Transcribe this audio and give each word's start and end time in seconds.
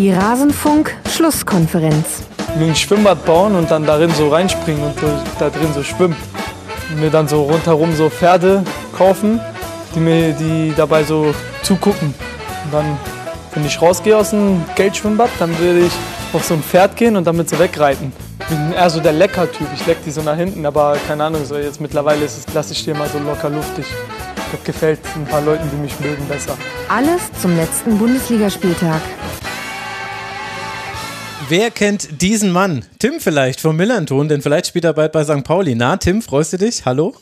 Die 0.00 0.12
Rasenfunk-Schlusskonferenz. 0.12 2.22
Ein 2.58 2.74
Schwimmbad 2.74 3.22
bauen 3.26 3.54
und 3.54 3.70
dann 3.70 3.84
darin 3.84 4.10
so 4.14 4.30
reinspringen 4.30 4.82
und 4.82 4.94
da 5.38 5.50
drin 5.50 5.74
so 5.74 5.82
schwimmen. 5.82 6.16
Und 6.88 7.00
mir 7.00 7.10
dann 7.10 7.28
so 7.28 7.42
rundherum 7.42 7.94
so 7.94 8.08
Pferde 8.08 8.64
kaufen, 8.96 9.38
die 9.94 10.00
mir 10.00 10.32
die 10.32 10.72
dabei 10.74 11.04
so 11.04 11.34
zugucken. 11.62 12.14
Und 12.64 12.72
dann, 12.72 12.96
wenn 13.52 13.66
ich 13.66 13.82
rausgehe 13.82 14.16
aus 14.16 14.30
dem 14.30 14.64
Geldschwimmbad, 14.74 15.28
dann 15.38 15.50
würde 15.58 15.80
ich 15.80 15.92
auf 16.32 16.44
so 16.44 16.54
ein 16.54 16.62
Pferd 16.62 16.96
gehen 16.96 17.14
und 17.14 17.26
damit 17.26 17.50
so 17.50 17.58
wegreiten. 17.58 18.10
Ich 18.38 18.46
bin 18.46 18.72
eher 18.72 18.88
so 18.88 19.00
der 19.00 19.12
Lecker-Typ. 19.12 19.66
Ich 19.74 19.84
leck 19.84 19.98
die 20.06 20.12
so 20.12 20.22
nach 20.22 20.36
hinten, 20.36 20.64
aber 20.64 20.96
keine 21.08 21.24
Ahnung, 21.24 21.44
so 21.44 21.58
jetzt 21.58 21.78
mittlerweile 21.78 22.24
ist 22.24 22.38
es, 22.38 22.46
lasse 22.54 22.72
ich 22.72 22.82
die 22.86 22.94
mal 22.94 23.10
so 23.10 23.18
locker 23.18 23.50
luftig. 23.50 23.84
Das 24.50 24.64
gefällt 24.64 25.00
ein 25.14 25.26
paar 25.26 25.42
Leuten, 25.42 25.68
die 25.70 25.76
mich 25.76 26.00
mögen, 26.00 26.26
besser. 26.26 26.56
Alles 26.88 27.20
zum 27.42 27.54
letzten 27.54 27.98
Bundesligaspieltag. 27.98 29.02
Wer 31.50 31.72
kennt 31.72 32.22
diesen 32.22 32.52
Mann? 32.52 32.84
Tim 33.00 33.18
vielleicht 33.18 33.60
vom 33.60 33.74
Millanton, 33.74 34.28
denn 34.28 34.40
vielleicht 34.40 34.68
spielt 34.68 34.84
er 34.84 34.92
bald 34.92 35.10
bei 35.10 35.24
St. 35.24 35.42
Pauli. 35.42 35.74
Na, 35.74 35.96
Tim, 35.96 36.22
freust 36.22 36.52
du 36.52 36.58
dich? 36.58 36.84
Hallo? 36.84 37.16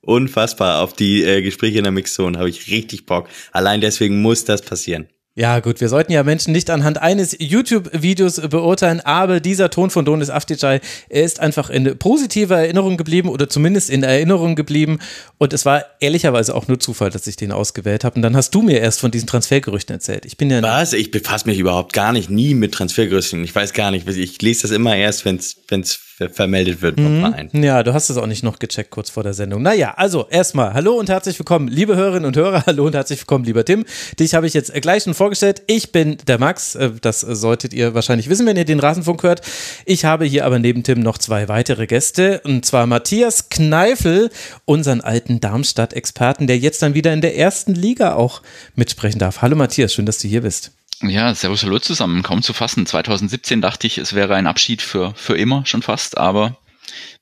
Unfassbar. 0.00 0.82
Auf 0.82 0.94
die 0.94 1.22
äh, 1.22 1.42
Gespräche 1.42 1.76
in 1.76 1.84
der 1.84 1.92
Mixzone 1.92 2.38
habe 2.38 2.48
ich 2.48 2.70
richtig 2.70 3.04
Bock. 3.04 3.28
Allein 3.52 3.82
deswegen 3.82 4.22
muss 4.22 4.46
das 4.46 4.62
passieren. 4.62 5.06
Ja, 5.38 5.60
gut, 5.60 5.80
wir 5.80 5.88
sollten 5.88 6.10
ja 6.10 6.24
Menschen 6.24 6.50
nicht 6.50 6.68
anhand 6.68 6.98
eines 6.98 7.36
YouTube-Videos 7.38 8.40
beurteilen, 8.50 9.00
aber 9.02 9.38
dieser 9.38 9.70
Ton 9.70 9.88
von 9.88 10.04
Donis 10.04 10.30
Afticay, 10.30 10.80
er 11.08 11.22
ist 11.22 11.38
einfach 11.38 11.70
in 11.70 11.96
positiver 11.96 12.56
Erinnerung 12.58 12.96
geblieben 12.96 13.28
oder 13.28 13.48
zumindest 13.48 13.88
in 13.88 14.02
Erinnerung 14.02 14.56
geblieben. 14.56 14.98
Und 15.38 15.52
es 15.52 15.64
war 15.64 15.84
ehrlicherweise 16.00 16.56
auch 16.56 16.66
nur 16.66 16.80
Zufall, 16.80 17.10
dass 17.10 17.24
ich 17.28 17.36
den 17.36 17.52
ausgewählt 17.52 18.02
habe. 18.02 18.16
Und 18.16 18.22
dann 18.22 18.34
hast 18.34 18.52
du 18.52 18.62
mir 18.62 18.80
erst 18.80 18.98
von 18.98 19.12
diesen 19.12 19.28
Transfergerüchten 19.28 19.94
erzählt. 19.94 20.26
Ich 20.26 20.38
bin 20.38 20.50
ja. 20.50 20.60
Was? 20.60 20.92
Ich 20.92 21.12
befasse 21.12 21.46
mich 21.46 21.60
überhaupt 21.60 21.92
gar 21.92 22.12
nicht, 22.12 22.30
nie 22.30 22.54
mit 22.54 22.74
Transfergerüchten. 22.74 23.44
Ich 23.44 23.54
weiß 23.54 23.74
gar 23.74 23.92
nicht. 23.92 24.08
Ich 24.08 24.42
lese 24.42 24.62
das 24.62 24.72
immer 24.72 24.96
erst, 24.96 25.24
wenn 25.24 25.36
es 25.36 26.00
vermeldet 26.32 26.82
wird 26.82 27.00
vom 27.00 27.18
mhm. 27.18 27.20
Verein. 27.20 27.50
Ja, 27.52 27.82
du 27.82 27.94
hast 27.94 28.10
es 28.10 28.16
auch 28.16 28.26
nicht 28.26 28.42
noch 28.42 28.58
gecheckt 28.58 28.90
kurz 28.90 29.10
vor 29.10 29.22
der 29.22 29.34
Sendung. 29.34 29.62
Naja, 29.62 29.94
also 29.96 30.26
erstmal 30.28 30.74
hallo 30.74 30.94
und 30.94 31.08
herzlich 31.08 31.38
willkommen, 31.38 31.68
liebe 31.68 31.96
Hörerinnen 31.96 32.26
und 32.26 32.36
Hörer. 32.36 32.64
Hallo 32.66 32.86
und 32.86 32.94
herzlich 32.94 33.20
willkommen, 33.20 33.44
lieber 33.44 33.64
Tim. 33.64 33.84
Dich 34.18 34.34
habe 34.34 34.46
ich 34.46 34.54
jetzt 34.54 34.72
gleich 34.74 35.04
schon 35.04 35.14
vorgestellt. 35.14 35.62
Ich 35.66 35.92
bin 35.92 36.16
der 36.26 36.38
Max. 36.38 36.74
Äh, 36.74 36.90
das 37.00 37.20
solltet 37.20 37.72
ihr 37.72 37.94
wahrscheinlich 37.94 38.28
wissen, 38.28 38.46
wenn 38.46 38.56
ihr 38.56 38.64
den 38.64 38.80
Rasenfunk 38.80 39.22
hört. 39.22 39.42
Ich 39.86 40.04
habe 40.04 40.24
hier 40.24 40.44
aber 40.44 40.58
neben 40.58 40.82
Tim 40.82 41.00
noch 41.00 41.18
zwei 41.18 41.48
weitere 41.48 41.86
Gäste. 41.86 42.40
Und 42.44 42.64
zwar 42.66 42.86
Matthias 42.86 43.48
Kneifel, 43.48 44.30
unseren 44.64 45.00
alten 45.00 45.40
Darmstadt-Experten, 45.40 46.46
der 46.46 46.58
jetzt 46.58 46.82
dann 46.82 46.94
wieder 46.94 47.12
in 47.12 47.20
der 47.20 47.36
ersten 47.36 47.74
Liga 47.74 48.14
auch 48.14 48.42
mitsprechen 48.74 49.18
darf. 49.18 49.42
Hallo 49.42 49.56
Matthias, 49.56 49.92
schön, 49.92 50.06
dass 50.06 50.18
du 50.18 50.28
hier 50.28 50.42
bist. 50.42 50.72
Ja, 51.02 51.32
servus, 51.34 51.62
hallo 51.62 51.78
zusammen. 51.78 52.22
Kaum 52.22 52.42
zu 52.42 52.52
fassen. 52.52 52.84
2017 52.84 53.60
dachte 53.60 53.86
ich, 53.86 53.98
es 53.98 54.14
wäre 54.14 54.34
ein 54.34 54.46
Abschied 54.46 54.82
für, 54.82 55.12
für 55.14 55.36
immer 55.36 55.64
schon 55.64 55.82
fast, 55.82 56.18
aber 56.18 56.56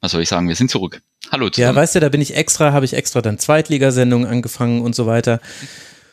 was 0.00 0.12
soll 0.12 0.22
ich 0.22 0.28
sagen, 0.28 0.48
wir 0.48 0.56
sind 0.56 0.70
zurück. 0.70 1.02
Hallo 1.30 1.50
zusammen. 1.50 1.74
Ja, 1.74 1.80
weißt 1.80 1.97
du, 1.97 2.00
da 2.00 2.08
bin 2.08 2.20
ich 2.20 2.34
extra, 2.34 2.72
habe 2.72 2.84
ich 2.84 2.94
extra 2.94 3.20
dann 3.20 3.38
Zweitligasendungen 3.38 4.27
angefangen 4.27 4.80
und 4.80 4.94
so 4.94 5.06
weiter. 5.06 5.41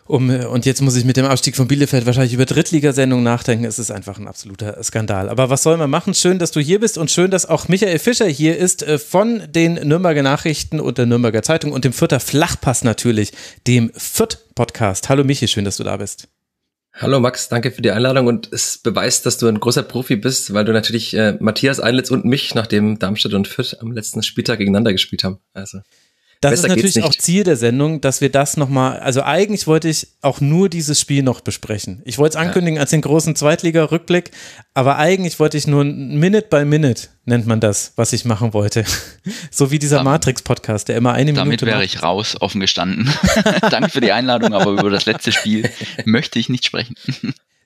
Um, 0.05 0.29
und 0.29 0.65
jetzt 0.65 0.81
muss 0.81 0.97
ich 0.97 1.05
mit 1.05 1.15
dem 1.15 1.25
Abstieg 1.25 1.55
von 1.55 1.69
Bielefeld 1.69 2.05
wahrscheinlich 2.05 2.33
über 2.33 2.45
Drittligasendungen 2.45 3.23
nachdenken. 3.23 3.63
Es 3.63 3.79
ist 3.79 3.89
einfach 3.89 4.17
ein 4.17 4.27
absoluter 4.27 4.83
Skandal. 4.83 5.29
Aber 5.29 5.49
was 5.49 5.63
soll 5.63 5.77
man 5.77 5.89
machen? 5.89 6.13
Schön, 6.13 6.39
dass 6.39 6.51
du 6.51 6.59
hier 6.59 6.81
bist 6.81 6.97
und 6.97 7.09
schön, 7.09 7.31
dass 7.31 7.45
auch 7.45 7.69
Michael 7.69 7.99
Fischer 7.99 8.27
hier 8.27 8.57
ist 8.57 8.83
äh, 8.83 8.99
von 8.99 9.43
den 9.47 9.75
Nürnberger 9.75 10.23
Nachrichten 10.23 10.81
und 10.81 10.97
der 10.97 11.05
Nürnberger 11.05 11.41
Zeitung 11.41 11.71
und 11.71 11.85
dem 11.85 11.93
Fürther 11.93 12.19
Flachpass 12.19 12.83
natürlich, 12.83 13.31
dem 13.65 13.91
Fürth 13.95 14.39
Podcast. 14.55 15.07
Hallo 15.07 15.23
Michi, 15.23 15.47
schön, 15.47 15.63
dass 15.63 15.77
du 15.77 15.85
da 15.85 15.95
bist. 15.95 16.27
Hallo 16.95 17.19
Max, 17.19 17.49
danke 17.49 17.71
für 17.71 17.81
die 17.81 17.89
Einladung 17.89 18.27
und 18.27 18.53
es 18.53 18.77
beweist, 18.77 19.25
dass 19.25 19.39
du 19.39 19.47
ein 19.47 19.59
großer 19.59 19.81
Profi 19.81 20.15
bist, 20.15 20.53
weil 20.53 20.63
du 20.63 20.73
natürlich 20.73 21.15
äh, 21.15 21.35
Matthias 21.39 21.79
Einlitz 21.79 22.11
und 22.11 22.23
mich, 22.23 22.53
nachdem 22.53 22.99
Darmstadt 22.99 23.33
und 23.33 23.47
Fürth 23.47 23.77
am 23.79 23.91
letzten 23.91 24.21
Spieltag 24.21 24.59
gegeneinander 24.59 24.91
gespielt 24.91 25.23
haben. 25.23 25.39
Also 25.53 25.79
das 26.43 26.61
Besser 26.61 26.67
ist 26.67 26.75
natürlich 26.75 27.03
auch 27.03 27.13
Ziel 27.13 27.43
der 27.43 27.55
Sendung, 27.55 28.01
dass 28.01 28.19
wir 28.19 28.29
das 28.29 28.57
nochmal, 28.57 28.99
also 28.99 29.23
eigentlich 29.23 29.65
wollte 29.67 29.87
ich 29.87 30.07
auch 30.21 30.41
nur 30.41 30.69
dieses 30.69 30.99
Spiel 30.99 31.23
noch 31.23 31.41
besprechen. 31.41 32.01
Ich 32.05 32.17
wollte 32.17 32.37
es 32.37 32.43
ankündigen 32.43 32.75
ja. 32.75 32.81
als 32.81 32.89
den 32.89 33.01
großen 33.01 33.35
Zweitliga-Rückblick, 33.35 34.31
aber 34.73 34.97
eigentlich 34.97 35.39
wollte 35.39 35.57
ich 35.57 35.67
nur 35.67 35.83
Minute 35.83 36.47
by 36.49 36.65
Minute, 36.65 37.07
nennt 37.25 37.47
man 37.47 37.59
das, 37.59 37.93
was 37.95 38.11
ich 38.13 38.25
machen 38.25 38.53
wollte. 38.53 38.83
so 39.51 39.71
wie 39.71 39.79
dieser 39.79 40.03
Matrix-Podcast, 40.03 40.89
der 40.89 40.97
immer 40.97 41.13
eine 41.13 41.33
Damit 41.33 41.45
Minute 41.45 41.65
Damit 41.65 41.75
wäre 41.75 41.85
ich 41.85 42.03
raus, 42.03 42.35
offen 42.39 42.59
gestanden. 42.59 43.13
Danke 43.69 43.89
für 43.89 44.01
die 44.01 44.11
Einladung, 44.11 44.53
aber 44.53 44.71
über 44.71 44.89
das 44.89 45.05
letzte 45.05 45.31
Spiel 45.31 45.69
möchte 46.05 46.39
ich 46.39 46.49
nicht 46.49 46.65
sprechen. 46.65 46.95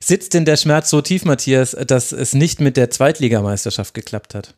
Sitzt 0.00 0.34
denn 0.34 0.44
der 0.44 0.56
Schmerz 0.56 0.90
so 0.90 1.00
tief, 1.00 1.24
Matthias, 1.24 1.72
dass 1.72 2.12
es 2.12 2.32
nicht 2.32 2.60
mit 2.60 2.76
der 2.76 2.90
Zweitligameisterschaft 2.90 3.94
geklappt 3.94 4.34
hat? 4.34 4.54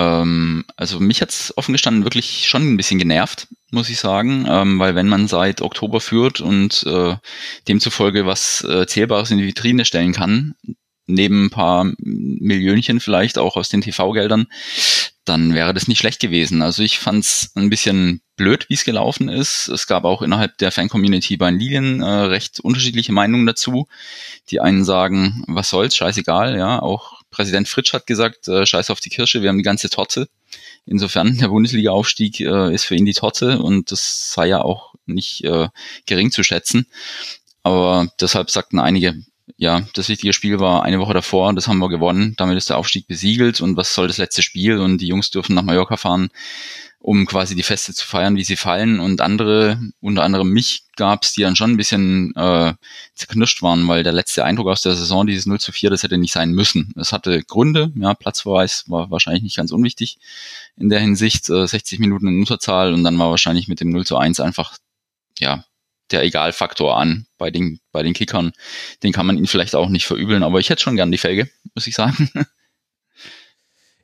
Ähm, 0.00 0.64
also 0.76 0.98
mich 0.98 1.20
hat's 1.20 1.52
offen 1.58 1.72
gestanden 1.72 2.04
wirklich 2.04 2.48
schon 2.48 2.72
ein 2.72 2.76
bisschen 2.78 2.98
genervt, 2.98 3.48
muss 3.70 3.90
ich 3.90 3.98
sagen, 4.00 4.46
ähm, 4.48 4.78
weil 4.78 4.94
wenn 4.94 5.08
man 5.08 5.28
seit 5.28 5.60
Oktober 5.60 6.00
führt 6.00 6.40
und 6.40 6.84
äh, 6.86 7.16
demzufolge 7.68 8.24
was 8.24 8.64
äh, 8.64 8.86
Zählbares 8.86 9.30
in 9.30 9.36
die 9.36 9.46
Vitrine 9.46 9.84
stellen 9.84 10.14
kann, 10.14 10.54
neben 11.06 11.46
ein 11.46 11.50
paar 11.50 11.92
Millionchen 11.98 13.00
vielleicht 13.00 13.36
auch 13.36 13.56
aus 13.56 13.68
den 13.68 13.82
TV-Geldern, 13.82 14.46
dann 15.26 15.52
wäre 15.52 15.74
das 15.74 15.86
nicht 15.86 15.98
schlecht 15.98 16.20
gewesen. 16.20 16.62
Also 16.62 16.82
ich 16.82 16.98
fand's 16.98 17.52
ein 17.54 17.68
bisschen 17.68 18.22
blöd, 18.36 18.70
wie 18.70 18.74
es 18.74 18.84
gelaufen 18.84 19.28
ist. 19.28 19.68
Es 19.68 19.86
gab 19.86 20.04
auch 20.04 20.22
innerhalb 20.22 20.56
der 20.58 20.72
Fan-Community 20.72 21.36
bei 21.36 21.50
Lilien 21.50 22.00
äh, 22.00 22.06
recht 22.06 22.60
unterschiedliche 22.60 23.12
Meinungen 23.12 23.44
dazu. 23.44 23.86
Die 24.50 24.60
einen 24.60 24.82
sagen, 24.82 25.44
was 25.46 25.68
soll's, 25.68 25.94
scheißegal, 25.94 26.56
ja, 26.56 26.80
auch 26.80 27.19
Präsident 27.30 27.68
Fritsch 27.68 27.92
hat 27.92 28.06
gesagt, 28.06 28.48
äh, 28.48 28.66
scheiß 28.66 28.90
auf 28.90 29.00
die 29.00 29.10
Kirsche, 29.10 29.42
wir 29.42 29.48
haben 29.48 29.58
die 29.58 29.64
ganze 29.64 29.90
Torte. 29.90 30.28
Insofern, 30.86 31.38
der 31.38 31.48
Bundesliga-Aufstieg 31.48 32.40
äh, 32.40 32.74
ist 32.74 32.84
für 32.84 32.96
ihn 32.96 33.04
die 33.04 33.12
Torte 33.12 33.60
und 33.60 33.92
das 33.92 34.32
sei 34.32 34.48
ja 34.48 34.62
auch 34.62 34.94
nicht 35.06 35.44
äh, 35.44 35.68
gering 36.06 36.30
zu 36.30 36.42
schätzen. 36.42 36.86
Aber 37.62 38.08
deshalb 38.20 38.50
sagten 38.50 38.78
einige, 38.78 39.22
ja, 39.56 39.86
das 39.94 40.08
wichtige 40.08 40.32
Spiel 40.32 40.58
war 40.60 40.82
eine 40.82 40.98
Woche 40.98 41.14
davor, 41.14 41.52
das 41.52 41.68
haben 41.68 41.78
wir 41.78 41.88
gewonnen, 41.88 42.34
damit 42.36 42.56
ist 42.56 42.70
der 42.70 42.78
Aufstieg 42.78 43.06
besiegelt 43.06 43.60
und 43.60 43.76
was 43.76 43.94
soll 43.94 44.08
das 44.08 44.18
letzte 44.18 44.42
Spiel 44.42 44.78
und 44.78 44.98
die 44.98 45.08
Jungs 45.08 45.30
dürfen 45.30 45.54
nach 45.54 45.62
Mallorca 45.62 45.96
fahren 45.96 46.30
um 47.02 47.24
quasi 47.24 47.56
die 47.56 47.62
Feste 47.62 47.94
zu 47.94 48.06
feiern, 48.06 48.36
wie 48.36 48.44
sie 48.44 48.56
fallen. 48.56 49.00
Und 49.00 49.22
andere, 49.22 49.80
unter 50.00 50.22
anderem 50.22 50.50
mich, 50.50 50.84
gab's, 50.96 51.32
die 51.32 51.40
dann 51.40 51.56
schon 51.56 51.72
ein 51.72 51.76
bisschen 51.78 52.36
äh, 52.36 52.74
zerknirscht 53.14 53.62
waren, 53.62 53.88
weil 53.88 54.02
der 54.02 54.12
letzte 54.12 54.44
Eindruck 54.44 54.68
aus 54.68 54.82
der 54.82 54.94
Saison, 54.94 55.26
dieses 55.26 55.46
0 55.46 55.58
zu 55.58 55.72
4, 55.72 55.88
das 55.88 56.02
hätte 56.02 56.18
nicht 56.18 56.32
sein 56.32 56.52
müssen. 56.52 56.92
Es 56.96 57.12
hatte 57.12 57.42
Gründe, 57.42 57.90
ja, 57.96 58.12
Platzverweis 58.12 58.84
war 58.88 59.10
wahrscheinlich 59.10 59.42
nicht 59.42 59.56
ganz 59.56 59.72
unwichtig 59.72 60.18
in 60.76 60.90
der 60.90 61.00
Hinsicht, 61.00 61.48
äh, 61.48 61.66
60 61.66 62.00
Minuten 62.00 62.28
in 62.28 62.38
Unterzahl 62.38 62.92
und 62.92 63.02
dann 63.02 63.18
war 63.18 63.30
wahrscheinlich 63.30 63.66
mit 63.66 63.80
dem 63.80 63.88
0 63.90 64.04
zu 64.04 64.18
1 64.18 64.38
einfach, 64.40 64.76
ja, 65.38 65.64
der 66.10 66.22
Egalfaktor 66.22 66.98
an 66.98 67.26
bei 67.38 67.50
den, 67.50 67.80
bei 67.92 68.02
den 68.02 68.12
Kickern. 68.12 68.52
Den 69.02 69.12
kann 69.12 69.26
man 69.26 69.38
ihnen 69.38 69.46
vielleicht 69.46 69.74
auch 69.74 69.88
nicht 69.88 70.06
verübeln, 70.06 70.42
aber 70.42 70.60
ich 70.60 70.68
hätte 70.68 70.82
schon 70.82 70.96
gern 70.96 71.12
die 71.12 71.18
Felge, 71.18 71.48
muss 71.74 71.86
ich 71.86 71.94
sagen. 71.94 72.30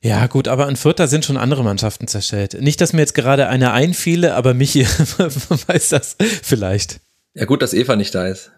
Ja, 0.07 0.29
gut, 0.29 0.47
aber 0.47 0.67
an 0.67 0.77
Vierter 0.77 1.09
sind 1.09 1.25
schon 1.25 1.37
andere 1.37 1.65
Mannschaften 1.65 2.07
zerstellt. 2.07 2.61
Nicht, 2.61 2.81
dass 2.81 2.93
mir 2.93 3.01
jetzt 3.01 3.15
gerade 3.15 3.49
einer 3.49 3.73
einfiele, 3.73 4.35
aber 4.35 4.55
Michi 4.55 4.85
weiß 5.67 5.89
das 5.89 6.17
vielleicht. 6.43 7.01
Ja, 7.35 7.45
gut, 7.45 7.61
dass 7.61 7.75
Eva 7.75 7.97
nicht 7.97 8.15
da 8.15 8.29
ist. 8.29 8.53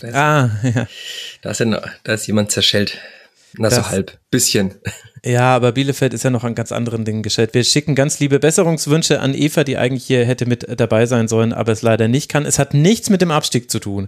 Da 0.00 0.08
ist 0.08 0.14
ah, 0.14 0.50
ja. 0.62 0.86
Da 1.42 1.50
ist, 1.50 1.60
ja, 1.60 1.82
da 2.02 2.14
ist 2.14 2.26
jemand 2.26 2.50
zerschellt. 2.50 2.98
Na, 3.58 3.70
so 3.70 3.88
halb. 3.88 4.18
Bisschen. 4.30 4.74
Ja, 5.24 5.56
aber 5.56 5.72
Bielefeld 5.72 6.14
ist 6.14 6.22
ja 6.22 6.30
noch 6.30 6.44
an 6.44 6.54
ganz 6.54 6.70
anderen 6.70 7.04
Dingen 7.04 7.24
gestellt. 7.24 7.52
Wir 7.52 7.64
schicken 7.64 7.96
ganz 7.96 8.20
liebe 8.20 8.38
Besserungswünsche 8.38 9.18
an 9.18 9.34
Eva, 9.34 9.64
die 9.64 9.76
eigentlich 9.76 10.04
hier 10.04 10.24
hätte 10.24 10.46
mit 10.46 10.64
dabei 10.78 11.06
sein 11.06 11.26
sollen, 11.26 11.52
aber 11.52 11.72
es 11.72 11.82
leider 11.82 12.06
nicht 12.06 12.30
kann. 12.30 12.46
Es 12.46 12.60
hat 12.60 12.74
nichts 12.74 13.10
mit 13.10 13.22
dem 13.22 13.32
Abstieg 13.32 13.68
zu 13.68 13.80
tun, 13.80 14.06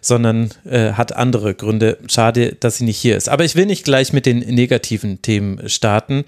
sondern 0.00 0.50
äh, 0.64 0.92
hat 0.92 1.12
andere 1.16 1.56
Gründe. 1.56 1.98
Schade, 2.06 2.54
dass 2.60 2.76
sie 2.76 2.84
nicht 2.84 2.98
hier 2.98 3.16
ist. 3.16 3.28
Aber 3.28 3.42
ich 3.44 3.56
will 3.56 3.66
nicht 3.66 3.82
gleich 3.82 4.12
mit 4.12 4.26
den 4.26 4.38
negativen 4.38 5.22
Themen 5.22 5.68
starten. 5.68 6.24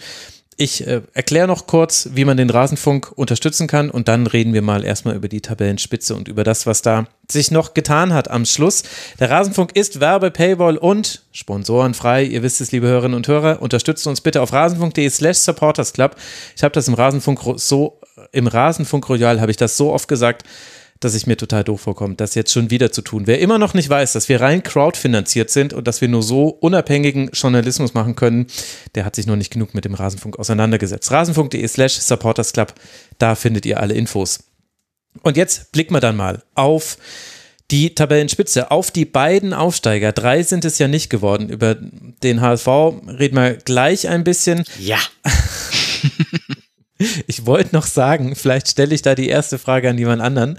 Ich 0.65 0.87
äh, 0.87 1.03
erkläre 1.13 1.49
noch 1.49 1.67
kurz, 1.67 2.11
wie 2.15 2.25
man 2.25 2.37
den 2.37 2.49
Rasenfunk 2.49 3.11
unterstützen 3.17 3.67
kann 3.67 3.91
und 3.91 4.07
dann 4.07 4.29
reden 4.29 4.55
wir 4.55 4.63
mal 4.63 4.85
erstmal 4.85 5.17
über 5.17 5.27
die 5.27 5.41
Tabellenspitze 5.41 6.15
und 6.15 6.29
über 6.29 6.45
das, 6.45 6.69
was 6.69 6.83
da 6.83 7.09
sich 7.29 7.51
noch 7.51 7.75
getan 7.75 8.15
hat 8.15 8.31
am 8.31 8.45
Schluss. 8.45 8.85
Der 9.19 9.29
Rasenfunk 9.29 9.75
ist 9.75 9.99
Werbe, 9.99 10.31
Paywall 10.31 10.77
und 10.77 11.25
sponsorenfrei. 11.33 12.23
Ihr 12.23 12.45
wisst 12.45 12.61
es, 12.61 12.71
liebe 12.71 12.87
Hörerinnen 12.87 13.17
und 13.17 13.27
Hörer. 13.27 13.61
Unterstützt 13.61 14.07
uns 14.07 14.21
bitte 14.21 14.41
auf 14.41 14.53
rasenfunk.de 14.53 15.11
slash 15.11 15.39
supportersclub. 15.39 16.15
Ich 16.55 16.63
habe 16.63 16.73
das 16.73 16.87
im 16.87 16.95
Rasenfunk 16.95 17.41
so, 17.57 17.99
im 18.31 18.47
Rasenfunk 18.47 19.09
Royal 19.09 19.41
habe 19.41 19.51
ich 19.51 19.57
das 19.57 19.77
so 19.77 19.93
oft 19.93 20.07
gesagt, 20.07 20.45
dass 21.05 21.15
ich 21.15 21.27
mir 21.27 21.37
total 21.37 21.65
doof 21.65 21.83
vorkomme, 21.83 22.15
das 22.15 22.35
jetzt 22.35 22.53
schon 22.53 22.71
wieder 22.71 22.93
zu 22.93 23.03
tun. 23.03 23.27
Wer 23.27 23.41
immer 23.41 23.59
noch 23.59 23.75
nicht 23.75 23.89
weiß, 23.89 24.13
dass 24.13 24.29
wir 24.29 24.41
rein 24.41 24.63
crowdfinanziert 24.63 25.51
sind 25.51 25.73
und 25.73 25.87
dass 25.87 26.01
wir 26.01 26.09
nur 26.09 26.23
so 26.23 26.49
unabhängigen 26.49 27.31
Journalismus 27.33 27.95
machen 27.95 28.17
können, 28.17 28.47
der 28.95 29.05
hat 29.05 29.17
sich 29.17 29.27
noch 29.27 29.37
nicht 29.37 29.53
genug 29.53 29.75
mit 29.75 29.85
dem 29.85 29.95
Rasenfunk 29.95 30.39
auseinandergesetzt. 30.39 31.11
Rasenfunk.de 31.11 31.67
slash 31.67 31.95
supportersclub, 31.95 32.75
da 33.19 33.35
findet 33.35 33.67
ihr 33.67 33.81
alle 33.81 33.95
Infos. 33.95 34.41
Und 35.23 35.37
jetzt 35.37 35.73
blicken 35.73 35.95
wir 35.95 36.01
dann 36.01 36.17
mal 36.17 36.43
auf 36.55 36.97
Die 37.71 37.95
Tabellenspitze 37.95 38.71
auf 38.71 38.91
die 38.91 39.07
beiden 39.07 39.55
Aufsteiger, 39.55 40.13
drei 40.13 40.43
sind 40.43 40.65
es 40.67 40.79
ja 40.79 40.89
nicht 40.89 41.09
geworden. 41.09 41.49
Über 41.49 41.75
den 41.75 42.43
HSV 42.43 42.67
reden 42.67 43.37
wir 43.37 43.55
gleich 43.55 44.09
ein 44.09 44.25
bisschen. 44.25 44.65
Ja. 44.79 44.99
Ich 47.27 47.47
wollte 47.47 47.75
noch 47.75 47.87
sagen, 47.87 48.37
vielleicht 48.37 48.69
stelle 48.69 48.95
ich 48.95 49.03
da 49.03 49.15
die 49.15 49.29
erste 49.29 49.59
Frage 49.59 49.91
an 49.91 49.99
jemand 49.99 50.23
anderen, 50.23 50.59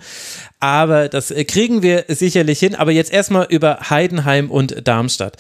aber 0.60 1.10
das 1.10 1.32
äh, 1.32 1.44
kriegen 1.46 1.82
wir 1.82 2.06
sicherlich 2.08 2.60
hin. 2.60 2.76
Aber 2.76 2.92
jetzt 2.92 3.12
erstmal 3.12 3.48
über 3.50 3.90
Heidenheim 3.90 4.50
und 4.50 4.88
Darmstadt. 4.88 5.38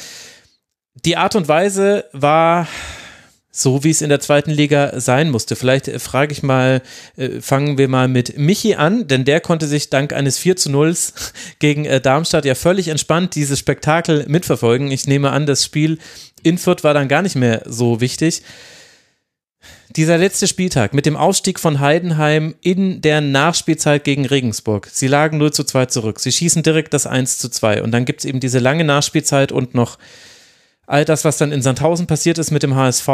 Die 1.05 1.17
Art 1.17 1.35
und 1.35 1.47
Weise 1.47 2.05
war 2.11 2.67
so, 3.55 3.83
wie 3.83 3.91
es 3.91 4.01
in 4.01 4.09
der 4.09 4.19
zweiten 4.19 4.49
Liga 4.49 4.99
sein 4.99 5.29
musste. 5.29 5.55
Vielleicht 5.55 5.87
äh, 5.87 5.99
frage 5.99 6.31
ich 6.31 6.43
mal, 6.43 6.81
äh, 7.17 7.39
fangen 7.39 7.77
wir 7.77 7.87
mal 7.87 8.07
mit 8.07 8.37
Michi 8.37 8.75
an, 8.75 9.07
denn 9.07 9.25
der 9.25 9.41
konnte 9.41 9.67
sich 9.67 9.89
dank 9.89 10.11
eines 10.11 10.37
4 10.39 10.55
zu 10.55 10.71
0 10.71 10.95
gegen 11.59 11.87
Darmstadt 12.01 12.45
ja 12.45 12.55
völlig 12.55 12.87
entspannt 12.87 13.35
dieses 13.35 13.59
Spektakel 13.59 14.25
mitverfolgen. 14.27 14.91
Ich 14.91 15.07
nehme 15.07 15.31
an, 15.31 15.45
das 15.45 15.63
Spiel 15.63 15.99
in 16.43 16.57
Fürth 16.57 16.83
war 16.83 16.93
dann 16.93 17.07
gar 17.07 17.21
nicht 17.21 17.35
mehr 17.35 17.61
so 17.65 18.01
wichtig. 18.01 18.43
Dieser 19.95 20.17
letzte 20.17 20.47
Spieltag 20.47 20.93
mit 20.93 21.05
dem 21.05 21.15
Ausstieg 21.15 21.59
von 21.59 21.79
Heidenheim 21.79 22.55
in 22.61 23.01
der 23.01 23.21
Nachspielzeit 23.21 24.03
gegen 24.03 24.25
Regensburg. 24.25 24.89
Sie 24.91 25.07
lagen 25.07 25.37
0 25.37 25.53
zu 25.53 25.63
2 25.63 25.85
zurück. 25.87 26.19
Sie 26.19 26.31
schießen 26.31 26.63
direkt 26.63 26.93
das 26.93 27.05
1 27.05 27.37
zu 27.37 27.49
2. 27.49 27.83
Und 27.83 27.91
dann 27.91 28.05
gibt 28.05 28.21
es 28.21 28.25
eben 28.25 28.39
diese 28.39 28.59
lange 28.59 28.83
Nachspielzeit 28.83 29.51
und 29.51 29.75
noch 29.75 29.99
all 30.87 31.05
das, 31.05 31.25
was 31.25 31.37
dann 31.37 31.51
in 31.51 31.61
Sandhausen 31.61 32.07
passiert 32.07 32.37
ist 32.37 32.51
mit 32.51 32.63
dem 32.63 32.75
HSV. 32.75 33.07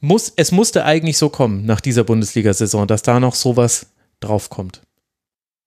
Muss, 0.00 0.32
es 0.36 0.52
musste 0.52 0.84
eigentlich 0.84 1.18
so 1.18 1.30
kommen 1.30 1.64
nach 1.64 1.80
dieser 1.80 2.04
Bundesliga-Saison, 2.04 2.86
dass 2.86 3.02
da 3.02 3.18
noch 3.18 3.34
sowas 3.34 3.86
draufkommt. 4.20 4.82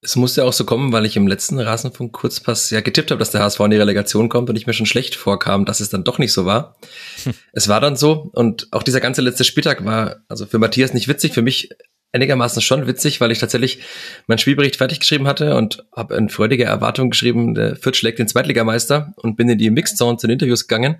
Es 0.01 0.15
musste 0.15 0.45
auch 0.45 0.53
so 0.53 0.63
kommen, 0.63 0.93
weil 0.93 1.05
ich 1.05 1.17
im 1.17 1.27
letzten 1.27 1.59
Rasenfunk 1.59 2.13
Kurzpass 2.13 2.69
ja 2.69 2.79
getippt 2.79 3.11
habe, 3.11 3.19
dass 3.19 3.31
der 3.31 3.41
HSV 3.41 3.59
in 3.59 3.71
die 3.71 3.77
Relegation 3.77 4.29
kommt 4.29 4.49
und 4.49 4.55
ich 4.55 4.65
mir 4.65 4.73
schon 4.73 4.85
schlecht 4.85 5.15
vorkam, 5.15 5.65
dass 5.65 5.81
es 5.81 5.89
dann 5.89 6.05
doch 6.05 6.19
nicht 6.19 6.31
so 6.31 6.45
war. 6.45 6.77
Hm. 7.23 7.33
Es 7.51 7.67
war 7.67 7.81
dann 7.81 7.97
so 7.97 8.29
und 8.33 8.69
auch 8.71 8.83
dieser 8.83 9.01
ganze 9.01 9.21
letzte 9.21 9.43
Spieltag 9.43 9.83
war 9.83 10.21
also 10.29 10.45
für 10.45 10.57
Matthias 10.57 10.93
nicht 10.93 11.09
witzig, 11.09 11.33
für 11.33 11.41
mich 11.41 11.69
einigermaßen 12.11 12.61
schon 12.61 12.87
witzig, 12.87 13.21
weil 13.21 13.31
ich 13.31 13.39
tatsächlich 13.39 13.79
meinen 14.27 14.39
Spielbericht 14.39 14.77
fertig 14.77 14.99
geschrieben 14.99 15.27
hatte 15.27 15.55
und 15.55 15.85
habe 15.95 16.15
in 16.15 16.29
freudiger 16.29 16.65
Erwartung 16.65 17.11
geschrieben, 17.11 17.53
der 17.53 17.75
Fürth 17.75 17.97
schlägt 17.97 18.19
den 18.19 18.27
Zweitligameister 18.27 19.13
und 19.17 19.35
bin 19.35 19.49
in 19.49 19.57
die 19.57 19.69
Mixzone 19.69 20.17
zu 20.17 20.27
den 20.27 20.33
Interviews 20.33 20.67
gegangen 20.67 20.95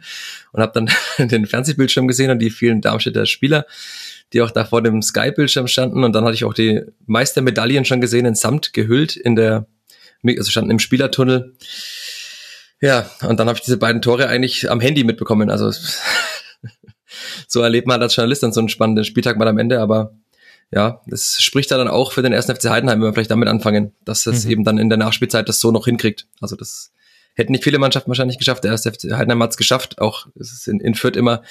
und 0.51 0.61
habe 0.61 0.73
dann 0.73 0.89
den 1.29 1.47
Fernsehbildschirm 1.47 2.07
gesehen 2.07 2.31
und 2.31 2.39
die 2.39 2.51
vielen 2.51 2.81
Darmstädter 2.81 3.25
Spieler 3.25 3.65
die 4.33 4.41
auch 4.41 4.51
da 4.51 4.65
vor 4.65 4.81
dem 4.81 5.01
Sky-Bildschirm 5.01 5.67
standen. 5.67 6.03
Und 6.03 6.13
dann 6.13 6.23
hatte 6.23 6.35
ich 6.35 6.43
auch 6.43 6.53
die 6.53 6.81
Meistermedaillen 7.05 7.85
schon 7.85 8.01
gesehen 8.01 8.25
in 8.25 8.35
Samt 8.35 8.73
gehüllt 8.73 9.15
in 9.15 9.35
der, 9.35 9.67
also 10.25 10.51
standen 10.51 10.71
im 10.71 10.79
Spielertunnel. 10.79 11.55
Ja, 12.81 13.09
und 13.27 13.39
dann 13.39 13.47
habe 13.47 13.57
ich 13.57 13.65
diese 13.65 13.77
beiden 13.77 14.01
Tore 14.01 14.27
eigentlich 14.27 14.69
am 14.69 14.79
Handy 14.79 15.03
mitbekommen. 15.03 15.49
Also 15.49 15.71
so 17.47 17.61
erlebt 17.61 17.87
man 17.87 18.01
als 18.01 18.15
Journalist 18.15 18.43
dann 18.43 18.53
so 18.53 18.61
einen 18.61 18.69
spannenden 18.69 19.05
Spieltag 19.05 19.37
mal 19.37 19.47
am 19.47 19.57
Ende, 19.57 19.81
aber 19.81 20.13
ja, 20.71 21.01
das 21.07 21.41
spricht 21.41 21.71
da 21.71 21.77
dann 21.77 21.87
auch 21.87 22.11
für 22.11 22.21
den 22.21 22.31
ersten 22.31 22.55
FC 22.55 22.69
Heidenheim, 22.69 22.99
wenn 22.99 23.07
wir 23.07 23.13
vielleicht 23.13 23.31
damit 23.31 23.47
anfangen, 23.47 23.93
dass 24.05 24.27
es 24.27 24.45
mhm. 24.45 24.51
eben 24.51 24.63
dann 24.63 24.77
in 24.77 24.89
der 24.89 24.99
Nachspielzeit 24.99 25.49
das 25.49 25.59
so 25.59 25.71
noch 25.71 25.85
hinkriegt. 25.85 26.27
Also 26.41 26.55
das 26.55 26.91
hätten 27.39 27.51
nicht 27.51 27.63
viele 27.63 27.79
Mannschaften 27.79 28.09
wahrscheinlich 28.09 28.37
geschafft. 28.37 28.63
Der 28.63 28.71
erste 28.71 28.91
FC 28.91 29.11
Heidenheim 29.11 29.41
hat 29.41 29.51
es 29.51 29.57
geschafft. 29.57 29.99
Auch 29.99 30.27
es 30.39 30.51
ist 30.51 30.67
in, 30.67 30.79
in 30.79 30.93
Fürth 30.93 31.15
immer 31.15 31.41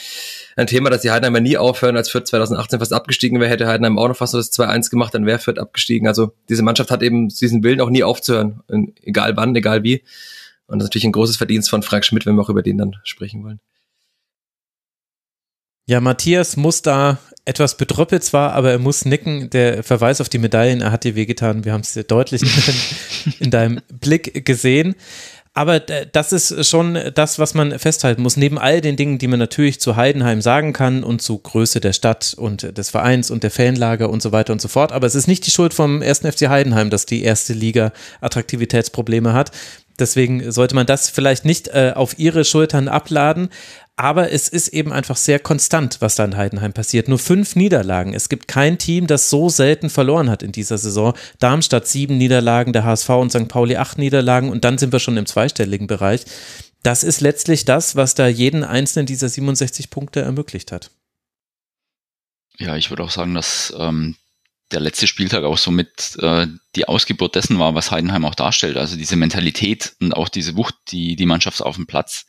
ein 0.56 0.66
Thema, 0.66 0.90
dass 0.90 1.02
die 1.02 1.10
Heidenheimer 1.10 1.40
nie 1.40 1.56
aufhören. 1.56 1.96
Als 1.96 2.10
Fürth 2.10 2.26
2018 2.26 2.78
fast 2.78 2.92
abgestiegen 2.92 3.40
wäre, 3.40 3.50
hätte 3.50 3.66
Heidenheim 3.66 3.98
auch 3.98 4.08
noch 4.08 4.16
fast 4.16 4.34
das 4.34 4.52
2-1 4.52 4.90
gemacht, 4.90 5.14
dann 5.14 5.26
wäre 5.26 5.38
Fürth 5.38 5.58
abgestiegen. 5.58 6.06
Also 6.06 6.32
diese 6.48 6.62
Mannschaft 6.62 6.90
hat 6.90 7.02
eben 7.02 7.28
diesen 7.28 7.64
Willen 7.64 7.80
auch 7.80 7.90
nie 7.90 8.04
aufzuhören. 8.04 8.62
Egal 9.02 9.36
wann, 9.36 9.56
egal 9.56 9.82
wie. 9.82 10.02
Und 10.66 10.78
das 10.78 10.84
ist 10.84 10.90
natürlich 10.90 11.06
ein 11.06 11.12
großes 11.12 11.36
Verdienst 11.36 11.70
von 11.70 11.82
Frank 11.82 12.04
Schmidt, 12.04 12.26
wenn 12.26 12.36
wir 12.36 12.42
auch 12.42 12.50
über 12.50 12.62
den 12.62 12.78
dann 12.78 12.96
sprechen 13.02 13.42
wollen. 13.42 13.60
Ja, 15.86 16.02
Matthias 16.02 16.58
muss 16.58 16.82
da 16.82 17.18
etwas 17.46 17.78
bedröppelt 17.78 18.22
zwar, 18.22 18.52
aber 18.52 18.72
er 18.72 18.78
muss 18.78 19.06
nicken. 19.06 19.48
Der 19.48 19.82
Verweis 19.82 20.20
auf 20.20 20.28
die 20.28 20.36
Medaillen, 20.36 20.82
er 20.82 20.92
hat 20.92 21.04
dir 21.04 21.14
wehgetan. 21.14 21.64
Wir 21.64 21.72
haben 21.72 21.80
es 21.80 21.94
deutlich 22.06 22.42
in, 23.24 23.32
in 23.40 23.50
deinem 23.50 23.80
Blick 23.90 24.44
gesehen. 24.44 24.94
Aber 25.54 25.80
das 25.80 26.32
ist 26.32 26.68
schon 26.68 26.98
das, 27.14 27.38
was 27.38 27.54
man 27.54 27.78
festhalten 27.78 28.22
muss. 28.22 28.36
Neben 28.36 28.58
all 28.58 28.80
den 28.80 28.96
Dingen, 28.96 29.18
die 29.18 29.26
man 29.26 29.38
natürlich 29.38 29.80
zu 29.80 29.96
Heidenheim 29.96 30.40
sagen 30.40 30.72
kann 30.72 31.02
und 31.02 31.20
zu 31.20 31.38
Größe 31.38 31.80
der 31.80 31.92
Stadt 31.92 32.34
und 32.36 32.78
des 32.78 32.90
Vereins 32.90 33.30
und 33.30 33.42
der 33.42 33.50
Fanlager 33.50 34.10
und 34.10 34.22
so 34.22 34.32
weiter 34.32 34.52
und 34.52 34.60
so 34.60 34.68
fort. 34.68 34.92
Aber 34.92 35.06
es 35.06 35.14
ist 35.14 35.26
nicht 35.26 35.46
die 35.46 35.50
Schuld 35.50 35.74
vom 35.74 36.02
ersten 36.02 36.30
FC 36.30 36.48
Heidenheim, 36.48 36.90
dass 36.90 37.06
die 37.06 37.22
erste 37.22 37.54
Liga 37.54 37.92
Attraktivitätsprobleme 38.20 39.32
hat. 39.32 39.50
Deswegen 39.98 40.52
sollte 40.52 40.76
man 40.76 40.86
das 40.86 41.10
vielleicht 41.10 41.44
nicht 41.44 41.68
äh, 41.68 41.92
auf 41.94 42.18
ihre 42.18 42.44
Schultern 42.44 42.86
abladen. 42.86 43.48
Aber 43.98 44.30
es 44.30 44.48
ist 44.48 44.68
eben 44.68 44.92
einfach 44.92 45.16
sehr 45.16 45.40
konstant, 45.40 45.96
was 46.00 46.14
da 46.14 46.24
in 46.24 46.36
Heidenheim 46.36 46.72
passiert. 46.72 47.08
Nur 47.08 47.18
fünf 47.18 47.56
Niederlagen. 47.56 48.14
Es 48.14 48.28
gibt 48.28 48.46
kein 48.46 48.78
Team, 48.78 49.08
das 49.08 49.28
so 49.28 49.48
selten 49.48 49.90
verloren 49.90 50.30
hat 50.30 50.44
in 50.44 50.52
dieser 50.52 50.78
Saison. 50.78 51.14
Darmstadt 51.40 51.88
sieben 51.88 52.16
Niederlagen, 52.16 52.72
der 52.72 52.84
HSV 52.84 53.08
und 53.08 53.32
St. 53.32 53.48
Pauli 53.48 53.76
acht 53.76 53.98
Niederlagen 53.98 54.50
und 54.50 54.64
dann 54.64 54.78
sind 54.78 54.92
wir 54.92 55.00
schon 55.00 55.16
im 55.16 55.26
zweistelligen 55.26 55.88
Bereich. 55.88 56.24
Das 56.84 57.02
ist 57.02 57.20
letztlich 57.20 57.64
das, 57.64 57.96
was 57.96 58.14
da 58.14 58.28
jeden 58.28 58.62
einzelnen 58.62 59.06
dieser 59.06 59.28
67 59.28 59.90
Punkte 59.90 60.20
ermöglicht 60.20 60.70
hat. 60.70 60.92
Ja, 62.56 62.76
ich 62.76 62.90
würde 62.90 63.02
auch 63.02 63.10
sagen, 63.10 63.34
dass 63.34 63.74
ähm, 63.76 64.14
der 64.70 64.78
letzte 64.78 65.08
Spieltag 65.08 65.42
auch 65.42 65.58
somit 65.58 66.16
äh, 66.20 66.46
die 66.76 66.86
Ausgeburt 66.86 67.34
dessen 67.34 67.58
war, 67.58 67.74
was 67.74 67.90
Heidenheim 67.90 68.24
auch 68.24 68.36
darstellt. 68.36 68.76
Also 68.76 68.96
diese 68.96 69.16
Mentalität 69.16 69.96
und 70.00 70.12
auch 70.12 70.28
diese 70.28 70.56
Wucht, 70.56 70.76
die 70.92 71.16
die 71.16 71.26
Mannschaft 71.26 71.62
auf 71.62 71.74
dem 71.74 71.88
Platz 71.88 72.26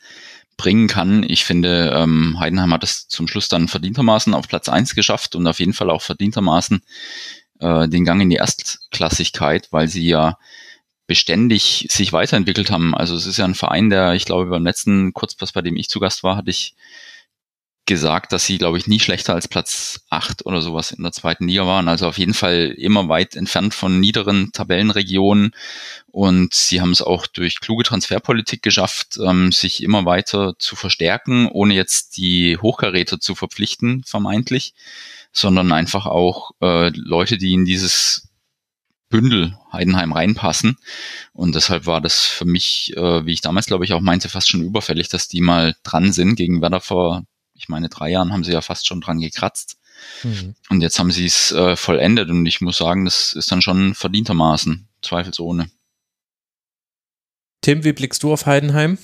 bringen 0.60 0.88
kann. 0.88 1.24
Ich 1.26 1.46
finde, 1.46 1.90
ähm, 1.96 2.38
Heidenheim 2.38 2.74
hat 2.74 2.84
es 2.84 3.08
zum 3.08 3.26
Schluss 3.28 3.48
dann 3.48 3.66
verdientermaßen 3.66 4.34
auf 4.34 4.46
Platz 4.46 4.68
eins 4.68 4.94
geschafft 4.94 5.34
und 5.34 5.46
auf 5.46 5.58
jeden 5.58 5.72
Fall 5.72 5.88
auch 5.88 6.02
verdientermaßen 6.02 6.82
äh, 7.60 7.88
den 7.88 8.04
Gang 8.04 8.20
in 8.20 8.28
die 8.28 8.36
Erstklassigkeit, 8.36 9.68
weil 9.70 9.88
sie 9.88 10.06
ja 10.06 10.36
beständig 11.06 11.86
sich 11.90 12.12
weiterentwickelt 12.12 12.70
haben. 12.70 12.94
Also 12.94 13.16
es 13.16 13.24
ist 13.24 13.38
ja 13.38 13.46
ein 13.46 13.54
Verein, 13.54 13.88
der, 13.88 14.12
ich 14.12 14.26
glaube, 14.26 14.50
beim 14.50 14.64
letzten 14.64 15.14
Kurzpass, 15.14 15.52
bei 15.52 15.62
dem 15.62 15.76
ich 15.76 15.88
zu 15.88 15.98
Gast 15.98 16.22
war, 16.22 16.36
hatte 16.36 16.50
ich 16.50 16.74
gesagt, 17.90 18.32
dass 18.32 18.46
sie, 18.46 18.56
glaube 18.56 18.78
ich, 18.78 18.86
nie 18.86 19.00
schlechter 19.00 19.34
als 19.34 19.48
Platz 19.48 20.06
acht 20.10 20.46
oder 20.46 20.62
sowas 20.62 20.92
in 20.92 21.02
der 21.02 21.10
zweiten 21.10 21.48
Liga 21.48 21.66
waren. 21.66 21.88
Also 21.88 22.06
auf 22.06 22.18
jeden 22.18 22.34
Fall 22.34 22.72
immer 22.78 23.08
weit 23.08 23.34
entfernt 23.34 23.74
von 23.74 23.98
niederen 23.98 24.52
Tabellenregionen. 24.52 25.50
Und 26.06 26.54
sie 26.54 26.80
haben 26.80 26.92
es 26.92 27.02
auch 27.02 27.26
durch 27.26 27.58
kluge 27.60 27.82
Transferpolitik 27.82 28.62
geschafft, 28.62 29.18
ähm, 29.20 29.50
sich 29.50 29.82
immer 29.82 30.04
weiter 30.04 30.54
zu 30.58 30.76
verstärken, 30.76 31.48
ohne 31.48 31.74
jetzt 31.74 32.16
die 32.16 32.56
Hochkaräter 32.56 33.18
zu 33.18 33.34
verpflichten, 33.34 34.04
vermeintlich, 34.04 34.72
sondern 35.32 35.72
einfach 35.72 36.06
auch 36.06 36.52
äh, 36.62 36.90
Leute, 36.94 37.38
die 37.38 37.54
in 37.54 37.64
dieses 37.64 38.28
Bündel 39.08 39.58
Heidenheim 39.72 40.12
reinpassen. 40.12 40.76
Und 41.32 41.56
deshalb 41.56 41.86
war 41.86 42.00
das 42.00 42.24
für 42.24 42.44
mich, 42.44 42.96
äh, 42.96 43.26
wie 43.26 43.32
ich 43.32 43.40
damals 43.40 43.66
glaube 43.66 43.84
ich 43.84 43.92
auch 43.94 44.00
meinte, 44.00 44.28
fast 44.28 44.48
schon 44.48 44.62
überfällig, 44.62 45.08
dass 45.08 45.26
die 45.26 45.40
mal 45.40 45.74
dran 45.82 46.12
sind. 46.12 46.36
Gegen 46.36 46.62
Werder 46.62 46.80
vor 46.80 47.24
ich 47.60 47.68
meine, 47.68 47.90
drei 47.90 48.08
Jahren 48.10 48.32
haben 48.32 48.42
sie 48.42 48.52
ja 48.52 48.62
fast 48.62 48.86
schon 48.86 49.02
dran 49.02 49.20
gekratzt. 49.20 49.76
Mhm. 50.22 50.54
Und 50.70 50.80
jetzt 50.80 50.98
haben 50.98 51.10
sie 51.10 51.26
es 51.26 51.52
äh, 51.52 51.76
vollendet 51.76 52.30
und 52.30 52.46
ich 52.46 52.62
muss 52.62 52.78
sagen, 52.78 53.04
das 53.04 53.34
ist 53.34 53.52
dann 53.52 53.60
schon 53.60 53.94
verdientermaßen, 53.94 54.88
zweifelsohne. 55.02 55.70
Tim, 57.60 57.84
wie 57.84 57.92
blickst 57.92 58.22
du 58.22 58.32
auf 58.32 58.46
Heidenheim? 58.46 58.96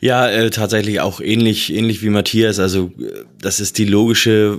Ja, 0.00 0.30
äh, 0.30 0.48
tatsächlich 0.48 1.00
auch 1.00 1.20
ähnlich, 1.20 1.70
ähnlich 1.70 2.00
wie 2.02 2.08
Matthias. 2.08 2.58
Also 2.58 2.92
äh, 2.98 3.24
das 3.38 3.60
ist 3.60 3.76
die 3.76 3.84
logische 3.84 4.58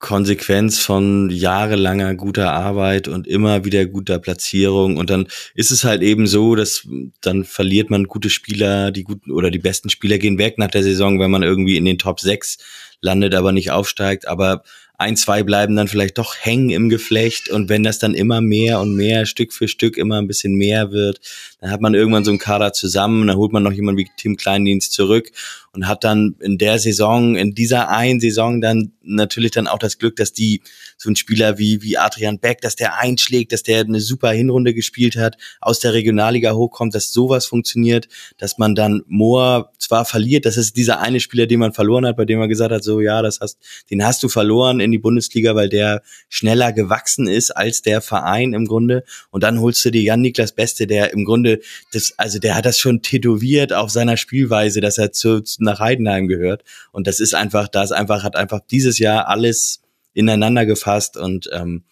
Konsequenz 0.00 0.80
von 0.80 1.28
jahrelanger 1.28 2.14
guter 2.14 2.52
Arbeit 2.52 3.06
und 3.06 3.28
immer 3.28 3.66
wieder 3.66 3.84
guter 3.84 4.18
Platzierung. 4.18 4.96
Und 4.96 5.10
dann 5.10 5.28
ist 5.54 5.70
es 5.70 5.84
halt 5.84 6.00
eben 6.02 6.26
so, 6.26 6.54
dass 6.54 6.88
dann 7.20 7.44
verliert 7.44 7.90
man 7.90 8.04
gute 8.04 8.30
Spieler, 8.30 8.90
die 8.90 9.04
guten 9.04 9.30
oder 9.30 9.50
die 9.50 9.58
besten 9.58 9.90
Spieler 9.90 10.16
gehen 10.16 10.38
weg 10.38 10.56
nach 10.56 10.70
der 10.70 10.82
Saison, 10.82 11.20
wenn 11.20 11.30
man 11.30 11.42
irgendwie 11.42 11.76
in 11.76 11.84
den 11.84 11.98
Top 11.98 12.18
6 12.18 12.56
landet, 13.02 13.34
aber 13.34 13.52
nicht 13.52 13.70
aufsteigt. 13.70 14.26
Aber 14.26 14.62
ein, 15.00 15.16
zwei 15.16 15.42
bleiben 15.42 15.76
dann 15.76 15.88
vielleicht 15.88 16.18
doch 16.18 16.36
hängen 16.38 16.68
im 16.68 16.90
Geflecht 16.90 17.48
und 17.48 17.70
wenn 17.70 17.82
das 17.82 17.98
dann 17.98 18.12
immer 18.12 18.42
mehr 18.42 18.80
und 18.80 18.94
mehr, 18.94 19.24
Stück 19.24 19.54
für 19.54 19.66
Stück 19.66 19.96
immer 19.96 20.18
ein 20.18 20.26
bisschen 20.26 20.54
mehr 20.54 20.92
wird, 20.92 21.20
dann 21.58 21.70
hat 21.70 21.80
man 21.80 21.94
irgendwann 21.94 22.22
so 22.22 22.30
einen 22.30 22.38
Kader 22.38 22.74
zusammen, 22.74 23.26
dann 23.26 23.38
holt 23.38 23.50
man 23.50 23.62
noch 23.62 23.72
jemanden 23.72 23.98
wie 23.98 24.10
Tim 24.18 24.36
Kleindienst 24.36 24.92
zurück 24.92 25.32
und 25.72 25.88
hat 25.88 26.04
dann 26.04 26.36
in 26.40 26.58
der 26.58 26.78
Saison, 26.78 27.34
in 27.34 27.54
dieser 27.54 27.88
einen 27.88 28.20
Saison 28.20 28.60
dann 28.60 28.92
natürlich 29.02 29.52
dann 29.52 29.68
auch 29.68 29.78
das 29.78 29.96
Glück, 29.96 30.16
dass 30.16 30.34
die 30.34 30.60
so 31.02 31.08
ein 31.08 31.16
Spieler 31.16 31.56
wie, 31.56 31.80
wie 31.80 31.96
Adrian 31.96 32.38
Beck, 32.38 32.60
dass 32.60 32.76
der 32.76 32.98
einschlägt, 32.98 33.52
dass 33.52 33.62
der 33.62 33.80
eine 33.80 34.00
super 34.00 34.32
Hinrunde 34.32 34.74
gespielt 34.74 35.16
hat, 35.16 35.38
aus 35.60 35.80
der 35.80 35.94
Regionalliga 35.94 36.52
hochkommt, 36.52 36.94
dass 36.94 37.10
sowas 37.10 37.46
funktioniert, 37.46 38.06
dass 38.36 38.58
man 38.58 38.74
dann 38.74 39.02
Moore 39.06 39.70
zwar 39.78 40.04
verliert, 40.04 40.44
das 40.44 40.58
ist 40.58 40.76
dieser 40.76 41.00
eine 41.00 41.20
Spieler, 41.20 41.46
den 41.46 41.60
man 41.60 41.72
verloren 41.72 42.04
hat, 42.04 42.18
bei 42.18 42.26
dem 42.26 42.38
man 42.38 42.50
gesagt 42.50 42.70
hat, 42.70 42.84
so 42.84 43.00
ja, 43.00 43.22
das 43.22 43.40
hast, 43.40 43.58
den 43.90 44.04
hast 44.04 44.22
du 44.22 44.28
verloren 44.28 44.80
in 44.80 44.90
die 44.90 44.98
Bundesliga, 44.98 45.54
weil 45.54 45.70
der 45.70 46.02
schneller 46.28 46.74
gewachsen 46.74 47.26
ist 47.26 47.50
als 47.50 47.80
der 47.80 48.02
Verein 48.02 48.52
im 48.52 48.66
Grunde. 48.66 49.02
Und 49.30 49.42
dann 49.42 49.58
holst 49.58 49.82
du 49.86 49.90
dir 49.90 50.02
Jan 50.02 50.20
Niklas 50.20 50.52
Beste, 50.52 50.86
der 50.86 51.14
im 51.14 51.24
Grunde 51.24 51.60
das, 51.94 52.12
also 52.18 52.38
der 52.38 52.54
hat 52.56 52.66
das 52.66 52.78
schon 52.78 53.00
tätowiert 53.00 53.72
auf 53.72 53.90
seiner 53.90 54.18
Spielweise, 54.18 54.82
dass 54.82 54.98
er 54.98 55.12
zu, 55.12 55.42
nach 55.60 55.80
Heidenheim 55.80 56.28
gehört. 56.28 56.62
Und 56.92 57.06
das 57.06 57.20
ist 57.20 57.34
einfach, 57.34 57.68
da 57.68 57.82
ist 57.82 57.92
einfach, 57.92 58.22
hat 58.22 58.36
einfach 58.36 58.60
dieses 58.70 58.98
Jahr 58.98 59.28
alles 59.28 59.79
ineinander 60.12 60.66
gefasst 60.66 61.16
und 61.16 61.48
ähm, 61.52 61.84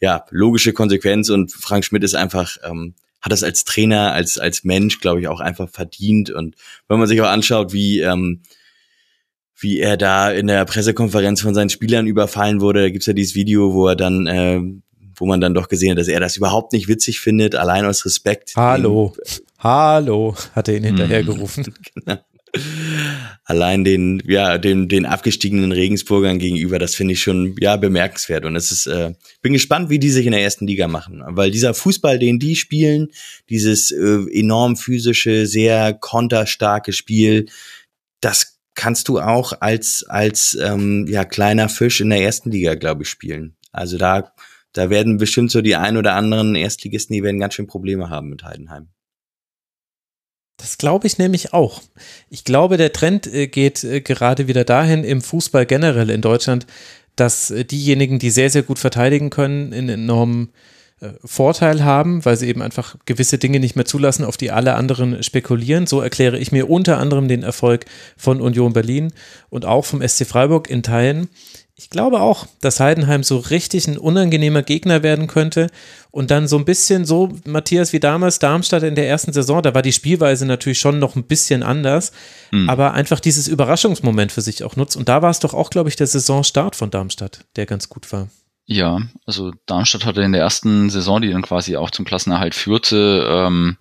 ja, 0.00 0.24
logische 0.30 0.72
Konsequenz 0.72 1.30
und 1.30 1.52
Frank 1.52 1.84
Schmidt 1.84 2.04
ist 2.04 2.14
einfach, 2.14 2.56
ähm, 2.64 2.94
hat 3.20 3.32
das 3.32 3.42
als 3.42 3.64
Trainer, 3.64 4.12
als, 4.12 4.38
als 4.38 4.64
Mensch, 4.64 5.00
glaube 5.00 5.20
ich, 5.20 5.28
auch 5.28 5.40
einfach 5.40 5.68
verdient. 5.68 6.30
Und 6.30 6.54
wenn 6.88 6.98
man 6.98 7.08
sich 7.08 7.20
auch 7.20 7.28
anschaut, 7.28 7.72
wie, 7.72 8.00
ähm, 8.00 8.42
wie 9.58 9.80
er 9.80 9.96
da 9.96 10.30
in 10.30 10.48
der 10.48 10.64
Pressekonferenz 10.66 11.40
von 11.40 11.54
seinen 11.54 11.70
Spielern 11.70 12.06
überfallen 12.06 12.60
wurde, 12.60 12.82
da 12.82 12.90
gibt's 12.90 13.06
ja 13.06 13.14
dieses 13.14 13.34
Video, 13.34 13.72
wo 13.72 13.88
er 13.88 13.96
dann, 13.96 14.26
äh, 14.26 14.60
wo 15.14 15.24
man 15.24 15.40
dann 15.40 15.54
doch 15.54 15.68
gesehen 15.68 15.92
hat, 15.92 15.98
dass 15.98 16.08
er 16.08 16.20
das 16.20 16.36
überhaupt 16.36 16.74
nicht 16.74 16.88
witzig 16.88 17.20
findet, 17.20 17.54
allein 17.54 17.86
aus 17.86 18.04
Respekt. 18.04 18.52
Hallo, 18.54 19.16
hallo, 19.58 20.36
hat 20.54 20.68
er 20.68 20.76
ihn 20.76 20.84
hinterhergerufen. 20.84 21.74
genau 21.94 22.18
allein 23.44 23.84
den, 23.84 24.22
ja, 24.26 24.58
den, 24.58 24.88
den 24.88 25.06
abgestiegenen 25.06 25.72
Regensburgern 25.72 26.38
gegenüber, 26.38 26.78
das 26.78 26.94
finde 26.94 27.14
ich 27.14 27.22
schon, 27.22 27.56
ja, 27.60 27.76
bemerkenswert. 27.76 28.44
Und 28.44 28.56
es 28.56 28.70
ist, 28.70 28.86
äh, 28.86 29.14
bin 29.42 29.52
gespannt, 29.52 29.90
wie 29.90 29.98
die 29.98 30.10
sich 30.10 30.26
in 30.26 30.32
der 30.32 30.42
ersten 30.42 30.66
Liga 30.66 30.88
machen. 30.88 31.22
Weil 31.26 31.50
dieser 31.50 31.74
Fußball, 31.74 32.18
den 32.18 32.38
die 32.38 32.56
spielen, 32.56 33.08
dieses 33.48 33.90
äh, 33.90 34.24
enorm 34.32 34.76
physische, 34.76 35.46
sehr 35.46 35.94
konterstarke 35.94 36.92
Spiel, 36.92 37.46
das 38.20 38.58
kannst 38.74 39.08
du 39.08 39.20
auch 39.20 39.52
als, 39.60 40.04
als, 40.08 40.56
ähm, 40.60 41.06
ja, 41.08 41.24
kleiner 41.24 41.68
Fisch 41.68 42.00
in 42.00 42.10
der 42.10 42.22
ersten 42.22 42.50
Liga, 42.50 42.74
glaube 42.74 43.02
ich, 43.02 43.08
spielen. 43.08 43.56
Also 43.72 43.98
da, 43.98 44.32
da 44.72 44.90
werden 44.90 45.16
bestimmt 45.16 45.50
so 45.50 45.62
die 45.62 45.76
ein 45.76 45.96
oder 45.96 46.14
anderen 46.14 46.54
Erstligisten, 46.54 47.14
die 47.14 47.22
werden 47.22 47.40
ganz 47.40 47.54
schön 47.54 47.66
Probleme 47.66 48.10
haben 48.10 48.28
mit 48.28 48.44
Heidenheim. 48.44 48.88
Das 50.56 50.78
glaube 50.78 51.06
ich 51.06 51.18
nämlich 51.18 51.52
auch. 51.52 51.82
Ich 52.30 52.44
glaube, 52.44 52.76
der 52.76 52.92
Trend 52.92 53.26
äh, 53.26 53.46
geht 53.46 53.84
äh, 53.84 54.00
gerade 54.00 54.48
wieder 54.48 54.64
dahin 54.64 55.04
im 55.04 55.20
Fußball 55.20 55.66
generell 55.66 56.10
in 56.10 56.22
Deutschland, 56.22 56.66
dass 57.14 57.50
äh, 57.50 57.64
diejenigen, 57.64 58.18
die 58.18 58.30
sehr, 58.30 58.50
sehr 58.50 58.62
gut 58.62 58.78
verteidigen 58.78 59.30
können, 59.30 59.72
einen 59.72 59.88
enormen 59.88 60.48
Vorteil 61.26 61.84
haben, 61.84 62.24
weil 62.24 62.38
sie 62.38 62.48
eben 62.48 62.62
einfach 62.62 62.96
gewisse 63.04 63.36
Dinge 63.36 63.60
nicht 63.60 63.76
mehr 63.76 63.84
zulassen, 63.84 64.24
auf 64.24 64.38
die 64.38 64.50
alle 64.50 64.76
anderen 64.76 65.22
spekulieren. 65.22 65.86
So 65.86 66.00
erkläre 66.00 66.38
ich 66.38 66.52
mir 66.52 66.70
unter 66.70 66.96
anderem 66.96 67.28
den 67.28 67.42
Erfolg 67.42 67.84
von 68.16 68.40
Union 68.40 68.72
Berlin 68.72 69.12
und 69.50 69.66
auch 69.66 69.84
vom 69.84 70.00
SC 70.00 70.24
Freiburg 70.24 70.70
in 70.70 70.82
Teilen. 70.82 71.28
Ich 71.78 71.90
glaube 71.90 72.22
auch, 72.22 72.46
dass 72.62 72.80
Heidenheim 72.80 73.22
so 73.22 73.36
richtig 73.36 73.86
ein 73.86 73.98
unangenehmer 73.98 74.62
Gegner 74.62 75.02
werden 75.02 75.26
könnte 75.26 75.66
und 76.10 76.30
dann 76.30 76.48
so 76.48 76.56
ein 76.56 76.64
bisschen 76.64 77.04
so, 77.04 77.36
Matthias, 77.44 77.92
wie 77.92 78.00
damals 78.00 78.38
Darmstadt 78.38 78.82
in 78.82 78.94
der 78.94 79.06
ersten 79.06 79.34
Saison, 79.34 79.60
da 79.60 79.74
war 79.74 79.82
die 79.82 79.92
Spielweise 79.92 80.46
natürlich 80.46 80.78
schon 80.78 80.98
noch 80.98 81.16
ein 81.16 81.24
bisschen 81.24 81.62
anders, 81.62 82.12
mhm. 82.50 82.70
aber 82.70 82.94
einfach 82.94 83.20
dieses 83.20 83.46
Überraschungsmoment 83.46 84.32
für 84.32 84.40
sich 84.40 84.64
auch 84.64 84.76
nutzt. 84.76 84.96
Und 84.96 85.10
da 85.10 85.20
war 85.20 85.28
es 85.28 85.38
doch 85.38 85.52
auch, 85.52 85.68
glaube 85.68 85.90
ich, 85.90 85.96
der 85.96 86.06
Saisonstart 86.06 86.76
von 86.76 86.90
Darmstadt, 86.90 87.44
der 87.56 87.66
ganz 87.66 87.90
gut 87.90 88.10
war. 88.10 88.28
Ja, 88.64 89.02
also 89.26 89.52
Darmstadt 89.66 90.06
hatte 90.06 90.22
in 90.22 90.32
der 90.32 90.40
ersten 90.40 90.88
Saison, 90.88 91.20
die 91.20 91.30
dann 91.30 91.42
quasi 91.42 91.76
auch 91.76 91.90
zum 91.90 92.06
Klassenerhalt 92.06 92.54
führte, 92.54 93.28
ähm, 93.30 93.76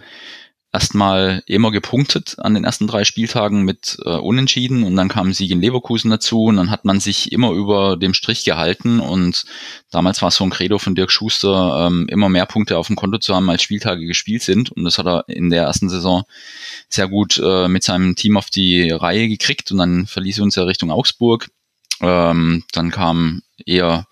erstmal 0.75 1.41
immer 1.45 1.71
gepunktet 1.71 2.35
an 2.39 2.53
den 2.53 2.65
ersten 2.65 2.85
drei 2.85 3.05
Spieltagen 3.05 3.63
mit 3.63 3.97
äh, 4.03 4.09
Unentschieden 4.09 4.83
und 4.83 4.97
dann 4.97 5.07
kam 5.07 5.31
Sieg 5.31 5.49
in 5.51 5.61
Leverkusen 5.61 6.11
dazu 6.11 6.43
und 6.43 6.57
dann 6.57 6.69
hat 6.69 6.83
man 6.83 6.99
sich 6.99 7.31
immer 7.31 7.51
über 7.51 7.95
dem 7.95 8.13
Strich 8.13 8.43
gehalten 8.43 8.99
und 8.99 9.45
damals 9.89 10.21
war 10.21 10.27
es 10.27 10.35
so 10.35 10.43
ein 10.43 10.49
Credo 10.49 10.77
von 10.77 10.93
Dirk 10.93 11.11
Schuster, 11.11 11.87
ähm, 11.87 12.07
immer 12.09 12.27
mehr 12.27 12.45
Punkte 12.45 12.77
auf 12.77 12.87
dem 12.87 12.97
Konto 12.97 13.19
zu 13.19 13.33
haben, 13.33 13.49
als 13.49 13.61
Spieltage 13.61 14.05
gespielt 14.05 14.41
sind 14.41 14.69
und 14.69 14.83
das 14.83 14.97
hat 14.97 15.05
er 15.05 15.23
in 15.29 15.49
der 15.49 15.63
ersten 15.63 15.87
Saison 15.87 16.23
sehr 16.89 17.07
gut 17.07 17.41
äh, 17.41 17.69
mit 17.69 17.83
seinem 17.83 18.17
Team 18.17 18.35
auf 18.35 18.49
die 18.49 18.91
Reihe 18.91 19.29
gekriegt 19.29 19.71
und 19.71 19.77
dann 19.77 20.07
verließ 20.07 20.39
er 20.39 20.43
uns 20.43 20.55
ja 20.55 20.63
Richtung 20.63 20.91
Augsburg. 20.91 21.47
Ähm, 22.01 22.63
dann 22.71 22.91
kam 22.91 23.41
eher, 23.65 24.07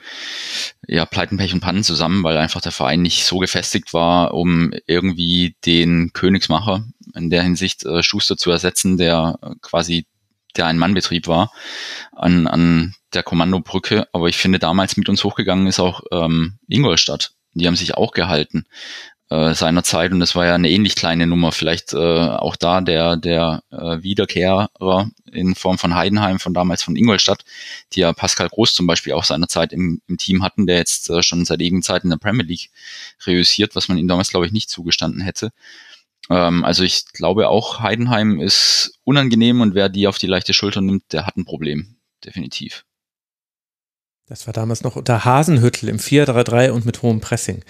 eher 0.88 1.06
Pleiten, 1.06 1.38
Pech 1.38 1.54
und 1.54 1.60
Pannen 1.60 1.84
zusammen, 1.84 2.24
weil 2.24 2.38
einfach 2.38 2.62
der 2.62 2.72
Verein 2.72 3.02
nicht 3.02 3.26
so 3.26 3.40
gefestigt 3.40 3.94
war, 3.94 4.34
um 4.34 4.74
irgendwie 4.88 5.56
den 5.66 6.14
Königsmacher 6.14 6.86
in 7.14 7.30
der 7.30 7.44
Hinsicht 7.44 7.86
äh, 7.86 8.04
Schuster 8.04 8.38
zu 8.38 8.52
ersetzen, 8.52 8.98
der 8.98 9.38
quasi 9.62 10.06
der 10.56 10.68
Ein-Mann-Betrieb 10.68 11.28
war 11.28 11.52
an, 12.12 12.48
an 12.48 12.96
der 13.14 13.24
Kommandobrücke. 13.24 14.08
Aber 14.14 14.30
ich 14.30 14.38
finde, 14.38 14.60
damals 14.60 14.98
mit 14.98 15.10
uns 15.10 15.24
hochgegangen 15.24 15.68
ist 15.68 15.80
auch 15.80 16.02
ähm, 16.12 16.60
Ingolstadt. 16.68 17.34
Die 17.56 17.68
haben 17.68 17.76
sich 17.76 17.96
auch 17.96 18.14
gehalten 18.14 18.66
äh, 19.34 19.56
seiner 19.56 19.84
Zeit 19.84 20.12
und 20.12 20.20
das 20.20 20.36
war 20.36 20.46
ja 20.46 20.54
eine 20.54 20.70
ähnlich 20.70 20.96
kleine 20.96 21.26
Nummer. 21.26 21.52
Vielleicht 21.52 21.94
äh, 21.94 21.98
auch 21.98 22.56
da 22.56 22.82
der, 22.82 23.18
der 23.18 23.64
äh, 23.72 24.04
Wiederkehrer 24.04 24.70
in 25.32 25.56
Form 25.56 25.80
von 25.80 25.96
Heidenheim 25.96 26.38
von 26.38 26.54
damals 26.54 26.84
von 26.84 26.96
Ingolstadt, 26.96 27.44
die 27.94 28.02
ja 28.02 28.14
Pascal 28.14 28.50
Groß 28.50 28.76
zum 28.76 28.86
Beispiel 28.86 29.14
auch 29.14 29.24
seinerzeit 29.24 29.74
im, 29.74 30.02
im 30.08 30.18
Team 30.18 30.44
hatten, 30.44 30.68
der 30.68 30.78
jetzt 30.78 31.10
äh, 31.10 31.24
schon 31.24 31.46
seit 31.46 31.62
ewigen 31.62 31.82
Zeit 31.82 32.04
in 32.04 32.12
der 32.12 32.18
Premier 32.18 32.46
League 32.46 32.70
reüssiert, 33.26 33.76
was 33.76 33.88
man 33.88 33.98
ihm 33.98 34.08
damals, 34.08 34.30
glaube 34.30 34.46
ich, 34.46 34.52
nicht 34.52 34.70
zugestanden 34.70 35.22
hätte. 35.22 35.52
Ähm, 36.30 36.64
also 36.64 36.84
ich 36.84 37.06
glaube 37.14 37.50
auch, 37.50 37.80
Heidenheim 37.80 38.40
ist 38.40 39.00
unangenehm 39.04 39.62
und 39.62 39.74
wer 39.74 39.90
die 39.90 40.08
auf 40.08 40.20
die 40.20 40.28
leichte 40.28 40.54
Schulter 40.54 40.82
nimmt, 40.82 41.12
der 41.12 41.26
hat 41.26 41.38
ein 41.38 41.46
Problem. 41.46 41.96
Definitiv. 42.24 42.86
Das 44.28 44.46
war 44.46 44.54
damals 44.54 44.84
noch 44.84 44.96
unter 44.96 45.26
Hasenhüttel 45.26 45.90
im 45.90 45.98
4-3-3 45.98 46.70
und 46.70 46.86
mit 46.86 47.02
hohem 47.02 47.20
Pressing. 47.20 47.64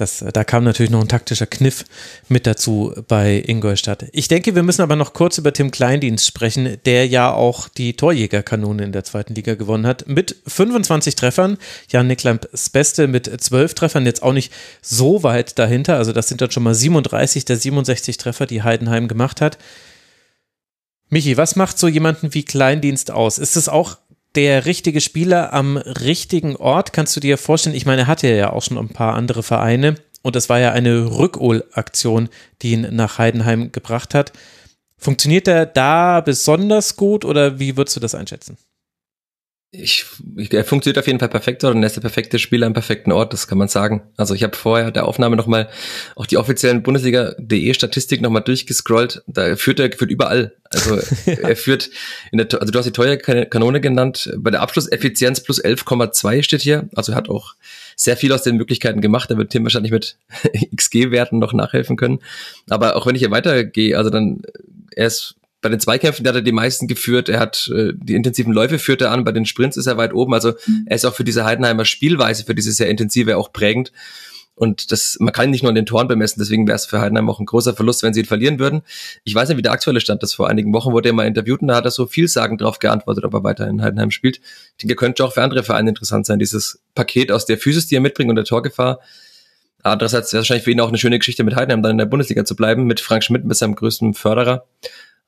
Das, 0.00 0.24
da 0.32 0.44
kam 0.44 0.64
natürlich 0.64 0.90
noch 0.90 1.02
ein 1.02 1.08
taktischer 1.08 1.46
Kniff 1.46 1.84
mit 2.28 2.46
dazu 2.46 2.94
bei 3.06 3.44
Ingolstadt. 3.46 4.06
Ich 4.12 4.28
denke, 4.28 4.54
wir 4.54 4.62
müssen 4.62 4.80
aber 4.80 4.96
noch 4.96 5.12
kurz 5.12 5.36
über 5.36 5.52
Tim 5.52 5.70
Kleindienst 5.70 6.26
sprechen, 6.26 6.78
der 6.86 7.06
ja 7.06 7.30
auch 7.30 7.68
die 7.68 7.92
Torjägerkanone 7.92 8.82
in 8.82 8.92
der 8.92 9.04
zweiten 9.04 9.34
Liga 9.34 9.56
gewonnen 9.56 9.86
hat. 9.86 10.08
Mit 10.08 10.36
25 10.46 11.16
Treffern. 11.16 11.58
Jan 11.90 12.06
Niklamps 12.06 12.70
Beste 12.70 13.08
mit 13.08 13.26
12 13.42 13.74
Treffern, 13.74 14.06
jetzt 14.06 14.22
auch 14.22 14.32
nicht 14.32 14.52
so 14.80 15.22
weit 15.22 15.58
dahinter. 15.58 15.96
Also 15.98 16.12
das 16.12 16.28
sind 16.28 16.40
dann 16.40 16.50
schon 16.50 16.62
mal 16.62 16.74
37 16.74 17.44
der 17.44 17.58
67 17.58 18.16
Treffer, 18.16 18.46
die 18.46 18.62
Heidenheim 18.62 19.06
gemacht 19.06 19.42
hat. 19.42 19.58
Michi, 21.10 21.36
was 21.36 21.56
macht 21.56 21.78
so 21.78 21.88
jemanden 21.88 22.32
wie 22.32 22.44
Kleindienst 22.44 23.10
aus? 23.10 23.36
Ist 23.36 23.56
es 23.56 23.68
auch 23.68 23.98
der 24.34 24.66
richtige 24.66 25.00
Spieler 25.00 25.52
am 25.52 25.76
richtigen 25.76 26.56
Ort? 26.56 26.92
Kannst 26.92 27.16
du 27.16 27.20
dir 27.20 27.38
vorstellen, 27.38 27.76
ich 27.76 27.86
meine, 27.86 28.02
er 28.02 28.06
hatte 28.06 28.28
ja 28.28 28.52
auch 28.52 28.62
schon 28.62 28.78
ein 28.78 28.88
paar 28.88 29.14
andere 29.14 29.42
Vereine 29.42 29.96
und 30.22 30.36
das 30.36 30.48
war 30.48 30.58
ja 30.58 30.72
eine 30.72 31.16
Rückholaktion, 31.16 32.28
die 32.62 32.72
ihn 32.72 32.88
nach 32.94 33.18
Heidenheim 33.18 33.72
gebracht 33.72 34.14
hat. 34.14 34.32
Funktioniert 34.96 35.48
er 35.48 35.66
da 35.66 36.20
besonders 36.20 36.96
gut 36.96 37.24
oder 37.24 37.58
wie 37.58 37.76
würdest 37.76 37.96
du 37.96 38.00
das 38.00 38.14
einschätzen? 38.14 38.58
Ich, 39.72 40.04
ich, 40.36 40.52
er 40.52 40.64
funktioniert 40.64 40.98
auf 40.98 41.06
jeden 41.06 41.20
Fall 41.20 41.28
perfekt 41.28 41.62
und 41.62 41.82
er 41.82 41.86
ist 41.86 41.94
der 41.94 42.00
perfekte 42.00 42.40
Spieler 42.40 42.66
am 42.66 42.72
perfekten 42.72 43.12
Ort, 43.12 43.32
das 43.32 43.46
kann 43.46 43.56
man 43.56 43.68
sagen. 43.68 44.02
Also 44.16 44.34
ich 44.34 44.42
habe 44.42 44.56
vorher 44.56 44.90
der 44.90 45.06
Aufnahme 45.06 45.36
nochmal 45.36 45.68
auch 46.16 46.26
die 46.26 46.38
offiziellen 46.38 46.82
Bundesliga.de 46.82 47.72
Statistik 47.74 48.20
nochmal 48.20 48.42
durchgescrollt. 48.42 49.22
Da 49.28 49.54
führt 49.54 49.78
er 49.78 49.88
geführt 49.88 50.10
überall. 50.10 50.56
Also 50.70 50.96
er 51.26 51.54
führt 51.54 51.90
in 52.32 52.38
der, 52.38 52.48
also 52.60 52.72
du 52.72 52.78
hast 52.80 52.86
die 52.86 52.92
teure 52.92 53.16
Kanone 53.18 53.80
genannt. 53.80 54.32
Bei 54.38 54.50
der 54.50 54.60
Abschlusseffizienz 54.60 55.40
plus 55.40 55.62
11,2 55.62 56.42
steht 56.42 56.62
hier. 56.62 56.88
Also 56.96 57.12
er 57.12 57.16
hat 57.16 57.28
auch 57.28 57.54
sehr 57.94 58.16
viel 58.16 58.32
aus 58.32 58.42
den 58.42 58.56
Möglichkeiten 58.56 59.00
gemacht. 59.00 59.30
Da 59.30 59.38
wird 59.38 59.50
Tim 59.50 59.62
wahrscheinlich 59.62 59.92
mit 59.92 60.16
XG-Werten 60.74 61.38
noch 61.38 61.52
nachhelfen 61.52 61.96
können. 61.96 62.18
Aber 62.68 62.96
auch 62.96 63.06
wenn 63.06 63.14
ich 63.14 63.20
hier 63.20 63.30
weitergehe, 63.30 63.96
also 63.96 64.10
dann 64.10 64.42
er 64.96 65.06
ist 65.06 65.36
bei 65.60 65.68
den 65.68 65.80
Zweikämpfen 65.80 66.26
hat 66.26 66.34
er 66.34 66.42
die 66.42 66.52
meisten 66.52 66.86
geführt. 66.86 67.28
Er 67.28 67.40
hat 67.40 67.70
äh, 67.74 67.92
die 67.94 68.14
intensiven 68.14 68.52
Läufe 68.52 68.78
führt 68.78 69.02
er 69.02 69.10
an. 69.10 69.24
Bei 69.24 69.32
den 69.32 69.44
Sprints 69.44 69.76
ist 69.76 69.86
er 69.86 69.96
weit 69.96 70.14
oben. 70.14 70.34
Also 70.34 70.52
mhm. 70.66 70.84
er 70.86 70.96
ist 70.96 71.04
auch 71.04 71.14
für 71.14 71.24
diese 71.24 71.44
Heidenheimer 71.44 71.84
Spielweise, 71.84 72.44
für 72.44 72.54
diese 72.54 72.72
sehr 72.72 72.88
intensive 72.88 73.36
auch 73.36 73.52
prägend. 73.52 73.92
Und 74.60 74.92
das, 74.92 75.16
man 75.20 75.32
kann 75.32 75.46
ihn 75.46 75.52
nicht 75.52 75.62
nur 75.62 75.70
an 75.70 75.74
den 75.74 75.86
Toren 75.86 76.06
bemessen, 76.06 76.38
deswegen 76.38 76.68
wäre 76.68 76.76
es 76.76 76.84
für 76.84 77.00
Heidenheim 77.00 77.30
auch 77.30 77.40
ein 77.40 77.46
großer 77.46 77.74
Verlust, 77.74 78.02
wenn 78.02 78.12
sie 78.12 78.20
ihn 78.20 78.26
verlieren 78.26 78.58
würden. 78.58 78.82
Ich 79.24 79.34
weiß 79.34 79.48
nicht, 79.48 79.56
wie 79.56 79.62
der 79.62 79.72
aktuelle 79.72 80.02
Stand 80.02 80.22
ist. 80.22 80.34
Vor 80.34 80.50
einigen 80.50 80.74
Wochen 80.74 80.92
wurde 80.92 81.08
er 81.08 81.14
mal 81.14 81.26
interviewt 81.26 81.62
und 81.62 81.68
da 81.68 81.76
hat 81.76 81.86
er 81.86 81.90
so 81.90 82.04
vielsagend 82.04 82.60
darauf 82.60 82.78
geantwortet, 82.78 83.24
ob 83.24 83.32
er 83.32 83.42
weiter 83.42 83.66
in 83.66 83.80
Heidenheim 83.80 84.10
spielt. 84.10 84.36
Ich 84.36 84.76
denke, 84.82 84.92
er 84.92 84.96
könnte 84.96 85.24
auch 85.24 85.32
für 85.32 85.42
andere 85.42 85.62
Vereine 85.62 85.88
interessant 85.88 86.26
sein, 86.26 86.38
dieses 86.38 86.82
Paket 86.94 87.32
aus 87.32 87.46
der 87.46 87.56
Physis, 87.56 87.86
die 87.86 87.96
er 87.96 88.02
mitbringt 88.02 88.28
und 88.28 88.36
der 88.36 88.44
Torgefahr. 88.44 89.00
Andererseits 89.82 90.30
wäre 90.34 90.40
es 90.40 90.44
wahrscheinlich 90.44 90.64
für 90.64 90.72
ihn 90.72 90.80
auch 90.80 90.88
eine 90.88 90.98
schöne 90.98 91.18
Geschichte, 91.18 91.42
mit 91.42 91.56
Heidenheim 91.56 91.82
dann 91.82 91.92
in 91.92 91.98
der 91.98 92.04
Bundesliga 92.04 92.44
zu 92.44 92.54
bleiben, 92.54 92.84
mit 92.84 93.00
Frank 93.00 93.24
Schmidt, 93.24 93.46
mit 93.46 93.56
seinem 93.56 93.74
größten 93.74 94.12
Förderer. 94.12 94.66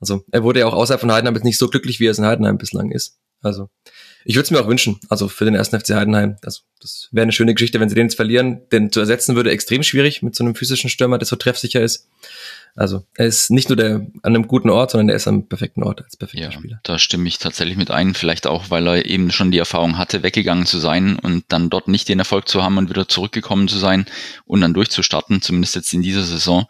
Also 0.03 0.25
er 0.33 0.43
wurde 0.43 0.59
ja 0.61 0.67
auch 0.67 0.75
außerhalb 0.75 1.01
von 1.01 1.13
Heidenheim 1.13 1.37
jetzt 1.37 1.45
nicht 1.45 1.59
so 1.59 1.69
glücklich, 1.69 2.01
wie 2.01 2.07
er 2.07 2.11
es 2.11 2.19
in 2.19 2.27
Heidenheim 2.27 2.59
bislang 2.59 2.91
ist. 2.91 3.19
Also 3.41 3.71
ich 4.25 4.35
würde 4.35 4.45
es 4.45 4.51
mir 4.51 4.61
auch 4.61 4.69
wünschen, 4.69 4.99
also 5.09 5.29
für 5.29 5.45
den 5.45 5.55
ersten 5.55 5.79
FC 5.79 5.91
Heidenheim. 5.95 6.37
Also, 6.45 6.61
das 6.81 7.09
wäre 7.13 7.23
eine 7.23 7.33
schöne 7.33 7.55
Geschichte, 7.55 7.81
wenn 7.81 7.89
sie 7.89 7.95
den 7.95 8.07
jetzt 8.07 8.17
verlieren. 8.17 8.61
Den 8.71 8.93
zu 8.93 9.01
ersetzen 9.01 9.37
würde 9.37 9.51
extrem 9.51 9.83
schwierig 9.83 10.23
mit 10.23 10.35
so 10.35 10.45
einem 10.45 10.55
physischen 10.55 10.91
Stürmer, 10.91 11.19
der 11.19 11.27
so 11.27 11.37
treffsicher 11.37 11.81
ist. 11.81 12.09
Also 12.75 13.05
er 13.17 13.27
ist 13.27 13.51
nicht 13.51 13.69
nur 13.69 13.77
der 13.77 13.97
an 13.97 14.35
einem 14.35 14.49
guten 14.49 14.71
Ort, 14.71 14.93
sondern 14.93 15.11
er 15.11 15.17
ist 15.17 15.29
am 15.29 15.47
perfekten 15.47 15.83
Ort 15.83 16.03
als 16.03 16.17
perfekter 16.17 16.47
Ja, 16.47 16.53
Spieler. 16.53 16.81
da 16.85 16.99
stimme 16.99 17.29
ich 17.29 17.39
tatsächlich 17.39 17.77
mit 17.77 17.91
ein. 17.91 18.15
Vielleicht 18.15 18.47
auch, 18.47 18.71
weil 18.71 18.87
er 18.87 19.05
eben 19.05 19.31
schon 19.31 19.51
die 19.51 19.59
Erfahrung 19.59 19.99
hatte, 19.99 20.23
weggegangen 20.23 20.65
zu 20.65 20.79
sein 20.79 21.19
und 21.19 21.45
dann 21.49 21.69
dort 21.69 21.89
nicht 21.89 22.09
den 22.09 22.19
Erfolg 22.19 22.49
zu 22.49 22.63
haben 22.63 22.79
und 22.79 22.89
wieder 22.89 23.09
zurückgekommen 23.09 23.69
zu 23.69 23.77
sein 23.77 24.07
und 24.47 24.63
dann 24.63 24.73
durchzustarten, 24.73 25.43
zumindest 25.43 25.75
jetzt 25.75 25.93
in 25.93 26.01
dieser 26.01 26.23
Saison, 26.23 26.67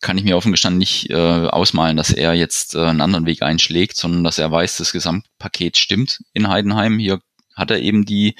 kann 0.00 0.16
ich 0.18 0.24
mir 0.24 0.36
offen 0.36 0.52
gestanden 0.52 0.78
nicht 0.78 1.10
äh, 1.10 1.14
ausmalen, 1.14 1.96
dass 1.96 2.12
er 2.12 2.34
jetzt 2.34 2.74
äh, 2.74 2.84
einen 2.84 3.00
anderen 3.00 3.26
Weg 3.26 3.42
einschlägt, 3.42 3.96
sondern 3.96 4.24
dass 4.24 4.38
er 4.38 4.50
weiß, 4.50 4.76
das 4.76 4.92
Gesamtpaket 4.92 5.76
stimmt 5.76 6.20
in 6.32 6.48
Heidenheim. 6.48 6.98
Hier 6.98 7.20
hat 7.58 7.70
er 7.70 7.80
eben 7.80 8.04
die 8.04 8.36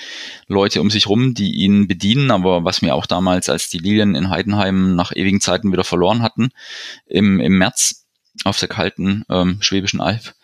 Leute 0.47 0.81
um 0.81 0.91
sich 0.91 1.09
rum, 1.09 1.35
die 1.35 1.53
ihn 1.57 1.89
bedienen. 1.89 2.31
Aber 2.31 2.65
was 2.65 2.83
mir 2.83 2.95
auch 2.95 3.07
damals, 3.07 3.49
als 3.49 3.69
die 3.69 3.79
Lilien 3.79 4.15
in 4.15 4.31
Heidenheim 4.31 4.95
nach 4.95 5.13
ewigen 5.15 5.41
Zeiten 5.41 5.73
wieder 5.73 5.85
verloren 5.85 6.23
hatten, 6.23 6.51
im, 7.07 7.41
im 7.41 7.59
März 7.59 8.07
auf 8.45 8.59
der 8.59 8.69
kalten 8.69 9.25
ähm, 9.29 9.59
Schwäbischen 9.61 10.01
Alb, 10.01 10.35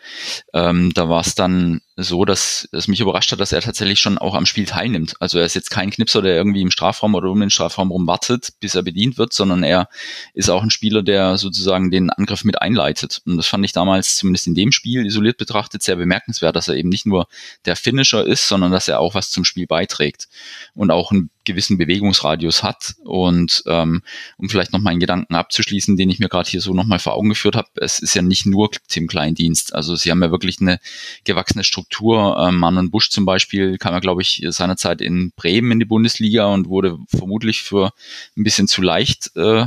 ähm, 0.52 0.92
da 0.94 1.08
war 1.08 1.20
es 1.20 1.34
dann 1.34 1.80
so, 1.96 2.25
dass 2.25 2.68
es 2.73 2.88
mich 2.88 3.00
überrascht 3.00 3.30
hat, 3.30 3.38
dass 3.38 3.52
er 3.52 3.61
tatsächlich 3.61 4.00
schon 4.00 4.18
auch 4.18 4.34
am 4.34 4.46
Spiel 4.46 4.66
teilnimmt. 4.66 5.14
Also 5.20 5.38
er 5.38 5.44
ist 5.44 5.54
jetzt 5.54 5.70
kein 5.70 5.90
Knipser, 5.90 6.23
der 6.23 6.34
irgendwie 6.34 6.62
im 6.62 6.73
Strafraum 6.73 7.14
oder 7.14 7.30
um 7.30 7.38
den 7.38 7.50
Strafraum 7.50 7.92
rum 7.92 8.06
wartet, 8.06 8.54
bis 8.58 8.75
er 8.75 8.82
bedient 8.82 9.16
wird, 9.16 9.32
sondern 9.32 9.62
er 9.62 9.88
ist 10.32 10.50
auch 10.50 10.62
ein 10.62 10.70
Spieler, 10.70 11.02
der 11.02 11.38
sozusagen 11.38 11.92
den 11.92 12.11
Angriff 12.11 12.44
mit 12.44 12.61
einleitet. 12.61 13.23
Und 13.26 13.37
das 13.37 13.46
fand 13.46 13.64
ich 13.64 13.73
damals 13.73 14.16
zumindest 14.16 14.49
in 14.49 14.54
dem 14.54 14.73
Spiel 14.73 15.06
isoliert 15.06 15.37
betrachtet 15.37 15.82
sehr 15.82 15.96
bemerkenswert, 15.96 16.56
dass 16.56 16.66
er 16.66 16.75
eben 16.75 16.88
nicht 16.88 17.06
nur 17.06 17.28
der 17.64 17.76
Finisher 17.76 18.26
ist, 18.26 18.49
sondern 18.49 18.73
dass 18.73 18.88
er 18.88 18.99
auch 18.99 19.14
was 19.14 19.30
zum 19.30 19.44
Spiel 19.44 19.68
beiträgt 19.68 20.28
und 20.75 20.90
auch 20.90 21.12
einen 21.12 21.30
gewissen 21.44 21.78
Bewegungsradius 21.78 22.62
hat. 22.62 22.94
Und 23.04 23.62
ähm, 23.66 24.02
um 24.37 24.49
vielleicht 24.49 24.73
noch 24.73 24.80
meinen 24.80 25.00
Gedanken 25.00 25.34
abzuschließen, 25.34 25.96
den 25.96 26.11
ich 26.11 26.18
mir 26.18 26.28
gerade 26.28 26.50
hier 26.50 26.61
so 26.61 26.75
nochmal 26.75 26.99
vor 26.99 27.14
Augen 27.14 27.28
geführt 27.28 27.56
habe, 27.56 27.68
es 27.76 28.00
ist 28.00 28.14
ja 28.14 28.23
nicht 28.23 28.46
nur 28.46 28.70
Tim 28.88 29.06
Kleindienst. 29.06 29.75
Also 29.75 29.93
sie 29.96 30.10
haben 30.10 30.22
ja 30.22 30.30
wirklich 30.30 30.60
eine 30.60 30.78
gewachsene 31.24 31.64
Struktur. 31.64 32.36
Ähm, 32.38 32.58
Mann 32.58 32.78
und 32.78 32.90
Busch 32.90 33.10
zum 33.10 33.24
Beispiel 33.24 33.78
kam 33.78 33.92
ja, 33.92 34.00
glaube 34.00 34.22
ich, 34.22 34.44
seinerzeit 34.48 35.00
in 35.00 35.32
Bremen 35.36 35.72
in 35.72 35.78
die 35.78 35.84
Bundesliga 35.84 36.46
und 36.46 36.68
wurde 36.68 36.98
vermutlich 37.08 37.62
für 37.62 37.92
ein 38.36 38.44
bisschen 38.44 38.68
zu 38.68 38.82
leicht 38.82 39.30
äh, 39.36 39.66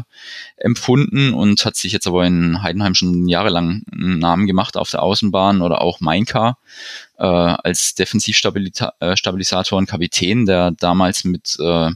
empfunden 0.57 1.33
und 1.33 1.65
hat 1.65 1.75
sich 1.75 1.91
jetzt 1.91 2.07
aber 2.07 2.25
in 2.25 2.61
Heidenheim 2.63 2.95
schon 2.95 3.27
jahrelang 3.27 3.83
einen 3.91 4.19
Namen 4.19 4.47
gemacht 4.47 4.77
auf 4.77 4.89
der 4.89 5.03
Außenbahn 5.03 5.61
oder 5.61 5.81
auch 5.81 5.99
Mainka 5.99 6.57
äh, 7.17 7.25
als 7.25 7.95
Defensivstabilisator 7.95 9.77
und 9.77 9.89
Kapitän, 9.89 10.45
der 10.45 10.71
damals 10.71 11.23
mit 11.23 11.57
äh, 11.59 11.91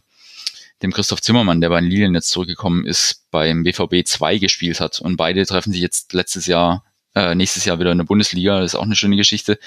dem 0.82 0.92
Christoph 0.92 1.22
Zimmermann, 1.22 1.62
der 1.62 1.70
bei 1.70 1.80
den 1.80 1.90
Lilien 1.90 2.16
jetzt 2.16 2.30
zurückgekommen 2.30 2.86
ist, 2.86 3.26
beim 3.32 3.64
BVB 3.64 4.06
2 4.06 4.38
gespielt 4.40 4.80
hat. 4.80 5.00
Und 5.00 5.18
beide 5.18 5.46
treffen 5.46 5.72
sich 5.72 5.82
jetzt 5.82 6.14
letztes 6.14 6.48
Jahr, 6.48 6.84
äh, 7.16 7.36
nächstes 7.36 7.66
Jahr 7.66 7.80
wieder 7.80 7.92
in 7.92 7.98
der 7.98 8.06
Bundesliga. 8.06 8.60
Das 8.60 8.74
ist 8.74 8.80
auch 8.80 8.84
eine 8.84 8.96
schöne 8.96 9.18
Geschichte. 9.18 9.60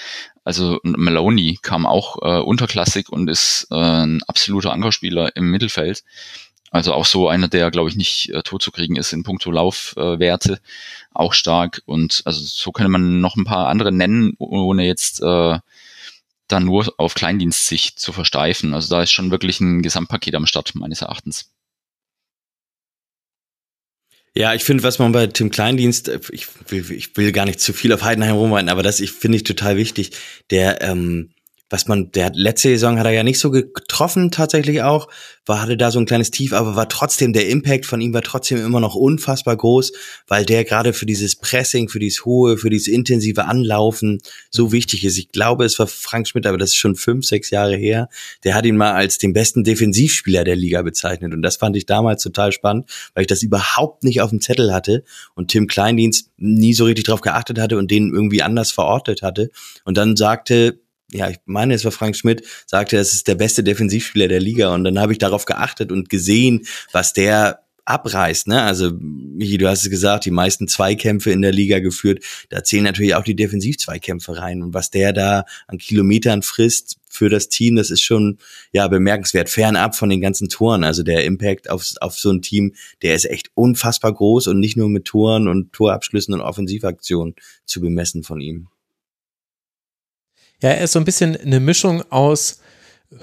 Also 0.43 0.79
Maloney 0.83 1.59
kam 1.61 1.85
auch 1.85 2.17
äh, 2.21 2.41
unterklassig 2.41 3.09
und 3.09 3.29
ist 3.29 3.67
äh, 3.71 3.75
ein 3.75 4.23
absoluter 4.23 4.73
Ankerspieler 4.73 5.35
im 5.35 5.51
Mittelfeld. 5.51 6.03
Also 6.71 6.93
auch 6.93 7.05
so 7.05 7.29
einer, 7.29 7.47
der, 7.47 7.71
glaube 7.71 7.89
ich, 7.89 7.95
nicht 7.95 8.29
äh, 8.31 8.43
tot 8.43 8.61
zu 8.61 8.71
kriegen 8.71 8.97
ist 8.97 9.13
in 9.13 9.23
puncto 9.23 9.49
Laufwerte. 9.51 10.53
Äh, 10.53 10.57
auch 11.13 11.33
stark. 11.33 11.81
Und 11.85 12.21
also 12.25 12.41
so 12.41 12.71
könnte 12.71 12.89
man 12.89 13.21
noch 13.21 13.37
ein 13.37 13.45
paar 13.45 13.67
andere 13.67 13.91
nennen, 13.91 14.33
ohne 14.39 14.85
jetzt 14.85 15.21
äh, 15.21 15.59
dann 16.47 16.65
nur 16.65 16.93
auf 16.97 17.13
Kleindienst 17.13 17.67
sich 17.67 17.95
zu 17.95 18.11
versteifen. 18.11 18.73
Also 18.73 18.93
da 18.93 19.01
ist 19.01 19.11
schon 19.11 19.31
wirklich 19.31 19.59
ein 19.61 19.81
Gesamtpaket 19.81 20.35
am 20.35 20.45
Start, 20.45 20.75
meines 20.75 21.01
Erachtens. 21.01 21.49
Ja, 24.37 24.53
ich 24.53 24.65
finde, 24.65 24.83
was 24.83 24.99
man 24.99 25.13
bei 25.13 25.27
Tim 25.27 25.49
Kleindienst, 25.49 26.09
äh, 26.09 26.19
ich 26.31 26.47
will, 26.67 26.91
ich 26.91 27.15
will 27.15 27.31
gar 27.31 27.45
nicht 27.45 27.61
zu 27.61 27.71
viel 27.71 27.93
auf 27.93 28.03
Heidenheim 28.03 28.35
rumreiten, 28.35 28.69
aber 28.69 28.83
das 28.83 28.99
ich 28.99 29.11
finde 29.11 29.37
ich 29.37 29.43
total 29.43 29.77
wichtig. 29.77 30.11
Der 30.49 30.81
ähm, 30.81 31.29
was 31.69 31.87
man, 31.87 32.11
der 32.11 32.25
hat, 32.25 32.35
letzte 32.35 32.69
Saison 32.69 32.99
hat 32.99 33.07
er 33.07 33.11
ja 33.11 33.23
nicht 33.23 33.39
so 33.39 33.49
getroffen 33.49 34.29
tatsächlich 34.29 34.83
auch, 34.83 35.07
war, 35.47 35.61
hatte 35.61 35.77
da 35.77 35.89
so 35.89 35.99
ein 35.99 36.05
kleines 36.05 36.29
Tief, 36.29 36.53
aber 36.53 36.75
war 36.75 36.89
trotzdem, 36.89 37.33
der 37.33 37.49
Impact 37.49 37.87
von 37.87 38.01
ihm 38.01 38.13
war 38.13 38.21
trotzdem 38.21 38.63
immer 38.63 38.79
noch 38.79 38.93
unfassbar 38.93 39.57
groß, 39.57 39.91
weil 40.27 40.45
der 40.45 40.63
gerade 40.63 40.93
für 40.93 41.07
dieses 41.07 41.35
Pressing, 41.35 41.89
für 41.89 41.97
dieses 41.97 42.23
hohe, 42.23 42.57
für 42.57 42.69
dieses 42.69 42.87
intensive 42.87 43.45
Anlaufen 43.45 44.19
so 44.51 44.71
wichtig 44.71 45.05
ist. 45.05 45.17
Ich 45.17 45.31
glaube, 45.31 45.65
es 45.65 45.79
war 45.79 45.87
Frank 45.87 46.27
Schmidt, 46.27 46.45
aber 46.45 46.59
das 46.59 46.69
ist 46.69 46.75
schon 46.75 46.95
fünf, 46.95 47.25
sechs 47.25 47.49
Jahre 47.49 47.75
her, 47.75 48.09
der 48.43 48.53
hat 48.53 48.65
ihn 48.65 48.77
mal 48.77 48.93
als 48.93 49.17
den 49.17 49.33
besten 49.33 49.63
Defensivspieler 49.63 50.43
der 50.43 50.55
Liga 50.55 50.83
bezeichnet 50.83 51.33
und 51.33 51.41
das 51.41 51.57
fand 51.57 51.75
ich 51.77 51.87
damals 51.87 52.21
total 52.21 52.51
spannend, 52.51 52.89
weil 53.15 53.21
ich 53.21 53.27
das 53.27 53.41
überhaupt 53.41 54.03
nicht 54.03 54.21
auf 54.21 54.29
dem 54.29 54.41
Zettel 54.41 54.71
hatte 54.71 55.03
und 55.33 55.49
Tim 55.49 55.65
Kleindienst 55.65 56.29
nie 56.37 56.73
so 56.73 56.85
richtig 56.85 57.05
drauf 57.05 57.21
geachtet 57.21 57.59
hatte 57.59 57.77
und 57.77 57.89
den 57.89 58.13
irgendwie 58.13 58.43
anders 58.43 58.71
verortet 58.71 59.23
hatte 59.23 59.49
und 59.83 59.97
dann 59.97 60.15
sagte 60.15 60.79
ja, 61.11 61.29
ich 61.29 61.37
meine, 61.45 61.73
es 61.73 61.85
war 61.85 61.91
Frank 61.91 62.15
Schmidt, 62.15 62.43
sagte, 62.65 62.97
es 62.97 63.13
ist 63.13 63.27
der 63.27 63.35
beste 63.35 63.63
Defensivspieler 63.63 64.27
der 64.27 64.39
Liga. 64.39 64.73
Und 64.73 64.83
dann 64.83 64.99
habe 64.99 65.11
ich 65.11 65.19
darauf 65.19 65.45
geachtet 65.45 65.91
und 65.91 66.09
gesehen, 66.09 66.65
was 66.91 67.13
der 67.13 67.65
abreißt. 67.85 68.47
Ne? 68.47 68.61
Also, 68.63 68.91
Michi, 68.99 69.57
du 69.57 69.69
hast 69.69 69.83
es 69.83 69.89
gesagt, 69.91 70.25
die 70.25 70.31
meisten 70.31 70.67
Zweikämpfe 70.67 71.31
in 71.31 71.43
der 71.43 71.51
Liga 71.51 71.79
geführt. 71.79 72.23
Da 72.49 72.63
zählen 72.63 72.83
natürlich 72.83 73.13
auch 73.13 73.23
die 73.23 73.35
Defensivzweikämpfe 73.35 74.37
rein. 74.37 74.63
Und 74.63 74.73
was 74.73 74.89
der 74.89 75.13
da 75.13 75.45
an 75.67 75.77
Kilometern 75.77 76.41
frisst 76.41 76.97
für 77.07 77.29
das 77.29 77.47
Team, 77.47 77.75
das 77.75 77.91
ist 77.91 78.01
schon 78.01 78.39
ja 78.73 78.87
bemerkenswert. 78.87 79.49
Fernab 79.49 79.95
von 79.95 80.09
den 80.09 80.21
ganzen 80.21 80.49
Toren. 80.49 80.83
Also 80.83 81.03
der 81.03 81.25
Impact 81.25 81.69
auf, 81.69 81.85
auf 82.01 82.17
so 82.17 82.31
ein 82.31 82.41
Team, 82.41 82.73
der 83.03 83.13
ist 83.13 83.25
echt 83.25 83.51
unfassbar 83.53 84.13
groß 84.13 84.47
und 84.47 84.59
nicht 84.59 84.77
nur 84.77 84.89
mit 84.89 85.05
Toren 85.05 85.47
und 85.47 85.71
Torabschlüssen 85.71 86.33
und 86.33 86.41
Offensivaktionen 86.41 87.35
zu 87.65 87.81
bemessen 87.81 88.23
von 88.23 88.41
ihm. 88.41 88.67
Ja, 90.61 90.69
er 90.69 90.81
ist 90.81 90.93
so 90.93 90.99
ein 90.99 91.05
bisschen 91.05 91.35
eine 91.35 91.59
Mischung 91.59 92.03
aus 92.09 92.59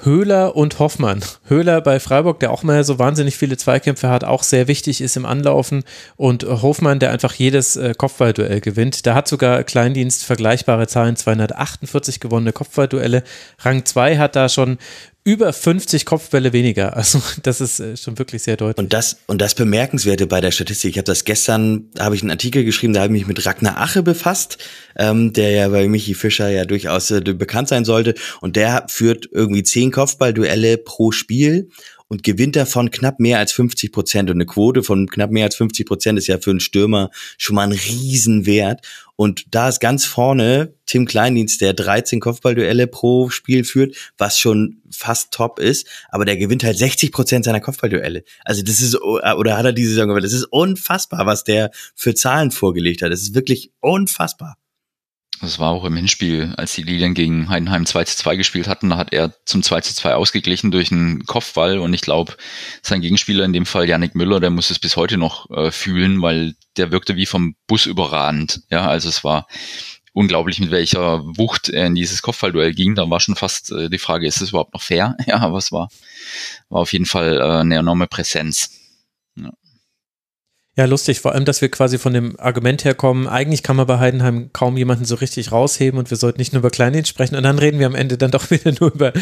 Höhler 0.02 0.56
und 0.56 0.78
Hoffmann. 0.78 1.24
Höhler 1.44 1.80
bei 1.80 2.00
Freiburg, 2.00 2.40
der 2.40 2.50
auch 2.50 2.62
mal 2.62 2.82
so 2.84 2.98
wahnsinnig 2.98 3.36
viele 3.36 3.56
Zweikämpfe 3.56 4.08
hat, 4.08 4.24
auch 4.24 4.42
sehr 4.42 4.68
wichtig 4.68 5.00
ist 5.00 5.16
im 5.16 5.26
Anlaufen 5.26 5.84
und 6.16 6.44
Hofmann, 6.44 6.98
der 6.98 7.10
einfach 7.10 7.34
jedes 7.34 7.76
äh, 7.76 7.92
Kopfballduell 7.96 8.60
gewinnt. 8.60 9.06
Da 9.06 9.14
hat 9.14 9.28
sogar 9.28 9.64
Kleindienst 9.64 10.24
vergleichbare 10.24 10.86
Zahlen, 10.86 11.16
248 11.16 12.20
gewonnene 12.20 12.52
Kopfballduelle. 12.52 13.22
Rang 13.58 13.84
2 13.84 14.18
hat 14.18 14.36
da 14.36 14.48
schon 14.48 14.78
über 15.24 15.52
50 15.52 16.04
Kopfbälle 16.04 16.52
weniger. 16.52 16.96
Also 16.96 17.22
das 17.42 17.60
ist 17.60 17.80
äh, 17.80 17.96
schon 17.96 18.18
wirklich 18.18 18.42
sehr 18.42 18.56
deutlich. 18.56 18.82
Und 18.82 18.92
das 18.92 19.18
und 19.26 19.40
das 19.40 19.54
bemerkenswerte 19.54 20.26
bei 20.26 20.40
der 20.40 20.50
Statistik. 20.50 20.90
Ich 20.90 20.98
habe 20.98 21.06
das 21.06 21.24
gestern, 21.24 21.88
habe 21.98 22.14
ich 22.14 22.22
einen 22.22 22.30
Artikel 22.30 22.64
geschrieben, 22.64 22.92
da 22.92 23.00
habe 23.02 23.12
ich 23.14 23.20
mich 23.20 23.28
mit 23.28 23.44
Ragnar 23.44 23.78
Ache 23.78 24.02
befasst, 24.02 24.58
ähm, 24.96 25.32
der 25.32 25.50
ja 25.50 25.68
bei 25.68 25.88
Michi 25.88 26.14
Fischer 26.14 26.48
ja 26.48 26.64
durchaus 26.64 27.10
äh, 27.10 27.20
bekannt 27.20 27.68
sein 27.68 27.84
sollte. 27.84 28.14
Und 28.40 28.56
der 28.56 28.86
führt 28.88 29.28
irgendwie 29.30 29.62
zehn 29.62 29.90
Kopfballduelle 29.92 30.78
pro 30.78 31.12
Spiel 31.12 31.68
und 32.12 32.24
gewinnt 32.24 32.56
davon 32.56 32.90
knapp 32.90 33.20
mehr 33.20 33.38
als 33.38 33.52
50 33.52 33.90
Prozent. 33.90 34.28
Und 34.28 34.36
eine 34.36 34.44
Quote 34.44 34.82
von 34.82 35.08
knapp 35.08 35.30
mehr 35.30 35.46
als 35.46 35.56
50 35.56 35.86
Prozent 35.86 36.18
ist 36.18 36.26
ja 36.26 36.36
für 36.36 36.50
einen 36.50 36.60
Stürmer 36.60 37.08
schon 37.38 37.56
mal 37.56 37.62
ein 37.62 37.72
Riesenwert. 37.72 38.86
Und 39.16 39.46
da 39.54 39.70
ist 39.70 39.80
ganz 39.80 40.04
vorne 40.04 40.74
Tim 40.84 41.06
Kleindienst, 41.06 41.62
der 41.62 41.72
13 41.72 42.20
Kopfballduelle 42.20 42.86
pro 42.86 43.30
Spiel 43.30 43.64
führt, 43.64 43.96
was 44.18 44.38
schon 44.38 44.82
fast 44.90 45.32
top 45.32 45.58
ist, 45.58 45.86
aber 46.10 46.26
der 46.26 46.36
gewinnt 46.36 46.64
halt 46.64 46.76
60 46.76 47.12
Prozent 47.12 47.46
seiner 47.46 47.60
Kopfballduelle. 47.60 48.24
Also 48.44 48.60
das 48.62 48.82
ist, 48.82 49.00
oder 49.00 49.56
hat 49.56 49.64
er 49.64 49.72
diese 49.72 49.94
Saison 49.94 50.08
gewonnen? 50.08 50.22
Das 50.22 50.34
ist 50.34 50.44
unfassbar, 50.50 51.24
was 51.24 51.44
der 51.44 51.70
für 51.94 52.14
Zahlen 52.14 52.50
vorgelegt 52.50 53.00
hat. 53.00 53.10
Das 53.10 53.22
ist 53.22 53.34
wirklich 53.34 53.72
unfassbar. 53.80 54.58
Das 55.42 55.58
war 55.58 55.70
auch 55.70 55.84
im 55.84 55.96
Hinspiel, 55.96 56.54
als 56.56 56.72
die 56.74 56.84
Lilien 56.84 57.14
gegen 57.14 57.48
Heidenheim 57.48 57.84
2 57.84 58.04
zu 58.04 58.16
2 58.16 58.36
gespielt 58.36 58.68
hatten, 58.68 58.90
da 58.90 58.96
hat 58.96 59.12
er 59.12 59.34
zum 59.44 59.64
2 59.64 59.80
zu 59.80 59.92
2 59.92 60.14
ausgeglichen 60.14 60.70
durch 60.70 60.92
einen 60.92 61.26
Kopfball 61.26 61.80
und 61.80 61.92
ich 61.92 62.00
glaube, 62.00 62.36
sein 62.80 63.00
Gegenspieler 63.00 63.44
in 63.44 63.52
dem 63.52 63.66
Fall, 63.66 63.88
Yannick 63.88 64.14
Müller, 64.14 64.38
der 64.38 64.50
muss 64.50 64.70
es 64.70 64.78
bis 64.78 64.96
heute 64.96 65.16
noch 65.16 65.50
äh, 65.50 65.72
fühlen, 65.72 66.22
weil 66.22 66.54
der 66.76 66.92
wirkte 66.92 67.16
wie 67.16 67.26
vom 67.26 67.56
Bus 67.66 67.86
überragend. 67.86 68.62
Ja, 68.70 68.86
also 68.86 69.08
es 69.08 69.24
war 69.24 69.48
unglaublich, 70.12 70.60
mit 70.60 70.70
welcher 70.70 71.24
Wucht 71.24 71.68
er 71.68 71.86
in 71.86 71.96
dieses 71.96 72.22
Kopfballduell 72.22 72.72
ging. 72.72 72.94
Da 72.94 73.10
war 73.10 73.18
schon 73.18 73.34
fast 73.34 73.72
äh, 73.72 73.90
die 73.90 73.98
Frage, 73.98 74.28
ist 74.28 74.40
es 74.42 74.50
überhaupt 74.50 74.74
noch 74.74 74.82
fair? 74.82 75.16
Ja, 75.26 75.38
aber 75.40 75.58
es 75.58 75.72
war, 75.72 75.88
war 76.68 76.82
auf 76.82 76.92
jeden 76.92 77.06
Fall 77.06 77.38
äh, 77.38 77.60
eine 77.60 77.78
enorme 77.78 78.06
Präsenz. 78.06 78.81
Ja. 80.74 80.86
Lustig, 80.86 81.20
vor 81.20 81.32
allem, 81.32 81.44
dass 81.44 81.60
wir 81.60 81.70
quasi 81.70 81.98
von 81.98 82.14
dem 82.14 82.40
Argument 82.40 82.82
herkommen, 82.84 83.28
eigentlich 83.28 83.62
kann 83.62 83.76
man 83.76 83.86
bei 83.86 83.98
Heidenheim 83.98 84.50
kaum 84.54 84.78
jemanden 84.78 85.04
so 85.04 85.16
richtig 85.16 85.52
rausheben 85.52 85.98
und 85.98 86.08
wir 86.08 86.16
sollten 86.16 86.38
nicht 86.38 86.54
nur 86.54 86.60
über 86.60 86.70
Kleindienst 86.70 87.10
sprechen 87.10 87.36
und 87.36 87.42
dann 87.42 87.58
reden 87.58 87.78
wir 87.78 87.86
am 87.86 87.94
Ende 87.94 88.16
dann 88.16 88.30
doch 88.30 88.50
wieder 88.50 88.72
nur 88.80 88.90
über 88.92 89.12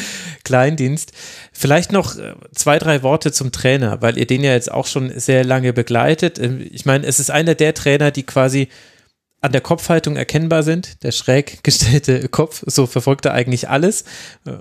Kleindienst. 0.45 1.11
Vielleicht 1.53 1.91
noch 1.91 2.17
äh, 2.17 2.35
zwei, 2.55 2.79
drei 2.79 3.03
Worte 3.03 3.33
zum 3.33 3.51
Trainer, 3.51 4.01
weil 4.01 4.17
ihr 4.17 4.27
den 4.27 4.45
ja 4.45 4.53
jetzt 4.53 4.71
auch 4.71 4.87
schon 4.87 5.19
sehr 5.19 5.45
lange 5.45 5.73
begleitet. 5.73 6.39
Ähm, 6.39 6.65
ich 6.71 6.87
meine, 6.87 7.05
es 7.05 7.19
ist 7.19 7.33
einer 7.33 7.57
der 7.57 7.75
Trainer, 7.75 8.13
die 8.13 8.23
quasi 8.23 8.69
an 9.41 9.51
der 9.51 9.61
Kopfhaltung 9.61 10.15
erkennbar 10.17 10.63
sind, 10.63 11.03
der 11.03 11.11
schräg 11.11 11.59
gestellte 11.65 12.29
Kopf, 12.29 12.63
so 12.67 12.87
verfolgt 12.87 13.27
er 13.27 13.35
eigentlich 13.35 13.69
alles, 13.69 14.05
äh, 14.47 14.53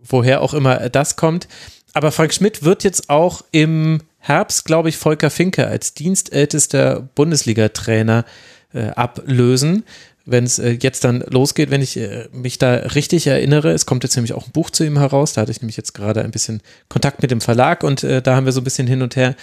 woher 0.00 0.42
auch 0.42 0.54
immer 0.54 0.90
das 0.90 1.16
kommt 1.16 1.48
aber 1.94 2.12
Frank 2.12 2.34
Schmidt 2.34 2.62
wird 2.62 2.84
jetzt 2.84 3.08
auch 3.08 3.44
im 3.50 4.02
Herbst, 4.18 4.64
glaube 4.64 4.88
ich, 4.88 4.96
Volker 4.96 5.30
Finke 5.30 5.66
als 5.66 5.94
dienstältester 5.94 7.08
Bundesliga-Trainer 7.14 8.24
äh, 8.72 8.88
ablösen 8.88 9.84
wenn 10.26 10.44
es 10.44 10.58
äh, 10.58 10.78
jetzt 10.80 11.04
dann 11.04 11.20
losgeht, 11.20 11.70
wenn 11.70 11.82
ich 11.82 11.96
äh, 11.96 12.28
mich 12.32 12.58
da 12.58 12.74
richtig 12.74 13.26
erinnere. 13.26 13.72
Es 13.72 13.86
kommt 13.86 14.04
jetzt 14.04 14.16
nämlich 14.16 14.32
auch 14.32 14.46
ein 14.46 14.52
Buch 14.52 14.70
zu 14.70 14.84
ihm 14.84 14.98
heraus. 14.98 15.34
Da 15.34 15.42
hatte 15.42 15.50
ich 15.50 15.60
nämlich 15.60 15.76
jetzt 15.76 15.92
gerade 15.92 16.22
ein 16.22 16.30
bisschen 16.30 16.62
Kontakt 16.88 17.22
mit 17.22 17.30
dem 17.30 17.40
Verlag 17.40 17.82
und 17.84 18.02
äh, 18.04 18.22
da 18.22 18.34
haben 18.34 18.46
wir 18.46 18.52
so 18.52 18.60
ein 18.60 18.64
bisschen 18.64 18.86
hin 18.86 19.02
und 19.02 19.16
her 19.16 19.36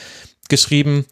geschrieben. 0.49 1.05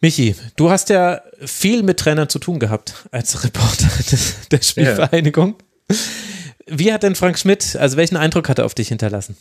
Michi, 0.00 0.34
du 0.56 0.70
hast 0.70 0.90
ja 0.90 1.22
viel 1.44 1.82
mit 1.82 1.98
Trainern 1.98 2.28
zu 2.28 2.38
tun 2.38 2.58
gehabt 2.58 3.06
als 3.10 3.42
Reporter 3.42 3.88
des, 4.10 4.48
der 4.50 4.62
Spielvereinigung. 4.62 5.56
Ja. 5.90 5.96
Wie 6.66 6.92
hat 6.92 7.02
denn 7.02 7.14
Frank 7.14 7.38
Schmidt, 7.38 7.76
also 7.76 7.96
welchen 7.96 8.16
Eindruck 8.16 8.48
hat 8.48 8.58
er 8.58 8.66
auf 8.66 8.74
dich 8.74 8.88
hinterlassen? 8.88 9.36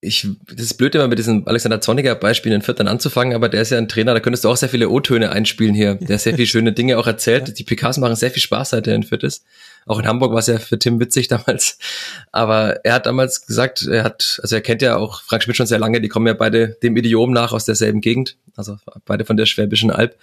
Ich, 0.00 0.28
das 0.46 0.66
ist 0.66 0.74
blöd 0.74 0.94
immer 0.94 1.08
mit 1.08 1.18
diesem 1.18 1.46
Alexander 1.48 1.80
Zorniger 1.80 2.14
Beispiel 2.14 2.52
in 2.52 2.62
Fürth 2.62 2.78
dann 2.78 2.86
anzufangen, 2.86 3.34
aber 3.34 3.48
der 3.48 3.62
ist 3.62 3.70
ja 3.70 3.78
ein 3.78 3.88
Trainer, 3.88 4.14
da 4.14 4.20
könntest 4.20 4.44
du 4.44 4.48
auch 4.48 4.56
sehr 4.56 4.68
viele 4.68 4.90
O-Töne 4.90 5.30
einspielen 5.30 5.74
hier. 5.74 5.96
Der 5.96 6.18
sehr 6.18 6.34
viele 6.34 6.46
schöne 6.46 6.72
Dinge 6.72 6.98
auch 6.98 7.06
erzählt. 7.06 7.58
Die 7.58 7.64
PKs 7.64 7.98
machen 7.98 8.14
sehr 8.14 8.30
viel 8.30 8.42
Spaß, 8.42 8.70
seit 8.70 8.86
er 8.86 8.94
in 8.94 9.02
Fürth 9.02 9.24
ist. 9.24 9.44
Auch 9.86 9.98
in 9.98 10.06
Hamburg 10.06 10.32
war 10.32 10.38
es 10.38 10.46
ja 10.46 10.58
für 10.58 10.78
Tim 10.78 11.00
witzig 11.00 11.28
damals. 11.28 11.78
Aber 12.30 12.84
er 12.84 12.94
hat 12.94 13.06
damals 13.06 13.46
gesagt, 13.46 13.86
er 13.86 14.04
hat, 14.04 14.38
also 14.42 14.54
er 14.54 14.60
kennt 14.60 14.82
ja 14.82 14.96
auch 14.96 15.22
Frank 15.22 15.42
Schmidt 15.42 15.56
schon 15.56 15.66
sehr 15.66 15.78
lange, 15.78 16.00
die 16.00 16.08
kommen 16.08 16.26
ja 16.26 16.34
beide 16.34 16.76
dem 16.82 16.96
Idiom 16.96 17.32
nach 17.32 17.52
aus 17.52 17.64
derselben 17.64 18.00
Gegend, 18.00 18.36
also 18.54 18.76
beide 19.04 19.24
von 19.24 19.36
der 19.36 19.46
Schwäbischen 19.46 19.90
Alb. 19.90 20.16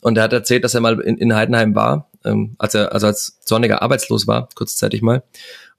Und 0.00 0.18
er 0.18 0.24
hat 0.24 0.32
erzählt, 0.34 0.62
dass 0.62 0.74
er 0.74 0.82
mal 0.82 1.00
in, 1.00 1.16
in 1.16 1.34
Heidenheim 1.34 1.74
war, 1.74 2.10
ähm, 2.24 2.54
als 2.58 2.74
er, 2.74 2.92
also 2.92 3.06
als 3.06 3.40
Zorniger 3.40 3.82
arbeitslos 3.82 4.26
war, 4.26 4.48
kurzzeitig 4.54 5.02
mal. 5.02 5.22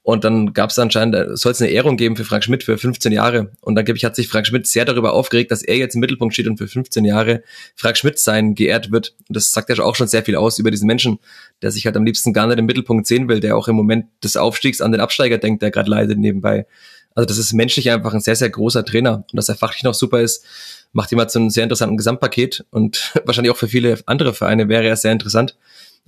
Und 0.07 0.23
dann 0.23 0.53
gab 0.53 0.69
es 0.69 0.79
anscheinend, 0.79 1.37
soll 1.37 1.51
es 1.51 1.61
eine 1.61 1.69
Ehrung 1.69 1.97
geben 1.97 2.15
für 2.15 2.23
Frank 2.23 2.41
Schmidt 2.41 2.63
für 2.63 2.77
15 2.77 3.11
Jahre. 3.11 3.51
Und 3.59 3.75
dann 3.75 3.85
ich, 3.93 4.05
hat 4.05 4.15
sich 4.15 4.29
Frank 4.29 4.47
Schmidt 4.47 4.65
sehr 4.65 4.85
darüber 4.85 5.11
aufgeregt, 5.11 5.51
dass 5.51 5.63
er 5.63 5.75
jetzt 5.75 5.95
im 5.95 5.99
Mittelpunkt 5.99 6.33
steht 6.33 6.47
und 6.47 6.55
für 6.55 6.69
15 6.69 7.03
Jahre 7.03 7.43
Frank 7.75 7.97
Schmidt 7.97 8.17
sein 8.17 8.55
geehrt 8.55 8.89
wird. 8.89 9.15
Und 9.27 9.35
das 9.35 9.51
sagt 9.51 9.67
ja 9.67 9.83
auch 9.83 9.95
schon 9.97 10.07
sehr 10.07 10.23
viel 10.23 10.37
aus 10.37 10.59
über 10.59 10.71
diesen 10.71 10.87
Menschen, 10.87 11.19
der 11.61 11.71
sich 11.71 11.85
halt 11.85 11.97
am 11.97 12.05
liebsten 12.05 12.31
gar 12.31 12.47
nicht 12.47 12.57
im 12.57 12.67
Mittelpunkt 12.67 13.05
sehen 13.05 13.27
will, 13.27 13.41
der 13.41 13.57
auch 13.57 13.67
im 13.67 13.75
Moment 13.75 14.05
des 14.23 14.37
Aufstiegs 14.37 14.79
an 14.79 14.93
den 14.93 15.01
Absteiger 15.01 15.39
denkt, 15.39 15.61
der 15.61 15.71
gerade 15.71 15.89
leidet 15.91 16.17
nebenbei. 16.17 16.67
Also 17.13 17.25
das 17.25 17.37
ist 17.37 17.51
menschlich 17.51 17.91
einfach 17.91 18.13
ein 18.13 18.21
sehr, 18.21 18.37
sehr 18.37 18.49
großer 18.49 18.85
Trainer. 18.85 19.25
Und 19.29 19.33
dass 19.33 19.49
er 19.49 19.55
fachlich 19.55 19.83
noch 19.83 19.93
super 19.93 20.21
ist, 20.21 20.45
macht 20.93 21.11
ihm 21.11 21.19
halt 21.19 21.31
so 21.31 21.39
ein 21.39 21.49
sehr 21.49 21.63
interessanten 21.63 21.97
Gesamtpaket. 21.97 22.63
Und 22.69 23.11
wahrscheinlich 23.25 23.51
auch 23.51 23.57
für 23.57 23.67
viele 23.67 23.99
andere 24.05 24.33
Vereine 24.33 24.69
wäre 24.69 24.87
er 24.87 24.95
sehr 24.95 25.11
interessant 25.11 25.57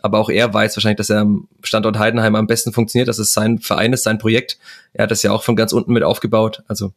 aber 0.01 0.19
auch 0.19 0.29
er 0.29 0.53
weiß 0.53 0.75
wahrscheinlich, 0.75 0.97
dass 0.97 1.09
er 1.09 1.21
am 1.21 1.47
Standort 1.63 1.97
Heidenheim 1.97 2.35
am 2.35 2.47
besten 2.47 2.73
funktioniert, 2.73 3.07
dass 3.07 3.19
es 3.19 3.33
sein 3.33 3.59
Verein 3.59 3.93
ist, 3.93 4.03
sein 4.03 4.17
Projekt. 4.17 4.57
Er 4.93 5.03
hat 5.03 5.11
das 5.11 5.23
ja 5.23 5.31
auch 5.31 5.43
von 5.43 5.55
ganz 5.55 5.73
unten 5.73 5.93
mit 5.93 6.03
aufgebaut. 6.03 6.63
Also 6.67 6.93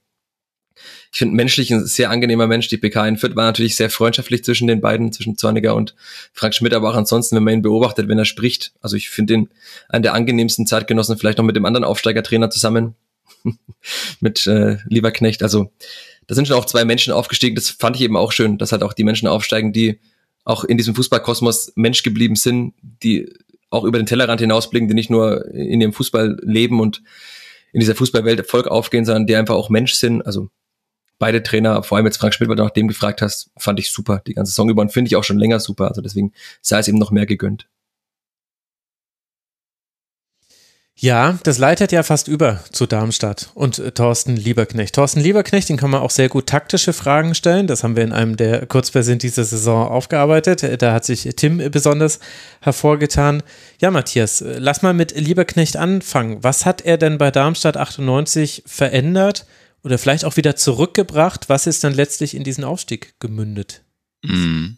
ich 1.12 1.18
finde 1.18 1.37
menschlich 1.37 1.70
ein 1.70 1.85
sehr 1.85 2.11
angenehmer 2.11 2.46
Mensch. 2.46 2.68
Die 2.68 2.78
PK 2.78 3.07
in 3.07 3.18
Fürth 3.18 3.37
war 3.37 3.44
natürlich 3.44 3.76
sehr 3.76 3.90
freundschaftlich 3.90 4.44
zwischen 4.44 4.66
den 4.66 4.81
beiden, 4.81 5.12
zwischen 5.12 5.37
Zorniger 5.37 5.74
und 5.74 5.94
Frank 6.33 6.55
Schmidt, 6.55 6.74
aber 6.74 6.90
auch 6.90 6.96
ansonsten, 6.96 7.37
wenn 7.37 7.44
man 7.44 7.55
ihn 7.55 7.62
beobachtet, 7.62 8.09
wenn 8.09 8.18
er 8.18 8.24
spricht. 8.24 8.72
Also 8.81 8.96
ich 8.96 9.11
finde 9.11 9.35
ihn 9.35 9.48
einen 9.88 10.02
der 10.02 10.14
angenehmsten 10.14 10.66
Zeitgenossen, 10.66 11.18
vielleicht 11.18 11.38
noch 11.38 11.44
mit 11.44 11.57
dem 11.57 11.66
anderen 11.66 11.85
Aufsteigertrainer 11.85 12.50
zusammen, 12.50 12.94
mit 14.20 14.46
äh, 14.46 14.78
Lieberknecht. 14.87 15.42
Also 15.42 15.70
da 16.26 16.35
sind 16.35 16.48
schon 16.48 16.57
auch 16.57 16.64
zwei 16.64 16.85
Menschen 16.85 17.12
aufgestiegen. 17.12 17.57
Das 17.57 17.70
fand 17.70 17.96
ich 17.96 18.02
eben 18.02 18.16
auch 18.16 18.33
schön, 18.33 18.59
dass 18.59 18.72
halt 18.72 18.83
auch 18.83 18.92
die 18.92 19.05
Menschen 19.05 19.28
aufsteigen, 19.28 19.72
die 19.72 19.98
auch 20.44 20.64
in 20.64 20.76
diesem 20.76 20.94
Fußballkosmos 20.94 21.72
Mensch 21.76 22.02
geblieben 22.02 22.37
sind, 22.37 22.74
die 22.83 23.33
auch 23.70 23.85
über 23.85 23.98
den 23.98 24.07
Tellerrand 24.07 24.40
hinausblicken, 24.40 24.88
die 24.88 24.94
nicht 24.94 25.11
nur 25.11 25.46
in 25.55 25.81
ihrem 25.81 25.92
Fußball 25.92 26.38
leben 26.42 26.81
und 26.81 27.02
in 27.72 27.81
dieser 27.81 27.94
Fußballwelt 27.94 28.38
Erfolg 28.38 28.66
aufgehen, 28.66 29.05
sondern 29.05 29.26
die 29.26 29.37
einfach 29.37 29.55
auch 29.55 29.70
Mensch 29.70 29.94
sind. 29.94 30.22
Also 30.22 30.50
beide 31.18 31.42
Trainer, 31.42 31.83
vor 31.83 31.96
allem 31.96 32.07
jetzt 32.07 32.18
Frank 32.18 32.35
Schmidt, 32.35 32.48
weil 32.48 32.57
du 32.57 32.64
nach 32.64 32.70
dem 32.70 32.88
gefragt 32.88 33.22
hast, 33.22 33.50
fand 33.57 33.78
ich 33.78 33.90
super 33.90 34.20
die 34.26 34.35
ganze 34.35 34.50
Saison 34.50 34.68
über 34.68 34.83
und 34.83 34.92
finde 34.92 35.09
ich 35.09 35.16
auch 35.16 35.24
schon 35.24 35.38
länger 35.38 35.61
super. 35.61 35.88
Also 35.88 36.02
deswegen 36.02 36.33
sei 36.61 36.81
es 36.81 36.88
eben 36.88 36.98
noch 36.98 37.12
mehr 37.12 37.26
gegönnt. 37.26 37.68
Ja, 40.98 41.38
das 41.42 41.59
leitet 41.59 41.90
ja 41.90 42.02
fast 42.02 42.28
über 42.28 42.62
zu 42.70 42.87
Darmstadt 42.87 43.50
und 43.55 43.78
äh, 43.78 43.92
Thorsten 43.92 44.37
Lieberknecht. 44.37 44.94
Thorsten 44.94 45.20
Lieberknecht, 45.20 45.68
den 45.68 45.78
kann 45.78 45.90
man 45.90 46.02
auch 46.02 46.11
sehr 46.11 46.28
gut 46.28 46.46
taktische 46.46 46.92
Fragen 46.92 47.35
stellen. 47.35 47.66
Das 47.66 47.83
haben 47.83 47.96
wir 47.96 48.05
in 48.05 48.12
einem 48.12 48.37
der 48.37 48.66
Kurzversionen 48.66 49.18
dieser 49.18 49.44
Saison 49.44 49.88
aufgearbeitet. 49.88 50.62
Äh, 50.62 50.76
da 50.76 50.92
hat 50.92 51.05
sich 51.05 51.28
Tim 51.37 51.59
besonders 51.70 52.20
hervorgetan. 52.61 53.42
Ja, 53.81 53.90
Matthias, 53.90 54.42
äh, 54.42 54.59
lass 54.59 54.83
mal 54.83 54.92
mit 54.92 55.18
Lieberknecht 55.18 55.76
anfangen. 55.76 56.44
Was 56.44 56.66
hat 56.66 56.83
er 56.83 56.98
denn 56.98 57.18
bei 57.18 57.31
Darmstadt 57.31 57.78
98 57.78 58.62
verändert 58.66 59.46
oder 59.83 59.98
vielleicht 59.98 60.26
auch 60.26 60.37
wieder 60.37 60.57
zurückgebracht? 60.57 61.48
Was 61.48 61.66
ist 61.66 61.83
dann 61.85 61.94
letztlich 61.94 62.37
in 62.37 62.44
diesen 62.44 62.64
Aufstieg 62.64 63.18
gemündet? 63.18 63.83
Mhm. 64.22 64.76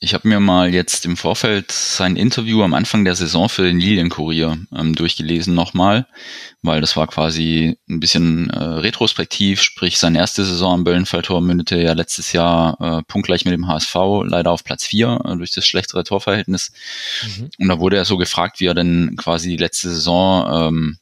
Ich 0.00 0.14
habe 0.14 0.28
mir 0.28 0.38
mal 0.38 0.72
jetzt 0.72 1.04
im 1.06 1.16
Vorfeld 1.16 1.72
sein 1.72 2.14
Interview 2.14 2.62
am 2.62 2.72
Anfang 2.72 3.04
der 3.04 3.16
Saison 3.16 3.48
für 3.48 3.62
den 3.62 3.80
Lilienkurier 3.80 4.56
ähm, 4.72 4.94
durchgelesen 4.94 5.54
nochmal, 5.54 6.06
weil 6.62 6.80
das 6.80 6.96
war 6.96 7.08
quasi 7.08 7.76
ein 7.90 7.98
bisschen 7.98 8.48
äh, 8.50 8.62
retrospektiv, 8.62 9.60
sprich 9.60 9.98
seine 9.98 10.18
erste 10.18 10.44
Saison 10.44 10.74
am 10.74 10.84
Böllenfalltor 10.84 11.40
mündete 11.40 11.82
ja 11.82 11.94
letztes 11.94 12.32
Jahr 12.32 12.80
äh, 12.80 13.02
punktgleich 13.08 13.44
mit 13.44 13.54
dem 13.54 13.66
HSV, 13.66 13.96
leider 14.22 14.52
auf 14.52 14.62
Platz 14.62 14.86
4 14.86 15.20
äh, 15.24 15.36
durch 15.36 15.50
das 15.50 15.66
schlechtere 15.66 16.04
Torverhältnis. 16.04 16.70
Mhm. 17.24 17.50
Und 17.58 17.68
da 17.68 17.80
wurde 17.80 17.96
er 17.96 18.04
so 18.04 18.18
gefragt, 18.18 18.60
wie 18.60 18.66
er 18.66 18.74
denn 18.74 19.16
quasi 19.16 19.48
die 19.48 19.56
letzte 19.56 19.88
Saison 19.88 20.68
ähm, 20.68 20.98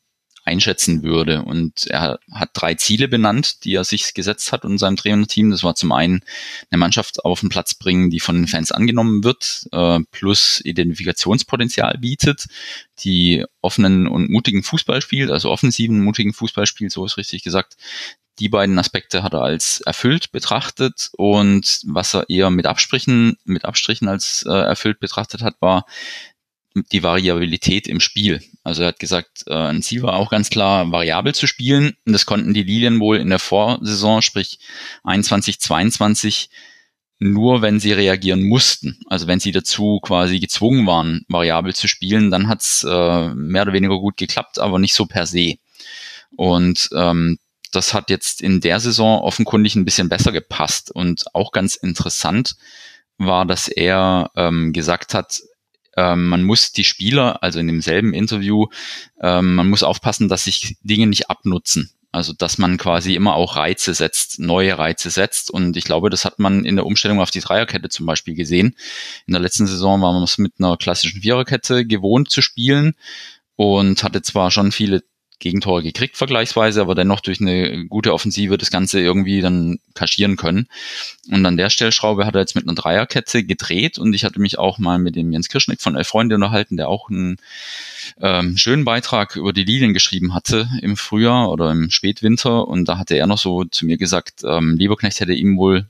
einschätzen 0.46 1.02
würde. 1.02 1.42
Und 1.42 1.86
er 1.88 2.18
hat 2.30 2.50
drei 2.54 2.74
Ziele 2.74 3.08
benannt, 3.08 3.64
die 3.64 3.74
er 3.74 3.84
sich 3.84 4.14
gesetzt 4.14 4.52
hat 4.52 4.64
und 4.64 4.78
seinem 4.78 4.96
Trainerteam. 4.96 5.50
Das 5.50 5.64
war 5.64 5.74
zum 5.74 5.92
einen 5.92 6.22
eine 6.70 6.78
Mannschaft 6.78 7.24
auf 7.24 7.40
den 7.40 7.48
Platz 7.48 7.74
bringen, 7.74 8.10
die 8.10 8.20
von 8.20 8.36
den 8.36 8.46
Fans 8.46 8.72
angenommen 8.72 9.24
wird, 9.24 9.66
äh, 9.72 10.00
plus 10.12 10.60
Identifikationspotenzial 10.64 11.98
bietet, 11.98 12.46
die 13.00 13.44
offenen 13.60 14.06
und 14.06 14.30
mutigen 14.30 14.62
Fußball 14.62 15.02
spielt, 15.02 15.30
also 15.30 15.50
offensiven, 15.50 16.00
mutigen 16.00 16.32
Fußball 16.32 16.66
spielt, 16.66 16.92
so 16.92 17.04
ist 17.04 17.16
richtig 17.16 17.42
gesagt. 17.42 17.76
Die 18.38 18.48
beiden 18.50 18.78
Aspekte 18.78 19.22
hat 19.22 19.32
er 19.32 19.42
als 19.42 19.80
erfüllt 19.80 20.30
betrachtet 20.30 21.08
und 21.16 21.80
was 21.86 22.14
er 22.14 22.28
eher 22.28 22.50
mit 22.50 22.66
Abstrichen, 22.66 23.38
mit 23.44 23.64
Abstrichen 23.64 24.08
als 24.08 24.44
äh, 24.46 24.52
erfüllt 24.52 25.00
betrachtet 25.00 25.40
hat, 25.42 25.56
war 25.60 25.86
die 26.92 27.02
Variabilität 27.02 27.86
im 27.88 28.00
Spiel. 28.00 28.42
Also 28.62 28.82
er 28.82 28.88
hat 28.88 28.98
gesagt, 28.98 29.44
äh, 29.46 29.54
ein 29.54 29.82
Ziel 29.82 30.02
war 30.02 30.14
auch 30.14 30.30
ganz 30.30 30.50
klar, 30.50 30.90
variabel 30.90 31.34
zu 31.34 31.46
spielen. 31.46 31.96
Und 32.04 32.12
das 32.12 32.26
konnten 32.26 32.54
die 32.54 32.62
Lilien 32.62 33.00
wohl 33.00 33.18
in 33.18 33.30
der 33.30 33.38
Vorsaison, 33.38 34.22
sprich 34.22 34.58
21, 35.04 35.60
22, 35.60 36.50
nur 37.18 37.62
wenn 37.62 37.80
sie 37.80 37.92
reagieren 37.92 38.42
mussten. 38.42 38.98
Also 39.06 39.26
wenn 39.26 39.40
sie 39.40 39.52
dazu 39.52 40.00
quasi 40.02 40.38
gezwungen 40.38 40.86
waren, 40.86 41.24
variabel 41.28 41.74
zu 41.74 41.88
spielen, 41.88 42.30
dann 42.30 42.48
hat's 42.48 42.84
äh, 42.84 43.28
mehr 43.34 43.62
oder 43.62 43.72
weniger 43.72 43.98
gut 43.98 44.16
geklappt, 44.16 44.58
aber 44.58 44.78
nicht 44.78 44.94
so 44.94 45.06
per 45.06 45.26
se. 45.26 45.54
Und 46.36 46.90
ähm, 46.94 47.38
das 47.72 47.94
hat 47.94 48.10
jetzt 48.10 48.42
in 48.42 48.60
der 48.60 48.80
Saison 48.80 49.20
offenkundig 49.20 49.76
ein 49.76 49.84
bisschen 49.84 50.08
besser 50.08 50.32
gepasst. 50.32 50.90
Und 50.90 51.24
auch 51.34 51.52
ganz 51.52 51.74
interessant 51.74 52.56
war, 53.18 53.46
dass 53.46 53.68
er 53.68 54.30
ähm, 54.36 54.72
gesagt 54.72 55.14
hat, 55.14 55.40
ähm, 55.96 56.28
man 56.28 56.42
muss 56.42 56.72
die 56.72 56.84
Spieler, 56.84 57.42
also 57.42 57.58
in 57.58 57.66
demselben 57.66 58.12
Interview, 58.14 58.66
ähm, 59.20 59.54
man 59.54 59.68
muss 59.68 59.82
aufpassen, 59.82 60.28
dass 60.28 60.44
sich 60.44 60.76
Dinge 60.82 61.06
nicht 61.06 61.30
abnutzen. 61.30 61.90
Also 62.12 62.32
dass 62.32 62.56
man 62.56 62.78
quasi 62.78 63.14
immer 63.14 63.34
auch 63.34 63.56
Reize 63.56 63.92
setzt, 63.92 64.38
neue 64.38 64.78
Reize 64.78 65.10
setzt. 65.10 65.50
Und 65.50 65.76
ich 65.76 65.84
glaube, 65.84 66.08
das 66.08 66.24
hat 66.24 66.38
man 66.38 66.64
in 66.64 66.76
der 66.76 66.86
Umstellung 66.86 67.20
auf 67.20 67.30
die 67.30 67.40
Dreierkette 67.40 67.90
zum 67.90 68.06
Beispiel 68.06 68.34
gesehen. 68.34 68.74
In 69.26 69.32
der 69.32 69.42
letzten 69.42 69.66
Saison 69.66 70.00
war 70.00 70.14
man 70.14 70.22
es 70.22 70.38
mit 70.38 70.54
einer 70.58 70.78
klassischen 70.78 71.20
Viererkette 71.20 71.84
gewohnt 71.84 72.30
zu 72.30 72.40
spielen 72.40 72.94
und 73.56 74.02
hatte 74.02 74.22
zwar 74.22 74.50
schon 74.50 74.72
viele 74.72 75.02
Gegentore 75.38 75.82
gekriegt 75.82 76.16
vergleichsweise, 76.16 76.80
aber 76.80 76.94
dennoch 76.94 77.20
durch 77.20 77.40
eine 77.40 77.86
gute 77.86 78.14
Offensive 78.14 78.56
das 78.56 78.70
Ganze 78.70 79.00
irgendwie 79.00 79.42
dann 79.42 79.78
kaschieren 79.94 80.36
können. 80.36 80.68
Und 81.30 81.44
an 81.44 81.58
der 81.58 81.68
Stellschraube 81.68 82.24
hat 82.24 82.34
er 82.34 82.40
jetzt 82.40 82.54
mit 82.54 82.66
einer 82.66 82.74
Dreierkette 82.74 83.44
gedreht 83.44 83.98
und 83.98 84.14
ich 84.14 84.24
hatte 84.24 84.40
mich 84.40 84.58
auch 84.58 84.78
mal 84.78 84.98
mit 84.98 85.14
dem 85.14 85.32
Jens 85.32 85.48
Kirschnick 85.48 85.82
von 85.82 85.94
Elf 85.94 86.08
Freunde 86.08 86.36
unterhalten, 86.36 86.78
der 86.78 86.88
auch 86.88 87.10
einen 87.10 87.36
ähm, 88.20 88.56
schönen 88.56 88.84
Beitrag 88.84 89.36
über 89.36 89.52
die 89.52 89.64
Lilien 89.64 89.92
geschrieben 89.92 90.34
hatte 90.34 90.68
im 90.80 90.96
Frühjahr 90.96 91.50
oder 91.50 91.70
im 91.70 91.90
Spätwinter 91.90 92.66
und 92.66 92.86
da 92.86 92.96
hatte 92.96 93.16
er 93.16 93.26
noch 93.26 93.38
so 93.38 93.64
zu 93.64 93.84
mir 93.84 93.98
gesagt, 93.98 94.42
ähm, 94.44 94.76
Lieberknecht 94.78 95.20
hätte 95.20 95.34
ihm 95.34 95.58
wohl 95.58 95.86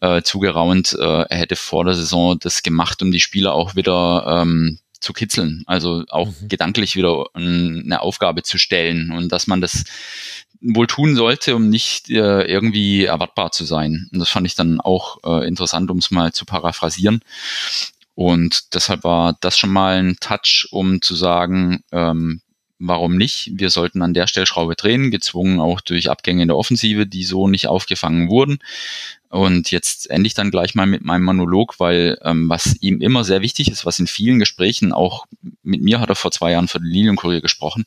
äh, 0.00 0.22
zugeraunt, 0.22 0.96
äh, 0.98 1.22
er 1.22 1.36
hätte 1.38 1.56
vor 1.56 1.84
der 1.84 1.94
Saison 1.94 2.38
das 2.38 2.62
gemacht, 2.62 3.00
um 3.02 3.10
die 3.12 3.20
Spieler 3.20 3.54
auch 3.54 3.76
wieder 3.76 4.42
ähm, 4.42 4.78
zu 5.00 5.12
kitzeln, 5.12 5.62
also 5.66 6.04
auch 6.08 6.28
mhm. 6.28 6.48
gedanklich 6.48 6.96
wieder 6.96 7.26
eine 7.34 8.00
Aufgabe 8.00 8.42
zu 8.42 8.58
stellen 8.58 9.12
und 9.12 9.30
dass 9.30 9.46
man 9.46 9.60
das 9.60 9.84
wohl 10.60 10.86
tun 10.86 11.14
sollte, 11.14 11.54
um 11.54 11.68
nicht 11.68 12.10
äh, 12.10 12.42
irgendwie 12.42 13.04
erwartbar 13.04 13.52
zu 13.52 13.64
sein. 13.64 14.08
Und 14.12 14.18
das 14.18 14.28
fand 14.28 14.46
ich 14.46 14.54
dann 14.54 14.80
auch 14.80 15.18
äh, 15.24 15.46
interessant, 15.46 15.90
um 15.90 15.98
es 15.98 16.10
mal 16.10 16.32
zu 16.32 16.44
paraphrasieren. 16.44 17.20
Und 18.14 18.74
deshalb 18.74 19.04
war 19.04 19.36
das 19.40 19.56
schon 19.56 19.70
mal 19.70 19.98
ein 19.98 20.16
Touch, 20.20 20.66
um 20.72 21.00
zu 21.00 21.14
sagen, 21.14 21.84
ähm, 21.92 22.40
warum 22.80 23.16
nicht? 23.16 23.52
Wir 23.54 23.70
sollten 23.70 24.02
an 24.02 24.14
der 24.14 24.26
Stellschraube 24.26 24.74
drehen, 24.74 25.12
gezwungen 25.12 25.60
auch 25.60 25.80
durch 25.80 26.10
Abgänge 26.10 26.42
in 26.42 26.48
der 26.48 26.56
Offensive, 26.56 27.06
die 27.06 27.24
so 27.24 27.46
nicht 27.46 27.68
aufgefangen 27.68 28.28
wurden. 28.28 28.58
Und 29.28 29.70
jetzt 29.70 30.08
ende 30.10 30.26
ich 30.26 30.34
dann 30.34 30.50
gleich 30.50 30.74
mal 30.74 30.86
mit 30.86 31.04
meinem 31.04 31.24
Monolog, 31.24 31.78
weil 31.78 32.18
ähm, 32.22 32.48
was 32.48 32.76
ihm 32.80 33.00
immer 33.00 33.24
sehr 33.24 33.42
wichtig 33.42 33.70
ist, 33.70 33.84
was 33.84 33.98
in 33.98 34.06
vielen 34.06 34.38
Gesprächen, 34.38 34.92
auch 34.92 35.26
mit 35.62 35.82
mir 35.82 36.00
hat 36.00 36.08
er 36.08 36.14
vor 36.14 36.30
zwei 36.30 36.52
Jahren 36.52 36.68
für 36.68 36.78
den 36.78 36.88
Lilienkurier 36.88 37.42
gesprochen, 37.42 37.84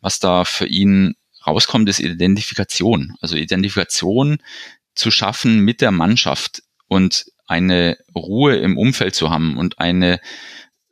was 0.00 0.18
da 0.18 0.44
für 0.44 0.66
ihn 0.66 1.14
rauskommt, 1.46 1.88
ist 1.88 2.00
Identifikation. 2.00 3.14
Also 3.20 3.36
Identifikation 3.36 4.38
zu 4.94 5.10
schaffen 5.10 5.60
mit 5.60 5.80
der 5.80 5.92
Mannschaft 5.92 6.62
und 6.88 7.26
eine 7.46 7.96
Ruhe 8.14 8.56
im 8.56 8.76
Umfeld 8.76 9.14
zu 9.14 9.30
haben 9.30 9.56
und 9.56 9.78
eine 9.78 10.20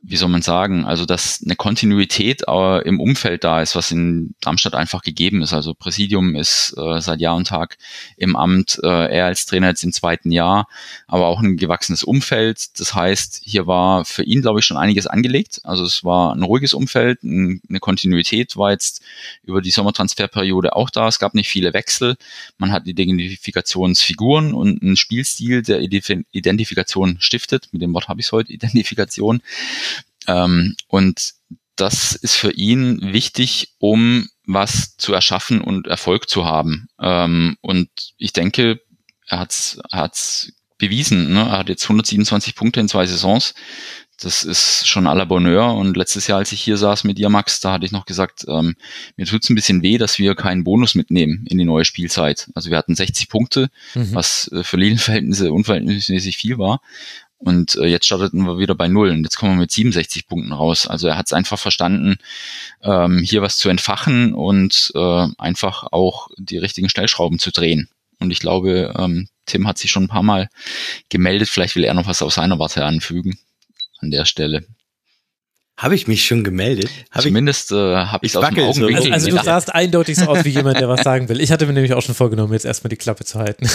wie 0.01 0.17
soll 0.17 0.29
man 0.29 0.43
sagen, 0.43 0.85
also 0.85 1.05
dass 1.05 1.43
eine 1.45 1.57
Kontinuität 1.57 2.43
äh, 2.47 2.83
im 2.87 3.01
Umfeld 3.01 3.43
da 3.43 3.61
ist, 3.63 3.75
was 3.75 3.91
in 3.91 4.35
Darmstadt 4.41 4.75
einfach 4.75 5.03
gegeben 5.03 5.43
ist. 5.43 5.53
Also 5.53 5.75
Präsidium 5.75 6.37
ist 6.37 6.75
äh, 6.79 7.01
seit 7.01 7.21
Jahr 7.21 7.35
und 7.35 7.49
Tag 7.49 7.79
im 8.17 8.37
Amt, 8.37 8.79
äh, 8.83 8.87
er 8.87 9.27
als 9.27 9.47
Trainer 9.47 9.69
jetzt 9.69 9.83
im 9.83 9.93
zweiten 9.93 10.31
Jahr, 10.31 10.69
aber 11.09 11.27
auch 11.27 11.41
ein 11.41 11.57
gewachsenes 11.57 12.05
Umfeld. 12.05 12.79
Das 12.79 12.95
heißt, 12.95 13.41
hier 13.45 13.67
war 13.67 14.05
für 14.05 14.23
ihn, 14.23 14.41
glaube 14.41 14.61
ich, 14.61 14.67
schon 14.67 14.77
einiges 14.77 15.09
angelegt. 15.09 15.61
Also 15.65 15.85
es 15.85 16.05
war 16.05 16.33
ein 16.33 16.45
ruhiges 16.45 16.75
Umfeld, 16.75 17.25
ein, 17.25 17.61
eine 17.69 17.81
Kontinuität 17.81 18.57
war 18.57 18.71
jetzt 18.71 19.03
über 19.43 19.61
die 19.61 19.73
Sommertransferperiode 19.73 20.77
auch 20.77 20.91
da. 20.91 21.09
Es 21.09 21.19
gab 21.19 21.35
nicht 21.35 21.49
viele 21.49 21.75
Wechsel. 21.75 22.17
Man 22.57 22.71
hat 22.71 22.87
Identifikationsfiguren 22.87 24.55
und 24.55 24.81
einen 24.81 24.97
Spielstil, 24.97 25.63
der 25.63 25.81
Identifikation 25.81 27.17
stiftet. 27.19 27.69
Mit 27.73 27.83
dem 27.83 27.93
Wort 27.95 28.07
habe 28.07 28.21
ich 28.21 28.27
es 28.27 28.33
heute, 28.33 28.53
Identifikation. 28.53 29.43
Ähm, 30.29 30.77
und 30.87 31.33
das 31.75 32.15
ist 32.15 32.37
für 32.37 32.53
ihn 32.53 33.13
wichtig, 33.13 33.75
um 33.79 34.29
was 34.47 34.97
zu 34.97 35.13
erschaffen 35.13 35.61
und 35.61 35.87
Erfolg 35.87 36.29
zu 36.29 36.45
haben. 36.45 36.89
Ähm, 37.01 37.57
und 37.61 37.89
ich 38.17 38.33
denke, 38.33 38.81
er 39.27 39.41
hat 39.41 39.51
es 40.13 40.53
bewiesen. 40.79 41.33
Ne? 41.33 41.41
Er 41.41 41.59
hat 41.59 41.69
jetzt 41.69 41.85
127 41.85 42.55
Punkte 42.55 42.81
in 42.81 42.89
zwei 42.89 43.07
Saisons. 43.07 43.55
Das 44.21 44.43
ist 44.43 44.89
schon 44.89 45.07
à 45.07 45.15
la 45.15 45.25
Bonheur. 45.25 45.75
Und 45.75 45.97
letztes 45.97 46.27
Jahr, 46.27 46.39
als 46.39 46.51
ich 46.51 46.61
hier 46.61 46.77
saß 46.77 47.05
mit 47.05 47.19
dir, 47.19 47.29
Max, 47.29 47.61
da 47.61 47.73
hatte 47.73 47.87
ich 47.87 47.93
noch 47.93 48.07
gesagt, 48.07 48.47
ähm, 48.49 48.75
mir 49.17 49.27
tut's 49.27 49.49
ein 49.49 49.55
bisschen 49.55 49.83
weh, 49.83 49.99
dass 49.99 50.19
wir 50.19 50.35
keinen 50.35 50.65
Bonus 50.65 50.97
mitnehmen 50.97 51.45
in 51.49 51.59
die 51.59 51.65
neue 51.65 51.85
Spielzeit. 51.85 52.49
Also 52.55 52.71
wir 52.71 52.79
hatten 52.79 52.97
60 52.97 53.29
Punkte, 53.29 53.71
mhm. 53.95 54.15
was 54.15 54.51
äh, 54.53 54.65
für 54.65 54.77
Lilienverhältnisse 54.77 55.53
unverhältnismäßig 55.53 56.37
viel 56.37 56.59
war. 56.59 56.81
Und 57.39 57.77
äh, 57.77 57.87
jetzt 57.87 58.07
starteten 58.07 58.43
wir 58.43 58.59
wieder 58.59 58.75
bei 58.75 58.89
Null 58.89 59.11
und 59.11 59.23
jetzt 59.23 59.37
kommen 59.37 59.53
wir 59.53 59.61
mit 59.61 59.71
67 59.71 60.27
Punkten 60.27 60.53
raus. 60.53 60.89
Also 60.89 61.07
er 61.07 61.17
hat 61.17 61.27
es 61.27 61.33
einfach 61.33 61.59
verstanden, 61.59 62.17
ähm, 62.83 63.19
hier 63.23 63.43
was 63.43 63.57
zu 63.59 63.69
entfachen 63.69 64.35
und 64.35 64.91
äh, 64.95 65.27
einfach 65.39 65.85
auch 65.93 66.29
die 66.37 66.59
richtigen 66.59 66.89
Stellschrauben 66.89 67.39
zu 67.39 67.53
drehen. 67.53 67.89
Und 68.19 68.33
ich 68.33 68.41
glaube, 68.41 68.93
ähm, 68.99 69.29
Tim 69.47 69.69
hat 69.69 69.79
sich 69.79 69.93
schon 69.93 70.05
ein 70.05 70.09
paar 70.09 70.25
Mal 70.25 70.49
gemeldet. 71.09 71.49
Vielleicht 71.49 71.77
will 71.77 71.85
er 71.85 71.95
noch 71.95 72.09
was 72.09 72.23
aus 72.23 72.35
seiner 72.35 72.59
Warte 72.59 72.85
anfügen 72.85 73.39
an 74.01 74.11
der 74.11 74.25
Stelle. 74.25 74.65
Habe 75.77 75.95
ich 75.95 76.09
mich 76.09 76.27
schon 76.27 76.43
gemeldet? 76.43 76.91
Hab 77.13 77.23
Zumindest 77.23 77.71
äh, 77.71 77.77
habe 77.77 78.27
ich 78.27 78.33
es 78.33 78.37
aus 78.37 78.49
dem 78.49 78.59
Augenwinkel. 78.59 79.13
Also, 79.13 79.13
also 79.13 79.31
du 79.31 79.45
sahst 79.45 79.73
eindeutig 79.73 80.17
so 80.17 80.27
aus 80.27 80.45
wie 80.45 80.49
jemand, 80.49 80.81
der 80.81 80.89
was 80.89 81.03
sagen 81.05 81.29
will. 81.29 81.41
Ich 81.41 81.53
hatte 81.53 81.67
mir 81.67 81.73
nämlich 81.73 81.93
auch 81.95 82.03
schon 82.03 82.17
vorgenommen, 82.17 82.53
jetzt 82.53 82.65
erstmal 82.65 82.89
die 82.89 82.97
Klappe 82.97 83.25
zu 83.25 83.39
halten. 83.39 83.69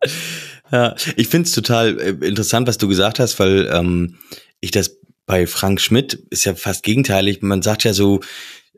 Ja, 0.72 0.94
ich 1.16 1.28
finde 1.28 1.46
es 1.46 1.52
total 1.54 1.98
äh, 2.00 2.26
interessant, 2.26 2.66
was 2.66 2.78
du 2.78 2.88
gesagt 2.88 3.18
hast, 3.18 3.38
weil 3.38 3.68
ähm, 3.72 4.16
ich 4.60 4.70
das 4.70 4.98
bei 5.26 5.46
Frank 5.46 5.80
Schmidt 5.80 6.14
ist 6.30 6.44
ja 6.44 6.54
fast 6.54 6.82
gegenteilig. 6.84 7.42
Man 7.42 7.62
sagt 7.62 7.84
ja 7.84 7.92
so, 7.92 8.20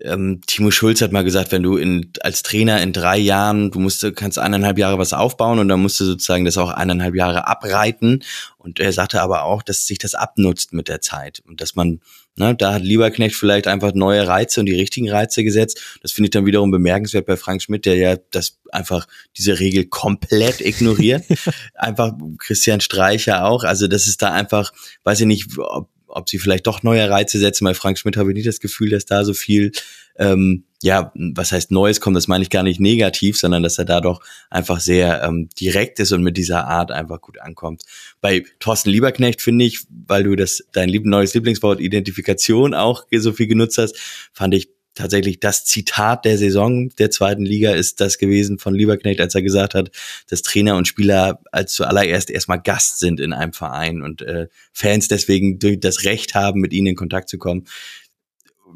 ähm, 0.01 0.41
Timo 0.47 0.71
Schulz 0.71 1.03
hat 1.03 1.13
mal 1.13 1.25
gesagt, 1.25 1.53
wenn 1.53 1.63
du 1.63 1.77
in, 1.77 2.13
als 2.21 2.43
Trainer 2.43 2.81
in 2.83 2.93
drei 2.93 3.19
Jahren, 3.19 3.71
du 3.71 3.81
musst, 3.81 4.07
kannst 4.17 4.39
eineinhalb 4.39 4.79
Jahre 4.79 4.99
was 4.99 5.13
aufbauen 5.13 5.59
und 5.59 5.69
dann 5.69 5.81
musst 5.81 6.01
du 6.01 6.05
sozusagen 6.05 6.45
das 6.45 6.57
auch 6.57 6.71
eineinhalb 6.71 7.15
Jahre 7.15 7.47
abreiten. 7.47 8.21
Und 8.57 8.81
er 8.81 8.93
sagte 8.93 9.21
aber 9.21 9.45
auch, 9.45 9.63
dass 9.63 9.87
sich 9.87 9.99
das 9.99 10.15
abnutzt 10.15 10.73
mit 10.73 10.89
der 10.89 11.01
Zeit 11.01 11.41
und 11.47 11.61
dass 11.61 11.75
man, 11.75 12.01
ne, 12.39 12.55
da 12.55 12.75
hat 12.75 12.83
Lieberknecht 12.83 13.35
vielleicht 13.35 13.67
einfach 13.67 13.93
neue 13.95 14.27
Reize 14.27 14.61
und 14.61 14.67
die 14.67 14.75
richtigen 14.75 15.11
Reize 15.11 15.45
gesetzt. 15.45 15.99
Das 16.03 16.13
finde 16.13 16.27
ich 16.27 16.31
dann 16.31 16.47
wiederum 16.47 16.71
bemerkenswert 16.71 17.27
bei 17.27 17.37
Frank 17.37 17.63
Schmidt, 17.63 17.87
der 17.87 17.97
ja 17.97 18.17
das 18.31 18.59
einfach 18.71 19.07
diese 19.37 19.59
Regel 19.61 19.87
komplett 19.87 20.61
ignoriert. 20.61 21.25
einfach 21.75 22.13
Christian 22.39 22.81
Streicher 22.81 23.45
auch. 23.45 23.65
Also 23.65 23.87
das 23.87 24.07
ist 24.07 24.23
da 24.23 24.33
einfach, 24.33 24.73
weiß 25.05 25.21
ich 25.21 25.27
nicht, 25.27 25.59
ob 25.59 25.89
ob 26.11 26.29
sie 26.29 26.39
vielleicht 26.39 26.67
doch 26.67 26.83
neue 26.83 27.09
Reize 27.09 27.39
setzen. 27.39 27.65
Bei 27.65 27.75
Frank 27.75 27.99
Schmidt 27.99 28.17
habe 28.17 28.31
ich 28.31 28.35
nicht 28.35 28.49
das 28.49 28.61
Gefühl, 28.61 28.91
dass 28.91 29.05
da 29.05 29.25
so 29.25 29.35
viel, 29.35 29.73
ähm, 30.19 30.65
ja, 30.81 31.13
was 31.15 31.51
heißt 31.51 31.73
Neues 31.73 32.01
kommt, 32.01 32.17
das 32.17 32.29
meine 32.29 32.43
ich 32.43 32.51
gar 32.51 32.63
nicht 32.63 32.79
negativ, 32.79 33.37
sondern 33.37 33.65
dass 33.65 33.79
er 33.79 33.85
da 33.85 34.01
doch 34.01 34.23
einfach 34.49 34.79
sehr 34.79 35.23
ähm, 35.25 35.49
direkt 35.59 35.99
ist 35.99 36.13
und 36.13 36.23
mit 36.23 36.37
dieser 36.37 36.69
Art 36.69 36.93
einfach 36.93 37.21
gut 37.21 37.41
ankommt. 37.41 37.83
Bei 38.21 38.45
Thorsten 38.61 38.91
Lieberknecht 38.91 39.43
finde 39.43 39.65
ich, 39.65 39.87
weil 40.07 40.23
du 40.23 40.37
das 40.37 40.65
dein 40.73 40.89
lieb 40.89 41.05
neues 41.05 41.35
Lieblingswort 41.35 41.81
Identifikation 41.81 42.75
auch 42.75 43.07
so 43.13 43.33
viel 43.33 43.49
genutzt 43.49 43.79
hast, 43.79 43.97
fand 44.33 44.55
ich 44.55 44.69
tatsächlich 44.99 45.41
das 45.41 45.65
Zitat 45.65 46.25
der 46.25 46.37
Saison 46.39 46.91
der 46.91 47.11
zweiten 47.11 47.45
Liga 47.45 47.73
ist 47.73 48.01
das 48.01 48.19
gewesen 48.19 48.59
von 48.59 48.75
Lieberknecht, 48.75 49.21
als 49.21 49.35
er 49.35 49.43
gesagt 49.43 49.75
hat, 49.75 49.91
dass 50.29 50.43
Trainer 50.43 50.77
und 50.77 50.89
Spieler 50.89 51.41
als 51.53 51.73
zuallererst 51.73 52.31
erstmal 52.31 52.61
Gast 52.61 52.99
sind 52.99 53.21
in 53.21 53.33
einem 53.33 53.53
Verein 53.53 54.03
und 54.03 54.23
äh, 54.23 54.49
Fans 54.73 55.09
deswegen 55.09 55.59
durch 55.59 55.79
das 55.81 56.05
Recht 56.05 56.35
haben, 56.35 56.61
mit 56.61 56.73
ihnen 56.73 56.89
in 56.89 56.97
Kontakt 56.97 57.29
zu 57.29 57.39
kommen. 57.39 57.65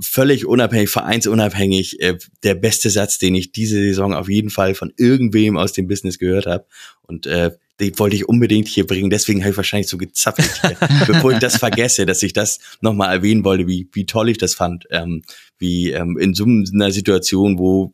Völlig 0.00 0.46
unabhängig, 0.46 0.90
vereinsunabhängig, 0.90 2.00
äh, 2.00 2.16
der 2.42 2.54
beste 2.54 2.90
Satz, 2.90 3.18
den 3.18 3.34
ich 3.34 3.52
diese 3.52 3.76
Saison 3.76 4.14
auf 4.14 4.28
jeden 4.28 4.50
Fall 4.50 4.74
von 4.74 4.92
irgendwem 4.96 5.56
aus 5.56 5.72
dem 5.72 5.86
Business 5.86 6.18
gehört 6.18 6.46
habe. 6.46 6.66
Und 7.02 7.26
äh, 7.26 7.50
die 7.80 7.98
wollte 7.98 8.16
ich 8.16 8.28
unbedingt 8.28 8.68
hier 8.68 8.86
bringen. 8.86 9.10
Deswegen 9.10 9.40
habe 9.40 9.50
ich 9.50 9.56
wahrscheinlich 9.56 9.88
so 9.88 9.98
gezappelt 9.98 10.50
hier, 10.62 10.76
bevor 11.06 11.32
ich 11.32 11.38
das 11.38 11.56
vergesse, 11.56 12.06
dass 12.06 12.22
ich 12.22 12.32
das 12.32 12.60
nochmal 12.80 13.14
erwähnen 13.14 13.44
wollte, 13.44 13.66
wie, 13.66 13.88
wie 13.92 14.06
toll 14.06 14.28
ich 14.28 14.38
das 14.38 14.54
fand. 14.54 14.86
Ähm, 14.90 15.22
wie 15.58 15.90
ähm, 15.90 16.16
in 16.18 16.34
so 16.34 16.44
einer 16.44 16.90
Situation, 16.90 17.58
wo 17.58 17.92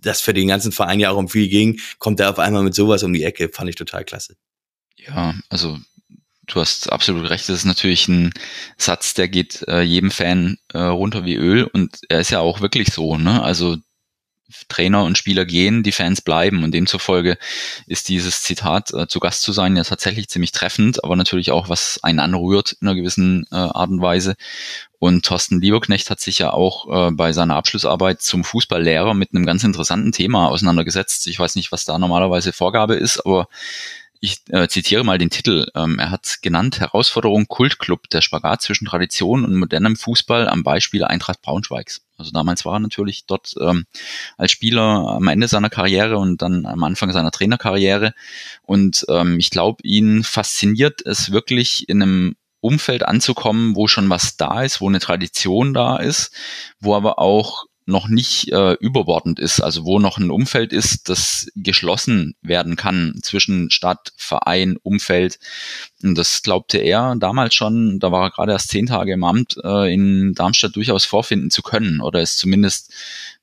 das 0.00 0.20
für 0.20 0.34
den 0.34 0.48
ganzen 0.48 0.72
Verein 0.72 1.00
ja 1.00 1.10
auch 1.10 1.16
um 1.16 1.28
viel 1.28 1.48
ging, 1.48 1.80
kommt 1.98 2.20
er 2.20 2.30
auf 2.30 2.38
einmal 2.38 2.62
mit 2.62 2.74
sowas 2.74 3.02
um 3.02 3.12
die 3.12 3.24
Ecke. 3.24 3.48
Fand 3.48 3.68
ich 3.68 3.76
total 3.76 4.04
klasse. 4.04 4.36
Ja, 4.96 5.34
also 5.48 5.78
du 6.48 6.60
hast 6.60 6.90
absolut 6.92 7.30
recht. 7.30 7.48
Das 7.48 7.56
ist 7.56 7.64
natürlich 7.64 8.08
ein 8.08 8.32
Satz, 8.76 9.14
der 9.14 9.28
geht 9.28 9.64
äh, 9.68 9.82
jedem 9.82 10.10
Fan 10.10 10.58
äh, 10.72 10.78
runter 10.78 11.24
wie 11.24 11.36
Öl 11.36 11.64
und 11.64 11.98
er 12.08 12.20
ist 12.20 12.30
ja 12.30 12.40
auch 12.40 12.60
wirklich 12.60 12.92
so. 12.92 13.16
Ne? 13.16 13.42
Also 13.42 13.76
Trainer 14.68 15.04
und 15.04 15.18
Spieler 15.18 15.44
gehen, 15.44 15.82
die 15.82 15.92
Fans 15.92 16.22
bleiben. 16.22 16.64
Und 16.64 16.72
demzufolge 16.72 17.36
ist 17.86 18.08
dieses 18.08 18.42
Zitat, 18.42 18.92
äh, 18.94 19.06
zu 19.06 19.20
Gast 19.20 19.42
zu 19.42 19.52
sein, 19.52 19.76
ja 19.76 19.84
tatsächlich 19.84 20.28
ziemlich 20.28 20.52
treffend, 20.52 21.04
aber 21.04 21.16
natürlich 21.16 21.50
auch, 21.50 21.68
was 21.68 22.00
einen 22.02 22.18
anrührt 22.18 22.76
in 22.80 22.88
einer 22.88 22.96
gewissen 22.96 23.46
äh, 23.50 23.56
Art 23.56 23.90
und 23.90 24.00
Weise. 24.00 24.36
Und 24.98 25.24
Thorsten 25.24 25.60
Lieberknecht 25.60 26.10
hat 26.10 26.20
sich 26.20 26.38
ja 26.38 26.52
auch 26.52 27.08
äh, 27.08 27.10
bei 27.12 27.32
seiner 27.32 27.56
Abschlussarbeit 27.56 28.22
zum 28.22 28.42
Fußballlehrer 28.42 29.14
mit 29.14 29.34
einem 29.34 29.46
ganz 29.46 29.64
interessanten 29.64 30.12
Thema 30.12 30.48
auseinandergesetzt. 30.48 31.26
Ich 31.26 31.38
weiß 31.38 31.54
nicht, 31.54 31.70
was 31.70 31.84
da 31.84 31.98
normalerweise 31.98 32.52
Vorgabe 32.52 32.94
ist, 32.94 33.24
aber 33.24 33.48
ich 34.20 34.38
äh, 34.48 34.68
zitiere 34.68 35.04
mal 35.04 35.18
den 35.18 35.30
Titel. 35.30 35.66
Ähm, 35.74 35.98
er 35.98 36.10
hat 36.10 36.38
genannt 36.42 36.80
Herausforderung 36.80 37.46
Kultclub, 37.46 38.08
der 38.10 38.20
Spagat 38.20 38.62
zwischen 38.62 38.86
Tradition 38.86 39.44
und 39.44 39.54
modernem 39.54 39.96
Fußball 39.96 40.48
am 40.48 40.62
Beispiel 40.62 41.04
Eintracht 41.04 41.42
Braunschweigs. 41.42 42.02
Also 42.16 42.32
damals 42.32 42.64
war 42.64 42.74
er 42.74 42.80
natürlich 42.80 43.26
dort 43.26 43.54
ähm, 43.60 43.86
als 44.36 44.50
Spieler 44.50 44.82
am 44.82 45.28
Ende 45.28 45.46
seiner 45.46 45.70
Karriere 45.70 46.18
und 46.18 46.42
dann 46.42 46.66
am 46.66 46.82
Anfang 46.82 47.12
seiner 47.12 47.30
Trainerkarriere. 47.30 48.12
Und 48.62 49.06
ähm, 49.08 49.38
ich 49.38 49.50
glaube, 49.50 49.82
ihn 49.84 50.24
fasziniert 50.24 51.04
es 51.06 51.30
wirklich 51.30 51.88
in 51.88 52.02
einem 52.02 52.36
Umfeld 52.60 53.04
anzukommen, 53.04 53.76
wo 53.76 53.86
schon 53.86 54.10
was 54.10 54.36
da 54.36 54.62
ist, 54.62 54.80
wo 54.80 54.88
eine 54.88 54.98
Tradition 54.98 55.74
da 55.74 55.96
ist, 55.96 56.34
wo 56.80 56.96
aber 56.96 57.20
auch 57.20 57.67
noch 57.88 58.08
nicht 58.08 58.52
äh, 58.52 58.74
überbordend 58.74 59.40
ist, 59.40 59.60
also 59.60 59.84
wo 59.84 59.98
noch 59.98 60.18
ein 60.18 60.30
Umfeld 60.30 60.74
ist, 60.74 61.08
das 61.08 61.50
geschlossen 61.56 62.34
werden 62.42 62.76
kann 62.76 63.18
zwischen 63.22 63.70
Stadt, 63.70 64.12
Verein, 64.16 64.76
Umfeld. 64.82 65.38
Und 66.02 66.16
das 66.16 66.42
glaubte 66.42 66.78
er 66.78 67.16
damals 67.18 67.54
schon, 67.54 67.98
da 67.98 68.12
war 68.12 68.24
er 68.24 68.30
gerade 68.30 68.52
erst 68.52 68.68
zehn 68.68 68.86
Tage 68.86 69.14
im 69.14 69.24
Amt, 69.24 69.56
äh, 69.64 69.92
in 69.92 70.34
Darmstadt 70.34 70.76
durchaus 70.76 71.06
vorfinden 71.06 71.50
zu 71.50 71.62
können 71.62 72.00
oder 72.02 72.20
es 72.20 72.36
zumindest 72.36 72.92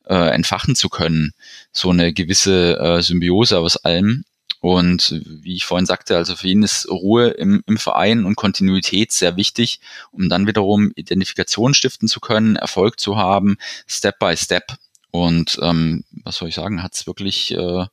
äh, 0.05 0.29
entfachen 0.29 0.75
zu 0.75 0.89
können. 0.89 1.34
So 1.71 1.89
eine 1.89 2.13
gewisse 2.13 2.77
äh, 2.77 3.01
Symbiose 3.01 3.58
aus 3.58 3.77
allem. 3.77 4.25
Und 4.65 5.21
wie 5.23 5.54
ich 5.54 5.63
vorhin 5.63 5.86
sagte, 5.86 6.17
also 6.17 6.36
für 6.36 6.47
ihn 6.47 6.63
ist 6.63 6.89
Ruhe 6.89 7.28
im, 7.28 7.63
im 7.67 7.78
Verein 7.78 8.25
und 8.25 8.36
Kontinuität 8.36 9.12
sehr 9.12 9.38
wichtig, 9.38 9.80
um 10.12 10.28
dann 10.28 10.47
wiederum 10.47 10.91
Identifikation 10.95 11.75
stiften 11.75 12.08
zu 12.08 12.19
können, 12.19 12.56
Erfolg 12.56 12.99
zu 12.99 13.15
haben, 13.15 13.58
Step 13.86 14.17
by 14.17 14.36
Step. 14.36 14.75
Und 15.12 15.60
ähm, 15.62 16.04
was 16.23 16.38
soll 16.38 16.49
ich 16.49 16.56
sagen, 16.56 16.82
hat 16.82 16.95
es 16.95 17.06
wirklich 17.06 17.51
äh, 17.51 17.86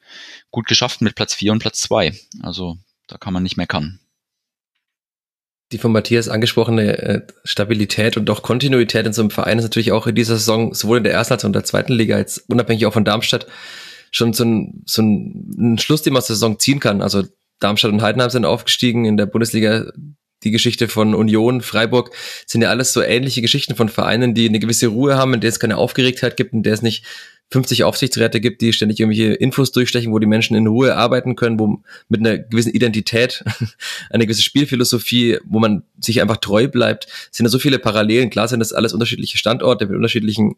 gut 0.51 0.67
geschafft 0.67 1.03
mit 1.03 1.15
Platz 1.15 1.35
vier 1.35 1.53
und 1.53 1.59
Platz 1.59 1.83
zwei. 1.83 2.19
Also 2.43 2.79
da 3.07 3.19
kann 3.19 3.35
man 3.35 3.43
nicht 3.43 3.59
meckern. 3.59 4.01
die 5.73 5.79
von 5.79 5.93
Matthias 5.93 6.31
angesprochene 6.31 6.99
äh, 6.99 7.27
Stabilität 7.45 8.17
und 8.17 8.31
auch 8.31 8.43
Kontinuität 8.43 9.07
in 9.07 9.13
so 9.13 9.21
einem 9.21 9.31
Verein 9.31 9.59
ist 9.59 9.65
natürlich 9.65 9.93
auch 9.93 10.07
in 10.07 10.15
dieser 10.15 10.37
Saison 10.39 10.73
sowohl 10.73 10.97
in 10.97 11.05
der 11.05 11.13
ersten 11.13 11.35
als 11.35 11.45
auch 11.45 11.49
in 11.49 11.53
der 11.53 11.65
zweiten 11.65 11.93
Liga, 11.93 12.17
jetzt 12.17 12.49
unabhängig 12.49 12.87
auch 12.87 12.95
von 12.95 13.05
Darmstadt, 13.05 13.47
schon 14.13 14.33
so 14.33 14.45
ein, 14.45 14.85
so 14.87 15.03
ein, 15.03 15.57
ein 15.59 15.79
Schluss, 15.79 16.03
den 16.03 16.13
man 16.13 16.21
aus 16.21 16.29
der 16.29 16.37
Saison 16.37 16.59
ziehen 16.59 16.79
kann. 16.79 17.03
Also 17.03 17.25
Darmstadt 17.59 17.91
und 17.91 18.03
Heidenheim 18.03 18.31
sind 18.31 18.45
aufgestiegen 18.45 19.05
in 19.05 19.17
der 19.17 19.27
Bundesliga. 19.27 19.91
Die 20.45 20.51
Geschichte 20.51 20.89
von 20.89 21.15
Union, 21.15 21.61
Freiburg 21.61 22.11
sind 22.47 22.63
ja 22.63 22.69
alles 22.69 22.93
so 22.93 23.01
ähnliche 23.01 23.43
Geschichten 23.43 23.77
von 23.77 23.89
Vereinen, 23.89 24.35
die 24.35 24.49
eine 24.49 24.59
gewisse 24.59 24.89
Ruhe 24.89 25.17
haben, 25.17 25.35
in 25.35 25.41
der 25.41 25.49
es 25.49 25.61
keine 25.61 25.77
Aufgeregtheit 25.77 26.37
gibt, 26.37 26.53
in 26.53 26.65
der 26.65 26.75
es 26.75 26.83
nicht 26.83 27.05
50 27.53 27.85
Aufsichtsräte 27.85 28.41
gibt, 28.41 28.61
die 28.61 28.73
ständig 28.73 28.99
irgendwelche 28.99 29.35
Infos 29.35 29.71
durchstechen, 29.71 30.13
wo 30.13 30.19
die 30.19 30.27
Menschen 30.27 30.57
in 30.57 30.67
Ruhe 30.67 30.97
arbeiten 30.97 31.37
können, 31.37 31.61
wo 31.61 31.83
mit 32.09 32.21
einer 32.21 32.39
gewissen 32.39 32.73
Identität, 32.73 33.45
eine 34.11 34.27
gewisse 34.27 34.43
Spielphilosophie, 34.43 35.39
wo 35.45 35.61
man 35.61 35.85
sich 36.01 36.21
einfach 36.21 36.39
treu 36.39 36.67
bleibt, 36.67 37.07
sind 37.31 37.45
da 37.45 37.51
so 37.51 37.61
viele 37.61 37.79
Parallelen. 37.79 38.31
Klar 38.31 38.49
sind 38.49 38.61
das 38.61 38.73
alles 38.73 38.95
unterschiedliche 38.95 39.39
Standorte 39.39 39.87
mit 39.87 39.95
unterschiedlichen 39.95 40.57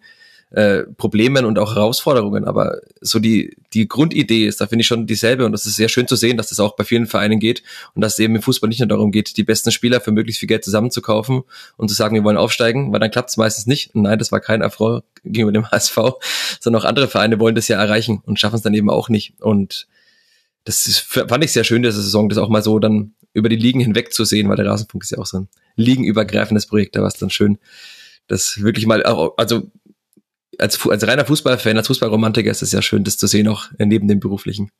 äh, 0.51 0.85
Problemen 0.97 1.45
und 1.45 1.59
auch 1.59 1.75
Herausforderungen, 1.75 2.45
aber 2.45 2.81
so 3.01 3.19
die, 3.19 3.57
die 3.73 3.89
Grundidee 3.89 4.47
ist 4.47 4.61
da 4.61 4.67
finde 4.67 4.83
ich 4.83 4.87
schon 4.87 5.07
dieselbe 5.07 5.45
und 5.45 5.53
das 5.53 5.67
ist 5.67 5.77
sehr 5.77 5.89
schön 5.89 6.07
zu 6.07 6.17
sehen, 6.17 6.37
dass 6.37 6.49
das 6.49 6.61
auch 6.61 6.77
bei 6.77 6.85
vielen 6.85 7.07
Vereinen 7.07 7.41
geht 7.41 7.63
und 7.95 8.03
dass 8.03 8.15
es 8.15 8.19
eben 8.21 8.37
im 8.37 8.43
Fußball 8.43 8.69
nicht 8.69 8.79
nur 8.79 8.89
darum 8.89 9.11
geht, 9.11 9.37
die 9.37 9.43
besten 9.43 9.73
Spieler 9.73 10.01
für 10.01 10.13
möglichst 10.13 10.41
viel 10.41 10.47
Geld 10.47 10.65
zusammenzukaufen 10.65 11.43
und 11.77 11.89
zu 11.89 11.95
sagen, 11.95 12.15
wir 12.15 12.25
wollen 12.25 12.37
aufsteigen, 12.37 12.93
weil 12.93 13.01
dann 13.01 13.11
klappt 13.11 13.31
es 13.31 13.37
meistens 13.37 13.67
nicht. 13.67 13.95
Nein, 13.95 14.19
das 14.19 14.33
war 14.33 14.41
kein 14.41 14.61
Erfolg 14.61 15.05
gegenüber 15.25 15.53
dem 15.53 15.71
HSV, 15.71 15.99
sondern 16.61 16.83
auch 16.83 16.87
andere 16.87 17.09
Vereine 17.09 17.41
wollen 17.41 17.55
das 17.55 17.69
ja 17.69 17.81
erreichen 17.81 18.23
und 18.25 18.39
schaffen 18.39 18.57
es 18.57 18.63
dann 18.63 18.75
eben 18.75 18.91
auch 18.91 19.09
nicht. 19.09 19.41
Und 19.41 19.89
das 20.65 20.87
ist, 20.87 21.01
fand 21.01 21.45
ich 21.45 21.53
sehr 21.53 21.65
schön, 21.65 21.83
diese 21.83 22.01
Saison, 22.01 22.29
das 22.29 22.39
auch 22.39 22.49
mal 22.49 22.63
so 22.63 22.79
dann 22.79 23.15
über 23.33 23.49
die 23.49 23.57
Ligen 23.57 23.81
hinweg 23.81 24.13
zu 24.13 24.25
sehen, 24.25 24.49
weil 24.49 24.57
der 24.57 24.67
Rasenfunk 24.67 25.03
ist 25.03 25.11
ja 25.11 25.19
auch 25.19 25.27
so 25.27 25.39
ein 25.39 25.49
ligenübergreifendes 25.77 26.67
Projekt, 26.67 26.97
da 26.97 27.01
war 27.01 27.09
es 27.09 27.15
dann 27.15 27.31
schön, 27.31 27.59
das 28.29 28.63
wirklich 28.63 28.87
mal, 28.87 29.03
also 29.03 29.71
als, 30.59 30.87
als 30.87 31.07
reiner 31.07 31.25
Fußballfan, 31.25 31.77
als 31.77 31.87
Fußballromantiker 31.87 32.51
ist 32.51 32.63
es 32.63 32.73
ja 32.73 32.83
schön, 32.83 33.05
das 33.05 33.17
zu 33.17 33.27
sehen, 33.27 33.49
auch 33.49 33.67
neben 33.79 34.09
dem 34.09 34.21
beruflichen. 34.21 34.71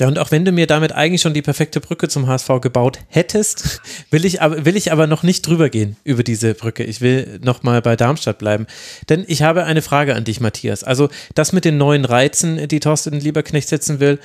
Ja, 0.00 0.08
und 0.08 0.18
auch 0.18 0.30
wenn 0.30 0.46
du 0.46 0.50
mir 0.50 0.66
damit 0.66 0.92
eigentlich 0.92 1.20
schon 1.20 1.34
die 1.34 1.42
perfekte 1.42 1.78
Brücke 1.78 2.08
zum 2.08 2.26
HSV 2.26 2.48
gebaut 2.62 3.00
hättest, 3.08 3.82
will 4.10 4.24
ich 4.24 4.40
aber, 4.40 4.64
will 4.64 4.76
ich 4.76 4.92
aber 4.92 5.06
noch 5.06 5.22
nicht 5.22 5.46
drüber 5.46 5.68
gehen 5.68 5.96
über 6.04 6.22
diese 6.22 6.54
Brücke. 6.54 6.84
Ich 6.84 7.02
will 7.02 7.38
noch 7.42 7.62
mal 7.62 7.82
bei 7.82 7.96
Darmstadt 7.96 8.38
bleiben. 8.38 8.66
Denn 9.10 9.26
ich 9.28 9.42
habe 9.42 9.64
eine 9.64 9.82
Frage 9.82 10.14
an 10.14 10.24
dich, 10.24 10.40
Matthias. 10.40 10.84
Also, 10.84 11.10
das 11.34 11.52
mit 11.52 11.66
den 11.66 11.76
neuen 11.76 12.06
Reizen, 12.06 12.66
die 12.66 12.80
Thorsten 12.80 13.20
Lieberknecht 13.20 13.68
setzen 13.68 14.00
will, 14.00 14.18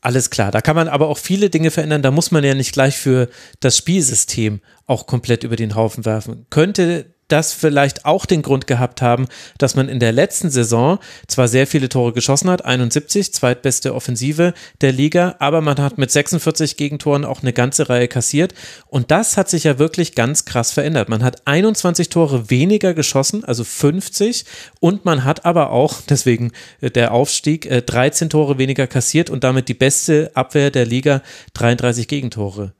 alles 0.00 0.30
klar. 0.30 0.50
Da 0.50 0.62
kann 0.62 0.74
man 0.74 0.88
aber 0.88 1.08
auch 1.08 1.18
viele 1.18 1.48
Dinge 1.48 1.70
verändern. 1.70 2.02
Da 2.02 2.10
muss 2.10 2.32
man 2.32 2.42
ja 2.42 2.54
nicht 2.54 2.72
gleich 2.72 2.96
für 2.96 3.28
das 3.60 3.76
Spielsystem 3.76 4.60
auch 4.86 5.06
komplett 5.06 5.44
über 5.44 5.56
den 5.56 5.76
Haufen 5.76 6.04
werfen. 6.04 6.46
Könnte 6.50 7.14
das 7.32 7.52
vielleicht 7.52 8.04
auch 8.04 8.26
den 8.26 8.42
Grund 8.42 8.66
gehabt 8.66 9.02
haben, 9.02 9.26
dass 9.58 9.74
man 9.74 9.88
in 9.88 10.00
der 10.00 10.12
letzten 10.12 10.50
Saison 10.50 10.98
zwar 11.26 11.48
sehr 11.48 11.66
viele 11.66 11.88
Tore 11.88 12.12
geschossen 12.12 12.50
hat, 12.50 12.64
71, 12.64 13.32
zweitbeste 13.32 13.94
Offensive 13.94 14.54
der 14.80 14.92
Liga, 14.92 15.36
aber 15.38 15.60
man 15.60 15.78
hat 15.78 15.98
mit 15.98 16.10
46 16.10 16.76
Gegentoren 16.76 17.24
auch 17.24 17.42
eine 17.42 17.52
ganze 17.52 17.88
Reihe 17.88 18.08
kassiert 18.08 18.54
und 18.86 19.10
das 19.10 19.36
hat 19.36 19.48
sich 19.48 19.64
ja 19.64 19.78
wirklich 19.78 20.14
ganz 20.14 20.44
krass 20.44 20.72
verändert. 20.72 21.08
Man 21.08 21.22
hat 21.22 21.46
21 21.46 22.08
Tore 22.08 22.50
weniger 22.50 22.94
geschossen, 22.94 23.44
also 23.44 23.64
50 23.64 24.44
und 24.80 25.04
man 25.04 25.24
hat 25.24 25.44
aber 25.44 25.70
auch, 25.70 26.00
deswegen 26.08 26.52
äh, 26.80 26.90
der 26.90 27.12
Aufstieg, 27.12 27.68
13 27.86 28.26
äh, 28.26 28.28
Tore 28.28 28.58
weniger 28.58 28.86
kassiert 28.86 29.30
und 29.30 29.44
damit 29.44 29.68
die 29.68 29.74
beste 29.74 30.30
Abwehr 30.34 30.70
der 30.70 30.86
Liga, 30.86 31.22
33 31.54 32.08
Gegentore. 32.08 32.74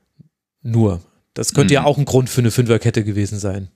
Nur. 0.61 1.01
Das 1.33 1.53
könnte 1.53 1.73
mhm. 1.73 1.75
ja 1.75 1.83
auch 1.85 1.97
ein 1.97 2.05
Grund 2.05 2.29
für 2.29 2.41
eine 2.41 2.51
Fünferkette 2.51 3.03
gewesen 3.03 3.39
sein. 3.39 3.69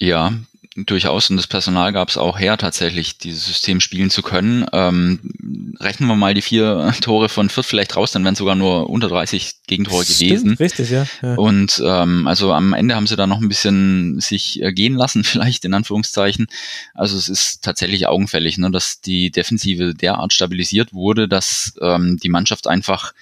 Ja, 0.00 0.32
durchaus. 0.76 1.30
Und 1.30 1.36
das 1.36 1.46
Personal 1.46 1.92
gab 1.92 2.08
es 2.08 2.16
auch 2.16 2.38
her, 2.38 2.56
tatsächlich 2.56 3.18
dieses 3.18 3.44
System 3.44 3.80
spielen 3.80 4.10
zu 4.10 4.22
können. 4.22 4.66
Ähm, 4.72 5.18
rechnen 5.78 6.08
wir 6.08 6.16
mal 6.16 6.34
die 6.34 6.42
vier 6.42 6.92
Tore 7.00 7.28
von 7.28 7.50
Fürth 7.50 7.66
vielleicht 7.66 7.96
raus, 7.96 8.12
dann 8.12 8.24
wären 8.24 8.34
sogar 8.34 8.54
nur 8.54 8.88
unter 8.88 9.08
30 9.08 9.62
Gegentore 9.66 10.04
gewesen. 10.04 10.54
richtig, 10.54 10.90
ja. 10.90 11.06
ja. 11.22 11.34
Und 11.34 11.82
ähm, 11.84 12.26
also 12.26 12.52
am 12.52 12.72
Ende 12.72 12.94
haben 12.94 13.06
sie 13.06 13.16
da 13.16 13.26
noch 13.26 13.40
ein 13.40 13.48
bisschen 13.48 14.20
sich 14.20 14.62
äh, 14.62 14.72
gehen 14.72 14.94
lassen, 14.94 15.24
vielleicht 15.24 15.64
in 15.64 15.74
Anführungszeichen. 15.74 16.46
Also 16.94 17.16
es 17.16 17.28
ist 17.28 17.62
tatsächlich 17.62 18.06
augenfällig, 18.06 18.58
ne, 18.58 18.70
dass 18.70 19.00
die 19.00 19.30
Defensive 19.30 19.94
derart 19.94 20.32
stabilisiert 20.32 20.92
wurde, 20.92 21.28
dass 21.28 21.74
ähm, 21.80 22.16
die 22.22 22.28
Mannschaft 22.28 22.66
einfach 22.66 23.12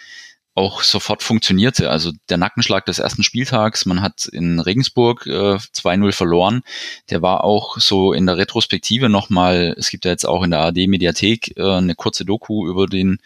auch 0.59 0.83
sofort 0.83 1.23
funktionierte. 1.23 1.89
Also 1.89 2.11
der 2.29 2.37
Nackenschlag 2.37 2.85
des 2.85 2.99
ersten 2.99 3.23
Spieltags, 3.23 3.87
man 3.87 4.03
hat 4.03 4.27
in 4.27 4.59
Regensburg 4.59 5.25
äh, 5.27 5.55
2-0 5.55 6.13
verloren. 6.13 6.63
Der 7.11 7.23
war 7.23 7.45
auch 7.45 7.79
so 7.79 8.13
in 8.13 8.27
der 8.27 8.39
Retrospektive 8.39 9.09
nochmal, 9.09 9.77
es 9.79 9.91
gibt 9.91 10.05
ja 10.05 10.11
jetzt 10.11 10.27
auch 10.27 10.43
in 10.43 10.51
der 10.51 10.61
AD-Mediathek 10.61 11.57
äh, 11.57 11.63
eine 11.63 11.95
kurze 11.95 12.25
Doku 12.25 12.67
über 12.69 12.89
den, 12.89 13.19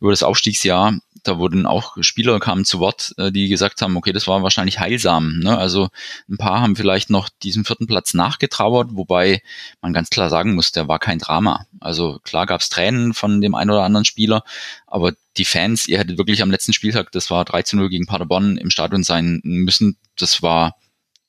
über 0.00 0.10
das 0.10 0.24
Aufstiegsjahr 0.24 0.98
da 1.22 1.38
wurden 1.38 1.66
auch 1.66 1.96
Spieler 2.00 2.38
kamen 2.40 2.64
zu 2.64 2.80
Wort, 2.80 3.14
äh, 3.16 3.30
die 3.30 3.48
gesagt 3.48 3.82
haben, 3.82 3.96
okay, 3.96 4.12
das 4.12 4.26
war 4.26 4.42
wahrscheinlich 4.42 4.80
heilsam. 4.80 5.38
Ne? 5.38 5.56
Also 5.56 5.88
ein 6.28 6.36
paar 6.36 6.60
haben 6.60 6.76
vielleicht 6.76 7.10
noch 7.10 7.28
diesen 7.28 7.64
vierten 7.64 7.86
Platz 7.86 8.14
nachgetrauert, 8.14 8.88
wobei 8.92 9.42
man 9.80 9.92
ganz 9.92 10.10
klar 10.10 10.30
sagen 10.30 10.54
muss, 10.54 10.72
der 10.72 10.88
war 10.88 10.98
kein 10.98 11.18
Drama. 11.18 11.66
Also 11.80 12.18
klar 12.24 12.46
gab 12.46 12.60
es 12.60 12.68
Tränen 12.68 13.14
von 13.14 13.40
dem 13.40 13.54
einen 13.54 13.70
oder 13.70 13.84
anderen 13.84 14.04
Spieler, 14.04 14.44
aber 14.92 15.14
die 15.38 15.46
Fans, 15.46 15.88
ihr 15.88 15.98
hättet 15.98 16.18
wirklich 16.18 16.42
am 16.42 16.50
letzten 16.50 16.74
Spieltag, 16.74 17.12
das 17.12 17.30
war 17.30 17.44
13-0 17.44 17.88
gegen 17.88 18.06
Paderborn, 18.06 18.58
im 18.58 18.68
Stadion 18.70 19.02
sein 19.02 19.40
müssen. 19.42 19.96
Das 20.18 20.42
war 20.42 20.76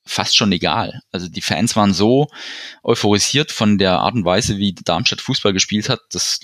fast 0.05 0.35
schon 0.35 0.51
egal. 0.51 0.99
Also 1.13 1.29
die 1.29 1.41
Fans 1.41 1.77
waren 1.77 1.93
so 1.93 2.27
euphorisiert 2.83 3.53
von 3.53 3.77
der 3.77 3.99
Art 3.99 4.15
und 4.15 4.25
Weise, 4.25 4.57
wie 4.57 4.73
Darmstadt 4.73 5.21
Fußball 5.21 5.53
gespielt 5.53 5.87
hat. 5.87 6.01
Das 6.11 6.41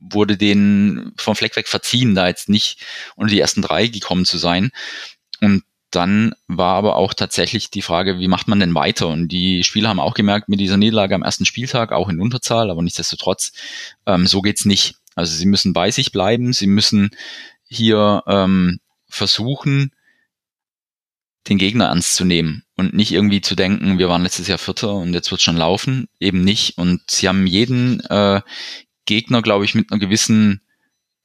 wurde 0.00 0.36
denen 0.36 1.12
vom 1.16 1.36
Fleck 1.36 1.54
weg 1.54 1.68
verziehen, 1.68 2.16
da 2.16 2.26
jetzt 2.26 2.48
nicht 2.48 2.84
unter 3.14 3.32
die 3.32 3.40
ersten 3.40 3.62
drei 3.62 3.86
gekommen 3.86 4.24
zu 4.24 4.36
sein. 4.36 4.72
Und 5.40 5.62
dann 5.92 6.34
war 6.48 6.74
aber 6.74 6.96
auch 6.96 7.14
tatsächlich 7.14 7.70
die 7.70 7.82
Frage, 7.82 8.18
wie 8.18 8.26
macht 8.26 8.48
man 8.48 8.58
denn 8.58 8.74
weiter? 8.74 9.06
Und 9.06 9.28
die 9.28 9.62
Spieler 9.62 9.90
haben 9.90 10.00
auch 10.00 10.14
gemerkt, 10.14 10.48
mit 10.48 10.58
dieser 10.58 10.76
Niederlage 10.76 11.14
am 11.14 11.22
ersten 11.22 11.44
Spieltag, 11.44 11.92
auch 11.92 12.08
in 12.08 12.20
Unterzahl, 12.20 12.68
aber 12.68 12.82
nichtsdestotrotz, 12.82 13.52
ähm, 14.06 14.26
so 14.26 14.40
geht's 14.42 14.64
nicht. 14.64 14.96
Also 15.14 15.34
sie 15.36 15.46
müssen 15.46 15.72
bei 15.72 15.90
sich 15.90 16.12
bleiben, 16.12 16.52
sie 16.52 16.66
müssen 16.66 17.10
hier 17.64 18.22
ähm, 18.26 18.80
versuchen, 19.08 19.92
den 21.48 21.58
Gegner 21.58 21.86
ernst 21.86 22.14
zu 22.14 22.24
nehmen 22.24 22.64
und 22.76 22.94
nicht 22.94 23.12
irgendwie 23.12 23.40
zu 23.40 23.54
denken, 23.54 23.98
wir 23.98 24.08
waren 24.08 24.22
letztes 24.22 24.46
Jahr 24.46 24.58
Vierter 24.58 24.94
und 24.94 25.12
jetzt 25.12 25.30
wird 25.30 25.42
schon 25.42 25.56
laufen, 25.56 26.08
eben 26.20 26.42
nicht. 26.42 26.78
Und 26.78 27.02
sie 27.10 27.28
haben 27.28 27.46
jeden 27.46 28.00
äh, 28.08 28.40
Gegner, 29.06 29.42
glaube 29.42 29.64
ich, 29.64 29.74
mit 29.74 29.90
einer 29.90 29.98
gewissen 29.98 30.60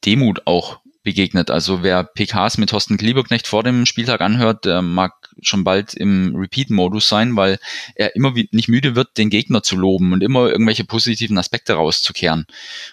Demut 0.05 0.41
auch 0.45 0.79
begegnet. 1.07 1.49
Also 1.49 1.83
wer 1.83 2.03
PKs 2.03 2.57
mit 2.57 2.71
Thorsten 2.71 2.97
Klieberknecht 2.97 3.47
vor 3.47 3.63
dem 3.63 3.85
Spieltag 3.85 4.19
anhört, 4.19 4.65
der 4.65 4.81
mag 4.81 5.13
schon 5.41 5.63
bald 5.63 5.93
im 5.93 6.35
Repeat-Modus 6.35 7.07
sein, 7.07 7.37
weil 7.37 7.59
er 7.95 8.13
immer 8.17 8.33
nicht 8.51 8.67
müde 8.67 8.93
wird, 8.97 9.17
den 9.17 9.29
Gegner 9.29 9.63
zu 9.63 9.77
loben 9.77 10.11
und 10.11 10.21
immer 10.21 10.49
irgendwelche 10.49 10.83
positiven 10.83 11.37
Aspekte 11.37 11.75
rauszukehren. 11.75 12.45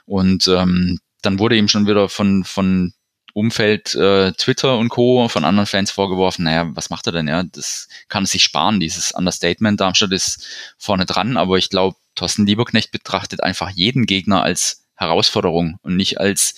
Und 0.07 0.47
ähm, 0.47 1.01
dann 1.23 1.41
wurde 1.41 1.57
ihm 1.57 1.67
schon 1.67 1.89
wieder 1.89 2.09
von, 2.09 2.45
von 2.45 2.93
Umfeld 3.33 3.97
äh, 3.97 4.31
Twitter 4.35 4.79
und 4.79 4.91
Co. 4.91 5.27
von 5.27 5.45
anderen 5.45 5.67
Fans 5.67 5.91
vorgeworfen, 5.91 6.45
naja, 6.45 6.71
was 6.73 6.91
macht 6.91 7.09
er 7.09 7.13
denn? 7.13 7.27
Ja, 7.27 7.43
das 7.43 7.89
kann 8.07 8.23
er 8.23 8.29
sich 8.29 8.45
sparen, 8.45 8.79
dieses 8.79 9.11
Understatement. 9.11 9.81
Darmstadt 9.81 10.13
ist 10.13 10.47
vorne 10.79 11.05
dran, 11.05 11.37
aber 11.37 11.59
ich 11.59 11.69
glaube, 11.69 11.97
Thorsten 12.15 12.47
Lieberknecht 12.47 12.93
betrachtet 12.93 13.43
einfach 13.43 13.71
jeden 13.71 14.07
Gegner 14.07 14.45
als 14.45 14.85
Herausforderung 14.95 15.79
und 15.83 15.97
nicht 15.97 16.21
als 16.21 16.55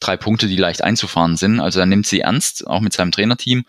drei 0.00 0.16
Punkte, 0.16 0.46
die 0.46 0.56
leicht 0.56 0.82
einzufahren 0.82 1.36
sind. 1.36 1.60
Also 1.60 1.80
er 1.80 1.86
nimmt 1.86 2.06
sie 2.06 2.20
ernst, 2.20 2.66
auch 2.66 2.80
mit 2.80 2.92
seinem 2.92 3.12
Trainerteam. 3.12 3.64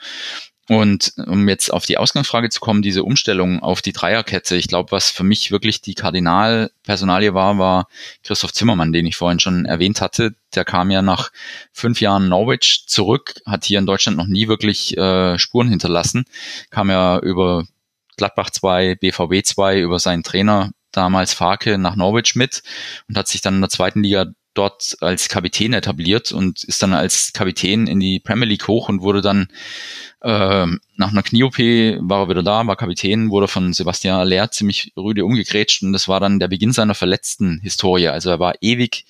Und 0.70 1.14
um 1.26 1.48
jetzt 1.48 1.72
auf 1.72 1.86
die 1.86 1.98
Ausgangsfrage 1.98 2.50
zu 2.50 2.60
kommen, 2.60 2.82
diese 2.82 3.04
Umstellung 3.04 3.62
auf 3.62 3.82
die 3.82 3.94
Dreierkette, 3.94 4.58
ich 4.58 4.68
glaube, 4.68 4.92
was 4.92 5.10
für 5.10 5.24
mich 5.24 5.50
wirklich 5.50 5.82
die 5.82 5.94
Kardinalpersonalie 5.94 7.34
war, 7.34 7.58
war 7.58 7.88
Christoph 8.24 8.52
Zimmermann, 8.52 8.92
den 8.92 9.06
ich 9.06 9.16
vorhin 9.16 9.40
schon 9.40 9.64
erwähnt 9.64 10.02
hatte. 10.02 10.36
Der 10.56 10.66
kam 10.66 10.92
ja 10.92 11.02
nach 11.02 11.32
fünf 11.72 12.02
Jahren 12.02 12.28
Norwich 12.28 12.84
zurück, 12.86 13.36
hat 13.46 13.64
hier 13.64 13.80
in 13.80 13.86
Deutschland 13.86 14.18
noch 14.18 14.28
nie 14.28 14.50
wirklich 14.50 14.98
äh, 14.98 15.40
Spuren 15.40 15.70
hinterlassen, 15.70 16.26
kam 16.70 16.90
ja 16.90 17.18
über 17.20 17.66
Gladbach 18.18 18.50
2, 18.50 18.96
BVB 18.96 19.46
2, 19.46 19.80
über 19.80 20.00
seinen 20.00 20.24
Trainer 20.24 20.72
damals 20.98 21.34
Farke 21.34 21.78
nach 21.78 21.96
Norwich 21.96 22.36
mit 22.36 22.64
und 23.08 23.18
hat 23.18 23.28
sich 23.28 23.42
dann 23.42 23.56
in 23.56 23.62
der 23.62 23.70
zweiten 23.70 24.04
Liga 24.04 24.26
dort 24.58 24.98
als 25.02 25.30
Kapitän 25.30 25.74
etabliert 25.74 26.32
und 26.32 26.64
ist 26.64 26.82
dann 26.82 26.94
als 26.94 27.32
Kapitän 27.34 27.88
in 27.88 28.00
die 28.00 28.20
Premier 28.20 28.48
League 28.48 28.68
hoch 28.68 28.90
und 28.90 29.02
wurde 29.02 29.22
dann 29.22 29.48
äh, 30.22 30.66
nach 30.96 31.12
einer 31.12 31.24
Knie-OP 31.24 31.60
war 31.60 32.24
er 32.24 32.30
wieder 32.30 32.44
da, 32.44 32.66
war 32.66 32.76
Kapitän, 32.76 33.30
wurde 33.30 33.48
von 33.48 33.74
Sebastian 33.74 34.20
Aller 34.20 34.50
ziemlich 34.50 34.94
rüde 34.98 35.26
umgegrätscht 35.26 35.84
und 35.84 35.94
das 35.94 36.08
war 36.08 36.20
dann 36.20 36.40
der 36.40 36.48
Beginn 36.48 36.74
seiner 36.74 36.96
verletzten 36.96 37.60
Historie. 37.62 38.08
Also 38.08 38.32
er 38.32 38.40
war 38.40 38.56
ewig 38.62 39.06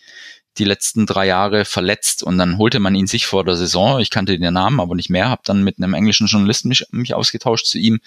die 0.58 0.66
letzten 0.66 1.06
drei 1.06 1.28
Jahre 1.28 1.66
verletzt 1.66 2.24
und 2.24 2.38
dann 2.38 2.58
holte 2.58 2.80
man 2.80 2.96
ihn 2.96 3.08
sich 3.08 3.26
vor 3.28 3.46
der 3.46 3.56
Saison. 3.56 4.00
Ich 4.00 4.10
kannte 4.10 4.38
den 4.38 4.54
Namen, 4.54 4.80
aber 4.80 4.96
nicht 4.96 5.10
mehr, 5.10 5.30
habe 5.30 5.44
dann 5.46 5.64
mit 5.64 5.78
einem 5.78 5.94
englischen 5.94 6.28
Journalisten 6.28 6.68
mich, 6.68 6.86
mich 6.92 7.14
ausgetauscht 7.14 7.68
zu 7.68 7.78
ihm 7.78 8.00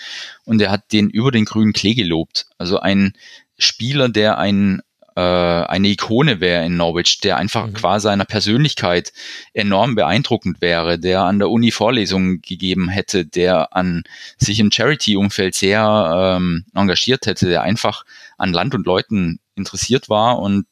und 0.45 0.61
er 0.61 0.71
hat 0.71 0.93
den 0.93 1.11
über 1.11 1.31
den 1.31 1.45
grünen 1.45 1.73
Klee 1.73 1.95
gelobt. 1.95 2.47
Also 2.59 2.81
ein 2.81 3.15
Spieler, 3.61 4.09
der 4.09 4.39
ein 4.39 4.83
äh, 5.17 5.21
eine 5.21 5.89
Ikone 5.89 6.41
wäre 6.41 6.65
in 6.65 6.77
Norwich, 6.77 7.21
der 7.21 7.37
einfach 7.37 7.67
mhm. 7.67 7.75
qua 7.75 8.01
seiner 8.01 8.25
Persönlichkeit 8.25 9.13
enorm 9.53 9.95
beeindruckend 9.95 10.61
wäre, 10.61 10.99
der 10.99 11.23
an 11.23 11.39
der 11.39 11.51
Uni 11.51 11.71
Vorlesungen 11.71 12.41
gegeben 12.43 12.89
hätte, 12.89 13.27
der 13.27 13.75
an 13.77 14.05
sich 14.39 14.61
im 14.61 14.71
Charity-Umfeld 14.71 15.55
sehr 15.55 16.37
ähm, 16.39 16.65
engagiert 16.75 17.27
hätte, 17.27 17.49
der 17.49 17.63
einfach 17.63 18.05
an 18.39 18.53
Land 18.53 18.75
und 18.75 18.87
Leuten 18.87 19.41
interessiert 19.57 20.09
war 20.09 20.39
und 20.39 20.67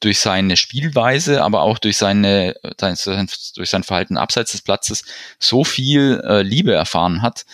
durch 0.00 0.18
seine 0.18 0.58
Spielweise, 0.58 1.42
aber 1.42 1.62
auch 1.62 1.78
durch 1.78 1.96
seine 1.96 2.54
durch 2.76 3.70
sein 3.70 3.82
Verhalten 3.82 4.18
abseits 4.18 4.52
des 4.52 4.60
Platzes 4.60 5.04
so 5.38 5.64
viel 5.64 6.20
äh, 6.22 6.42
Liebe 6.42 6.74
erfahren 6.74 7.22
hat, 7.22 7.46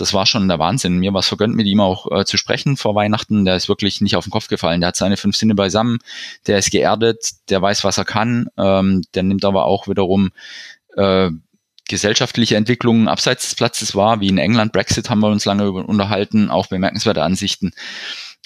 das 0.00 0.14
war 0.14 0.24
schon 0.24 0.48
der 0.48 0.58
Wahnsinn. 0.58 0.98
Mir 0.98 1.12
war 1.12 1.20
es 1.20 1.28
vergönnt, 1.28 1.54
mit 1.54 1.66
ihm 1.66 1.80
auch 1.80 2.10
äh, 2.10 2.24
zu 2.24 2.36
sprechen 2.36 2.76
vor 2.76 2.94
Weihnachten. 2.94 3.44
Der 3.44 3.56
ist 3.56 3.68
wirklich 3.68 4.00
nicht 4.00 4.16
auf 4.16 4.24
den 4.24 4.30
Kopf 4.30 4.48
gefallen. 4.48 4.80
Der 4.80 4.88
hat 4.88 4.96
seine 4.96 5.16
fünf 5.16 5.36
Sinne 5.36 5.54
beisammen. 5.54 5.98
Der 6.46 6.58
ist 6.58 6.70
geerdet. 6.70 7.30
Der 7.50 7.60
weiß, 7.60 7.84
was 7.84 7.98
er 7.98 8.06
kann. 8.06 8.48
Ähm, 8.56 9.02
der 9.14 9.22
nimmt 9.24 9.44
aber 9.44 9.66
auch 9.66 9.88
wiederum 9.88 10.30
äh, 10.96 11.30
gesellschaftliche 11.86 12.56
Entwicklungen 12.56 13.08
abseits 13.08 13.44
des 13.44 13.56
Platzes 13.56 13.94
wahr, 13.94 14.20
wie 14.20 14.28
in 14.28 14.38
England 14.38 14.72
Brexit 14.72 15.10
haben 15.10 15.20
wir 15.20 15.28
uns 15.28 15.44
lange 15.44 15.70
unterhalten, 15.70 16.48
auch 16.48 16.68
bemerkenswerte 16.68 17.22
Ansichten. 17.22 17.72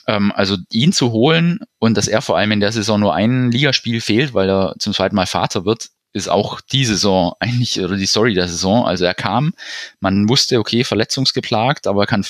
Ähm, 0.06 0.32
also 0.34 0.56
ihn 0.70 0.92
zu 0.92 1.12
holen 1.12 1.60
und 1.78 1.96
dass 1.96 2.08
er 2.08 2.22
vor 2.22 2.36
allem 2.36 2.52
in 2.52 2.60
der 2.60 2.72
Saison 2.72 2.98
nur 2.98 3.14
ein 3.14 3.52
Ligaspiel 3.52 4.00
fehlt, 4.00 4.34
weil 4.34 4.48
er 4.48 4.74
zum 4.78 4.92
zweiten 4.92 5.14
Mal 5.14 5.26
Vater 5.26 5.64
wird, 5.64 5.90
ist 6.14 6.28
auch 6.28 6.60
die 6.60 6.84
Saison 6.84 7.34
eigentlich, 7.40 7.78
oder 7.80 7.96
die 7.96 8.06
Story 8.06 8.32
der 8.32 8.48
Saison. 8.48 8.86
Also 8.86 9.04
er 9.04 9.14
kam, 9.14 9.52
man 10.00 10.28
wusste, 10.28 10.58
okay, 10.58 10.84
verletzungsgeplagt, 10.84 11.86
aber 11.86 12.04
er 12.04 12.06
kann 12.06 12.24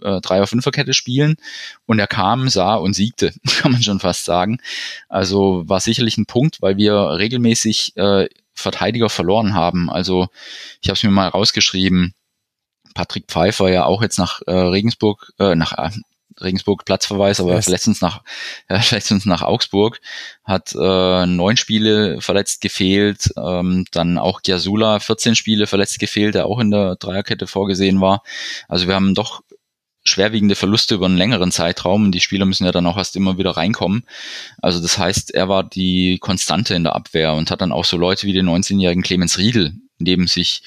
äh, 0.00 0.20
drei 0.20 0.40
auf 0.40 0.50
Fünferkette 0.50 0.94
spielen 0.94 1.36
und 1.86 1.98
er 1.98 2.06
kam, 2.06 2.48
sah 2.48 2.76
und 2.76 2.94
siegte, 2.94 3.34
kann 3.58 3.72
man 3.72 3.82
schon 3.82 4.00
fast 4.00 4.24
sagen. 4.24 4.58
Also 5.08 5.68
war 5.68 5.80
sicherlich 5.80 6.16
ein 6.16 6.26
Punkt, 6.26 6.62
weil 6.62 6.76
wir 6.76 6.94
regelmäßig 6.94 7.96
äh, 7.96 8.28
Verteidiger 8.54 9.10
verloren 9.10 9.54
haben. 9.54 9.90
Also 9.90 10.28
ich 10.80 10.88
habe 10.88 10.96
es 10.96 11.02
mir 11.02 11.10
mal 11.10 11.28
rausgeschrieben. 11.28 12.14
Patrick 12.94 13.26
Pfeiffer 13.26 13.70
ja 13.70 13.84
auch 13.86 14.02
jetzt 14.02 14.18
nach 14.18 14.40
äh, 14.46 14.52
Regensburg, 14.52 15.32
äh, 15.38 15.54
nach 15.54 15.72
äh, 15.72 15.90
Regensburg 16.42 16.84
Platzverweis, 16.84 17.40
aber 17.40 17.54
yes. 17.54 17.68
letztens 17.68 18.00
nach 18.00 18.22
ja, 18.70 18.80
letztens 18.90 19.26
nach 19.26 19.42
Augsburg 19.42 20.00
hat 20.44 20.74
äh, 20.74 21.26
neun 21.26 21.56
Spiele 21.56 22.20
verletzt 22.20 22.60
gefehlt, 22.60 23.30
ähm, 23.36 23.84
dann 23.92 24.18
auch 24.18 24.42
Giasula 24.42 25.00
14 25.00 25.34
Spiele 25.34 25.66
verletzt 25.66 25.98
gefehlt, 25.98 26.34
der 26.34 26.46
auch 26.46 26.58
in 26.58 26.70
der 26.70 26.96
Dreierkette 26.96 27.46
vorgesehen 27.46 28.00
war. 28.00 28.22
Also 28.68 28.86
wir 28.86 28.94
haben 28.94 29.14
doch 29.14 29.42
schwerwiegende 30.02 30.54
Verluste 30.54 30.94
über 30.94 31.06
einen 31.06 31.16
längeren 31.16 31.52
Zeitraum. 31.52 32.10
Die 32.12 32.20
Spieler 32.20 32.46
müssen 32.46 32.64
ja 32.64 32.72
dann 32.72 32.86
auch 32.86 32.96
erst 32.96 33.16
immer 33.16 33.38
wieder 33.38 33.50
reinkommen. 33.50 34.04
Also 34.62 34.80
das 34.80 34.98
heißt, 34.98 35.34
er 35.34 35.48
war 35.48 35.62
die 35.62 36.18
Konstante 36.18 36.74
in 36.74 36.84
der 36.84 36.96
Abwehr 36.96 37.34
und 37.34 37.50
hat 37.50 37.60
dann 37.60 37.72
auch 37.72 37.84
so 37.84 37.96
Leute 37.96 38.26
wie 38.26 38.32
den 38.32 38.48
19-jährigen 38.48 39.02
Clemens 39.02 39.38
Riedel 39.38 39.74
neben 39.98 40.26
sich 40.26 40.62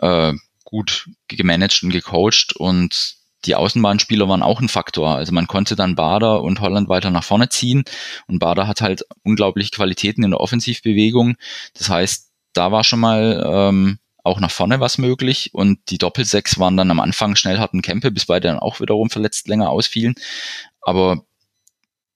äh, 0.00 0.34
gut 0.64 1.08
gemanagt 1.28 1.82
und 1.82 1.90
gecoacht 1.90 2.54
und 2.56 3.16
die 3.46 3.54
Außenbahnspieler 3.54 4.28
waren 4.28 4.42
auch 4.42 4.60
ein 4.60 4.68
Faktor. 4.68 5.16
Also 5.16 5.32
man 5.32 5.46
konnte 5.46 5.76
dann 5.76 5.94
Bader 5.94 6.42
und 6.42 6.60
Holland 6.60 6.88
weiter 6.88 7.10
nach 7.10 7.24
vorne 7.24 7.48
ziehen 7.48 7.84
und 8.26 8.38
Bader 8.38 8.66
hat 8.66 8.80
halt 8.80 9.04
unglaubliche 9.22 9.70
Qualitäten 9.70 10.22
in 10.22 10.30
der 10.30 10.40
Offensivbewegung. 10.40 11.36
Das 11.76 11.88
heißt, 11.88 12.30
da 12.52 12.72
war 12.72 12.84
schon 12.84 13.00
mal 13.00 13.44
ähm, 13.46 13.98
auch 14.22 14.40
nach 14.40 14.50
vorne 14.50 14.80
was 14.80 14.98
möglich 14.98 15.50
und 15.52 15.78
die 15.90 15.98
Doppelsechs 15.98 16.58
waren 16.58 16.76
dann 16.76 16.90
am 16.90 17.00
Anfang 17.00 17.36
schnell 17.36 17.58
harten 17.58 17.82
Kämpfe, 17.82 18.10
bis 18.10 18.26
beide 18.26 18.48
dann 18.48 18.58
auch 18.58 18.80
wiederum 18.80 19.10
verletzt 19.10 19.48
länger 19.48 19.70
ausfielen. 19.70 20.14
Aber 20.80 21.24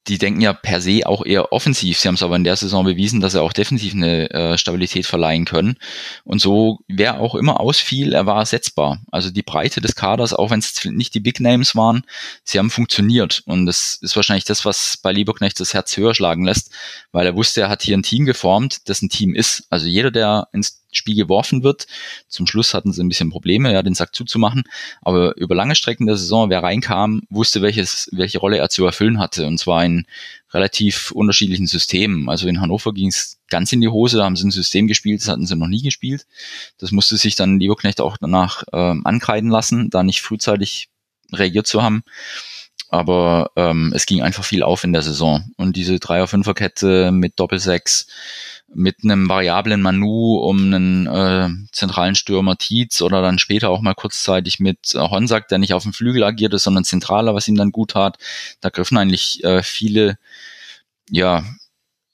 die 0.08 0.18
denken 0.18 0.40
ja 0.40 0.52
per 0.52 0.80
se 0.80 1.06
auch 1.06 1.24
eher 1.24 1.52
offensiv. 1.52 1.98
Sie 1.98 2.08
haben 2.08 2.14
es 2.14 2.22
aber 2.22 2.36
in 2.36 2.44
der 2.44 2.56
Saison 2.56 2.84
bewiesen, 2.84 3.20
dass 3.20 3.32
sie 3.32 3.42
auch 3.42 3.52
defensiv 3.52 3.94
eine 3.94 4.30
äh, 4.30 4.58
Stabilität 4.58 5.06
verleihen 5.06 5.44
können. 5.44 5.76
Und 6.24 6.40
so, 6.40 6.80
wer 6.88 7.20
auch 7.20 7.34
immer 7.34 7.60
ausfiel, 7.60 8.14
er 8.14 8.26
war 8.26 8.38
ersetzbar. 8.38 9.00
Also 9.12 9.30
die 9.30 9.42
Breite 9.42 9.80
des 9.80 9.94
Kaders, 9.94 10.32
auch 10.32 10.50
wenn 10.50 10.60
es 10.60 10.84
nicht 10.84 11.14
die 11.14 11.20
Big 11.20 11.40
Names 11.40 11.76
waren, 11.76 12.04
sie 12.42 12.58
haben 12.58 12.70
funktioniert. 12.70 13.42
Und 13.44 13.66
das 13.66 13.98
ist 14.00 14.16
wahrscheinlich 14.16 14.44
das, 14.44 14.64
was 14.64 14.96
bei 15.02 15.12
Lieberknecht 15.12 15.60
das 15.60 15.74
Herz 15.74 15.96
höher 15.96 16.14
schlagen 16.14 16.44
lässt, 16.44 16.70
weil 17.12 17.26
er 17.26 17.36
wusste, 17.36 17.60
er 17.60 17.68
hat 17.68 17.82
hier 17.82 17.96
ein 17.96 18.02
Team 18.02 18.24
geformt, 18.24 18.88
das 18.88 19.02
ein 19.02 19.10
Team 19.10 19.34
ist. 19.34 19.64
Also 19.68 19.86
jeder, 19.86 20.10
der 20.10 20.48
ins 20.52 20.82
Spiel 20.90 21.14
geworfen 21.14 21.62
wird. 21.62 21.86
Zum 22.28 22.46
Schluss 22.46 22.74
hatten 22.74 22.92
sie 22.92 23.02
ein 23.02 23.08
bisschen 23.08 23.30
Probleme, 23.30 23.72
ja, 23.72 23.82
den 23.82 23.94
Sack 23.94 24.14
zuzumachen. 24.14 24.64
Aber 25.02 25.36
über 25.36 25.54
lange 25.54 25.74
Strecken 25.74 26.06
der 26.06 26.16
Saison, 26.16 26.50
wer 26.50 26.62
reinkam, 26.62 27.22
wusste, 27.30 27.62
welches, 27.62 28.08
welche 28.12 28.38
Rolle 28.38 28.58
er 28.58 28.70
zu 28.70 28.84
erfüllen 28.84 29.18
hatte. 29.18 29.46
Und 29.46 29.58
zwar 29.58 29.84
in 29.84 30.06
relativ 30.52 31.10
unterschiedlichen 31.10 31.66
Systemen. 31.66 32.28
Also 32.28 32.48
in 32.48 32.60
Hannover 32.60 32.92
ging 32.92 33.08
es 33.08 33.38
ganz 33.48 33.72
in 33.72 33.80
die 33.80 33.88
Hose, 33.88 34.18
da 34.18 34.24
haben 34.24 34.36
sie 34.36 34.46
ein 34.46 34.50
System 34.50 34.86
gespielt, 34.86 35.20
das 35.20 35.28
hatten 35.28 35.46
sie 35.46 35.56
noch 35.56 35.68
nie 35.68 35.82
gespielt. 35.82 36.26
Das 36.78 36.90
musste 36.90 37.16
sich 37.16 37.34
dann 37.34 37.60
Lieberknecht 37.60 38.00
auch 38.00 38.16
danach 38.16 38.64
ähm, 38.72 39.02
ankreiden 39.04 39.50
lassen, 39.50 39.90
da 39.90 40.02
nicht 40.02 40.22
frühzeitig 40.22 40.88
reagiert 41.32 41.66
zu 41.66 41.82
haben. 41.82 42.02
Aber 42.90 43.50
ähm, 43.56 43.92
es 43.94 44.06
ging 44.06 44.22
einfach 44.22 44.44
viel 44.44 44.62
auf 44.62 44.84
in 44.84 44.94
der 44.94 45.02
Saison. 45.02 45.50
Und 45.56 45.76
diese 45.76 45.98
Dreier-Fünfer-Kette 45.98 47.12
mit 47.12 47.38
Doppelsechs, 47.38 48.06
mit 48.74 48.96
einem 49.02 49.28
variablen 49.28 49.80
Manu 49.80 50.36
um 50.36 50.58
einen 50.58 51.06
äh, 51.06 51.48
zentralen 51.72 52.14
Stürmer 52.14 52.56
Tietz 52.56 53.00
oder 53.00 53.22
dann 53.22 53.38
später 53.38 53.70
auch 53.70 53.80
mal 53.80 53.94
kurzzeitig 53.94 54.60
mit 54.60 54.94
äh, 54.94 54.98
Honsack, 54.98 55.48
der 55.48 55.58
nicht 55.58 55.74
auf 55.74 55.84
dem 55.84 55.92
Flügel 55.92 56.22
agierte, 56.22 56.58
sondern 56.58 56.84
zentraler, 56.84 57.34
was 57.34 57.48
ihm 57.48 57.56
dann 57.56 57.72
gut 57.72 57.92
tat. 57.92 58.18
Da 58.60 58.68
griffen 58.68 58.98
eigentlich 58.98 59.42
äh, 59.42 59.62
viele 59.62 60.18
ja, 61.10 61.44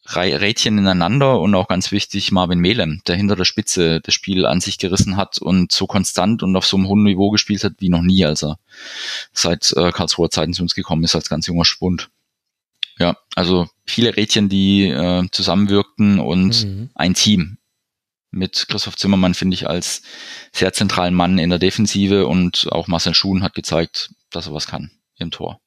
Rädchen 0.07 0.79
ineinander 0.79 1.41
und 1.41 1.55
auch 1.55 1.67
ganz 1.67 1.91
wichtig 1.91 2.31
Marvin 2.31 2.59
Melem, 2.59 3.01
der 3.07 3.17
hinter 3.17 3.37
der 3.37 3.47
Spitze 3.47 4.01
das 4.01 4.13
Spiel 4.13 4.45
an 4.45 4.61
sich 4.61 4.79
gerissen 4.79 5.17
hat 5.17 5.39
und 5.39 5.73
so 5.73 5.87
konstant 5.87 6.43
und 6.43 6.55
auf 6.57 6.67
so 6.67 6.77
einem 6.77 6.89
hohen 6.89 7.05
Niveau 7.05 7.31
gespielt 7.31 7.65
hat 7.65 7.75
wie 7.79 7.89
noch 7.89 8.03
nie, 8.03 8.25
als 8.25 8.45
er 8.45 8.59
seit 9.33 9.73
äh, 9.77 9.93
Karlsruher 9.93 10.31
Zeiten 10.31 10.53
zu 10.53 10.63
uns 10.63 10.75
gekommen 10.75 11.05
ist 11.05 11.15
als 11.15 11.31
ganz 11.31 11.47
junger 11.47 11.65
Spund. 11.65 12.11
Ja, 12.99 13.16
also 13.34 13.68
viele 13.84 14.16
Rädchen, 14.16 14.49
die 14.49 14.88
äh, 14.88 15.28
zusammenwirkten 15.30 16.20
und 16.20 16.64
mhm. 16.64 16.90
ein 16.95 17.14
Team. 17.14 17.59
Mit 18.30 18.66
Christoph 18.68 18.97
Zimmermann 18.97 19.34
finde 19.34 19.55
ich 19.55 19.68
als 19.68 20.03
sehr 20.53 20.72
zentralen 20.72 21.14
Mann 21.14 21.38
in 21.38 21.51
der 21.51 21.59
Defensive 21.59 22.26
und 22.26 22.66
auch 22.72 22.88
Marcel 22.88 23.14
Schuhen 23.14 23.42
hat 23.42 23.55
gezeigt, 23.55 24.11
dass 24.30 24.47
er 24.49 24.55
was 24.55 24.66
kann 24.66 24.90
im 25.16 25.30
Tor. 25.30 25.61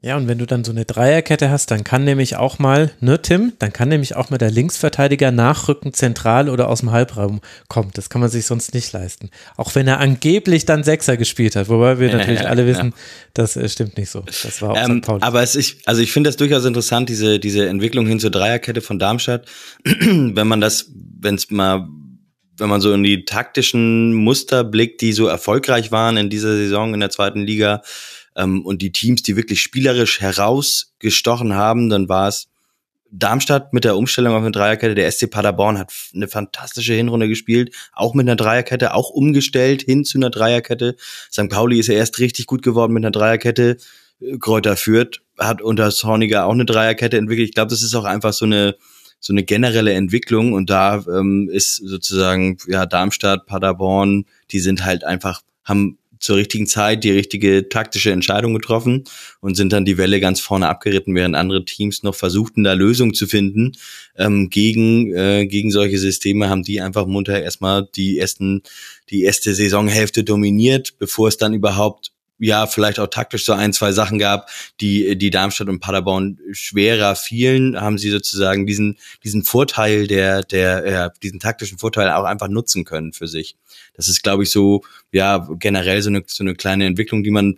Ja, 0.00 0.16
und 0.16 0.28
wenn 0.28 0.38
du 0.38 0.46
dann 0.46 0.62
so 0.62 0.70
eine 0.70 0.84
Dreierkette 0.84 1.50
hast, 1.50 1.72
dann 1.72 1.82
kann 1.82 2.04
nämlich 2.04 2.36
auch 2.36 2.60
mal, 2.60 2.92
ne, 3.00 3.20
Tim, 3.20 3.54
dann 3.58 3.72
kann 3.72 3.88
nämlich 3.88 4.14
auch 4.14 4.30
mal 4.30 4.38
der 4.38 4.52
Linksverteidiger 4.52 5.32
nachrücken, 5.32 5.92
zentral 5.92 6.48
oder 6.48 6.68
aus 6.68 6.80
dem 6.80 6.92
Halbraum 6.92 7.40
kommt. 7.66 7.98
Das 7.98 8.08
kann 8.08 8.20
man 8.20 8.30
sich 8.30 8.46
sonst 8.46 8.74
nicht 8.74 8.92
leisten. 8.92 9.30
Auch 9.56 9.74
wenn 9.74 9.88
er 9.88 9.98
angeblich 9.98 10.64
dann 10.64 10.84
Sechser 10.84 11.16
gespielt 11.16 11.56
hat, 11.56 11.68
wobei 11.68 11.98
wir 11.98 12.12
natürlich 12.16 12.42
ja, 12.42 12.46
alle 12.46 12.64
wissen, 12.68 12.90
ja. 12.90 13.02
das 13.34 13.56
äh, 13.56 13.68
stimmt 13.68 13.98
nicht 13.98 14.10
so. 14.10 14.20
Das 14.20 14.62
war 14.62 14.70
auch 14.70 14.88
ähm, 14.88 15.02
Aber 15.20 15.42
es 15.42 15.56
ist, 15.56 15.78
also 15.88 16.00
ich 16.00 16.12
finde 16.12 16.28
das 16.28 16.36
durchaus 16.36 16.64
interessant, 16.64 17.08
diese, 17.08 17.40
diese 17.40 17.68
Entwicklung 17.68 18.06
hin 18.06 18.20
zur 18.20 18.30
Dreierkette 18.30 18.82
von 18.82 19.00
Darmstadt. 19.00 19.46
wenn 19.84 20.46
man 20.46 20.60
das, 20.60 20.92
wenn 20.94 21.34
es 21.34 21.50
mal 21.50 21.88
wenn 22.60 22.68
man 22.68 22.80
so 22.80 22.92
in 22.92 23.04
die 23.04 23.24
taktischen 23.24 24.14
Muster 24.14 24.64
blickt, 24.64 25.00
die 25.00 25.12
so 25.12 25.28
erfolgreich 25.28 25.92
waren 25.92 26.16
in 26.16 26.28
dieser 26.28 26.56
Saison 26.56 26.92
in 26.92 26.98
der 26.98 27.10
zweiten 27.10 27.46
Liga, 27.46 27.82
ähm, 28.38 28.64
und 28.64 28.80
die 28.80 28.92
Teams, 28.92 29.22
die 29.22 29.36
wirklich 29.36 29.60
spielerisch 29.60 30.20
herausgestochen 30.20 31.54
haben, 31.54 31.90
dann 31.90 32.08
war 32.08 32.28
es 32.28 32.48
Darmstadt 33.10 33.72
mit 33.72 33.84
der 33.84 33.96
Umstellung 33.96 34.34
auf 34.34 34.42
eine 34.42 34.50
Dreierkette. 34.50 34.94
Der 34.94 35.10
SC 35.10 35.30
Paderborn 35.30 35.78
hat 35.78 35.92
eine 36.14 36.28
fantastische 36.28 36.92
Hinrunde 36.92 37.28
gespielt, 37.28 37.74
auch 37.92 38.14
mit 38.14 38.26
einer 38.26 38.36
Dreierkette, 38.36 38.94
auch 38.94 39.10
umgestellt 39.10 39.82
hin 39.82 40.04
zu 40.04 40.18
einer 40.18 40.30
Dreierkette. 40.30 40.94
St. 41.32 41.48
Pauli 41.48 41.78
ist 41.78 41.88
ja 41.88 41.94
erst 41.94 42.18
richtig 42.18 42.46
gut 42.46 42.62
geworden 42.62 42.92
mit 42.92 43.02
einer 43.02 43.10
Dreierkette. 43.10 43.78
Kräuter 44.40 44.76
führt, 44.76 45.22
hat 45.38 45.62
unter 45.62 45.90
Zorniger 45.90 46.44
auch 46.44 46.52
eine 46.52 46.64
Dreierkette 46.64 47.16
entwickelt. 47.16 47.48
Ich 47.48 47.54
glaube, 47.54 47.70
das 47.70 47.82
ist 47.82 47.94
auch 47.94 48.04
einfach 48.04 48.32
so 48.32 48.44
eine 48.44 48.76
so 49.20 49.32
eine 49.32 49.42
generelle 49.42 49.94
Entwicklung 49.94 50.52
und 50.52 50.70
da 50.70 51.04
ähm, 51.08 51.48
ist 51.52 51.76
sozusagen 51.76 52.56
ja 52.68 52.86
Darmstadt, 52.86 53.46
Paderborn, 53.46 54.26
die 54.52 54.60
sind 54.60 54.84
halt 54.84 55.02
einfach 55.02 55.42
haben 55.64 55.98
zur 56.20 56.36
richtigen 56.36 56.66
Zeit 56.66 57.04
die 57.04 57.10
richtige 57.10 57.68
taktische 57.68 58.10
Entscheidung 58.10 58.54
getroffen 58.54 59.04
und 59.40 59.54
sind 59.54 59.72
dann 59.72 59.84
die 59.84 59.98
Welle 59.98 60.20
ganz 60.20 60.40
vorne 60.40 60.68
abgeritten, 60.68 61.14
während 61.14 61.36
andere 61.36 61.64
Teams 61.64 62.02
noch 62.02 62.14
versuchten, 62.14 62.64
da 62.64 62.72
Lösungen 62.72 63.14
zu 63.14 63.26
finden. 63.26 63.72
Ähm, 64.16 64.50
gegen, 64.50 65.14
äh, 65.14 65.46
gegen 65.46 65.70
solche 65.70 65.98
Systeme 65.98 66.48
haben 66.48 66.62
die 66.62 66.80
einfach 66.80 67.06
munter 67.06 67.42
erstmal 67.42 67.88
die 67.94 68.18
ersten, 68.18 68.62
die 69.10 69.22
erste 69.22 69.54
Saisonhälfte 69.54 70.24
dominiert, 70.24 70.98
bevor 70.98 71.28
es 71.28 71.36
dann 71.36 71.54
überhaupt 71.54 72.12
ja, 72.38 72.66
vielleicht 72.66 73.00
auch 73.00 73.08
taktisch 73.08 73.44
so 73.44 73.52
ein, 73.52 73.72
zwei 73.72 73.92
Sachen 73.92 74.18
gab, 74.18 74.48
die, 74.80 75.16
die 75.16 75.30
Darmstadt 75.30 75.68
und 75.68 75.80
Paderborn 75.80 76.38
schwerer 76.52 77.16
fielen, 77.16 77.80
haben 77.80 77.98
sie 77.98 78.10
sozusagen 78.10 78.66
diesen, 78.66 78.96
diesen 79.24 79.44
Vorteil 79.44 80.06
der, 80.06 80.42
der, 80.42 80.90
ja, 80.90 81.08
diesen 81.22 81.40
taktischen 81.40 81.78
Vorteil 81.78 82.10
auch 82.10 82.24
einfach 82.24 82.48
nutzen 82.48 82.84
können 82.84 83.12
für 83.12 83.26
sich. 83.26 83.56
Das 83.94 84.08
ist, 84.08 84.22
glaube 84.22 84.44
ich, 84.44 84.50
so, 84.50 84.82
ja, 85.12 85.48
generell 85.58 86.00
so 86.02 86.10
eine, 86.10 86.22
so 86.26 86.44
eine 86.44 86.54
kleine 86.54 86.86
Entwicklung, 86.86 87.22
die 87.22 87.30
man 87.30 87.56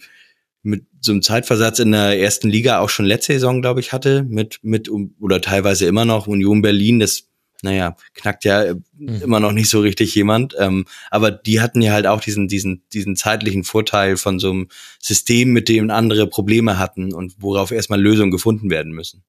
mit 0.62 0.84
so 1.00 1.12
einem 1.12 1.22
Zeitversatz 1.22 1.78
in 1.78 1.92
der 1.92 2.18
ersten 2.18 2.48
Liga 2.50 2.80
auch 2.80 2.90
schon 2.90 3.06
letzte 3.06 3.32
Saison, 3.32 3.62
glaube 3.62 3.80
ich, 3.80 3.92
hatte, 3.92 4.24
mit, 4.24 4.60
mit, 4.62 4.90
oder 5.18 5.40
teilweise 5.40 5.86
immer 5.86 6.04
noch 6.04 6.26
Union 6.26 6.62
Berlin, 6.62 7.00
das, 7.00 7.29
naja, 7.62 7.96
knackt 8.14 8.44
ja 8.44 8.74
mhm. 8.96 9.22
immer 9.22 9.40
noch 9.40 9.52
nicht 9.52 9.68
so 9.68 9.80
richtig 9.80 10.14
jemand. 10.14 10.54
Ähm, 10.58 10.86
aber 11.10 11.30
die 11.30 11.60
hatten 11.60 11.82
ja 11.82 11.92
halt 11.92 12.06
auch 12.06 12.20
diesen, 12.20 12.48
diesen, 12.48 12.82
diesen 12.92 13.16
zeitlichen 13.16 13.64
Vorteil 13.64 14.16
von 14.16 14.38
so 14.38 14.50
einem 14.50 14.68
System, 15.00 15.52
mit 15.52 15.68
dem 15.68 15.90
andere 15.90 16.26
Probleme 16.26 16.78
hatten 16.78 17.12
und 17.12 17.34
worauf 17.38 17.70
erstmal 17.70 18.00
Lösungen 18.00 18.30
gefunden 18.30 18.70
werden 18.70 18.92
müssen. 18.92 19.22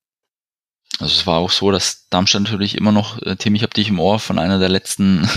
Also 0.99 1.13
es 1.13 1.25
war 1.25 1.39
auch 1.39 1.51
so, 1.51 1.71
dass 1.71 2.07
Darmstadt 2.09 2.43
natürlich 2.43 2.75
immer 2.75 2.91
noch, 2.91 3.21
äh, 3.23 3.35
Tim, 3.35 3.55
ich 3.55 3.63
habe 3.63 3.73
dich 3.73 3.89
im 3.89 3.99
Ohr 3.99 4.19
von 4.19 4.37
einer 4.37 4.59
der 4.59 4.69
letzten 4.69 5.27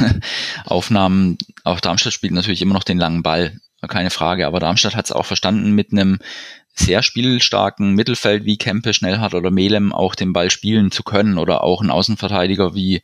Aufnahmen, 0.64 1.38
auch 1.62 1.80
Darmstadt 1.80 2.12
spielt 2.12 2.32
natürlich 2.32 2.61
immer 2.61 2.74
noch 2.74 2.84
den 2.84 2.99
langen 2.99 3.22
Ball 3.22 3.59
keine 3.88 4.11
Frage. 4.11 4.47
Aber 4.47 4.61
Darmstadt 4.61 4.97
hat 4.97 5.07
es 5.07 5.12
auch 5.12 5.26
verstanden, 5.26 5.72
mit 5.72 5.92
einem 5.92 6.18
sehr 6.75 7.03
spielstarken 7.03 7.95
Mittelfeld 7.95 8.45
wie 8.45 8.59
Kempe, 8.59 8.93
Schnellhardt 8.93 9.35
oder 9.35 9.51
Melem 9.51 9.93
auch 9.93 10.14
den 10.14 10.33
Ball 10.33 10.51
spielen 10.51 10.91
zu 10.91 11.03
können 11.03 11.39
oder 11.39 11.62
auch 11.62 11.81
ein 11.81 11.91
Außenverteidiger 11.91 12.75
wie 12.75 13.03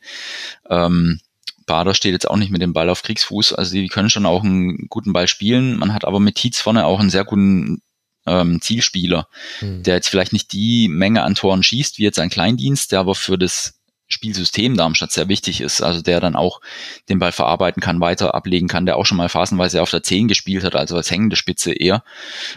ähm, 0.69 1.21
Bader 1.65 1.93
steht 1.93 2.11
jetzt 2.11 2.29
auch 2.29 2.35
nicht 2.35 2.51
mit 2.51 2.61
dem 2.61 2.73
Ball 2.73 2.89
auf 2.89 3.01
Kriegsfuß. 3.01 3.53
Also 3.53 3.73
die 3.75 3.87
können 3.87 4.09
schon 4.09 4.25
auch 4.25 4.43
einen 4.43 4.87
guten 4.89 5.13
Ball 5.13 5.27
spielen. 5.27 5.77
Man 5.77 5.93
hat 5.93 6.03
aber 6.03 6.19
mit 6.19 6.35
Tietz 6.35 6.59
vorne 6.59 6.85
auch 6.85 6.99
einen 6.99 7.09
sehr 7.09 7.23
guten 7.23 7.81
ähm, 8.25 8.61
Zielspieler, 8.61 9.27
mhm. 9.61 9.83
der 9.83 9.95
jetzt 9.95 10.09
vielleicht 10.09 10.33
nicht 10.33 10.51
die 10.51 10.89
Menge 10.89 11.23
an 11.23 11.35
Toren 11.35 11.63
schießt 11.63 11.97
wie 11.97 12.03
jetzt 12.03 12.19
ein 12.19 12.29
Kleindienst, 12.29 12.91
der 12.91 12.99
aber 12.99 13.15
für 13.15 13.37
das 13.37 13.80
Spielsystem 14.11 14.77
Darmstadt 14.77 15.11
sehr 15.11 15.27
wichtig 15.27 15.61
ist, 15.61 15.81
also 15.81 16.01
der 16.01 16.19
dann 16.19 16.35
auch 16.35 16.61
den 17.09 17.19
Ball 17.19 17.31
verarbeiten 17.31 17.81
kann, 17.81 17.99
weiter 17.99 18.35
ablegen 18.35 18.67
kann, 18.67 18.85
der 18.85 18.97
auch 18.97 19.05
schon 19.05 19.17
mal 19.17 19.29
phasenweise 19.29 19.81
auf 19.81 19.89
der 19.89 20.03
10 20.03 20.27
gespielt 20.27 20.63
hat, 20.63 20.75
also 20.75 20.95
als 20.95 21.11
hängende 21.11 21.35
Spitze 21.35 21.73
eher 21.73 22.03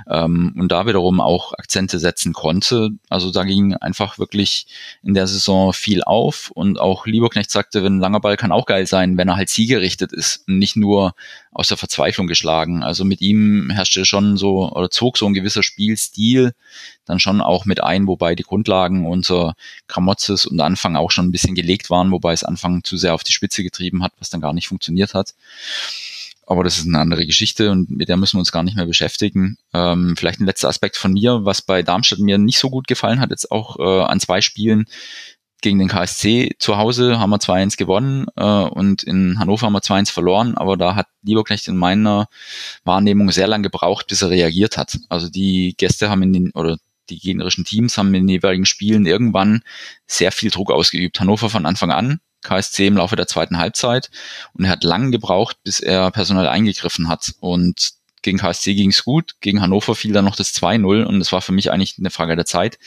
ähm, 0.09 0.55
und 0.59 0.73
da 0.73 0.87
wiederum 0.87 1.21
auch 1.21 1.53
Akzente 1.55 1.99
setzen 1.99 2.33
konnte. 2.33 2.91
Also 3.09 3.31
da 3.31 3.45
ging 3.45 3.75
einfach 3.75 4.19
wirklich 4.19 4.67
in 5.03 5.15
der 5.15 5.27
Saison 5.27 5.73
viel 5.73 6.03
auf 6.03 6.51
und 6.51 6.81
auch 6.81 7.07
Lieberknecht 7.07 7.51
sagte, 7.51 7.85
wenn 7.85 7.97
ein 7.97 8.01
langer 8.01 8.21
Ball 8.21 8.37
kann 8.37 8.53
auch 8.53 8.67
geil 8.67 8.87
sein, 8.87 9.17
wenn 9.17 9.29
er 9.29 9.37
halt 9.37 9.49
zielgerichtet 9.49 10.13
ist 10.13 10.47
und 10.49 10.59
nicht 10.59 10.77
nur 10.77 11.15
aus 11.55 11.69
der 11.69 11.77
Verzweiflung 11.77 12.27
geschlagen. 12.27 12.83
Also 12.83 13.05
mit 13.05 13.21
ihm 13.21 13.71
herrschte 13.71 14.05
schon 14.05 14.37
so 14.37 14.71
oder 14.71 14.91
zog 14.91 15.17
so 15.17 15.27
ein 15.27 15.35
gewisser 15.35 15.63
Spielstil 15.63 16.53
dann 17.07 17.21
schon 17.21 17.41
auch 17.41 17.65
mit 17.65 17.83
ein, 17.83 18.07
wobei 18.07 18.35
die 18.35 18.43
Grundlagen 18.43 19.07
unter 19.07 19.55
Kramotzes 19.87 20.47
und 20.47 20.61
Anfang 20.61 20.97
auch 20.97 21.13
schon 21.13 21.27
ein 21.27 21.33
bisschen 21.33 21.55
gelegt 21.55 21.91
waren, 21.91 22.11
wobei 22.11 22.33
es 22.33 22.45
Anfang 22.45 22.83
zu 22.83 22.97
sehr 22.97 23.15
auf 23.15 23.25
die 23.25 23.33
Spitze 23.33 23.63
getrieben 23.63 24.03
hat, 24.03 24.13
was 24.19 24.31
dann 24.31 24.41
gar 24.41 24.53
nicht 24.53 24.69
funktioniert 24.69 25.15
hat. 25.15 25.35
Aber 26.47 26.63
das 26.63 26.77
ist 26.77 26.87
eine 26.87 26.99
andere 26.99 27.25
Geschichte 27.25 27.71
und 27.71 27.91
mit 27.91 28.09
der 28.09 28.17
müssen 28.17 28.37
wir 28.37 28.41
uns 28.41 28.53
gar 28.53 28.63
nicht 28.63 28.77
mehr 28.77 28.87
beschäftigen. 28.87 29.57
Ähm, 29.73 30.15
vielleicht 30.17 30.41
ein 30.41 30.47
letzter 30.47 30.69
Aspekt 30.69 30.97
von 30.97 31.13
mir, 31.13 31.45
was 31.45 31.63
bei 31.63 31.83
Darmstadt 31.83 32.19
mir 32.19 32.37
nicht 32.37 32.59
so 32.59 32.69
gut 32.69 32.87
gefallen 32.87 33.21
hat, 33.21 33.31
jetzt 33.31 33.51
auch 33.51 33.79
äh, 33.79 34.03
an 34.05 34.21
zwei 34.21 34.41
Spielen 34.41 34.85
gegen 35.65 35.79
den 35.79 35.89
KSC 35.89 36.51
zu 36.59 36.77
Hause 36.77 37.19
haben 37.19 37.31
wir 37.31 37.39
2-1 37.39 37.79
gewonnen 37.79 38.27
äh, 38.37 38.45
und 38.45 39.03
in 39.03 39.39
Hannover 39.39 39.67
haben 39.67 39.73
wir 39.73 39.81
2-1 39.81 40.13
verloren, 40.13 40.57
aber 40.57 40.77
da 40.77 40.95
hat 40.95 41.07
Lieberknecht 41.23 41.67
in 41.69 41.77
meiner 41.77 42.29
Wahrnehmung 42.85 43.31
sehr 43.33 43.49
lange 43.49 43.63
gebraucht, 43.65 44.07
bis 44.07 44.21
er 44.21 44.29
reagiert 44.31 44.77
hat. 44.77 44.99
Also 45.09 45.31
die 45.31 45.75
Gäste 45.77 46.11
haben 46.11 46.23
in 46.23 46.33
den, 46.35 46.51
oder 46.51 46.77
die 47.09 47.19
gegnerischen 47.19 47.65
Teams 47.65 47.97
haben 47.97 48.09
in 48.09 48.27
den 48.27 48.29
jeweiligen 48.29 48.67
Spielen 48.67 49.07
irgendwann 49.07 49.63
sehr 50.07 50.33
viel 50.33 50.51
Druck 50.51 50.71
ausgeübt. 50.71 51.19
Hannover 51.19 51.49
von 51.49 51.65
Anfang 51.65 51.91
an, 51.91 52.21
KSC 52.43 52.87
im 52.87 52.99
Laufe 52.99 53.17
der 53.17 53.27
zweiten 53.27 53.57
Halbzeit 53.57 54.11
und 54.53 54.67
er 54.67 54.71
hat 54.71 54.85
lange 54.85 55.11
gebraucht, 55.13 55.57
bis 55.65 55.81
er 55.81 56.11
personell 56.11 56.47
eingegriffen 56.47 57.09
hat 57.09 57.33
und 57.41 57.95
gegen 58.25 58.39
KSC 58.39 58.75
ging 58.75 58.91
es 58.91 59.05
gut, 59.05 59.35
gegen 59.41 59.61
Hannover 59.61 59.95
fiel 59.95 60.13
dann 60.13 60.25
noch 60.25 60.35
das 60.35 60.55
2-0 60.55 61.05
und 61.05 61.21
es 61.21 61.31
war 61.31 61.43
für 61.43 61.53
mich 61.53 61.71
eigentlich 61.71 61.97
eine 61.99 62.11
Frage 62.11 62.35
der 62.35 62.47
Zeit, 62.47 62.79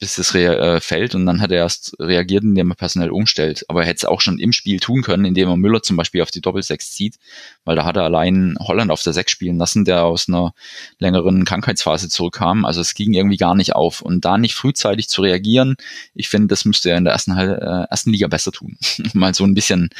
bis 0.00 0.16
das 0.16 0.34
äh, 0.34 0.80
fällt 0.80 1.14
und 1.14 1.26
dann 1.26 1.40
hat 1.40 1.52
er 1.52 1.58
erst 1.58 1.94
reagiert, 2.00 2.42
indem 2.42 2.72
er 2.72 2.74
personell 2.74 3.10
umstellt. 3.10 3.64
Aber 3.68 3.82
er 3.82 3.86
hätte 3.86 3.98
es 3.98 4.04
auch 4.04 4.20
schon 4.20 4.40
im 4.40 4.52
Spiel 4.52 4.80
tun 4.80 5.02
können, 5.02 5.24
indem 5.24 5.48
er 5.48 5.56
Müller 5.56 5.82
zum 5.82 5.96
Beispiel 5.96 6.22
auf 6.22 6.32
die 6.32 6.40
Doppelsechs 6.40 6.90
zieht, 6.90 7.16
weil 7.64 7.76
da 7.76 7.84
hat 7.84 7.96
er 7.96 8.02
allein 8.02 8.56
Holland 8.58 8.90
auf 8.90 9.02
der 9.02 9.12
Sechs 9.12 9.30
spielen 9.30 9.58
lassen, 9.58 9.84
der 9.84 10.04
aus 10.04 10.28
einer 10.28 10.52
längeren 10.98 11.44
Krankheitsphase 11.44 12.08
zurückkam. 12.08 12.64
Also 12.64 12.80
es 12.80 12.94
ging 12.94 13.14
irgendwie 13.14 13.36
gar 13.36 13.54
nicht 13.54 13.76
auf 13.76 14.02
und 14.02 14.24
da 14.24 14.38
nicht 14.38 14.54
frühzeitig 14.54 15.08
zu 15.08 15.22
reagieren, 15.22 15.76
ich 16.14 16.28
finde, 16.28 16.48
das 16.48 16.64
müsste 16.64 16.90
er 16.90 16.98
in 16.98 17.04
der 17.04 17.12
ersten, 17.12 17.38
äh, 17.38 17.86
ersten 17.88 18.10
Liga 18.10 18.26
besser 18.26 18.50
tun. 18.50 18.76
Mal 19.14 19.34
so 19.34 19.44
ein 19.44 19.54
bisschen 19.54 19.90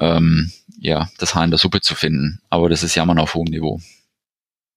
ähm, 0.00 0.52
ja, 0.78 1.08
das 1.18 1.34
Haar 1.34 1.44
in 1.44 1.50
der 1.50 1.58
Suppe 1.58 1.80
zu 1.80 1.94
finden. 1.94 2.40
Aber 2.50 2.68
das 2.68 2.82
ist 2.82 2.94
ja 2.94 3.04
mal 3.04 3.18
auf 3.18 3.34
hohem 3.34 3.48
Niveau. 3.48 3.80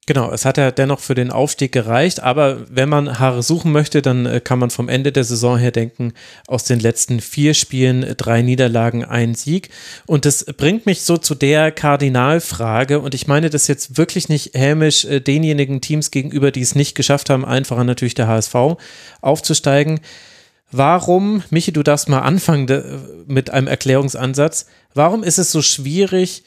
Genau, 0.07 0.31
es 0.31 0.45
hat 0.45 0.57
ja 0.57 0.71
dennoch 0.71 1.01
für 1.01 1.15
den 1.15 1.31
Aufstieg 1.31 1.73
gereicht, 1.73 2.21
aber 2.23 2.65
wenn 2.69 2.87
man 2.87 3.19
Haare 3.19 3.43
suchen 3.43 3.73
möchte, 3.73 4.01
dann 4.01 4.25
äh, 4.25 4.39
kann 4.39 4.57
man 4.57 4.69
vom 4.69 4.87
Ende 4.87 5.11
der 5.11 5.25
Saison 5.25 5.57
her 5.57 5.71
denken, 5.71 6.13
aus 6.47 6.63
den 6.63 6.79
letzten 6.79 7.19
vier 7.19 7.53
Spielen 7.53 8.15
drei 8.15 8.41
Niederlagen, 8.41 9.03
ein 9.03 9.35
Sieg. 9.35 9.69
Und 10.05 10.23
das 10.23 10.45
bringt 10.45 10.85
mich 10.85 11.01
so 11.01 11.17
zu 11.17 11.35
der 11.35 11.73
Kardinalfrage, 11.73 13.01
und 13.01 13.15
ich 13.15 13.27
meine 13.27 13.49
das 13.49 13.67
jetzt 13.67 13.97
wirklich 13.97 14.29
nicht 14.29 14.53
hämisch 14.53 15.03
äh, 15.03 15.19
denjenigen 15.19 15.81
Teams 15.81 16.09
gegenüber, 16.09 16.51
die 16.51 16.61
es 16.61 16.73
nicht 16.73 16.95
geschafft 16.95 17.29
haben, 17.29 17.43
einfacher 17.43 17.83
natürlich 17.83 18.15
der 18.15 18.29
HSV 18.29 18.55
aufzusteigen. 19.19 19.99
Warum, 20.71 21.43
Michi, 21.49 21.73
du 21.73 21.83
darfst 21.83 22.07
mal 22.07 22.21
anfangen 22.21 23.25
mit 23.27 23.49
einem 23.49 23.67
Erklärungsansatz, 23.67 24.67
warum 24.93 25.23
ist 25.23 25.37
es 25.37 25.51
so 25.51 25.61
schwierig, 25.61 26.43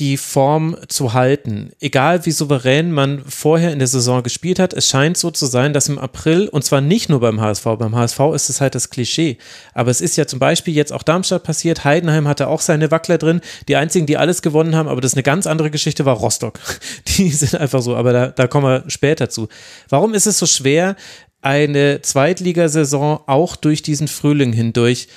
die 0.00 0.16
Form 0.16 0.76
zu 0.88 1.12
halten. 1.12 1.70
Egal 1.78 2.24
wie 2.24 2.30
souverän 2.30 2.90
man 2.90 3.22
vorher 3.26 3.70
in 3.70 3.78
der 3.78 3.86
Saison 3.86 4.22
gespielt 4.22 4.58
hat, 4.58 4.72
es 4.72 4.88
scheint 4.88 5.18
so 5.18 5.30
zu 5.30 5.44
sein, 5.44 5.74
dass 5.74 5.90
im 5.90 5.98
April, 5.98 6.48
und 6.48 6.64
zwar 6.64 6.80
nicht 6.80 7.10
nur 7.10 7.20
beim 7.20 7.40
HSV, 7.40 7.64
beim 7.78 7.94
HSV 7.94 8.18
ist 8.34 8.48
es 8.48 8.62
halt 8.62 8.74
das 8.74 8.88
Klischee, 8.88 9.36
aber 9.74 9.90
es 9.90 10.00
ist 10.00 10.16
ja 10.16 10.26
zum 10.26 10.38
Beispiel 10.38 10.74
jetzt 10.74 10.92
auch 10.92 11.02
Darmstadt 11.02 11.42
passiert, 11.42 11.84
Heidenheim 11.84 12.26
hatte 12.26 12.48
auch 12.48 12.62
seine 12.62 12.90
Wackler 12.90 13.18
drin, 13.18 13.42
die 13.68 13.76
einzigen, 13.76 14.06
die 14.06 14.16
alles 14.16 14.40
gewonnen 14.40 14.74
haben, 14.74 14.88
aber 14.88 15.02
das 15.02 15.12
ist 15.12 15.16
eine 15.16 15.22
ganz 15.22 15.46
andere 15.46 15.70
Geschichte, 15.70 16.06
war 16.06 16.16
Rostock. 16.16 16.58
Die 17.06 17.30
sind 17.30 17.54
einfach 17.56 17.82
so, 17.82 17.94
aber 17.96 18.12
da, 18.12 18.26
da 18.28 18.46
kommen 18.46 18.66
wir 18.66 18.84
später 18.88 19.28
zu. 19.28 19.48
Warum 19.88 20.14
ist 20.14 20.26
es 20.26 20.38
so 20.38 20.46
schwer, 20.46 20.96
eine 21.42 22.00
Zweitligasaison 22.00 23.20
auch 23.26 23.56
durch 23.56 23.82
diesen 23.82 24.08
Frühling 24.08 24.52
hindurch 24.52 25.08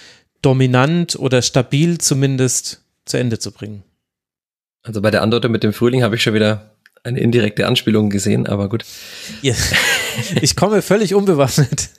dominant 0.42 1.16
oder 1.16 1.42
stabil 1.42 1.98
zumindest 1.98 2.84
zu 3.06 3.18
Ende 3.18 3.40
zu 3.40 3.52
bringen? 3.52 3.84
Also 4.84 5.02
bei 5.02 5.12
der 5.12 5.22
Antwort 5.22 5.50
mit 5.50 5.64
dem 5.64 5.74
Frühling 5.74 6.04
habe 6.04 6.16
ich 6.16 6.24
schon 6.24 6.34
wieder 6.34 6.72
eine 7.04 7.20
indirekte 7.20 7.68
Anspielung 7.68 8.10
gesehen, 8.10 8.48
aber 8.48 8.70
gut. 8.70 8.86
Ja. 9.42 9.54
Ich 10.42 10.56
komme 10.56 10.82
völlig 10.82 11.16
unbewaffnet. 11.16 11.90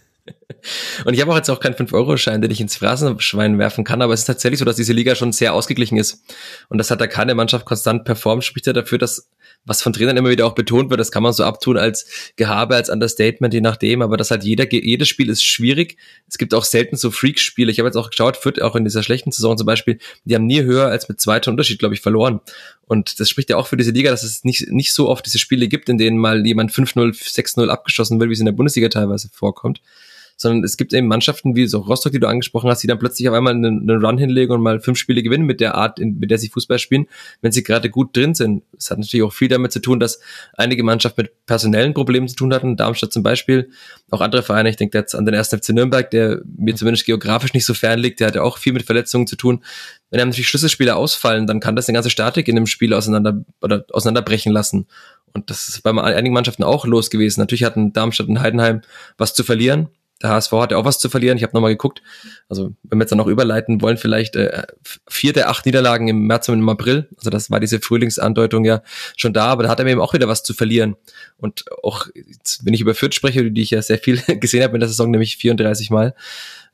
Und 1.05 1.13
ich 1.13 1.21
habe 1.21 1.33
auch 1.33 1.37
jetzt 1.37 1.51
auch 1.51 1.61
keinen 1.61 1.75
5-Euro-Schein, 1.75 2.41
den 2.41 2.51
ich 2.51 2.61
ins 2.61 2.77
Phrasenschwein 2.77 3.59
werfen 3.59 3.85
kann, 3.85 4.01
aber 4.01 4.15
es 4.15 4.21
ist 4.21 4.27
tatsächlich 4.27 4.59
so, 4.59 4.65
dass 4.65 4.77
diese 4.77 4.95
Liga 4.95 5.15
schon 5.15 5.33
sehr 5.33 5.53
ausgeglichen 5.53 5.99
ist. 5.99 6.23
Und 6.69 6.79
das 6.79 6.91
hat 6.91 7.01
da 7.01 7.07
keine 7.07 7.35
Mannschaft 7.35 7.67
konstant 7.67 8.05
performt, 8.05 8.45
spricht 8.45 8.67
ja 8.67 8.73
dafür, 8.73 8.97
dass 8.97 9.29
was 9.65 9.83
von 9.83 9.93
Trainern 9.93 10.17
immer 10.17 10.31
wieder 10.31 10.47
auch 10.47 10.55
betont 10.55 10.91
wird, 10.91 11.01
das 11.01 11.11
kann 11.11 11.23
man 11.23 11.33
so 11.33 11.45
abtun 11.45 11.79
als 11.79 12.07
Gehabe, 12.37 12.77
als 12.77 12.91
Understatement, 12.91 13.55
je 13.55 13.61
nachdem, 13.61 14.03
aber 14.03 14.17
das 14.17 14.31
hat 14.31 14.45
jeder, 14.45 14.71
jedes 14.71 15.09
Spiel 15.09 15.31
ist 15.31 15.45
schwierig. 15.45 15.97
Es 16.29 16.39
gibt 16.39 16.55
auch 16.55 16.65
selten 16.65 16.97
so 16.97 17.11
Freak-Spiele. 17.11 17.71
Ich 17.71 17.79
habe 17.79 17.89
jetzt 17.89 17.97
auch 17.97 18.11
geschaut, 18.11 18.37
Fürth 18.37 18.61
auch 18.61 18.77
in 18.77 18.85
dieser 18.85 19.03
schlechten 19.03 19.33
Saison 19.33 19.57
zum 19.57 19.67
Beispiel, 19.67 19.99
die 20.25 20.35
haben 20.35 20.47
nie 20.47 20.63
höher 20.63 20.89
als 20.89 21.09
mit 21.09 21.21
zweiter 21.21 21.51
Unterschied, 21.51 21.79
glaube 21.79 21.95
ich, 21.95 22.01
verloren. 22.01 22.41
Und 22.87 23.21
das 23.21 23.29
spricht 23.29 23.51
ja 23.51 23.57
auch 23.57 23.67
für 23.67 23.77
diese 23.77 23.93
Liga, 23.93 24.11
dass 24.11 24.23
es 24.23 24.45
nicht, 24.45 24.71
nicht 24.71 24.93
so 24.93 25.09
oft 25.09 25.25
diese 25.25 25.39
Spiele 25.39 25.69
gibt, 25.69 25.89
in 25.89 25.99
denen 25.99 26.19
mal 26.19 26.47
jemand 26.47 26.71
5-0, 26.71 27.15
6-0 27.15 27.69
abgeschossen 27.69 28.21
wird, 28.21 28.29
wie 28.29 28.35
es 28.35 28.41
in 28.41 28.47
der 28.47 28.53
Bundesliga 28.53 28.89
teilweise 28.89 29.29
vorkommt 29.33 29.81
sondern 30.37 30.65
es 30.65 30.77
gibt 30.77 30.93
eben 30.93 31.07
Mannschaften 31.07 31.55
wie 31.55 31.67
so 31.67 31.79
Rostock, 31.79 32.13
die 32.13 32.21
du 32.21 32.27
angesprochen 32.27 32.69
hast, 32.71 32.83
die 32.83 32.87
dann 32.87 32.99
plötzlich 32.99 33.29
auf 33.29 33.35
einmal 33.35 33.55
einen, 33.55 33.89
einen 33.89 34.05
Run 34.05 34.19
hinlegen 34.19 34.53
und 34.53 34.63
mal 34.63 34.81
fünf 34.81 34.99
Spiele 34.99 35.23
gewinnen 35.23 35.45
mit 35.45 35.61
der 35.61 35.75
Art, 35.75 35.99
in, 35.99 36.19
mit 36.19 36.31
der 36.31 36.39
sie 36.39 36.49
Fußball 36.49 36.79
spielen, 36.79 37.07
wenn 37.41 37.53
sie 37.53 37.63
gerade 37.63 37.91
gut 37.91 38.17
drin 38.17 38.35
sind. 38.35 38.63
Es 38.77 38.91
hat 38.91 38.99
natürlich 38.99 39.25
auch 39.25 39.33
viel 39.33 39.49
damit 39.49 39.73
zu 39.73 39.81
tun, 39.81 40.01
dass 40.01 40.21
einige 40.55 40.83
Mannschaften 40.83 41.23
mit 41.23 41.47
personellen 41.47 41.95
Problemen 41.95 42.29
zu 42.29 42.37
tun 42.37 42.53
hatten, 42.53 42.77
Darmstadt 42.77 43.13
zum 43.13 43.23
Beispiel, 43.23 43.71
auch 44.11 44.21
andere 44.21 44.43
Vereine, 44.43 44.71
ich 44.71 44.77
denke 44.77 44.99
jetzt 44.99 45.15
an 45.15 45.25
den 45.25 45.35
ersten 45.35 45.59
FC 45.59 45.71
Nürnberg, 45.71 46.11
der 46.11 46.43
mir 46.57 46.75
zumindest 46.75 47.07
geografisch 47.07 47.55
nicht 47.55 47.67
so 47.67 47.75
fern 47.75 47.99
liegt, 47.99 48.21
der 48.21 48.29
hat 48.29 48.35
ja 48.35 48.43
auch 48.43 48.59
viel 48.59 48.73
mit 48.73 48.85
Verletzungen 48.85 49.27
zu 49.27 49.37
tun. 49.37 49.63
Wenn 50.11 50.21
einem 50.21 50.31
natürlich 50.31 50.49
Schlüsselspieler 50.49 50.97
ausfallen, 50.97 51.47
dann 51.47 51.61
kann 51.61 51.77
das 51.77 51.89
eine 51.89 51.95
ganze 51.95 52.11
Statik 52.11 52.49
in 52.49 52.57
dem 52.57 52.67
Spiel 52.67 52.93
auseinander 52.95 53.45
oder 53.61 53.85
auseinanderbrechen 53.93 54.53
lassen. 54.53 54.87
Und 55.33 55.51
das 55.51 55.69
ist 55.69 55.83
bei 55.83 55.91
einigen 55.91 56.35
Mannschaften 56.35 56.63
auch 56.63 56.87
los 56.87 57.11
gewesen. 57.11 57.41
Natürlich 57.41 57.65
hatten 57.65 57.93
Darmstadt 57.93 58.29
und 58.29 58.41
Heidenheim 58.41 58.83
was 59.19 59.35
zu 59.35 59.43
verlieren 59.43 59.89
Der 60.25 60.31
HSV 60.31 60.53
hatte 60.53 60.79
auch 60.79 60.87
was 60.87 60.99
zu 60.99 61.11
verlieren. 61.11 61.37
Ich 61.37 61.43
habe 61.43 61.53
nochmal 61.53 61.73
geguckt. 61.73 62.01
Also 62.49 62.73
wenn 62.83 62.99
wir 62.99 63.03
jetzt 63.03 63.11
dann 63.11 63.19
noch 63.19 63.27
überleiten 63.27 63.83
wollen, 63.83 63.99
vielleicht 63.99 64.37
äh, 64.37 64.63
vier 65.07 65.35
der 65.35 65.51
acht 65.51 65.67
Niederlagen 65.67 66.09
im 66.09 66.27
März 66.27 66.49
und 66.49 66.61
im 66.61 66.69
April. 66.71 67.11
Also 67.19 67.29
das 67.29 67.51
war 67.51 67.61
diese 67.61 67.79
Frühlingsandeutung 67.79 68.65
ja 68.65 68.83
schon 69.19 69.35
da, 69.35 69.49
aber 69.49 69.65
da 69.65 69.69
hat 69.69 69.81
er 69.81 69.87
eben 69.87 70.01
auch 70.01 70.15
wieder 70.15 70.27
was 70.27 70.43
zu 70.43 70.55
verlieren. 70.55 70.97
Und 71.37 71.67
auch, 71.83 72.07
wenn 72.63 72.73
ich 72.73 72.81
über 72.81 72.95
Fürth 72.95 73.15
spreche, 73.15 73.51
die 73.51 73.61
ich 73.61 73.71
ja 73.71 73.83
sehr 73.83 73.99
viel 73.99 74.17
gesehen 74.41 74.63
habe 74.63 74.75
in 74.75 74.81
der 74.81 74.89
Saison, 74.89 75.11
nämlich 75.11 75.37
34 75.37 75.91
Mal, 75.91 76.15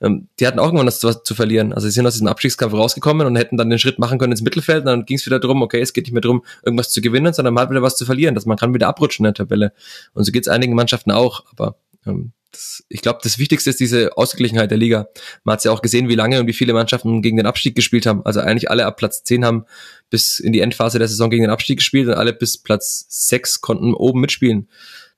ähm, 0.00 0.28
die 0.38 0.46
hatten 0.46 0.60
auch 0.60 0.66
irgendwann 0.66 0.86
was 0.86 1.00
zu, 1.00 1.12
zu, 1.12 1.34
verlieren. 1.34 1.72
Also 1.72 1.88
sie 1.88 1.92
sind 1.92 2.06
aus 2.06 2.14
diesem 2.14 2.28
Abstiegskampf 2.28 2.72
rausgekommen 2.72 3.26
und 3.26 3.34
hätten 3.34 3.56
dann 3.56 3.68
den 3.68 3.80
Schritt 3.80 3.98
machen 3.98 4.20
können 4.20 4.32
ins 4.32 4.42
Mittelfeld. 4.42 4.80
Und 4.80 4.86
dann 4.86 5.04
ging 5.06 5.16
es 5.16 5.26
wieder 5.26 5.40
darum, 5.40 5.60
okay, 5.62 5.80
es 5.80 5.92
geht 5.92 6.04
nicht 6.04 6.12
mehr 6.12 6.22
darum, 6.22 6.44
irgendwas 6.64 6.90
zu 6.90 7.00
gewinnen, 7.00 7.32
sondern 7.32 7.52
man 7.52 7.62
hat 7.62 7.70
wieder 7.70 7.82
was 7.82 7.96
zu 7.96 8.04
verlieren, 8.04 8.36
dass 8.36 8.46
man 8.46 8.56
kann 8.56 8.72
wieder 8.72 8.86
abrutschen 8.86 9.24
in 9.24 9.32
der 9.32 9.34
Tabelle. 9.34 9.72
Und 10.14 10.22
so 10.22 10.30
geht 10.30 10.44
es 10.44 10.48
einigen 10.48 10.74
Mannschaften 10.74 11.10
auch. 11.10 11.44
Aber 11.50 11.76
ähm, 12.06 12.32
das, 12.52 12.84
ich 12.88 13.02
glaube, 13.02 13.20
das 13.22 13.38
Wichtigste 13.38 13.70
ist 13.70 13.80
diese 13.80 14.16
Ausgeglichenheit 14.16 14.70
der 14.70 14.78
Liga. 14.78 15.08
Man 15.44 15.54
hat 15.54 15.64
ja 15.64 15.72
auch 15.72 15.82
gesehen, 15.82 16.08
wie 16.08 16.14
lange 16.14 16.40
und 16.40 16.46
wie 16.46 16.52
viele 16.52 16.72
Mannschaften 16.72 17.22
gegen 17.22 17.36
den 17.36 17.46
Abstieg 17.46 17.74
gespielt 17.74 18.06
haben. 18.06 18.24
Also 18.24 18.40
eigentlich 18.40 18.70
alle 18.70 18.86
ab 18.86 18.96
Platz 18.96 19.22
10 19.24 19.44
haben 19.44 19.64
bis 20.10 20.40
in 20.40 20.52
die 20.52 20.60
Endphase 20.60 20.98
der 20.98 21.08
Saison 21.08 21.30
gegen 21.30 21.44
den 21.44 21.50
Abstieg 21.50 21.78
gespielt 21.78 22.08
und 22.08 22.14
alle 22.14 22.32
bis 22.32 22.58
Platz 22.58 23.06
6 23.08 23.60
konnten 23.60 23.94
oben 23.94 24.20
mitspielen. 24.20 24.68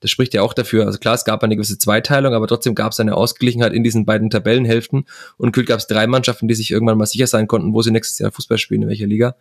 Das 0.00 0.10
spricht 0.10 0.34
ja 0.34 0.42
auch 0.42 0.52
dafür. 0.52 0.86
Also 0.86 0.98
klar, 0.98 1.14
es 1.14 1.24
gab 1.24 1.42
eine 1.44 1.54
gewisse 1.54 1.78
Zweiteilung, 1.78 2.34
aber 2.34 2.48
trotzdem 2.48 2.74
gab 2.74 2.92
es 2.92 3.00
eine 3.00 3.16
Ausgeglichenheit 3.16 3.72
in 3.72 3.84
diesen 3.84 4.04
beiden 4.04 4.30
Tabellenhälften. 4.30 5.06
Und 5.38 5.52
kühl 5.52 5.64
gab 5.64 5.78
es 5.78 5.86
drei 5.86 6.06
Mannschaften, 6.08 6.48
die 6.48 6.54
sich 6.54 6.72
irgendwann 6.72 6.98
mal 6.98 7.06
sicher 7.06 7.28
sein 7.28 7.46
konnten, 7.46 7.72
wo 7.72 7.82
sie 7.82 7.92
nächstes 7.92 8.18
Jahr 8.18 8.32
Fußball 8.32 8.58
spielen, 8.58 8.82
in 8.82 8.88
welcher 8.88 9.06
Liga. 9.06 9.36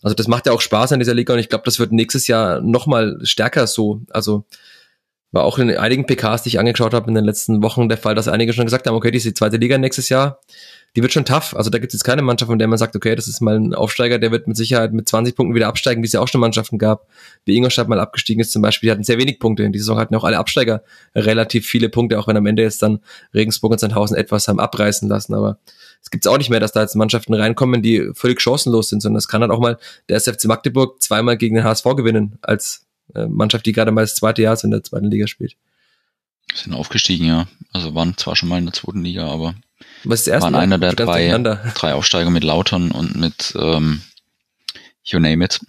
Also 0.00 0.14
das 0.14 0.28
macht 0.28 0.46
ja 0.46 0.52
auch 0.52 0.60
Spaß 0.60 0.92
an 0.92 1.00
dieser 1.00 1.14
Liga 1.14 1.32
und 1.32 1.40
ich 1.40 1.48
glaube, 1.48 1.64
das 1.64 1.78
wird 1.78 1.92
nächstes 1.92 2.26
Jahr 2.26 2.60
nochmal 2.60 3.18
stärker 3.22 3.66
so. 3.66 4.02
Also 4.10 4.44
war 5.32 5.44
auch 5.44 5.58
in 5.58 5.74
einigen 5.76 6.06
PKs, 6.06 6.42
die 6.42 6.50
ich 6.50 6.58
angeschaut 6.58 6.92
habe 6.94 7.08
in 7.08 7.14
den 7.14 7.24
letzten 7.24 7.62
Wochen 7.62 7.88
der 7.88 7.98
Fall, 7.98 8.14
dass 8.14 8.28
einige 8.28 8.52
schon 8.52 8.66
gesagt 8.66 8.86
haben, 8.86 8.94
okay, 8.94 9.10
diese 9.10 9.32
zweite 9.32 9.56
Liga 9.56 9.78
nächstes 9.78 10.10
Jahr, 10.10 10.40
die 10.94 11.00
wird 11.00 11.12
schon 11.12 11.24
tough. 11.24 11.56
Also 11.56 11.70
da 11.70 11.78
gibt 11.78 11.92
es 11.92 11.98
jetzt 11.98 12.04
keine 12.04 12.20
Mannschaft, 12.20 12.50
von 12.50 12.58
der 12.58 12.68
man 12.68 12.76
sagt, 12.76 12.94
okay, 12.94 13.16
das 13.16 13.26
ist 13.26 13.40
mal 13.40 13.56
ein 13.56 13.74
Aufsteiger, 13.74 14.18
der 14.18 14.30
wird 14.30 14.46
mit 14.46 14.58
Sicherheit 14.58 14.92
mit 14.92 15.08
20 15.08 15.34
Punkten 15.34 15.54
wieder 15.54 15.68
absteigen, 15.68 16.02
wie 16.02 16.06
es 16.06 16.12
ja 16.12 16.20
auch 16.20 16.28
schon 16.28 16.42
Mannschaften 16.42 16.76
gab. 16.76 17.06
Wie 17.46 17.56
Ingolstadt 17.56 17.88
mal 17.88 17.98
abgestiegen 17.98 18.42
ist 18.42 18.52
zum 18.52 18.60
Beispiel, 18.60 18.88
die 18.88 18.92
hatten 18.92 19.04
sehr 19.04 19.16
wenig 19.16 19.40
Punkte. 19.40 19.62
In 19.62 19.72
dieser 19.72 19.84
Saison 19.84 19.98
hatten 19.98 20.14
auch 20.14 20.24
alle 20.24 20.38
Absteiger 20.38 20.82
relativ 21.14 21.66
viele 21.66 21.88
Punkte, 21.88 22.18
auch 22.18 22.28
wenn 22.28 22.36
am 22.36 22.44
Ende 22.44 22.62
jetzt 22.62 22.82
dann 22.82 23.00
Regensburg 23.32 23.72
und 23.72 23.80
Sandhausen 23.80 24.18
etwas 24.18 24.48
haben 24.48 24.60
abreißen 24.60 25.08
lassen. 25.08 25.32
Aber 25.32 25.58
es 26.02 26.10
gibt 26.10 26.26
es 26.26 26.30
auch 26.30 26.36
nicht 26.36 26.50
mehr, 26.50 26.60
dass 26.60 26.72
da 26.72 26.82
jetzt 26.82 26.94
Mannschaften 26.94 27.32
reinkommen, 27.32 27.80
die 27.80 28.10
völlig 28.12 28.42
chancenlos 28.42 28.90
sind, 28.90 29.00
sondern 29.00 29.18
es 29.18 29.28
kann 29.28 29.40
halt 29.40 29.50
auch 29.50 29.60
mal 29.60 29.78
der 30.10 30.16
SFC 30.16 30.44
Magdeburg 30.44 31.02
zweimal 31.02 31.38
gegen 31.38 31.54
den 31.54 31.64
HSV 31.64 31.84
gewinnen 31.96 32.38
als 32.42 32.86
Mannschaft, 33.14 33.66
die 33.66 33.72
gerade 33.72 33.90
mal 33.92 34.02
das 34.02 34.14
zweite 34.14 34.42
Jahr 34.42 34.58
in 34.62 34.70
der 34.70 34.84
zweiten 34.84 35.10
Liga 35.10 35.26
spielt. 35.26 35.56
Sind 36.54 36.74
aufgestiegen, 36.74 37.26
ja. 37.26 37.46
Also 37.72 37.94
waren 37.94 38.16
zwar 38.16 38.36
schon 38.36 38.48
mal 38.48 38.58
in 38.58 38.66
der 38.66 38.74
zweiten 38.74 39.02
Liga, 39.02 39.26
aber 39.26 39.54
Was 40.04 40.20
ist 40.20 40.28
das 40.28 40.42
waren 40.42 40.54
einer 40.54 40.78
der 40.78 40.92
drei, 40.92 41.28
drei 41.74 41.94
Aufsteiger 41.94 42.30
mit 42.30 42.44
Lautern 42.44 42.90
und 42.90 43.16
mit 43.16 43.54
ähm, 43.58 44.02
You 45.04 45.18
name 45.18 45.44
it. 45.44 45.60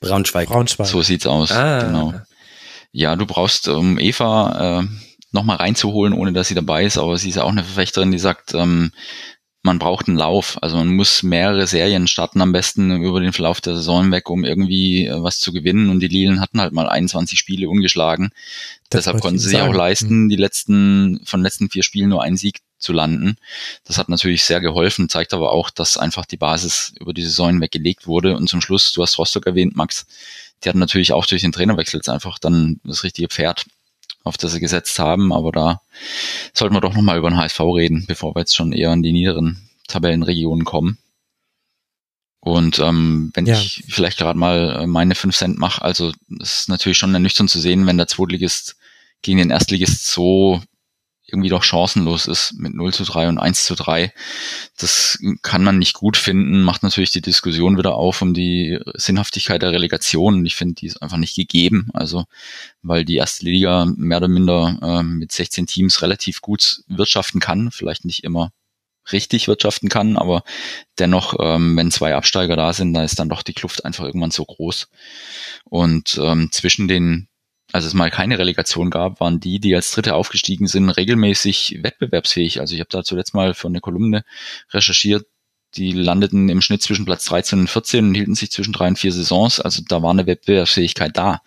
Braunschweig. 0.00 0.48
Braunschweig. 0.48 0.86
So 0.86 1.02
sieht's 1.02 1.26
aus. 1.26 1.50
Ah. 1.52 1.82
Genau. 1.82 2.14
Ja, 2.92 3.16
du 3.16 3.26
brauchst, 3.26 3.68
um 3.68 3.98
Eva 3.98 4.80
äh, 4.80 4.86
nochmal 5.32 5.56
reinzuholen, 5.56 6.14
ohne 6.14 6.32
dass 6.32 6.48
sie 6.48 6.54
dabei 6.54 6.84
ist, 6.84 6.96
aber 6.96 7.18
sie 7.18 7.28
ist 7.28 7.34
ja 7.36 7.42
auch 7.42 7.50
eine 7.50 7.64
Verfechterin, 7.64 8.12
die 8.12 8.18
sagt, 8.18 8.54
ähm, 8.54 8.92
man 9.64 9.78
braucht 9.78 10.08
einen 10.08 10.18
Lauf. 10.18 10.58
Also 10.62 10.76
man 10.76 10.94
muss 10.94 11.22
mehrere 11.22 11.66
Serien 11.66 12.06
starten, 12.06 12.42
am 12.42 12.52
besten 12.52 13.02
über 13.02 13.18
den 13.18 13.32
Verlauf 13.32 13.62
der 13.62 13.74
Saison 13.74 14.12
weg, 14.12 14.28
um 14.28 14.44
irgendwie 14.44 15.06
äh, 15.06 15.22
was 15.22 15.40
zu 15.40 15.52
gewinnen. 15.52 15.88
Und 15.88 16.00
die 16.00 16.08
Lilien 16.08 16.40
hatten 16.40 16.60
halt 16.60 16.74
mal 16.74 16.86
21 16.86 17.38
Spiele 17.38 17.70
ungeschlagen. 17.70 18.30
Das 18.90 19.04
Deshalb 19.04 19.22
konnten 19.22 19.38
sie 19.38 19.48
sich 19.48 19.60
auch 19.60 19.72
leisten, 19.72 20.28
die 20.28 20.36
letzten, 20.36 21.22
von 21.24 21.40
den 21.40 21.44
letzten 21.44 21.70
vier 21.70 21.82
Spielen 21.82 22.10
nur 22.10 22.22
einen 22.22 22.36
Sieg 22.36 22.60
zu 22.78 22.92
landen. 22.92 23.36
Das 23.84 23.96
hat 23.96 24.10
natürlich 24.10 24.44
sehr 24.44 24.60
geholfen, 24.60 25.08
zeigt 25.08 25.32
aber 25.32 25.50
auch, 25.50 25.70
dass 25.70 25.96
einfach 25.96 26.26
die 26.26 26.36
Basis 26.36 26.92
über 27.00 27.14
die 27.14 27.24
Saison 27.24 27.48
hinweg 27.48 27.72
gelegt 27.72 28.06
wurde. 28.06 28.36
Und 28.36 28.50
zum 28.50 28.60
Schluss, 28.60 28.92
du 28.92 29.02
hast 29.02 29.18
Rostock 29.18 29.46
erwähnt, 29.46 29.76
Max, 29.76 30.06
die 30.62 30.68
hatten 30.68 30.78
natürlich 30.78 31.14
auch 31.14 31.24
durch 31.24 31.40
den 31.40 31.52
Trainerwechsel 31.52 31.98
jetzt 31.98 32.10
einfach 32.10 32.38
dann 32.38 32.80
das 32.84 33.02
richtige 33.02 33.28
Pferd, 33.28 33.64
auf 34.24 34.36
das 34.36 34.52
sie 34.52 34.60
gesetzt 34.60 34.98
haben. 34.98 35.32
Aber 35.32 35.52
da 35.52 35.80
sollten 36.52 36.74
wir 36.74 36.80
doch 36.80 36.94
nochmal 36.94 37.18
über 37.18 37.30
den 37.30 37.36
HSV 37.38 37.60
reden, 37.60 38.04
bevor 38.08 38.34
wir 38.34 38.40
jetzt 38.40 38.56
schon 38.56 38.72
eher 38.72 38.92
in 38.92 39.02
die 39.02 39.12
niederen 39.12 39.68
Tabellenregionen 39.86 40.64
kommen. 40.64 40.98
Und 42.40 42.78
ähm, 42.78 43.30
wenn 43.34 43.46
Ja. 43.46 43.54
ich 43.54 43.84
vielleicht 43.88 44.18
gerade 44.18 44.38
mal 44.38 44.82
äh, 44.82 44.86
meine 44.86 45.14
5 45.14 45.34
Cent 45.34 45.58
mache, 45.58 45.80
also 45.82 46.12
es 46.40 46.60
ist 46.60 46.68
natürlich 46.68 46.98
schon 46.98 47.14
ernüchternd 47.14 47.48
zu 47.48 47.58
sehen, 47.58 47.86
wenn 47.86 47.96
der 47.96 48.06
Zweitligist 48.08 48.76
gegen 49.22 49.38
den 49.38 49.50
Erstligist 49.50 50.06
so 50.08 50.60
irgendwie 51.34 51.48
doch 51.48 51.64
chancenlos 51.64 52.26
ist 52.26 52.54
mit 52.54 52.74
0 52.74 52.94
zu 52.94 53.04
3 53.04 53.28
und 53.28 53.38
1 53.38 53.64
zu 53.64 53.74
3. 53.74 54.12
Das 54.78 55.18
kann 55.42 55.64
man 55.64 55.78
nicht 55.78 55.94
gut 55.94 56.16
finden, 56.16 56.62
macht 56.62 56.84
natürlich 56.84 57.10
die 57.10 57.20
Diskussion 57.20 57.76
wieder 57.76 57.96
auf 57.96 58.22
um 58.22 58.34
die 58.34 58.78
Sinnhaftigkeit 58.94 59.60
der 59.62 59.72
Relegation. 59.72 60.46
Ich 60.46 60.54
finde, 60.54 60.74
die 60.74 60.86
ist 60.86 61.02
einfach 61.02 61.16
nicht 61.16 61.34
gegeben. 61.34 61.88
Also, 61.92 62.24
weil 62.82 63.04
die 63.04 63.16
erste 63.16 63.44
Liga 63.44 63.86
mehr 63.96 64.18
oder 64.18 64.28
minder 64.28 64.78
ähm, 64.82 65.18
mit 65.18 65.32
16 65.32 65.66
Teams 65.66 66.02
relativ 66.02 66.40
gut 66.40 66.82
wirtschaften 66.86 67.40
kann, 67.40 67.70
vielleicht 67.72 68.04
nicht 68.04 68.22
immer 68.22 68.52
richtig 69.12 69.48
wirtschaften 69.48 69.88
kann, 69.88 70.16
aber 70.16 70.42
dennoch, 70.98 71.34
ähm, 71.38 71.76
wenn 71.76 71.90
zwei 71.90 72.14
Absteiger 72.14 72.56
da 72.56 72.72
sind, 72.72 72.94
da 72.94 73.04
ist 73.04 73.18
dann 73.18 73.28
doch 73.28 73.42
die 73.42 73.52
Kluft 73.52 73.84
einfach 73.84 74.04
irgendwann 74.04 74.30
so 74.30 74.44
groß. 74.44 74.88
Und 75.64 76.18
ähm, 76.22 76.48
zwischen 76.52 76.88
den, 76.88 77.28
als 77.74 77.86
es 77.86 77.92
mal 77.92 78.08
keine 78.08 78.38
Relegation 78.38 78.88
gab, 78.88 79.18
waren 79.18 79.40
die, 79.40 79.58
die 79.58 79.74
als 79.74 79.90
Dritte 79.90 80.14
aufgestiegen 80.14 80.68
sind, 80.68 80.90
regelmäßig 80.90 81.80
wettbewerbsfähig. 81.82 82.60
Also 82.60 82.72
ich 82.72 82.80
habe 82.80 82.88
da 82.88 83.02
zuletzt 83.02 83.34
mal 83.34 83.52
für 83.52 83.66
eine 83.66 83.80
Kolumne 83.80 84.24
recherchiert, 84.72 85.26
die 85.74 85.90
landeten 85.90 86.48
im 86.48 86.60
Schnitt 86.60 86.82
zwischen 86.82 87.04
Platz 87.04 87.24
13 87.24 87.58
und 87.58 87.68
14 87.68 88.06
und 88.06 88.14
hielten 88.14 88.36
sich 88.36 88.52
zwischen 88.52 88.72
drei 88.72 88.86
und 88.86 88.96
vier 88.96 89.10
Saisons. 89.10 89.58
Also 89.58 89.82
da 89.88 90.02
war 90.02 90.12
eine 90.12 90.24
Wettbewerbsfähigkeit 90.24 91.16
da. 91.16 91.40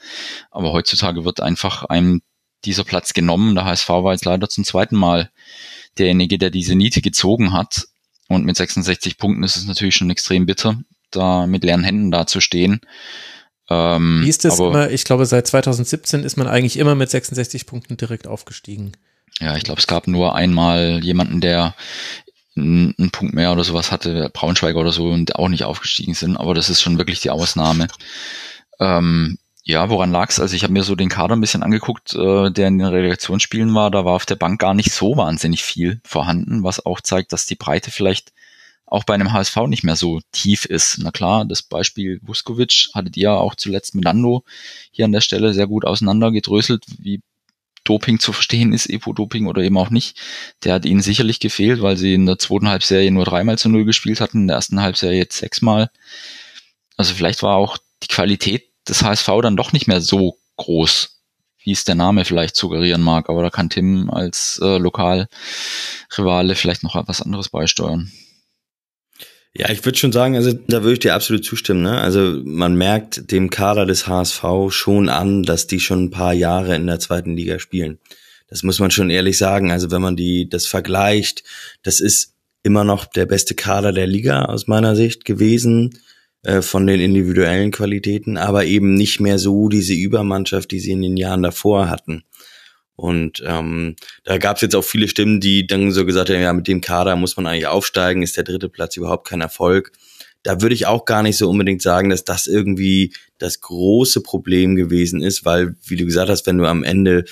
Aber 0.51 0.73
heutzutage 0.73 1.23
wird 1.23 1.39
einfach 1.39 1.85
einem 1.85 2.21
dieser 2.65 2.83
Platz 2.83 3.13
genommen. 3.13 3.55
Der 3.55 3.63
HSV 3.63 3.87
war 3.87 4.11
jetzt 4.11 4.25
leider 4.25 4.49
zum 4.49 4.65
zweiten 4.65 4.97
Mal 4.97 5.31
derjenige, 5.97 6.37
der 6.37 6.49
diese 6.49 6.75
Niete 6.75 7.01
gezogen 7.01 7.53
hat. 7.53 7.87
Und 8.27 8.43
mit 8.43 8.57
66 8.57 9.17
Punkten 9.17 9.43
ist 9.43 9.55
es 9.55 9.65
natürlich 9.65 9.95
schon 9.95 10.09
extrem 10.09 10.45
bitter, 10.45 10.77
da 11.09 11.47
mit 11.47 11.63
leeren 11.63 11.85
Händen 11.85 12.11
dazustehen. 12.11 12.81
Ähm, 13.69 14.21
Wie 14.23 14.29
ist 14.29 14.45
das 14.45 14.59
aber, 14.59 14.69
immer? 14.69 14.89
Ich 14.91 15.03
glaube, 15.03 15.25
seit 15.25 15.47
2017 15.47 16.23
ist 16.23 16.37
man 16.37 16.47
eigentlich 16.47 16.77
immer 16.77 16.95
mit 16.95 17.09
66 17.09 17.65
Punkten 17.65 17.97
direkt 17.97 18.27
aufgestiegen. 18.27 18.93
Ja, 19.39 19.55
ich 19.55 19.63
glaube, 19.63 19.79
es 19.79 19.87
gab 19.87 20.07
nur 20.07 20.35
einmal 20.35 20.99
jemanden, 21.03 21.41
der 21.41 21.75
einen 22.55 23.11
Punkt 23.11 23.35
mehr 23.35 23.51
oder 23.51 23.63
sowas 23.63 23.91
hatte, 23.91 24.31
Braunschweiger 24.33 24.79
oder 24.79 24.91
so, 24.91 25.09
und 25.09 25.35
auch 25.35 25.49
nicht 25.49 25.63
aufgestiegen 25.63 26.15
sind. 26.15 26.37
Aber 26.37 26.53
das 26.53 26.69
ist 26.69 26.81
schon 26.81 26.97
wirklich 26.97 27.19
die 27.19 27.29
Ausnahme. 27.29 27.87
Ähm, 28.79 29.37
ja, 29.63 29.89
woran 29.89 30.11
lag's? 30.11 30.39
Also 30.39 30.55
ich 30.55 30.63
habe 30.63 30.73
mir 30.73 30.83
so 30.83 30.95
den 30.95 31.09
Kader 31.09 31.35
ein 31.35 31.41
bisschen 31.41 31.61
angeguckt, 31.61 32.15
äh, 32.15 32.49
der 32.49 32.69
in 32.69 32.79
den 32.79 32.87
Relegationsspielen 32.87 33.73
war. 33.75 33.91
Da 33.91 34.05
war 34.05 34.13
auf 34.13 34.25
der 34.25 34.37
Bank 34.37 34.59
gar 34.59 34.73
nicht 34.73 34.91
so 34.91 35.17
wahnsinnig 35.17 35.63
viel 35.63 35.99
vorhanden, 36.03 36.63
was 36.63 36.85
auch 36.85 37.01
zeigt, 37.01 37.33
dass 37.33 37.45
die 37.45 37.55
Breite 37.55 37.91
vielleicht 37.91 38.31
auch 38.87 39.03
bei 39.03 39.13
einem 39.13 39.33
HSV 39.33 39.55
nicht 39.67 39.83
mehr 39.83 39.97
so 39.97 40.21
tief 40.31 40.65
ist. 40.65 40.97
Na 40.99 41.11
klar, 41.11 41.45
das 41.45 41.61
Beispiel 41.61 42.19
Vuskovic 42.23 42.89
hattet 42.93 43.17
ihr 43.17 43.23
ja 43.23 43.35
auch 43.35 43.55
zuletzt 43.55 43.93
mit 43.93 44.05
Nando 44.05 44.43
hier 44.91 45.05
an 45.05 45.11
der 45.11 45.21
Stelle 45.21 45.53
sehr 45.53 45.67
gut 45.67 45.85
auseinandergedröselt, 45.85 46.85
wie 46.97 47.21
Doping 47.83 48.19
zu 48.19 48.33
verstehen 48.33 48.73
ist, 48.73 48.89
Epo-Doping 48.89 49.45
oder 49.47 49.61
eben 49.61 49.77
auch 49.77 49.89
nicht. 49.89 50.17
Der 50.63 50.73
hat 50.73 50.85
ihnen 50.85 51.01
sicherlich 51.01 51.39
gefehlt, 51.39 51.81
weil 51.81 51.97
sie 51.97 52.13
in 52.13 52.25
der 52.25 52.39
zweiten 52.39 52.67
Halbserie 52.67 53.11
nur 53.11 53.25
dreimal 53.25 53.57
zu 53.57 53.69
null 53.69 53.85
gespielt 53.85 54.21
hatten, 54.21 54.41
in 54.41 54.47
der 54.47 54.57
ersten 54.57 54.81
Halbserie 54.81 55.17
jetzt 55.17 55.37
sechsmal. 55.37 55.89
Also 56.97 57.13
vielleicht 57.13 57.43
war 57.43 57.55
auch 57.55 57.77
die 58.03 58.07
Qualität 58.07 58.69
des 58.87 59.03
HSV 59.03 59.27
dann 59.41 59.57
doch 59.57 59.73
nicht 59.73 59.87
mehr 59.87 60.01
so 60.01 60.37
groß, 60.57 61.21
wie 61.63 61.71
es 61.71 61.83
der 61.83 61.95
Name 61.95 62.25
vielleicht 62.25 62.55
suggerieren 62.55 63.01
mag. 63.01 63.29
Aber 63.29 63.41
da 63.41 63.49
kann 63.49 63.69
Tim 63.69 64.09
als 64.09 64.59
äh, 64.61 64.77
Lokalrivale 64.77 66.55
vielleicht 66.55 66.83
noch 66.83 66.95
etwas 66.95 67.21
anderes 67.21 67.49
beisteuern. 67.49 68.11
Ja, 69.57 69.71
ich 69.71 69.83
würde 69.83 69.97
schon 69.97 70.11
sagen, 70.11 70.35
also 70.35 70.53
da 70.53 70.83
würde 70.83 70.93
ich 70.93 70.99
dir 70.99 71.15
absolut 71.15 71.43
zustimmen. 71.43 71.81
Ne? 71.81 71.99
Also 71.99 72.41
man 72.43 72.75
merkt 72.75 73.31
dem 73.31 73.49
Kader 73.49 73.87
des 73.87 74.07
HSV 74.07 74.43
schon 74.69 75.09
an, 75.09 75.41
dass 75.41 75.65
die 75.65 75.79
schon 75.79 76.05
ein 76.05 76.11
paar 76.11 76.33
Jahre 76.33 76.75
in 76.75 76.85
der 76.85 76.99
zweiten 76.99 77.35
Liga 77.35 77.57
spielen. 77.57 77.97
Das 78.49 78.61
muss 78.61 78.79
man 78.79 78.91
schon 78.91 79.09
ehrlich 79.09 79.39
sagen. 79.39 79.71
Also 79.71 79.89
wenn 79.89 80.01
man 80.01 80.15
die 80.15 80.47
das 80.47 80.67
vergleicht, 80.67 81.43
das 81.81 81.99
ist 81.99 82.35
immer 82.61 82.83
noch 82.83 83.05
der 83.05 83.25
beste 83.25 83.55
Kader 83.55 83.91
der 83.91 84.05
Liga 84.05 84.45
aus 84.45 84.67
meiner 84.67 84.95
Sicht 84.95 85.25
gewesen 85.25 86.01
äh, 86.43 86.61
von 86.61 86.85
den 86.85 86.99
individuellen 86.99 87.71
Qualitäten, 87.71 88.37
aber 88.37 88.65
eben 88.65 88.93
nicht 88.93 89.19
mehr 89.19 89.39
so 89.39 89.69
diese 89.69 89.95
Übermannschaft, 89.95 90.69
die 90.69 90.79
sie 90.79 90.91
in 90.91 91.01
den 91.01 91.17
Jahren 91.17 91.41
davor 91.41 91.89
hatten. 91.89 92.23
Und 92.97 93.43
ähm, 93.45 93.95
da 94.23 94.39
gab 94.39 94.55
es 94.55 94.63
jetzt 94.63 94.75
auch 94.75 94.83
viele 94.83 95.07
Stimmen, 95.07 95.39
die 95.39 95.67
dann 95.67 95.91
so 95.91 96.03
gesagt 96.03 96.31
haben, 96.31 96.41
ja, 96.41 96.51
mit 96.51 96.67
dem 96.67 96.81
Kader 96.81 97.15
muss 97.15 97.37
man 97.37 97.45
eigentlich 97.45 97.67
aufsteigen, 97.67 98.23
ist 98.23 98.37
der 98.37 98.43
dritte 98.43 98.69
Platz 98.69 98.97
überhaupt 98.97 99.27
kein 99.27 99.39
Erfolg. 99.39 99.91
Da 100.41 100.61
würde 100.61 100.73
ich 100.73 100.87
auch 100.87 101.05
gar 101.05 101.21
nicht 101.21 101.37
so 101.37 101.47
unbedingt 101.47 101.83
sagen, 101.83 102.09
dass 102.09 102.23
das 102.23 102.47
irgendwie 102.47 103.13
das 103.37 103.61
große 103.61 104.21
Problem 104.21 104.75
gewesen 104.75 105.21
ist, 105.21 105.45
weil, 105.45 105.75
wie 105.85 105.95
du 105.95 106.05
gesagt 106.05 106.29
hast, 106.29 106.47
wenn 106.47 106.57
du 106.57 106.65
am 106.65 106.83
Ende 106.83 107.25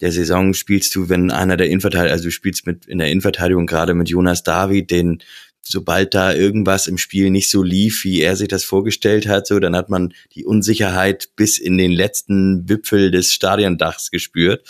der 0.00 0.12
Saison 0.12 0.54
spielst 0.54 0.94
du, 0.94 1.10
wenn 1.10 1.30
einer 1.30 1.58
der 1.58 1.68
Innenverteidiger, 1.68 2.12
also 2.12 2.24
du 2.24 2.30
spielst 2.30 2.66
mit 2.66 2.86
in 2.86 2.96
der 2.96 3.10
Innenverteidigung 3.10 3.66
gerade 3.66 3.92
mit 3.92 4.08
Jonas 4.08 4.42
David, 4.42 4.90
den 4.90 5.22
sobald 5.60 6.14
da 6.14 6.32
irgendwas 6.34 6.88
im 6.88 6.98
Spiel 6.98 7.30
nicht 7.30 7.50
so 7.50 7.62
lief, 7.62 8.02
wie 8.02 8.20
er 8.20 8.34
sich 8.34 8.48
das 8.48 8.64
vorgestellt 8.64 9.28
hat, 9.28 9.46
so, 9.46 9.60
dann 9.60 9.76
hat 9.76 9.90
man 9.90 10.12
die 10.34 10.44
Unsicherheit 10.44 11.30
bis 11.36 11.58
in 11.58 11.78
den 11.78 11.92
letzten 11.92 12.68
Wipfel 12.68 13.10
des 13.10 13.32
Stadiondachs 13.32 14.10
gespürt 14.10 14.66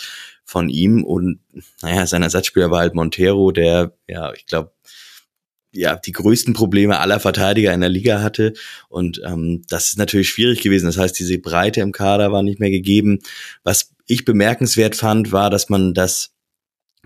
von 0.53 0.69
ihm. 0.69 1.03
Und 1.03 1.39
naja, 1.81 2.07
sein 2.07 2.23
Ersatzspieler 2.23 2.71
war 2.71 2.79
halt 2.79 2.93
Montero, 2.93 3.51
der, 3.51 3.97
ja, 4.07 4.31
ich 4.33 4.45
glaube, 4.45 4.71
ja, 5.71 5.95
die 5.95 6.11
größten 6.11 6.53
Probleme 6.53 6.99
aller 6.99 7.19
Verteidiger 7.19 7.73
in 7.73 7.81
der 7.81 7.89
Liga 7.89 8.21
hatte. 8.21 8.53
Und 8.87 9.19
ähm, 9.25 9.63
das 9.67 9.89
ist 9.89 9.97
natürlich 9.97 10.29
schwierig 10.29 10.61
gewesen. 10.61 10.85
Das 10.85 10.99
heißt, 10.99 11.17
diese 11.17 11.39
Breite 11.39 11.81
im 11.81 11.91
Kader 11.91 12.31
war 12.31 12.43
nicht 12.43 12.59
mehr 12.59 12.69
gegeben. 12.69 13.19
Was 13.63 13.91
ich 14.05 14.23
bemerkenswert 14.23 14.95
fand, 14.95 15.31
war, 15.31 15.49
dass 15.49 15.69
man 15.69 15.95
das 15.95 16.33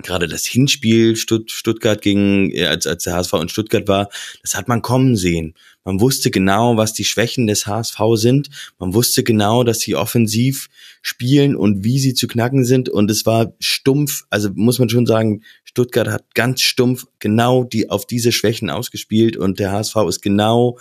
gerade 0.03 0.27
das 0.27 0.45
Hinspiel 0.45 1.15
Stutt 1.15 1.49
Stuttgart 1.49 2.01
gegen, 2.01 2.51
äh, 2.51 2.65
als, 2.65 2.85
als 2.85 3.03
der 3.03 3.15
HSV 3.15 3.33
in 3.33 3.49
Stuttgart 3.49 3.87
war, 3.87 4.09
das 4.41 4.55
hat 4.55 4.67
man 4.67 4.81
kommen 4.81 5.15
sehen. 5.15 5.55
Man 5.85 6.01
wusste 6.01 6.31
genau, 6.31 6.75
was 6.75 6.93
die 6.93 7.05
Schwächen 7.05 7.47
des 7.47 7.65
HSV 7.65 7.97
sind. 8.15 8.49
Man 8.77 8.93
wusste 8.93 9.23
genau, 9.23 9.63
dass 9.63 9.79
sie 9.79 9.95
offensiv 9.95 10.67
spielen 11.01 11.55
und 11.55 11.83
wie 11.83 11.99
sie 11.99 12.13
zu 12.13 12.27
knacken 12.27 12.65
sind. 12.65 12.89
Und 12.89 13.09
es 13.11 13.25
war 13.25 13.53
stumpf, 13.59 14.25
also 14.29 14.49
muss 14.53 14.79
man 14.79 14.89
schon 14.89 15.05
sagen, 15.05 15.43
Stuttgart 15.63 16.09
hat 16.09 16.33
ganz 16.33 16.61
stumpf 16.61 17.05
genau 17.19 17.63
die 17.63 17.89
auf 17.89 18.05
diese 18.05 18.31
Schwächen 18.31 18.69
ausgespielt 18.69 19.37
und 19.37 19.59
der 19.59 19.71
HSV 19.71 19.95
ist 20.07 20.21
genau 20.21 20.77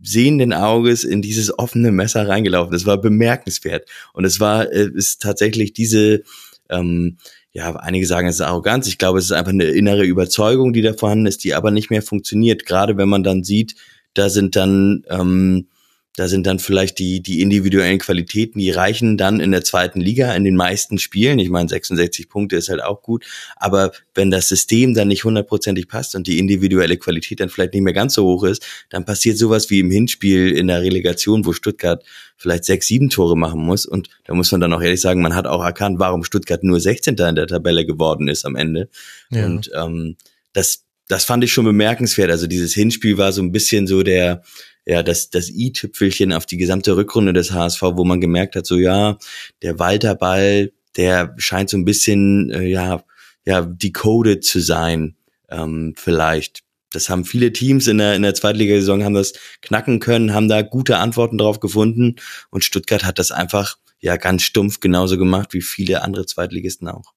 sehenden 0.00 0.52
Auges 0.52 1.04
in 1.04 1.22
dieses 1.22 1.58
offene 1.58 1.90
Messer 1.90 2.28
reingelaufen. 2.28 2.72
Das 2.72 2.86
war 2.86 3.00
bemerkenswert. 3.00 3.88
Und 4.12 4.24
es 4.24 4.40
war, 4.40 4.70
äh, 4.70 4.90
ist 4.94 5.22
tatsächlich 5.22 5.72
diese, 5.72 6.22
ähm, 6.68 7.16
ja, 7.52 7.74
einige 7.76 8.06
sagen, 8.06 8.28
es 8.28 8.36
ist 8.36 8.40
Arroganz. 8.42 8.86
Ich 8.86 8.98
glaube, 8.98 9.18
es 9.18 9.26
ist 9.26 9.32
einfach 9.32 9.52
eine 9.52 9.64
innere 9.64 10.04
Überzeugung, 10.04 10.72
die 10.72 10.82
da 10.82 10.92
vorhanden 10.92 11.26
ist, 11.26 11.44
die 11.44 11.54
aber 11.54 11.70
nicht 11.70 11.90
mehr 11.90 12.02
funktioniert. 12.02 12.66
Gerade 12.66 12.96
wenn 12.98 13.08
man 13.08 13.22
dann 13.22 13.44
sieht, 13.44 13.74
da 14.14 14.28
sind 14.28 14.56
dann 14.56 15.04
ähm, 15.08 15.68
da 16.16 16.28
sind 16.28 16.46
dann 16.46 16.58
vielleicht 16.58 16.98
die, 16.98 17.22
die 17.22 17.42
individuellen 17.42 17.98
Qualitäten, 17.98 18.58
die 18.58 18.70
reichen 18.70 19.18
dann 19.18 19.38
in 19.38 19.52
der 19.52 19.62
zweiten 19.62 20.00
Liga 20.00 20.34
in 20.34 20.44
den 20.44 20.56
meisten 20.56 20.98
Spielen. 20.98 21.38
Ich 21.38 21.50
meine, 21.50 21.68
66 21.68 22.30
Punkte 22.30 22.56
ist 22.56 22.70
halt 22.70 22.82
auch 22.82 23.02
gut. 23.02 23.24
Aber 23.56 23.92
wenn 24.14 24.30
das 24.30 24.48
System 24.48 24.94
dann 24.94 25.08
nicht 25.08 25.24
hundertprozentig 25.24 25.88
passt 25.88 26.14
und 26.14 26.26
die 26.26 26.38
individuelle 26.38 26.96
Qualität 26.96 27.40
dann 27.40 27.50
vielleicht 27.50 27.74
nicht 27.74 27.82
mehr 27.82 27.92
ganz 27.92 28.14
so 28.14 28.24
hoch 28.24 28.44
ist, 28.44 28.66
dann 28.88 29.04
passiert 29.04 29.36
sowas 29.36 29.68
wie 29.68 29.80
im 29.80 29.90
Hinspiel 29.90 30.52
in 30.52 30.68
der 30.68 30.80
Relegation, 30.80 31.44
wo 31.44 31.52
Stuttgart 31.52 32.02
vielleicht 32.38 32.64
sechs, 32.64 32.86
sieben 32.86 33.10
Tore 33.10 33.36
machen 33.36 33.60
muss. 33.60 33.84
Und 33.84 34.08
da 34.24 34.32
muss 34.32 34.50
man 34.50 34.62
dann 34.62 34.72
auch 34.72 34.80
ehrlich 34.80 35.02
sagen, 35.02 35.20
man 35.20 35.34
hat 35.34 35.46
auch 35.46 35.62
erkannt, 35.62 35.98
warum 35.98 36.24
Stuttgart 36.24 36.64
nur 36.64 36.80
16. 36.80 37.16
in 37.16 37.34
der 37.34 37.46
Tabelle 37.46 37.84
geworden 37.84 38.28
ist 38.28 38.46
am 38.46 38.56
Ende. 38.56 38.88
Ja. 39.30 39.44
Und 39.44 39.70
ähm, 39.74 40.16
das, 40.54 40.84
das 41.08 41.24
fand 41.24 41.44
ich 41.44 41.52
schon 41.52 41.66
bemerkenswert. 41.66 42.30
Also 42.30 42.46
dieses 42.46 42.72
Hinspiel 42.72 43.18
war 43.18 43.32
so 43.32 43.42
ein 43.42 43.52
bisschen 43.52 43.86
so 43.86 44.02
der, 44.02 44.42
ja, 44.86 45.02
das, 45.02 45.30
das 45.30 45.50
i-Tüpfelchen 45.50 46.32
auf 46.32 46.46
die 46.46 46.56
gesamte 46.56 46.96
Rückrunde 46.96 47.32
des 47.32 47.52
HSV, 47.52 47.82
wo 47.82 48.04
man 48.04 48.20
gemerkt 48.20 48.54
hat, 48.54 48.66
so 48.66 48.76
ja, 48.76 49.18
der 49.62 49.78
Walterball, 49.78 50.72
der 50.96 51.34
scheint 51.38 51.70
so 51.70 51.76
ein 51.76 51.84
bisschen, 51.84 52.50
äh, 52.50 52.66
ja, 52.66 53.02
ja, 53.44 53.62
decoded 53.62 54.44
zu 54.44 54.60
sein, 54.60 55.16
ähm, 55.50 55.94
vielleicht. 55.96 56.62
Das 56.92 57.08
haben 57.10 57.24
viele 57.24 57.52
Teams 57.52 57.88
in 57.88 57.98
der, 57.98 58.14
in 58.14 58.22
der 58.22 58.34
Zweitligasaison 58.34 59.04
haben 59.04 59.14
das 59.14 59.34
knacken 59.60 59.98
können, 59.98 60.32
haben 60.32 60.48
da 60.48 60.62
gute 60.62 60.98
Antworten 60.98 61.36
drauf 61.36 61.60
gefunden 61.60 62.16
und 62.50 62.64
Stuttgart 62.64 63.04
hat 63.04 63.18
das 63.18 63.32
einfach, 63.32 63.78
ja, 64.00 64.16
ganz 64.16 64.42
stumpf 64.42 64.80
genauso 64.80 65.18
gemacht 65.18 65.52
wie 65.52 65.62
viele 65.62 66.02
andere 66.02 66.26
Zweitligisten 66.26 66.88
auch. 66.88 67.15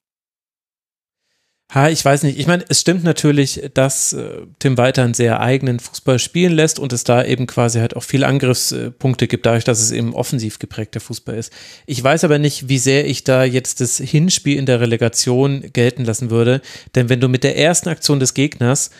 Ha, 1.72 1.88
ich 1.88 2.04
weiß 2.04 2.24
nicht. 2.24 2.36
Ich 2.36 2.48
meine, 2.48 2.64
es 2.68 2.80
stimmt 2.80 3.04
natürlich, 3.04 3.70
dass 3.74 4.12
äh, 4.12 4.42
Tim 4.58 4.76
Walter 4.76 5.04
einen 5.04 5.14
sehr 5.14 5.38
eigenen 5.38 5.78
Fußball 5.78 6.18
spielen 6.18 6.52
lässt 6.52 6.80
und 6.80 6.92
es 6.92 7.04
da 7.04 7.24
eben 7.24 7.46
quasi 7.46 7.78
halt 7.78 7.94
auch 7.94 8.02
viele 8.02 8.26
Angriffspunkte 8.26 9.28
gibt, 9.28 9.46
dadurch, 9.46 9.62
dass 9.62 9.80
es 9.80 9.92
eben 9.92 10.12
offensiv 10.12 10.58
geprägter 10.58 10.98
Fußball 10.98 11.36
ist. 11.36 11.52
Ich 11.86 12.02
weiß 12.02 12.24
aber 12.24 12.40
nicht, 12.40 12.68
wie 12.68 12.78
sehr 12.78 13.06
ich 13.06 13.22
da 13.22 13.44
jetzt 13.44 13.80
das 13.80 13.98
Hinspiel 13.98 14.58
in 14.58 14.66
der 14.66 14.80
Relegation 14.80 15.62
gelten 15.72 16.04
lassen 16.04 16.30
würde, 16.30 16.60
denn 16.96 17.08
wenn 17.08 17.20
du 17.20 17.28
mit 17.28 17.44
der 17.44 17.56
ersten 17.56 17.88
Aktion 17.88 18.18
des 18.18 18.34
Gegners 18.34 18.90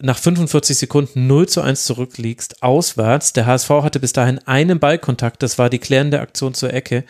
nach 0.00 0.18
45 0.18 0.78
Sekunden 0.78 1.26
0 1.26 1.48
zu 1.48 1.62
1 1.62 1.84
zurückliegst, 1.84 2.62
auswärts, 2.62 3.32
der 3.32 3.46
HSV 3.46 3.70
hatte 3.70 4.00
bis 4.00 4.12
dahin 4.12 4.38
einen 4.46 4.78
Ballkontakt, 4.78 5.42
das 5.42 5.58
war 5.58 5.68
die 5.68 5.78
klärende 5.78 6.20
Aktion 6.20 6.54
zur 6.54 6.72
Ecke, 6.72 7.04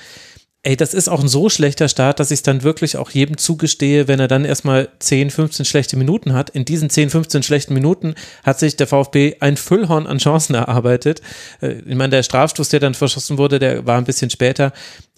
ey, 0.63 0.77
das 0.77 0.93
ist 0.93 1.09
auch 1.09 1.21
ein 1.21 1.29
so 1.29 1.49
schlechter 1.49 1.89
Start, 1.89 2.21
dass 2.21 2.31
ich 2.31 2.43
dann 2.43 2.63
wirklich 2.63 2.97
auch 2.97 3.11
jedem 3.11 3.39
zugestehe, 3.39 4.09
wenn 4.09 4.21
er 4.21 4.29
dann 4.29 4.45
erstmal 4.45 4.91
10, 4.99 5.31
15 5.31 5.65
schlechte 5.65 5.97
Minuten 5.97 6.35
hat. 6.35 6.51
In 6.51 6.65
diesen 6.65 6.91
10, 6.91 7.11
15 7.11 7.43
schlechten 7.43 7.75
Minuten 7.75 8.15
hat 8.45 8.59
sich 8.59 8.77
der 8.77 8.87
VfB 8.87 9.37
ein 9.41 9.57
Füllhorn 9.57 10.07
an 10.07 10.19
Chancen 10.19 10.55
erarbeitet. 10.55 11.23
Äh, 11.63 11.81
ich 11.87 11.95
meine, 11.95 12.11
der 12.11 12.23
Strafstoß, 12.23 12.69
der 12.69 12.81
dann 12.81 12.95
verschossen 12.95 13.39
wurde, 13.39 13.59
der 13.59 13.87
war 13.87 13.97
ein 13.97 14.05
bisschen 14.05 14.31
später. 14.31 14.73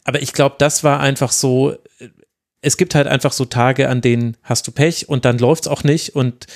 Aber 0.04 0.22
ich 0.22 0.32
glaube, 0.32 0.56
das 0.58 0.84
war 0.84 1.00
einfach 1.00 1.32
so, 1.32 1.76
es 2.60 2.76
gibt 2.76 2.94
halt 2.94 3.08
einfach 3.08 3.32
so 3.32 3.44
Tage, 3.44 3.88
an 3.88 4.00
denen 4.00 4.36
hast 4.42 4.66
du 4.66 4.72
Pech 4.72 5.08
und 5.08 5.24
dann 5.24 5.38
läuft's 5.38 5.68
auch 5.68 5.82
nicht 5.82 6.14
und 6.14 6.46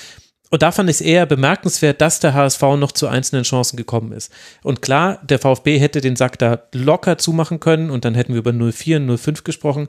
und 0.49 0.61
da 0.61 0.71
fand 0.71 0.89
ich 0.89 0.97
es 0.97 1.01
eher 1.01 1.25
bemerkenswert, 1.25 1.99
dass 1.99 2.19
der 2.19 2.33
HSV 2.33 2.61
noch 2.77 2.93
zu 2.93 3.07
einzelnen 3.07 3.43
Chancen 3.43 3.75
gekommen 3.75 4.13
ist. 4.13 4.31
Und 4.63 4.81
klar, 4.81 5.19
der 5.23 5.39
VfB 5.39 5.77
hätte 5.77 5.99
den 5.99 6.15
Sack 6.15 6.39
da 6.39 6.63
locker 6.73 7.17
zumachen 7.17 7.59
können 7.59 7.89
und 7.89 8.05
dann 8.05 8.15
hätten 8.15 8.33
wir 8.33 8.39
über 8.39 8.53
04 8.53 8.97
und 8.97 9.17
05 9.17 9.43
gesprochen. 9.43 9.87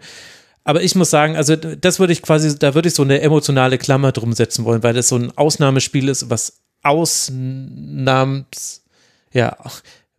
Aber 0.65 0.83
ich 0.83 0.95
muss 0.97 1.11
sagen, 1.11 1.37
also 1.37 1.55
das 1.57 2.01
würde 2.01 2.13
ich 2.13 2.23
quasi, 2.23 2.59
da 2.59 2.75
würde 2.75 2.89
ich 2.89 2.95
so 2.95 3.03
eine 3.03 3.21
emotionale 3.21 3.79
Klammer 3.79 4.13
drum 4.13 4.33
setzen 4.33 4.65
wollen, 4.65 4.83
weil 4.83 4.95
das 4.95 5.09
so 5.09 5.17
ein 5.17 5.37
Ausnahmespiel 5.37 6.09
ist, 6.09 6.29
was 6.29 6.61
Ausnahms, 6.83 8.83
ja, 9.33 9.57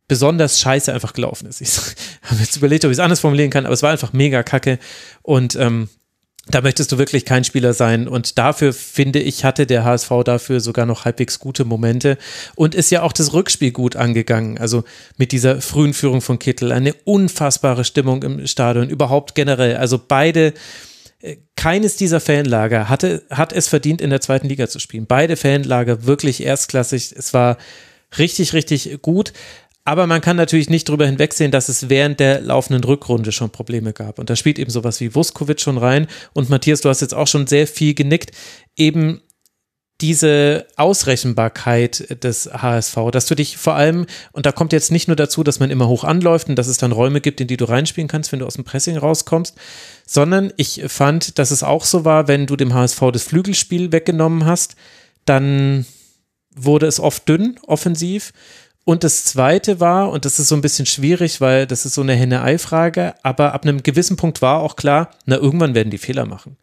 besonders 0.07 0.59
scheiße 0.59 0.93
einfach 0.93 1.13
gelaufen 1.13 1.47
ist. 1.47 1.61
Ich 1.61 1.77
habe 2.23 2.39
jetzt 2.39 2.55
überlegt, 2.55 2.85
ob 2.85 2.91
ich 2.91 2.97
es 2.97 3.03
anders 3.03 3.19
formulieren 3.19 3.51
kann, 3.51 3.65
aber 3.65 3.73
es 3.73 3.83
war 3.83 3.91
einfach 3.91 4.13
mega 4.13 4.41
kacke. 4.41 4.79
Und 5.21 5.55
ähm, 5.57 5.89
da 6.51 6.61
möchtest 6.61 6.91
du 6.91 6.97
wirklich 6.97 7.25
kein 7.25 7.43
Spieler 7.43 7.73
sein. 7.73 8.07
Und 8.07 8.37
dafür, 8.37 8.73
finde 8.73 9.19
ich, 9.19 9.43
hatte 9.43 9.65
der 9.65 9.83
HSV 9.83 10.09
dafür 10.25 10.59
sogar 10.59 10.85
noch 10.85 11.05
halbwegs 11.05 11.39
gute 11.39 11.65
Momente 11.65 12.17
und 12.55 12.75
ist 12.75 12.89
ja 12.89 13.03
auch 13.03 13.13
das 13.13 13.33
Rückspiel 13.33 13.71
gut 13.71 13.95
angegangen. 13.95 14.57
Also 14.57 14.83
mit 15.17 15.31
dieser 15.31 15.61
frühen 15.61 15.93
Führung 15.93 16.21
von 16.21 16.39
Kittel, 16.39 16.71
eine 16.71 16.93
unfassbare 17.05 17.83
Stimmung 17.83 18.23
im 18.23 18.47
Stadion, 18.47 18.89
überhaupt 18.89 19.35
generell. 19.35 19.77
Also 19.77 19.99
beide, 20.05 20.53
äh, 21.21 21.37
keines 21.55 21.97
dieser 21.97 22.19
Fanlager 22.19 22.89
hatte, 22.89 23.23
hat 23.29 23.53
es 23.53 23.67
verdient, 23.67 24.01
in 24.01 24.09
der 24.09 24.21
zweiten 24.21 24.47
Liga 24.47 24.67
zu 24.67 24.79
spielen. 24.79 25.05
Beide 25.05 25.35
Fanlager 25.35 26.05
wirklich 26.05 26.43
erstklassig. 26.43 27.13
Es 27.15 27.33
war 27.33 27.57
richtig, 28.17 28.53
richtig 28.53 29.01
gut. 29.01 29.33
Aber 29.89 30.05
man 30.05 30.21
kann 30.21 30.37
natürlich 30.37 30.69
nicht 30.69 30.87
darüber 30.87 31.07
hinwegsehen, 31.07 31.49
dass 31.49 31.67
es 31.67 31.89
während 31.89 32.19
der 32.19 32.41
laufenden 32.41 32.83
Rückrunde 32.83 33.31
schon 33.31 33.49
Probleme 33.49 33.91
gab. 33.91 34.19
Und 34.19 34.29
da 34.29 34.35
spielt 34.35 34.59
eben 34.59 34.69
sowas 34.69 35.01
wie 35.01 35.15
Vuskovic 35.15 35.59
schon 35.59 35.79
rein. 35.79 36.05
Und 36.31 36.47
Matthias, 36.47 36.81
du 36.81 36.89
hast 36.89 37.01
jetzt 37.01 37.15
auch 37.15 37.25
schon 37.25 37.47
sehr 37.47 37.65
viel 37.65 37.95
genickt. 37.95 38.29
Eben 38.77 39.21
diese 39.99 40.67
Ausrechenbarkeit 40.75 42.23
des 42.23 42.51
HSV, 42.53 42.97
dass 43.11 43.25
du 43.25 43.33
dich 43.33 43.57
vor 43.57 43.73
allem, 43.73 44.05
und 44.31 44.45
da 44.45 44.51
kommt 44.51 44.73
jetzt 44.73 44.91
nicht 44.91 45.07
nur 45.07 45.15
dazu, 45.15 45.43
dass 45.43 45.59
man 45.59 45.71
immer 45.71 45.87
hoch 45.87 46.03
anläuft 46.03 46.49
und 46.49 46.55
dass 46.55 46.67
es 46.67 46.77
dann 46.77 46.91
Räume 46.91 47.19
gibt, 47.19 47.41
in 47.41 47.47
die 47.47 47.57
du 47.57 47.65
reinspielen 47.65 48.07
kannst, 48.07 48.31
wenn 48.31 48.41
du 48.41 48.45
aus 48.45 48.53
dem 48.53 48.65
Pressing 48.65 48.95
rauskommst, 48.95 49.55
sondern 50.05 50.53
ich 50.55 50.83
fand, 50.85 51.39
dass 51.39 51.49
es 51.49 51.63
auch 51.63 51.83
so 51.83 52.05
war, 52.05 52.27
wenn 52.27 52.45
du 52.45 52.55
dem 52.55 52.75
HSV 52.75 53.01
das 53.11 53.23
Flügelspiel 53.23 53.91
weggenommen 53.91 54.45
hast, 54.45 54.75
dann 55.25 55.87
wurde 56.55 56.85
es 56.85 56.99
oft 56.99 57.27
dünn 57.27 57.57
offensiv 57.65 58.33
und 58.89 59.03
das 59.03 59.23
zweite 59.23 59.79
war, 59.79 60.09
und 60.09 60.25
das 60.25 60.39
ist 60.39 60.47
so 60.47 60.55
ein 60.55 60.61
bisschen 60.61 60.87
schwierig, 60.87 61.41
weil 61.41 61.67
das 61.67 61.85
ist 61.85 61.93
so 61.93 62.01
eine 62.01 62.15
Henne-Ei-Frage, 62.15 63.13
aber 63.21 63.53
ab 63.53 63.61
einem 63.61 63.83
gewissen 63.83 64.17
Punkt 64.17 64.41
war 64.41 64.61
auch 64.61 64.75
klar, 64.75 65.11
na, 65.27 65.35
irgendwann 65.35 65.75
werden 65.75 65.91
die 65.91 65.99
Fehler 65.99 66.25
machen. 66.25 66.57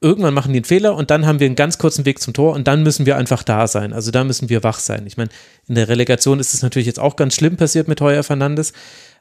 Irgendwann 0.00 0.32
machen 0.32 0.54
die 0.54 0.60
einen 0.60 0.64
Fehler 0.64 0.96
und 0.96 1.10
dann 1.10 1.26
haben 1.26 1.40
wir 1.40 1.46
einen 1.46 1.56
ganz 1.56 1.76
kurzen 1.76 2.06
Weg 2.06 2.22
zum 2.22 2.32
Tor 2.32 2.54
und 2.54 2.66
dann 2.66 2.84
müssen 2.84 3.04
wir 3.04 3.18
einfach 3.18 3.42
da 3.42 3.66
sein. 3.66 3.92
Also 3.92 4.10
da 4.10 4.24
müssen 4.24 4.48
wir 4.48 4.64
wach 4.64 4.78
sein. 4.78 5.06
Ich 5.06 5.18
meine, 5.18 5.28
in 5.66 5.74
der 5.74 5.88
Relegation 5.88 6.40
ist 6.40 6.54
es 6.54 6.62
natürlich 6.62 6.86
jetzt 6.86 7.00
auch 7.00 7.16
ganz 7.16 7.34
schlimm 7.34 7.58
passiert 7.58 7.86
mit 7.86 8.00
Heuer 8.00 8.22
Fernandes. 8.22 8.72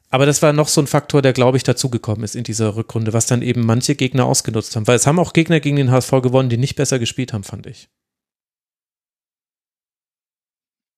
Aber 0.09 0.25
das 0.25 0.41
war 0.41 0.53
noch 0.53 0.69
so 0.69 0.79
ein 0.79 0.87
Faktor, 0.87 1.21
der, 1.21 1.33
glaube 1.33 1.57
ich, 1.57 1.63
dazugekommen 1.63 2.23
ist 2.23 2.37
in 2.37 2.45
dieser 2.45 2.77
Rückrunde, 2.77 3.11
was 3.11 3.25
dann 3.25 3.41
eben 3.41 3.65
manche 3.65 3.95
Gegner 3.95 4.23
ausgenutzt 4.23 4.73
haben. 4.77 4.87
Weil 4.87 4.95
es 4.95 5.05
haben 5.05 5.19
auch 5.19 5.33
Gegner 5.33 5.59
gegen 5.59 5.75
den 5.75 5.91
HSV 5.91 6.11
gewonnen, 6.21 6.47
die 6.47 6.55
nicht 6.55 6.77
besser 6.77 6.97
gespielt 6.97 7.33
haben, 7.33 7.43
fand 7.43 7.67
ich. 7.67 7.89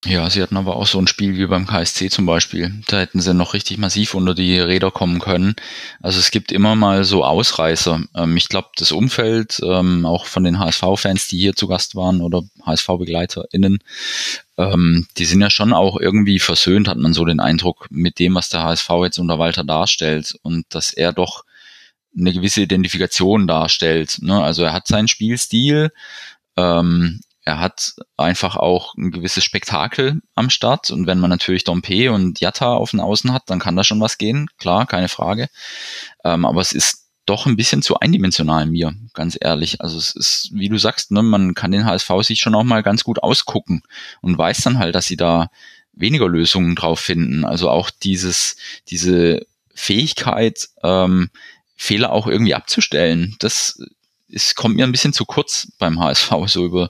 Ja, 0.06 0.30
sie 0.30 0.42
hatten 0.42 0.56
aber 0.56 0.78
auch 0.78 0.88
so 0.88 0.98
ein 0.98 1.08
Spiel 1.08 1.38
wie 1.38 1.46
beim 1.46 1.68
KSC 1.68 2.10
zum 2.10 2.26
Beispiel. 2.26 2.74
Da 2.88 3.00
hätten 3.02 3.20
sie 3.20 3.34
noch 3.34 3.54
richtig 3.54 3.78
massiv 3.80 4.14
unter 4.14 4.34
die 4.34 4.58
Räder 4.58 4.92
kommen 4.92 5.20
können. 5.20 5.56
Also 6.02 6.20
es 6.20 6.32
gibt 6.32 6.54
immer 6.54 6.76
mal 6.76 7.04
so 7.04 7.26
Ausreißer. 7.26 8.04
Ähm, 8.16 8.38
ich 8.38 8.48
glaube, 8.48 8.70
das 8.78 8.94
Umfeld, 8.94 9.60
ähm, 9.62 10.06
auch 10.06 10.26
von 10.26 10.46
den 10.46 10.58
HSV-Fans, 10.58 11.28
die 11.28 11.40
hier 11.40 11.54
zu 11.54 11.68
Gast 11.68 11.96
waren 11.96 12.22
oder 12.22 12.44
HSV-BegleiterInnen, 12.66 13.80
ähm, 14.58 15.06
die 15.18 15.26
sind 15.26 15.42
ja 15.42 15.50
schon 15.50 15.74
auch 15.74 16.00
irgendwie 16.00 16.40
versöhnt, 16.40 16.88
hat 16.88 16.98
man 16.98 17.14
so 17.14 17.26
den 17.26 17.42
Eindruck, 17.42 17.88
mit 17.90 18.20
dem, 18.20 18.36
was 18.36 18.48
der 18.48 18.64
HSV 18.64 18.90
jetzt 19.04 19.20
unter 19.20 19.38
Walter 19.38 19.66
darstellt 19.66 20.34
und 20.44 20.66
dass 20.70 20.94
er 20.94 21.12
doch 21.12 21.44
eine 22.18 22.32
gewisse 22.32 22.62
Identifikation 22.62 23.48
darstellt. 23.48 24.20
Ne? 24.22 24.42
Also 24.42 24.64
er 24.64 24.72
hat 24.72 24.88
seinen 24.88 25.10
Spielstil, 25.10 25.92
ähm, 26.56 27.20
er 27.50 27.60
hat 27.60 27.96
einfach 28.16 28.56
auch 28.58 28.94
ein 28.96 29.10
gewisses 29.10 29.44
Spektakel 29.44 30.22
am 30.36 30.52
Start 30.52 30.92
und 30.92 31.08
wenn 31.08 31.20
man 31.20 31.32
natürlich 31.32 31.64
Dompe 31.64 32.12
und 32.12 32.40
Jatta 32.40 32.76
auf 32.76 32.92
den 32.92 33.00
Außen 33.00 33.34
hat, 33.34 33.50
dann 33.50 33.58
kann 33.58 33.76
da 33.76 33.84
schon 33.84 34.00
was 34.00 34.20
gehen, 34.20 34.50
klar, 34.60 34.86
keine 34.86 35.10
Frage. 35.10 35.50
Ähm, 36.24 36.46
aber 36.46 36.62
es 36.62 36.74
ist 36.74 37.08
doch 37.26 37.48
ein 37.48 37.56
bisschen 37.56 37.82
zu 37.82 38.00
eindimensional 38.00 38.68
mir, 38.68 38.94
ganz 39.16 39.36
ehrlich. 39.42 39.82
Also 39.82 39.98
es 39.98 40.16
ist, 40.16 40.50
wie 40.54 40.70
du 40.70 40.78
sagst, 40.78 41.10
ne, 41.10 41.24
man 41.24 41.56
kann 41.56 41.72
den 41.72 41.86
HSV 41.86 42.12
sich 42.22 42.40
schon 42.40 42.54
auch 42.54 42.64
mal 42.64 42.84
ganz 42.84 43.04
gut 43.04 43.24
ausgucken 43.24 43.82
und 44.22 44.38
weiß 44.38 44.62
dann 44.62 44.78
halt, 44.78 44.94
dass 44.94 45.08
sie 45.08 45.18
da 45.18 45.50
weniger 45.94 46.30
Lösungen 46.30 46.76
drauf 46.76 47.00
finden. 47.00 47.46
Also 47.46 47.72
auch 47.72 47.90
dieses, 47.90 48.58
diese 48.90 49.46
Fähigkeit, 49.74 50.70
ähm, 50.84 51.32
Fehler 51.76 52.12
auch 52.12 52.28
irgendwie 52.28 52.54
abzustellen, 52.54 53.38
das 53.40 53.82
ist, 54.30 54.56
kommt 54.56 54.76
mir 54.76 54.86
ein 54.86 54.92
bisschen 54.92 55.14
zu 55.14 55.26
kurz 55.26 55.72
beim 55.78 56.00
HSV, 56.00 56.32
so 56.48 56.66
über 56.66 56.90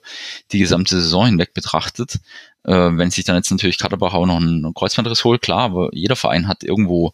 die 0.51 0.59
gesamte 0.59 0.99
Saison 0.99 1.25
hinweg 1.25 1.53
betrachtet. 1.53 2.19
Äh, 2.63 2.97
wenn 2.97 3.09
sich 3.09 3.23
dann 3.23 3.37
jetzt 3.37 3.51
natürlich 3.51 3.77
Katterbach 3.77 4.13
auch 4.13 4.25
noch 4.25 4.37
einen 4.37 4.73
Kreuzbandriss 4.73 5.23
holt, 5.23 5.41
klar, 5.41 5.61
aber 5.61 5.89
jeder 5.93 6.15
Verein 6.15 6.47
hat 6.47 6.63
irgendwo 6.63 7.13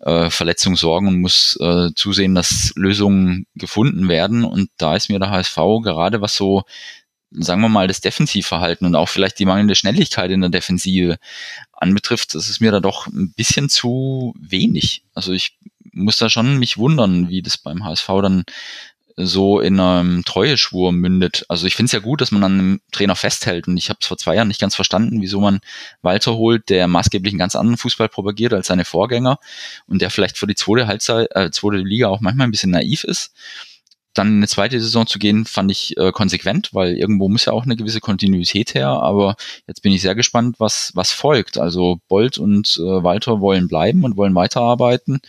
äh, 0.00 0.30
Verletzungssorgen 0.30 1.08
und 1.08 1.20
muss 1.20 1.58
äh, 1.60 1.90
zusehen, 1.94 2.34
dass 2.34 2.72
Lösungen 2.76 3.46
gefunden 3.56 4.08
werden. 4.08 4.44
Und 4.44 4.70
da 4.76 4.94
ist 4.94 5.08
mir 5.10 5.18
der 5.18 5.30
HSV 5.30 5.56
gerade 5.82 6.20
was 6.20 6.36
so, 6.36 6.62
sagen 7.30 7.60
wir 7.60 7.68
mal, 7.68 7.88
das 7.88 8.00
Defensivverhalten 8.00 8.86
und 8.86 8.94
auch 8.94 9.08
vielleicht 9.08 9.40
die 9.40 9.46
mangelnde 9.46 9.74
Schnelligkeit 9.74 10.30
in 10.30 10.40
der 10.40 10.50
Defensive 10.50 11.18
anbetrifft, 11.72 12.34
das 12.34 12.48
ist 12.48 12.60
mir 12.60 12.70
da 12.70 12.80
doch 12.80 13.08
ein 13.08 13.32
bisschen 13.34 13.68
zu 13.68 14.34
wenig. 14.38 15.02
Also 15.14 15.32
ich 15.32 15.58
muss 15.92 16.18
da 16.18 16.30
schon 16.30 16.58
mich 16.58 16.78
wundern, 16.78 17.28
wie 17.28 17.42
das 17.42 17.58
beim 17.58 17.84
HSV 17.84 18.06
dann 18.22 18.44
so 19.16 19.60
in 19.60 19.78
einem 19.78 20.24
Treueschwur 20.24 20.92
mündet. 20.92 21.44
Also 21.48 21.66
ich 21.66 21.76
finde 21.76 21.86
es 21.86 21.92
ja 21.92 22.00
gut, 22.00 22.20
dass 22.20 22.32
man 22.32 22.42
an 22.42 22.52
einem 22.52 22.80
Trainer 22.90 23.14
festhält 23.14 23.68
und 23.68 23.76
ich 23.76 23.88
habe 23.88 23.98
es 24.00 24.08
vor 24.08 24.16
zwei 24.16 24.34
Jahren 24.34 24.48
nicht 24.48 24.60
ganz 24.60 24.74
verstanden, 24.74 25.20
wieso 25.20 25.40
man 25.40 25.60
Walter 26.02 26.34
holt, 26.34 26.68
der 26.68 26.88
maßgeblich 26.88 27.32
einen 27.32 27.38
ganz 27.38 27.54
anderen 27.54 27.78
Fußball 27.78 28.08
propagiert 28.08 28.52
als 28.52 28.66
seine 28.66 28.84
Vorgänger 28.84 29.38
und 29.86 30.02
der 30.02 30.10
vielleicht 30.10 30.36
für 30.36 30.46
die 30.46 30.56
zweite 30.56 30.88
Halbzeit, 30.88 31.28
äh, 31.34 31.50
zweite 31.50 31.78
Liga 31.78 32.08
auch 32.08 32.20
manchmal 32.20 32.48
ein 32.48 32.50
bisschen 32.50 32.72
naiv 32.72 33.04
ist. 33.04 33.32
Dann 34.14 34.28
in 34.28 34.36
eine 34.36 34.48
zweite 34.48 34.80
Saison 34.80 35.08
zu 35.08 35.18
gehen, 35.18 35.44
fand 35.44 35.72
ich 35.72 35.96
äh, 35.96 36.12
konsequent, 36.12 36.70
weil 36.72 36.96
irgendwo 36.96 37.28
muss 37.28 37.46
ja 37.46 37.52
auch 37.52 37.64
eine 37.64 37.74
gewisse 37.74 37.98
Kontinuität 37.98 38.74
her. 38.74 38.88
Aber 38.88 39.34
jetzt 39.66 39.82
bin 39.82 39.92
ich 39.92 40.02
sehr 40.02 40.14
gespannt, 40.14 40.56
was, 40.60 40.92
was 40.94 41.10
folgt. 41.10 41.58
Also 41.58 41.98
Bolt 42.06 42.38
und 42.38 42.76
äh, 42.78 43.02
Walter 43.02 43.40
wollen 43.40 43.66
bleiben 43.66 44.04
und 44.04 44.16
wollen 44.16 44.36
weiterarbeiten. 44.36 45.20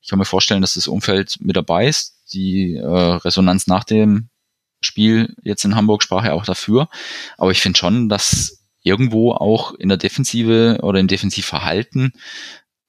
Ich 0.00 0.08
kann 0.08 0.18
mir 0.18 0.24
vorstellen, 0.24 0.62
dass 0.62 0.72
das 0.72 0.88
Umfeld 0.88 1.36
mit 1.40 1.54
dabei 1.54 1.86
ist 1.86 2.19
die 2.32 2.74
äh, 2.74 2.86
Resonanz 2.86 3.66
nach 3.66 3.84
dem 3.84 4.28
Spiel 4.80 5.34
jetzt 5.42 5.64
in 5.64 5.74
Hamburg 5.74 6.02
sprach 6.02 6.24
ja 6.24 6.32
auch 6.32 6.44
dafür. 6.44 6.88
Aber 7.36 7.50
ich 7.50 7.60
finde 7.60 7.78
schon, 7.78 8.08
dass 8.08 8.64
irgendwo 8.82 9.32
auch 9.32 9.74
in 9.74 9.88
der 9.88 9.98
Defensive 9.98 10.78
oder 10.82 11.00
im 11.00 11.08
Defensivverhalten 11.08 12.12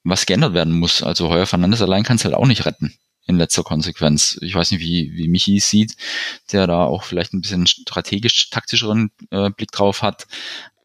was 0.04 0.26
geändert 0.26 0.54
werden 0.54 0.74
muss. 0.80 1.04
Also 1.04 1.30
Heuer 1.30 1.46
Fernandes 1.46 1.82
allein 1.82 2.04
kann 2.04 2.16
es 2.16 2.26
halt 2.26 2.34
auch 2.34 2.48
nicht 2.48 2.66
retten 2.66 2.94
in 3.28 3.38
letzter 3.38 3.64
Konsequenz. 3.64 4.39
Ich 4.42 4.56
weiß 4.56 4.72
nicht, 4.72 4.82
wie, 4.82 5.12
wie 5.14 5.28
Michi 5.28 5.58
es 5.58 5.70
sieht, 5.70 5.96
der 6.52 6.66
da 6.66 6.86
auch 6.86 7.04
vielleicht 7.04 7.34
ein 7.34 7.42
bisschen 7.42 7.68
strategisch 7.68 8.50
taktischeren 8.50 9.12
äh, 9.30 9.50
Blick 9.52 9.72
drauf 9.72 10.02
hat. 10.02 10.28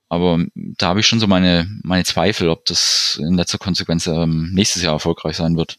Aber 0.08 0.44
da 0.54 0.88
habe 0.88 1.00
ich 1.00 1.06
schon 1.06 1.18
so 1.18 1.26
meine, 1.26 1.68
meine 1.82 2.04
Zweifel, 2.04 2.48
ob 2.48 2.64
das 2.66 3.18
in 3.20 3.34
letzter 3.34 3.58
Konsequenz 3.58 4.06
ähm, 4.06 4.50
nächstes 4.52 4.82
Jahr 4.82 4.92
erfolgreich 4.92 5.36
sein 5.36 5.56
wird 5.56 5.78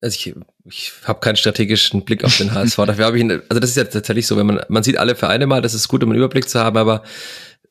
also 0.00 0.14
ich, 0.14 0.34
ich 0.70 0.92
habe 1.04 1.20
keinen 1.20 1.36
strategischen 1.36 2.04
Blick 2.04 2.24
auf 2.24 2.36
den 2.36 2.54
HSV. 2.54 2.76
Dafür 2.76 3.06
habe 3.06 3.16
ich, 3.16 3.24
ihn, 3.24 3.42
also 3.48 3.60
das 3.60 3.70
ist 3.70 3.76
ja 3.76 3.84
tatsächlich 3.84 4.26
so, 4.26 4.36
wenn 4.36 4.46
man 4.46 4.60
man 4.68 4.82
sieht 4.82 4.98
alle 4.98 5.14
Vereine 5.14 5.46
mal, 5.46 5.62
das 5.62 5.74
ist 5.74 5.88
gut, 5.88 6.02
um 6.02 6.10
einen 6.10 6.18
Überblick 6.18 6.48
zu 6.48 6.60
haben, 6.60 6.76
aber 6.76 7.02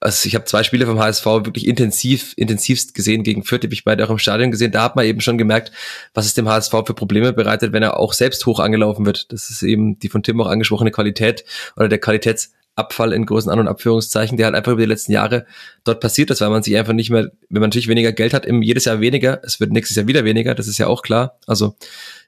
also 0.02 0.28
ich 0.28 0.36
habe 0.36 0.46
zwei 0.46 0.64
Spiele 0.64 0.86
vom 0.86 1.00
HSV 1.00 1.26
wirklich 1.26 1.68
intensiv, 1.68 2.34
intensivst 2.38 2.94
gesehen 2.94 3.24
gegen 3.24 3.44
Fürth, 3.44 3.62
die 3.64 3.68
habe 3.68 3.74
ich 3.74 3.84
beide 3.84 4.06
auch 4.06 4.10
im 4.10 4.18
Stadion 4.18 4.52
gesehen. 4.52 4.72
Da 4.72 4.84
hat 4.84 4.96
man 4.96 5.06
eben 5.06 5.20
schon 5.20 5.38
gemerkt, 5.38 5.72
was 6.14 6.26
es 6.26 6.34
dem 6.34 6.48
HSV 6.48 6.72
für 6.86 6.94
Probleme 6.94 7.34
bereitet, 7.34 7.74
wenn 7.74 7.84
er 7.84 8.00
auch 8.00 8.14
selbst 8.14 8.46
hoch 8.46 8.60
angelaufen 8.60 9.06
wird. 9.06 9.32
Das 9.34 9.50
ist 9.50 9.62
eben 9.62 10.00
die 10.00 10.08
von 10.08 10.24
Tim 10.24 10.40
auch 10.40 10.48
angesprochene 10.48 10.92
Qualität 10.92 11.44
oder 11.76 11.90
der 11.90 12.00
Qualitäts 12.00 12.54
Abfall 12.76 13.12
in 13.12 13.26
großen 13.26 13.52
An- 13.52 13.60
und 13.60 13.68
Abführungszeichen, 13.68 14.38
der 14.38 14.46
halt 14.46 14.56
einfach 14.56 14.72
über 14.72 14.82
die 14.82 14.88
letzten 14.88 15.12
Jahre 15.12 15.46
dort 15.84 16.00
passiert 16.00 16.32
ist, 16.32 16.40
weil 16.40 16.50
man 16.50 16.64
sich 16.64 16.78
einfach 16.78 16.94
nicht 16.94 17.10
mehr, 17.10 17.30
wenn 17.50 17.60
man 17.60 17.70
natürlich 17.70 17.90
weniger 17.90 18.14
Geld 18.14 18.34
hat, 18.34 18.46
im 18.46 18.62
jedes 18.62 18.86
Jahr 18.86 19.02
weniger, 19.02 19.42
es 19.44 19.60
wird 19.60 19.72
nächstes 19.72 19.98
Jahr 19.98 20.08
wieder 20.08 20.24
weniger, 20.24 20.56
das 20.56 20.68
ist 20.68 20.78
ja 20.78 20.88
auch 20.88 21.02
klar. 21.02 21.38
Also 21.46 21.76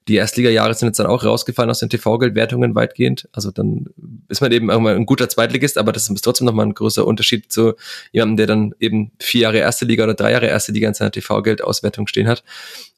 die 0.07 0.15
Erstliga-Jahre 0.15 0.73
sind 0.73 0.89
jetzt 0.89 0.99
dann 0.99 1.07
auch 1.07 1.23
rausgefallen 1.23 1.69
aus 1.69 1.79
den 1.79 1.89
TV-Geldwertungen 1.89 2.73
weitgehend. 2.73 3.29
Also 3.33 3.51
dann 3.51 3.85
ist 4.29 4.41
man 4.41 4.51
eben 4.51 4.69
irgendwann 4.69 4.95
ein 4.95 5.05
guter 5.05 5.29
Zweitligist, 5.29 5.77
aber 5.77 5.91
das 5.91 6.09
ist 6.09 6.21
trotzdem 6.21 6.45
nochmal 6.45 6.65
ein 6.65 6.73
großer 6.73 7.05
Unterschied 7.05 7.51
zu 7.51 7.73
jemandem, 8.11 8.37
der 8.37 8.47
dann 8.47 8.73
eben 8.79 9.11
vier 9.19 9.41
Jahre 9.41 9.57
erste 9.57 9.85
Liga 9.85 10.03
oder 10.03 10.15
drei 10.15 10.31
Jahre 10.31 10.47
erste 10.47 10.71
Liga 10.71 10.87
in 10.87 10.95
seiner 10.95 11.11
TV-Geldauswertung 11.11 12.07
stehen 12.07 12.27
hat. 12.27 12.43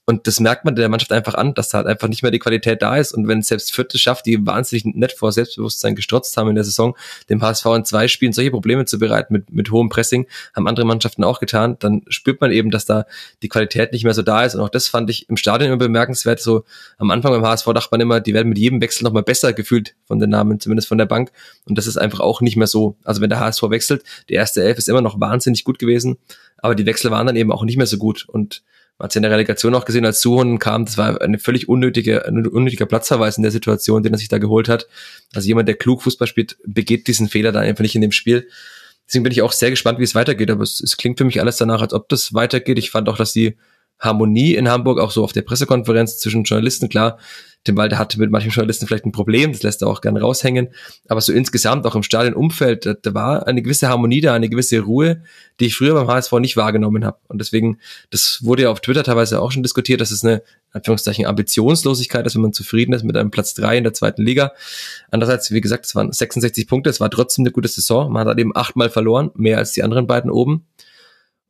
Und 0.06 0.28
das 0.28 0.41
merkt 0.41 0.66
man 0.66 0.76
der 0.76 0.89
Mannschaft 0.89 1.14
einfach 1.14 1.36
an, 1.36 1.54
dass 1.54 1.70
da 1.70 1.78
halt 1.78 1.88
einfach 1.88 2.10
nicht 2.10 2.24
mehr 2.24 2.32
die 2.32 2.39
Qualität 2.39 2.82
da 2.82 2.97
ist. 2.97 3.14
Und 3.14 3.30
wenn 3.30 3.39
es 3.39 3.47
selbst 3.47 3.74
Vierte 3.74 3.97
schafft, 3.97 4.26
die 4.26 4.45
wahnsinnig 4.45 4.84
nett 4.86 5.14
vor 5.14 5.32
Selbstbewusstsein 5.32 5.95
gestrotzt 5.95 6.36
haben 6.36 6.49
in 6.49 6.56
der 6.56 6.66
Saison, 6.66 6.97
dem 7.30 7.41
HSV 7.41 7.66
in 7.68 7.86
zwei 7.86 8.10
Spielen 8.10 8.34
solche 8.34 8.51
Probleme 8.51 8.84
zu 8.84 8.99
bereiten 8.99 9.32
mit, 9.32 9.54
mit 9.54 9.72
hohem 9.72 9.88
Pressing, 9.88 10.28
haben 10.54 10.68
andere 10.68 10.86
Mannschaften 10.86 11.24
auch 11.24 11.39
getan, 11.39 11.78
dann 11.80 12.01
spürt 12.10 12.41
man 12.41 12.51
eben, 12.51 12.70
dass 12.70 12.86
da 12.86 13.06
die 13.43 13.47
Qualität 13.47 13.93
nicht 13.93 14.04
mehr 14.04 14.14
so 14.14 14.24
da 14.24 14.43
ist. 14.43 14.56
Und 14.56 14.62
auch 14.62 14.70
das 14.70 14.89
fand 14.89 15.10
ich 15.10 15.30
im 15.30 15.38
Stadion 15.38 15.70
immer 15.70 15.78
bemerkenswert. 15.78 16.41
So 16.41 16.66
am 16.97 17.10
Anfang 17.10 17.32
beim 17.32 17.45
HSV 17.45 17.66
dachte 17.68 17.89
man 17.91 18.01
immer, 18.01 18.20
die 18.20 18.34
werden 18.34 18.49
mit 18.49 18.58
jedem 18.58 18.82
Wechsel 18.82 19.06
nochmal 19.06 19.24
besser 19.24 19.54
gefühlt 19.54 19.95
von 20.06 20.20
den 20.20 20.30
Namen, 20.30 20.60
zumindest 20.60 20.89
von 20.89 20.97
der 20.97 21.06
Bank. 21.06 21.32
Und 21.66 21.78
das 21.78 21.88
ist 21.88 21.95
einfach 21.95 22.20
auch 22.20 22.41
nicht 22.41 22.58
mehr 22.58 22.68
so. 22.68 22.97
Also 23.06 23.22
wenn 23.22 23.30
der 23.30 23.39
HSV 23.39 23.64
wechselt, 23.70 24.04
die 24.28 24.34
erste 24.34 24.62
Elf 24.64 24.78
ist 24.78 24.89
immer 24.89 25.01
noch 25.01 25.22
wahnsinnig 25.22 25.64
gut 25.64 25.80
gewesen, 25.80 26.18
aber 26.58 26.76
die 26.76 26.86
Wechsel 26.86 27.10
waren 27.10 27.28
dann 27.28 27.38
eben 27.38 27.54
auch 27.54 27.64
nicht 27.64 27.78
mehr 27.78 27.88
so 27.88 27.97
gut. 27.97 28.26
Und 28.28 28.64
man 28.98 29.06
hat 29.06 29.12
es 29.12 29.16
in 29.16 29.24
der 29.24 29.32
Relegation 29.32 29.74
auch 29.76 29.86
gesehen, 29.86 30.06
als 30.06 30.22
Suhonen 30.22 30.60
kam, 30.60 30.86
das 30.86 30.98
war 30.98 31.22
eine 31.22 31.39
völlig 31.39 31.68
unnötige, 31.68 32.26
ein 32.26 32.46
unnötiger 32.46 32.86
Platzverweis 32.86 33.38
in 33.38 33.44
der 33.44 33.52
Situation, 33.52 34.04
den 34.04 34.14
er 34.14 34.20
sich 34.20 34.30
da 34.30 34.38
geholt 34.38 34.70
hat. 34.70 34.88
Also 35.34 35.48
jemand, 35.48 35.68
der 35.68 35.76
klug 35.76 36.04
Fußball 36.04 36.28
spielt, 36.28 36.58
begeht 36.66 37.08
diesen 37.08 37.28
Fehler 37.28 37.52
dann 37.52 37.64
einfach 37.64 37.82
nicht 37.82 37.96
in 37.96 38.02
dem 38.02 38.12
Spiel. 38.12 38.48
Deswegen 39.08 39.24
bin 39.24 39.32
ich 39.32 39.41
auch 39.41 39.52
sehr 39.52 39.72
gespannt, 39.72 40.00
wie 40.00 40.04
es 40.04 40.16
weitergeht, 40.16 40.50
aber 40.52 40.64
es, 40.64 40.80
es 40.80 40.98
klingt 40.98 41.18
für 41.18 41.26
mich 41.26 41.41
alles 41.41 41.58
danach, 41.58 41.82
als 41.82 41.94
ob 41.94 42.08
das 42.10 42.34
weitergeht. 42.34 42.78
Ich 42.78 42.91
fand 42.91 43.10
auch, 43.10 43.18
dass 43.18 43.34
die 43.34 43.58
Harmonie 44.00 44.56
in 44.56 44.70
Hamburg, 44.70 45.00
auch 45.00 45.12
so 45.12 45.24
auf 45.24 45.34
der 45.34 45.41
Pressekonferenz 45.41 46.20
zwischen 46.20 46.44
Journalisten, 46.44 46.89
klar, 46.89 47.18
Tim 47.64 47.78
Walter 47.78 47.97
hatte 47.97 48.20
mit 48.20 48.30
manchen 48.30 48.51
Journalisten 48.51 48.88
vielleicht 48.88 49.05
ein 49.05 49.11
Problem, 49.14 49.53
das 49.53 49.64
lässt 49.64 49.82
er 49.82 49.88
auch 49.88 50.01
gern 50.01 50.18
raushängen, 50.18 50.70
aber 51.07 51.22
so 51.22 51.32
insgesamt 51.32 51.86
auch 51.86 51.95
im 51.95 52.03
Stadionumfeld, 52.03 52.86
da, 52.86 52.93
da 52.93 53.14
war 53.14 53.47
eine 53.47 53.61
gewisse 53.61 53.88
Harmonie 53.88 54.20
da, 54.20 54.34
eine 54.34 54.49
gewisse 54.49 54.80
Ruhe, 54.80 55.24
die 55.59 55.68
ich 55.68 55.76
früher 55.76 55.93
beim 55.93 56.07
HSV 56.07 56.34
nicht 56.34 56.57
wahrgenommen 56.57 57.05
habe. 57.05 57.20
Und 57.28 57.39
deswegen, 57.39 57.80
das 58.09 58.39
wurde 58.43 58.64
ja 58.64 58.70
auf 58.70 58.82
Twitter 58.82 59.03
teilweise 59.03 59.41
auch 59.41 59.51
schon 59.51 59.64
diskutiert, 59.64 60.01
dass 60.01 60.11
es 60.11 60.24
eine, 60.24 60.36
in 60.36 60.41
Anführungszeichen, 60.74 61.26
Ambitionslosigkeit 61.26 62.26
ist, 62.26 62.36
wenn 62.36 62.41
man 62.41 62.53
zufrieden 62.53 62.93
ist 62.93 63.03
mit 63.03 63.16
einem 63.16 63.32
Platz 63.32 63.53
drei 63.53 63.78
in 63.78 63.84
der 63.84 63.93
zweiten 63.93 64.24
Liga. 64.24 64.51
Andererseits, 65.09 65.51
wie 65.51 65.61
gesagt, 65.61 65.86
es 65.86 65.95
waren 65.95 66.11
66 66.11 66.68
Punkte, 66.68 66.89
es 66.89 66.99
war 66.99 67.09
trotzdem 67.09 67.43
eine 67.43 67.51
gute 67.51 67.68
Saison. 67.68 68.11
Man 68.11 68.22
hat 68.22 68.28
halt 68.28 68.39
eben 68.39 68.55
achtmal 68.55 68.89
verloren, 68.89 69.32
mehr 69.36 69.57
als 69.57 69.72
die 69.72 69.84
anderen 69.84 70.07
beiden 70.07 70.32
oben. 70.32 70.66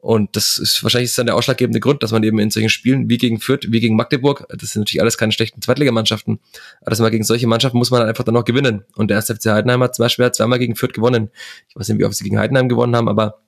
Und 0.04 0.36
das 0.36 0.58
ist 0.58 0.84
wahrscheinlich 0.84 1.12
ist 1.12 1.18
dann 1.18 1.28
der 1.28 1.36
ausschlaggebende 1.38 1.80
Grund, 1.80 2.04
dass 2.04 2.12
man 2.12 2.22
eben 2.24 2.38
in 2.38 2.50
solchen 2.50 2.68
Spielen 2.68 3.10
wie 3.10 3.18
gegen 3.18 3.40
Fürth, 3.40 3.68
wie 3.70 3.80
gegen 3.80 3.96
Magdeburg, 3.96 4.46
das 4.50 4.72
sind 4.72 4.82
natürlich 4.82 5.00
alles 5.00 5.18
keine 5.18 5.32
schlechten 5.32 5.62
Zweitligamannschaften, 5.62 6.42
aber 6.82 6.90
dass 6.90 7.00
man 7.00 7.10
gegen 7.10 7.24
solche 7.24 7.48
Mannschaften 7.48 7.78
muss 7.78 7.90
man 7.90 8.02
dann 8.02 8.10
einfach 8.10 8.26
dann 8.26 8.34
noch 8.34 8.44
gewinnen. 8.44 8.84
Und 8.98 9.08
der 9.08 9.16
erste 9.16 9.34
FC 9.34 9.46
Heidenheim 9.46 9.82
hat 9.82 9.96
zum 9.96 10.04
Beispiel 10.04 10.30
zweimal 10.34 10.60
gegen 10.60 10.76
Fürth 10.76 10.92
gewonnen. 10.92 11.30
Ich 11.70 11.78
weiß 11.78 11.88
nicht, 11.88 12.00
wie 12.00 12.04
oft 12.04 12.16
sie 12.16 12.26
gegen 12.26 12.38
Heidenheim 12.38 12.68
gewonnen 12.68 12.98
haben, 12.98 13.08
aber 13.08 13.40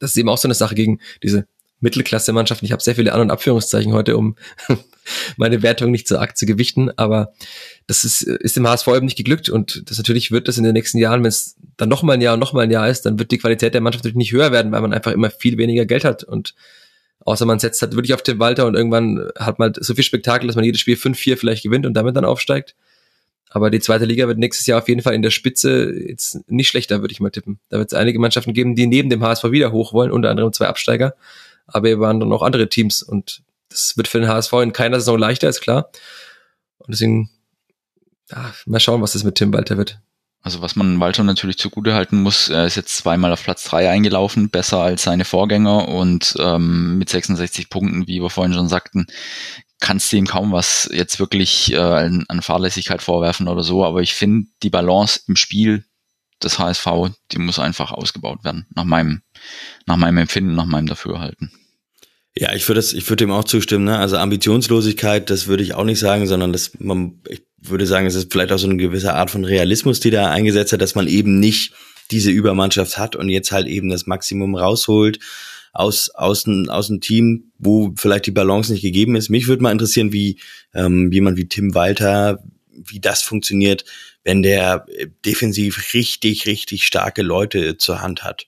das 0.00 0.10
ist 0.10 0.16
eben 0.16 0.28
auch 0.30 0.36
so 0.36 0.48
eine 0.48 0.54
Sache 0.54 0.74
gegen 0.74 0.98
diese 1.22 1.46
Mittelklasse-Mannschaften. 1.78 2.64
Ich 2.64 2.72
habe 2.72 2.82
sehr 2.82 2.96
viele 2.96 3.12
An- 3.12 3.20
und 3.20 3.30
Abführungszeichen 3.30 3.92
heute, 3.92 4.16
um 4.16 4.34
meine 5.36 5.62
Wertung 5.62 5.92
nicht 5.92 6.08
so 6.08 6.18
arg 6.18 6.36
zu 6.36 6.44
gewichten, 6.44 6.90
aber 6.96 7.34
das 7.86 8.04
ist, 8.04 8.22
ist 8.22 8.56
dem 8.56 8.66
HSV 8.66 8.88
eben 8.88 9.04
nicht 9.04 9.16
geglückt 9.16 9.48
und 9.48 9.90
das 9.90 9.98
natürlich 9.98 10.30
wird 10.30 10.48
das 10.48 10.56
in 10.56 10.64
den 10.64 10.72
nächsten 10.72 10.98
Jahren, 10.98 11.22
wenn 11.22 11.28
es 11.28 11.56
dann 11.76 11.88
noch 11.88 12.02
mal 12.02 12.14
ein 12.14 12.20
Jahr 12.20 12.34
und 12.34 12.40
noch 12.40 12.52
mal 12.52 12.62
ein 12.62 12.70
Jahr 12.70 12.88
ist, 12.88 13.02
dann 13.02 13.18
wird 13.18 13.30
die 13.30 13.38
Qualität 13.38 13.74
der 13.74 13.80
Mannschaft 13.80 14.04
natürlich 14.04 14.16
nicht 14.16 14.32
höher 14.32 14.52
werden, 14.52 14.72
weil 14.72 14.80
man 14.80 14.92
einfach 14.92 15.12
immer 15.12 15.30
viel 15.30 15.58
weniger 15.58 15.84
Geld 15.84 16.04
hat 16.04 16.24
und 16.24 16.54
außer 17.20 17.46
man 17.46 17.58
setzt 17.58 17.82
halt 17.82 17.94
wirklich 17.94 18.14
auf 18.14 18.22
den 18.22 18.38
Walter 18.38 18.66
und 18.66 18.74
irgendwann 18.74 19.28
hat 19.38 19.58
man 19.58 19.72
so 19.78 19.94
viel 19.94 20.04
Spektakel, 20.04 20.46
dass 20.46 20.56
man 20.56 20.64
jedes 20.64 20.80
Spiel 20.80 20.96
5-4 20.96 21.36
vielleicht 21.36 21.62
gewinnt 21.62 21.86
und 21.86 21.94
damit 21.94 22.16
dann 22.16 22.24
aufsteigt. 22.24 22.74
Aber 23.50 23.70
die 23.70 23.80
zweite 23.80 24.04
Liga 24.04 24.26
wird 24.26 24.38
nächstes 24.38 24.66
Jahr 24.66 24.80
auf 24.80 24.88
jeden 24.88 25.00
Fall 25.00 25.14
in 25.14 25.22
der 25.22 25.30
Spitze 25.30 25.92
jetzt 25.92 26.40
nicht 26.50 26.66
schlechter, 26.66 27.02
würde 27.02 27.12
ich 27.12 27.20
mal 27.20 27.30
tippen. 27.30 27.60
Da 27.68 27.78
wird 27.78 27.92
es 27.92 27.96
einige 27.96 28.18
Mannschaften 28.18 28.52
geben, 28.52 28.74
die 28.74 28.88
neben 28.88 29.10
dem 29.10 29.22
HSV 29.22 29.44
wieder 29.52 29.70
hoch 29.70 29.92
wollen, 29.92 30.10
unter 30.10 30.28
anderem 30.28 30.52
zwei 30.52 30.66
Absteiger. 30.66 31.14
Aber 31.66 31.84
wir 31.84 32.00
waren 32.00 32.18
dann 32.18 32.32
auch 32.32 32.42
andere 32.42 32.68
Teams 32.68 33.02
und 33.02 33.42
das 33.68 33.96
wird 33.96 34.08
für 34.08 34.18
den 34.18 34.28
HSV 34.28 34.52
in 34.54 34.72
keiner 34.72 34.98
Saison 34.98 35.18
leichter, 35.18 35.48
ist 35.48 35.60
klar. 35.60 35.90
Und 36.78 36.92
deswegen, 36.92 37.30
ja, 38.34 38.52
mal 38.66 38.80
schauen, 38.80 39.02
was 39.02 39.12
das 39.12 39.24
mit 39.24 39.36
Tim 39.36 39.52
Walter 39.52 39.76
wird. 39.76 40.00
Also 40.42 40.60
was 40.60 40.76
man 40.76 41.00
Walter 41.00 41.22
natürlich 41.22 41.56
zugute 41.56 41.94
halten 41.94 42.20
muss, 42.22 42.50
er 42.50 42.66
ist 42.66 42.74
jetzt 42.74 42.96
zweimal 42.96 43.32
auf 43.32 43.42
Platz 43.42 43.64
drei 43.64 43.88
eingelaufen, 43.88 44.50
besser 44.50 44.80
als 44.80 45.02
seine 45.02 45.24
Vorgänger 45.24 45.88
und 45.88 46.34
ähm, 46.38 46.98
mit 46.98 47.08
66 47.08 47.70
Punkten, 47.70 48.06
wie 48.06 48.20
wir 48.20 48.28
vorhin 48.28 48.52
schon 48.52 48.68
sagten, 48.68 49.06
kannst 49.80 50.12
du 50.12 50.16
ihm 50.16 50.26
kaum 50.26 50.52
was 50.52 50.88
jetzt 50.92 51.18
wirklich 51.18 51.72
äh, 51.72 51.78
an, 51.78 52.26
an 52.28 52.42
Fahrlässigkeit 52.42 53.00
vorwerfen 53.00 53.48
oder 53.48 53.62
so. 53.62 53.86
Aber 53.86 54.02
ich 54.02 54.12
finde 54.14 54.46
die 54.62 54.70
Balance 54.70 55.20
im 55.28 55.36
Spiel 55.36 55.84
des 56.42 56.58
HSV, 56.58 56.86
die 57.32 57.38
muss 57.38 57.58
einfach 57.58 57.90
ausgebaut 57.90 58.44
werden, 58.44 58.66
nach 58.74 58.84
meinem, 58.84 59.22
nach 59.86 59.96
meinem 59.96 60.18
Empfinden, 60.18 60.54
nach 60.54 60.66
meinem 60.66 60.86
Dafürhalten. 60.86 61.52
Ja, 62.36 62.52
ich 62.52 62.68
würde 62.68 62.80
ich 62.80 63.08
würde 63.08 63.24
dem 63.24 63.30
auch 63.30 63.44
zustimmen. 63.44 63.84
Ne? 63.84 63.98
Also 63.98 64.18
Ambitionslosigkeit, 64.18 65.30
das 65.30 65.46
würde 65.46 65.62
ich 65.62 65.74
auch 65.74 65.84
nicht 65.84 66.00
sagen, 66.00 66.26
sondern 66.26 66.52
das, 66.52 66.72
man, 66.80 67.20
ich 67.28 67.42
würde 67.68 67.86
sagen, 67.86 68.06
es 68.06 68.14
ist 68.14 68.32
vielleicht 68.32 68.52
auch 68.52 68.58
so 68.58 68.68
eine 68.68 68.76
gewisse 68.76 69.14
Art 69.14 69.30
von 69.30 69.44
Realismus, 69.44 70.00
die 70.00 70.10
da 70.10 70.30
eingesetzt 70.30 70.72
hat, 70.72 70.80
dass 70.80 70.94
man 70.94 71.06
eben 71.06 71.40
nicht 71.40 71.72
diese 72.10 72.30
Übermannschaft 72.30 72.98
hat 72.98 73.16
und 73.16 73.28
jetzt 73.28 73.52
halt 73.52 73.66
eben 73.66 73.88
das 73.88 74.06
Maximum 74.06 74.54
rausholt 74.54 75.18
aus, 75.72 76.10
aus, 76.10 76.46
aus 76.68 76.90
einem 76.90 77.00
Team, 77.00 77.52
wo 77.58 77.92
vielleicht 77.96 78.26
die 78.26 78.30
Balance 78.30 78.72
nicht 78.72 78.82
gegeben 78.82 79.16
ist. 79.16 79.28
Mich 79.28 79.48
würde 79.48 79.62
mal 79.62 79.72
interessieren, 79.72 80.12
wie 80.12 80.38
ähm, 80.72 81.10
jemand 81.10 81.36
wie 81.36 81.48
Tim 81.48 81.74
Walter, 81.74 82.42
wie 82.70 83.00
das 83.00 83.22
funktioniert, 83.22 83.84
wenn 84.22 84.42
der 84.42 84.86
defensiv 85.24 85.94
richtig, 85.94 86.46
richtig 86.46 86.86
starke 86.86 87.22
Leute 87.22 87.76
zur 87.76 88.02
Hand 88.02 88.22
hat. 88.24 88.46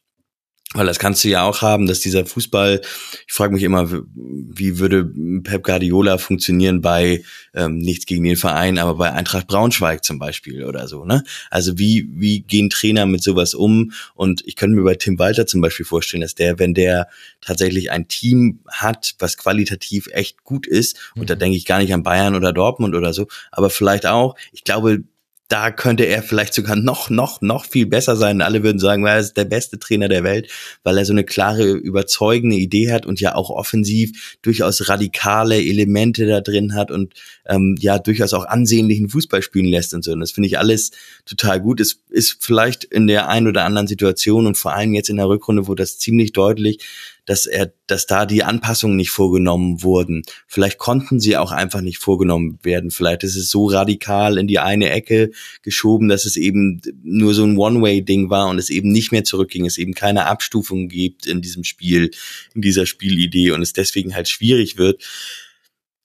Weil 0.74 0.86
das 0.86 0.98
kannst 0.98 1.22
du 1.22 1.28
ja 1.28 1.44
auch 1.44 1.62
haben, 1.62 1.86
dass 1.86 2.00
dieser 2.00 2.26
Fußball, 2.26 2.80
ich 3.26 3.32
frage 3.32 3.54
mich 3.54 3.62
immer, 3.62 3.88
wie 4.14 4.78
würde 4.78 5.10
Pep 5.44 5.62
Guardiola 5.62 6.18
funktionieren 6.18 6.80
bei 6.80 7.22
ähm, 7.54 7.78
nichts 7.78 8.04
gegen 8.04 8.24
den 8.24 8.36
Verein, 8.36 8.76
aber 8.78 8.96
bei 8.96 9.12
Eintracht 9.12 9.46
Braunschweig 9.46 10.04
zum 10.04 10.18
Beispiel 10.18 10.64
oder 10.64 10.88
so, 10.88 11.04
ne? 11.04 11.22
Also 11.50 11.78
wie, 11.78 12.08
wie 12.12 12.40
gehen 12.40 12.68
Trainer 12.68 13.06
mit 13.06 13.22
sowas 13.22 13.54
um? 13.54 13.92
Und 14.14 14.42
ich 14.44 14.56
könnte 14.56 14.74
mir 14.76 14.82
bei 14.82 14.96
Tim 14.96 15.20
Walter 15.20 15.46
zum 15.46 15.60
Beispiel 15.60 15.86
vorstellen, 15.86 16.20
dass 16.20 16.34
der, 16.34 16.58
wenn 16.58 16.74
der 16.74 17.08
tatsächlich 17.40 17.92
ein 17.92 18.08
Team 18.08 18.58
hat, 18.66 19.14
was 19.20 19.36
qualitativ 19.36 20.08
echt 20.08 20.42
gut 20.42 20.66
ist, 20.66 20.98
mhm. 21.14 21.22
und 21.22 21.30
da 21.30 21.36
mhm. 21.36 21.40
denke 21.40 21.56
ich 21.58 21.64
gar 21.64 21.78
nicht 21.78 21.94
an 21.94 22.02
Bayern 22.02 22.34
oder 22.34 22.52
Dortmund 22.52 22.96
oder 22.96 23.12
so, 23.12 23.28
aber 23.52 23.70
vielleicht 23.70 24.04
auch, 24.04 24.34
ich 24.52 24.64
glaube, 24.64 25.04
da 25.48 25.70
könnte 25.70 26.04
er 26.04 26.22
vielleicht 26.22 26.54
sogar 26.54 26.74
noch, 26.74 27.08
noch, 27.08 27.40
noch 27.40 27.64
viel 27.64 27.86
besser 27.86 28.16
sein. 28.16 28.40
Alle 28.40 28.62
würden 28.64 28.80
sagen, 28.80 29.06
er 29.06 29.20
ist 29.20 29.36
der 29.36 29.44
beste 29.44 29.78
Trainer 29.78 30.08
der 30.08 30.24
Welt, 30.24 30.50
weil 30.82 30.98
er 30.98 31.04
so 31.04 31.12
eine 31.12 31.24
klare, 31.24 31.70
überzeugende 31.70 32.56
Idee 32.56 32.92
hat 32.92 33.06
und 33.06 33.20
ja 33.20 33.34
auch 33.34 33.50
offensiv 33.50 34.36
durchaus 34.42 34.88
radikale 34.88 35.56
Elemente 35.56 36.26
da 36.26 36.40
drin 36.40 36.74
hat 36.74 36.90
und 36.90 37.14
ähm, 37.46 37.76
ja 37.78 37.98
durchaus 37.98 38.32
auch 38.32 38.44
ansehnlichen 38.44 39.08
Fußball 39.08 39.42
spielen 39.42 39.66
lässt 39.66 39.94
und 39.94 40.02
so. 40.02 40.12
Und 40.12 40.20
das 40.20 40.32
finde 40.32 40.48
ich 40.48 40.58
alles 40.58 40.90
total 41.24 41.60
gut. 41.60 41.80
Es 41.80 42.00
ist 42.08 42.38
vielleicht 42.40 42.82
in 42.82 43.06
der 43.06 43.28
einen 43.28 43.46
oder 43.46 43.64
anderen 43.64 43.86
Situation 43.86 44.46
und 44.46 44.58
vor 44.58 44.74
allem 44.74 44.94
jetzt 44.94 45.10
in 45.10 45.16
der 45.16 45.28
Rückrunde, 45.28 45.68
wo 45.68 45.74
das 45.74 45.98
ziemlich 45.98 46.32
deutlich 46.32 46.78
dass 47.26 47.44
er, 47.44 47.72
dass 47.86 48.06
da 48.06 48.24
die 48.24 48.44
Anpassungen 48.44 48.96
nicht 48.96 49.10
vorgenommen 49.10 49.82
wurden. 49.82 50.22
Vielleicht 50.46 50.78
konnten 50.78 51.20
sie 51.20 51.36
auch 51.36 51.52
einfach 51.52 51.80
nicht 51.80 51.98
vorgenommen 51.98 52.58
werden. 52.62 52.90
Vielleicht 52.90 53.24
ist 53.24 53.36
es 53.36 53.50
so 53.50 53.66
radikal 53.66 54.38
in 54.38 54.46
die 54.46 54.60
eine 54.60 54.90
Ecke 54.90 55.32
geschoben, 55.62 56.08
dass 56.08 56.24
es 56.24 56.36
eben 56.36 56.80
nur 57.02 57.34
so 57.34 57.44
ein 57.44 57.58
One-Way-Ding 57.58 58.30
war 58.30 58.48
und 58.48 58.58
es 58.58 58.70
eben 58.70 58.90
nicht 58.90 59.12
mehr 59.12 59.24
zurückging, 59.24 59.66
es 59.66 59.76
eben 59.76 59.92
keine 59.92 60.26
Abstufung 60.26 60.88
gibt 60.88 61.26
in 61.26 61.42
diesem 61.42 61.64
Spiel, 61.64 62.12
in 62.54 62.62
dieser 62.62 62.86
Spielidee 62.86 63.50
und 63.50 63.60
es 63.60 63.72
deswegen 63.72 64.14
halt 64.14 64.28
schwierig 64.28 64.78
wird. 64.78 65.02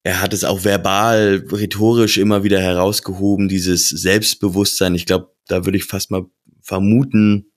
Er 0.04 0.22
hat 0.22 0.34
es 0.34 0.44
auch 0.44 0.64
verbal, 0.64 1.46
rhetorisch 1.52 2.18
immer 2.18 2.44
wieder 2.44 2.60
herausgehoben, 2.60 3.48
dieses 3.48 3.90
Selbstbewusstsein. 3.90 4.96
Ich 4.96 5.06
glaube, 5.06 5.32
da 5.48 5.66
würde 5.66 5.78
ich 5.78 5.84
fast 5.84 6.10
mal 6.10 6.26
vermuten, 6.64 7.51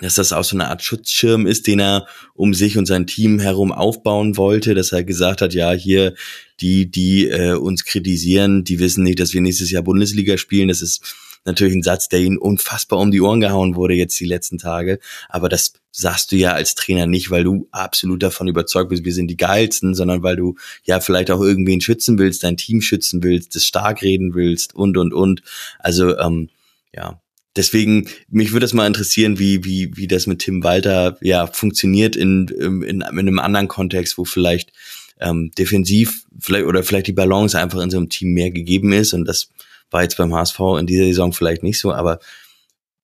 dass 0.00 0.14
das 0.14 0.32
auch 0.32 0.44
so 0.44 0.56
eine 0.56 0.68
Art 0.68 0.82
Schutzschirm 0.82 1.46
ist, 1.46 1.66
den 1.66 1.80
er 1.80 2.06
um 2.34 2.54
sich 2.54 2.78
und 2.78 2.86
sein 2.86 3.06
Team 3.06 3.38
herum 3.38 3.72
aufbauen 3.72 4.36
wollte, 4.36 4.74
dass 4.74 4.92
er 4.92 5.04
gesagt 5.04 5.42
hat, 5.42 5.54
ja, 5.54 5.72
hier 5.72 6.14
die, 6.60 6.90
die 6.90 7.28
äh, 7.28 7.52
uns 7.52 7.84
kritisieren, 7.84 8.64
die 8.64 8.78
wissen 8.78 9.04
nicht, 9.04 9.20
dass 9.20 9.32
wir 9.32 9.40
nächstes 9.40 9.70
Jahr 9.70 9.82
Bundesliga 9.82 10.36
spielen. 10.36 10.68
Das 10.68 10.82
ist 10.82 11.02
natürlich 11.44 11.74
ein 11.74 11.82
Satz, 11.82 12.08
der 12.08 12.20
ihnen 12.20 12.38
unfassbar 12.38 12.98
um 12.98 13.10
die 13.10 13.20
Ohren 13.20 13.40
gehauen 13.40 13.74
wurde 13.74 13.94
jetzt 13.94 14.18
die 14.20 14.26
letzten 14.26 14.58
Tage. 14.58 14.98
Aber 15.28 15.48
das 15.48 15.72
sagst 15.90 16.32
du 16.32 16.36
ja 16.36 16.52
als 16.52 16.74
Trainer 16.74 17.06
nicht, 17.06 17.30
weil 17.30 17.44
du 17.44 17.68
absolut 17.72 18.22
davon 18.22 18.48
überzeugt 18.48 18.90
bist, 18.90 19.04
wir 19.04 19.14
sind 19.14 19.28
die 19.28 19.36
geilsten, 19.36 19.94
sondern 19.94 20.22
weil 20.22 20.36
du 20.36 20.56
ja 20.84 21.00
vielleicht 21.00 21.30
auch 21.30 21.40
irgendwen 21.40 21.80
schützen 21.80 22.18
willst, 22.18 22.44
dein 22.44 22.56
Team 22.56 22.80
schützen 22.80 23.22
willst, 23.22 23.54
das 23.54 23.64
stark 23.64 24.02
reden 24.02 24.34
willst 24.34 24.74
und 24.74 24.96
und 24.96 25.12
und. 25.12 25.42
Also 25.78 26.16
ähm, 26.18 26.50
ja, 26.94 27.20
deswegen, 27.56 28.08
mich 28.28 28.52
würde 28.52 28.66
es 28.66 28.72
mal 28.72 28.86
interessieren, 28.86 29.38
wie, 29.38 29.64
wie, 29.64 29.96
wie 29.96 30.06
das 30.06 30.26
mit 30.26 30.40
Tim 30.40 30.62
Walter 30.62 31.18
ja 31.20 31.46
funktioniert 31.46 32.16
in, 32.16 32.48
in, 32.48 32.82
in 32.82 33.02
einem 33.02 33.38
anderen 33.38 33.68
Kontext, 33.68 34.18
wo 34.18 34.24
vielleicht 34.24 34.72
ähm, 35.20 35.50
defensiv 35.58 36.24
vielleicht 36.38 36.66
oder 36.66 36.82
vielleicht 36.82 37.06
die 37.06 37.12
Balance 37.12 37.58
einfach 37.58 37.80
in 37.80 37.90
so 37.90 37.98
einem 37.98 38.08
Team 38.08 38.32
mehr 38.32 38.50
gegeben 38.50 38.92
ist. 38.92 39.12
Und 39.12 39.26
das 39.26 39.50
war 39.90 40.02
jetzt 40.02 40.16
beim 40.16 40.34
HSV 40.34 40.58
in 40.78 40.86
dieser 40.86 41.04
Saison 41.04 41.32
vielleicht 41.32 41.62
nicht 41.62 41.78
so, 41.78 41.92
aber 41.92 42.20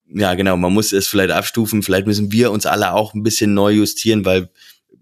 ja, 0.08 0.34
genau, 0.34 0.56
man 0.56 0.72
muss 0.72 0.92
es 0.92 1.08
vielleicht 1.08 1.32
abstufen. 1.32 1.82
Vielleicht 1.82 2.06
müssen 2.06 2.30
wir 2.30 2.52
uns 2.52 2.64
alle 2.64 2.92
auch 2.92 3.14
ein 3.14 3.24
bisschen 3.24 3.54
neu 3.54 3.72
justieren, 3.72 4.24
weil 4.24 4.48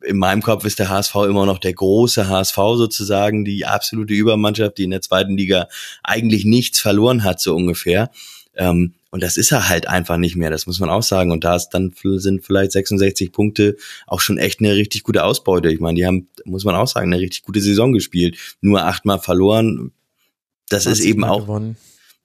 in 0.03 0.17
meinem 0.17 0.43
Kopf 0.43 0.65
ist 0.65 0.79
der 0.79 0.89
HSV 0.89 1.15
immer 1.29 1.47
noch 1.47 1.59
der 1.59 1.73
große 1.73 2.29
HSV 2.29 2.57
sozusagen, 2.77 3.45
die 3.45 3.67
absolute 3.67 4.15
Übermannschaft, 4.15 4.79
die 4.79 4.85
in 4.85 4.91
der 4.91 5.03
zweiten 5.03 5.37
Liga 5.37 5.69
eigentlich 6.03 6.45
nichts 6.45 6.81
verloren 6.81 7.25
hat, 7.25 7.41
so 7.41 7.55
ungefähr. 7.55 8.11
Ähm, 8.57 8.95
und 9.15 9.23
das 9.23 9.37
ist 9.37 9.53
er 9.53 9.69
halt 9.69 9.87
einfach 9.87 10.17
nicht 10.17 10.35
mehr, 10.35 10.51
das 10.51 10.67
muss 10.67 10.81
man 10.81 10.91
auch 10.91 11.05
sagen. 11.05 11.31
Und 11.31 11.45
da 11.45 11.55
ist 11.55 11.69
dann 11.69 11.93
sind 12.17 12.45
vielleicht 12.45 12.73
66 12.73 13.31
Punkte 13.31 13.77
auch 14.09 14.21
schon 14.21 14.39
echt 14.39 14.59
eine 14.59 14.75
richtig 14.75 15.05
gute 15.05 15.23
Ausbeute. 15.23 15.71
Ich 15.71 15.79
meine, 15.79 15.95
die 15.95 16.05
haben, 16.05 16.27
muss 16.45 16.65
man 16.65 16.75
auch 16.75 16.89
sagen, 16.89 17.13
eine 17.13 17.23
richtig 17.23 17.43
gute 17.43 17.61
Saison 17.61 17.93
gespielt. 17.93 18.57
Nur 18.61 18.83
achtmal 18.83 19.21
verloren. 19.21 19.93
Das 20.69 20.87
ist 20.87 20.99
eben 20.99 21.23
auch, 21.23 21.43
gewonnen. 21.43 21.77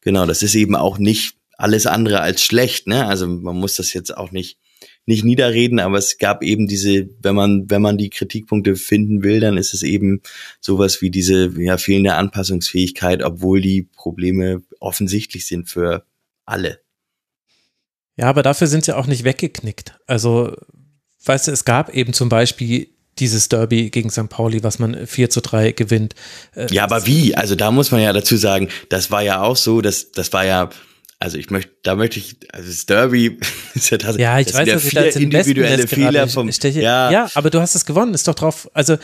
genau, 0.02 0.26
das 0.26 0.42
ist 0.42 0.56
eben 0.56 0.76
auch 0.76 0.98
nicht 0.98 1.36
alles 1.60 1.86
andere 1.86 2.22
als 2.22 2.42
schlecht, 2.42 2.88
ne? 2.88 3.06
Also 3.06 3.28
man 3.28 3.56
muss 3.56 3.76
das 3.76 3.94
jetzt 3.94 4.18
auch 4.18 4.32
nicht, 4.32 4.58
nicht 5.06 5.24
niederreden, 5.24 5.80
aber 5.80 6.00
es 6.00 6.18
gab 6.18 6.42
eben 6.42 6.68
diese, 6.68 7.08
wenn 7.22 7.36
man, 7.36 7.70
wenn 7.70 7.84
man 7.84 8.00
die 8.00 8.10
Kritikpunkte 8.10 8.76
finden 8.76 9.22
will, 9.22 9.40
dann 9.40 9.58
ist 9.58 9.76
es 9.76 9.84
eben 9.84 10.24
sowas 10.60 11.04
wie 11.04 11.12
diese 11.12 11.54
ja, 11.62 11.78
fehlende 11.78 12.16
Anpassungsfähigkeit, 12.16 13.22
obwohl 13.22 13.62
die 13.62 13.84
Probleme 13.84 14.64
offensichtlich 14.80 15.46
sind 15.46 15.70
für 15.70 16.09
alle. 16.50 16.82
Ja, 18.16 18.26
aber 18.26 18.44
dafür 18.44 18.68
sind 18.68 18.84
sie 18.84 18.96
auch 18.96 19.08
nicht 19.08 19.24
weggeknickt. 19.24 19.98
Also, 20.06 20.56
weißt 21.24 21.48
du, 21.48 21.52
es 21.52 21.64
gab 21.64 21.94
eben 21.94 22.14
zum 22.14 22.28
Beispiel 22.28 22.90
dieses 23.20 23.50
Derby 23.50 23.90
gegen 23.90 24.10
St. 24.10 24.30
Pauli, 24.30 24.64
was 24.64 24.80
man 24.80 25.08
4 25.08 25.30
zu 25.30 25.42
3 25.42 25.72
gewinnt. 25.74 26.16
Äh, 26.56 26.68
ja, 26.72 26.84
aber 26.84 27.06
wie? 27.06 27.36
Also 27.36 27.56
da 27.56 27.72
muss 27.72 27.92
man 27.92 28.02
ja 28.02 28.14
dazu 28.14 28.38
sagen, 28.38 28.70
das 28.90 29.12
war 29.12 29.22
ja 29.22 29.42
auch 29.42 29.58
so, 29.58 29.82
dass 29.82 30.12
das 30.12 30.32
war 30.34 30.46
ja 30.46 30.70
also 31.22 31.38
ich 31.38 31.50
möchte, 31.50 31.74
da 31.84 31.96
möchte 31.96 32.18
ich, 32.18 32.38
also 32.54 32.70
das 32.70 32.86
Derby 32.86 33.38
ist 33.74 33.90
ja 33.90 33.98
tatsächlich. 33.98 34.22
Ja, 34.22 34.40
ich 34.40 34.54
weiß, 34.54 34.70
dass 34.70 34.86
ich 34.86 34.94
da 34.94 35.04
jetzt 35.04 35.18
individuelle 35.18 35.86
Fehler 35.86 36.30
vom. 36.30 36.50
Steche, 36.50 36.82
ja. 36.82 37.12
ja, 37.12 37.30
aber 37.34 37.50
du 37.50 37.60
hast 37.60 37.76
es 37.76 37.86
gewonnen, 37.86 38.14
ist 38.14 38.26
doch 38.30 38.36
drauf. 38.36 38.70
Also 38.74 38.94
äh, 38.94 38.98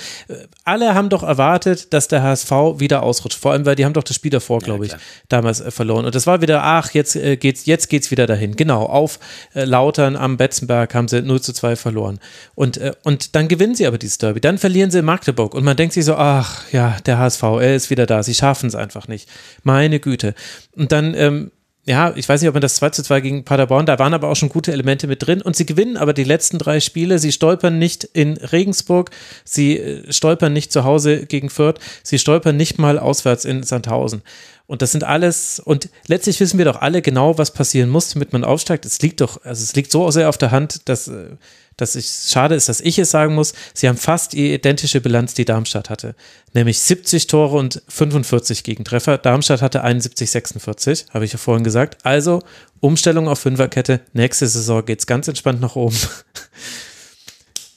alle 0.63 0.95
haben 0.95 1.09
doch 1.09 1.23
erwartet, 1.23 1.91
dass 1.93 2.07
der 2.07 2.23
HSV 2.23 2.51
wieder 2.77 3.03
ausrutscht. 3.03 3.37
Vor 3.37 3.51
allem, 3.51 3.65
weil 3.65 3.75
die 3.75 3.83
haben 3.83 3.91
doch 3.91 4.03
das 4.03 4.15
Spiel 4.15 4.31
davor, 4.31 4.59
glaube 4.59 4.87
ja, 4.87 4.95
ich, 4.95 5.01
damals 5.27 5.59
äh, 5.59 5.71
verloren. 5.71 6.05
Und 6.05 6.15
das 6.15 6.25
war 6.25 6.41
wieder, 6.41 6.63
ach, 6.63 6.91
jetzt 6.91 7.17
äh, 7.17 7.35
geht's, 7.35 7.65
jetzt 7.65 7.89
geht's 7.89 8.11
wieder 8.11 8.27
dahin. 8.27 8.55
Genau, 8.55 8.83
auf 8.83 9.19
äh, 9.53 9.65
Lautern 9.65 10.15
am 10.15 10.37
Betzenberg 10.37 10.95
haben 10.95 11.09
sie 11.09 11.21
0 11.21 11.41
zu 11.41 11.51
2 11.51 11.75
verloren. 11.75 12.19
Und, 12.55 12.77
äh, 12.77 12.93
und 13.03 13.35
dann 13.35 13.49
gewinnen 13.49 13.75
sie 13.75 13.85
aber 13.85 13.97
dieses 13.97 14.19
Derby. 14.19 14.39
Dann 14.39 14.57
verlieren 14.57 14.89
sie 14.89 14.99
in 14.99 15.05
Magdeburg. 15.05 15.53
Und 15.53 15.65
man 15.65 15.75
denkt 15.75 15.93
sich 15.93 16.05
so, 16.05 16.15
ach 16.15 16.63
ja, 16.71 16.95
der 17.05 17.17
HSV, 17.17 17.43
er 17.43 17.75
ist 17.75 17.89
wieder 17.89 18.05
da. 18.05 18.23
Sie 18.23 18.33
schaffen 18.33 18.67
es 18.67 18.75
einfach 18.75 19.09
nicht. 19.09 19.27
Meine 19.63 19.99
Güte. 19.99 20.33
Und 20.77 20.93
dann 20.93 21.13
ähm, 21.13 21.51
ja, 21.87 22.13
ich 22.15 22.27
weiß 22.27 22.41
nicht, 22.41 22.49
ob 22.49 22.55
man 22.55 22.61
das 22.61 22.75
2 22.75 22.89
zu 22.89 23.03
2 23.03 23.21
gegen 23.21 23.45
Paderborn, 23.45 23.85
da 23.85 23.99
waren 23.99 24.15
aber 24.15 24.29
auch 24.29 24.35
schon 24.35 24.49
gute 24.49 24.71
Elemente 24.71 25.05
mit 25.05 25.25
drin 25.25 25.43
und 25.43 25.55
sie 25.55 25.67
gewinnen 25.67 25.97
aber 25.97 26.13
die 26.13 26.23
letzten 26.23 26.57
drei 26.57 26.79
Spiele. 26.79 27.19
Sie 27.19 27.31
stolpern 27.31 27.77
nicht 27.77 28.03
in 28.03 28.37
Regensburg, 28.37 29.11
sie 29.43 29.77
äh, 29.77 30.11
stolpern 30.11 30.51
nicht 30.51 30.71
zu 30.71 30.83
Hause 30.83 31.27
gegen 31.27 31.51
Fürth, 31.51 31.79
sie 32.01 32.17
stolpern 32.17 32.57
nicht 32.57 32.79
mal 32.79 32.97
auswärts 32.97 33.45
in 33.45 33.61
Sandhausen. 33.61 34.23
Und 34.65 34.81
das 34.81 34.93
sind 34.93 35.03
alles, 35.03 35.59
und 35.59 35.89
letztlich 36.07 36.39
wissen 36.39 36.57
wir 36.57 36.65
doch 36.65 36.81
alle 36.81 37.03
genau, 37.03 37.37
was 37.37 37.51
passieren 37.51 37.91
muss, 37.91 38.09
damit 38.09 38.33
man 38.33 38.43
aufsteigt. 38.43 38.85
Es 38.85 38.99
liegt 39.03 39.21
doch, 39.21 39.43
also 39.43 39.61
es 39.61 39.75
liegt 39.75 39.91
so 39.91 40.09
sehr 40.09 40.27
auf 40.27 40.39
der 40.39 40.49
Hand, 40.49 40.89
dass 40.89 41.07
äh, 41.07 41.35
dass 41.77 41.95
es 41.95 42.31
schade 42.31 42.55
ist, 42.55 42.69
dass 42.69 42.81
ich 42.81 42.99
es 42.99 43.11
sagen 43.11 43.35
muss, 43.35 43.53
sie 43.73 43.87
haben 43.87 43.97
fast 43.97 44.33
die 44.33 44.53
identische 44.53 45.01
Bilanz, 45.01 45.33
die 45.33 45.45
Darmstadt 45.45 45.89
hatte. 45.89 46.15
Nämlich 46.53 46.79
70 46.79 47.27
Tore 47.27 47.57
und 47.57 47.81
45 47.87 48.63
Gegentreffer. 48.63 49.17
Darmstadt 49.17 49.61
hatte 49.61 49.83
71, 49.83 50.31
46, 50.31 51.05
habe 51.13 51.25
ich 51.25 51.33
ja 51.33 51.37
vorhin 51.37 51.63
gesagt. 51.63 52.05
Also 52.05 52.41
Umstellung 52.79 53.27
auf 53.27 53.39
Fünferkette. 53.39 54.01
Nächste 54.13 54.47
Saison 54.47 54.85
geht 54.85 54.99
es 54.99 55.07
ganz 55.07 55.27
entspannt 55.27 55.61
nach 55.61 55.75
oben. 55.75 55.97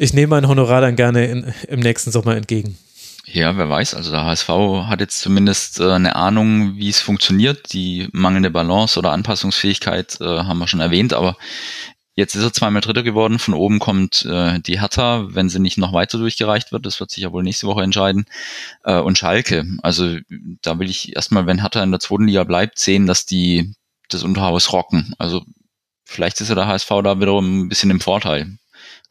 Ich 0.01 0.13
nehme 0.13 0.29
mein 0.29 0.47
Honorar 0.47 0.81
dann 0.81 0.95
gerne 0.95 1.27
in, 1.27 1.53
im 1.67 1.81
nächsten 1.81 2.13
Sommer 2.13 2.37
entgegen. 2.37 2.79
Ja, 3.27 3.57
wer 3.59 3.69
weiß. 3.69 3.95
Also 3.95 4.11
der 4.11 4.25
HSV 4.25 4.49
hat 4.87 5.01
jetzt 5.01 5.21
zumindest 5.21 5.81
äh, 5.81 5.91
eine 5.91 6.17
Ahnung, 6.17 6.77
wie 6.77 6.89
es 6.89 7.01
funktioniert. 7.01 7.73
Die 7.73 8.09
mangelnde 8.13 8.51
Balance 8.51 8.99
oder 8.99 9.13
Anpassungsfähigkeit 9.13 10.19
äh, 10.21 10.25
haben 10.25 10.59
wir 10.59 10.69
schon 10.69 10.81
erwähnt, 10.81 11.13
aber 11.13 11.37
jetzt 12.19 12.35
ist 12.35 12.43
er 12.43 12.53
zweimal 12.53 12.83
Dritter 12.83 13.05
geworden. 13.05 13.39
Von 13.39 13.55
oben 13.55 13.79
kommt 13.79 14.25
äh, 14.25 14.59
die 14.59 14.81
Hertha, 14.81 15.29
wenn 15.29 15.49
sie 15.49 15.61
nicht 15.61 15.79
noch 15.79 15.93
weiter 15.93 16.19
durchgereicht 16.19 16.73
wird. 16.73 16.85
Das 16.85 16.99
wird 16.99 17.13
sich 17.13 17.23
ja 17.23 17.31
wohl 17.33 17.45
nächste 17.45 17.69
Woche 17.69 17.83
entscheiden. 17.83 18.27
Äh, 18.83 18.99
und 18.99 19.17
Schalke. 19.17 19.65
Also 19.83 20.19
da 20.61 20.81
will 20.81 20.91
ich 20.91 21.15
erstmal, 21.15 21.47
wenn 21.47 21.61
Hertha 21.61 21.81
in 21.81 21.93
der 21.93 22.01
zweiten 22.01 22.27
Liga 22.27 22.43
bleibt, 22.43 22.81
sehen, 22.81 23.07
dass 23.07 23.25
die 23.25 23.73
das 24.09 24.25
Unterhaus 24.25 24.73
rocken. 24.73 25.15
Also 25.19 25.45
vielleicht 26.05 26.41
ist 26.41 26.49
ja 26.49 26.57
der 26.57 26.67
HSV 26.67 26.89
da 27.05 27.21
wiederum 27.21 27.61
ein 27.61 27.69
bisschen 27.69 27.93
im 27.93 28.01
Vorteil. 28.01 28.59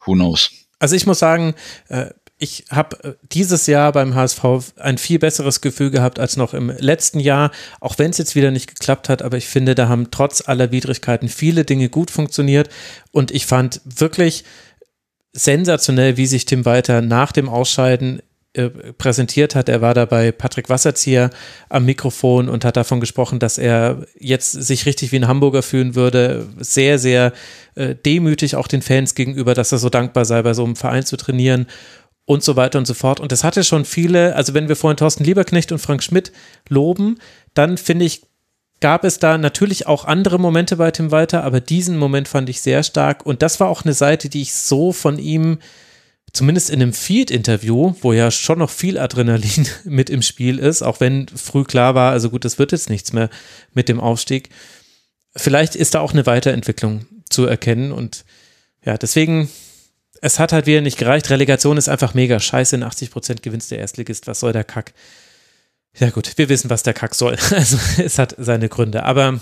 Who 0.04 0.12
knows? 0.12 0.50
Also 0.78 0.94
ich 0.94 1.06
muss 1.06 1.18
sagen, 1.18 1.54
äh, 1.88 2.10
ich 2.38 2.64
habe 2.70 3.04
äh, 3.04 3.12
dieses 3.32 3.66
Jahr 3.66 3.92
beim 3.92 4.14
HSV 4.14 4.44
ein 4.76 4.98
viel 4.98 5.18
besseres 5.18 5.60
Gefühl 5.60 5.90
gehabt 5.90 6.18
als 6.18 6.36
noch 6.36 6.54
im 6.54 6.70
letzten 6.78 7.20
Jahr, 7.20 7.50
auch 7.80 7.98
wenn 7.98 8.10
es 8.10 8.18
jetzt 8.18 8.36
wieder 8.36 8.50
nicht 8.50 8.68
geklappt 8.68 9.08
hat, 9.08 9.22
aber 9.22 9.36
ich 9.36 9.48
finde, 9.48 9.74
da 9.74 9.88
haben 9.88 10.10
trotz 10.10 10.46
aller 10.46 10.70
Widrigkeiten 10.70 11.28
viele 11.28 11.64
Dinge 11.64 11.88
gut 11.88 12.10
funktioniert 12.10 12.68
und 13.10 13.30
ich 13.30 13.46
fand 13.46 13.80
wirklich 13.84 14.44
sensationell, 15.32 16.16
wie 16.16 16.26
sich 16.26 16.46
Tim 16.46 16.64
Walter 16.64 17.02
nach 17.02 17.32
dem 17.32 17.48
Ausscheiden 17.48 18.22
äh, 18.54 18.70
präsentiert 18.70 19.54
hat. 19.54 19.68
Er 19.68 19.82
war 19.82 19.94
da 19.94 20.04
bei 20.04 20.32
Patrick 20.32 20.68
Wasserzieher 20.68 21.30
am 21.68 21.84
Mikrofon 21.84 22.48
und 22.48 22.64
hat 22.64 22.76
davon 22.76 22.98
gesprochen, 22.98 23.38
dass 23.38 23.58
er 23.58 24.06
jetzt 24.18 24.52
sich 24.52 24.86
richtig 24.86 25.12
wie 25.12 25.16
ein 25.16 25.28
Hamburger 25.28 25.62
fühlen 25.62 25.94
würde. 25.94 26.46
Sehr, 26.58 26.98
sehr 26.98 27.32
äh, 27.74 27.94
demütig 27.94 28.56
auch 28.56 28.66
den 28.66 28.82
Fans 28.82 29.14
gegenüber, 29.14 29.54
dass 29.54 29.70
er 29.70 29.78
so 29.78 29.90
dankbar 29.90 30.24
sei, 30.24 30.42
bei 30.42 30.54
so 30.54 30.64
einem 30.64 30.76
Verein 30.76 31.04
zu 31.04 31.16
trainieren 31.16 31.66
und 32.28 32.44
so 32.44 32.56
weiter 32.56 32.78
und 32.78 32.86
so 32.86 32.92
fort. 32.92 33.20
Und 33.20 33.32
das 33.32 33.42
hatte 33.42 33.64
schon 33.64 33.86
viele, 33.86 34.36
also 34.36 34.52
wenn 34.52 34.68
wir 34.68 34.76
vorhin 34.76 34.98
Thorsten 34.98 35.24
Lieberknecht 35.24 35.72
und 35.72 35.78
Frank 35.78 36.02
Schmidt 36.02 36.30
loben, 36.68 37.18
dann 37.54 37.78
finde 37.78 38.04
ich, 38.04 38.20
gab 38.80 39.04
es 39.04 39.18
da 39.18 39.38
natürlich 39.38 39.86
auch 39.86 40.04
andere 40.04 40.38
Momente 40.38 40.76
bei 40.76 40.90
Tim 40.90 41.10
Walter, 41.10 41.42
aber 41.42 41.62
diesen 41.62 41.96
Moment 41.96 42.28
fand 42.28 42.50
ich 42.50 42.60
sehr 42.60 42.82
stark. 42.82 43.24
Und 43.24 43.40
das 43.40 43.60
war 43.60 43.68
auch 43.68 43.82
eine 43.82 43.94
Seite, 43.94 44.28
die 44.28 44.42
ich 44.42 44.52
so 44.52 44.92
von 44.92 45.18
ihm, 45.18 45.58
zumindest 46.34 46.68
in 46.68 46.82
einem 46.82 46.92
Field-Interview, 46.92 47.94
wo 48.02 48.12
ja 48.12 48.30
schon 48.30 48.58
noch 48.58 48.70
viel 48.70 48.98
Adrenalin 48.98 49.66
mit 49.84 50.10
im 50.10 50.20
Spiel 50.20 50.58
ist, 50.58 50.82
auch 50.82 51.00
wenn 51.00 51.28
früh 51.28 51.64
klar 51.64 51.94
war, 51.94 52.12
also 52.12 52.28
gut, 52.28 52.44
das 52.44 52.58
wird 52.58 52.72
jetzt 52.72 52.90
nichts 52.90 53.14
mehr 53.14 53.30
mit 53.72 53.88
dem 53.88 54.00
Aufstieg. 54.00 54.50
Vielleicht 55.34 55.76
ist 55.76 55.94
da 55.94 56.00
auch 56.00 56.12
eine 56.12 56.26
Weiterentwicklung 56.26 57.06
zu 57.30 57.46
erkennen 57.46 57.90
und 57.90 58.26
ja, 58.84 58.98
deswegen 58.98 59.48
es 60.20 60.38
hat 60.38 60.52
halt 60.52 60.66
wieder 60.66 60.80
nicht 60.80 60.98
gereicht. 60.98 61.30
Relegation 61.30 61.76
ist 61.76 61.88
einfach 61.88 62.14
mega 62.14 62.40
scheiße. 62.40 62.76
In 62.76 62.82
80 62.82 63.10
Prozent 63.10 63.42
gewinnst 63.42 63.70
der 63.70 63.78
Erstligist. 63.78 64.26
Was 64.26 64.40
soll 64.40 64.52
der 64.52 64.64
Kack? 64.64 64.92
Ja 65.98 66.10
gut, 66.10 66.36
wir 66.36 66.48
wissen, 66.48 66.70
was 66.70 66.82
der 66.82 66.94
Kack 66.94 67.14
soll. 67.14 67.36
Also 67.50 67.78
es 68.02 68.18
hat 68.18 68.34
seine 68.38 68.68
Gründe. 68.68 69.04
Aber 69.04 69.40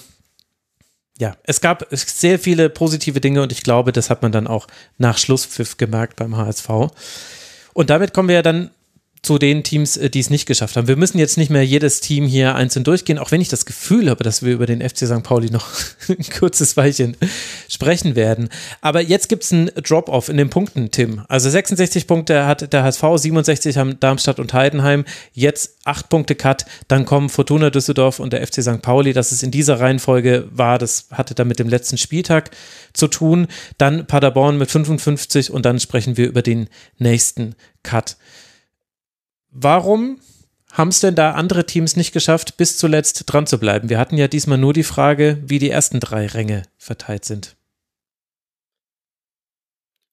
ja, 1.18 1.36
es 1.44 1.60
gab 1.60 1.86
sehr 1.90 2.38
viele 2.38 2.68
positive 2.68 3.20
Dinge 3.20 3.42
und 3.42 3.52
ich 3.52 3.62
glaube, 3.62 3.92
das 3.92 4.10
hat 4.10 4.22
man 4.22 4.32
dann 4.32 4.46
auch 4.46 4.66
nach 4.98 5.18
Schlusspfiff 5.18 5.76
gemerkt 5.76 6.16
beim 6.16 6.36
HSV. 6.36 6.68
Und 7.72 7.90
damit 7.90 8.12
kommen 8.12 8.28
wir 8.28 8.36
ja 8.36 8.42
dann 8.42 8.70
zu 9.26 9.38
den 9.38 9.64
Teams, 9.64 9.96
äh, 9.96 10.08
die 10.08 10.20
es 10.20 10.30
nicht 10.30 10.46
geschafft 10.46 10.76
haben. 10.76 10.86
Wir 10.86 10.94
müssen 10.94 11.18
jetzt 11.18 11.36
nicht 11.36 11.50
mehr 11.50 11.66
jedes 11.66 12.00
Team 12.00 12.26
hier 12.26 12.54
einzeln 12.54 12.84
durchgehen, 12.84 13.18
auch 13.18 13.32
wenn 13.32 13.40
ich 13.40 13.48
das 13.48 13.66
Gefühl 13.66 14.08
habe, 14.08 14.22
dass 14.22 14.44
wir 14.44 14.52
über 14.52 14.66
den 14.66 14.88
FC 14.88 14.98
St. 14.98 15.24
Pauli 15.24 15.50
noch 15.50 15.66
ein 16.08 16.24
kurzes 16.38 16.76
Weilchen 16.76 17.16
sprechen 17.68 18.14
werden. 18.14 18.50
Aber 18.80 19.00
jetzt 19.00 19.28
gibt 19.28 19.42
es 19.42 19.52
einen 19.52 19.72
Drop-off 19.74 20.28
in 20.28 20.36
den 20.36 20.48
Punkten, 20.48 20.92
Tim. 20.92 21.22
Also 21.26 21.50
66 21.50 22.06
Punkte 22.06 22.46
hat 22.46 22.72
der 22.72 22.84
HSV, 22.84 23.02
67 23.16 23.76
haben 23.76 23.98
Darmstadt 23.98 24.38
und 24.38 24.52
Heidenheim, 24.52 25.04
jetzt 25.32 25.78
8 25.82 26.08
Punkte 26.08 26.36
Cut, 26.36 26.64
dann 26.86 27.04
kommen 27.04 27.28
Fortuna 27.28 27.70
Düsseldorf 27.70 28.20
und 28.20 28.32
der 28.32 28.46
FC 28.46 28.62
St. 28.62 28.80
Pauli. 28.80 29.12
Dass 29.12 29.32
es 29.32 29.42
in 29.42 29.50
dieser 29.50 29.80
Reihenfolge 29.80 30.46
war, 30.52 30.78
das 30.78 31.08
hatte 31.10 31.34
dann 31.34 31.48
mit 31.48 31.58
dem 31.58 31.68
letzten 31.68 31.98
Spieltag 31.98 32.52
zu 32.92 33.08
tun. 33.08 33.48
Dann 33.76 34.06
Paderborn 34.06 34.56
mit 34.56 34.70
55 34.70 35.50
und 35.50 35.66
dann 35.66 35.80
sprechen 35.80 36.16
wir 36.16 36.28
über 36.28 36.42
den 36.42 36.68
nächsten 36.98 37.56
Cut. 37.82 38.16
Warum 39.58 40.20
haben 40.70 40.88
es 40.88 41.00
denn 41.00 41.14
da 41.14 41.32
andere 41.32 41.64
Teams 41.64 41.96
nicht 41.96 42.12
geschafft, 42.12 42.58
bis 42.58 42.76
zuletzt 42.76 43.24
dran 43.26 43.46
zu 43.46 43.58
bleiben? 43.58 43.88
Wir 43.88 43.98
hatten 43.98 44.18
ja 44.18 44.28
diesmal 44.28 44.58
nur 44.58 44.74
die 44.74 44.82
Frage, 44.82 45.42
wie 45.46 45.58
die 45.58 45.70
ersten 45.70 45.98
drei 45.98 46.26
Ränge 46.26 46.64
verteilt 46.76 47.24
sind. 47.24 47.56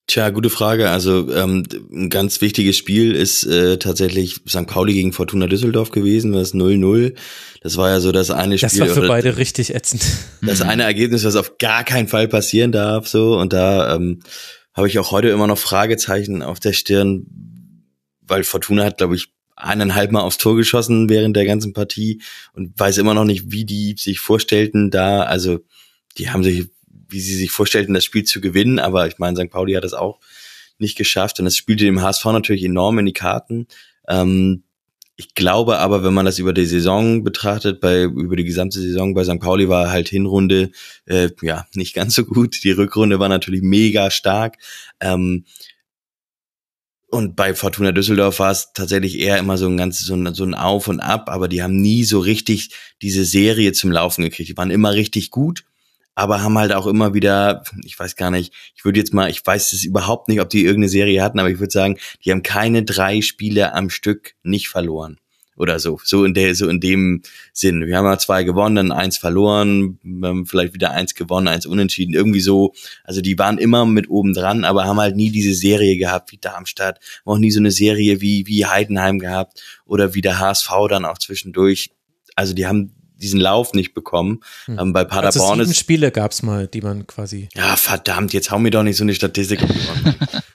Tja, 0.06 0.30
gute 0.30 0.48
Frage. 0.48 0.88
Also 0.88 1.30
ähm, 1.34 1.64
ein 1.92 2.08
ganz 2.08 2.40
wichtiges 2.40 2.78
Spiel 2.78 3.14
ist 3.14 3.44
äh, 3.44 3.78
tatsächlich 3.78 4.40
St. 4.48 4.66
Pauli 4.66 4.94
gegen 4.94 5.12
Fortuna 5.12 5.46
Düsseldorf 5.46 5.90
gewesen, 5.90 6.32
das 6.32 6.54
0-0. 6.54 7.14
Das 7.62 7.76
war 7.76 7.90
ja 7.90 8.00
so 8.00 8.12
das 8.12 8.30
eine 8.30 8.56
Spiel. 8.56 8.68
Das 8.68 8.78
war 8.80 8.88
für 8.88 9.08
beide 9.08 9.36
richtig 9.36 9.74
ätzend. 9.74 10.04
Das 10.40 10.62
eine 10.62 10.84
Ergebnis, 10.84 11.24
was 11.24 11.36
auf 11.36 11.58
gar 11.58 11.84
keinen 11.84 12.08
Fall 12.08 12.28
passieren 12.28 12.72
darf. 12.72 13.08
So 13.08 13.38
Und 13.38 13.52
da 13.52 13.94
ähm, 13.94 14.20
habe 14.72 14.88
ich 14.88 14.98
auch 14.98 15.10
heute 15.10 15.28
immer 15.28 15.46
noch 15.46 15.58
Fragezeichen 15.58 16.42
auf 16.42 16.60
der 16.60 16.72
Stirn, 16.72 17.26
weil 18.26 18.44
Fortuna 18.44 18.84
hat, 18.84 18.98
glaube 18.98 19.16
ich, 19.16 19.32
eineinhalb 19.56 20.10
Mal 20.10 20.20
aufs 20.20 20.38
Tor 20.38 20.56
geschossen 20.56 21.08
während 21.08 21.36
der 21.36 21.44
ganzen 21.44 21.72
Partie 21.72 22.20
und 22.54 22.78
weiß 22.78 22.98
immer 22.98 23.14
noch 23.14 23.24
nicht, 23.24 23.50
wie 23.52 23.64
die 23.64 23.94
sich 23.98 24.18
vorstellten 24.18 24.90
da, 24.90 25.22
also 25.22 25.60
die 26.18 26.30
haben 26.30 26.42
sich, 26.42 26.66
wie 27.08 27.20
sie 27.20 27.36
sich 27.36 27.50
vorstellten, 27.50 27.94
das 27.94 28.04
Spiel 28.04 28.24
zu 28.24 28.40
gewinnen, 28.40 28.78
aber 28.78 29.06
ich 29.06 29.18
meine, 29.18 29.36
St. 29.36 29.50
Pauli 29.50 29.74
hat 29.74 29.84
das 29.84 29.94
auch 29.94 30.18
nicht 30.78 30.96
geschafft 30.96 31.38
und 31.38 31.44
das 31.44 31.56
spielte 31.56 31.84
dem 31.84 32.02
HSV 32.02 32.24
natürlich 32.26 32.64
enorm 32.64 32.98
in 32.98 33.06
die 33.06 33.12
Karten. 33.12 33.68
Ähm, 34.08 34.64
ich 35.16 35.34
glaube 35.34 35.78
aber, 35.78 36.02
wenn 36.02 36.14
man 36.14 36.26
das 36.26 36.40
über 36.40 36.52
die 36.52 36.66
Saison 36.66 37.22
betrachtet, 37.22 37.80
bei 37.80 38.02
über 38.02 38.34
die 38.34 38.44
gesamte 38.44 38.80
Saison 38.80 39.14
bei 39.14 39.22
St. 39.22 39.38
Pauli 39.38 39.68
war 39.68 39.90
halt 39.90 40.08
Hinrunde 40.08 40.72
äh, 41.06 41.30
ja 41.40 41.66
nicht 41.74 41.94
ganz 41.94 42.16
so 42.16 42.24
gut. 42.24 42.64
Die 42.64 42.72
Rückrunde 42.72 43.20
war 43.20 43.28
natürlich 43.28 43.62
mega 43.62 44.10
stark. 44.10 44.56
Ähm, 44.98 45.44
und 47.14 47.36
bei 47.36 47.54
Fortuna 47.54 47.92
Düsseldorf 47.92 48.40
war 48.40 48.50
es 48.50 48.72
tatsächlich 48.74 49.20
eher 49.20 49.38
immer 49.38 49.56
so 49.56 49.68
ein 49.68 49.76
ganz 49.76 50.00
so 50.00 50.14
ein, 50.14 50.34
so 50.34 50.42
ein 50.42 50.54
Auf 50.54 50.88
und 50.88 50.98
Ab, 50.98 51.30
aber 51.30 51.46
die 51.46 51.62
haben 51.62 51.80
nie 51.80 52.02
so 52.02 52.18
richtig 52.18 52.74
diese 53.02 53.24
Serie 53.24 53.72
zum 53.72 53.92
Laufen 53.92 54.22
gekriegt. 54.22 54.48
Die 54.48 54.56
waren 54.56 54.72
immer 54.72 54.94
richtig 54.94 55.30
gut, 55.30 55.64
aber 56.16 56.42
haben 56.42 56.58
halt 56.58 56.72
auch 56.72 56.88
immer 56.88 57.14
wieder, 57.14 57.62
ich 57.84 57.96
weiß 57.96 58.16
gar 58.16 58.32
nicht, 58.32 58.52
ich 58.74 58.84
würde 58.84 58.98
jetzt 58.98 59.14
mal, 59.14 59.30
ich 59.30 59.46
weiß 59.46 59.72
es 59.72 59.84
überhaupt 59.84 60.28
nicht, 60.28 60.40
ob 60.40 60.50
die 60.50 60.64
irgendeine 60.64 60.88
Serie 60.88 61.22
hatten, 61.22 61.38
aber 61.38 61.50
ich 61.50 61.60
würde 61.60 61.70
sagen, 61.70 61.98
die 62.24 62.32
haben 62.32 62.42
keine 62.42 62.82
drei 62.82 63.20
Spiele 63.20 63.74
am 63.74 63.90
Stück 63.90 64.34
nicht 64.42 64.68
verloren 64.68 65.20
oder 65.56 65.78
so. 65.78 66.00
So 66.04 66.24
in 66.24 66.34
der, 66.34 66.54
so 66.54 66.68
in 66.68 66.80
dem 66.80 67.22
Sinn. 67.52 67.86
Wir 67.86 67.96
haben 67.96 68.06
ja 68.06 68.18
zwei 68.18 68.44
gewonnen, 68.44 68.76
dann 68.76 68.92
eins 68.92 69.18
verloren, 69.18 69.98
vielleicht 70.46 70.74
wieder 70.74 70.90
eins 70.90 71.14
gewonnen, 71.14 71.48
eins 71.48 71.66
unentschieden, 71.66 72.14
irgendwie 72.14 72.40
so. 72.40 72.72
Also 73.04 73.20
die 73.20 73.38
waren 73.38 73.58
immer 73.58 73.86
mit 73.86 74.10
oben 74.10 74.34
dran, 74.34 74.64
aber 74.64 74.84
haben 74.84 75.00
halt 75.00 75.16
nie 75.16 75.30
diese 75.30 75.54
Serie 75.54 75.96
gehabt 75.96 76.32
wie 76.32 76.38
Darmstadt, 76.38 77.00
auch 77.24 77.38
nie 77.38 77.50
so 77.50 77.60
eine 77.60 77.70
Serie 77.70 78.20
wie, 78.20 78.46
wie 78.46 78.66
Heidenheim 78.66 79.18
gehabt 79.18 79.62
oder 79.86 80.14
wie 80.14 80.20
der 80.20 80.38
HSV 80.38 80.70
dann 80.88 81.04
auch 81.04 81.18
zwischendurch. 81.18 81.90
Also 82.34 82.54
die 82.54 82.66
haben 82.66 82.94
diesen 83.16 83.40
Lauf 83.40 83.72
nicht 83.72 83.94
bekommen. 83.94 84.40
Hm. 84.66 84.78
Ähm, 84.78 84.92
bei 84.92 85.04
Paderborn 85.04 85.60
also 85.60 85.64
sieben 85.64 85.74
Spiele 85.74 86.10
gab's 86.10 86.42
mal, 86.42 86.66
die 86.66 86.80
man 86.80 87.06
quasi. 87.06 87.48
Ja, 87.54 87.76
verdammt, 87.76 88.32
jetzt 88.32 88.50
hau 88.50 88.58
mir 88.58 88.70
doch 88.70 88.82
nicht 88.82 88.96
so 88.96 89.04
eine 89.04 89.14
Statistik. 89.14 89.60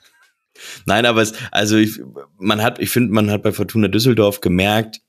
Nein, 0.86 1.06
aber 1.06 1.22
es, 1.22 1.32
also 1.50 1.76
ich, 1.76 2.00
man 2.38 2.62
hat, 2.62 2.78
ich 2.78 2.90
finde, 2.90 3.12
man 3.12 3.30
hat 3.30 3.42
bei 3.42 3.52
Fortuna 3.52 3.88
Düsseldorf 3.88 4.40
gemerkt, 4.40 5.00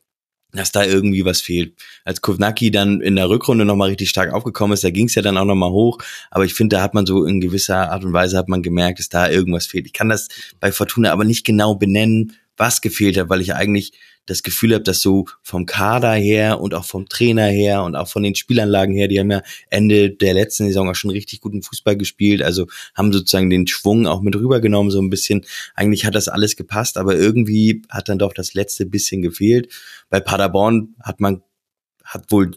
dass 0.54 0.72
da 0.72 0.84
irgendwie 0.84 1.26
was 1.26 1.42
fehlt. 1.42 1.76
Als 2.04 2.22
Kovnacki 2.22 2.72
dann 2.72 3.02
in 3.02 3.16
der 3.16 3.30
Rückrunde 3.30 3.66
nochmal 3.66 3.90
richtig 3.90 4.10
stark 4.10 4.34
aufgekommen 4.34 4.74
ist, 4.74 4.84
da 4.84 4.90
ging 4.90 5.08
es 5.08 5.16
ja 5.16 5.22
dann 5.22 5.38
auch 5.38 5.46
nochmal 5.46 5.72
hoch, 5.72 6.00
aber 6.30 6.46
ich 6.46 6.54
finde, 6.54 6.76
da 6.76 6.82
hat 6.82 6.94
man 6.94 7.06
so 7.06 7.24
in 7.26 7.40
gewisser 7.40 7.92
Art 7.92 8.04
und 8.04 8.14
Weise 8.14 8.38
hat 8.38 8.50
man 8.50 8.62
gemerkt, 8.62 9.00
dass 9.00 9.10
da 9.10 9.30
irgendwas 9.30 9.66
fehlt. 9.66 9.86
Ich 9.86 9.94
kann 9.94 10.10
das 10.10 10.28
bei 10.60 10.72
Fortuna 10.72 11.12
aber 11.12 11.24
nicht 11.24 11.46
genau 11.46 11.76
benennen, 11.76 12.34
was 12.58 12.82
gefehlt 12.82 13.18
hat, 13.18 13.30
weil 13.30 13.42
ich 13.42 13.56
eigentlich 13.56 13.94
das 14.26 14.44
Gefühl 14.44 14.74
habe, 14.74 14.84
dass 14.84 15.02
so 15.02 15.26
vom 15.42 15.66
Kader 15.66 16.14
her 16.14 16.60
und 16.60 16.74
auch 16.74 16.86
vom 16.86 17.08
Trainer 17.08 17.48
her 17.48 17.84
und 17.84 17.96
auch 17.96 18.08
von 18.08 18.24
den 18.24 18.36
Spielanlagen 18.36 18.96
her, 18.96 19.08
die 19.08 19.20
haben 19.20 19.32
ja 19.32 19.42
Ende 19.70 20.12
der 20.12 20.34
letzten 20.34 20.68
Saison 20.68 20.90
auch 20.90 20.96
schon 20.96 21.12
richtig 21.12 21.42
guten 21.42 21.62
Fußball 21.62 21.98
gespielt, 21.98 22.42
also 22.42 22.68
haben 22.96 23.12
sozusagen 23.12 23.50
den 23.50 23.68
Schwung 23.68 24.08
auch 24.08 24.22
mit 24.22 24.36
rübergenommen, 24.36 24.92
so 24.92 25.02
ein 25.02 25.10
bisschen. 25.10 25.46
Eigentlich 25.76 26.06
hat 26.06 26.16
das 26.16 26.28
alles 26.28 26.56
gepasst, 26.56 26.98
aber 26.98 27.16
irgendwie 27.16 27.82
hat 27.90 28.10
dann 28.10 28.20
doch 28.20 28.34
das 28.34 28.54
letzte 28.54 28.86
bisschen 28.86 29.22
gefehlt. 29.22 29.70
Bei 30.10 30.20
Paderborn 30.20 30.96
hat 31.02 31.20
man, 31.20 31.42
hat 32.04 32.32
wohl 32.32 32.52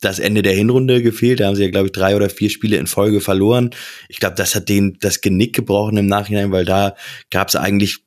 das 0.00 0.18
Ende 0.18 0.42
der 0.42 0.54
Hinrunde 0.54 1.02
gefehlt. 1.02 1.40
Da 1.40 1.46
haben 1.46 1.56
sie 1.56 1.64
ja, 1.64 1.70
glaube 1.70 1.86
ich, 1.86 1.92
drei 1.92 2.14
oder 2.14 2.30
vier 2.30 2.50
Spiele 2.50 2.76
in 2.76 2.86
Folge 2.86 3.20
verloren. 3.20 3.70
Ich 4.08 4.20
glaube, 4.20 4.36
das 4.36 4.54
hat 4.54 4.68
denen 4.68 4.98
das 5.00 5.20
Genick 5.20 5.56
gebrochen 5.56 5.96
im 5.96 6.06
Nachhinein, 6.06 6.52
weil 6.52 6.64
da 6.64 6.94
gab 7.30 7.48
es 7.48 7.56
eigentlich 7.56 7.98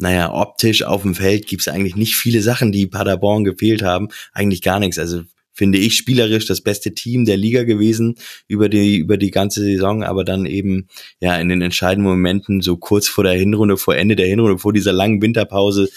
naja, 0.00 0.32
optisch 0.32 0.82
auf 0.82 1.02
dem 1.02 1.14
Feld 1.14 1.46
gibt's 1.46 1.68
eigentlich 1.68 1.96
nicht 1.96 2.16
viele 2.16 2.42
Sachen, 2.42 2.72
die 2.72 2.86
Paderborn 2.86 3.44
gefehlt 3.44 3.82
haben. 3.82 4.08
Eigentlich 4.32 4.62
gar 4.62 4.80
nichts. 4.80 4.98
Also 4.98 5.22
finde 5.52 5.78
ich, 5.78 5.96
spielerisch 5.96 6.46
das 6.46 6.62
beste 6.62 6.94
Team 6.94 7.26
der 7.26 7.36
Liga 7.36 7.64
gewesen 7.64 8.14
über 8.48 8.70
die, 8.70 8.96
über 8.96 9.18
die 9.18 9.30
ganze 9.30 9.60
Saison, 9.60 10.02
aber 10.02 10.24
dann 10.24 10.46
eben, 10.46 10.88
ja, 11.20 11.36
in 11.36 11.50
den 11.50 11.60
entscheidenden 11.60 12.08
Momenten, 12.08 12.62
so 12.62 12.78
kurz 12.78 13.08
vor 13.08 13.24
der 13.24 13.34
Hinrunde, 13.34 13.76
vor 13.76 13.94
Ende 13.94 14.16
der 14.16 14.26
Hinrunde, 14.26 14.58
vor 14.58 14.72
dieser 14.72 14.94
langen 14.94 15.20
Winterpause, 15.20 15.90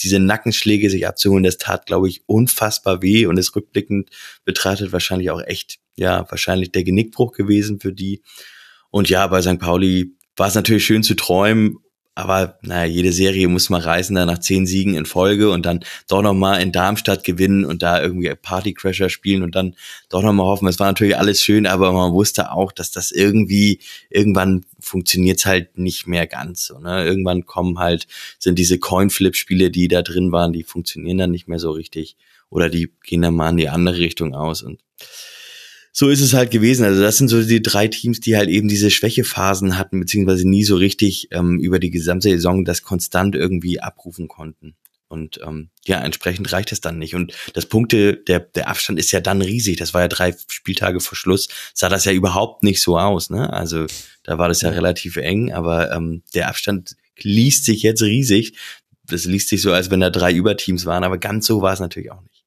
diese 0.00 0.18
Nackenschläge 0.18 0.90
sich 0.90 1.06
abzuholen, 1.06 1.44
das 1.44 1.58
tat, 1.58 1.86
glaube 1.86 2.08
ich, 2.08 2.22
unfassbar 2.26 3.00
weh 3.00 3.26
und 3.26 3.38
ist 3.38 3.54
rückblickend 3.54 4.10
betrachtet 4.44 4.92
wahrscheinlich 4.92 5.30
auch 5.30 5.42
echt, 5.42 5.78
ja, 5.96 6.26
wahrscheinlich 6.28 6.72
der 6.72 6.82
Genickbruch 6.82 7.32
gewesen 7.32 7.78
für 7.78 7.92
die. 7.92 8.22
Und 8.90 9.08
ja, 9.08 9.26
bei 9.28 9.42
St. 9.42 9.60
Pauli 9.60 10.16
war 10.34 10.48
es 10.48 10.54
natürlich 10.54 10.84
schön 10.84 11.04
zu 11.04 11.14
träumen 11.14 11.76
aber 12.18 12.58
naja, 12.62 12.84
jede 12.84 13.12
Serie 13.12 13.46
muss 13.46 13.70
mal 13.70 13.80
reisen, 13.80 14.16
dann 14.16 14.26
nach 14.26 14.40
zehn 14.40 14.66
Siegen 14.66 14.96
in 14.96 15.06
Folge 15.06 15.52
und 15.52 15.64
dann 15.64 15.84
doch 16.08 16.20
nochmal 16.20 16.60
in 16.60 16.72
Darmstadt 16.72 17.22
gewinnen 17.22 17.64
und 17.64 17.80
da 17.80 18.02
irgendwie 18.02 18.34
Partycrasher 18.34 19.08
spielen 19.08 19.44
und 19.44 19.54
dann 19.54 19.76
doch 20.08 20.24
nochmal 20.24 20.46
hoffen. 20.46 20.66
Es 20.66 20.80
war 20.80 20.88
natürlich 20.88 21.16
alles 21.16 21.40
schön, 21.40 21.64
aber 21.64 21.92
man 21.92 22.12
wusste 22.12 22.50
auch, 22.50 22.72
dass 22.72 22.90
das 22.90 23.12
irgendwie, 23.12 23.78
irgendwann 24.10 24.64
funktioniert's 24.80 25.46
halt 25.46 25.78
nicht 25.78 26.08
mehr 26.08 26.26
ganz 26.26 26.64
so. 26.64 26.80
Ne? 26.80 27.04
Irgendwann 27.04 27.46
kommen 27.46 27.78
halt, 27.78 28.08
sind 28.40 28.58
diese 28.58 28.80
Coinflip-Spiele, 28.80 29.70
die 29.70 29.86
da 29.86 30.02
drin 30.02 30.32
waren, 30.32 30.52
die 30.52 30.64
funktionieren 30.64 31.18
dann 31.18 31.30
nicht 31.30 31.46
mehr 31.46 31.60
so 31.60 31.70
richtig. 31.70 32.16
Oder 32.50 32.68
die 32.68 32.92
gehen 33.04 33.22
dann 33.22 33.36
mal 33.36 33.50
in 33.50 33.58
die 33.58 33.68
andere 33.68 33.98
Richtung 33.98 34.34
aus. 34.34 34.62
Und 34.62 34.80
so 35.92 36.08
ist 36.08 36.20
es 36.20 36.34
halt 36.34 36.50
gewesen. 36.50 36.84
Also 36.84 37.00
das 37.00 37.16
sind 37.16 37.28
so 37.28 37.42
die 37.42 37.62
drei 37.62 37.88
Teams, 37.88 38.20
die 38.20 38.36
halt 38.36 38.48
eben 38.48 38.68
diese 38.68 38.90
Schwächephasen 38.90 39.78
hatten, 39.78 40.00
beziehungsweise 40.00 40.48
nie 40.48 40.64
so 40.64 40.76
richtig 40.76 41.28
ähm, 41.32 41.58
über 41.58 41.78
die 41.78 41.90
gesamte 41.90 42.30
Saison 42.30 42.64
das 42.64 42.82
konstant 42.82 43.34
irgendwie 43.34 43.80
abrufen 43.80 44.28
konnten. 44.28 44.76
Und 45.08 45.40
ähm, 45.42 45.70
ja, 45.86 46.00
entsprechend 46.00 46.52
reicht 46.52 46.70
es 46.70 46.82
dann 46.82 46.98
nicht. 46.98 47.14
Und 47.14 47.32
das 47.54 47.66
Punkte, 47.66 48.14
der, 48.14 48.40
der 48.40 48.68
Abstand 48.68 48.98
ist 48.98 49.10
ja 49.10 49.20
dann 49.20 49.40
riesig. 49.40 49.76
Das 49.76 49.94
war 49.94 50.02
ja 50.02 50.08
drei 50.08 50.34
Spieltage 50.48 51.00
vor 51.00 51.16
Schluss, 51.16 51.48
sah 51.74 51.88
das 51.88 52.04
ja 52.04 52.12
überhaupt 52.12 52.62
nicht 52.62 52.82
so 52.82 52.98
aus. 52.98 53.30
Ne? 53.30 53.50
Also 53.52 53.86
da 54.22 54.38
war 54.38 54.48
das 54.48 54.60
ja 54.60 54.68
relativ 54.68 55.16
eng, 55.16 55.52
aber 55.52 55.90
ähm, 55.92 56.22
der 56.34 56.48
Abstand 56.48 56.96
liest 57.18 57.64
sich 57.64 57.82
jetzt 57.82 58.02
riesig. 58.02 58.54
Das 59.04 59.24
liest 59.24 59.48
sich 59.48 59.62
so, 59.62 59.72
als 59.72 59.90
wenn 59.90 60.00
da 60.00 60.10
drei 60.10 60.32
Überteams 60.32 60.84
waren, 60.84 61.04
aber 61.04 61.16
ganz 61.16 61.46
so 61.46 61.62
war 61.62 61.72
es 61.72 61.80
natürlich 61.80 62.12
auch 62.12 62.20
nicht. 62.20 62.37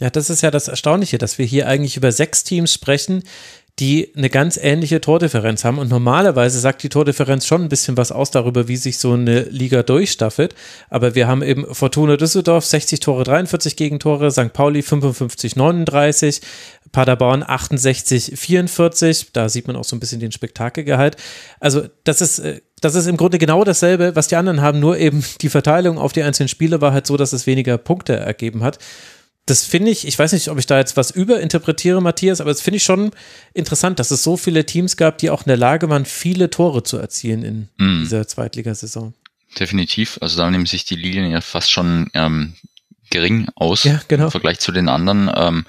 Ja, 0.00 0.10
das 0.10 0.28
ist 0.28 0.42
ja 0.42 0.50
das 0.50 0.68
Erstaunliche, 0.68 1.16
dass 1.16 1.38
wir 1.38 1.46
hier 1.46 1.68
eigentlich 1.68 1.96
über 1.96 2.12
sechs 2.12 2.44
Teams 2.44 2.72
sprechen, 2.72 3.22
die 3.78 4.10
eine 4.16 4.30
ganz 4.30 4.56
ähnliche 4.56 5.02
Tordifferenz 5.02 5.64
haben. 5.64 5.78
Und 5.78 5.90
normalerweise 5.90 6.60
sagt 6.60 6.82
die 6.82 6.88
Tordifferenz 6.88 7.46
schon 7.46 7.62
ein 7.62 7.68
bisschen 7.68 7.96
was 7.96 8.10
aus 8.10 8.30
darüber, 8.30 8.68
wie 8.68 8.76
sich 8.76 8.98
so 8.98 9.12
eine 9.12 9.42
Liga 9.42 9.82
durchstaffelt. 9.82 10.54
Aber 10.88 11.14
wir 11.14 11.26
haben 11.26 11.42
eben 11.42 11.74
Fortuna 11.74 12.16
Düsseldorf 12.16 12.64
60 12.64 13.00
Tore, 13.00 13.24
43 13.24 13.76
Gegentore, 13.76 14.30
St. 14.30 14.52
Pauli 14.54 14.82
55, 14.82 15.56
39, 15.56 16.40
Paderborn 16.92 17.42
68, 17.46 18.32
44. 18.34 19.32
Da 19.32 19.50
sieht 19.50 19.66
man 19.66 19.76
auch 19.76 19.84
so 19.84 19.96
ein 19.96 20.00
bisschen 20.00 20.20
den 20.20 20.32
Spektakelgehalt. 20.32 21.16
Also 21.60 21.86
das 22.04 22.22
ist, 22.22 22.38
äh, 22.38 22.60
das 22.80 22.94
ist 22.94 23.06
im 23.06 23.18
Grunde 23.18 23.38
genau 23.38 23.62
dasselbe, 23.64 24.16
was 24.16 24.28
die 24.28 24.36
anderen 24.36 24.62
haben, 24.62 24.80
nur 24.80 24.98
eben 24.98 25.22
die 25.42 25.48
Verteilung 25.50 25.98
auf 25.98 26.12
die 26.12 26.22
einzelnen 26.22 26.48
Spiele 26.48 26.80
war 26.80 26.92
halt 26.92 27.06
so, 27.06 27.18
dass 27.18 27.34
es 27.34 27.46
weniger 27.46 27.76
Punkte 27.76 28.16
ergeben 28.16 28.62
hat 28.62 28.78
das 29.46 29.64
finde 29.64 29.92
ich, 29.92 30.06
ich 30.06 30.18
weiß 30.18 30.32
nicht, 30.32 30.48
ob 30.48 30.58
ich 30.58 30.66
da 30.66 30.76
jetzt 30.76 30.96
was 30.96 31.12
überinterpretiere, 31.12 32.02
Matthias, 32.02 32.40
aber 32.40 32.50
das 32.50 32.60
finde 32.60 32.78
ich 32.78 32.82
schon 32.82 33.12
interessant, 33.54 34.00
dass 34.00 34.10
es 34.10 34.24
so 34.24 34.36
viele 34.36 34.66
Teams 34.66 34.96
gab, 34.96 35.18
die 35.18 35.30
auch 35.30 35.42
in 35.42 35.48
der 35.48 35.56
Lage 35.56 35.88
waren, 35.88 36.04
viele 36.04 36.50
Tore 36.50 36.82
zu 36.82 36.98
erzielen 36.98 37.42
in 37.44 37.68
mm. 37.78 38.02
dieser 38.02 38.26
Zweitligasaison. 38.26 39.14
Definitiv. 39.58 40.18
Also 40.20 40.36
da 40.36 40.50
nehmen 40.50 40.66
sich 40.66 40.84
die 40.84 40.96
Linien 40.96 41.30
ja 41.30 41.40
fast 41.40 41.70
schon 41.70 42.10
ähm, 42.12 42.54
gering 43.10 43.48
aus 43.54 43.84
ja, 43.84 44.00
genau. 44.08 44.24
im 44.24 44.30
Vergleich 44.32 44.58
zu 44.58 44.72
den 44.72 44.88
anderen. 44.88 45.30
Ähm, 45.34 45.64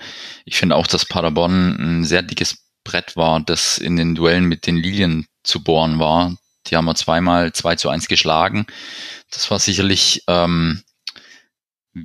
ich 0.46 0.58
finde 0.58 0.76
auch, 0.76 0.88
dass 0.88 1.06
Paderborn 1.06 2.00
ein 2.00 2.04
sehr 2.04 2.24
dickes 2.24 2.58
Brett 2.84 3.16
war, 3.16 3.42
das 3.42 3.78
in 3.78 3.96
den 3.96 4.16
Duellen 4.16 4.46
mit 4.46 4.66
den 4.66 4.78
Lilien 4.78 5.28
zu 5.44 5.64
bohren 5.64 6.00
war. 6.00 6.36
Die 6.66 6.76
haben 6.76 6.86
wir 6.86 6.96
zweimal 6.96 7.54
2 7.54 7.76
zu 7.76 7.90
1 7.90 8.08
geschlagen. 8.08 8.66
Das 9.32 9.50
war 9.52 9.60
sicherlich 9.60 10.24
ähm, 10.28 10.84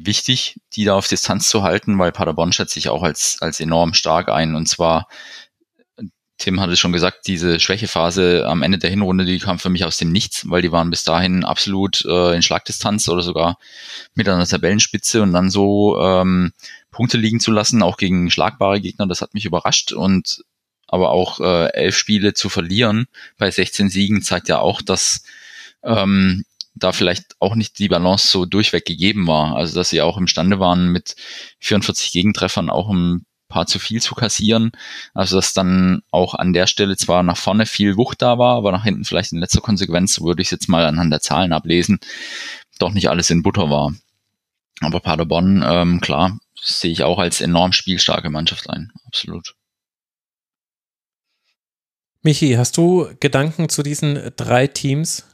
wichtig, 0.02 0.60
die 0.74 0.85
da 0.85 0.94
auf 0.94 1.09
Distanz 1.09 1.48
zu 1.48 1.62
halten, 1.62 1.98
weil 1.98 2.12
Paderborn 2.12 2.52
schätze 2.52 2.78
ich 2.78 2.89
auch 2.89 3.02
als, 3.02 3.39
als 3.40 3.60
enorm 3.60 3.94
stark 3.94 4.28
ein. 4.28 4.55
Und 4.55 4.69
zwar, 4.69 5.09
Tim 6.39 6.60
hat 6.60 6.70
es 6.70 6.78
schon 6.78 6.93
gesagt, 6.93 7.27
diese 7.27 7.60
Schwächephase 7.60 8.47
am 8.47 8.62
Ende 8.62 8.78
der 8.78 8.90
Hinrunde, 8.90 9.24
die 9.24 9.39
kam 9.39 9.59
für 9.59 9.70
mich 9.70 9.85
aus 9.85 9.97
dem 9.97 10.10
Nichts, 10.10 10.48
weil 10.48 10.62
die 10.62 10.73
waren 10.73 10.90
bis 10.90 11.05
dahin 11.05 11.44
absolut 11.44 12.05
äh, 12.05 12.35
in 12.35 12.43
Schlagdistanz 12.43 13.09
oder 13.09 13.23
sogar 13.23 13.59
mit 14.14 14.28
einer 14.28 14.47
Tabellenspitze 14.47 15.23
und 15.23 15.32
dann 15.32 15.51
so 15.51 16.01
ähm, 16.01 16.52
Punkte 16.90 17.16
liegen 17.16 17.40
zu 17.40 17.52
lassen, 17.52 17.82
auch 17.82 17.97
gegen 17.97 18.31
schlagbare 18.31 18.81
Gegner, 18.81 19.06
das 19.06 19.23
hat 19.23 19.35
mich 19.35 19.44
überrascht 19.44 19.93
und 19.93 20.44
aber 20.89 21.10
auch 21.10 21.40
äh, 21.40 21.73
elf 21.73 21.97
Spiele 21.97 22.35
zu 22.35 22.51
verlieren 22.51 23.06
bei 23.39 23.51
16 23.51 23.89
Siegen 23.89 24.20
zeigt 24.20 24.48
ja 24.48 24.59
auch, 24.59 24.82
dass 24.82 25.23
ähm, 25.82 26.44
da 26.74 26.93
vielleicht 26.93 27.36
auch 27.39 27.55
nicht 27.55 27.78
die 27.78 27.89
Balance 27.89 28.28
so 28.28 28.47
durchweg 28.47 28.85
gegeben 28.85 29.27
war. 29.27 29.57
Also 29.57 29.74
dass 29.74 29.90
sie 29.90 30.01
auch 30.01 30.16
imstande 30.16 30.59
waren, 30.59 30.89
mit 30.89 31.16
44 31.61 32.12
Gegentreffern 32.12 32.70
auch 32.70 32.90
ein 32.90 33.27
paar 33.49 33.66
zu 33.66 33.78
viel 33.78 34.01
zu 34.01 34.15
kassieren. 34.15 34.73
Also 35.15 35.36
dass 35.36 35.53
dann 35.53 36.03
auch 36.11 36.35
an 36.35 36.53
der 36.53 36.66
Stelle 36.66 36.97
zwar 36.97 37.23
nach 37.23 37.36
vorne 37.36 37.66
viel 37.66 37.97
Wucht 37.97 38.23
da 38.23 38.39
war, 38.39 38.57
aber 38.57 38.73
nach 38.73 38.85
hinten 38.85 39.05
vielleicht 39.05 39.32
in 39.32 39.39
letzter 39.39 39.61
Konsequenz, 39.61 40.15
so 40.15 40.24
würde 40.24 40.40
ich 40.40 40.49
es 40.49 40.53
jetzt 40.53 40.69
mal 40.69 40.86
anhand 40.86 41.12
der 41.12 41.20
Zahlen 41.20 41.53
ablesen, 41.53 42.01
doch 42.78 42.93
nicht 42.93 43.11
alles 43.11 43.31
in 43.31 43.43
Butter 43.43 43.69
war. 43.69 43.93
Aber 44.81 45.01
Paderborn, 45.01 45.62
ähm, 45.65 46.01
klar, 46.01 46.39
sehe 46.61 46.90
ich 46.90 47.05
auch 47.05 47.19
als 47.19 47.40
enorm 47.40 47.73
spielstarke 47.73 48.31
Mannschaft 48.31 48.69
ein. 48.70 48.90
Absolut. 49.07 49.55
Michi, 52.23 52.53
hast 52.53 52.77
du 52.77 53.09
Gedanken 53.20 53.69
zu 53.69 53.82
diesen 53.82 54.32
drei 54.36 54.66
Teams? 54.69 55.27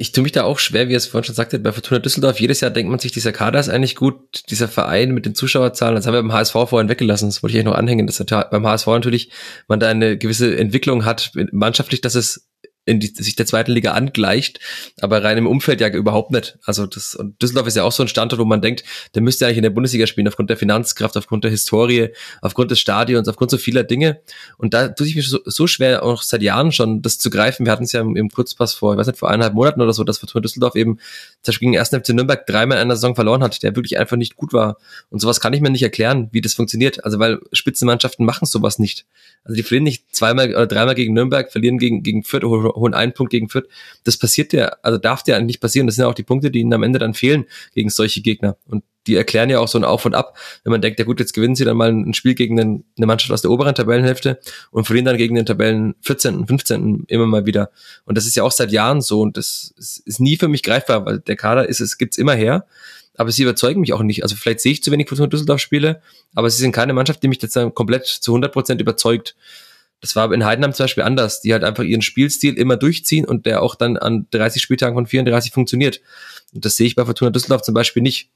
Ich 0.00 0.12
tue 0.12 0.22
mich 0.22 0.32
da 0.32 0.44
auch 0.44 0.58
schwer, 0.58 0.88
wie 0.88 0.94
es 0.94 1.06
vorhin 1.06 1.26
schon 1.26 1.34
sagte, 1.34 1.58
bei 1.58 1.72
Fortuna 1.72 2.00
Düsseldorf. 2.00 2.40
Jedes 2.40 2.62
Jahr 2.62 2.70
denkt 2.70 2.90
man 2.90 2.98
sich, 2.98 3.12
dieser 3.12 3.32
Kader 3.32 3.60
ist 3.60 3.68
eigentlich 3.68 3.96
gut, 3.96 4.48
dieser 4.48 4.66
Verein 4.66 5.10
mit 5.10 5.26
den 5.26 5.34
Zuschauerzahlen. 5.34 5.94
Das 5.94 6.06
haben 6.06 6.14
wir 6.14 6.22
beim 6.22 6.32
HSV 6.32 6.52
vorhin 6.52 6.88
weggelassen. 6.88 7.28
Das 7.28 7.42
wollte 7.42 7.52
ich 7.52 7.58
eigentlich 7.58 7.70
noch 7.70 7.78
anhängen, 7.78 8.06
dass 8.06 8.24
beim 8.50 8.66
HSV 8.66 8.86
natürlich 8.86 9.30
man 9.68 9.78
da 9.78 9.88
eine 9.88 10.16
gewisse 10.16 10.56
Entwicklung 10.56 11.04
hat, 11.04 11.32
mannschaftlich, 11.52 12.00
dass 12.00 12.14
es 12.14 12.48
in 12.86 12.98
die, 12.98 13.08
sich 13.08 13.36
der 13.36 13.46
zweiten 13.46 13.72
Liga 13.72 13.92
angleicht, 13.92 14.58
aber 15.00 15.22
rein 15.22 15.38
im 15.38 15.46
Umfeld 15.46 15.80
ja 15.80 15.88
überhaupt 15.88 16.30
nicht. 16.30 16.58
Also 16.64 16.86
das 16.86 17.14
und 17.14 17.40
Düsseldorf 17.40 17.66
ist 17.66 17.76
ja 17.76 17.84
auch 17.84 17.92
so 17.92 18.02
ein 18.02 18.08
Standort, 18.08 18.40
wo 18.40 18.44
man 18.44 18.62
denkt, 18.62 18.84
der 19.14 19.22
müsste 19.22 19.46
eigentlich 19.46 19.58
in 19.58 19.62
der 19.62 19.70
Bundesliga 19.70 20.06
spielen 20.06 20.26
aufgrund 20.28 20.50
der 20.50 20.56
Finanzkraft, 20.56 21.16
aufgrund 21.16 21.44
der 21.44 21.50
Historie, 21.50 22.08
aufgrund 22.40 22.70
des 22.70 22.80
Stadions, 22.80 23.28
aufgrund 23.28 23.50
so 23.50 23.58
vieler 23.58 23.84
Dinge. 23.84 24.20
Und 24.56 24.74
da 24.74 24.88
tue 24.88 25.06
ich 25.06 25.14
mich 25.14 25.28
so, 25.28 25.40
so 25.44 25.66
schwer 25.66 26.02
auch 26.02 26.22
seit 26.22 26.42
Jahren 26.42 26.72
schon 26.72 27.02
das 27.02 27.18
zu 27.18 27.30
greifen. 27.30 27.66
Wir 27.66 27.72
hatten 27.72 27.84
es 27.84 27.92
ja 27.92 28.00
im, 28.00 28.16
im, 28.16 28.30
Kurzpass 28.30 28.74
vor, 28.74 28.94
ich 28.94 28.98
weiß 28.98 29.08
nicht, 29.08 29.18
vor 29.18 29.30
eineinhalb 29.30 29.54
Monaten 29.54 29.82
oder 29.82 29.92
so, 29.92 30.02
dass 30.02 30.18
Fortuna 30.18 30.42
Düsseldorf 30.42 30.74
eben 30.74 30.98
zum 31.42 31.52
Beispiel 31.52 31.70
gegen 31.70 31.78
1. 31.78 31.88
FC 31.88 32.10
Nürnberg 32.10 32.46
dreimal 32.46 32.78
in 32.78 32.82
einer 32.82 32.96
Saison 32.96 33.14
verloren 33.14 33.42
hat, 33.42 33.62
der 33.62 33.74
wirklich 33.74 33.98
einfach 33.98 34.16
nicht 34.16 34.36
gut 34.36 34.52
war. 34.52 34.76
Und 35.08 35.20
sowas 35.20 35.40
kann 35.40 35.52
ich 35.52 35.60
mir 35.60 35.70
nicht 35.70 35.82
erklären, 35.82 36.28
wie 36.32 36.40
das 36.40 36.54
funktioniert. 36.54 37.04
Also 37.04 37.18
weil 37.18 37.40
Spitzenmannschaften 37.52 38.26
machen 38.26 38.46
sowas 38.46 38.78
nicht. 38.78 39.06
Also 39.44 39.56
die 39.56 39.62
verlieren 39.62 39.84
nicht 39.84 40.14
zweimal 40.14 40.50
oder 40.50 40.66
dreimal 40.66 40.94
gegen 40.94 41.14
Nürnberg, 41.14 41.50
verlieren 41.50 41.78
gegen, 41.78 42.02
gegen 42.02 42.24
Fürth, 42.24 42.44
holen 42.44 42.94
einen 42.94 43.14
Punkt 43.14 43.30
gegen 43.30 43.48
Fürth. 43.48 43.68
Das 44.04 44.18
passiert 44.18 44.52
ja, 44.52 44.76
also 44.82 44.98
darf 44.98 45.22
ja 45.26 45.36
eigentlich 45.36 45.46
nicht 45.46 45.60
passieren. 45.60 45.86
Das 45.86 45.96
sind 45.96 46.02
ja 46.04 46.08
auch 46.08 46.14
die 46.14 46.22
Punkte, 46.22 46.50
die 46.50 46.60
ihnen 46.60 46.74
am 46.74 46.82
Ende 46.82 46.98
dann 46.98 47.14
fehlen 47.14 47.46
gegen 47.74 47.88
solche 47.88 48.20
Gegner. 48.20 48.56
Und 48.66 48.84
die 49.10 49.16
erklären 49.16 49.50
ja 49.50 49.58
auch 49.58 49.68
so 49.68 49.78
ein 49.78 49.84
Auf 49.84 50.06
und 50.06 50.14
Ab, 50.14 50.38
wenn 50.64 50.70
man 50.70 50.80
denkt, 50.80 50.98
ja 50.98 51.04
gut, 51.04 51.18
jetzt 51.18 51.32
gewinnen 51.32 51.56
sie 51.56 51.64
dann 51.64 51.76
mal 51.76 51.90
ein 51.90 52.14
Spiel 52.14 52.34
gegen 52.34 52.58
eine 52.60 53.06
Mannschaft 53.06 53.32
aus 53.32 53.42
der 53.42 53.50
oberen 53.50 53.74
Tabellenhälfte 53.74 54.38
und 54.70 54.84
verlieren 54.84 55.06
dann 55.06 55.16
gegen 55.16 55.34
den 55.34 55.46
Tabellen 55.46 55.94
14., 56.02 56.46
15. 56.46 57.04
immer 57.08 57.26
mal 57.26 57.44
wieder. 57.44 57.70
Und 58.04 58.16
das 58.16 58.26
ist 58.26 58.36
ja 58.36 58.44
auch 58.44 58.52
seit 58.52 58.70
Jahren 58.70 59.00
so 59.00 59.20
und 59.20 59.36
das 59.36 59.74
ist 59.76 60.20
nie 60.20 60.36
für 60.36 60.48
mich 60.48 60.62
greifbar, 60.62 61.04
weil 61.04 61.18
der 61.18 61.36
Kader 61.36 61.68
ist, 61.68 61.80
es 61.80 61.98
gibt's 61.98 62.18
immer 62.18 62.34
her 62.34 62.66
aber 63.16 63.32
sie 63.32 63.42
überzeugen 63.42 63.82
mich 63.82 63.92
auch 63.92 64.02
nicht. 64.02 64.22
Also 64.22 64.34
vielleicht 64.34 64.60
sehe 64.60 64.72
ich 64.72 64.82
zu 64.82 64.90
wenig 64.90 65.06
Fortuna 65.06 65.28
Düsseldorf 65.28 65.60
Spiele, 65.60 66.00
aber 66.34 66.48
sie 66.48 66.56
sind 66.56 66.72
keine 66.72 66.94
Mannschaft, 66.94 67.22
die 67.22 67.28
mich 67.28 67.42
jetzt 67.42 67.58
komplett 67.74 68.06
zu 68.06 68.30
100 68.30 68.50
Prozent 68.50 68.80
überzeugt. 68.80 69.36
Das 70.00 70.16
war 70.16 70.32
in 70.32 70.44
Heidenheim 70.44 70.72
zum 70.72 70.84
Beispiel 70.84 71.04
anders, 71.04 71.42
die 71.42 71.52
halt 71.52 71.62
einfach 71.62 71.82
ihren 71.82 72.00
Spielstil 72.00 72.54
immer 72.54 72.76
durchziehen 72.76 73.26
und 73.26 73.44
der 73.44 73.62
auch 73.62 73.74
dann 73.74 73.98
an 73.98 74.26
30 74.30 74.62
Spieltagen 74.62 74.94
von 74.94 75.06
34 75.06 75.52
funktioniert. 75.52 76.00
Und 76.54 76.64
das 76.64 76.76
sehe 76.76 76.86
ich 76.86 76.96
bei 76.96 77.04
Fortuna 77.04 77.30
Düsseldorf 77.30 77.62
zum 77.62 77.74
Beispiel 77.74 78.02
nicht. 78.02 78.30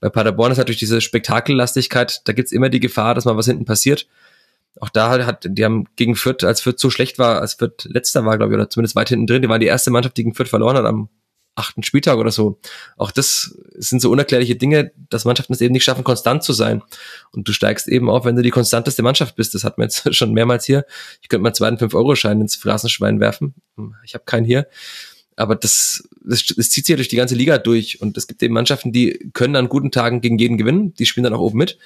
Bei 0.00 0.08
Paderborn 0.08 0.52
ist 0.52 0.58
halt 0.58 0.68
durch 0.68 0.78
diese 0.78 1.00
Spektakellastigkeit, 1.00 2.22
da 2.24 2.32
gibt's 2.32 2.52
immer 2.52 2.68
die 2.68 2.80
Gefahr, 2.80 3.14
dass 3.14 3.24
mal 3.24 3.36
was 3.36 3.46
hinten 3.46 3.64
passiert. 3.64 4.06
Auch 4.80 4.90
da 4.90 5.26
hat, 5.26 5.46
die 5.48 5.64
haben 5.64 5.86
gegen 5.96 6.14
Fürth, 6.14 6.44
als 6.44 6.60
Fürth 6.60 6.78
so 6.78 6.90
schlecht 6.90 7.18
war, 7.18 7.40
als 7.40 7.54
Fürth 7.54 7.84
letzter 7.84 8.24
war, 8.24 8.36
glaube 8.36 8.52
ich, 8.52 8.54
oder 8.54 8.70
zumindest 8.70 8.94
weit 8.94 9.08
hinten 9.08 9.26
drin, 9.26 9.42
die 9.42 9.48
waren 9.48 9.60
die 9.60 9.66
erste 9.66 9.90
Mannschaft, 9.90 10.16
die 10.16 10.22
gegen 10.22 10.34
Fürth 10.34 10.48
verloren 10.48 10.76
hat 10.76 10.84
am 10.84 11.08
achten 11.58 11.82
Spieltag 11.82 12.18
oder 12.18 12.30
so. 12.30 12.60
Auch 12.96 13.10
das 13.10 13.58
sind 13.74 14.00
so 14.00 14.10
unerklärliche 14.10 14.56
Dinge, 14.56 14.92
dass 15.10 15.24
Mannschaften 15.24 15.52
es 15.52 15.60
eben 15.60 15.72
nicht 15.72 15.84
schaffen, 15.84 16.04
konstant 16.04 16.44
zu 16.44 16.52
sein. 16.52 16.82
Und 17.32 17.48
du 17.48 17.52
steigst 17.52 17.88
eben 17.88 18.08
auf, 18.08 18.24
wenn 18.24 18.36
du 18.36 18.42
die 18.42 18.50
konstanteste 18.50 19.02
Mannschaft 19.02 19.34
bist. 19.34 19.54
Das 19.54 19.64
hat 19.64 19.76
man 19.76 19.86
jetzt 19.86 20.14
schon 20.14 20.32
mehrmals 20.32 20.64
hier. 20.64 20.86
Ich 21.20 21.28
könnte 21.28 21.42
mal 21.42 21.52
zwei 21.52 21.68
5-Euro-Schein 21.68 22.40
ins 22.40 22.56
Phrasenschwein 22.56 23.20
werfen. 23.20 23.54
Ich 24.04 24.14
habe 24.14 24.24
keinen 24.24 24.46
hier. 24.46 24.68
Aber 25.38 25.54
das, 25.54 26.08
das, 26.22 26.44
das 26.44 26.70
zieht 26.70 26.86
sich 26.86 26.92
ja 26.92 26.96
durch 26.96 27.08
die 27.08 27.16
ganze 27.16 27.34
Liga 27.34 27.58
durch 27.58 28.00
und 28.00 28.16
es 28.16 28.26
gibt 28.26 28.42
eben 28.42 28.54
Mannschaften, 28.54 28.92
die 28.92 29.30
können 29.32 29.56
an 29.56 29.68
guten 29.68 29.90
Tagen 29.90 30.20
gegen 30.20 30.38
jeden 30.38 30.58
gewinnen, 30.58 30.94
die 30.94 31.06
spielen 31.06 31.24
dann 31.24 31.34
auch 31.34 31.40
oben 31.40 31.58
mit, 31.58 31.78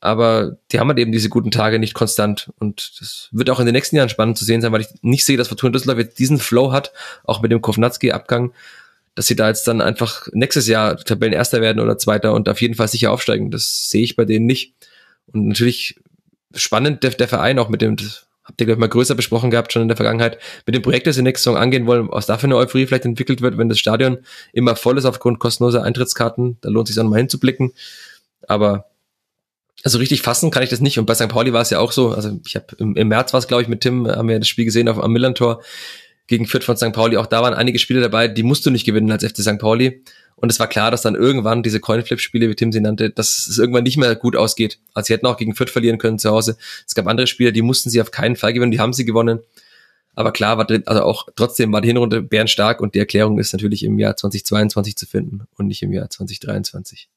aber 0.00 0.56
die 0.72 0.80
haben 0.80 0.88
halt 0.88 0.98
eben 0.98 1.12
diese 1.12 1.28
guten 1.28 1.50
Tage 1.50 1.78
nicht 1.78 1.94
konstant 1.94 2.52
und 2.58 3.00
das 3.00 3.28
wird 3.32 3.50
auch 3.50 3.60
in 3.60 3.66
den 3.66 3.74
nächsten 3.74 3.96
Jahren 3.96 4.08
spannend 4.08 4.38
zu 4.38 4.44
sehen 4.44 4.60
sein, 4.60 4.72
weil 4.72 4.80
ich 4.80 4.88
nicht 5.02 5.24
sehe, 5.24 5.36
dass 5.36 5.48
Fortuna 5.48 5.72
Düsseldorf 5.72 5.98
jetzt 5.98 6.18
diesen 6.18 6.38
Flow 6.38 6.72
hat, 6.72 6.92
auch 7.24 7.42
mit 7.42 7.52
dem 7.52 7.62
Kovnatski-Abgang, 7.62 8.52
dass 9.14 9.26
sie 9.26 9.36
da 9.36 9.48
jetzt 9.48 9.68
dann 9.68 9.80
einfach 9.80 10.28
nächstes 10.32 10.66
Jahr 10.66 10.96
Tabellenerster 10.96 11.60
werden 11.60 11.80
oder 11.80 11.98
Zweiter 11.98 12.32
und 12.32 12.48
auf 12.48 12.60
jeden 12.60 12.74
Fall 12.74 12.88
sicher 12.88 13.12
aufsteigen. 13.12 13.50
Das 13.50 13.90
sehe 13.90 14.02
ich 14.02 14.16
bei 14.16 14.24
denen 14.24 14.46
nicht. 14.46 14.74
Und 15.26 15.48
natürlich 15.48 16.00
spannend 16.54 17.02
der, 17.02 17.10
der 17.10 17.28
Verein 17.28 17.58
auch 17.58 17.68
mit 17.68 17.82
dem, 17.82 17.96
habt 18.50 18.60
ihr, 18.60 18.66
glaube 18.66 18.78
ich, 18.78 18.80
mal 18.80 18.88
größer 18.88 19.14
besprochen 19.14 19.50
gehabt, 19.50 19.72
schon 19.72 19.82
in 19.82 19.88
der 19.88 19.96
Vergangenheit, 19.96 20.38
mit 20.66 20.74
dem 20.74 20.82
Projekt, 20.82 21.06
das 21.06 21.16
sie 21.16 21.22
nächste 21.22 21.44
Saison 21.44 21.56
angehen 21.56 21.86
wollen, 21.86 22.08
was 22.10 22.26
dafür 22.26 22.48
eine 22.48 22.56
Euphorie 22.56 22.86
vielleicht 22.86 23.04
entwickelt 23.04 23.40
wird, 23.40 23.58
wenn 23.58 23.68
das 23.68 23.78
Stadion 23.78 24.18
immer 24.52 24.76
voll 24.76 24.98
ist 24.98 25.04
aufgrund 25.04 25.38
kostenloser 25.38 25.82
Eintrittskarten, 25.82 26.58
da 26.60 26.68
lohnt 26.68 26.88
es 26.88 26.94
sich 26.94 27.00
dann 27.00 27.10
mal 27.10 27.18
hinzublicken. 27.18 27.72
Aber 28.46 28.86
also 29.82 29.98
richtig 29.98 30.22
fassen 30.22 30.50
kann 30.50 30.62
ich 30.62 30.70
das 30.70 30.80
nicht. 30.80 30.98
Und 30.98 31.06
bei 31.06 31.14
St. 31.14 31.28
Pauli 31.28 31.52
war 31.52 31.62
es 31.62 31.70
ja 31.70 31.78
auch 31.78 31.92
so. 31.92 32.10
Also 32.10 32.38
ich 32.44 32.54
habe 32.56 32.66
im, 32.78 32.96
im 32.96 33.08
März 33.08 33.32
war 33.32 33.38
es, 33.38 33.48
glaube 33.48 33.62
ich, 33.62 33.68
mit 33.68 33.80
Tim, 33.80 34.06
haben 34.06 34.28
wir 34.28 34.38
das 34.38 34.48
Spiel 34.48 34.64
gesehen 34.64 34.88
auf 34.88 35.02
am 35.02 35.12
Millantor 35.12 35.62
gegen 36.26 36.46
Fürth 36.46 36.64
von 36.64 36.76
St. 36.76 36.92
Pauli. 36.92 37.16
Auch 37.16 37.26
da 37.26 37.42
waren 37.42 37.54
einige 37.54 37.78
Spiele 37.78 38.00
dabei, 38.00 38.28
die 38.28 38.42
musst 38.42 38.66
du 38.66 38.70
nicht 38.70 38.84
gewinnen 38.84 39.10
als 39.10 39.24
FC 39.24 39.38
St. 39.38 39.58
Pauli. 39.58 40.02
Und 40.40 40.50
es 40.50 40.58
war 40.58 40.68
klar, 40.68 40.90
dass 40.90 41.02
dann 41.02 41.14
irgendwann 41.14 41.62
diese 41.62 41.80
Coinflip-Spiele, 41.80 42.48
wie 42.48 42.54
Tim 42.54 42.72
sie 42.72 42.80
nannte, 42.80 43.10
dass 43.10 43.46
es 43.46 43.58
irgendwann 43.58 43.84
nicht 43.84 43.98
mehr 43.98 44.14
gut 44.16 44.36
ausgeht. 44.36 44.78
Also 44.94 45.08
sie 45.08 45.12
hätten 45.12 45.26
auch 45.26 45.36
gegen 45.36 45.54
Fürth 45.54 45.70
verlieren 45.70 45.98
können 45.98 46.18
zu 46.18 46.30
Hause. 46.30 46.56
Es 46.86 46.94
gab 46.94 47.06
andere 47.06 47.26
Spiele, 47.26 47.52
die 47.52 47.62
mussten 47.62 47.90
sie 47.90 48.00
auf 48.00 48.10
keinen 48.10 48.36
Fall 48.36 48.52
gewinnen, 48.52 48.72
die 48.72 48.80
haben 48.80 48.92
sie 48.92 49.04
gewonnen. 49.04 49.40
Aber 50.14 50.32
klar, 50.32 50.58
war 50.58 50.66
also 50.86 51.02
auch 51.02 51.28
trotzdem 51.36 51.72
war 51.72 51.80
die 51.80 51.88
Hinrunde 51.88 52.22
bärenstark 52.22 52.80
und 52.80 52.94
die 52.94 52.98
Erklärung 52.98 53.38
ist 53.38 53.52
natürlich 53.52 53.84
im 53.84 53.98
Jahr 53.98 54.16
2022 54.16 54.96
zu 54.96 55.06
finden 55.06 55.46
und 55.56 55.66
nicht 55.66 55.82
im 55.82 55.92
Jahr 55.92 56.10
2023. 56.10 57.08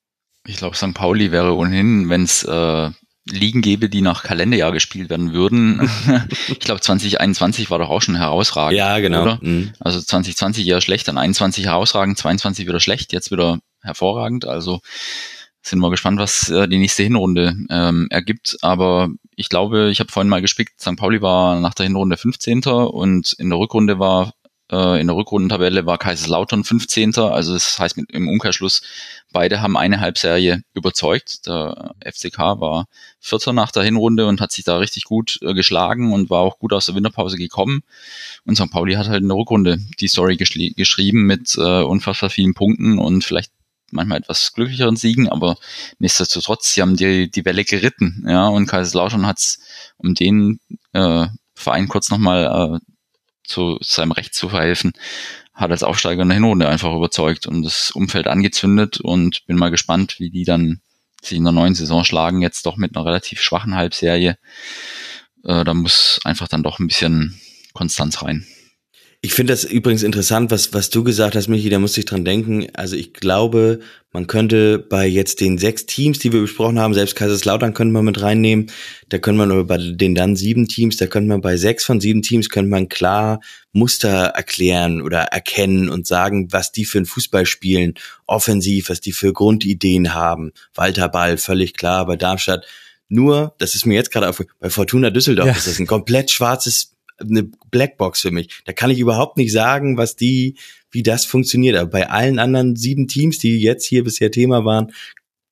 Ich 0.45 0.57
glaube, 0.57 0.75
St. 0.75 0.93
Pauli 0.93 1.31
wäre 1.31 1.55
ohnehin, 1.55 2.09
wenn 2.09 2.23
es 2.23 2.43
äh, 2.43 2.89
Ligen 3.29 3.61
gäbe, 3.61 3.89
die 3.89 4.01
nach 4.01 4.23
Kalenderjahr 4.23 4.71
gespielt 4.71 5.09
werden 5.09 5.33
würden. 5.33 5.89
ich 6.47 6.59
glaube, 6.59 6.81
2021 6.81 7.69
war 7.69 7.79
doch 7.79 7.89
auch 7.89 8.01
schon 8.01 8.15
herausragend. 8.15 8.77
Ja, 8.77 8.99
genau. 8.99 9.37
Mhm. 9.39 9.73
Also 9.79 10.01
2020 10.01 10.67
eher 10.67 10.81
schlecht, 10.81 11.07
dann 11.07 11.17
21 11.17 11.65
herausragend, 11.65 12.17
22 12.17 12.67
wieder 12.67 12.79
schlecht, 12.79 13.13
jetzt 13.13 13.31
wieder 13.31 13.59
hervorragend. 13.81 14.45
Also 14.45 14.81
sind 15.61 15.79
wir 15.79 15.89
gespannt, 15.89 16.19
was 16.19 16.49
äh, 16.49 16.67
die 16.67 16.77
nächste 16.77 17.03
Hinrunde 17.03 17.55
ähm, 17.69 18.07
ergibt. 18.09 18.57
Aber 18.61 19.09
ich 19.35 19.47
glaube, 19.47 19.89
ich 19.89 19.99
habe 20.01 20.11
vorhin 20.11 20.29
mal 20.29 20.41
gespickt, 20.41 20.79
St. 20.81 20.97
Pauli 20.97 21.21
war 21.21 21.59
nach 21.59 21.73
der 21.73 21.85
Hinrunde 21.85 22.17
15. 22.17 22.63
und 22.63 23.33
in 23.39 23.49
der 23.49 23.59
Rückrunde 23.59 23.99
war 23.99 24.33
äh, 24.73 24.99
in 24.99 25.07
der 25.07 25.15
Rückrundentabelle 25.15 25.85
war 25.85 25.99
Kaiserslautern 25.99 26.63
15. 26.63 27.15
Also 27.17 27.53
das 27.53 27.77
heißt 27.77 27.95
mit, 27.97 28.11
im 28.11 28.27
Umkehrschluss, 28.27 28.81
beide 29.31 29.61
haben 29.61 29.77
eine 29.77 29.99
Halbserie 29.99 30.63
überzeugt. 30.73 31.45
Der 31.45 31.93
FCK 32.03 32.39
war 32.59 32.87
Vierter 33.19 33.53
nach 33.53 33.71
der 33.71 33.83
Hinrunde 33.83 34.25
und 34.25 34.41
hat 34.41 34.51
sich 34.51 34.65
da 34.65 34.77
richtig 34.77 35.03
gut 35.03 35.39
äh, 35.43 35.53
geschlagen 35.53 36.11
und 36.11 36.29
war 36.29 36.39
auch 36.39 36.57
gut 36.57 36.73
aus 36.73 36.87
der 36.87 36.95
Winterpause 36.95 37.37
gekommen. 37.37 37.83
Und 38.45 38.55
St. 38.55 38.71
Pauli 38.71 38.95
hat 38.95 39.07
halt 39.07 39.21
in 39.21 39.29
der 39.29 39.37
Rückrunde 39.37 39.77
die 39.99 40.07
Story 40.07 40.37
geschrieben 40.37 41.25
mit 41.25 41.55
äh, 41.57 41.83
unfassbar 41.83 42.31
vielen 42.31 42.55
Punkten 42.55 42.97
und 42.97 43.23
vielleicht 43.23 43.51
manchmal 43.91 44.17
etwas 44.17 44.53
glücklicheren 44.53 44.95
Siegen, 44.95 45.29
aber 45.29 45.55
nichtsdestotrotz, 45.99 46.73
sie 46.73 46.81
haben 46.81 46.95
die, 46.95 47.29
die 47.29 47.45
Welle 47.45 47.63
geritten, 47.63 48.25
ja, 48.27 48.47
und 48.47 48.65
Kaiserslautern 48.65 49.27
hat 49.27 49.37
es 49.37 49.59
um 49.97 50.15
den 50.15 50.59
äh, 50.93 51.27
Verein 51.53 51.87
kurz 51.87 52.09
nochmal 52.09 52.79
äh, 52.81 52.92
zu 53.53 53.77
seinem 53.81 54.11
Recht 54.11 54.33
zu 54.33 54.49
verhelfen, 54.49 54.93
hat 55.53 55.71
als 55.71 55.83
Aufsteiger 55.83 56.23
in 56.23 56.29
der 56.29 56.35
Hinrunde 56.35 56.67
einfach 56.67 56.93
überzeugt 56.93 57.47
und 57.47 57.63
das 57.63 57.91
Umfeld 57.91 58.27
angezündet 58.27 58.99
und 58.99 59.45
bin 59.45 59.57
mal 59.57 59.69
gespannt, 59.69 60.19
wie 60.19 60.29
die 60.29 60.43
dann 60.43 60.81
sich 61.21 61.37
in 61.37 61.43
der 61.43 61.53
neuen 61.53 61.75
Saison 61.75 62.03
schlagen, 62.03 62.41
jetzt 62.41 62.65
doch 62.65 62.77
mit 62.77 62.95
einer 62.95 63.05
relativ 63.05 63.41
schwachen 63.41 63.75
Halbserie. 63.75 64.37
Äh, 65.43 65.63
da 65.63 65.73
muss 65.73 66.19
einfach 66.23 66.47
dann 66.47 66.63
doch 66.63 66.79
ein 66.79 66.87
bisschen 66.87 67.39
Konstanz 67.73 68.21
rein. 68.23 68.45
Ich 69.25 69.33
finde 69.33 69.53
das 69.53 69.63
übrigens 69.63 70.03
interessant, 70.03 70.51
was, 70.51 70.73
was 70.73 70.89
du 70.89 71.01
gesagt 71.01 71.37
hast, 71.37 71.47
Michi, 71.47 71.69
da 71.69 71.79
musste 71.79 72.01
ich 72.01 72.05
dran 72.05 72.25
denken. 72.25 72.67
Also 72.73 72.97
ich 72.97 73.13
glaube, 73.13 73.79
man 74.11 74.27
könnte 74.27 74.79
bei 74.79 75.07
jetzt 75.07 75.39
den 75.39 75.57
sechs 75.57 75.85
Teams, 75.85 76.19
die 76.19 76.33
wir 76.33 76.41
besprochen 76.41 76.77
haben, 76.77 76.93
selbst 76.93 77.15
Kaiserslautern 77.15 77.73
könnte 77.73 77.93
man 77.93 78.03
mit 78.03 78.21
reinnehmen, 78.21 78.69
da 79.07 79.19
könnte 79.19 79.37
man 79.37 79.49
aber 79.49 79.63
bei 79.63 79.77
den 79.77 80.13
dann 80.13 80.35
sieben 80.35 80.67
Teams, 80.67 80.97
da 80.97 81.07
könnte 81.07 81.29
man 81.29 81.39
bei 81.39 81.55
sechs 81.55 81.85
von 81.85 82.01
sieben 82.01 82.21
Teams, 82.21 82.49
könnte 82.49 82.69
man 82.69 82.89
klar 82.89 83.39
Muster 83.71 84.09
erklären 84.09 85.01
oder 85.01 85.19
erkennen 85.19 85.87
und 85.87 86.05
sagen, 86.05 86.51
was 86.51 86.73
die 86.73 86.83
für 86.83 86.97
ein 86.97 87.05
Fußball 87.05 87.45
spielen, 87.45 87.93
offensiv, 88.27 88.89
was 88.89 88.99
die 88.99 89.13
für 89.13 89.31
Grundideen 89.31 90.13
haben. 90.13 90.51
Walter 90.75 91.07
Ball, 91.07 91.37
völlig 91.37 91.75
klar, 91.75 92.05
bei 92.05 92.17
Darmstadt 92.17 92.65
nur, 93.07 93.55
das 93.57 93.75
ist 93.75 93.85
mir 93.85 93.93
jetzt 93.93 94.11
gerade 94.11 94.27
auf, 94.27 94.41
bei 94.59 94.69
Fortuna 94.69 95.11
Düsseldorf 95.11 95.47
ja. 95.47 95.53
ist 95.53 95.67
das 95.67 95.79
ein 95.79 95.87
komplett 95.87 96.29
schwarzes 96.29 96.92
eine 97.17 97.43
Blackbox 97.71 98.21
für 98.21 98.31
mich. 98.31 98.61
Da 98.65 98.73
kann 98.73 98.89
ich 98.89 98.99
überhaupt 98.99 99.37
nicht 99.37 99.51
sagen, 99.51 99.97
was 99.97 100.15
die, 100.15 100.57
wie 100.91 101.03
das 101.03 101.25
funktioniert. 101.25 101.75
Aber 101.77 101.89
bei 101.89 102.09
allen 102.09 102.39
anderen 102.39 102.75
sieben 102.75 103.07
Teams, 103.07 103.39
die 103.39 103.59
jetzt 103.59 103.85
hier 103.85 104.03
bisher 104.03 104.31
Thema 104.31 104.65
waren, 104.65 104.91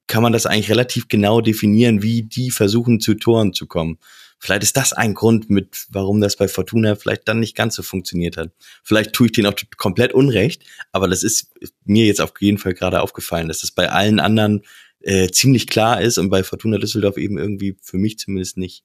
kann 0.08 0.24
man 0.24 0.34
das 0.34 0.46
eigentlich 0.46 0.70
relativ 0.70 1.08
genau 1.08 1.42
definieren, 1.42 2.02
wie 2.02 2.24
die 2.24 2.52
versuchen 2.52 3.00
zu 3.00 3.14
Toren 3.14 3.54
zu 3.54 3.66
kommen. 3.68 3.98
Vielleicht 4.40 4.64
ist 4.64 4.76
das 4.76 4.92
ein 4.92 5.14
Grund, 5.14 5.52
mit, 5.52 5.86
warum 5.90 6.20
das 6.20 6.36
bei 6.36 6.48
Fortuna 6.48 6.96
vielleicht 6.96 7.28
dann 7.28 7.40
nicht 7.40 7.56
ganz 7.56 7.76
so 7.76 7.84
funktioniert 7.84 8.38
hat. 8.38 8.52
Vielleicht 8.84 9.14
tue 9.14 9.28
ich 9.28 9.34
denen 9.34 9.46
auch 9.48 9.56
komplett 9.78 10.14
Unrecht, 10.14 10.64
aber 10.92 11.08
das 11.08 11.22
ist 11.22 11.52
mir 11.86 12.08
jetzt 12.08 12.22
auf 12.22 12.34
jeden 12.40 12.58
Fall 12.58 12.74
gerade 12.74 13.02
aufgefallen, 13.02 13.48
dass 13.48 13.62
das 13.62 13.70
bei 13.70 13.90
allen 13.90 14.20
anderen 14.20 14.64
äh, 15.00 15.30
ziemlich 15.30 15.68
klar 15.68 16.02
ist 16.02 16.18
und 16.18 16.30
bei 16.30 16.44
Fortuna 16.44 16.80
Düsseldorf 16.80 17.18
eben 17.18 17.38
irgendwie 17.38 17.78
für 17.82 17.98
mich 17.98 18.18
zumindest 18.18 18.58
nicht. 18.58 18.84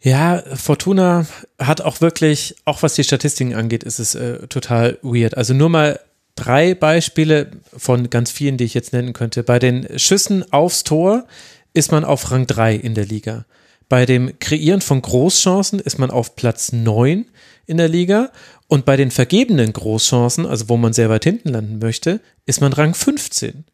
Ja, 0.00 0.42
Fortuna 0.54 1.26
hat 1.58 1.80
auch 1.80 2.00
wirklich, 2.00 2.56
auch 2.64 2.82
was 2.82 2.94
die 2.94 3.04
Statistiken 3.04 3.54
angeht, 3.54 3.82
ist 3.82 3.98
es 3.98 4.14
äh, 4.14 4.46
total 4.46 4.98
weird. 5.02 5.36
Also 5.36 5.54
nur 5.54 5.68
mal 5.68 6.00
drei 6.34 6.74
Beispiele 6.74 7.50
von 7.76 8.10
ganz 8.10 8.30
vielen, 8.30 8.56
die 8.58 8.64
ich 8.64 8.74
jetzt 8.74 8.92
nennen 8.92 9.14
könnte. 9.14 9.42
Bei 9.42 9.58
den 9.58 9.98
Schüssen 9.98 10.52
aufs 10.52 10.84
Tor 10.84 11.26
ist 11.72 11.92
man 11.92 12.04
auf 12.04 12.30
Rang 12.30 12.46
3 12.46 12.74
in 12.74 12.94
der 12.94 13.06
Liga. 13.06 13.46
Bei 13.88 14.04
dem 14.04 14.38
Kreieren 14.38 14.80
von 14.80 15.00
Großchancen 15.00 15.78
ist 15.78 15.98
man 15.98 16.10
auf 16.10 16.36
Platz 16.36 16.72
9 16.72 17.26
in 17.66 17.76
der 17.76 17.88
Liga. 17.88 18.30
Und 18.68 18.84
bei 18.84 18.96
den 18.96 19.10
vergebenen 19.10 19.72
Großchancen, 19.72 20.44
also 20.44 20.68
wo 20.68 20.76
man 20.76 20.92
sehr 20.92 21.08
weit 21.08 21.24
hinten 21.24 21.50
landen 21.50 21.78
möchte, 21.78 22.20
ist 22.46 22.60
man 22.60 22.72
Rang 22.72 22.94
15. 22.94 23.64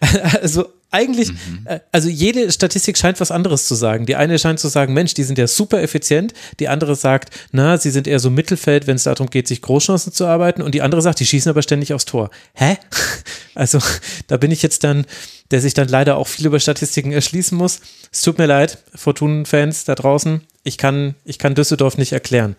also 0.40 0.66
eigentlich, 0.90 1.32
mhm. 1.32 1.66
äh, 1.66 1.80
also 1.92 2.08
jede 2.08 2.50
Statistik 2.50 2.96
scheint 2.96 3.20
was 3.20 3.30
anderes 3.30 3.66
zu 3.66 3.74
sagen. 3.74 4.06
Die 4.06 4.16
eine 4.16 4.38
scheint 4.38 4.58
zu 4.58 4.68
sagen, 4.68 4.94
Mensch, 4.94 5.14
die 5.14 5.22
sind 5.22 5.38
ja 5.38 5.46
super 5.46 5.82
effizient. 5.82 6.32
Die 6.60 6.68
andere 6.68 6.96
sagt, 6.96 7.30
na, 7.52 7.76
sie 7.76 7.90
sind 7.90 8.06
eher 8.06 8.20
so 8.20 8.30
Mittelfeld, 8.30 8.86
wenn 8.86 8.96
es 8.96 9.04
darum 9.04 9.28
geht, 9.28 9.48
sich 9.48 9.60
Großchancen 9.60 10.12
zu 10.12 10.26
arbeiten. 10.26 10.62
Und 10.62 10.74
die 10.74 10.82
andere 10.82 11.02
sagt, 11.02 11.20
die 11.20 11.26
schießen 11.26 11.50
aber 11.50 11.62
ständig 11.62 11.92
aufs 11.92 12.06
Tor. 12.06 12.30
Hä? 12.54 12.76
Also 13.54 13.80
da 14.28 14.36
bin 14.36 14.52
ich 14.52 14.62
jetzt 14.62 14.84
dann, 14.84 15.04
der 15.50 15.60
sich 15.60 15.74
dann 15.74 15.88
leider 15.88 16.16
auch 16.16 16.28
viel 16.28 16.46
über 16.46 16.60
Statistiken 16.60 17.10
erschließen 17.10 17.58
muss. 17.58 17.80
Es 18.12 18.22
tut 18.22 18.38
mir 18.38 18.46
leid, 18.46 18.78
Fortuna-Fans 18.94 19.84
da 19.84 19.96
draußen. 19.96 20.42
Ich 20.62 20.78
kann, 20.78 21.16
ich 21.24 21.40
kann 21.40 21.56
Düsseldorf 21.56 21.98
nicht 21.98 22.12
erklären. 22.12 22.54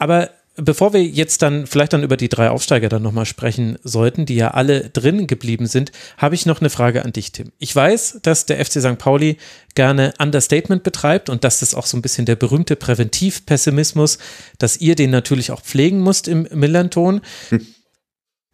Aber 0.00 0.30
bevor 0.56 0.92
wir 0.92 1.02
jetzt 1.02 1.42
dann 1.42 1.66
vielleicht 1.66 1.92
dann 1.92 2.02
über 2.02 2.16
die 2.16 2.28
drei 2.28 2.50
Aufsteiger 2.50 2.88
dann 2.88 3.02
nochmal 3.02 3.24
sprechen 3.24 3.78
sollten, 3.82 4.26
die 4.26 4.36
ja 4.36 4.50
alle 4.50 4.90
drin 4.90 5.26
geblieben 5.26 5.66
sind, 5.66 5.92
habe 6.18 6.34
ich 6.34 6.46
noch 6.46 6.60
eine 6.60 6.70
Frage 6.70 7.04
an 7.04 7.12
dich, 7.12 7.32
Tim. 7.32 7.52
Ich 7.58 7.74
weiß, 7.74 8.20
dass 8.22 8.46
der 8.46 8.62
FC 8.64 8.80
St. 8.80 8.98
Pauli 8.98 9.38
gerne 9.74 10.12
Understatement 10.18 10.82
betreibt 10.82 11.30
und 11.30 11.44
dass 11.44 11.60
das 11.60 11.74
auch 11.74 11.86
so 11.86 11.96
ein 11.96 12.02
bisschen 12.02 12.26
der 12.26 12.36
berühmte 12.36 12.76
Präventivpessimismus, 12.76 14.18
dass 14.58 14.76
ihr 14.76 14.94
den 14.94 15.10
natürlich 15.10 15.50
auch 15.50 15.62
pflegen 15.62 16.00
musst 16.00 16.28
im 16.28 16.46
Millanton. 16.52 17.22
Hm. 17.48 17.66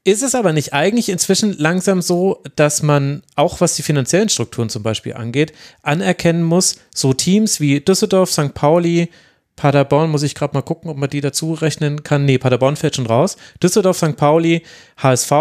Ist 0.05 0.23
es 0.23 0.35
aber 0.35 0.53
nicht 0.53 0.73
eigentlich 0.73 1.09
inzwischen 1.09 1.59
langsam 1.59 2.01
so, 2.01 2.43
dass 2.57 2.83
man, 2.83 3.23
auch 3.35 3.61
was 3.61 3.75
die 3.75 3.83
finanziellen 3.83 4.29
Strukturen 4.29 4.71
zum 4.71 4.83
Beispiel 4.83 5.15
angeht, 5.15 5.53
anerkennen 5.83 6.45
muss, 6.45 6.77
so 6.95 7.13
Teams 7.13 7.61
wie 7.61 7.81
Düsseldorf, 7.81 8.33
St. 8.33 8.55
Pauli, 8.55 9.11
Paderborn 9.59 10.11
muss 10.11 10.23
ich 10.23 10.35
gerade 10.35 10.55
mal 10.55 10.63
gucken, 10.63 10.91
ob 10.91 10.97
man 10.97 11.11
die 11.11 11.21
dazu 11.21 11.53
rechnen 11.53 12.03
kann. 12.03 12.25
Nee, 12.25 12.39
Paderborn 12.39 12.77
fällt 12.77 12.97
schon 12.97 13.07
raus. 13.07 13.37
Düsseldorf, 13.63 13.99
St. 13.99 14.17
Pauli, 14.17 14.63
HSV 14.97 15.33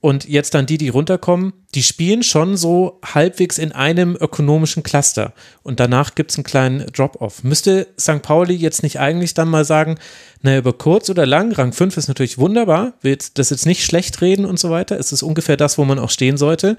und 0.00 0.28
jetzt 0.28 0.54
dann 0.54 0.66
die, 0.66 0.78
die 0.78 0.88
runterkommen, 0.88 1.52
die 1.74 1.82
spielen 1.82 2.22
schon 2.22 2.56
so 2.56 3.00
halbwegs 3.04 3.58
in 3.58 3.72
einem 3.72 4.14
ökonomischen 4.14 4.82
Cluster. 4.82 5.32
Und 5.62 5.80
danach 5.80 6.14
gibt 6.14 6.30
es 6.30 6.36
einen 6.36 6.44
kleinen 6.44 6.86
Drop-off. 6.92 7.42
Müsste 7.44 7.88
St. 7.98 8.22
Pauli 8.22 8.54
jetzt 8.54 8.82
nicht 8.82 9.00
eigentlich 9.00 9.34
dann 9.34 9.48
mal 9.48 9.64
sagen, 9.64 9.96
naja, 10.42 10.58
über 10.58 10.74
kurz 10.74 11.08
oder 11.08 11.24
lang, 11.24 11.52
Rang 11.52 11.72
5 11.72 11.96
ist 11.96 12.08
natürlich 12.08 12.38
wunderbar, 12.38 12.92
will 13.00 13.16
das 13.34 13.50
jetzt 13.50 13.66
nicht 13.66 13.84
schlecht 13.84 14.20
reden 14.20 14.44
und 14.44 14.58
so 14.58 14.70
weiter. 14.70 14.98
Es 14.98 15.12
ist 15.12 15.22
ungefähr 15.22 15.56
das, 15.56 15.78
wo 15.78 15.84
man 15.84 15.98
auch 15.98 16.10
stehen 16.10 16.36
sollte. 16.36 16.76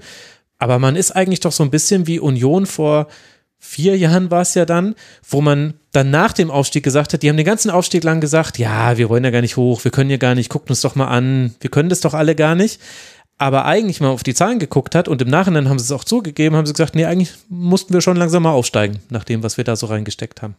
Aber 0.58 0.78
man 0.78 0.96
ist 0.96 1.12
eigentlich 1.12 1.40
doch 1.40 1.52
so 1.52 1.62
ein 1.62 1.70
bisschen 1.70 2.06
wie 2.06 2.20
Union 2.20 2.66
vor 2.66 3.08
vier 3.58 3.96
Jahren 3.96 4.30
war 4.30 4.42
es 4.42 4.54
ja 4.54 4.64
dann, 4.64 4.94
wo 5.28 5.40
man 5.40 5.74
dann 5.92 6.10
nach 6.10 6.32
dem 6.32 6.50
Aufstieg 6.50 6.84
gesagt 6.84 7.12
hat, 7.12 7.22
die 7.22 7.28
haben 7.28 7.36
den 7.36 7.46
ganzen 7.46 7.70
Aufstieg 7.70 8.04
lang 8.04 8.20
gesagt, 8.20 8.58
ja, 8.58 8.98
wir 8.98 9.08
wollen 9.08 9.24
ja 9.24 9.30
gar 9.30 9.40
nicht 9.40 9.56
hoch, 9.56 9.84
wir 9.84 9.90
können 9.90 10.10
ja 10.10 10.16
gar 10.16 10.34
nicht, 10.34 10.48
guckt 10.48 10.70
uns 10.70 10.80
doch 10.80 10.94
mal 10.94 11.08
an, 11.08 11.54
wir 11.60 11.70
können 11.70 11.88
das 11.88 12.00
doch 12.00 12.14
alle 12.14 12.34
gar 12.34 12.54
nicht. 12.54 12.80
Aber 13.40 13.66
eigentlich 13.66 14.00
mal 14.00 14.08
auf 14.08 14.24
die 14.24 14.34
Zahlen 14.34 14.58
geguckt 14.58 14.96
hat 14.96 15.06
und 15.06 15.22
im 15.22 15.28
Nachhinein 15.28 15.68
haben 15.68 15.78
sie 15.78 15.84
es 15.84 15.92
auch 15.92 16.04
zugegeben, 16.04 16.56
haben 16.56 16.66
sie 16.66 16.72
gesagt, 16.72 16.96
nee, 16.96 17.04
eigentlich 17.04 17.32
mussten 17.48 17.94
wir 17.94 18.00
schon 18.00 18.16
langsam 18.16 18.42
mal 18.42 18.50
aufsteigen, 18.50 18.98
nach 19.10 19.22
dem, 19.22 19.44
was 19.44 19.56
wir 19.56 19.64
da 19.64 19.76
so 19.76 19.86
reingesteckt 19.86 20.42
haben. 20.42 20.56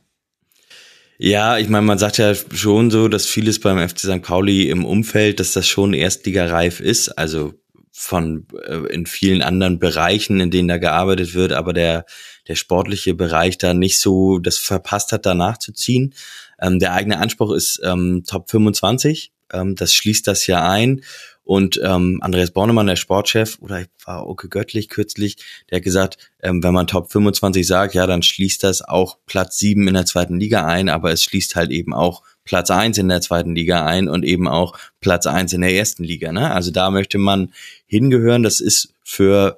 Ja, 1.17 1.57
ich 1.57 1.67
meine, 1.67 1.85
man 1.85 1.97
sagt 1.97 2.17
ja 2.17 2.33
schon 2.33 2.89
so, 2.91 3.09
dass 3.09 3.25
vieles 3.25 3.59
beim 3.59 3.77
FC 3.77 3.99
St. 3.99 4.21
Pauli 4.21 4.69
im 4.69 4.85
Umfeld, 4.85 5.41
dass 5.41 5.51
das 5.51 5.67
schon 5.67 5.93
erstligareif 5.93 6.79
ist. 6.79 7.09
Also 7.09 7.53
von 7.91 8.47
äh, 8.65 8.93
in 8.93 9.05
vielen 9.05 9.41
anderen 9.41 9.79
Bereichen, 9.79 10.39
in 10.39 10.51
denen 10.51 10.69
da 10.69 10.77
gearbeitet 10.77 11.33
wird, 11.33 11.51
aber 11.51 11.73
der 11.73 12.05
der 12.49 12.55
sportliche 12.55 13.13
Bereich 13.13 13.57
da 13.57 13.73
nicht 13.73 13.99
so 13.99 14.39
das 14.39 14.57
verpasst 14.57 15.13
hat, 15.13 15.25
da 15.25 15.33
nachzuziehen. 15.33 16.13
Ähm, 16.59 16.79
der 16.79 16.93
eigene 16.93 17.19
Anspruch 17.19 17.53
ist 17.53 17.79
ähm, 17.83 18.23
Top 18.27 18.49
25. 18.49 19.31
Ähm, 19.53 19.75
das 19.75 19.93
schließt 19.93 20.27
das 20.27 20.47
ja 20.47 20.67
ein. 20.67 21.01
Und 21.43 21.79
ähm, 21.83 22.19
Andreas 22.21 22.51
Bornemann, 22.51 22.85
der 22.85 22.95
Sportchef, 22.95 23.57
oder 23.59 23.83
war 24.05 24.27
Oke 24.27 24.49
Göttlich 24.49 24.87
kürzlich, 24.87 25.37
der 25.69 25.77
hat 25.77 25.83
gesagt, 25.83 26.17
ähm, 26.43 26.61
wenn 26.61 26.73
man 26.73 26.85
Top 26.85 27.11
25 27.11 27.65
sagt, 27.65 27.95
ja, 27.95 28.05
dann 28.05 28.21
schließt 28.21 28.63
das 28.63 28.81
auch 28.81 29.17
Platz 29.25 29.57
7 29.57 29.87
in 29.87 29.93
der 29.95 30.05
zweiten 30.05 30.39
Liga 30.39 30.65
ein, 30.65 30.89
aber 30.89 31.11
es 31.11 31.23
schließt 31.23 31.55
halt 31.55 31.71
eben 31.71 31.93
auch 31.93 32.21
Platz 32.43 32.69
eins 32.71 32.97
in 32.97 33.09
der 33.09 33.21
zweiten 33.21 33.55
Liga 33.55 33.85
ein 33.85 34.07
und 34.09 34.25
eben 34.25 34.47
auch 34.47 34.77
Platz 35.01 35.27
eins 35.27 35.53
in 35.53 35.61
der 35.61 35.73
ersten 35.73 36.03
Liga. 36.03 36.31
Ne? 36.31 36.51
Also 36.51 36.71
da 36.71 36.91
möchte 36.91 37.17
man 37.17 37.53
hingehören. 37.85 38.43
Das 38.43 38.59
ist 38.59 38.93
für, 39.03 39.57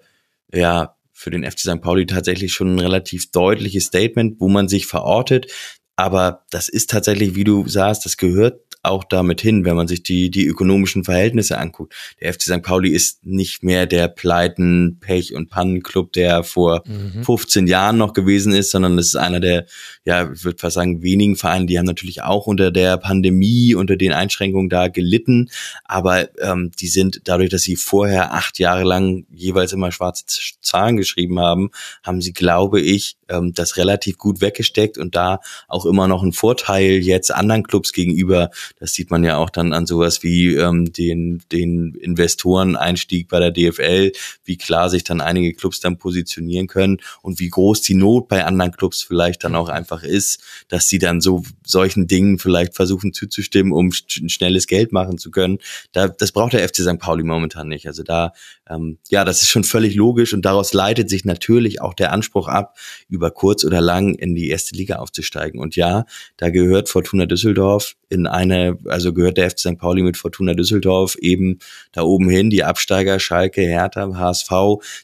ja, 0.54 0.96
für 1.22 1.30
den 1.30 1.44
FC 1.44 1.60
St. 1.60 1.82
Pauli 1.82 2.08
tatsächlich 2.08 2.52
schon 2.52 2.76
ein 2.76 2.80
relativ 2.80 3.30
deutliches 3.32 3.86
Statement, 3.86 4.40
wo 4.40 4.50
man 4.50 4.68
sich 4.68 4.88
verortet. 4.88 5.52
Aber 5.96 6.46
das 6.50 6.68
ist 6.68 6.90
tatsächlich, 6.90 7.36
wie 7.36 7.44
du 7.44 7.68
sagst, 7.68 8.06
das 8.06 8.18
gehört 8.18 8.60
auch 8.84 9.04
damit 9.04 9.42
hin, 9.42 9.64
wenn 9.64 9.76
man 9.76 9.88
sich 9.88 10.02
die, 10.02 10.32
die 10.32 10.48
ökonomischen 10.48 11.04
Verhältnisse 11.04 11.60
anguckt. 11.60 11.94
Der 12.20 12.34
FC 12.34 12.42
St. 12.42 12.64
Pauli 12.64 12.90
ist 12.90 13.24
nicht 13.24 13.62
mehr 13.62 13.86
der 13.86 14.08
Pleiten, 14.08 14.98
Pech 15.00 15.36
und 15.36 15.50
Pannenclub, 15.50 16.12
der 16.14 16.44
vor 16.44 16.82
mhm. 16.88 17.24
15 17.24 17.68
Jahren 17.68 17.98
noch 17.98 18.14
gewesen 18.14 18.54
ist, 18.54 18.72
sondern 18.72 18.98
es 18.98 19.08
ist 19.08 19.16
einer 19.16 19.40
der, 19.40 19.68
ja, 20.06 20.32
ich 20.32 20.44
würde 20.44 20.58
fast 20.58 20.76
sagen, 20.76 21.04
wenigen 21.04 21.36
Vereine, 21.36 21.68
die 21.68 21.78
haben 21.78 21.86
natürlich 21.86 22.24
auch 22.24 22.48
unter 22.48 22.72
der 22.72 22.98
Pandemie, 22.98 23.76
unter 23.76 23.96
den 23.96 24.14
Einschränkungen 24.14 24.70
da 24.70 24.88
gelitten, 24.88 25.50
aber 25.86 26.30
ähm, 26.40 26.72
die 26.80 26.88
sind 26.88 27.22
dadurch, 27.26 27.50
dass 27.50 27.62
sie 27.62 27.76
vorher 27.76 28.34
acht 28.34 28.58
Jahre 28.58 28.84
lang 28.84 29.26
jeweils 29.32 29.74
immer 29.74 29.92
schwarze 29.92 30.26
Zahlen 30.62 30.98
geschrieben 30.98 31.40
haben, 31.40 31.70
haben 32.04 32.22
sie, 32.22 32.34
glaube 32.34 32.82
ich, 32.82 33.18
ähm, 33.30 33.54
das 33.54 33.78
relativ 33.78 34.18
gut 34.18 34.42
weggesteckt 34.42 34.98
und 34.98 35.16
da 35.16 35.40
auch 35.68 35.86
immer 35.86 36.08
noch 36.08 36.24
einen 36.24 36.34
Vorteil 36.34 36.98
jetzt 36.98 37.32
anderen 37.32 37.64
Clubs 37.64 37.94
gegenüber. 37.94 38.50
Das 38.80 38.94
sieht 38.94 39.12
man 39.12 39.24
ja 39.24 39.38
auch 39.38 39.50
dann 39.50 39.74
an 39.74 39.86
sowas 39.86 40.24
wie 40.24 40.56
ähm, 40.56 40.92
den, 40.92 41.44
den 41.52 41.96
Investoreneinstieg 41.96 43.28
bei 43.28 43.40
der 43.40 43.52
DFL, 43.52 44.12
wie 44.44 44.58
klar 44.58 44.90
sich 44.90 45.04
dann 45.04 45.22
einige 45.22 45.54
Clubs 45.54 45.80
dann 45.80 45.98
positionieren 45.98 46.68
können 46.68 47.00
und 47.22 47.40
wie 47.40 47.50
groß 47.50 47.82
die 47.82 47.96
Not 47.96 48.28
bei 48.28 48.46
anderen 48.46 48.72
Clubs 48.72 49.04
vielleicht 49.04 49.44
dann 49.44 49.56
auch 49.56 49.70
einfach 49.70 49.91
ist, 50.04 50.42
dass 50.68 50.88
sie 50.88 50.98
dann 50.98 51.22
so 51.22 51.44
solchen 51.66 52.08
Dingen 52.08 52.40
vielleicht 52.40 52.76
versuchen 52.76 53.14
zuzustimmen, 53.14 53.74
um 53.74 53.92
schnelles 53.92 54.68
Geld 54.68 54.92
machen 54.92 55.18
zu 55.18 55.32
können. 55.32 55.60
Da, 55.92 56.08
das 56.08 56.32
braucht 56.32 56.54
der 56.54 56.68
FC 56.68 56.78
St. 56.78 57.00
Pauli 57.00 57.24
momentan 57.24 57.68
nicht. 57.68 57.88
Also 57.88 58.04
da, 58.04 58.34
ähm, 58.72 58.98
ja, 59.10 59.26
das 59.26 59.42
ist 59.42 59.50
schon 59.50 59.64
völlig 59.64 59.96
logisch 59.96 60.34
und 60.34 60.44
daraus 60.46 60.74
leitet 60.74 61.10
sich 61.10 61.26
natürlich 61.26 61.82
auch 61.82 61.94
der 61.94 62.12
Anspruch 62.12 62.48
ab, 62.48 62.78
über 63.10 63.32
kurz 63.32 63.64
oder 63.64 63.82
lang 63.82 64.16
in 64.16 64.36
die 64.36 64.50
erste 64.50 64.76
Liga 64.76 64.98
aufzusteigen. 64.98 65.60
Und 65.60 65.76
ja, 65.76 66.06
da 66.38 66.50
gehört 66.50 66.90
Fortuna 66.90 67.26
Düsseldorf 67.26 67.96
in 68.10 68.28
eine, 68.28 68.78
also 68.86 69.14
gehört 69.14 69.38
der 69.38 69.50
FC 69.50 69.60
St. 69.60 69.78
Pauli 69.78 70.04
mit 70.04 70.18
Fortuna 70.18 70.54
Düsseldorf 70.54 71.16
eben 71.16 71.60
da 71.92 72.04
oben 72.04 72.30
hin, 72.30 72.50
die 72.50 72.64
Absteiger, 72.64 73.20
Schalke, 73.20 73.62
Hertha, 73.62 74.16
HSV, 74.16 74.52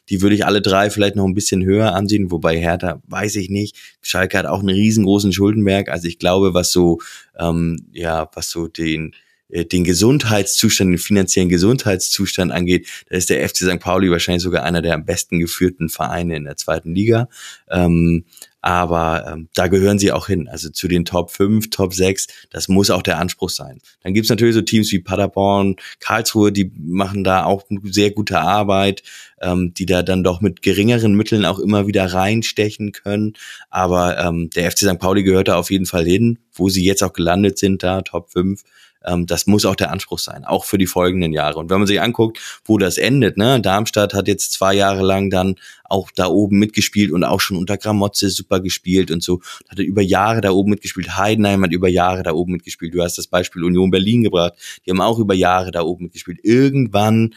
die 0.08 0.22
würde 0.22 0.34
ich 0.34 0.46
alle 0.46 0.62
drei 0.62 0.90
vielleicht 0.90 1.16
noch 1.16 1.24
ein 1.24 1.34
bisschen 1.34 1.64
höher 1.64 1.94
ansehen, 1.94 2.30
wobei 2.30 2.58
Hertha 2.58 3.02
weiß 3.06 3.36
ich 3.36 3.50
nicht. 3.50 3.76
Schalke 4.02 4.38
hat 4.38 4.46
auch 4.46 4.60
einen 4.60 4.70
riesengroßen 4.70 5.32
Schuldenberg, 5.32 5.88
also 5.88 6.08
ich 6.08 6.18
glaube, 6.18 6.54
was 6.54 6.72
so, 6.72 6.98
ähm, 7.38 7.86
ja, 7.92 8.30
was 8.34 8.50
so 8.50 8.68
den, 8.68 9.14
den 9.48 9.84
Gesundheitszustand, 9.84 10.90
den 10.90 10.98
finanziellen 10.98 11.48
Gesundheitszustand 11.48 12.52
angeht, 12.52 12.86
da 13.08 13.16
ist 13.16 13.30
der 13.30 13.46
FC 13.48 13.58
St. 13.58 13.80
Pauli 13.80 14.10
wahrscheinlich 14.10 14.42
sogar 14.42 14.62
einer 14.62 14.82
der 14.82 14.94
am 14.94 15.04
besten 15.04 15.38
geführten 15.38 15.88
Vereine 15.88 16.36
in 16.36 16.44
der 16.44 16.56
zweiten 16.56 16.94
Liga. 16.94 17.28
Ähm, 17.70 18.24
aber 18.60 19.24
ähm, 19.32 19.48
da 19.54 19.68
gehören 19.68 19.98
sie 19.98 20.10
auch 20.10 20.26
hin. 20.26 20.48
Also 20.48 20.68
zu 20.70 20.88
den 20.88 21.04
Top 21.04 21.30
5, 21.30 21.70
Top 21.70 21.94
6, 21.94 22.26
das 22.50 22.68
muss 22.68 22.90
auch 22.90 23.02
der 23.02 23.18
Anspruch 23.18 23.50
sein. 23.50 23.78
Dann 24.02 24.14
gibt's 24.14 24.30
natürlich 24.30 24.54
so 24.54 24.62
Teams 24.62 24.90
wie 24.90 24.98
Paderborn, 24.98 25.76
Karlsruhe, 26.00 26.50
die 26.50 26.72
machen 26.76 27.22
da 27.22 27.44
auch 27.44 27.64
sehr 27.84 28.10
gute 28.10 28.40
Arbeit, 28.40 29.04
ähm, 29.40 29.72
die 29.74 29.86
da 29.86 30.02
dann 30.02 30.24
doch 30.24 30.40
mit 30.40 30.60
geringeren 30.62 31.14
Mitteln 31.14 31.44
auch 31.44 31.60
immer 31.60 31.86
wieder 31.86 32.12
reinstechen 32.12 32.92
können. 32.92 33.34
Aber 33.70 34.18
ähm, 34.18 34.50
der 34.50 34.70
FC 34.70 34.78
St. 34.80 34.98
Pauli 34.98 35.22
gehört 35.22 35.48
da 35.48 35.56
auf 35.56 35.70
jeden 35.70 35.86
Fall 35.86 36.04
hin, 36.04 36.38
wo 36.52 36.68
sie 36.68 36.84
jetzt 36.84 37.04
auch 37.04 37.12
gelandet 37.12 37.58
sind, 37.58 37.84
da 37.84 38.02
Top 38.02 38.32
5 38.32 38.64
ähm, 39.08 39.26
das 39.26 39.46
muss 39.46 39.64
auch 39.64 39.76
der 39.76 39.90
Anspruch 39.90 40.18
sein, 40.18 40.44
auch 40.44 40.64
für 40.64 40.78
die 40.78 40.86
folgenden 40.86 41.32
Jahre. 41.32 41.58
Und 41.58 41.70
wenn 41.70 41.78
man 41.78 41.86
sich 41.86 42.00
anguckt, 42.00 42.38
wo 42.64 42.78
das 42.78 42.98
endet, 42.98 43.36
ne, 43.36 43.60
Darmstadt 43.60 44.14
hat 44.14 44.28
jetzt 44.28 44.52
zwei 44.52 44.74
Jahre 44.74 45.02
lang 45.02 45.30
dann 45.30 45.56
auch 45.84 46.10
da 46.14 46.26
oben 46.26 46.58
mitgespielt 46.58 47.10
und 47.10 47.24
auch 47.24 47.40
schon 47.40 47.56
unter 47.56 47.78
Gramotze 47.78 48.28
super 48.30 48.60
gespielt 48.60 49.10
und 49.10 49.22
so, 49.22 49.40
hat 49.68 49.78
über 49.78 50.02
Jahre 50.02 50.40
da 50.40 50.50
oben 50.50 50.70
mitgespielt. 50.70 51.16
Heidenheim 51.16 51.64
hat 51.64 51.72
über 51.72 51.88
Jahre 51.88 52.22
da 52.22 52.32
oben 52.32 52.52
mitgespielt. 52.52 52.94
Du 52.94 53.02
hast 53.02 53.16
das 53.16 53.26
Beispiel 53.26 53.64
Union 53.64 53.90
Berlin 53.90 54.22
gebracht, 54.22 54.54
die 54.84 54.90
haben 54.90 55.00
auch 55.00 55.18
über 55.18 55.34
Jahre 55.34 55.70
da 55.70 55.82
oben 55.82 56.04
mitgespielt. 56.04 56.40
Irgendwann 56.42 57.34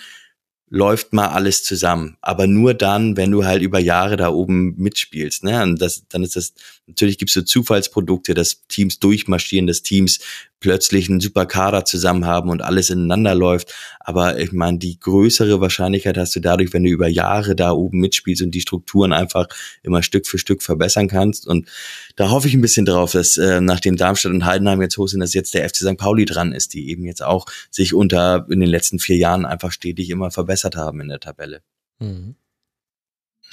läuft 0.73 1.11
mal 1.11 1.27
alles 1.27 1.63
zusammen. 1.63 2.17
Aber 2.21 2.47
nur 2.47 2.73
dann, 2.73 3.17
wenn 3.17 3.29
du 3.29 3.43
halt 3.43 3.61
über 3.61 3.77
Jahre 3.77 4.15
da 4.15 4.29
oben 4.29 4.73
mitspielst. 4.77 5.43
Ne? 5.43 5.61
Und 5.61 5.81
das, 5.81 6.07
dann 6.07 6.23
ist 6.23 6.37
das, 6.37 6.53
natürlich 6.87 7.17
gibt 7.17 7.29
es 7.29 7.33
so 7.33 7.41
Zufallsprodukte, 7.41 8.33
dass 8.33 8.65
Teams 8.69 8.97
durchmarschieren, 8.97 9.67
dass 9.67 9.81
Teams 9.81 10.19
plötzlich 10.61 11.09
einen 11.09 11.19
super 11.19 11.45
Kader 11.45 11.85
zusammen 11.85 12.25
haben 12.25 12.49
und 12.49 12.61
alles 12.61 12.89
ineinander 12.91 13.35
läuft. 13.35 13.73
Aber 13.99 14.39
ich 14.39 14.53
meine, 14.53 14.77
die 14.77 14.99
größere 14.99 15.59
Wahrscheinlichkeit 15.59 16.17
hast 16.17 16.35
du 16.35 16.39
dadurch, 16.39 16.71
wenn 16.71 16.83
du 16.83 16.89
über 16.89 17.07
Jahre 17.07 17.55
da 17.55 17.71
oben 17.71 17.99
mitspielst 17.99 18.43
und 18.43 18.51
die 18.51 18.61
Strukturen 18.61 19.11
einfach 19.11 19.47
immer 19.81 20.03
Stück 20.03 20.27
für 20.27 20.37
Stück 20.37 20.61
verbessern 20.61 21.07
kannst. 21.07 21.47
Und 21.47 21.67
da 22.15 22.29
hoffe 22.29 22.47
ich 22.47 22.53
ein 22.53 22.61
bisschen 22.61 22.85
drauf, 22.85 23.11
dass 23.11 23.37
äh, 23.37 23.59
nachdem 23.59 23.97
Darmstadt 23.97 24.31
und 24.31 24.45
Heidenheim 24.45 24.81
jetzt 24.81 24.97
hoch 24.97 25.07
sind, 25.07 25.19
dass 25.19 25.33
jetzt 25.33 25.53
der 25.55 25.67
FC 25.67 25.77
St. 25.77 25.97
Pauli 25.97 26.25
dran 26.25 26.53
ist, 26.53 26.73
die 26.75 26.89
eben 26.89 27.05
jetzt 27.05 27.23
auch 27.23 27.47
sich 27.71 27.95
unter 27.95 28.45
in 28.49 28.59
den 28.59 28.69
letzten 28.69 28.99
vier 28.99 29.17
Jahren 29.17 29.45
einfach 29.45 29.71
stetig 29.71 30.11
immer 30.11 30.29
verbessert 30.61 30.75
haben 30.75 31.01
in 31.01 31.09
der 31.09 31.19
Tabelle. 31.19 31.61
Mhm 31.99 32.35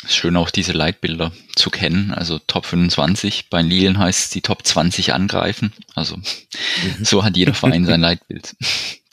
ist 0.04 0.14
schön 0.14 0.36
auch 0.36 0.50
diese 0.50 0.70
Leitbilder 0.70 1.32
zu 1.56 1.70
kennen. 1.70 2.12
Also 2.12 2.38
Top 2.38 2.66
25. 2.66 3.50
Bei 3.50 3.62
Lilien 3.62 3.98
heißt 3.98 4.26
es 4.26 4.30
die 4.30 4.42
Top 4.42 4.64
20 4.64 5.12
angreifen. 5.12 5.72
Also 5.96 6.16
mhm. 6.16 7.04
so 7.04 7.24
hat 7.24 7.36
jeder 7.36 7.52
Verein 7.52 7.84
sein 7.84 8.00
Leitbild, 8.02 8.54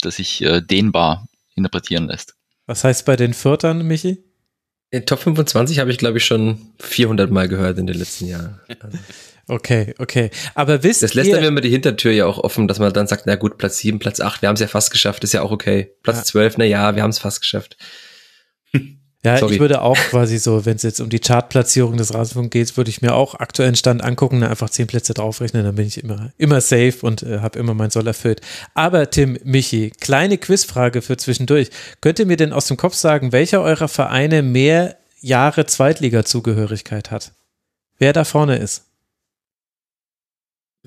das 0.02 0.18
sich 0.18 0.44
äh, 0.44 0.62
dehnbar 0.62 1.28
interpretieren 1.56 2.08
lässt. 2.08 2.36
Was 2.68 2.84
heißt 2.84 3.04
bei 3.06 3.16
den 3.16 3.34
Viertern, 3.34 3.88
Michi? 3.88 4.24
In 4.92 5.08
Top 5.08 5.22
25 5.22 5.80
habe 5.80 5.90
ich, 5.90 5.98
glaube 5.98 6.20
ich, 6.20 6.26
schon 6.26 6.74
400 6.80 7.32
Mal 7.32 7.48
gehört 7.48 7.80
in 7.80 7.88
den 7.88 7.98
letzten 7.98 8.28
Jahren. 8.28 8.60
Also. 8.80 9.00
Okay, 9.48 9.94
okay. 10.00 10.32
Aber 10.56 10.82
wisst 10.84 11.04
Das 11.04 11.14
lässt 11.14 11.30
ihr, 11.30 11.36
dann 11.36 11.44
immer 11.44 11.62
die 11.62 11.70
Hintertür 11.70 12.12
ja 12.12 12.26
auch 12.26 12.40
offen, 12.40 12.68
dass 12.68 12.80
man 12.80 12.92
dann 12.94 13.08
sagt, 13.08 13.28
na 13.28 13.36
gut, 13.36 13.58
Platz 13.58 13.78
7, 13.78 14.00
Platz 14.00 14.20
8, 14.20 14.42
wir 14.42 14.50
haben 14.50 14.56
es 14.56 14.62
ja 14.62 14.68
fast 14.68 14.92
geschafft, 14.92 15.24
ist 15.24 15.34
ja 15.34 15.42
auch 15.42 15.52
okay. 15.52 15.92
Platz 16.02 16.18
ja. 16.18 16.24
12, 16.24 16.58
na 16.58 16.66
ja, 16.66 16.96
wir 16.96 17.04
haben 17.04 17.12
es 17.12 17.20
fast 17.20 17.42
geschafft. 17.42 17.78
Ja, 19.26 19.40
Sorry. 19.40 19.56
ich 19.56 19.60
würde 19.60 19.82
auch 19.82 19.98
quasi 19.98 20.38
so, 20.38 20.68
wenn 20.68 20.76
es 20.76 20.84
jetzt 20.84 21.00
um 21.00 21.10
die 21.10 21.18
Chartplatzierung 21.18 21.98
des 21.98 22.14
Rasenfunk 22.14 22.52
geht, 22.52 22.78
würde 22.78 22.92
ich 22.92 23.02
mir 23.02 23.16
auch 23.16 23.34
aktuellen 23.34 23.76
Stand 23.76 24.04
angucken, 24.04 24.42
dann 24.42 24.52
einfach 24.52 24.70
zehn 24.70 24.86
Plätze 24.86 25.16
draufrechnen, 25.16 25.64
dann 25.64 25.74
bin 25.74 25.88
ich 25.88 26.04
immer, 26.04 26.32
immer 26.38 26.62
safe 26.62 26.98
und 27.02 27.24
äh, 27.24 27.40
habe 27.40 27.58
immer 27.58 27.74
mein 27.74 27.90
Soll 27.90 28.06
erfüllt. 28.06 28.42
Aber 28.76 29.10
Tim, 29.10 29.40
Michi, 29.44 29.92
kleine 30.00 30.38
Quizfrage 30.38 31.02
für 31.02 31.18
zwischendurch. 31.18 31.72
Könnt 32.02 32.20
ihr 32.20 32.28
mir 32.28 32.38
denn 32.38 32.54
aus 32.54 32.68
dem 32.68 32.78
Kopf 32.78 32.94
sagen, 32.94 33.32
welcher 33.32 33.64
eurer 33.64 33.88
Vereine 33.88 34.44
mehr 34.44 34.96
Jahre 35.22 35.66
Zweitliga-Zugehörigkeit 35.66 37.10
hat? 37.10 37.32
Wer 37.98 38.14
da 38.14 38.26
vorne 38.26 38.58
ist? 38.58 38.84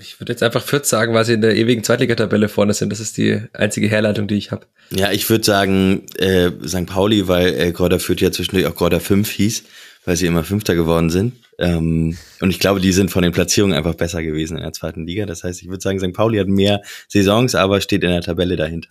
Ich 0.01 0.21
würde 0.21 0.33
jetzt 0.33 0.43
einfach 0.43 0.63
Fürth 0.63 0.87
sagen, 0.87 1.15
weil 1.15 1.25
sie 1.25 1.35
in 1.35 1.41
der 1.41 1.57
ewigen 1.57 1.83
Zweitligatabelle 1.83 2.49
vorne 2.49 2.75
sind. 2.75 2.91
Das 2.91 3.01
ist 3.01 3.17
die 3.17 3.41
einzige 3.53 3.89
Herleitung, 3.89 4.29
die 4.29 4.37
ich 4.37 4.51
habe. 4.51 4.67
Ja, 4.91 5.11
ich 5.11 5.29
würde 5.29 5.45
sagen 5.45 6.07
äh, 6.19 6.51
St. 6.67 6.87
Pauli, 6.87 7.29
weil 7.29 7.49
äh, 7.61 7.73
Gräuter 7.73 7.99
Fürth 7.99 8.21
ja 8.21 8.31
zwischendurch 8.31 8.67
auch 8.67 8.75
Gräuter 8.75 9.01
5 9.01 9.29
hieß, 9.29 9.65
weil 10.05 10.17
sie 10.17 10.27
immer 10.27 10.45
Fünfter 10.45 10.75
geworden 10.75 11.11
sind. 11.11 11.35
Ähm, 11.59 12.17
und 12.41 12.51
ich 12.51 12.61
glaube, 12.61 12.81
die 12.81 12.93
sind 12.93 13.11
von 13.11 13.23
den 13.23 13.33
Platzierungen 13.33 13.77
einfach 13.77 13.95
besser 13.95 14.23
gewesen 14.23 14.57
in 14.57 14.63
der 14.63 14.73
zweiten 14.73 15.07
Liga. 15.07 15.27
Das 15.27 15.43
heißt, 15.43 15.61
ich 15.63 15.69
würde 15.69 15.83
sagen, 15.83 15.99
St. 15.99 16.13
Pauli 16.13 16.39
hat 16.39 16.49
mehr 16.49 16.81
Saisons, 17.09 17.55
aber 17.55 17.81
steht 17.81 18.05
in 18.05 18.11
der 18.11 18.23
Tabelle 18.23 18.57
dahinter. 18.57 18.91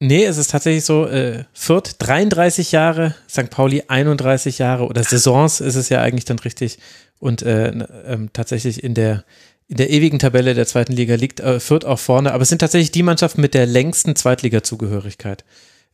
Nee, 0.00 0.24
es 0.24 0.38
ist 0.38 0.50
tatsächlich 0.50 0.84
so, 0.84 1.06
äh, 1.06 1.44
Fürth 1.52 1.94
33 1.98 2.72
Jahre, 2.72 3.14
St. 3.30 3.48
Pauli 3.48 3.84
31 3.86 4.58
Jahre 4.58 4.86
oder 4.86 5.04
Saisons 5.04 5.60
ist 5.60 5.76
es 5.76 5.88
ja 5.88 6.02
eigentlich 6.02 6.24
dann 6.24 6.40
richtig. 6.40 6.78
Und 7.20 7.42
äh, 7.42 7.68
ähm, 8.06 8.30
tatsächlich 8.32 8.82
in 8.82 8.94
der, 8.94 9.24
in 9.68 9.76
der 9.76 9.90
ewigen 9.90 10.18
Tabelle 10.18 10.54
der 10.54 10.66
zweiten 10.66 10.92
Liga 10.92 11.14
liegt 11.14 11.40
äh, 11.40 11.58
Fürth 11.58 11.84
auch 11.84 11.98
vorne. 11.98 12.32
Aber 12.32 12.42
es 12.42 12.48
sind 12.48 12.58
tatsächlich 12.58 12.90
die 12.90 13.02
Mannschaften 13.02 13.40
mit 13.40 13.54
der 13.54 13.66
längsten 13.66 14.14
Zweitliga-Zugehörigkeit 14.14 15.44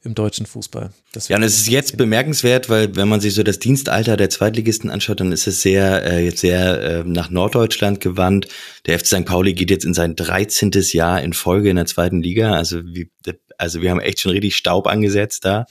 im 0.02 0.14
deutschen 0.14 0.46
Fußball. 0.46 0.90
ja, 1.28 1.36
und 1.36 1.42
es 1.42 1.58
ist 1.58 1.68
jetzt 1.68 1.98
bemerkenswert, 1.98 2.70
weil 2.70 2.96
wenn 2.96 3.08
man 3.08 3.20
sich 3.20 3.34
so 3.34 3.42
das 3.42 3.58
Dienstalter 3.58 4.16
der 4.16 4.30
Zweitligisten 4.30 4.90
anschaut, 4.90 5.20
dann 5.20 5.30
ist 5.30 5.46
es 5.46 5.60
sehr, 5.60 6.04
äh, 6.04 6.24
jetzt 6.24 6.40
sehr 6.40 6.80
äh, 6.80 7.04
nach 7.04 7.28
Norddeutschland 7.28 8.00
gewandt. 8.00 8.48
Der 8.86 8.98
FC 8.98 9.06
St. 9.06 9.24
Pauli 9.26 9.52
geht 9.52 9.70
jetzt 9.70 9.84
in 9.84 9.92
sein 9.92 10.16
13. 10.16 10.70
Jahr 10.92 11.20
in 11.20 11.34
Folge 11.34 11.68
in 11.68 11.76
der 11.76 11.84
zweiten 11.84 12.22
Liga. 12.22 12.54
Also, 12.54 12.82
wie, 12.86 13.10
also 13.58 13.82
wir 13.82 13.90
haben 13.90 14.00
echt 14.00 14.20
schon 14.20 14.32
richtig 14.32 14.56
Staub 14.56 14.86
angesetzt 14.86 15.44
da. 15.44 15.66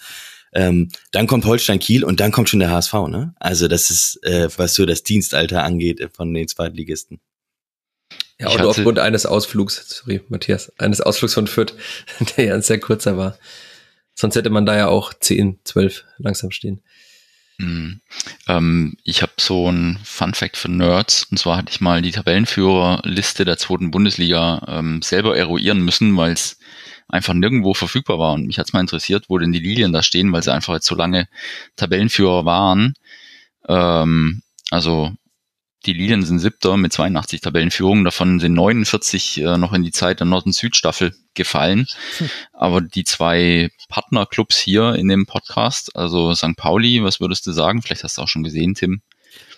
Ähm, 0.53 0.89
dann 1.11 1.27
kommt 1.27 1.45
Holstein 1.45 1.79
Kiel 1.79 2.03
und 2.03 2.19
dann 2.19 2.31
kommt 2.31 2.49
schon 2.49 2.59
der 2.59 2.71
HSV, 2.71 2.93
ne? 3.07 3.33
Also 3.39 3.67
das 3.67 3.91
ist, 3.91 4.23
äh, 4.23 4.49
was 4.57 4.73
so 4.73 4.85
das 4.85 5.03
Dienstalter 5.03 5.63
angeht 5.63 5.99
äh, 5.99 6.09
von 6.09 6.33
den 6.33 6.47
Zweitligisten. 6.47 7.19
Ja, 8.39 8.49
und 8.49 8.61
aufgrund 8.61 8.99
eines 8.99 9.25
Ausflugs, 9.25 9.83
sorry, 9.89 10.21
Matthias, 10.29 10.71
eines 10.79 11.01
Ausflugs 11.01 11.33
von 11.33 11.47
Fürth, 11.47 11.73
der 12.37 12.45
ja 12.45 12.53
ein 12.53 12.61
sehr 12.61 12.79
kurzer 12.79 13.17
war. 13.17 13.37
Sonst 14.15 14.35
hätte 14.35 14.49
man 14.49 14.65
da 14.65 14.75
ja 14.77 14.87
auch 14.87 15.13
10, 15.13 15.59
12 15.63 16.05
langsam 16.17 16.51
stehen. 16.51 16.81
Hm. 17.59 17.99
Ähm, 18.47 18.97
ich 19.03 19.21
habe 19.21 19.33
so 19.37 19.69
ein 19.69 19.99
Fun 20.03 20.33
Fact 20.33 20.55
für 20.55 20.71
Nerds. 20.71 21.27
Und 21.29 21.37
zwar 21.37 21.57
hatte 21.57 21.71
ich 21.71 21.81
mal 21.81 22.01
die 22.01 22.11
Tabellenführerliste 22.11 23.43
der 23.43 23.57
zweiten 23.57 23.91
Bundesliga 23.91 24.65
ähm, 24.67 25.01
selber 25.01 25.37
eruieren 25.37 25.81
müssen, 25.81 26.15
weil 26.15 26.31
es 26.31 26.57
einfach 27.09 27.33
nirgendwo 27.33 27.73
verfügbar 27.73 28.19
war. 28.19 28.33
Und 28.33 28.47
mich 28.47 28.57
hat's 28.57 28.71
mal 28.71 28.79
interessiert, 28.79 29.25
wo 29.27 29.37
denn 29.37 29.51
die 29.51 29.59
Lilien 29.59 29.91
da 29.91 30.01
stehen, 30.01 30.31
weil 30.31 30.43
sie 30.43 30.53
einfach 30.53 30.73
jetzt 30.73 30.85
so 30.85 30.95
lange 30.95 31.27
Tabellenführer 31.75 32.45
waren. 32.45 32.93
Ähm, 33.67 34.41
also 34.69 35.11
die 35.85 35.93
Lilien 35.93 36.23
sind 36.23 36.39
siebter 36.39 36.77
mit 36.77 36.91
82 36.91 37.41
Tabellenführungen. 37.41 38.03
Davon 38.03 38.39
sind 38.39 38.53
49 38.53 39.41
äh, 39.41 39.57
noch 39.57 39.73
in 39.73 39.83
die 39.83 39.91
Zeit 39.91 40.19
der 40.19 40.27
Nord-Süd-Staffel 40.27 41.15
gefallen. 41.33 41.87
Hm. 42.17 42.29
Aber 42.53 42.81
die 42.81 43.05
zwei 43.05 43.69
Partnerclubs 43.87 44.57
hier 44.57 44.95
in 44.95 45.07
dem 45.07 45.25
Podcast, 45.25 45.95
also 45.95 46.33
St. 46.35 46.57
Pauli, 46.57 47.03
was 47.03 47.21
würdest 47.21 47.47
du 47.47 47.51
sagen? 47.51 47.81
Vielleicht 47.81 48.03
hast 48.03 48.17
du 48.17 48.21
auch 48.21 48.27
schon 48.27 48.43
gesehen, 48.43 48.75
Tim. 48.75 49.01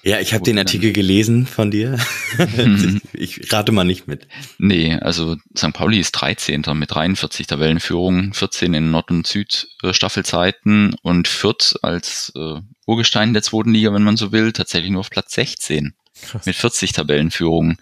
Ja, 0.03 0.19
ich 0.19 0.34
habe 0.34 0.43
den 0.43 0.57
Artikel 0.57 0.93
gelesen 0.93 1.45
von 1.45 1.69
dir. 1.69 1.98
ich 3.14 3.53
rate 3.53 3.72
mal 3.72 3.84
nicht 3.84 4.07
mit. 4.07 4.27
Nee, 4.57 4.95
also 4.95 5.38
St. 5.56 5.73
Pauli 5.73 5.99
ist 5.99 6.11
13. 6.14 6.64
mit 6.73 6.91
43 6.91 7.45
Tabellenführungen, 7.45 8.34
14 8.34 8.73
in 8.73 8.91
Nord- 8.91 9.11
und 9.11 9.27
Süd-Staffelzeiten 9.27 10.95
und 11.03 11.27
Fürth 11.27 11.76
als 11.84 12.31
äh, 12.35 12.61
Urgestein 12.88 13.34
der 13.34 13.43
zweiten 13.43 13.73
Liga, 13.73 13.93
wenn 13.93 14.03
man 14.03 14.18
so 14.18 14.31
will, 14.31 14.52
tatsächlich 14.53 14.91
nur 14.91 15.02
auf 15.02 15.11
Platz 15.11 15.34
16 15.34 15.93
Krass. 16.22 16.45
mit 16.45 16.56
40 16.56 16.91
Tabellenführungen. 16.93 17.77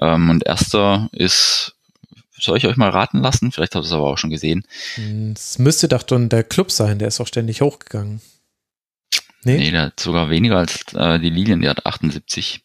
Ähm, 0.00 0.30
und 0.30 0.46
erster 0.46 1.08
ist 1.12 1.74
soll 2.38 2.58
ich 2.58 2.66
euch 2.66 2.76
mal 2.76 2.90
raten 2.90 3.20
lassen? 3.20 3.52
Vielleicht 3.52 3.76
habt 3.76 3.84
ihr 3.84 3.86
es 3.86 3.92
aber 3.92 4.10
auch 4.10 4.18
schon 4.18 4.30
gesehen. 4.30 4.64
Es 5.32 5.58
müsste 5.60 5.86
doch 5.86 6.02
dann 6.02 6.28
der 6.28 6.42
Club 6.42 6.72
sein, 6.72 6.98
der 6.98 7.08
ist 7.08 7.20
auch 7.20 7.26
ständig 7.28 7.60
hochgegangen. 7.60 8.20
Nee, 9.44 9.58
nee 9.58 9.70
der 9.70 9.82
hat 9.82 10.00
sogar 10.00 10.30
weniger 10.30 10.58
als 10.58 10.84
äh, 10.94 11.18
die 11.18 11.30
Lilien, 11.30 11.60
der 11.60 11.70
hat 11.70 11.86
78. 11.86 12.64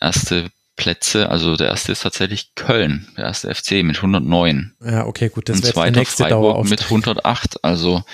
Erste 0.00 0.50
Plätze, 0.78 1.28
also 1.28 1.56
der 1.56 1.66
erste 1.66 1.92
ist 1.92 2.02
tatsächlich 2.02 2.54
Köln, 2.54 3.08
der 3.16 3.24
erste 3.24 3.52
FC 3.52 3.82
mit 3.82 3.96
109. 3.96 4.76
Ja, 4.80 5.06
okay, 5.06 5.28
gut, 5.28 5.48
das 5.48 5.62
wäre 5.62 5.90
der 5.90 6.00
nächste 6.00 6.22
Freiburg 6.22 6.68
mit 6.70 6.84
108. 6.84 7.64
Also 7.64 8.04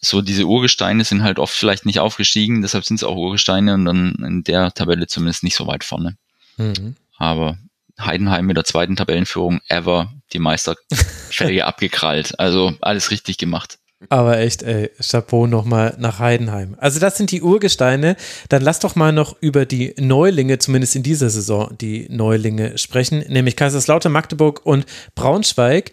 so 0.00 0.20
diese 0.20 0.44
Urgesteine 0.44 1.04
sind 1.04 1.22
halt 1.22 1.38
oft 1.38 1.54
vielleicht 1.54 1.86
nicht 1.86 2.00
aufgestiegen, 2.00 2.60
deshalb 2.60 2.84
sind 2.84 2.96
es 2.96 3.04
auch 3.04 3.16
Urgesteine 3.16 3.74
und 3.74 3.86
dann 3.86 4.14
in 4.24 4.44
der 4.44 4.72
Tabelle 4.72 5.06
zumindest 5.06 5.42
nicht 5.42 5.56
so 5.56 5.66
weit 5.66 5.84
vorne. 5.84 6.16
Mhm. 6.58 6.96
Aber 7.16 7.56
Heidenheim 7.98 8.44
mit 8.44 8.58
der 8.58 8.64
zweiten 8.64 8.94
Tabellenführung 8.94 9.60
ever 9.68 10.12
die 10.34 10.38
Meisterfelge 10.38 11.64
abgekrallt. 11.66 12.38
Also 12.38 12.74
alles 12.82 13.10
richtig 13.10 13.38
gemacht. 13.38 13.78
Aber 14.08 14.38
echt, 14.38 14.62
ey, 14.62 14.90
Chapeau 15.00 15.46
nochmal 15.46 15.96
nach 15.98 16.18
Heidenheim. 16.18 16.76
Also 16.78 17.00
das 17.00 17.16
sind 17.16 17.30
die 17.30 17.42
Urgesteine. 17.42 18.16
Dann 18.48 18.62
lass 18.62 18.80
doch 18.80 18.96
mal 18.96 19.12
noch 19.12 19.36
über 19.40 19.66
die 19.66 19.94
Neulinge, 19.98 20.58
zumindest 20.58 20.96
in 20.96 21.02
dieser 21.02 21.30
Saison, 21.30 21.76
die 21.80 22.06
Neulinge 22.10 22.78
sprechen, 22.78 23.24
nämlich 23.28 23.56
Kaiserslautern, 23.56 24.12
Magdeburg 24.12 24.64
und 24.64 24.86
Braunschweig. 25.14 25.92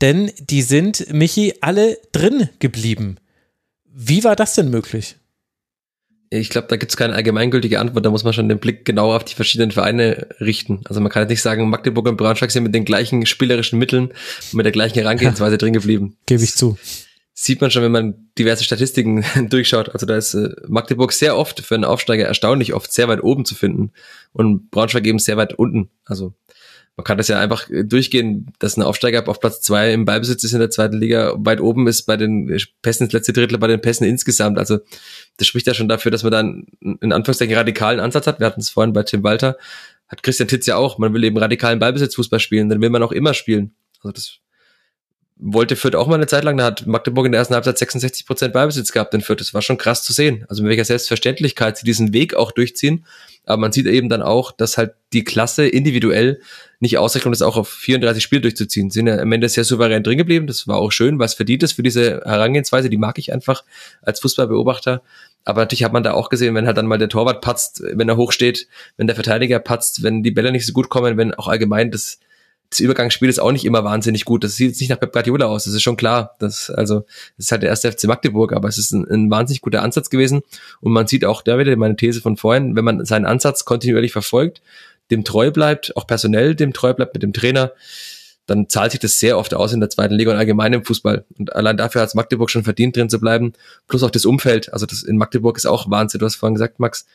Denn 0.00 0.30
die 0.38 0.62
sind, 0.62 1.12
Michi, 1.12 1.54
alle 1.60 1.98
drin 2.12 2.48
geblieben. 2.58 3.16
Wie 3.84 4.24
war 4.24 4.36
das 4.36 4.54
denn 4.54 4.68
möglich? 4.68 5.16
Ich 6.28 6.50
glaube, 6.50 6.66
da 6.68 6.76
gibt 6.76 6.90
es 6.92 6.96
keine 6.96 7.14
allgemeingültige 7.14 7.78
Antwort. 7.78 8.04
Da 8.04 8.10
muss 8.10 8.24
man 8.24 8.32
schon 8.32 8.48
den 8.48 8.58
Blick 8.58 8.84
genau 8.84 9.14
auf 9.14 9.24
die 9.24 9.34
verschiedenen 9.34 9.70
Vereine 9.70 10.26
richten. 10.40 10.80
Also 10.84 11.00
man 11.00 11.10
kann 11.10 11.22
jetzt 11.22 11.30
nicht 11.30 11.42
sagen, 11.42 11.70
Magdeburg 11.70 12.06
und 12.08 12.16
Braunschweig 12.16 12.50
sind 12.50 12.64
mit 12.64 12.74
den 12.74 12.84
gleichen 12.84 13.24
spielerischen 13.26 13.78
Mitteln 13.78 14.08
und 14.08 14.54
mit 14.54 14.66
der 14.66 14.72
gleichen 14.72 14.98
Herangehensweise 14.98 15.56
drin 15.58 15.72
geblieben. 15.72 16.16
Gebe 16.26 16.42
ich 16.42 16.54
zu 16.54 16.76
sieht 17.38 17.60
man 17.60 17.70
schon, 17.70 17.82
wenn 17.82 17.92
man 17.92 18.30
diverse 18.38 18.64
Statistiken 18.64 19.22
durchschaut. 19.50 19.90
Also 19.90 20.06
da 20.06 20.16
ist 20.16 20.32
äh, 20.32 20.56
Magdeburg 20.66 21.12
sehr 21.12 21.36
oft 21.36 21.60
für 21.60 21.74
einen 21.74 21.84
Aufsteiger 21.84 22.24
erstaunlich 22.24 22.72
oft 22.72 22.90
sehr 22.90 23.08
weit 23.08 23.22
oben 23.22 23.44
zu 23.44 23.54
finden 23.54 23.92
und 24.32 24.70
Braunschweig 24.70 25.06
eben 25.06 25.18
sehr 25.18 25.36
weit 25.36 25.52
unten. 25.52 25.90
Also 26.06 26.32
man 26.96 27.04
kann 27.04 27.18
das 27.18 27.28
ja 27.28 27.38
einfach 27.38 27.68
äh, 27.68 27.84
durchgehen, 27.84 28.52
dass 28.58 28.78
ein 28.78 28.82
Aufsteiger 28.82 29.28
auf 29.28 29.38
Platz 29.38 29.60
zwei 29.60 29.92
im 29.92 30.06
Ballbesitz 30.06 30.44
ist 30.44 30.54
in 30.54 30.60
der 30.60 30.70
zweiten 30.70 30.96
Liga, 30.96 31.34
weit 31.36 31.60
oben 31.60 31.86
ist 31.88 32.04
bei 32.04 32.16
den 32.16 32.46
Pässen, 32.80 33.06
das 33.06 33.12
letzte 33.12 33.34
Drittel 33.34 33.58
bei 33.58 33.66
den 33.66 33.82
Pässen 33.82 34.06
insgesamt. 34.06 34.58
Also 34.58 34.78
das 35.36 35.46
spricht 35.46 35.66
ja 35.66 35.74
schon 35.74 35.88
dafür, 35.88 36.10
dass 36.10 36.22
man 36.22 36.32
dann 36.32 36.66
in 36.80 37.12
Anführungszeichen 37.12 37.54
radikalen 37.54 38.00
Ansatz 38.00 38.26
hat. 38.26 38.40
Wir 38.40 38.46
hatten 38.46 38.62
es 38.62 38.70
vorhin 38.70 38.94
bei 38.94 39.02
Tim 39.02 39.22
Walter, 39.22 39.58
hat 40.08 40.22
Christian 40.22 40.48
Titz 40.48 40.64
ja 40.64 40.76
auch. 40.76 40.96
Man 40.96 41.12
will 41.12 41.22
eben 41.22 41.36
radikalen 41.36 41.80
Ballbesitzfußball 41.80 42.40
spielen, 42.40 42.70
dann 42.70 42.80
will 42.80 42.88
man 42.88 43.02
auch 43.02 43.12
immer 43.12 43.34
spielen. 43.34 43.74
Also 43.98 44.12
das 44.12 44.38
wollte 45.38 45.76
Fürth 45.76 45.94
auch 45.94 46.06
mal 46.06 46.14
eine 46.14 46.26
Zeit 46.26 46.44
lang, 46.44 46.56
da 46.56 46.64
hat 46.64 46.86
Magdeburg 46.86 47.26
in 47.26 47.32
der 47.32 47.40
ersten 47.40 47.54
Halbzeit 47.54 47.76
66 47.76 48.26
Prozent 48.26 48.54
Beibesitz 48.54 48.90
gehabt 48.90 49.12
in 49.12 49.20
Fürth. 49.20 49.40
Das 49.40 49.52
war 49.52 49.60
schon 49.60 49.76
krass 49.76 50.02
zu 50.02 50.12
sehen. 50.12 50.46
Also 50.48 50.62
mit 50.62 50.70
welcher 50.70 50.84
Selbstverständlichkeit 50.84 51.76
sie 51.76 51.84
diesen 51.84 52.14
Weg 52.14 52.34
auch 52.34 52.52
durchziehen. 52.52 53.04
Aber 53.44 53.58
man 53.58 53.72
sieht 53.72 53.86
eben 53.86 54.08
dann 54.08 54.22
auch, 54.22 54.50
dass 54.50 54.78
halt 54.78 54.94
die 55.12 55.24
Klasse 55.24 55.68
individuell 55.68 56.40
nicht 56.80 56.98
ausreicht, 56.98 57.26
um 57.26 57.32
das 57.32 57.42
auch 57.42 57.56
auf 57.56 57.68
34 57.68 58.22
Spiele 58.22 58.40
durchzuziehen. 58.40 58.90
Sie 58.90 58.98
sind 58.98 59.06
ja 59.06 59.18
am 59.18 59.30
Ende 59.30 59.48
sehr 59.48 59.64
souverän 59.64 60.02
drin 60.02 60.18
geblieben. 60.18 60.46
Das 60.46 60.66
war 60.66 60.78
auch 60.78 60.90
schön, 60.90 61.18
was 61.18 61.34
verdient 61.34 61.62
ist 61.62 61.74
für 61.74 61.82
diese 61.82 62.22
Herangehensweise. 62.24 62.88
Die 62.88 62.96
mag 62.96 63.18
ich 63.18 63.32
einfach 63.32 63.62
als 64.02 64.20
Fußballbeobachter. 64.20 65.02
Aber 65.44 65.60
natürlich 65.60 65.84
hat 65.84 65.92
man 65.92 66.02
da 66.02 66.12
auch 66.12 66.28
gesehen, 66.28 66.54
wenn 66.54 66.66
halt 66.66 66.76
dann 66.76 66.86
mal 66.86 66.98
der 66.98 67.08
Torwart 67.08 67.40
patzt, 67.40 67.82
wenn 67.84 68.08
er 68.08 68.16
hochsteht, 68.16 68.66
wenn 68.96 69.06
der 69.06 69.14
Verteidiger 69.14 69.60
patzt, 69.60 70.02
wenn 70.02 70.22
die 70.22 70.32
Bälle 70.32 70.50
nicht 70.50 70.66
so 70.66 70.72
gut 70.72 70.88
kommen, 70.88 71.16
wenn 71.16 71.34
auch 71.34 71.46
allgemein 71.46 71.90
das 71.90 72.18
das 72.70 72.80
Übergangsspiel 72.80 73.28
ist 73.28 73.38
auch 73.38 73.52
nicht 73.52 73.64
immer 73.64 73.84
wahnsinnig 73.84 74.24
gut. 74.24 74.44
Das 74.44 74.56
sieht 74.56 74.68
jetzt 74.68 74.80
nicht 74.80 74.90
nach 74.90 74.98
Pep 74.98 75.12
Guardiola 75.12 75.46
aus. 75.46 75.64
Das 75.64 75.74
ist 75.74 75.82
schon 75.82 75.96
klar. 75.96 76.34
Das, 76.38 76.70
also, 76.70 77.00
das 77.36 77.46
ist 77.46 77.52
halt 77.52 77.62
der 77.62 77.70
erste 77.70 77.90
FC 77.92 78.04
Magdeburg, 78.04 78.52
aber 78.52 78.68
es 78.68 78.78
ist 78.78 78.92
ein, 78.92 79.06
ein 79.08 79.30
wahnsinnig 79.30 79.60
guter 79.60 79.82
Ansatz 79.82 80.10
gewesen. 80.10 80.42
Und 80.80 80.92
man 80.92 81.06
sieht 81.06 81.24
auch 81.24 81.42
da 81.42 81.58
wieder 81.58 81.74
meine 81.76 81.96
These 81.96 82.20
von 82.20 82.36
vorhin, 82.36 82.74
wenn 82.76 82.84
man 82.84 83.04
seinen 83.04 83.26
Ansatz 83.26 83.64
kontinuierlich 83.64 84.12
verfolgt, 84.12 84.62
dem 85.10 85.24
treu 85.24 85.50
bleibt, 85.50 85.96
auch 85.96 86.06
personell 86.06 86.54
dem 86.54 86.72
treu 86.72 86.92
bleibt 86.92 87.14
mit 87.14 87.22
dem 87.22 87.32
Trainer, 87.32 87.72
dann 88.46 88.68
zahlt 88.68 88.92
sich 88.92 89.00
das 89.00 89.18
sehr 89.18 89.38
oft 89.38 89.54
aus 89.54 89.72
in 89.72 89.80
der 89.80 89.90
zweiten 89.90 90.14
Liga 90.14 90.30
und 90.30 90.38
allgemein 90.38 90.72
im 90.72 90.84
Fußball. 90.84 91.24
Und 91.38 91.54
allein 91.54 91.76
dafür 91.76 92.00
hat 92.00 92.08
es 92.08 92.14
Magdeburg 92.14 92.50
schon 92.50 92.64
verdient, 92.64 92.96
drin 92.96 93.10
zu 93.10 93.20
bleiben. 93.20 93.52
Plus 93.88 94.02
auch 94.02 94.10
das 94.10 94.24
Umfeld. 94.24 94.72
Also 94.72 94.86
das 94.86 95.02
in 95.02 95.16
Magdeburg 95.16 95.56
ist 95.56 95.66
auch 95.66 95.90
Wahnsinn. 95.90 96.20
Du 96.20 96.26
hast 96.26 96.36
vorhin 96.36 96.54
gesagt, 96.54 96.78
Max, 96.78 97.06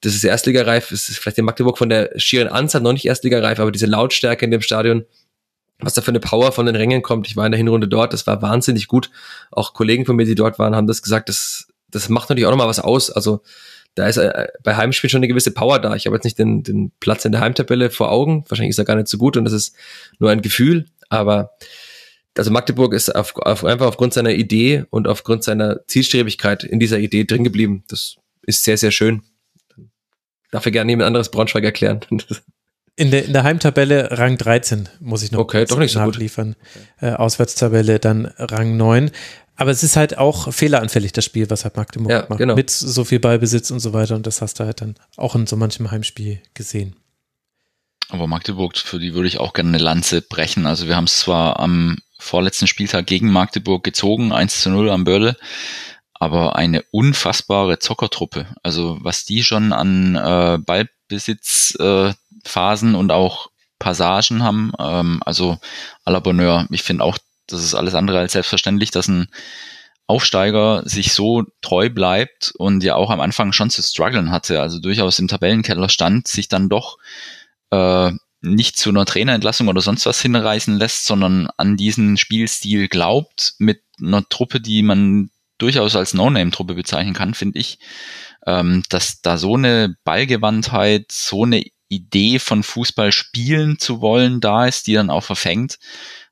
das 0.00 0.14
ist 0.14 0.24
Erstligareif, 0.24 0.92
es 0.92 1.08
ist 1.08 1.18
vielleicht 1.18 1.38
in 1.38 1.44
Magdeburg 1.44 1.78
von 1.78 1.88
der 1.88 2.10
schieren 2.16 2.48
Anzahl 2.48 2.82
noch 2.82 2.92
nicht 2.92 3.04
Erstligareif, 3.04 3.58
aber 3.58 3.72
diese 3.72 3.86
Lautstärke 3.86 4.44
in 4.44 4.50
dem 4.50 4.62
Stadion, 4.62 5.04
was 5.80 5.94
da 5.94 6.02
für 6.02 6.10
eine 6.10 6.20
Power 6.20 6.52
von 6.52 6.66
den 6.66 6.76
Rängen 6.76 7.02
kommt. 7.02 7.26
Ich 7.26 7.36
war 7.36 7.46
in 7.46 7.52
der 7.52 7.58
Hinrunde 7.58 7.88
dort, 7.88 8.12
das 8.12 8.26
war 8.26 8.42
wahnsinnig 8.42 8.88
gut. 8.88 9.10
Auch 9.50 9.74
Kollegen 9.74 10.06
von 10.06 10.16
mir, 10.16 10.24
die 10.24 10.34
dort 10.34 10.58
waren, 10.58 10.74
haben 10.74 10.86
das 10.86 11.02
gesagt, 11.02 11.28
das, 11.28 11.68
das 11.90 12.08
macht 12.08 12.28
natürlich 12.28 12.46
auch 12.46 12.50
nochmal 12.50 12.68
was 12.68 12.80
aus. 12.80 13.10
Also 13.10 13.42
da 13.94 14.06
ist 14.06 14.16
äh, 14.16 14.48
bei 14.62 14.76
Heimspielen 14.76 15.10
schon 15.10 15.18
eine 15.18 15.28
gewisse 15.28 15.52
Power 15.52 15.78
da. 15.78 15.94
Ich 15.94 16.06
habe 16.06 16.16
jetzt 16.16 16.24
nicht 16.24 16.38
den, 16.38 16.62
den 16.62 16.92
Platz 17.00 17.24
in 17.24 17.32
der 17.32 17.40
Heimtabelle 17.40 17.90
vor 17.90 18.10
Augen. 18.10 18.44
Wahrscheinlich 18.48 18.70
ist 18.70 18.78
er 18.78 18.84
gar 18.84 18.96
nicht 18.96 19.08
so 19.08 19.18
gut 19.18 19.36
und 19.36 19.44
das 19.44 19.52
ist 19.52 19.74
nur 20.18 20.30
ein 20.30 20.42
Gefühl. 20.42 20.86
Aber 21.08 21.52
also 22.36 22.52
Magdeburg 22.52 22.94
ist 22.94 23.14
auf, 23.14 23.34
auf, 23.36 23.64
einfach 23.64 23.86
aufgrund 23.86 24.14
seiner 24.14 24.30
Idee 24.30 24.84
und 24.90 25.08
aufgrund 25.08 25.42
seiner 25.42 25.84
Zielstrebigkeit 25.88 26.62
in 26.62 26.78
dieser 26.78 27.00
Idee 27.00 27.24
drin 27.24 27.42
geblieben. 27.42 27.82
Das 27.88 28.16
ist 28.42 28.62
sehr, 28.62 28.78
sehr 28.78 28.92
schön. 28.92 29.22
Dafür 30.50 30.72
gerne 30.72 30.90
jemand 30.90 31.06
anderes 31.06 31.30
Braunschweig 31.30 31.64
erklären. 31.64 32.00
In 32.96 33.12
der, 33.12 33.26
in 33.26 33.32
der 33.32 33.44
Heimtabelle 33.44 34.18
Rang 34.18 34.38
13 34.38 34.88
muss 34.98 35.22
ich 35.22 35.30
noch 35.30 35.38
okay, 35.38 35.64
doch 35.66 35.78
nicht 35.78 35.92
so 35.92 36.00
nachliefern. 36.00 36.56
Äh, 37.00 37.12
Auswärtstabelle 37.12 38.00
dann 38.00 38.26
Rang 38.38 38.76
9. 38.76 39.12
Aber 39.54 39.70
es 39.70 39.84
ist 39.84 39.96
halt 39.96 40.18
auch 40.18 40.52
fehleranfällig, 40.52 41.12
das 41.12 41.24
Spiel, 41.24 41.48
was 41.48 41.62
halt 41.62 41.76
Magdeburg 41.76 42.10
ja, 42.10 42.26
macht. 42.28 42.38
Genau. 42.38 42.56
Mit 42.56 42.70
so 42.70 43.04
viel 43.04 43.20
Ballbesitz 43.20 43.70
und 43.70 43.78
so 43.78 43.92
weiter. 43.92 44.16
Und 44.16 44.26
das 44.26 44.42
hast 44.42 44.58
du 44.58 44.64
halt 44.64 44.80
dann 44.80 44.96
auch 45.16 45.36
in 45.36 45.46
so 45.46 45.54
manchem 45.54 45.92
Heimspiel 45.92 46.40
gesehen. 46.54 46.96
Aber 48.08 48.26
Magdeburg, 48.26 48.76
für 48.76 48.98
die 48.98 49.14
würde 49.14 49.28
ich 49.28 49.38
auch 49.38 49.52
gerne 49.52 49.68
eine 49.68 49.78
Lanze 49.78 50.20
brechen. 50.20 50.66
Also 50.66 50.88
wir 50.88 50.96
haben 50.96 51.04
es 51.04 51.20
zwar 51.20 51.60
am 51.60 51.98
vorletzten 52.18 52.66
Spieltag 52.66 53.06
gegen 53.06 53.30
Magdeburg 53.30 53.84
gezogen, 53.84 54.32
1 54.32 54.62
zu 54.62 54.70
0 54.70 54.90
am 54.90 55.04
Börle, 55.04 55.36
aber 56.18 56.56
eine 56.56 56.82
unfassbare 56.90 57.78
Zockertruppe. 57.78 58.46
Also 58.62 58.98
was 59.00 59.24
die 59.24 59.42
schon 59.42 59.72
an 59.72 60.16
äh, 60.16 60.58
Ballbesitzphasen 60.58 62.94
äh, 62.94 62.96
und 62.96 63.12
auch 63.12 63.50
Passagen 63.78 64.42
haben, 64.42 64.72
ähm, 64.78 65.20
also 65.24 65.58
à 66.04 66.10
la 66.10 66.20
Bonheur. 66.20 66.66
Ich 66.70 66.82
finde 66.82 67.04
auch, 67.04 67.18
das 67.46 67.62
ist 67.62 67.74
alles 67.74 67.94
andere 67.94 68.18
als 68.18 68.32
selbstverständlich, 68.32 68.90
dass 68.90 69.08
ein 69.08 69.28
Aufsteiger 70.06 70.82
sich 70.86 71.12
so 71.12 71.44
treu 71.60 71.90
bleibt 71.90 72.52
und 72.56 72.82
ja 72.82 72.94
auch 72.94 73.10
am 73.10 73.20
Anfang 73.20 73.52
schon 73.52 73.70
zu 73.70 73.82
strugglen 73.82 74.30
hatte, 74.30 74.60
also 74.60 74.80
durchaus 74.80 75.18
im 75.18 75.28
Tabellenkeller 75.28 75.90
stand, 75.90 76.26
sich 76.26 76.48
dann 76.48 76.68
doch 76.68 76.98
äh, 77.70 78.10
nicht 78.40 78.78
zu 78.78 78.90
einer 78.90 79.04
Trainerentlassung 79.04 79.68
oder 79.68 79.80
sonst 79.80 80.06
was 80.06 80.22
hinreißen 80.22 80.76
lässt, 80.76 81.04
sondern 81.04 81.48
an 81.56 81.76
diesen 81.76 82.16
Spielstil 82.16 82.88
glaubt, 82.88 83.54
mit 83.58 83.82
einer 84.00 84.26
Truppe, 84.28 84.60
die 84.60 84.82
man 84.82 85.30
durchaus 85.58 85.96
als 85.96 86.14
No-Name-Truppe 86.14 86.74
bezeichnen 86.74 87.14
kann, 87.14 87.34
finde 87.34 87.58
ich, 87.58 87.78
ähm, 88.46 88.82
dass 88.88 89.20
da 89.20 89.38
so 89.38 89.56
eine 89.56 89.96
Ballgewandtheit, 90.04 91.12
so 91.12 91.44
eine 91.44 91.64
Idee 91.88 92.38
von 92.38 92.62
Fußball 92.62 93.12
spielen 93.12 93.78
zu 93.78 94.00
wollen 94.00 94.40
da 94.40 94.66
ist, 94.66 94.86
die 94.86 94.94
dann 94.94 95.10
auch 95.10 95.24
verfängt. 95.24 95.78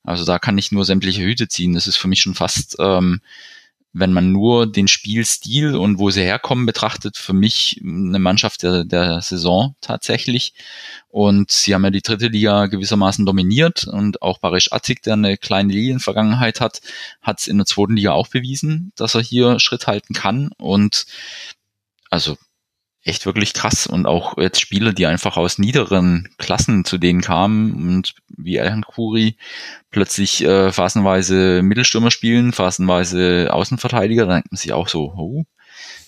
Also 0.03 0.25
da 0.25 0.39
kann 0.39 0.59
ich 0.59 0.73
nur 0.73 0.85
sämtliche 0.85 1.23
Hüte 1.23 1.49
ziehen. 1.49 1.75
Das 1.75 1.87
ist 1.87 1.97
für 1.97 2.09
mich 2.09 2.21
schon 2.21 2.35
fast 2.35 2.77
ähm, 2.79 3.21
wenn 3.99 4.13
man 4.13 4.31
nur 4.31 4.71
den 4.71 4.89
Spielstil 4.89 5.75
und 5.75 5.99
wo 5.99 6.11
sie 6.11 6.23
herkommen 6.23 6.67
betrachtet, 6.67 7.17
für 7.17 7.33
mich 7.33 7.81
eine 7.83 8.19
Mannschaft 8.19 8.63
der, 8.63 8.85
der 8.85 9.23
Saison 9.23 9.75
tatsächlich. 9.81 10.53
Und 11.09 11.51
sie 11.51 11.75
haben 11.75 11.85
ja 11.85 11.91
die 11.91 12.03
dritte 12.03 12.29
Liga 12.29 12.67
gewissermaßen 12.67 13.25
dominiert 13.25 13.87
und 13.87 14.21
auch 14.21 14.39
Barisch 14.39 14.71
Attik, 14.71 15.03
der 15.03 15.15
eine 15.15 15.39
kleine 15.39 15.73
Linienvergangenheit 15.73 16.61
hat, 16.61 16.83
hat 17.23 17.41
es 17.41 17.47
in 17.47 17.57
der 17.57 17.65
zweiten 17.65 17.97
Liga 17.97 18.13
auch 18.13 18.29
bewiesen, 18.29 18.93
dass 18.97 19.15
er 19.15 19.23
hier 19.23 19.59
Schritt 19.61 19.87
halten 19.87 20.13
kann. 20.13 20.51
Und 20.59 21.07
also 22.11 22.37
echt 23.07 23.25
wirklich 23.25 23.53
krass 23.53 23.87
und 23.87 24.07
auch 24.07 24.37
jetzt 24.37 24.61
Spieler, 24.61 24.93
die 24.93 25.07
einfach 25.07 25.37
aus 25.37 25.59
niederen 25.59 26.29
Klassen 26.39 26.85
zu 26.85 26.99
denen 26.99 27.21
kamen 27.21 27.73
und 27.75 28.15
wie 28.29 28.57
Elhan 28.57 28.83
Kuri 28.83 29.37
plötzlich 29.91 30.45
äh, 30.45 30.73
phasenweise 30.73 31.63
Mittelstürmer 31.63 32.11
spielen, 32.11 32.53
phasenweise 32.53 33.49
Außenverteidiger, 33.53 34.27
dann 34.27 34.37
denkt 34.37 34.53
man 34.53 34.59
sich 34.59 34.73
auch 34.73 34.89
so, 34.89 35.13
oh, 35.17 35.45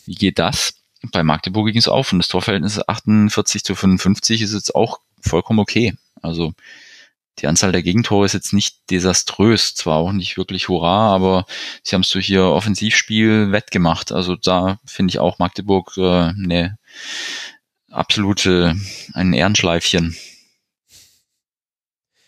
wie 0.07 0.15
geht 0.15 0.39
das? 0.41 0.75
Bei 1.13 1.23
Magdeburg 1.23 1.69
ging 1.69 1.79
es 1.79 1.87
auf 1.87 2.13
und 2.13 2.19
das 2.19 2.29
Torverhältnis 2.29 2.81
48 2.89 3.63
zu 3.63 3.77
55 3.77 4.43
ist 4.43 4.53
jetzt 4.53 4.75
auch 4.75 4.99
vollkommen 5.21 5.61
okay. 5.61 5.95
Also 6.21 6.53
die 7.39 7.47
Anzahl 7.47 7.71
der 7.71 7.85
Gegentore 7.85 8.27
ist 8.27 8.33
jetzt 8.33 8.53
nicht 8.53 8.91
desaströs, 8.91 9.77
zwar 9.77 9.99
auch 9.99 10.11
nicht 10.11 10.37
wirklich 10.37 10.69
hurra, 10.69 11.15
aber 11.15 11.47
sie 11.85 11.95
haben 11.95 12.03
es 12.03 12.11
durch 12.11 12.29
ihr 12.29 12.45
Offensivspiel 12.45 13.53
wettgemacht. 13.53 14.11
Also 14.11 14.35
da 14.35 14.81
finde 14.85 15.13
ich 15.13 15.21
auch 15.21 15.39
Magdeburg 15.39 15.97
äh, 15.97 16.03
eine 16.03 16.78
absolute, 17.91 18.75
ein 19.15 19.33
Ehrenschleifchen. 19.33 20.17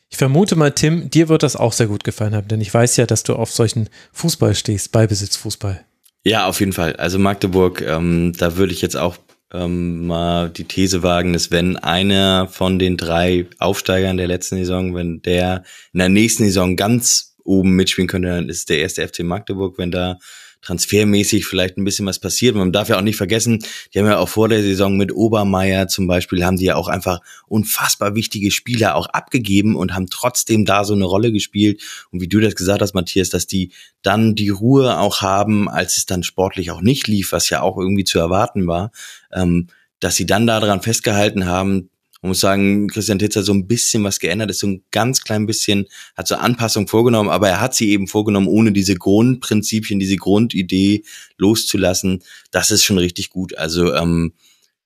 Ich 0.08 0.18
vermute 0.18 0.56
mal, 0.56 0.72
Tim, 0.72 1.08
dir 1.08 1.28
wird 1.28 1.42
das 1.42 1.54
auch 1.54 1.72
sehr 1.72 1.86
gut 1.86 2.02
gefallen 2.02 2.34
haben, 2.34 2.48
denn 2.48 2.60
ich 2.60 2.72
weiß 2.74 2.96
ja, 2.96 3.06
dass 3.06 3.22
du 3.22 3.36
auf 3.36 3.52
solchen 3.52 3.88
Fußball 4.12 4.54
stehst, 4.54 4.90
Ballbesitzfußball. 4.92 5.84
Ja, 6.24 6.46
auf 6.46 6.60
jeden 6.60 6.72
Fall. 6.72 6.96
Also 6.96 7.18
Magdeburg, 7.18 7.80
ähm, 7.82 8.32
da 8.36 8.56
würde 8.56 8.72
ich 8.72 8.82
jetzt 8.82 8.96
auch 8.96 9.16
ähm, 9.52 10.06
mal 10.06 10.50
die 10.50 10.64
These 10.64 11.02
wagen, 11.02 11.32
dass 11.32 11.50
wenn 11.50 11.76
einer 11.76 12.48
von 12.48 12.78
den 12.78 12.96
drei 12.96 13.46
Aufsteigern 13.58 14.16
der 14.16 14.26
letzten 14.26 14.56
Saison, 14.56 14.94
wenn 14.94 15.22
der 15.22 15.64
in 15.92 15.98
der 15.98 16.08
nächsten 16.08 16.44
Saison 16.44 16.76
ganz 16.76 17.36
oben 17.44 17.70
mitspielen 17.70 18.08
könnte, 18.08 18.28
dann 18.28 18.48
ist 18.48 18.68
der 18.68 18.80
erste 18.80 19.06
FC 19.06 19.20
Magdeburg, 19.20 19.78
wenn 19.78 19.90
da 19.90 20.18
transfermäßig 20.62 21.46
vielleicht 21.46 21.78
ein 21.78 21.84
bisschen 21.84 22.06
was 22.06 22.18
passiert. 22.18 22.54
Man 22.54 22.72
darf 22.72 22.88
ja 22.88 22.98
auch 22.98 23.02
nicht 23.02 23.16
vergessen, 23.16 23.64
die 23.92 23.98
haben 23.98 24.06
ja 24.06 24.18
auch 24.18 24.28
vor 24.28 24.48
der 24.48 24.62
Saison 24.62 24.96
mit 24.96 25.12
Obermeier 25.12 25.88
zum 25.88 26.06
Beispiel, 26.06 26.44
haben 26.44 26.56
die 26.56 26.66
ja 26.66 26.76
auch 26.76 26.88
einfach 26.88 27.20
unfassbar 27.46 28.14
wichtige 28.14 28.50
Spieler 28.50 28.94
auch 28.94 29.06
abgegeben 29.06 29.76
und 29.76 29.94
haben 29.94 30.08
trotzdem 30.08 30.64
da 30.64 30.84
so 30.84 30.94
eine 30.94 31.04
Rolle 31.04 31.32
gespielt. 31.32 31.82
Und 32.10 32.20
wie 32.20 32.28
du 32.28 32.40
das 32.40 32.54
gesagt 32.54 32.82
hast, 32.82 32.94
Matthias, 32.94 33.30
dass 33.30 33.46
die 33.46 33.72
dann 34.02 34.34
die 34.34 34.50
Ruhe 34.50 34.98
auch 34.98 35.22
haben, 35.22 35.68
als 35.68 35.96
es 35.96 36.06
dann 36.06 36.22
sportlich 36.22 36.70
auch 36.70 36.80
nicht 36.80 37.08
lief, 37.08 37.32
was 37.32 37.50
ja 37.50 37.62
auch 37.62 37.78
irgendwie 37.78 38.04
zu 38.04 38.18
erwarten 38.18 38.66
war, 38.66 38.90
ähm, 39.32 39.68
dass 39.98 40.16
sie 40.16 40.26
dann 40.26 40.46
daran 40.46 40.82
festgehalten 40.82 41.46
haben, 41.46 41.90
man 42.22 42.30
muss 42.30 42.40
sagen, 42.40 42.88
Christian 42.88 43.18
Titz 43.18 43.36
hat 43.36 43.44
so 43.44 43.54
ein 43.54 43.66
bisschen 43.66 44.04
was 44.04 44.18
geändert, 44.20 44.50
ist 44.50 44.60
so 44.60 44.66
ein 44.66 44.82
ganz 44.90 45.22
klein 45.22 45.46
bisschen, 45.46 45.86
hat 46.16 46.28
so 46.28 46.34
Anpassung 46.34 46.86
vorgenommen, 46.86 47.30
aber 47.30 47.48
er 47.48 47.60
hat 47.60 47.74
sie 47.74 47.90
eben 47.90 48.06
vorgenommen, 48.06 48.46
ohne 48.46 48.72
diese 48.72 48.94
Grundprinzipien, 48.94 49.98
diese 49.98 50.16
Grundidee 50.16 51.04
loszulassen. 51.38 52.22
Das 52.50 52.70
ist 52.70 52.84
schon 52.84 52.98
richtig 52.98 53.30
gut. 53.30 53.56
Also 53.56 53.94
ähm, 53.94 54.34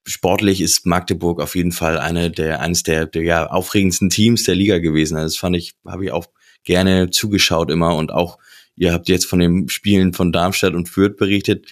sportlich 0.07 0.61
ist 0.61 0.87
Magdeburg 0.87 1.41
auf 1.41 1.57
jeden 1.57 1.73
Fall 1.73 1.99
eine 1.99 2.31
der 2.31 2.61
eines 2.61 2.85
der, 2.85 3.07
der 3.07 3.23
ja, 3.23 3.47
aufregendsten 3.47 4.11
Teams 4.11 4.45
der 4.45 4.55
Liga 4.55 4.79
gewesen. 4.79 5.17
Also 5.17 5.35
das 5.35 5.37
fand 5.37 5.57
ich, 5.57 5.75
habe 5.85 6.05
ich 6.05 6.13
auch 6.13 6.27
gerne 6.63 7.11
zugeschaut 7.11 7.71
immer 7.71 7.97
und 7.97 8.13
auch 8.13 8.39
Ihr 8.77 8.93
habt 8.93 9.09
jetzt 9.09 9.27
von 9.27 9.39
den 9.39 9.69
Spielen 9.69 10.13
von 10.13 10.33
Darmstadt 10.33 10.75
und 10.75 10.89
Fürth 10.89 11.17
berichtet. 11.17 11.67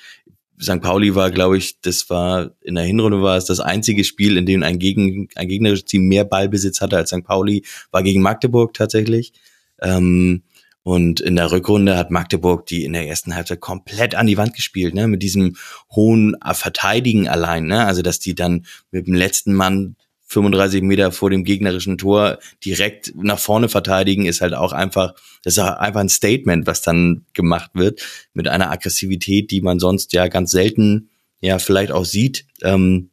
St. 0.63 0.81
Pauli 0.81 1.15
war, 1.15 1.31
glaube 1.31 1.59
ich, 1.59 1.81
das 1.81 2.09
war 2.09 2.53
in 2.61 2.77
der 2.77 2.85
Hinrunde 2.85 3.23
war 3.23 3.37
es 3.37 3.45
das 3.47 3.61
einzige 3.61 4.05
Spiel, 4.05 4.37
in 4.37 4.47
dem 4.47 4.63
ein, 4.63 4.79
Gegen, 4.79 5.29
ein 5.35 5.49
gegnerisches 5.49 5.85
Team 5.85 6.09
mehr 6.09 6.25
Ballbesitz 6.25 6.81
hatte 6.81 6.97
als 6.97 7.11
St. 7.11 7.25
Pauli, 7.25 7.65
war 7.91 8.03
gegen 8.03 8.23
Magdeburg 8.23 8.75
tatsächlich. 8.75 9.33
Ähm, 9.81 10.43
und 10.85 11.21
in 11.21 11.37
der 11.37 11.53
Rückrunde 11.53 11.97
hat 11.97 12.11
Magdeburg 12.11 12.67
die 12.67 12.85
in 12.85 12.93
der 12.93 13.07
ersten 13.07 13.35
Halbzeit 13.35 13.61
komplett 13.61 14.15
an 14.15 14.27
die 14.27 14.37
Wand 14.37 14.55
gespielt, 14.55 14.95
ne, 14.95 15.07
mit 15.07 15.23
diesem 15.23 15.57
hohen 15.95 16.37
Verteidigen 16.53 17.29
allein, 17.29 17.67
ne, 17.67 17.87
also 17.87 18.03
dass 18.03 18.19
die 18.19 18.35
dann 18.35 18.67
mit 18.91 19.07
dem 19.07 19.15
letzten 19.15 19.55
Mann 19.55 19.97
35 20.33 20.83
Meter 20.83 21.13
vor 21.13 21.31
dem 21.31 21.45
gegnerischen 21.45 21.99
Tor 21.99 22.39
direkt 22.65 23.13
nach 23.15 23.39
vorne 23.39 23.69
verteidigen, 23.69 24.27
ist 24.27 24.41
halt 24.41 24.55
auch 24.55 24.73
einfach, 24.73 25.15
das 25.45 25.57
ist 25.57 25.59
einfach 25.59 26.01
ein 26.01 26.09
Statement, 26.09 26.67
was 26.67 26.83
dann 26.83 27.27
gemacht 27.35 27.71
wird 27.75 28.01
mit 28.33 28.49
einer 28.49 28.71
Aggressivität, 28.71 29.51
die 29.51 29.61
man 29.61 29.79
sonst 29.79 30.13
ja 30.13 30.29
ganz 30.29 30.51
selten 30.51 31.11
ja 31.41 31.59
vielleicht 31.59 31.93
auch 31.93 32.05
sieht. 32.05 32.47
Ähm, 32.63 33.11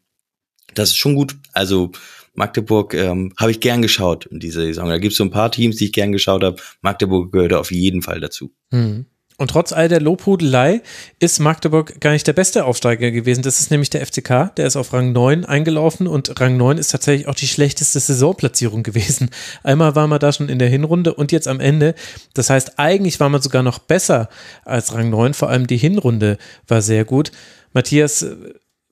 das 0.74 0.90
ist 0.90 0.98
schon 0.98 1.16
gut. 1.16 1.36
Also 1.52 1.92
Magdeburg 2.36 2.94
ähm, 2.94 3.34
habe 3.38 3.52
ich 3.52 3.60
gern 3.60 3.82
geschaut 3.82 4.26
in 4.28 4.40
dieser 4.40 4.62
Saison. 4.62 4.88
Da 4.88 4.98
gibt 4.98 5.12
es 5.12 5.18
so 5.18 5.26
ein 5.26 5.32
paar 5.32 5.52
Teams, 5.52 5.76
die 5.76 5.86
ich 5.86 5.94
gern 5.94 6.14
geschaut 6.14 6.44
habe. 6.44 6.62
Magdeburg 6.82 7.32
gehört 7.32 7.54
auf 7.54 7.72
jeden 7.72 8.02
Fall 8.02 8.22
dazu. 8.22 8.54
Hm. 8.72 9.08
Und 9.40 9.52
trotz 9.52 9.72
all 9.72 9.88
der 9.88 10.02
Lobhudelei 10.02 10.82
ist 11.20 11.40
Magdeburg 11.40 12.02
gar 12.02 12.12
nicht 12.12 12.28
der 12.28 12.34
beste 12.34 12.66
Aufsteiger 12.66 13.10
gewesen. 13.10 13.42
Das 13.42 13.62
ist 13.62 13.72
nämlich 13.72 13.90
der 13.90 14.06
FCK, 14.06 14.54
der 14.58 14.68
ist 14.68 14.76
auf 14.76 14.92
Rang 14.92 15.14
9 15.14 15.46
eingelaufen 15.46 16.08
und 16.08 16.42
Rang 16.42 16.58
9 16.58 16.78
ist 16.78 16.90
tatsächlich 16.90 17.26
auch 17.30 17.36
die 17.36 17.48
schlechteste 17.48 18.02
Saisonplatzierung 18.02 18.84
gewesen. 18.84 19.30
Einmal 19.64 19.96
war 19.96 20.08
man 20.08 20.20
da 20.20 20.34
schon 20.34 20.50
in 20.50 20.60
der 20.60 20.68
Hinrunde 20.68 21.14
und 21.14 21.32
jetzt 21.32 21.48
am 21.48 21.62
Ende. 21.62 21.96
Das 22.34 22.50
heißt, 22.50 22.80
eigentlich 22.80 23.22
war 23.22 23.30
man 23.30 23.42
sogar 23.42 23.64
noch 23.64 23.80
besser 23.80 24.28
als 24.66 24.94
Rang 24.94 25.10
9, 25.10 25.34
vor 25.34 25.50
allem 25.50 25.68
die 25.68 25.78
Hinrunde 25.78 26.38
war 26.68 26.82
sehr 26.82 27.06
gut. 27.06 27.32
Matthias, 27.72 28.26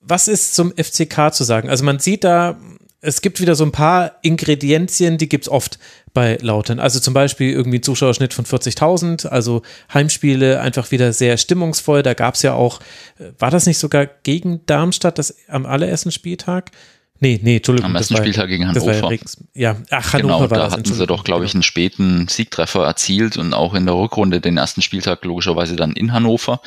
was 0.00 0.28
ist 0.28 0.54
zum 0.54 0.72
FCK 0.72 1.34
zu 1.34 1.44
sagen? 1.44 1.68
Also 1.68 1.84
man 1.84 1.98
sieht 1.98 2.24
da 2.24 2.56
es 3.00 3.20
gibt 3.20 3.40
wieder 3.40 3.54
so 3.54 3.64
ein 3.64 3.72
paar 3.72 4.16
Ingredienzien, 4.22 5.18
die 5.18 5.28
gibt 5.28 5.44
es 5.44 5.48
oft 5.48 5.78
bei 6.14 6.36
Lautern. 6.40 6.80
Also 6.80 6.98
zum 6.98 7.14
Beispiel 7.14 7.52
irgendwie 7.52 7.78
ein 7.78 7.82
Zuschauerschnitt 7.82 8.34
von 8.34 8.44
40.000, 8.44 9.28
also 9.28 9.62
Heimspiele 9.92 10.60
einfach 10.60 10.90
wieder 10.90 11.12
sehr 11.12 11.36
stimmungsvoll. 11.36 12.02
Da 12.02 12.14
gab 12.14 12.34
es 12.34 12.42
ja 12.42 12.54
auch, 12.54 12.80
äh, 13.18 13.30
war 13.38 13.50
das 13.50 13.66
nicht 13.66 13.78
sogar 13.78 14.06
gegen 14.06 14.66
Darmstadt 14.66 15.18
das 15.18 15.36
am 15.48 15.64
allerersten 15.64 16.10
Spieltag? 16.10 16.72
Nee, 17.20 17.40
nee, 17.42 17.56
Entschuldigung. 17.56 17.90
Am 17.90 17.96
ersten 17.96 18.14
war, 18.14 18.22
Spieltag 18.22 18.48
gegen 18.48 18.68
Hannover. 18.68 19.12
Ja, 19.54 19.76
ach, 19.90 20.12
Hannover 20.12 20.34
genau, 20.34 20.40
war 20.40 20.48
da 20.48 20.64
das. 20.64 20.72
hatten 20.74 20.92
sie 20.92 21.06
doch, 21.06 21.24
glaube 21.24 21.44
ich, 21.44 21.54
einen 21.54 21.64
späten 21.64 22.28
Siegtreffer 22.28 22.84
erzielt 22.84 23.36
und 23.36 23.54
auch 23.54 23.74
in 23.74 23.86
der 23.86 23.96
Rückrunde 23.96 24.40
den 24.40 24.56
ersten 24.56 24.82
Spieltag 24.82 25.24
logischerweise 25.24 25.74
dann 25.74 25.92
in 25.92 26.12
Hannover. 26.12 26.60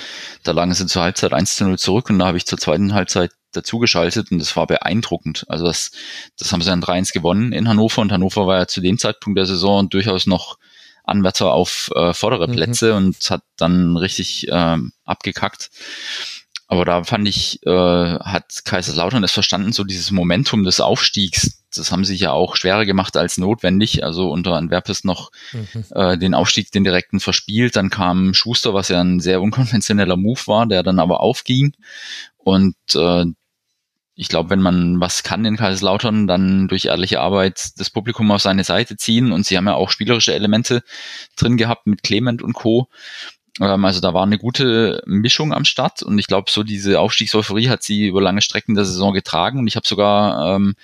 Da 0.43 0.51
lagen 0.51 0.73
sie 0.73 0.85
zur 0.87 1.03
Halbzeit 1.03 1.31
1 1.33 1.55
zu 1.55 1.63
0 1.65 1.79
zurück 1.79 2.09
und 2.09 2.19
da 2.19 2.27
habe 2.27 2.37
ich 2.37 2.45
zur 2.45 2.57
zweiten 2.57 2.93
Halbzeit 2.93 3.31
dazugeschaltet 3.51 4.31
und 4.31 4.39
das 4.39 4.55
war 4.55 4.67
beeindruckend. 4.67 5.45
Also 5.47 5.65
das, 5.65 5.91
das 6.37 6.51
haben 6.51 6.61
sie 6.61 6.69
dann 6.69 6.83
3-1 6.83 7.13
gewonnen 7.13 7.53
in 7.53 7.67
Hannover 7.67 8.01
und 8.01 8.11
Hannover 8.11 8.47
war 8.47 8.57
ja 8.57 8.67
zu 8.67 8.81
dem 8.81 8.97
Zeitpunkt 8.97 9.37
der 9.37 9.45
Saison 9.45 9.89
durchaus 9.89 10.27
noch 10.27 10.57
Anwärter 11.03 11.53
auf 11.53 11.91
äh, 11.95 12.13
vordere 12.13 12.47
mhm. 12.47 12.53
Plätze 12.53 12.91
mhm. 12.91 12.97
und 12.97 13.29
hat 13.29 13.43
dann 13.57 13.97
richtig 13.97 14.47
ähm, 14.49 14.93
abgekackt. 15.05 15.69
Aber 16.67 16.85
da 16.85 17.03
fand 17.03 17.27
ich, 17.27 17.65
äh, 17.65 17.69
hat 17.69 18.63
Kaiserslautern 18.63 19.23
es 19.25 19.33
verstanden, 19.33 19.73
so 19.73 19.83
dieses 19.83 20.09
Momentum 20.11 20.63
des 20.63 20.79
Aufstiegs, 20.79 21.61
das 21.75 21.91
haben 21.91 22.05
sie 22.05 22.15
ja 22.15 22.31
auch 22.31 22.55
schwerer 22.55 22.85
gemacht 22.85 23.17
als 23.17 23.37
notwendig. 23.37 24.03
Also 24.03 24.29
unter 24.29 24.55
Antwerpes 24.55 25.03
noch 25.03 25.31
mhm. 25.51 25.83
äh, 25.91 26.17
den 26.17 26.33
Aufstieg, 26.33 26.71
den 26.71 26.83
direkten 26.83 27.19
verspielt. 27.19 27.75
Dann 27.75 27.89
kam 27.89 28.33
Schuster, 28.33 28.73
was 28.73 28.89
ja 28.89 29.01
ein 29.01 29.19
sehr 29.19 29.41
unkonventioneller 29.41 30.17
Move 30.17 30.41
war, 30.45 30.65
der 30.65 30.83
dann 30.83 30.99
aber 30.99 31.19
aufging. 31.21 31.73
Und 32.37 32.75
äh, 32.95 33.25
ich 34.21 34.27
glaube, 34.27 34.51
wenn 34.51 34.61
man 34.61 34.99
was 34.99 35.23
kann 35.23 35.45
in 35.45 35.57
Kaiserslautern, 35.57 36.27
dann 36.27 36.67
durch 36.67 36.85
ehrliche 36.85 37.19
Arbeit 37.19 37.71
das 37.77 37.89
Publikum 37.89 38.29
auf 38.29 38.39
seine 38.39 38.63
Seite 38.63 38.95
ziehen. 38.95 39.31
Und 39.31 39.47
sie 39.47 39.57
haben 39.57 39.65
ja 39.65 39.73
auch 39.73 39.89
spielerische 39.89 40.35
Elemente 40.35 40.83
drin 41.35 41.57
gehabt 41.57 41.87
mit 41.87 42.03
Clement 42.03 42.43
und 42.43 42.53
Co. 42.53 42.87
Ähm, 43.59 43.83
also 43.83 43.99
da 43.99 44.13
war 44.13 44.21
eine 44.21 44.37
gute 44.37 45.01
Mischung 45.07 45.53
am 45.53 45.65
Start 45.65 46.03
und 46.03 46.19
ich 46.19 46.27
glaube, 46.27 46.51
so 46.51 46.61
diese 46.61 46.99
Aufstiegseuphorie 46.99 47.69
hat 47.69 47.81
sie 47.81 48.05
über 48.05 48.21
lange 48.21 48.43
Strecken 48.43 48.75
der 48.75 48.85
Saison 48.85 49.11
getragen 49.11 49.57
und 49.57 49.65
ich 49.65 49.75
habe 49.75 49.87
sogar 49.87 50.55
ähm, 50.55 50.75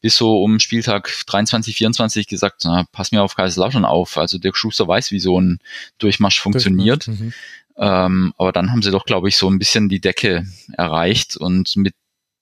bis 0.00 0.16
so 0.16 0.40
um 0.40 0.60
Spieltag 0.60 1.12
23, 1.26 1.74
24 1.74 2.28
gesagt, 2.28 2.60
na, 2.62 2.86
pass 2.92 3.10
mir 3.10 3.24
auf 3.24 3.34
Kaiserslautern 3.34 3.84
auf. 3.84 4.16
Also 4.16 4.38
Dirk 4.38 4.56
Schuster 4.56 4.86
weiß, 4.86 5.10
wie 5.10 5.18
so 5.18 5.40
ein 5.40 5.58
Durchmarsch 5.98 6.38
funktioniert. 6.38 7.08
Mhm. 7.08 7.32
Ähm, 7.78 8.32
aber 8.38 8.52
dann 8.52 8.70
haben 8.70 8.82
sie 8.82 8.92
doch, 8.92 9.06
glaube 9.06 9.28
ich, 9.28 9.36
so 9.36 9.50
ein 9.50 9.58
bisschen 9.58 9.88
die 9.88 10.00
Decke 10.00 10.46
erreicht 10.72 11.36
und 11.36 11.74
mit 11.74 11.92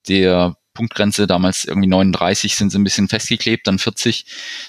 der 0.05 0.55
Punktgrenze, 0.75 1.25
damals 1.25 1.65
irgendwie 1.65 1.87
39, 1.87 2.55
sind 2.55 2.69
sie 2.69 2.77
ein 2.77 2.83
bisschen 2.83 3.07
festgeklebt, 3.07 3.65
dann 3.65 3.79
40, 3.79 4.25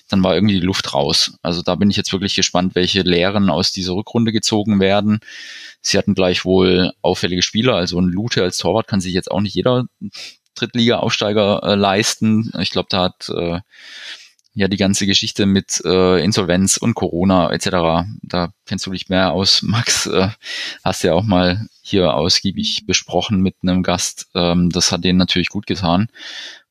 dann 0.08 0.22
war 0.22 0.34
irgendwie 0.34 0.60
die 0.60 0.66
Luft 0.66 0.94
raus. 0.94 1.36
Also 1.42 1.62
da 1.62 1.74
bin 1.74 1.90
ich 1.90 1.96
jetzt 1.96 2.12
wirklich 2.12 2.34
gespannt, 2.34 2.74
welche 2.74 3.02
Lehren 3.02 3.50
aus 3.50 3.72
dieser 3.72 3.92
Rückrunde 3.92 4.32
gezogen 4.32 4.80
werden. 4.80 5.18
Sie 5.82 5.98
hatten 5.98 6.14
gleichwohl 6.14 6.92
auffällige 7.02 7.42
Spieler, 7.42 7.74
also 7.74 8.00
ein 8.00 8.06
Lute 8.06 8.42
als 8.42 8.56
Torwart 8.58 8.86
kann 8.86 9.00
sich 9.00 9.12
jetzt 9.12 9.30
auch 9.30 9.40
nicht 9.40 9.54
jeder 9.54 9.86
Drittliga-Aufsteiger 10.54 11.62
äh, 11.62 11.74
leisten. 11.74 12.52
Ich 12.60 12.70
glaube, 12.70 12.88
da 12.90 13.02
hat 13.02 13.28
äh, 13.28 13.60
ja 14.56 14.68
die 14.68 14.78
ganze 14.78 15.06
Geschichte 15.06 15.44
mit 15.44 15.82
äh, 15.84 16.22
Insolvenz 16.24 16.78
und 16.78 16.94
Corona 16.94 17.52
etc. 17.52 18.08
Da 18.22 18.52
kennst 18.64 18.86
du 18.86 18.90
dich 18.90 19.08
mehr 19.08 19.32
aus, 19.32 19.62
Max. 19.62 20.06
Äh, 20.06 20.30
hast 20.82 21.04
ja 21.04 21.12
auch 21.12 21.24
mal 21.24 21.66
hier 21.82 22.14
ausgiebig 22.14 22.86
besprochen 22.86 23.42
mit 23.42 23.54
einem 23.62 23.82
Gast. 23.82 24.28
Ähm, 24.34 24.70
das 24.70 24.90
hat 24.90 25.04
denen 25.04 25.18
natürlich 25.18 25.50
gut 25.50 25.66
getan. 25.66 26.08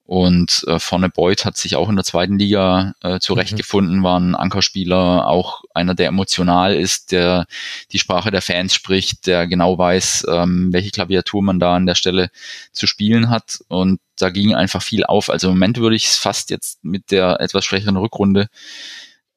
Und 0.07 0.63
äh, 0.67 0.77
vorne 0.77 1.09
Beuth 1.09 1.45
hat 1.45 1.57
sich 1.57 1.75
auch 1.75 1.89
in 1.89 1.95
der 1.95 2.05
zweiten 2.05 2.37
Liga 2.37 2.93
äh, 3.01 3.19
zurechtgefunden, 3.19 3.99
mhm. 3.99 4.03
war 4.03 4.19
ein 4.19 4.35
Ankerspieler, 4.35 5.27
auch 5.27 5.63
einer, 5.73 5.95
der 5.95 6.09
emotional 6.09 6.75
ist, 6.75 7.11
der 7.11 7.47
die 7.91 7.97
Sprache 7.97 8.29
der 8.29 8.43
Fans 8.43 8.75
spricht, 8.75 9.25
der 9.25 9.47
genau 9.47 9.79
weiß, 9.79 10.27
ähm, 10.29 10.71
welche 10.71 10.91
Klaviatur 10.91 11.41
man 11.41 11.59
da 11.59 11.75
an 11.75 11.87
der 11.87 11.95
Stelle 11.95 12.29
zu 12.71 12.85
spielen 12.85 13.31
hat. 13.31 13.59
Und 13.67 13.99
da 14.17 14.29
ging 14.29 14.53
einfach 14.53 14.83
viel 14.83 15.03
auf. 15.03 15.31
Also 15.31 15.47
im 15.47 15.55
Moment 15.55 15.77
würde 15.77 15.95
ich 15.95 16.05
es 16.05 16.17
fast 16.17 16.51
jetzt 16.51 16.85
mit 16.85 17.09
der 17.09 17.39
etwas 17.39 17.65
schwächeren 17.65 17.97
Rückrunde 17.97 18.47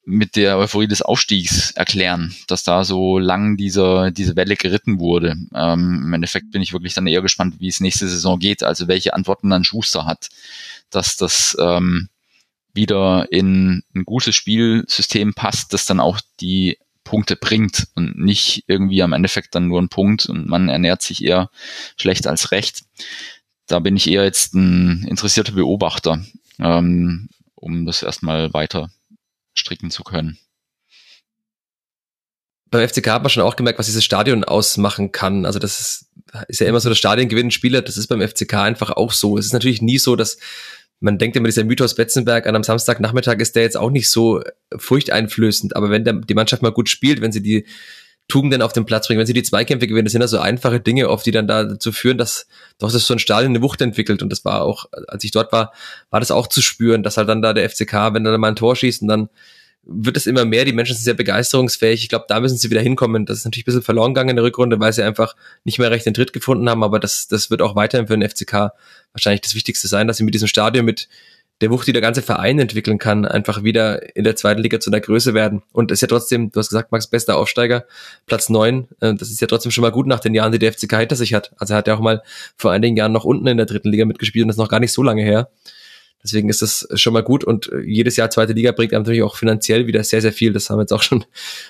mit 0.09 0.36
der 0.36 0.56
Euphorie 0.56 0.89
des 0.89 1.02
Aufstiegs 1.02 1.70
erklären, 1.72 2.35
dass 2.47 2.62
da 2.62 2.82
so 2.85 3.18
lang 3.18 3.59
dieser, 3.59 4.10
diese 4.10 4.36
Welle 4.36 4.56
geritten 4.56 5.01
wurde. 5.01 5.36
Ähm, 5.55 6.02
Im 6.05 6.14
Endeffekt 6.14 6.51
bin 6.51 6.62
ich 6.62 6.72
wirklich 6.72 6.94
dann 6.94 7.06
eher 7.06 7.20
gespannt, 7.20 7.56
wie 7.59 7.68
es 7.68 7.80
nächste 7.80 8.09
Saison 8.09 8.39
geht, 8.39 8.62
also 8.62 8.89
welche 8.89 9.12
Antworten 9.12 9.51
dann 9.51 9.64
Schuster 9.64 10.06
hat, 10.06 10.30
dass 10.89 11.18
das 11.18 11.59
ähm, 11.60 12.09
wieder 12.72 13.30
in 13.30 13.82
ein 13.94 14.05
gutes 14.06 14.35
Spielsystem 14.35 15.35
passt, 15.35 15.74
das 15.74 15.85
dann 15.85 16.01
auch 16.01 16.20
die 16.40 16.78
Punkte 17.05 17.36
bringt 17.36 17.89
und 17.94 18.18
nicht 18.18 18.64
irgendwie 18.66 19.02
am 19.02 19.12
Endeffekt 19.12 19.55
dann 19.55 19.68
nur 19.68 19.82
ein 19.82 19.90
Punkt 19.90 20.24
und 20.24 20.48
man 20.48 20.70
ernährt 20.70 21.02
sich 21.02 21.22
eher 21.22 21.51
schlecht 21.98 22.26
als 22.26 22.51
recht. 22.51 22.85
Da 23.66 23.78
bin 23.78 23.94
ich 23.94 24.09
eher 24.09 24.24
jetzt 24.24 24.55
ein 24.55 25.05
interessierter 25.06 25.52
Beobachter, 25.52 26.24
ähm, 26.59 27.28
um 27.56 27.85
das 27.85 28.02
erstmal 28.02 28.55
weiter 28.55 28.90
stricken 29.54 29.90
zu 29.90 30.02
können. 30.04 30.38
Beim 32.70 32.86
FCK 32.86 33.08
hat 33.08 33.22
man 33.22 33.30
schon 33.30 33.42
auch 33.42 33.56
gemerkt, 33.56 33.78
was 33.78 33.86
dieses 33.86 34.04
Stadion 34.04 34.44
ausmachen 34.44 35.10
kann. 35.10 35.46
Also 35.46 35.58
das 35.58 35.80
ist, 35.80 36.06
ist 36.48 36.60
ja 36.60 36.66
immer 36.66 36.80
so, 36.80 36.90
das 36.90 36.98
Stadion 36.98 37.28
gewinnen 37.28 37.50
Spieler. 37.50 37.80
Das 37.80 37.96
ist 37.96 38.08
beim 38.08 38.20
FCK 38.20 38.54
einfach 38.54 38.90
auch 38.90 39.12
so. 39.12 39.38
Es 39.38 39.46
ist 39.46 39.52
natürlich 39.54 39.80
nie 39.80 39.98
so, 39.98 40.16
dass 40.16 40.38
man 41.00 41.18
denkt 41.18 41.36
immer, 41.36 41.48
dieser 41.48 41.64
Mythos 41.64 41.94
Betzenberg 41.94 42.46
an 42.46 42.54
einem 42.54 42.64
Samstagnachmittag 42.64 43.38
ist 43.38 43.56
der 43.56 43.62
jetzt 43.62 43.76
auch 43.76 43.90
nicht 43.90 44.10
so 44.10 44.42
furchteinflößend. 44.76 45.76
Aber 45.76 45.90
wenn 45.90 46.04
der, 46.04 46.14
die 46.14 46.34
Mannschaft 46.34 46.62
mal 46.62 46.72
gut 46.72 46.88
spielt, 46.88 47.20
wenn 47.20 47.32
sie 47.32 47.42
die 47.42 47.66
Tugenden 48.28 48.60
auf 48.60 48.74
den 48.74 48.84
Platz 48.84 49.06
bringen, 49.06 49.18
wenn 49.18 49.26
sie 49.26 49.32
die 49.32 49.42
Zweikämpfe 49.42 49.86
gewinnen, 49.86 50.05
das 50.05 50.12
sind 50.12 50.20
ja 50.20 50.28
so 50.28 50.38
einfache 50.38 50.80
Dinge 50.80 51.09
oft, 51.09 51.24
die 51.24 51.30
dann 51.30 51.48
dazu 51.48 51.92
führen, 51.92 52.18
dass 52.18 52.46
doch 52.78 52.92
das 52.92 53.06
so 53.06 53.14
ein 53.14 53.18
Stadion 53.18 53.52
eine 53.52 53.62
Wucht 53.62 53.80
entwickelt. 53.80 54.22
Und 54.22 54.30
das 54.30 54.44
war 54.44 54.62
auch, 54.62 54.84
als 55.09 55.24
ich 55.24 55.30
dort 55.30 55.50
war, 55.50 55.72
war 56.10 56.20
das 56.20 56.30
auch 56.30 56.46
zu 56.46 56.60
spüren, 56.60 57.02
dass 57.02 57.16
halt 57.16 57.28
dann 57.28 57.40
da 57.40 57.55
der 57.55 57.68
FCK, 57.68 58.12
wenn 58.12 58.24
dann 58.24 58.38
mal 58.38 58.48
ein 58.48 58.56
Tor 58.56 58.76
schießt 58.76 59.02
und 59.02 59.09
dann 59.09 59.28
wird 59.90 60.18
es 60.18 60.26
immer 60.26 60.44
mehr. 60.44 60.66
Die 60.66 60.74
Menschen 60.74 60.94
sind 60.94 61.05
sehr 61.05 61.14
begeisterungsfähig. 61.14 62.02
Ich 62.02 62.10
glaube, 62.10 62.26
da 62.28 62.40
müssen 62.40 62.59
sie 62.59 62.70
wieder 62.70 62.82
hinkommen. 62.82 63.24
Das 63.24 63.38
ist 63.38 63.44
natürlich 63.46 63.64
ein 63.64 63.70
bisschen 63.70 63.82
verloren 63.82 64.12
gegangen 64.12 64.30
in 64.30 64.36
der 64.36 64.44
Rückrunde, 64.44 64.78
weil 64.78 64.92
sie 64.92 65.02
einfach 65.02 65.34
nicht 65.64 65.78
mehr 65.78 65.90
recht 65.90 66.05
den 66.05 66.12
Tritt 66.12 66.34
gefunden 66.34 66.68
haben. 66.68 66.84
Aber 66.84 67.00
das, 67.00 67.28
das 67.28 67.50
wird 67.50 67.62
auch 67.62 67.74
weiterhin 67.74 68.06
für 68.06 68.18
den 68.18 68.28
FCK 68.28 68.72
wahrscheinlich 69.12 69.40
das 69.40 69.55
Wichtigste 69.55 69.88
sein, 69.88 70.06
dass 70.06 70.18
sie 70.18 70.24
mit 70.24 70.34
diesem 70.34 70.48
Stadion, 70.48 70.84
mit 70.84 71.09
der 71.60 71.70
Wucht, 71.70 71.86
die 71.89 71.93
der 71.93 72.02
ganze 72.02 72.22
Verein 72.22 72.59
entwickeln 72.59 72.98
kann, 72.98 73.24
einfach 73.24 73.64
wieder 73.64 74.14
in 74.16 74.24
der 74.24 74.36
zweiten 74.36 74.62
Liga 74.62 74.78
zu 74.78 74.90
einer 74.90 75.01
Größe 75.01 75.35
werden. 75.35 75.62
Und 75.72 75.90
ist 75.90 76.02
ja 76.02 76.09
trotzdem, 76.09 76.51
du 76.52 76.60
hast 76.60 76.68
gesagt, 76.68 76.93
Max, 76.93 77.09
bester 77.09 77.36
Aufsteiger, 77.36 77.85
Platz 78.26 78.48
neun. 78.48 78.89
Äh, 79.01 79.14
das 79.14 79.30
ist 79.30 79.40
ja 79.40 79.47
trotzdem 79.47 79.72
schon 79.72 79.82
mal 79.82 79.90
gut 79.90 80.06
nach 80.06 80.20
den 80.20 80.35
Jahren, 80.35 80.52
die 80.52 80.59
der 80.59 80.72
FCK 80.72 80.97
hinter 80.97 81.16
sich 81.16 81.35
hat. 81.35 81.52
Also 81.59 81.74
er 81.74 81.78
hat 81.78 81.89
ja 81.89 81.94
auch 81.94 82.01
mal 82.01 82.22
vor 82.56 82.70
einigen 82.70 82.97
Jahren 82.97 83.12
noch 83.12 83.24
unten 83.24 83.47
in 83.47 83.56
der 83.56 83.66
dritten 83.66 83.90
Liga 83.90 84.05
mitgespielt 84.05 84.44
und 84.44 84.48
das 84.48 84.56
ist 84.56 84.60
noch 84.60 84.68
gar 84.68 84.80
nicht 84.80 84.93
so 84.93 85.02
lange 85.02 85.22
her. 85.22 85.51
Deswegen 86.22 86.48
ist 86.48 86.62
das 86.62 86.89
schon 86.94 87.12
mal 87.12 87.22
gut 87.22 87.44
und 87.44 87.70
jedes 87.85 88.16
Jahr 88.16 88.28
zweite 88.30 88.52
Liga 88.52 88.72
bringt 88.72 88.93
einem 88.93 89.02
natürlich 89.02 89.22
auch 89.22 89.36
finanziell 89.36 89.86
wieder 89.86 90.02
sehr, 90.02 90.20
sehr 90.20 90.32
viel. 90.32 90.52
Das 90.52 90.68
haben 90.68 90.78
wir 90.78 90.82
jetzt 90.82 90.93
auch 90.93 91.02
schon 91.02 91.24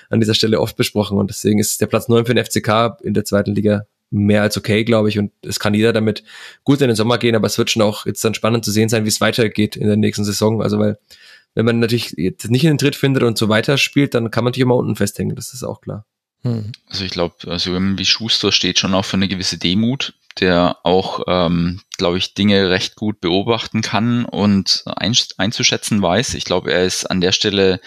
an 0.09 0.19
dieser 0.19 0.33
Stelle 0.33 0.59
oft 0.59 0.75
besprochen 0.75 1.17
und 1.17 1.29
deswegen 1.29 1.59
ist 1.59 1.81
der 1.81 1.87
Platz 1.87 2.07
neun 2.07 2.25
für 2.25 2.33
den 2.33 2.43
FCK 2.43 2.97
in 3.01 3.13
der 3.13 3.25
zweiten 3.25 3.53
Liga 3.53 3.85
mehr 4.11 4.41
als 4.41 4.57
okay, 4.57 4.83
glaube 4.83 5.09
ich. 5.09 5.19
Und 5.19 5.31
es 5.41 5.59
kann 5.59 5.73
jeder 5.73 5.93
damit 5.93 6.23
gut 6.63 6.81
in 6.81 6.87
den 6.87 6.95
Sommer 6.95 7.17
gehen, 7.17 7.35
aber 7.35 7.47
es 7.47 7.57
wird 7.57 7.69
schon 7.69 7.81
auch 7.81 8.05
jetzt 8.05 8.23
dann 8.23 8.33
spannend 8.33 8.65
zu 8.65 8.71
sehen 8.71 8.89
sein, 8.89 9.05
wie 9.05 9.09
es 9.09 9.21
weitergeht 9.21 9.75
in 9.75 9.87
der 9.87 9.97
nächsten 9.97 10.25
Saison. 10.25 10.61
Also 10.61 10.79
weil, 10.79 10.97
wenn 11.55 11.65
man 11.65 11.79
natürlich 11.79 12.13
jetzt 12.17 12.49
nicht 12.49 12.63
in 12.63 12.71
den 12.71 12.77
Tritt 12.77 12.95
findet 12.95 13.23
und 13.23 13.37
so 13.37 13.49
weiter 13.49 13.77
spielt, 13.77 14.13
dann 14.13 14.31
kann 14.31 14.43
man 14.43 14.51
natürlich 14.51 14.63
immer 14.63 14.75
unten 14.75 14.95
festhängen, 14.95 15.35
das 15.35 15.53
ist 15.53 15.63
auch 15.63 15.81
klar. 15.81 16.05
Hm. 16.43 16.71
Also 16.87 17.03
ich 17.03 17.11
glaube, 17.11 17.35
also 17.47 17.73
wie 17.73 18.05
Schuster 18.05 18.51
steht 18.51 18.79
schon 18.79 18.93
auch 18.93 19.05
für 19.05 19.17
eine 19.17 19.27
gewisse 19.27 19.57
Demut, 19.57 20.13
der 20.39 20.77
auch, 20.83 21.21
ähm, 21.27 21.81
glaube 21.97 22.17
ich, 22.17 22.33
Dinge 22.33 22.69
recht 22.69 22.95
gut 22.95 23.19
beobachten 23.19 23.81
kann 23.81 24.25
und 24.25 24.85
einzuschätzen 24.85 26.01
weiß. 26.01 26.35
Ich 26.35 26.45
glaube, 26.45 26.71
er 26.71 26.85
ist 26.85 27.05
an 27.05 27.19
der 27.19 27.33
Stelle 27.33 27.81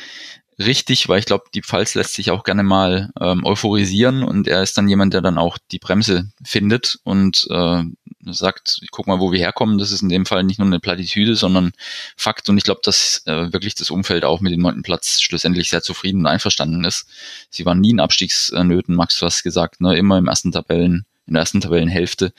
richtig, 0.58 1.08
weil 1.08 1.18
ich 1.18 1.26
glaube, 1.26 1.44
die 1.54 1.62
Pfalz 1.62 1.94
lässt 1.94 2.14
sich 2.14 2.30
auch 2.30 2.44
gerne 2.44 2.62
mal 2.62 3.10
ähm, 3.20 3.44
euphorisieren 3.44 4.22
und 4.22 4.46
er 4.48 4.62
ist 4.62 4.76
dann 4.76 4.88
jemand, 4.88 5.14
der 5.14 5.20
dann 5.20 5.38
auch 5.38 5.58
die 5.70 5.78
Bremse 5.78 6.30
findet 6.44 6.98
und 7.04 7.46
äh, 7.50 7.82
sagt, 8.26 8.78
ich 8.82 8.90
guck 8.90 9.06
mal, 9.06 9.20
wo 9.20 9.32
wir 9.32 9.38
herkommen. 9.38 9.78
Das 9.78 9.90
ist 9.90 10.02
in 10.02 10.08
dem 10.08 10.26
Fall 10.26 10.44
nicht 10.44 10.58
nur 10.58 10.66
eine 10.66 10.80
Plattitüde, 10.80 11.34
sondern 11.34 11.72
Fakt. 12.16 12.48
Und 12.48 12.58
ich 12.58 12.64
glaube, 12.64 12.80
dass 12.84 13.22
äh, 13.26 13.52
wirklich 13.52 13.74
das 13.74 13.90
Umfeld 13.90 14.24
auch 14.24 14.40
mit 14.40 14.52
dem 14.52 14.60
neunten 14.60 14.82
Platz 14.82 15.20
schlussendlich 15.20 15.70
sehr 15.70 15.82
zufrieden 15.82 16.20
und 16.20 16.26
einverstanden 16.26 16.84
ist. 16.84 17.08
Sie 17.50 17.66
waren 17.66 17.80
nie 17.80 17.90
in 17.90 18.00
Abstiegsnöten, 18.00 18.94
Max, 18.94 19.18
du 19.18 19.26
hast 19.26 19.42
gesagt, 19.42 19.80
ne, 19.80 19.96
immer 19.96 20.18
im 20.18 20.28
ersten 20.28 20.52
Tabellen, 20.52 21.04
in 21.26 21.34
der 21.34 21.40
ersten 21.40 21.60
Tabellenhälfte. 21.60 22.32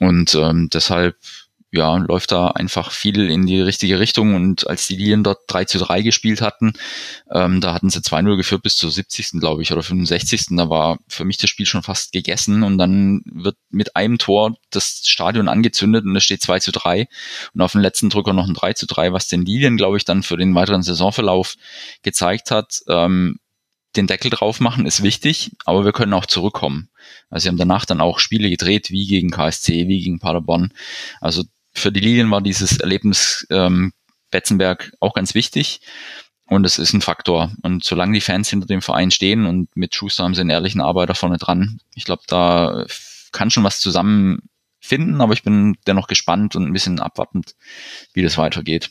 Und 0.00 0.34
ähm, 0.34 0.68
deshalb 0.72 1.16
ja, 1.76 1.96
läuft 1.96 2.32
da 2.32 2.48
einfach 2.48 2.90
viel 2.90 3.30
in 3.30 3.46
die 3.46 3.60
richtige 3.60 3.98
Richtung. 3.98 4.34
Und 4.34 4.66
als 4.66 4.86
die 4.86 4.96
Lilien 4.96 5.22
dort 5.22 5.40
3 5.48 5.64
zu 5.66 5.78
3 5.78 6.02
gespielt 6.02 6.40
hatten, 6.40 6.72
ähm, 7.30 7.60
da 7.60 7.74
hatten 7.74 7.90
sie 7.90 8.00
2-0 8.00 8.36
geführt 8.36 8.62
bis 8.62 8.76
zur 8.76 8.90
70. 8.90 9.40
glaube 9.40 9.62
ich, 9.62 9.72
oder 9.72 9.82
65. 9.82 10.46
Da 10.50 10.68
war 10.68 10.98
für 11.08 11.24
mich 11.24 11.36
das 11.36 11.50
Spiel 11.50 11.66
schon 11.66 11.82
fast 11.82 12.12
gegessen. 12.12 12.62
Und 12.62 12.78
dann 12.78 13.22
wird 13.26 13.56
mit 13.70 13.96
einem 13.96 14.18
Tor 14.18 14.56
das 14.70 15.02
Stadion 15.04 15.48
angezündet 15.48 16.04
und 16.04 16.16
es 16.16 16.24
steht 16.24 16.42
2 16.42 16.60
zu 16.60 16.72
3. 16.72 17.08
Und 17.54 17.60
auf 17.60 17.72
dem 17.72 17.80
letzten 17.80 18.10
Drücker 18.10 18.32
noch 18.32 18.48
ein 18.48 18.54
3 18.54 18.72
zu 18.72 18.86
3, 18.86 19.12
was 19.12 19.28
den 19.28 19.44
Lilien, 19.44 19.76
glaube 19.76 19.96
ich, 19.96 20.04
dann 20.04 20.22
für 20.22 20.36
den 20.36 20.54
weiteren 20.54 20.82
Saisonverlauf 20.82 21.56
gezeigt 22.02 22.50
hat. 22.50 22.80
Ähm, 22.88 23.38
den 23.96 24.06
Deckel 24.06 24.30
drauf 24.30 24.60
machen 24.60 24.86
ist 24.86 25.02
wichtig, 25.02 25.52
aber 25.64 25.84
wir 25.84 25.92
können 25.92 26.12
auch 26.12 26.26
zurückkommen. 26.26 26.88
Also 27.30 27.44
sie 27.44 27.48
haben 27.48 27.56
danach 27.56 27.84
dann 27.84 28.00
auch 28.00 28.18
Spiele 28.18 28.50
gedreht, 28.50 28.90
wie 28.90 29.06
gegen 29.06 29.30
KSC, 29.30 29.88
wie 29.88 30.00
gegen 30.00 30.18
Paderborn. 30.18 30.72
Also 31.20 31.44
für 31.76 31.92
die 31.92 32.00
Lilien 32.00 32.30
war 32.30 32.40
dieses 32.40 32.78
Erlebnis 32.78 33.46
ähm, 33.50 33.92
Betzenberg 34.30 34.92
auch 35.00 35.14
ganz 35.14 35.34
wichtig. 35.34 35.80
Und 36.48 36.64
es 36.64 36.78
ist 36.78 36.92
ein 36.92 37.02
Faktor. 37.02 37.52
Und 37.62 37.84
solange 37.84 38.14
die 38.14 38.20
Fans 38.20 38.48
hinter 38.48 38.66
dem 38.66 38.82
Verein 38.82 39.10
stehen 39.10 39.46
und 39.46 39.74
mit 39.76 39.94
Schuster 39.94 40.24
haben 40.24 40.34
sie 40.34 40.42
einen 40.42 40.50
ehrlichen 40.50 40.80
Arbeiter 40.80 41.14
vorne 41.14 41.38
dran, 41.38 41.80
ich 41.94 42.04
glaube, 42.04 42.22
da 42.28 42.86
kann 43.32 43.50
schon 43.50 43.64
was 43.64 43.80
zusammenfinden, 43.80 45.20
aber 45.20 45.32
ich 45.32 45.42
bin 45.42 45.76
dennoch 45.86 46.06
gespannt 46.06 46.54
und 46.54 46.64
ein 46.64 46.72
bisschen 46.72 47.00
abwartend, 47.00 47.56
wie 48.14 48.22
das 48.22 48.38
weitergeht. 48.38 48.90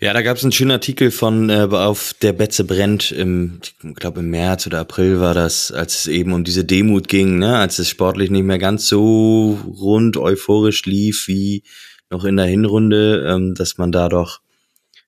Ja, 0.00 0.12
da 0.12 0.22
gab 0.22 0.36
es 0.36 0.42
einen 0.42 0.52
schönen 0.52 0.72
Artikel 0.72 1.10
von 1.10 1.48
äh, 1.48 1.68
auf 1.70 2.14
der 2.20 2.32
Betze 2.32 2.64
brennt 2.64 3.10
im, 3.10 3.60
ich 3.62 3.94
glaube 3.94 4.20
im 4.20 4.30
März 4.30 4.66
oder 4.66 4.80
April 4.80 5.20
war 5.20 5.34
das, 5.34 5.72
als 5.72 6.00
es 6.00 6.06
eben 6.08 6.32
um 6.32 6.44
diese 6.44 6.64
Demut 6.64 7.08
ging, 7.08 7.38
ne, 7.38 7.56
als 7.56 7.78
es 7.78 7.88
sportlich 7.88 8.30
nicht 8.30 8.44
mehr 8.44 8.58
ganz 8.58 8.86
so 8.86 9.58
rund 9.66 10.16
euphorisch 10.16 10.84
lief 10.84 11.26
wie 11.26 11.62
noch 12.10 12.24
in 12.24 12.36
der 12.36 12.46
Hinrunde, 12.46 13.24
ähm, 13.26 13.54
dass 13.54 13.78
man 13.78 13.92
da 13.92 14.08
doch 14.08 14.40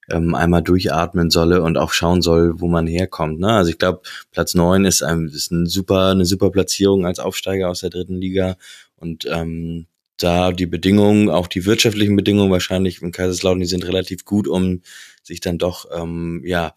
ähm, 0.09 0.35
einmal 0.35 0.61
durchatmen 0.61 1.29
solle 1.29 1.61
und 1.61 1.77
auch 1.77 1.93
schauen 1.93 2.21
soll, 2.21 2.59
wo 2.59 2.67
man 2.67 2.87
herkommt. 2.87 3.39
Ne? 3.39 3.49
Also 3.49 3.71
ich 3.71 3.77
glaube, 3.77 4.01
Platz 4.31 4.55
neun 4.55 4.85
ist, 4.85 5.03
ein, 5.03 5.27
ist 5.27 5.51
ein 5.51 5.65
super, 5.65 6.09
eine 6.09 6.25
super 6.25 6.51
Platzierung 6.51 7.05
als 7.05 7.19
Aufsteiger 7.19 7.69
aus 7.69 7.81
der 7.81 7.89
dritten 7.89 8.15
Liga 8.15 8.57
und 8.97 9.25
ähm, 9.25 9.87
da 10.17 10.51
die 10.51 10.65
Bedingungen, 10.65 11.29
auch 11.29 11.47
die 11.47 11.65
wirtschaftlichen 11.65 12.15
Bedingungen 12.15 12.51
wahrscheinlich 12.51 13.01
in 13.01 13.11
Kaiserslautern, 13.11 13.59
die 13.59 13.65
sind 13.65 13.85
relativ 13.85 14.25
gut, 14.25 14.47
um 14.47 14.81
sich 15.23 15.39
dann 15.39 15.57
doch, 15.57 15.89
ähm, 15.93 16.41
ja, 16.45 16.73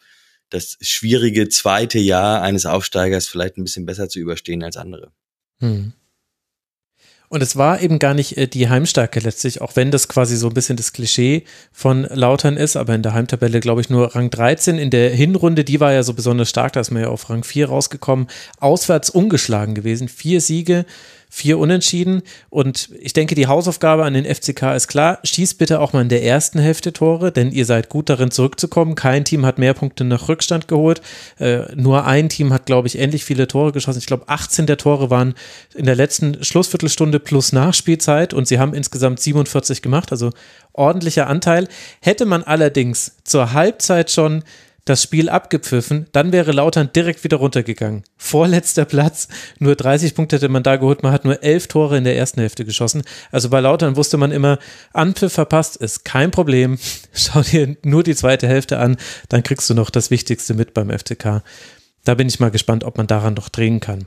das 0.51 0.79
schwierige 0.81 1.49
zweite 1.49 1.99
Jahr 1.99 2.43
eines 2.43 2.67
Aufsteigers 2.67 3.29
vielleicht 3.29 3.59
ein 3.59 3.65
bisschen 3.65 3.87
besser 3.87 4.09
zu 4.09 4.19
überstehen 4.19 4.63
als 4.63 4.77
andere. 4.77 5.13
Hm. 5.61 5.93
Und 7.31 7.43
es 7.43 7.57
war 7.57 7.83
eben 7.83 7.99
gar 7.99 8.15
nicht 8.15 8.39
äh, 8.39 8.49
die 8.49 8.69
Heimstärke 8.69 9.21
letztlich, 9.21 9.61
auch 9.61 9.77
wenn 9.77 9.91
das 9.91 10.09
quasi 10.09 10.37
so 10.37 10.49
ein 10.49 10.55
bisschen 10.55 10.77
das 10.77 10.95
Klischee 10.95 11.45
von 11.73 12.05
Lautern 12.05 12.57
ist, 12.57 12.77
aber 12.77 12.95
in 12.95 13.03
der 13.03 13.13
Heimtabelle 13.13 13.61
glaube 13.61 13.83
ich 13.83 13.91
nur 13.91 14.15
Rang 14.15 14.31
13. 14.31 14.79
In 14.79 14.91
der 14.91 15.11
Hinrunde, 15.11 15.65
die 15.65 15.79
war 15.79 15.93
ja 15.93 16.03
so 16.03 16.15
besonders 16.15 16.49
stark, 16.49 16.73
da 16.73 16.81
ist 16.81 16.91
man 16.91 17.03
ja 17.03 17.09
auf 17.09 17.29
Rang 17.29 17.45
4 17.45 17.69
rausgekommen, 17.69 18.29
auswärts 18.59 19.11
ungeschlagen 19.11 19.75
gewesen, 19.75 20.09
vier 20.09 20.41
Siege, 20.41 20.87
vier 21.31 21.59
Unentschieden. 21.59 22.23
Und 22.51 22.91
ich 23.01 23.13
denke, 23.13 23.35
die 23.35 23.47
Hausaufgabe 23.47 24.05
an 24.05 24.15
den 24.15 24.25
FCK 24.25 24.75
ist 24.75 24.89
klar, 24.89 25.19
schießt 25.25 25.59
bitte 25.59 25.81
auch 25.81 25.93
mal 25.93 26.03
in 26.03 26.09
der 26.09 26.25
ersten 26.25 26.59
Hälfte 26.59 26.93
Tore, 26.93 27.33
denn 27.33 27.53
ihr 27.53 27.65
seid 27.65 27.89
gut 27.89 28.09
darin 28.09 28.31
zurückzukommen. 28.31 28.95
Kein 28.95 29.25
Team 29.25 29.45
hat 29.45 29.59
mehr 29.59 29.75
Punkte 29.75 30.05
nach 30.05 30.29
Rückstand 30.29 30.69
geholt. 30.69 31.03
Äh, 31.39 31.75
nur 31.75 32.07
ein 32.07 32.29
Team 32.29 32.53
hat, 32.53 32.67
glaube 32.67 32.89
ich, 32.89 32.99
ähnlich 32.99 33.25
viele 33.25 33.47
Tore 33.47 33.73
geschossen. 33.73 33.99
Ich 33.99 34.07
glaube, 34.07 34.29
18 34.29 34.67
der 34.67 34.79
Tore 34.79 35.11
waren 35.11 35.35
in 35.75 35.85
der 35.85 35.97
letzten 35.97 36.43
Schlussviertelstunde 36.43 37.21
plus 37.21 37.53
Nachspielzeit 37.53 38.33
und 38.35 38.49
sie 38.49 38.59
haben 38.59 38.75
insgesamt 38.75 39.21
47 39.21 39.83
gemacht, 39.83 40.13
also 40.13 40.31
ordentlicher 40.73 41.27
Anteil. 41.27 41.69
Hätte 42.01 42.25
man 42.25 42.43
allerdings 42.43 43.17
zur 43.25 43.53
Halbzeit 43.53 44.11
schon 44.11 44.45
das 44.89 45.03
Spiel 45.03 45.29
abgepfiffen, 45.29 46.07
dann 46.13 46.33
wäre 46.33 46.53
Lautern 46.53 46.91
direkt 46.95 47.25
wieder 47.25 47.37
runtergegangen. 47.37 48.05
Vorletzter 48.17 48.85
Platz, 48.85 49.29
nur 49.59 49.77
30 49.77 50.15
Punkte 50.15 50.37
hätte 50.37 50.49
man 50.49 50.63
da 50.63 50.77
geholt, 50.77 51.03
man 51.03 51.13
hat 51.13 51.25
nur 51.25 51.43
elf 51.43 51.67
Tore 51.67 51.99
in 51.99 52.05
der 52.05 52.17
ersten 52.17 52.41
Hälfte 52.41 52.65
geschossen. 52.65 53.03
Also 53.31 53.51
bei 53.51 53.61
Lautern 53.61 53.97
wusste 53.97 54.17
man 54.17 54.33
immer, 54.33 54.59
Anpfiff 54.93 55.33
verpasst 55.33 55.77
ist 55.77 56.05
kein 56.05 56.31
Problem. 56.31 56.79
Schau 57.13 57.43
dir 57.43 57.77
nur 57.83 58.03
die 58.03 58.15
zweite 58.15 58.49
Hälfte 58.49 58.79
an, 58.79 58.97
dann 59.29 59.43
kriegst 59.43 59.69
du 59.69 59.75
noch 59.75 59.91
das 59.91 60.11
Wichtigste 60.11 60.55
mit 60.55 60.75
beim 60.75 60.91
FCK. 60.91 61.43
Da 62.05 62.15
bin 62.15 62.29
ich 62.29 62.41
mal 62.41 62.51
gespannt, 62.51 62.85
ob 62.85 62.97
man 62.97 63.07
daran 63.07 63.35
noch 63.35 63.49
drehen 63.49 63.81
kann. 63.81 64.07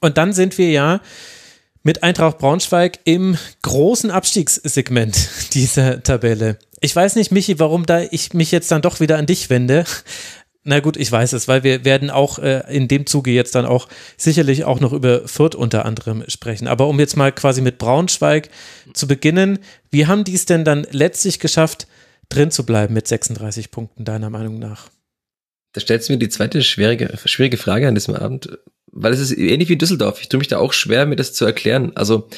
Und 0.00 0.18
dann 0.18 0.32
sind 0.32 0.58
wir 0.58 0.70
ja 0.70 1.00
mit 1.86 2.02
Eintracht 2.02 2.38
Braunschweig 2.38 2.98
im 3.04 3.38
großen 3.62 4.10
Abstiegssegment 4.10 5.28
dieser 5.54 6.02
Tabelle. 6.02 6.58
Ich 6.80 6.94
weiß 6.94 7.14
nicht, 7.14 7.30
Michi, 7.30 7.60
warum 7.60 7.86
da 7.86 8.00
ich 8.10 8.34
mich 8.34 8.50
jetzt 8.50 8.72
dann 8.72 8.82
doch 8.82 8.98
wieder 8.98 9.16
an 9.18 9.26
dich 9.26 9.50
wende. 9.50 9.84
Na 10.64 10.80
gut, 10.80 10.96
ich 10.96 11.12
weiß 11.12 11.32
es, 11.32 11.46
weil 11.46 11.62
wir 11.62 11.84
werden 11.84 12.10
auch 12.10 12.40
äh, 12.40 12.64
in 12.74 12.88
dem 12.88 13.06
Zuge 13.06 13.30
jetzt 13.30 13.54
dann 13.54 13.66
auch 13.66 13.86
sicherlich 14.16 14.64
auch 14.64 14.80
noch 14.80 14.92
über 14.92 15.28
Fürth 15.28 15.54
unter 15.54 15.84
anderem 15.84 16.24
sprechen. 16.26 16.66
Aber 16.66 16.88
um 16.88 16.98
jetzt 16.98 17.16
mal 17.16 17.30
quasi 17.30 17.60
mit 17.60 17.78
Braunschweig 17.78 18.48
zu 18.92 19.06
beginnen, 19.06 19.60
wie 19.92 20.08
haben 20.08 20.24
die 20.24 20.34
es 20.34 20.44
denn 20.44 20.64
dann 20.64 20.88
letztlich 20.90 21.38
geschafft, 21.38 21.86
drin 22.28 22.50
zu 22.50 22.66
bleiben 22.66 22.94
mit 22.94 23.06
36 23.06 23.70
Punkten, 23.70 24.04
deiner 24.04 24.28
Meinung 24.28 24.58
nach? 24.58 24.88
Da 25.72 25.80
stellst 25.80 26.08
du 26.08 26.14
mir 26.14 26.18
die 26.18 26.30
zweite 26.30 26.64
schwierige, 26.64 27.16
schwierige 27.26 27.58
Frage 27.58 27.86
an 27.86 27.94
diesem 27.94 28.16
Abend, 28.16 28.58
weil 28.96 29.12
es 29.12 29.20
ist 29.20 29.36
ähnlich 29.36 29.68
wie 29.68 29.76
Düsseldorf. 29.76 30.20
Ich 30.20 30.28
tue 30.28 30.38
mich 30.38 30.48
da 30.48 30.58
auch 30.58 30.72
schwer, 30.72 31.06
mir 31.06 31.16
das 31.16 31.32
zu 31.32 31.44
erklären. 31.44 31.92
Also 31.94 32.28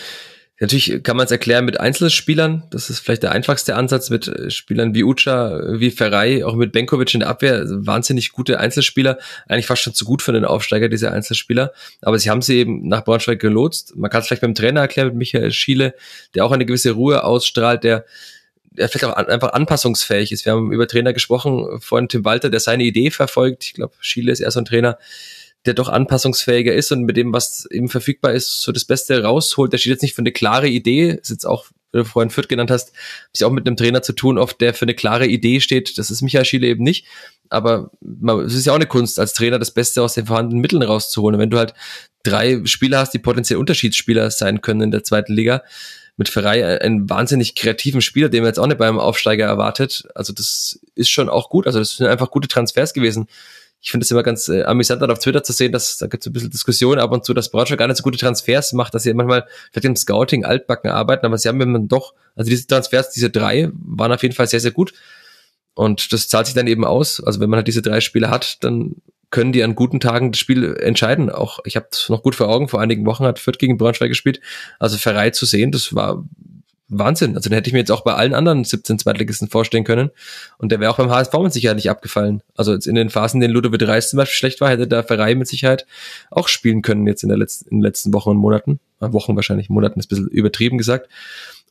Natürlich 0.61 1.05
kann 1.05 1.17
man 1.17 1.27
es 1.27 1.31
erklären 1.31 1.65
mit 1.65 1.79
Einzelspielern. 1.79 2.65
Das 2.71 2.91
ist 2.91 2.99
vielleicht 2.99 3.23
der 3.23 3.31
einfachste 3.31 3.77
Ansatz 3.77 4.11
mit 4.11 4.27
äh, 4.27 4.51
Spielern 4.51 4.93
wie 4.93 5.05
Ucha, 5.05 5.79
wie 5.79 5.93
Ferrei, 5.93 6.45
auch 6.45 6.55
mit 6.55 6.73
Benkovic 6.73 7.15
in 7.15 7.21
der 7.21 7.29
Abwehr. 7.29 7.65
Wahnsinnig 7.69 8.33
gute 8.33 8.59
Einzelspieler. 8.59 9.19
Eigentlich 9.47 9.67
fast 9.67 9.83
schon 9.83 9.95
zu 9.95 10.05
gut 10.05 10.21
für 10.21 10.33
den 10.33 10.45
Aufsteiger, 10.45 10.89
diese 10.89 11.13
Einzelspieler. 11.13 11.73
Aber 12.03 12.19
sie 12.19 12.29
haben 12.29 12.43
sie 12.43 12.59
eben 12.59 12.89
nach 12.89 13.05
Braunschweig 13.05 13.39
gelotst. 13.39 13.95
Man 13.97 14.11
kann 14.11 14.21
es 14.21 14.27
vielleicht 14.27 14.43
beim 14.43 14.57
Trainer 14.57 14.81
erklären, 14.81 15.09
mit 15.09 15.17
Michael 15.17 15.53
Schiele, 15.53 15.95
der 16.35 16.45
auch 16.45 16.51
eine 16.51 16.67
gewisse 16.67 16.91
Ruhe 16.91 17.23
ausstrahlt, 17.23 17.85
der 17.85 18.05
der 18.71 18.89
vielleicht 18.89 19.07
auch 19.07 19.17
einfach 19.17 19.55
anpassungsfähig 19.55 20.31
ist. 20.31 20.45
Wir 20.45 20.53
haben 20.53 20.73
über 20.73 20.87
Trainer 20.87 21.13
gesprochen, 21.13 21.81
vorhin 21.81 22.09
Tim 22.09 22.25
Walter, 22.25 22.49
der 22.49 22.61
seine 22.61 22.85
Idee 22.85 23.11
verfolgt. 23.11 23.65
Ich 23.65 23.75
glaube, 23.75 23.95
Schiele 24.01 24.31
ist 24.31 24.39
eher 24.39 24.53
so 24.53 24.61
ein 24.61 24.65
Trainer, 24.65 24.99
der 25.69 25.75
doch 25.75 25.91
anpassungsfähiger 25.91 26.73
ist 26.73 26.91
und 26.93 27.03
mit 27.03 27.19
dem, 27.19 27.33
was 27.35 27.67
eben 27.71 27.91
verfügbar 27.91 28.33
ist, 28.33 28.63
so 28.63 28.73
das 28.73 28.87
Beste 28.87 29.23
rausholt. 29.23 29.71
Der 29.71 29.77
steht 29.77 29.93
jetzt 29.93 30.03
nicht 30.03 30.15
für 30.15 30.23
eine 30.23 30.33
klare 30.33 30.67
Idee, 30.67 31.19
ist 31.21 31.29
jetzt 31.29 31.45
auch, 31.45 31.67
wie 31.93 31.99
du 31.99 32.07
vorhin 32.07 32.31
Fürth 32.31 32.49
genannt 32.49 32.71
hast, 32.71 32.93
ist 33.35 33.45
auch 33.45 33.51
mit 33.51 33.67
einem 33.67 33.77
Trainer 33.77 34.01
zu 34.01 34.15
tun, 34.15 34.39
oft 34.39 34.63
der 34.63 34.73
für 34.73 34.87
eine 34.87 34.95
klare 34.95 35.27
Idee 35.27 35.61
steht. 35.61 35.99
Das 35.99 36.11
ist 36.11 36.23
Michael 36.23 36.47
Schiele 36.47 36.67
eben 36.67 36.83
nicht. 36.83 37.05
Aber 37.51 37.91
es 38.47 38.55
ist 38.55 38.65
ja 38.65 38.73
auch 38.73 38.77
eine 38.77 38.87
Kunst, 38.87 39.21
als 39.21 39.35
Trainer 39.35 39.59
das 39.59 39.71
Beste 39.71 40.03
aus 40.03 40.15
den 40.15 40.25
vorhandenen 40.25 40.63
Mitteln 40.63 40.83
rauszuholen. 40.83 41.35
Und 41.35 41.41
wenn 41.43 41.51
du 41.51 41.59
halt 41.59 41.75
drei 42.23 42.63
Spieler 42.65 43.01
hast, 43.01 43.13
die 43.13 43.19
potenziell 43.19 43.59
Unterschiedsspieler 43.59 44.31
sein 44.31 44.63
können 44.63 44.81
in 44.81 44.91
der 44.91 45.05
zweiten 45.05 45.35
Liga, 45.35 45.63
mit 46.17 46.31
Ferrei 46.31 46.81
einen 46.81 47.11
wahnsinnig 47.11 47.57
kreativen 47.57 48.01
Spieler, 48.01 48.31
den 48.31 48.41
man 48.41 48.49
jetzt 48.49 48.59
auch 48.59 48.67
nicht 48.67 48.79
beim 48.79 48.99
Aufsteiger 48.99 49.45
erwartet. 49.45 50.09
Also 50.15 50.33
das 50.33 50.81
ist 50.95 51.11
schon 51.11 51.29
auch 51.29 51.51
gut. 51.51 51.67
Also 51.67 51.79
das 51.79 51.97
sind 51.97 52.07
einfach 52.07 52.31
gute 52.31 52.49
Transfers 52.49 52.95
gewesen 52.95 53.29
ich 53.81 53.91
finde 53.91 54.05
es 54.05 54.11
immer 54.11 54.23
ganz 54.23 54.49
äh, 54.49 54.65
amüsant, 54.65 55.01
dann 55.01 55.11
auf 55.11 55.21
Twitter 55.21 55.43
zu 55.43 55.53
sehen, 55.53 55.73
dass 55.73 55.99
da 55.99 56.07
gibt 56.07 56.23
es 56.23 56.27
ein 56.27 56.33
bisschen 56.33 56.51
Diskussion 56.51 56.99
ab 56.99 57.13
und 57.13 57.25
zu, 57.25 57.33
dass 57.33 57.51
Braunschweig 57.51 57.79
gar 57.79 57.87
nicht 57.87 57.97
so 57.97 58.03
gute 58.03 58.19
Transfers 58.19 58.73
macht, 58.73 58.95
dass 58.95 59.05
sie 59.05 59.15
manchmal 59.15 59.47
vielleicht 59.73 59.85
im 59.85 59.97
Scouting 59.97 60.45
altbacken 60.45 60.91
arbeiten, 60.91 61.27
aber 61.27 61.39
sie 61.39 61.49
haben 61.49 61.61
immer 61.61 61.79
doch, 61.79 62.15
also 62.35 62.51
diese 62.51 62.67
Transfers, 62.67 63.11
diese 63.11 63.31
drei, 63.31 63.71
waren 63.73 64.13
auf 64.13 64.23
jeden 64.23 64.35
Fall 64.35 64.49
sehr, 64.49 64.61
sehr 64.61 64.73
gut. 64.73 64.93
Und 65.75 66.13
das 66.13 66.29
zahlt 66.29 66.47
sich 66.47 66.57
dann 66.57 66.67
eben 66.67 66.85
aus. 66.85 67.23
Also 67.23 67.39
wenn 67.39 67.49
man 67.49 67.59
halt 67.59 67.69
diese 67.69 67.83
drei 67.83 68.01
Spiele 68.01 68.31
hat, 68.31 68.65
dann 68.65 68.97
können 69.31 69.53
die 69.53 69.63
an 69.63 69.77
guten 69.77 70.01
Tagen 70.01 70.33
das 70.33 70.41
Spiel 70.41 70.77
entscheiden. 70.77 71.31
Auch 71.31 71.61
ich 71.65 71.77
habe 71.77 71.87
noch 72.09 72.23
gut 72.23 72.35
vor 72.35 72.49
Augen, 72.49 72.69
vor 72.69 72.81
einigen 72.81 73.07
Wochen 73.07 73.25
hat 73.25 73.39
Fürth 73.39 73.59
gegen 73.59 73.77
Braunschweig 73.77 74.09
gespielt. 74.09 74.41
Also 74.81 74.97
Ferrei 74.97 75.31
zu 75.31 75.47
sehen, 75.47 75.71
das 75.71 75.95
war 75.95 76.25
Wahnsinn. 76.89 77.37
Also 77.37 77.51
den 77.51 77.55
hätte 77.55 77.69
ich 77.69 77.73
mir 77.73 77.81
jetzt 77.81 77.91
auch 77.91 78.03
bei 78.03 78.15
allen 78.15 78.35
anderen 78.35 78.65
17 78.65 78.99
Zweitligisten 78.99 79.49
vorstellen 79.49 79.85
können. 79.85 80.11
Und 80.57 80.73
der 80.73 80.81
wäre 80.81 80.91
auch 80.91 80.97
beim 80.97 81.11
HSV 81.11 81.33
mit 81.43 81.53
Sicherheit 81.53 81.77
nicht 81.77 81.91
abgefallen. 81.91 82.43
Also 82.57 82.73
jetzt 82.73 82.87
in 82.87 82.95
den 82.95 83.11
Phasen, 83.11 83.39
in 83.39 83.43
denen 83.43 83.55
Ludovic 83.55 83.87
Reis 83.87 84.11
zum 84.11 84.17
Beispiel 84.17 84.35
schlecht 84.35 84.61
war, 84.61 84.71
hätte 84.71 84.87
der 84.87 85.05
Verein 85.05 85.39
mit 85.39 85.49
Sicherheit 85.49 85.87
auch 86.31 86.49
spielen 86.49 86.83
können 86.83 87.07
jetzt 87.07 87.23
in, 87.23 87.29
der 87.29 87.39
letzten, 87.39 87.69
in 87.69 87.79
den 87.79 87.83
letzten 87.83 88.13
Wochen 88.13 88.31
und 88.31 88.39
Monaten. 88.39 88.81
Äh, 89.01 89.13
Wochen 89.13 89.37
wahrscheinlich, 89.37 89.69
Monaten 89.69 90.01
ist 90.01 90.07
ein 90.07 90.09
bisschen 90.09 90.29
übertrieben 90.29 90.79
gesagt. 90.79 91.09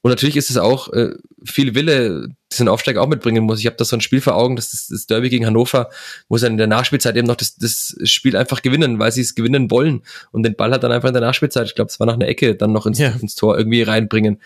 Und 0.01 0.11
natürlich 0.11 0.37
ist 0.37 0.49
es 0.49 0.57
auch 0.57 0.93
äh, 0.93 1.15
viel 1.43 1.73
Wille, 1.73 2.29
diesen 2.51 2.67
Aufsteiger 2.69 3.01
auch 3.01 3.07
mitbringen 3.07 3.43
muss. 3.43 3.59
Ich 3.59 3.65
habe 3.65 3.75
da 3.75 3.85
so 3.85 3.95
ein 3.95 4.01
Spiel 4.01 4.21
vor 4.21 4.35
Augen, 4.35 4.55
das 4.55 4.73
ist 4.73 4.91
das 4.91 5.05
Derby 5.05 5.29
gegen 5.29 5.45
Hannover, 5.45 5.89
wo 6.29 6.37
sie 6.37 6.45
dann 6.45 6.53
in 6.53 6.57
der 6.57 6.67
Nachspielzeit 6.67 7.15
eben 7.15 7.27
noch 7.27 7.35
das, 7.35 7.57
das 7.57 7.97
Spiel 8.03 8.37
einfach 8.37 8.61
gewinnen, 8.61 8.99
weil 8.99 9.11
sie 9.11 9.21
es 9.21 9.35
gewinnen 9.35 9.69
wollen. 9.69 10.01
Und 10.31 10.43
den 10.43 10.55
Ball 10.55 10.71
hat 10.71 10.83
dann 10.83 10.91
einfach 10.91 11.09
in 11.09 11.13
der 11.13 11.21
Nachspielzeit, 11.21 11.67
ich 11.67 11.75
glaube, 11.75 11.89
es 11.89 11.99
war 11.99 12.07
nach 12.07 12.13
einer 12.13 12.27
Ecke, 12.27 12.55
dann 12.55 12.71
noch 12.71 12.85
ins, 12.85 12.99
ja. 12.99 13.09
ins 13.09 13.35
Tor 13.35 13.57
irgendwie 13.57 13.81
reinbringen. 13.81 14.39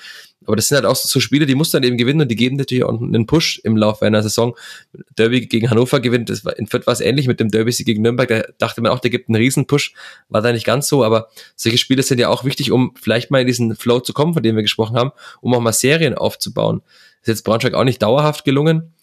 Aber 0.46 0.56
das 0.56 0.68
sind 0.68 0.76
halt 0.76 0.86
auch 0.86 0.96
so 0.96 1.20
Spiele, 1.20 1.46
die 1.46 1.54
muss 1.54 1.70
dann 1.70 1.84
eben 1.84 1.98
gewinnen 1.98 2.22
und 2.22 2.32
die 2.32 2.36
geben 2.36 2.56
natürlich 2.56 2.84
auch 2.84 3.00
einen 3.00 3.28
Push 3.28 3.62
im 3.64 3.78
Laufe 3.78 4.06
einer 4.06 4.24
Saison. 4.24 4.56
Derby 5.16 5.46
gegen 5.46 5.70
Hannover 5.70 6.00
gewinnt, 6.00 6.32
das 6.32 6.44
war 6.44 6.58
in 6.58 6.66
Fürth 6.66 6.88
war 6.88 6.94
es 6.94 7.02
ähnlich 7.02 7.28
mit 7.28 7.40
dem 7.40 7.50
Derby 7.50 7.72
gegen 7.72 8.02
Nürnberg, 8.02 8.28
da 8.28 8.42
dachte 8.58 8.82
man 8.82 8.92
auch, 8.92 9.00
der 9.00 9.12
gibt 9.12 9.30
einen 9.30 9.36
Riesenpush, 9.36 9.94
war 10.30 10.42
da 10.42 10.52
nicht 10.52 10.66
ganz 10.66 10.88
so, 10.88 11.04
aber 11.04 11.28
solche 11.56 11.78
Spiele 11.78 12.02
sind 12.02 12.20
ja 12.20 12.30
auch 12.30 12.44
wichtig, 12.44 12.72
um 12.72 12.94
vielleicht 13.00 13.30
mal 13.30 13.42
in 13.42 13.48
diesen 13.48 13.76
Flow 13.76 14.00
zu 14.00 14.14
kommen, 14.14 14.34
von 14.34 14.42
dem 14.42 14.56
wir 14.56 14.64
gesprochen 14.64 14.98
haben, 14.98 15.12
um 15.42 15.54
auch 15.54 15.62
mal 15.62 15.74
Serien 15.74 16.16
aufzubauen. 16.16 16.82
Ist 17.22 17.28
jetzt 17.28 17.44
Braunschweig 17.44 17.74
auch 17.74 17.84
nicht 17.84 18.02
dauerhaft 18.02 18.46
gelungen, 18.46 18.94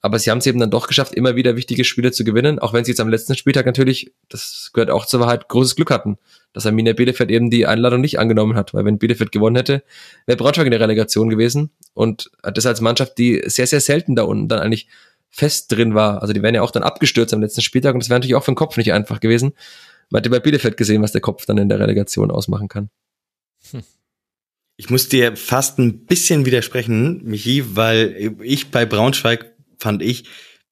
aber 0.00 0.18
sie 0.18 0.30
haben 0.30 0.38
es 0.38 0.46
eben 0.46 0.60
dann 0.60 0.70
doch 0.70 0.86
geschafft, 0.86 1.14
immer 1.14 1.34
wieder 1.34 1.56
wichtige 1.56 1.82
Spiele 1.82 2.12
zu 2.12 2.24
gewinnen, 2.24 2.58
auch 2.58 2.74
wenn 2.74 2.84
sie 2.84 2.90
jetzt 2.90 3.00
am 3.00 3.08
letzten 3.08 3.36
Spieltag 3.36 3.64
natürlich, 3.64 4.12
das 4.28 4.70
gehört 4.74 4.90
auch 4.90 5.06
zur 5.06 5.20
Wahrheit, 5.20 5.48
großes 5.48 5.76
Glück 5.76 5.90
hatten, 5.90 6.18
dass 6.52 6.66
Arminia 6.66 6.92
Bielefeld 6.92 7.30
eben 7.30 7.48
die 7.48 7.66
Einladung 7.66 8.02
nicht 8.02 8.18
angenommen 8.18 8.54
hat, 8.54 8.74
weil 8.74 8.84
wenn 8.84 8.98
Bielefeld 8.98 9.32
gewonnen 9.32 9.56
hätte, 9.56 9.82
wäre 10.26 10.36
Braunschweig 10.36 10.66
in 10.66 10.72
der 10.72 10.80
Relegation 10.80 11.30
gewesen 11.30 11.70
und 11.94 12.30
das 12.42 12.66
als 12.66 12.82
Mannschaft, 12.82 13.16
die 13.16 13.42
sehr, 13.46 13.66
sehr 13.66 13.80
selten 13.80 14.14
da 14.14 14.24
unten 14.24 14.48
dann 14.48 14.60
eigentlich 14.60 14.88
fest 15.30 15.72
drin 15.72 15.94
war. 15.94 16.20
Also 16.20 16.34
die 16.34 16.42
wären 16.42 16.54
ja 16.54 16.60
auch 16.60 16.70
dann 16.70 16.82
abgestürzt 16.82 17.32
am 17.32 17.40
letzten 17.40 17.62
Spieltag 17.62 17.94
und 17.94 18.02
das 18.02 18.10
wäre 18.10 18.20
natürlich 18.20 18.36
auch 18.36 18.44
für 18.44 18.52
den 18.52 18.56
Kopf 18.56 18.76
nicht 18.76 18.92
einfach 18.92 19.20
gewesen. 19.20 19.54
Man 20.10 20.20
hat 20.20 20.26
ja 20.26 20.30
bei 20.30 20.38
Bielefeld 20.40 20.76
gesehen, 20.76 21.00
was 21.00 21.12
der 21.12 21.22
Kopf 21.22 21.46
dann 21.46 21.56
in 21.56 21.70
der 21.70 21.80
Relegation 21.80 22.30
ausmachen 22.30 22.68
kann. 22.68 22.90
Hm. 23.70 23.82
Ich 24.76 24.90
muss 24.90 25.08
dir 25.08 25.36
fast 25.36 25.78
ein 25.78 26.04
bisschen 26.06 26.46
widersprechen, 26.46 27.22
Michi, 27.24 27.76
weil 27.76 28.34
ich 28.42 28.70
bei 28.70 28.84
Braunschweig 28.84 29.52
fand 29.78 30.02
ich, 30.02 30.24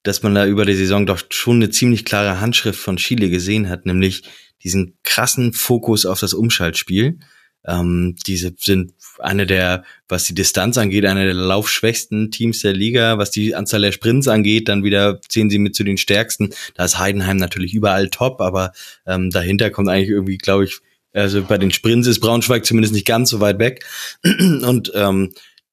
dass 0.02 0.22
man 0.24 0.34
da 0.34 0.46
über 0.46 0.64
die 0.64 0.74
Saison 0.74 1.06
doch 1.06 1.22
schon 1.30 1.56
eine 1.56 1.70
ziemlich 1.70 2.04
klare 2.04 2.40
Handschrift 2.40 2.80
von 2.80 2.96
Chile 2.96 3.30
gesehen 3.30 3.68
hat, 3.68 3.86
nämlich 3.86 4.24
diesen 4.64 4.98
krassen 5.04 5.52
Fokus 5.52 6.04
auf 6.04 6.18
das 6.18 6.34
Umschaltspiel. 6.34 7.20
Ähm, 7.64 8.16
diese 8.26 8.54
sind 8.58 8.92
eine 9.20 9.46
der, 9.46 9.84
was 10.08 10.24
die 10.24 10.34
Distanz 10.34 10.78
angeht, 10.78 11.06
eine 11.06 11.24
der 11.24 11.34
laufschwächsten 11.34 12.32
Teams 12.32 12.60
der 12.60 12.72
Liga. 12.72 13.18
Was 13.18 13.30
die 13.30 13.54
Anzahl 13.54 13.82
der 13.82 13.92
Sprints 13.92 14.26
angeht, 14.26 14.68
dann 14.68 14.82
wieder 14.82 15.20
zählen 15.28 15.48
sie 15.48 15.58
mit 15.58 15.76
zu 15.76 15.84
den 15.84 15.96
stärksten. 15.96 16.52
Da 16.74 16.84
ist 16.84 16.98
Heidenheim 16.98 17.36
natürlich 17.36 17.72
überall 17.72 18.08
top, 18.08 18.40
aber 18.40 18.72
ähm, 19.06 19.30
dahinter 19.30 19.70
kommt 19.70 19.88
eigentlich 19.88 20.08
irgendwie, 20.08 20.38
glaube 20.38 20.64
ich, 20.64 20.80
also 21.12 21.42
bei 21.42 21.58
den 21.58 21.70
Sprints 21.70 22.08
ist 22.08 22.20
Braunschweig 22.20 22.64
zumindest 22.64 22.94
nicht 22.94 23.06
ganz 23.06 23.30
so 23.30 23.40
weit 23.40 23.58
weg. 23.58 23.84
Und 24.22 24.92
ähm, 24.94 25.32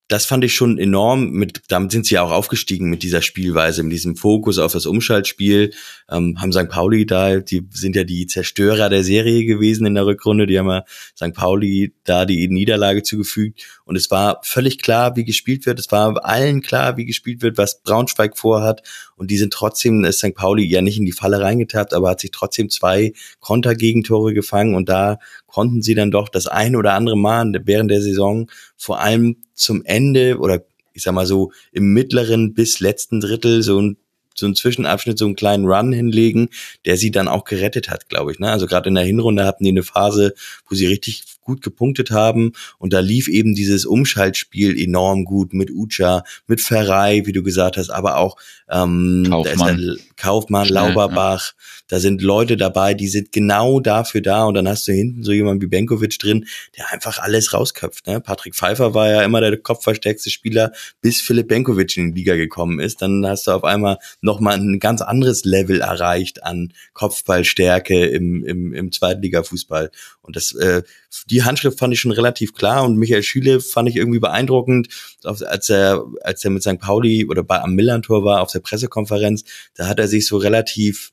das 0.09 0.25
fand 0.25 0.43
ich 0.43 0.55
schon 0.55 0.79
enorm. 0.79 1.29
Mit, 1.29 1.61
damit 1.67 1.91
sind 1.91 2.07
sie 2.07 2.15
ja 2.15 2.23
auch 2.23 2.31
aufgestiegen 2.31 2.89
mit 2.89 3.03
dieser 3.03 3.21
Spielweise, 3.21 3.83
mit 3.83 3.93
diesem 3.93 4.15
Fokus 4.15 4.57
auf 4.57 4.73
das 4.73 4.87
Umschaltspiel. 4.87 5.71
Ähm, 6.09 6.41
haben 6.41 6.51
St. 6.51 6.67
Pauli 6.67 7.05
da, 7.05 7.37
die 7.37 7.67
sind 7.71 7.95
ja 7.95 8.03
die 8.03 8.25
Zerstörer 8.25 8.89
der 8.89 9.03
Serie 9.03 9.45
gewesen 9.45 9.85
in 9.85 9.93
der 9.93 10.07
Rückrunde. 10.07 10.47
Die 10.47 10.57
haben 10.57 10.67
ja 10.67 10.83
St. 11.15 11.35
Pauli 11.35 11.93
da 12.05 12.25
die 12.25 12.47
Niederlage 12.47 13.03
zugefügt. 13.03 13.61
Und 13.85 13.97
es 13.97 14.09
war 14.09 14.41
völlig 14.43 14.79
klar, 14.79 15.15
wie 15.15 15.25
gespielt 15.25 15.67
wird. 15.67 15.79
Es 15.79 15.91
war 15.91 16.25
allen 16.25 16.61
klar, 16.61 16.97
wie 16.97 17.05
gespielt 17.05 17.43
wird, 17.43 17.59
was 17.59 17.83
Braunschweig 17.83 18.35
vorhat. 18.35 18.81
Und 19.15 19.29
die 19.29 19.37
sind 19.37 19.53
trotzdem, 19.53 20.03
ist 20.03 20.17
St. 20.19 20.33
Pauli 20.33 20.65
ja 20.65 20.81
nicht 20.81 20.97
in 20.97 21.05
die 21.05 21.11
Falle 21.11 21.39
reingetappt, 21.39 21.93
aber 21.93 22.09
hat 22.09 22.19
sich 22.19 22.31
trotzdem 22.31 22.71
zwei 22.71 23.13
Kontergegentore 23.41 24.33
gefangen. 24.33 24.73
Und 24.73 24.89
da 24.89 25.19
konnten 25.49 25.81
sie 25.81 25.95
dann 25.95 26.11
doch 26.11 26.29
das 26.29 26.47
ein 26.47 26.75
oder 26.75 26.93
andere 26.93 27.17
Mal 27.17 27.53
während 27.65 27.91
der 27.91 28.01
Saison 28.01 28.49
vor 28.77 28.99
allem 28.99 29.37
zum 29.53 29.83
Ende 29.85 30.37
oder 30.39 30.63
ich 30.93 31.03
sag 31.03 31.13
mal 31.13 31.25
so 31.25 31.51
im 31.71 31.93
mittleren 31.93 32.53
bis 32.53 32.79
letzten 32.79 33.19
Drittel 33.19 33.63
so 33.63 33.81
ein 33.81 33.97
so 34.39 34.45
einen 34.45 34.55
Zwischenabschnitt, 34.55 35.19
so 35.19 35.25
einen 35.25 35.35
kleinen 35.35 35.65
Run 35.65 35.91
hinlegen, 35.91 36.49
der 36.85 36.95
sie 36.95 37.11
dann 37.11 37.27
auch 37.27 37.43
gerettet 37.43 37.89
hat, 37.89 38.07
glaube 38.07 38.31
ich. 38.31 38.39
Ne? 38.39 38.49
Also 38.49 38.67
gerade 38.67 38.87
in 38.87 38.95
der 38.95 39.03
Hinrunde 39.03 39.45
hatten 39.45 39.65
die 39.65 39.69
eine 39.69 39.83
Phase, 39.83 40.33
wo 40.67 40.75
sie 40.75 40.87
richtig 40.87 41.23
gut 41.49 41.63
gepunktet 41.63 42.11
haben 42.11 42.53
und 42.77 42.93
da 42.93 42.99
lief 42.99 43.27
eben 43.27 43.55
dieses 43.55 43.85
Umschaltspiel 43.85 44.79
enorm 44.79 45.25
gut 45.25 45.53
mit 45.53 45.71
Ucha, 45.71 46.23
mit 46.45 46.61
Ferrei, 46.61 47.23
wie 47.25 47.31
du 47.31 47.41
gesagt 47.41 47.75
hast, 47.77 47.89
aber 47.89 48.17
auch 48.17 48.37
ähm, 48.69 49.25
Kaufmann, 49.27 49.97
Kaufmann 50.15 50.67
Schnell, 50.67 50.75
Lauberbach. 50.75 51.53
Ja. 51.53 51.63
Da 51.87 51.99
sind 51.99 52.21
Leute 52.21 52.55
dabei, 52.55 52.93
die 52.93 53.07
sind 53.07 53.31
genau 53.31 53.79
dafür 53.79 54.21
da 54.21 54.43
und 54.43 54.53
dann 54.53 54.67
hast 54.67 54.87
du 54.87 54.91
hinten 54.91 55.23
so 55.23 55.31
jemand 55.31 55.59
wie 55.63 55.67
Benkovic 55.67 56.19
drin, 56.19 56.45
der 56.77 56.91
einfach 56.91 57.17
alles 57.17 57.51
rausköpft. 57.51 58.05
Ne? 58.05 58.21
Patrick 58.21 58.55
Pfeiffer 58.55 58.93
war 58.93 59.09
ja 59.09 59.23
immer 59.23 59.41
der 59.41 59.57
kopfverstärkste 59.57 60.29
Spieler, 60.29 60.71
bis 61.01 61.19
Philipp 61.19 61.47
Benkovic 61.47 61.97
in 61.97 62.13
die 62.13 62.19
Liga 62.19 62.35
gekommen 62.35 62.79
ist. 62.79 63.01
Dann 63.01 63.25
hast 63.25 63.47
du 63.47 63.51
auf 63.51 63.63
einmal 63.63 63.97
nochmal 64.21 64.59
ein 64.59 64.79
ganz 64.79 65.01
anderes 65.01 65.45
Level 65.45 65.81
erreicht 65.81 66.43
an 66.43 66.73
Kopfballstärke 66.93 68.05
im, 68.05 68.45
im, 68.45 68.71
im 68.73 68.91
Zweitliga-Fußball. 68.91 69.89
Und 70.21 70.35
das, 70.35 70.53
äh, 70.53 70.83
die 71.31 71.38
Handschrift 71.43 71.79
fand 71.79 71.93
ich 71.93 71.99
schon 71.99 72.11
relativ 72.11 72.53
klar 72.53 72.83
und 72.83 72.97
Michael 72.97 73.23
Schüle 73.23 73.59
fand 73.59 73.89
ich 73.89 73.95
irgendwie 73.95 74.19
beeindruckend, 74.19 74.87
als 75.23 75.69
er, 75.69 76.05
als 76.21 76.43
er 76.43 76.51
mit 76.51 76.63
St. 76.63 76.79
Pauli 76.79 77.25
oder 77.25 77.43
bei 77.43 77.61
am 77.61 77.75
Millantor 77.75 78.23
war 78.23 78.41
auf 78.41 78.51
der 78.51 78.59
Pressekonferenz, 78.59 79.43
da 79.75 79.87
hat 79.87 79.99
er 79.99 80.07
sich 80.07 80.27
so 80.27 80.37
relativ 80.37 81.11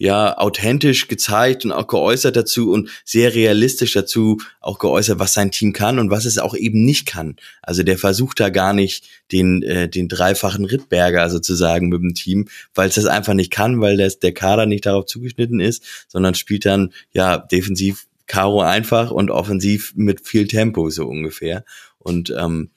ja 0.00 0.38
authentisch 0.38 1.08
gezeigt 1.08 1.66
und 1.66 1.72
auch 1.72 1.86
geäußert 1.86 2.34
dazu 2.34 2.72
und 2.72 2.88
sehr 3.04 3.34
realistisch 3.34 3.92
dazu 3.92 4.38
auch 4.62 4.78
geäußert, 4.78 5.18
was 5.18 5.34
sein 5.34 5.50
Team 5.50 5.74
kann 5.74 5.98
und 5.98 6.10
was 6.10 6.24
es 6.24 6.38
auch 6.38 6.54
eben 6.54 6.86
nicht 6.86 7.04
kann. 7.04 7.36
Also 7.60 7.82
der 7.82 7.98
versucht 7.98 8.40
da 8.40 8.48
gar 8.48 8.72
nicht 8.72 9.04
den 9.30 9.62
äh, 9.62 9.90
den 9.90 10.08
dreifachen 10.08 10.64
Rittberger 10.64 11.28
sozusagen 11.28 11.90
mit 11.90 12.00
dem 12.00 12.14
Team, 12.14 12.48
weil 12.74 12.88
es 12.88 12.94
das 12.94 13.04
einfach 13.04 13.34
nicht 13.34 13.50
kann, 13.50 13.82
weil 13.82 13.98
das, 13.98 14.18
der 14.18 14.32
Kader 14.32 14.64
nicht 14.64 14.86
darauf 14.86 15.04
zugeschnitten 15.04 15.60
ist, 15.60 15.84
sondern 16.08 16.34
spielt 16.34 16.64
dann 16.64 16.94
ja 17.12 17.36
defensiv 17.36 18.06
Karo 18.30 18.60
einfach 18.62 19.10
und 19.10 19.28
offensiv 19.28 19.92
mit 19.96 20.24
viel 20.24 20.46
Tempo 20.46 20.88
so 20.88 21.04
ungefähr. 21.08 21.64
Und 21.98 22.32
ähm, 22.38 22.70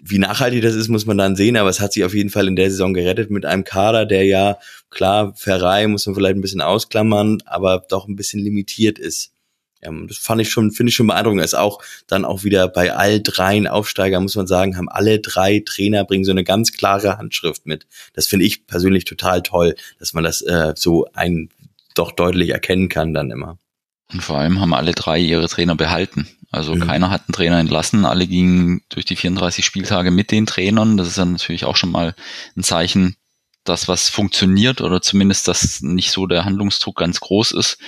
wie 0.00 0.20
nachhaltig 0.20 0.62
das 0.62 0.76
ist, 0.76 0.86
muss 0.86 1.06
man 1.06 1.18
dann 1.18 1.34
sehen, 1.34 1.56
aber 1.56 1.68
es 1.70 1.80
hat 1.80 1.92
sich 1.92 2.04
auf 2.04 2.14
jeden 2.14 2.30
Fall 2.30 2.46
in 2.46 2.54
der 2.54 2.70
Saison 2.70 2.94
gerettet 2.94 3.28
mit 3.28 3.44
einem 3.44 3.64
Kader, 3.64 4.06
der 4.06 4.24
ja, 4.24 4.58
klar, 4.90 5.34
Ferrei 5.34 5.88
muss 5.88 6.06
man 6.06 6.14
vielleicht 6.14 6.36
ein 6.36 6.40
bisschen 6.40 6.60
ausklammern, 6.60 7.38
aber 7.46 7.84
doch 7.88 8.06
ein 8.06 8.14
bisschen 8.14 8.38
limitiert 8.38 9.00
ist. 9.00 9.32
Ähm, 9.82 10.06
das 10.06 10.18
fand 10.18 10.40
ich 10.40 10.50
schon, 10.50 10.70
finde 10.70 10.90
ich 10.90 10.94
schon 10.94 11.08
beeindruckend. 11.08 11.42
Ist 11.42 11.54
auch 11.54 11.82
dann 12.06 12.24
auch 12.24 12.44
wieder 12.44 12.68
bei 12.68 12.94
all 12.94 13.20
dreien 13.20 13.66
Aufsteiger, 13.66 14.20
muss 14.20 14.36
man 14.36 14.46
sagen, 14.46 14.76
haben 14.76 14.88
alle 14.88 15.18
drei 15.18 15.64
Trainer 15.66 16.04
bringen 16.04 16.24
so 16.24 16.30
eine 16.30 16.44
ganz 16.44 16.72
klare 16.72 17.18
Handschrift 17.18 17.66
mit. 17.66 17.88
Das 18.12 18.28
finde 18.28 18.46
ich 18.46 18.68
persönlich 18.68 19.04
total 19.04 19.42
toll, 19.42 19.74
dass 19.98 20.12
man 20.12 20.22
das 20.22 20.42
äh, 20.42 20.74
so 20.76 21.06
ein 21.12 21.48
doch 21.96 22.12
deutlich 22.12 22.50
erkennen 22.50 22.88
kann 22.88 23.12
dann 23.14 23.32
immer. 23.32 23.58
Und 24.12 24.22
vor 24.22 24.38
allem 24.38 24.60
haben 24.60 24.74
alle 24.74 24.92
drei 24.92 25.18
ihre 25.18 25.48
Trainer 25.48 25.74
behalten. 25.74 26.28
Also 26.50 26.74
mhm. 26.74 26.80
keiner 26.80 27.10
hat 27.10 27.22
einen 27.22 27.32
Trainer 27.32 27.58
entlassen, 27.58 28.04
alle 28.04 28.26
gingen 28.26 28.82
durch 28.90 29.06
die 29.06 29.16
34 29.16 29.64
Spieltage 29.64 30.10
mit 30.10 30.30
den 30.30 30.46
Trainern. 30.46 30.98
Das 30.98 31.08
ist 31.08 31.18
dann 31.18 31.32
natürlich 31.32 31.64
auch 31.64 31.76
schon 31.76 31.90
mal 31.90 32.14
ein 32.56 32.62
Zeichen, 32.62 33.16
dass 33.64 33.88
was 33.88 34.08
funktioniert 34.10 34.80
oder 34.80 35.00
zumindest, 35.00 35.48
dass 35.48 35.80
nicht 35.80 36.10
so 36.10 36.26
der 36.26 36.44
Handlungsdruck 36.44 36.96
ganz 36.96 37.20
groß 37.20 37.52
ist. 37.52 37.78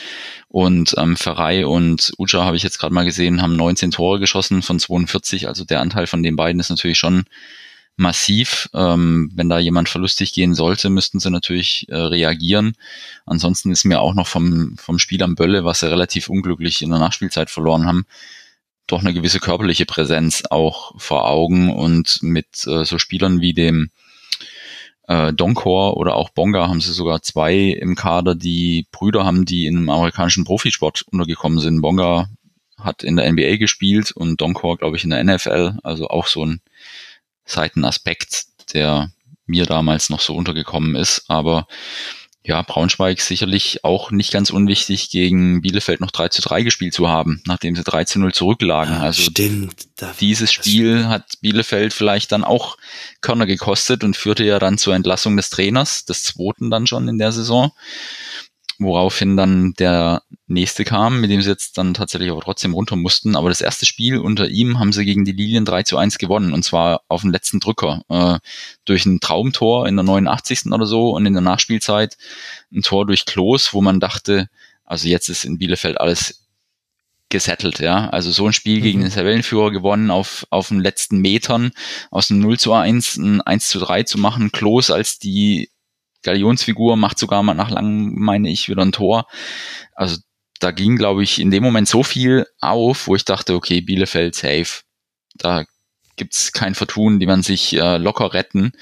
Und 0.49 0.95
ähm, 0.97 1.17
Ferrei 1.17 1.67
und 1.67 2.13
Uja 2.17 2.45
habe 2.45 2.57
ich 2.57 2.63
jetzt 2.63 2.79
gerade 2.79 2.95
mal 2.95 3.05
gesehen, 3.05 3.43
haben 3.43 3.57
19 3.57 3.91
Tore 3.91 4.19
geschossen 4.19 4.63
von 4.63 4.79
42. 4.79 5.49
Also 5.49 5.65
der 5.65 5.81
Anteil 5.81 6.07
von 6.07 6.23
den 6.23 6.37
beiden 6.37 6.61
ist 6.61 6.71
natürlich 6.71 6.99
schon 6.99 7.25
massiv. 7.97 8.69
Ähm, 8.75 9.31
wenn 9.35 9.49
da 9.49 9.59
jemand 9.59 9.89
verlustig 9.89 10.33
gehen 10.33 10.55
sollte, 10.55 10.91
müssten 10.91 11.21
sie 11.21 11.31
natürlich 11.31 11.87
äh, 11.89 11.97
reagieren. 11.97 12.75
Ansonsten 13.27 13.71
ist 13.71 13.85
mir 13.85 14.01
auch 14.01 14.15
noch 14.15 14.27
vom, 14.27 14.77
vom 14.79 14.99
Spiel 14.99 15.23
am 15.23 15.35
Bölle, 15.35 15.65
was 15.65 15.81
sie 15.81 15.91
relativ 15.91 16.29
unglücklich 16.29 16.83
in 16.83 16.91
der 16.91 16.99
Nachspielzeit 16.99 17.51
verloren 17.51 17.87
haben, 17.87 18.07
doch 18.87 19.01
eine 19.01 19.15
gewisse 19.15 19.41
körperliche 19.41 19.87
Präsenz 19.87 20.43
auch 20.51 20.99
vor 21.01 21.29
Augen 21.29 21.73
und 21.73 22.19
mit 22.23 22.67
äh, 22.67 22.85
so 22.85 22.99
Spielern 22.99 23.41
wie 23.41 23.55
dem 23.55 23.91
äh, 25.07 25.33
Donkor 25.33 25.97
oder 25.97 26.17
auch 26.17 26.31
Bonga 26.31 26.69
haben 26.69 26.81
sie 26.81 26.93
sogar 26.93 27.23
zwei 27.23 27.57
im 27.57 27.95
Kader, 27.95 28.35
die 28.35 28.87
Brüder 28.91 29.25
haben, 29.25 29.45
die 29.45 29.67
in 29.67 29.77
einem 29.77 29.91
amerikanischen 29.91 30.45
Profisport 30.45 31.03
untergekommen 31.11 31.61
sind. 31.61 31.81
Bonga 31.81 32.29
hat 32.79 33.03
in 33.03 33.17
der 33.17 33.31
NBA 33.31 33.57
gespielt 33.57 34.13
und 34.13 34.41
Donkor, 34.41 34.77
glaube 34.79 34.97
ich, 34.97 35.05
in 35.05 35.11
der 35.11 35.23
NFL, 35.23 35.79
also 35.83 36.09
auch 36.09 36.27
so 36.27 36.45
ein 36.45 36.61
Seitenaspekt, 37.45 38.47
der 38.73 39.11
mir 39.47 39.67
damals 39.67 40.11
noch 40.11 40.21
so 40.21 40.35
untergekommen 40.35 40.97
ist. 40.97 41.25
Aber 41.29 41.67
ja, 42.47 42.61
Braunschweig 42.61 43.23
sicherlich 43.23 43.85
auch 43.85 44.11
nicht 44.11 44.31
ganz 44.31 44.51
unwichtig, 44.51 45.09
gegen 45.09 45.63
Bielefeld 45.63 46.01
noch 46.01 46.11
3 46.11 46.29
zu 46.29 46.43
3 46.43 46.63
gespielt 46.63 46.93
zu 46.93 47.09
haben, 47.09 47.41
nachdem 47.47 47.75
sie 47.75 47.83
3 47.83 48.05
zu 48.05 48.19
0 48.19 48.35
zurücklagen. 48.35 48.95
Ja, 48.95 49.01
also 49.01 49.23
stimmt. 49.23 49.87
dieses 50.21 50.53
Spiel 50.53 51.09
hat 51.09 51.25
Bielefeld 51.41 51.95
vielleicht 51.95 52.33
dann 52.33 52.45
auch 52.45 52.77
Körner 53.23 53.47
gekostet 53.47 54.05
und 54.05 54.15
führte 54.15 54.45
ja 54.45 54.59
dann 54.59 54.77
zur 54.77 54.95
Entlassung 54.95 55.39
des 55.39 55.49
Trainers, 55.49 56.05
des 56.05 56.23
zweiten 56.23 56.71
dann 56.71 56.87
schon 56.87 57.09
in 57.09 57.17
der 57.17 57.33
Saison 57.33 57.73
woraufhin 58.79 59.37
dann 59.37 59.75
der 59.75 60.23
nächste 60.47 60.85
kam, 60.85 61.21
mit 61.21 61.31
dem 61.31 61.43
sie 61.43 61.51
jetzt 61.51 61.79
dann 61.79 61.95
tatsächlich 61.95 62.31
aber 62.31 62.41
trotzdem 62.41 62.75
runter 62.75 62.97
mussten. 62.97 63.37
Aber 63.37 63.49
das 63.49 63.61
erste 63.61 63.87
Spiel 63.87 64.19
unter 64.19 64.49
ihm 64.49 64.79
haben 64.79 64.93
sie 64.93 65.05
gegen 65.05 65.25
die 65.25 65.33
Lilien 65.33 65.65
3 65.65 65.85
zu 65.85 65.97
1 65.97 66.19
gewonnen 66.19 66.53
und 66.53 66.65
zwar 66.65 67.03
auf 67.09 67.23
den 67.23 67.33
letzten 67.33 67.61
Drücker. 67.61 68.03
Äh, 68.09 68.39
durch 68.85 69.07
ein 69.07 69.21
Traumtor 69.21 69.87
in 69.87 69.97
der 69.97 70.05
89. 70.05 70.73
oder 70.73 70.87
so 70.87 71.11
und 71.11 71.27
in 71.27 71.33
der 71.33 71.43
Nachspielzeit 71.43 72.17
ein 72.73 72.83
Tor 72.83 73.07
durch 73.07 73.25
Klos, 73.25 73.73
wo 73.73 73.81
man 73.81 74.01
dachte, 74.01 74.49
also 74.85 75.09
jetzt 75.09 75.29
ist 75.29 75.45
in 75.45 75.59
Bielefeld 75.59 76.01
alles 76.01 76.45
gesettelt, 77.31 77.81
ja. 77.81 78.09
Also 78.11 78.31
so 78.31 78.47
ein 78.47 78.53
Spiel 78.53 78.79
mhm. 78.79 78.83
gegen 78.83 79.01
den 79.01 79.11
Tabellenführer 79.11 79.71
gewonnen 79.71 80.11
auf, 80.11 80.47
auf 80.51 80.69
den 80.69 80.81
letzten 80.81 81.19
Metern 81.19 81.73
aus 82.11 82.31
einem 82.31 82.41
0 82.41 82.59
zu 82.59 82.73
1 82.73 83.17
ein 83.17 83.41
1 83.41 83.69
zu 83.69 83.81
3 83.81 84.05
zu 84.05 84.19
machen. 84.19 84.53
Klos 84.53 84.91
als 84.91 85.19
die 85.19 85.71
Galionsfigur, 86.25 86.97
macht 86.97 87.19
sogar 87.19 87.43
mal 87.43 87.55
nach 87.55 87.71
langem, 87.71 88.15
meine 88.17 88.51
ich, 88.51 88.69
wieder 88.69 88.83
ein 88.83 88.93
Tor. 88.93 89.27
Also 89.95 90.17
da 90.61 90.71
ging, 90.71 90.97
glaube 90.97 91.23
ich, 91.23 91.41
in 91.41 91.51
dem 91.51 91.63
Moment 91.63 91.89
so 91.89 92.03
viel 92.03 92.47
auf, 92.61 93.07
wo 93.07 93.15
ich 93.15 93.25
dachte, 93.25 93.55
okay, 93.55 93.81
Bielefeld 93.81 94.35
safe. 94.35 94.83
Da 95.35 95.65
gibt's 96.17 96.53
kein 96.53 96.75
Vertun, 96.75 97.19
die 97.19 97.27
man 97.27 97.43
sich 97.43 97.75
äh, 97.75 97.99
locker 97.99 98.35
retten. 98.35 98.73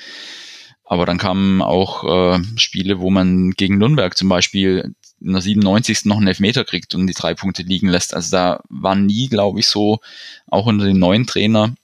Aber 0.85 1.07
dann 1.07 1.19
kamen 1.19 1.63
auch 1.63 2.05
äh, 2.05 2.43
Spiele, 2.57 3.01
wo 3.01 3.11
man 3.11 3.53
gegen 3.53 3.79
Nürnberg 3.79 4.17
zum 4.17 4.29
Beispiel 4.29 4.95
in 5.21 5.33
der 5.33 5.41
97. 5.41 6.05
noch 6.05 6.19
einen 6.19 6.27
Elfmeter 6.27 6.65
kriegt 6.65 6.95
und 6.95 7.07
die 7.07 7.15
drei 7.15 7.35
Punkte 7.35 7.63
liegen 7.63 7.89
lässt. 7.89 8.15
Also 8.15 8.31
da 8.31 8.61
war 8.69 8.95
nie, 8.95 9.29
glaube 9.29 9.61
ich, 9.61 9.67
so, 9.69 10.01
auch 10.49 10.67
unter 10.67 10.85
dem 10.85 10.99
neuen 10.99 11.27
Trainer, 11.27 11.75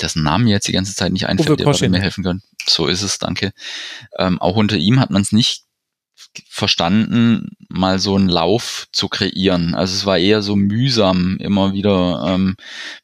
dessen 0.00 0.22
Namen 0.22 0.46
jetzt 0.46 0.68
die 0.68 0.72
ganze 0.72 0.94
Zeit 0.94 1.12
nicht 1.12 1.26
einfällt, 1.26 1.60
der 1.60 1.90
mir 1.90 2.00
helfen 2.00 2.24
können. 2.24 2.42
So 2.66 2.86
ist 2.86 3.02
es, 3.02 3.18
danke. 3.18 3.52
Ähm, 4.18 4.40
auch 4.40 4.56
unter 4.56 4.76
ihm 4.76 5.00
hat 5.00 5.10
man 5.10 5.22
es 5.22 5.32
nicht 5.32 5.64
verstanden, 6.48 7.50
mal 7.68 7.98
so 7.98 8.16
einen 8.16 8.28
Lauf 8.28 8.88
zu 8.92 9.08
kreieren. 9.08 9.74
Also 9.74 9.94
es 9.94 10.06
war 10.06 10.18
eher 10.18 10.42
so 10.42 10.56
mühsam, 10.56 11.36
immer 11.38 11.72
wieder 11.72 12.24
ähm, 12.26 12.56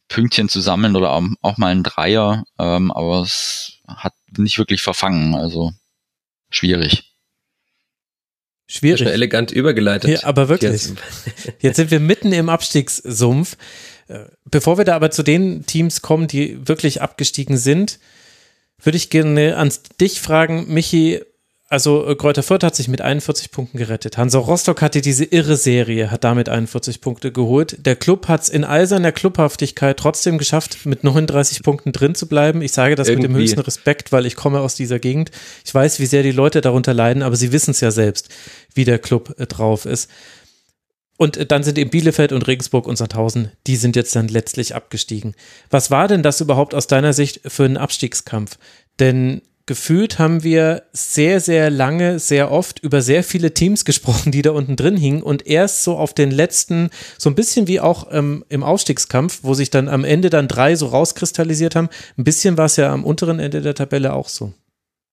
Pünktchen 0.08 0.48
zu 0.48 0.60
sammeln 0.60 0.96
oder 0.96 1.12
auch, 1.12 1.22
auch 1.42 1.58
mal 1.58 1.68
ein 1.68 1.82
Dreier, 1.82 2.44
ähm, 2.58 2.90
aber 2.90 3.22
es 3.22 3.78
hat 3.86 4.14
nicht 4.36 4.58
wirklich 4.58 4.82
verfangen. 4.82 5.34
Also 5.34 5.72
schwierig. 6.50 7.10
Schwierig. 8.66 9.08
elegant 9.08 9.50
übergeleitet. 9.50 10.10
Ja, 10.10 10.24
aber 10.28 10.48
wirklich. 10.48 10.70
Jetzt. 10.70 10.94
Jetzt 11.60 11.76
sind 11.76 11.90
wir 11.90 11.98
mitten 11.98 12.32
im 12.32 12.48
Abstiegssumpf. 12.48 13.56
Äh, 14.10 14.24
bevor 14.44 14.76
wir 14.76 14.84
da 14.84 14.96
aber 14.96 15.10
zu 15.10 15.22
den 15.22 15.66
Teams 15.66 16.02
kommen, 16.02 16.26
die 16.26 16.66
wirklich 16.66 17.00
abgestiegen 17.00 17.56
sind, 17.56 18.00
würde 18.82 18.96
ich 18.96 19.08
gerne 19.10 19.56
ans 19.56 19.82
dich 20.00 20.20
fragen, 20.20 20.66
Michi, 20.68 21.20
also 21.68 22.08
äh, 22.08 22.16
Kräuter 22.16 22.42
Fürth 22.42 22.64
hat 22.64 22.74
sich 22.74 22.88
mit 22.88 23.00
41 23.00 23.52
Punkten 23.52 23.78
gerettet. 23.78 24.18
Hansa 24.18 24.40
Rostock 24.40 24.82
hatte 24.82 25.00
diese 25.00 25.24
irre 25.24 25.54
Serie, 25.54 26.10
hat 26.10 26.24
damit 26.24 26.48
41 26.48 27.00
Punkte 27.00 27.30
geholt. 27.30 27.86
Der 27.86 27.94
Club 27.94 28.26
hat 28.26 28.42
es 28.42 28.48
in 28.48 28.64
all 28.64 28.88
seiner 28.88 29.12
Clubhaftigkeit 29.12 29.96
trotzdem 29.96 30.38
geschafft, 30.38 30.84
mit 30.84 31.04
39 31.04 31.62
Punkten 31.62 31.92
drin 31.92 32.16
zu 32.16 32.26
bleiben. 32.26 32.62
Ich 32.62 32.72
sage 32.72 32.96
das 32.96 33.06
Irgendwie. 33.06 33.28
mit 33.28 33.36
dem 33.36 33.40
höchsten 33.40 33.60
Respekt, 33.60 34.10
weil 34.10 34.26
ich 34.26 34.34
komme 34.34 34.58
aus 34.58 34.74
dieser 34.74 34.98
Gegend. 34.98 35.30
Ich 35.64 35.72
weiß, 35.72 36.00
wie 36.00 36.06
sehr 36.06 36.24
die 36.24 36.32
Leute 36.32 36.60
darunter 36.60 36.92
leiden, 36.92 37.22
aber 37.22 37.36
sie 37.36 37.52
wissen 37.52 37.70
es 37.70 37.80
ja 37.80 37.92
selbst, 37.92 38.30
wie 38.74 38.84
der 38.84 38.98
Club 38.98 39.36
äh, 39.38 39.46
drauf 39.46 39.86
ist. 39.86 40.10
Und 41.20 41.36
äh, 41.36 41.44
dann 41.44 41.62
sind 41.62 41.76
eben 41.76 41.90
Bielefeld 41.90 42.32
und 42.32 42.46
Regensburg 42.46 42.86
und 42.86 42.96
Sandhausen, 42.96 43.52
die 43.66 43.76
sind 43.76 43.94
jetzt 43.94 44.16
dann 44.16 44.28
letztlich 44.28 44.74
abgestiegen. 44.74 45.34
Was 45.68 45.90
war 45.90 46.08
denn 46.08 46.22
das 46.22 46.40
überhaupt 46.40 46.74
aus 46.74 46.86
deiner 46.86 47.12
Sicht 47.12 47.42
für 47.44 47.66
einen 47.66 47.76
Abstiegskampf? 47.76 48.56
Denn 49.00 49.42
gefühlt 49.66 50.18
haben 50.18 50.44
wir 50.44 50.84
sehr, 50.94 51.40
sehr 51.40 51.68
lange, 51.68 52.18
sehr 52.20 52.50
oft 52.50 52.78
über 52.78 53.02
sehr 53.02 53.22
viele 53.22 53.52
Teams 53.52 53.84
gesprochen, 53.84 54.32
die 54.32 54.40
da 54.40 54.52
unten 54.52 54.76
drin 54.76 54.96
hingen 54.96 55.22
und 55.22 55.46
erst 55.46 55.84
so 55.84 55.98
auf 55.98 56.14
den 56.14 56.30
letzten, 56.30 56.88
so 57.18 57.28
ein 57.28 57.34
bisschen 57.34 57.68
wie 57.68 57.80
auch 57.80 58.08
ähm, 58.10 58.42
im 58.48 58.62
Aufstiegskampf, 58.62 59.40
wo 59.42 59.52
sich 59.52 59.68
dann 59.68 59.90
am 59.90 60.04
Ende 60.04 60.30
dann 60.30 60.48
drei 60.48 60.74
so 60.74 60.86
rauskristallisiert 60.86 61.76
haben, 61.76 61.90
ein 62.16 62.24
bisschen 62.24 62.56
war 62.56 62.64
es 62.64 62.76
ja 62.76 62.90
am 62.90 63.04
unteren 63.04 63.40
Ende 63.40 63.60
der 63.60 63.74
Tabelle 63.74 64.14
auch 64.14 64.30
so. 64.30 64.54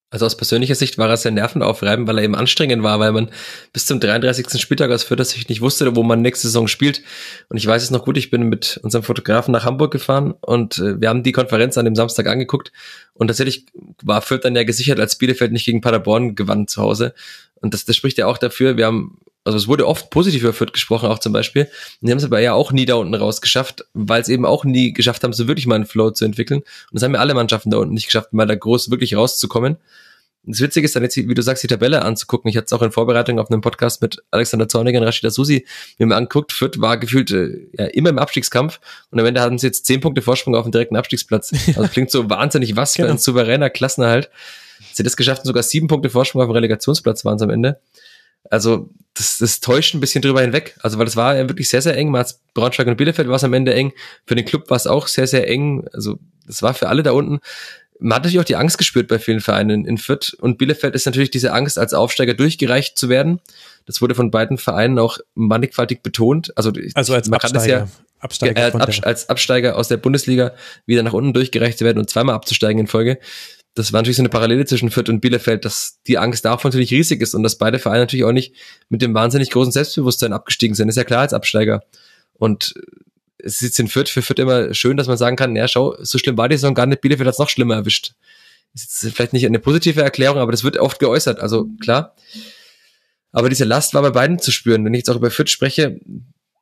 Also 0.09 0.25
aus 0.25 0.37
persönlicher 0.37 0.75
Sicht 0.75 0.97
war 0.97 1.09
er 1.09 1.17
sehr 1.17 1.31
nervenaufreibend, 1.31 2.07
weil 2.07 2.17
er 2.17 2.23
eben 2.23 2.35
anstrengend 2.35 2.81
war, 2.81 2.97
weil 3.01 3.11
man 3.11 3.29
bis 3.73 3.85
zum 3.85 3.99
33. 3.99 4.61
Spieltag 4.61 4.89
aus 4.89 5.03
Fürth 5.03 5.25
sich 5.25 5.49
nicht 5.49 5.59
wusste, 5.59 5.97
wo 5.97 6.03
man 6.03 6.21
nächste 6.21 6.47
Saison 6.47 6.69
spielt. 6.69 7.01
Und 7.49 7.57
ich 7.57 7.67
weiß 7.67 7.83
es 7.83 7.91
noch 7.91 8.05
gut, 8.05 8.15
ich 8.15 8.29
bin 8.29 8.43
mit 8.43 8.79
unserem 8.83 9.03
Fotografen 9.03 9.51
nach 9.51 9.65
Hamburg 9.65 9.91
gefahren 9.91 10.33
und 10.39 10.77
äh, 10.77 11.01
wir 11.01 11.09
haben 11.09 11.23
die 11.23 11.33
Konferenz 11.33 11.77
an 11.77 11.83
dem 11.83 11.95
Samstag 11.95 12.27
angeguckt 12.27 12.71
und 13.15 13.27
tatsächlich 13.27 13.65
war 14.01 14.21
Fürth 14.21 14.45
dann 14.45 14.55
ja 14.55 14.63
gesichert, 14.63 14.99
als 15.01 15.17
Bielefeld 15.17 15.51
nicht 15.51 15.65
gegen 15.65 15.81
Paderborn 15.81 16.35
gewann 16.35 16.69
zu 16.69 16.81
Hause. 16.81 17.13
Und 17.55 17.73
das, 17.73 17.83
das 17.83 17.97
spricht 17.97 18.17
ja 18.17 18.27
auch 18.27 18.37
dafür, 18.37 18.77
wir 18.77 18.85
haben 18.85 19.19
also 19.47 19.57
es 19.57 19.67
wurde 19.67 19.87
oft 19.87 20.09
positiv 20.09 20.43
über 20.43 20.53
Fürth 20.53 20.73
gesprochen, 20.73 21.07
auch 21.07 21.19
zum 21.19 21.33
Beispiel. 21.33 21.63
Und 21.63 22.07
die 22.07 22.11
haben 22.11 22.17
es 22.19 22.25
aber 22.25 22.39
ja 22.39 22.53
auch 22.53 22.71
nie 22.71 22.85
da 22.85 22.95
unten 22.95 23.15
raus 23.15 23.41
geschafft, 23.41 23.85
weil 23.93 24.21
es 24.21 24.29
eben 24.29 24.45
auch 24.45 24.65
nie 24.65 24.93
geschafft 24.93 25.23
haben, 25.23 25.33
so 25.33 25.47
wirklich 25.47 25.65
mal 25.65 25.75
einen 25.75 25.85
Flow 25.85 26.11
zu 26.11 26.25
entwickeln. 26.25 26.59
Und 26.59 26.93
das 26.93 27.03
haben 27.03 27.13
ja 27.13 27.19
alle 27.19 27.33
Mannschaften 27.33 27.71
da 27.71 27.77
unten 27.77 27.93
nicht 27.93 28.07
geschafft, 28.07 28.33
mal 28.33 28.45
da 28.45 28.55
groß 28.55 28.91
wirklich 28.91 29.15
rauszukommen. 29.15 29.77
Und 30.45 30.55
das 30.55 30.61
Witzige 30.61 30.85
ist 30.85 30.95
dann 30.95 31.03
jetzt, 31.03 31.17
wie 31.17 31.33
du 31.33 31.41
sagst, 31.41 31.63
die 31.63 31.67
Tabelle 31.67 32.03
anzugucken. 32.03 32.49
Ich 32.49 32.55
hatte 32.55 32.65
es 32.65 32.73
auch 32.73 32.81
in 32.81 32.91
Vorbereitung 32.91 33.39
auf 33.39 33.49
einem 33.49 33.61
Podcast 33.61 34.01
mit 34.01 34.23
Alexander 34.31 34.67
Zorniger 34.67 34.99
und 34.99 35.05
Rashida 35.05 35.29
Susi 35.29 35.65
mir 35.97 36.07
mal 36.07 36.15
angeguckt. 36.15 36.53
Fürth 36.53 36.79
war 36.79 36.97
gefühlt 36.97 37.31
äh, 37.31 37.67
ja, 37.77 37.85
immer 37.87 38.09
im 38.09 38.17
Abstiegskampf 38.17 38.79
und 39.11 39.19
am 39.19 39.25
Ende 39.25 39.41
hatten 39.41 39.57
sie 39.57 39.67
jetzt 39.67 39.85
zehn 39.85 39.99
Punkte 39.99 40.21
Vorsprung 40.21 40.55
auf 40.55 40.63
dem 40.63 40.71
direkten 40.71 40.95
Abstiegsplatz. 40.95 41.53
Also 41.75 41.89
klingt 41.89 42.11
so 42.11 42.29
wahnsinnig 42.29 42.75
was 42.75 42.93
genau. 42.93 43.07
für 43.07 43.13
ein 43.13 43.17
souveräner 43.17 43.69
Klassenerhalt. 43.69 44.29
Sie 44.93 45.03
es 45.03 45.17
geschafft, 45.17 45.45
sogar 45.45 45.63
sieben 45.63 45.87
Punkte 45.87 46.09
Vorsprung 46.09 46.41
auf 46.41 46.47
dem 46.47 46.53
Relegationsplatz 46.53 47.25
waren 47.25 47.35
es 47.35 47.41
am 47.41 47.49
Ende. 47.49 47.79
Also 48.49 48.89
das, 49.17 49.37
das 49.37 49.59
täuscht 49.59 49.93
ein 49.93 49.99
bisschen 49.99 50.21
drüber 50.21 50.41
hinweg. 50.41 50.75
Also 50.81 50.97
weil 50.99 51.07
es 51.07 51.15
war 51.15 51.35
ja 51.35 51.47
wirklich 51.47 51.69
sehr, 51.69 51.81
sehr 51.81 51.97
eng. 51.97 52.11
Mal 52.11 52.25
Braunschweig 52.53 52.87
und 52.87 52.97
Bielefeld 52.97 53.27
war 53.27 53.35
es 53.35 53.43
am 53.43 53.53
Ende 53.53 53.73
eng. 53.73 53.93
Für 54.25 54.35
den 54.35 54.45
Club 54.45 54.69
war 54.69 54.77
es 54.77 54.87
auch 54.87 55.07
sehr, 55.07 55.27
sehr 55.27 55.47
eng. 55.49 55.87
Also 55.93 56.19
das 56.45 56.61
war 56.61 56.73
für 56.73 56.87
alle 56.89 57.03
da 57.03 57.11
unten. 57.11 57.39
Man 57.99 58.15
hat 58.15 58.23
natürlich 58.23 58.39
auch 58.39 58.45
die 58.45 58.55
Angst 58.55 58.77
gespürt 58.77 59.07
bei 59.07 59.17
vielen 59.17 59.39
Vereinen. 59.39 59.85
In 59.85 59.97
Fürth 59.97 60.35
und 60.39 60.59
Bielefeld 60.59 60.93
ist 60.93 61.05
natürlich 61.07 61.31
diese 61.31 61.51
Angst, 61.51 61.79
als 61.79 61.95
Aufsteiger 61.95 62.35
durchgereicht 62.35 62.97
zu 62.97 63.09
werden. 63.09 63.39
Das 63.87 64.01
wurde 64.01 64.13
von 64.13 64.29
beiden 64.29 64.59
Vereinen 64.59 64.99
auch 64.99 65.17
mannigfaltig 65.33 66.03
betont. 66.03 66.55
Also, 66.55 66.71
also 66.93 67.13
als 67.15 67.27
man 67.27 67.39
Absteiger. 67.39 67.49
Kann 67.49 67.53
das 67.53 67.67
ja, 67.67 67.87
Absteiger 68.19 68.75
äh, 68.75 69.01
als 69.03 69.29
Absteiger 69.29 69.77
aus 69.77 69.87
der 69.87 69.97
Bundesliga 69.97 70.53
wieder 70.85 71.03
nach 71.03 71.13
unten 71.13 71.33
durchgereicht 71.33 71.79
zu 71.79 71.85
werden 71.85 71.97
und 71.97 72.09
zweimal 72.09 72.35
abzusteigen 72.35 72.79
in 72.79 72.87
Folge 72.87 73.19
das 73.77 73.93
war 73.93 73.99
natürlich 74.01 74.17
so 74.17 74.23
eine 74.23 74.29
Parallele 74.29 74.65
zwischen 74.65 74.89
Fürth 74.89 75.09
und 75.09 75.21
Bielefeld, 75.21 75.63
dass 75.63 75.99
die 76.07 76.17
Angst 76.17 76.45
davon 76.45 76.69
natürlich 76.69 76.91
riesig 76.91 77.21
ist 77.21 77.35
und 77.35 77.43
dass 77.43 77.57
beide 77.57 77.77
Vereine 77.77 78.01
natürlich 78.01 78.25
auch 78.25 78.31
nicht 78.31 78.55
mit 78.89 79.01
dem 79.03 79.13
wahnsinnig 79.13 79.51
großen 79.51 79.71
Selbstbewusstsein 79.71 80.33
abgestiegen 80.33 80.75
sind. 80.75 80.89
ist 80.89 80.95
ja 80.95 81.03
klar 81.03 81.21
als 81.21 81.33
Absteiger. 81.33 81.83
Und 82.33 82.73
es 83.37 83.61
ist 83.61 83.79
in 83.79 83.87
Fürth 83.87 84.09
für 84.09 84.23
Fürth 84.23 84.39
immer 84.39 84.73
schön, 84.73 84.97
dass 84.97 85.07
man 85.07 85.17
sagen 85.17 85.35
kann, 85.35 85.55
ja, 85.55 85.67
schau, 85.67 85.95
so 85.99 86.17
schlimm 86.17 86.37
war 86.37 86.49
die 86.49 86.55
Saison 86.57 86.73
gar 86.73 86.87
nicht, 86.87 87.01
Bielefeld 87.01 87.27
hat 87.27 87.33
es 87.33 87.39
noch 87.39 87.49
schlimmer 87.49 87.75
erwischt. 87.75 88.13
Das 88.73 89.03
ist 89.03 89.15
vielleicht 89.15 89.33
nicht 89.33 89.45
eine 89.45 89.59
positive 89.59 90.01
Erklärung, 90.01 90.39
aber 90.39 90.51
das 90.51 90.63
wird 90.63 90.77
oft 90.77 90.99
geäußert, 90.99 91.39
also 91.39 91.67
klar. 91.79 92.15
Aber 93.31 93.49
diese 93.49 93.65
Last 93.65 93.93
war 93.93 94.01
bei 94.01 94.09
beiden 94.09 94.39
zu 94.39 94.51
spüren. 94.51 94.83
Wenn 94.85 94.93
ich 94.95 94.99
jetzt 94.99 95.09
auch 95.09 95.17
über 95.17 95.29
Fürth 95.29 95.49
spreche, 95.49 95.99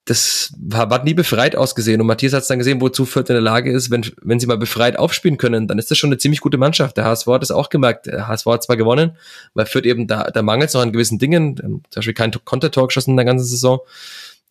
das 0.06 0.54
war, 0.60 0.92
war 0.92 1.04
nie 1.04 1.16
befreit 1.16 1.56
ausgesehen. 1.56 2.00
Und 2.00 2.06
Matthias 2.06 2.34
hat 2.34 2.44
es 2.44 2.48
dann 2.48 2.60
gesehen, 2.60 2.80
wozu 2.80 3.06
Fürth 3.06 3.30
in 3.30 3.34
der 3.34 3.42
Lage 3.42 3.72
ist, 3.72 3.90
wenn, 3.90 4.06
wenn 4.22 4.40
sie 4.40 4.46
mal 4.46 4.58
befreit 4.58 5.00
aufspielen 5.00 5.38
können, 5.38 5.68
dann 5.68 5.80
ist 5.80 5.90
das 5.90 5.98
schon 5.98 6.10
eine 6.10 6.20
ziemlich 6.20 6.42
gute 6.42 6.60
Mannschaft. 6.60 6.96
Der 6.98 7.06
HSV 7.06 7.26
hat 7.28 7.42
es 7.42 7.50
auch 7.50 7.70
gemerkt. 7.70 8.06
Der 8.06 8.28
HSV 8.28 8.46
hat 8.46 8.64
zwar 8.64 8.78
gewonnen, 8.78 9.18
weil 9.56 9.66
Fürth 9.66 9.86
eben, 9.86 10.06
da, 10.06 10.26
da 10.26 10.44
mangelt 10.44 10.70
es 10.70 10.76
noch 10.76 10.82
an 10.82 10.92
gewissen 10.92 11.18
Dingen, 11.18 11.58
zum 11.58 11.82
Beispiel 11.94 12.14
kein 12.14 12.32
Kontertor 12.32 12.88
geschossen 12.88 13.12
in 13.12 13.18
der 13.18 13.26
ganzen 13.26 13.46
Saison. 13.46 13.80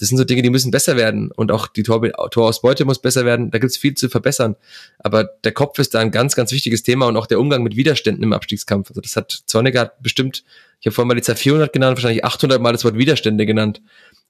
Das 0.00 0.08
sind 0.08 0.18
so 0.18 0.24
Dinge, 0.24 0.42
die 0.42 0.50
müssen 0.50 0.72
besser 0.72 0.96
werden. 0.96 1.30
Und 1.30 1.52
auch 1.52 1.68
die 1.68 1.84
Tor, 1.84 2.02
Torausbeute 2.30 2.84
muss 2.84 2.98
besser 2.98 3.24
werden. 3.24 3.52
Da 3.52 3.58
gibt 3.58 3.70
es 3.70 3.76
viel 3.76 3.94
zu 3.94 4.08
verbessern. 4.08 4.56
Aber 4.98 5.22
der 5.44 5.52
Kopf 5.52 5.78
ist 5.78 5.94
da 5.94 6.00
ein 6.00 6.10
ganz, 6.10 6.34
ganz 6.34 6.50
wichtiges 6.50 6.82
Thema 6.82 7.06
und 7.06 7.16
auch 7.16 7.26
der 7.26 7.38
Umgang 7.38 7.62
mit 7.62 7.76
Widerständen 7.76 8.24
im 8.24 8.32
Abstiegskampf. 8.32 8.88
Also 8.90 9.00
das 9.00 9.14
hat 9.14 9.44
Zorniger 9.46 9.82
hat 9.82 10.02
bestimmt, 10.02 10.42
ich 10.80 10.86
habe 10.86 10.94
vorhin 10.94 11.08
mal 11.08 11.14
die 11.14 11.22
Zahl 11.22 11.36
400 11.36 11.72
genannt, 11.72 11.96
wahrscheinlich 11.96 12.24
800 12.24 12.60
Mal 12.60 12.72
das 12.72 12.84
Wort 12.84 12.98
Widerstände 12.98 13.46
genannt. 13.46 13.80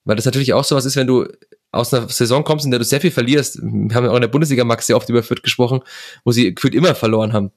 Weil 0.05 0.16
das 0.16 0.24
natürlich 0.24 0.52
auch 0.52 0.64
sowas 0.64 0.85
ist, 0.85 0.97
wenn 0.97 1.06
du 1.06 1.26
aus 1.72 1.93
einer 1.93 2.09
Saison 2.09 2.44
kommst, 2.44 2.64
in 2.64 2.70
der 2.70 2.78
du 2.78 2.85
sehr 2.85 3.01
viel 3.01 3.10
verlierst. 3.10 3.59
Wir 3.60 3.94
haben 3.94 4.05
ja 4.05 4.10
auch 4.10 4.16
in 4.16 4.20
der 4.20 4.28
Bundesliga 4.28 4.64
Max 4.64 4.86
sehr 4.86 4.97
oft 4.97 5.09
über 5.09 5.22
Fürth 5.22 5.43
gesprochen, 5.43 5.81
wo 6.24 6.32
sie 6.32 6.55
gefühlt 6.55 6.74
immer 6.74 6.94
verloren 6.94 7.32
haben. 7.32 7.51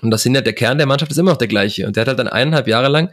Und 0.00 0.10
das 0.10 0.22
sind 0.22 0.34
ja 0.34 0.40
der 0.40 0.52
Kern 0.52 0.78
der 0.78 0.86
Mannschaft 0.86 1.10
ist 1.10 1.18
immer 1.18 1.32
noch 1.32 1.38
der 1.38 1.48
gleiche. 1.48 1.86
Und 1.86 1.96
der 1.96 2.02
hat 2.02 2.08
halt 2.08 2.18
dann 2.18 2.28
eineinhalb 2.28 2.68
Jahre 2.68 2.88
lang 2.88 3.10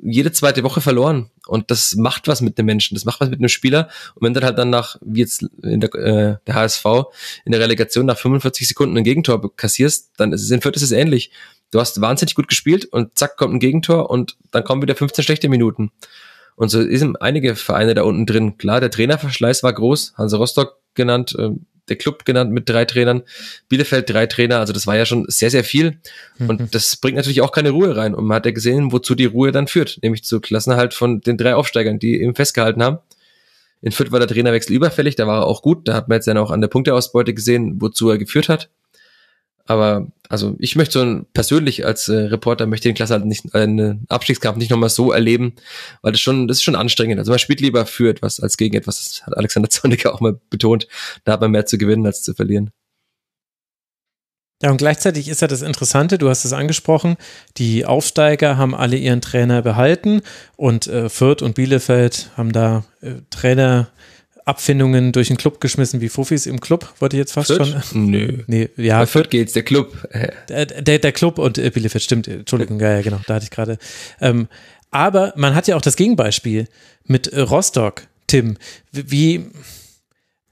jede 0.00 0.32
zweite 0.32 0.62
Woche 0.62 0.80
verloren. 0.80 1.30
Und 1.46 1.70
das 1.70 1.96
macht 1.96 2.28
was 2.28 2.40
mit 2.40 2.58
dem 2.58 2.66
Menschen, 2.66 2.94
das 2.94 3.04
macht 3.04 3.20
was 3.20 3.30
mit 3.30 3.40
einem 3.40 3.48
Spieler. 3.48 3.88
Und 4.14 4.26
wenn 4.26 4.34
dann 4.34 4.44
halt 4.44 4.58
dann 4.58 4.70
nach, 4.70 4.96
wie 5.00 5.20
jetzt 5.20 5.44
in 5.62 5.80
der, 5.80 5.94
äh, 5.94 6.36
der 6.46 6.54
HSV, 6.54 6.84
in 7.44 7.52
der 7.52 7.60
Relegation 7.60 8.06
nach 8.06 8.18
45 8.18 8.68
Sekunden 8.68 8.96
ein 8.96 9.04
Gegentor 9.04 9.54
kassierst, 9.56 10.12
dann 10.16 10.32
ist 10.32 10.42
es 10.42 10.50
in 10.50 10.60
Fürth 10.60 10.76
ist 10.76 10.82
es 10.82 10.92
ähnlich. 10.92 11.30
Du 11.70 11.80
hast 11.80 12.00
wahnsinnig 12.00 12.34
gut 12.34 12.48
gespielt 12.48 12.86
und 12.86 13.18
zack 13.18 13.36
kommt 13.36 13.54
ein 13.54 13.60
Gegentor 13.60 14.08
und 14.08 14.36
dann 14.50 14.64
kommen 14.64 14.82
wieder 14.82 14.94
15 14.94 15.24
schlechte 15.24 15.48
Minuten. 15.48 15.90
Und 16.58 16.70
so 16.70 16.82
sind 16.82 17.22
einige 17.22 17.54
Vereine 17.54 17.94
da 17.94 18.02
unten 18.02 18.26
drin. 18.26 18.58
Klar, 18.58 18.80
der 18.80 18.90
Trainerverschleiß 18.90 19.62
war 19.62 19.72
groß, 19.72 20.14
Hansa 20.18 20.38
Rostock 20.38 20.76
genannt, 20.94 21.36
äh, 21.38 21.50
der 21.88 21.96
Club 21.96 22.24
genannt 22.24 22.50
mit 22.50 22.68
drei 22.68 22.84
Trainern, 22.84 23.22
Bielefeld 23.68 24.10
drei 24.10 24.26
Trainer, 24.26 24.58
also 24.58 24.72
das 24.72 24.86
war 24.88 24.96
ja 24.96 25.06
schon 25.06 25.24
sehr, 25.28 25.50
sehr 25.50 25.62
viel. 25.62 25.98
Mhm. 26.38 26.48
Und 26.48 26.74
das 26.74 26.96
bringt 26.96 27.16
natürlich 27.16 27.42
auch 27.42 27.52
keine 27.52 27.70
Ruhe 27.70 27.96
rein. 27.96 28.12
Und 28.12 28.24
man 28.24 28.34
hat 28.34 28.44
ja 28.44 28.50
gesehen, 28.50 28.90
wozu 28.90 29.14
die 29.14 29.26
Ruhe 29.26 29.52
dann 29.52 29.68
führt, 29.68 30.00
nämlich 30.02 30.24
zu 30.24 30.40
Klassenhalt 30.40 30.94
von 30.94 31.20
den 31.20 31.38
drei 31.38 31.54
Aufsteigern, 31.54 32.00
die 32.00 32.20
eben 32.20 32.34
festgehalten 32.34 32.82
haben. 32.82 32.98
In 33.80 33.92
Fürth 33.92 34.10
war 34.10 34.18
der 34.18 34.26
Trainerwechsel 34.26 34.74
überfällig, 34.74 35.14
da 35.14 35.28
war 35.28 35.42
er 35.42 35.46
auch 35.46 35.62
gut, 35.62 35.86
da 35.86 35.94
hat 35.94 36.08
man 36.08 36.16
jetzt 36.16 36.26
dann 36.26 36.38
auch 36.38 36.50
an 36.50 36.60
der 36.60 36.66
Punkteausbeute 36.66 37.34
gesehen, 37.34 37.80
wozu 37.80 38.10
er 38.10 38.18
geführt 38.18 38.48
hat. 38.48 38.68
Aber 39.68 40.06
also 40.30 40.56
ich 40.58 40.76
möchte 40.76 40.98
so 40.98 41.04
ein, 41.04 41.26
persönlich 41.34 41.84
als 41.84 42.08
äh, 42.08 42.16
Reporter 42.16 42.66
möchte 42.66 42.88
den 42.88 42.94
Klasse 42.94 43.12
halt 43.12 43.26
nicht 43.26 43.54
äh, 43.54 43.94
Abstiegskampf 44.08 44.56
nicht 44.56 44.70
nochmal 44.70 44.88
so 44.88 45.12
erleben, 45.12 45.52
weil 46.00 46.12
das 46.12 46.22
schon 46.22 46.48
das 46.48 46.56
ist 46.56 46.62
schon 46.62 46.74
anstrengend. 46.74 47.18
Also 47.18 47.30
man 47.30 47.38
spielt 47.38 47.60
lieber 47.60 47.84
für 47.84 48.08
etwas 48.08 48.40
als 48.40 48.56
gegen 48.56 48.74
etwas. 48.76 48.96
Das 48.96 49.26
hat 49.26 49.36
Alexander 49.36 49.68
Zorniger 49.70 50.14
auch 50.14 50.20
mal 50.20 50.40
betont. 50.48 50.88
Da 51.24 51.32
hat 51.32 51.42
man 51.42 51.50
mehr 51.50 51.66
zu 51.66 51.76
gewinnen 51.76 52.06
als 52.06 52.22
zu 52.22 52.32
verlieren. 52.34 52.70
Ja, 54.62 54.70
und 54.70 54.78
gleichzeitig 54.78 55.28
ist 55.28 55.42
ja 55.42 55.46
das 55.46 55.62
Interessante, 55.62 56.18
du 56.18 56.30
hast 56.30 56.44
es 56.44 56.52
angesprochen, 56.52 57.16
die 57.58 57.84
Aufsteiger 57.84 58.56
haben 58.56 58.74
alle 58.74 58.96
ihren 58.96 59.20
Trainer 59.20 59.62
behalten 59.62 60.22
und 60.56 60.88
äh, 60.88 61.08
Fürth 61.08 61.42
und 61.42 61.54
Bielefeld 61.54 62.30
haben 62.36 62.50
da 62.50 62.84
äh, 63.00 63.16
Trainer 63.30 63.88
Abfindungen 64.48 65.12
durch 65.12 65.28
den 65.28 65.36
Club 65.36 65.60
geschmissen 65.60 66.00
wie 66.00 66.08
Fufis 66.08 66.46
im 66.46 66.60
Club, 66.60 66.94
wollte 66.98 67.16
ich 67.16 67.18
jetzt 67.18 67.32
fast 67.32 67.48
Fürth? 67.52 67.84
schon. 67.84 68.10
Nö. 68.10 68.38
Nee, 68.46 68.70
ja. 68.76 68.98
Bei 68.98 69.06
Fürth 69.06 69.30
geht's, 69.30 69.52
der 69.52 69.62
Club. 69.62 70.08
Der, 70.48 70.66
der, 70.66 70.98
der 70.98 71.12
Club 71.12 71.38
und 71.38 71.58
äh, 71.58 71.70
Bielefeld, 71.70 72.02
stimmt. 72.02 72.28
Entschuldigung, 72.28 72.80
ja, 72.80 72.94
ja, 72.96 73.02
genau, 73.02 73.20
da 73.26 73.34
hatte 73.34 73.44
ich 73.44 73.50
gerade. 73.50 73.78
Ähm, 74.20 74.48
aber 74.90 75.32
man 75.36 75.54
hat 75.54 75.68
ja 75.68 75.76
auch 75.76 75.82
das 75.82 75.96
Gegenbeispiel 75.96 76.66
mit 77.04 77.28
äh, 77.28 77.40
Rostock, 77.40 78.02
Tim. 78.26 78.56
Wie, 78.90 79.46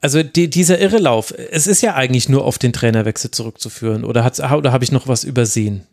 also 0.01 0.23
die, 0.23 0.51
dieser 0.51 0.79
Irrelauf, 0.79 1.33
es 1.51 1.67
ist 1.67 1.83
ja 1.83 1.95
eigentlich 1.95 2.29
nur 2.29 2.45
auf 2.45 2.59
den 2.59 2.73
Trainerwechsel 2.73 3.31
zurückzuführen. 3.31 4.05
Oder, 4.05 4.31
oder 4.53 4.73
habe 4.73 4.85
ich 4.85 4.93
noch 4.93 5.09
was 5.09 5.25
übersehen? 5.25 5.87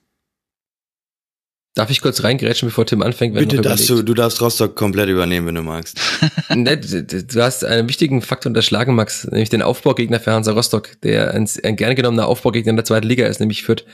Darf 1.75 1.89
ich 1.89 2.01
kurz 2.01 2.23
reingrätschen, 2.23 2.67
bevor 2.67 2.85
Tim 2.85 3.01
anfängt? 3.01 3.33
Bitte 3.33 3.59
darfst 3.59 3.89
du, 3.89 4.03
du 4.03 4.13
darfst 4.13 4.39
Rostock 4.41 4.75
komplett 4.75 5.09
übernehmen, 5.09 5.47
wenn 5.47 5.55
du 5.55 5.63
magst. 5.63 5.99
ne, 6.49 6.77
du 6.77 7.41
hast 7.41 7.65
einen 7.65 7.89
wichtigen 7.89 8.21
Faktor 8.21 8.51
unterschlagen, 8.51 8.93
Max, 8.93 9.25
nämlich 9.25 9.49
den 9.49 9.63
Aufbaugegner 9.63 10.19
für 10.19 10.33
Hansa 10.33 10.51
Rostock, 10.51 11.01
der 11.01 11.33
ein, 11.33 11.49
ein 11.63 11.75
gern 11.75 11.95
genommener 11.95 12.27
Aufbaugegner 12.27 12.69
in 12.69 12.75
der 12.75 12.85
zweiten 12.85 13.07
Liga 13.07 13.25
ist, 13.25 13.39
nämlich 13.39 13.63
Fürth. 13.63 13.85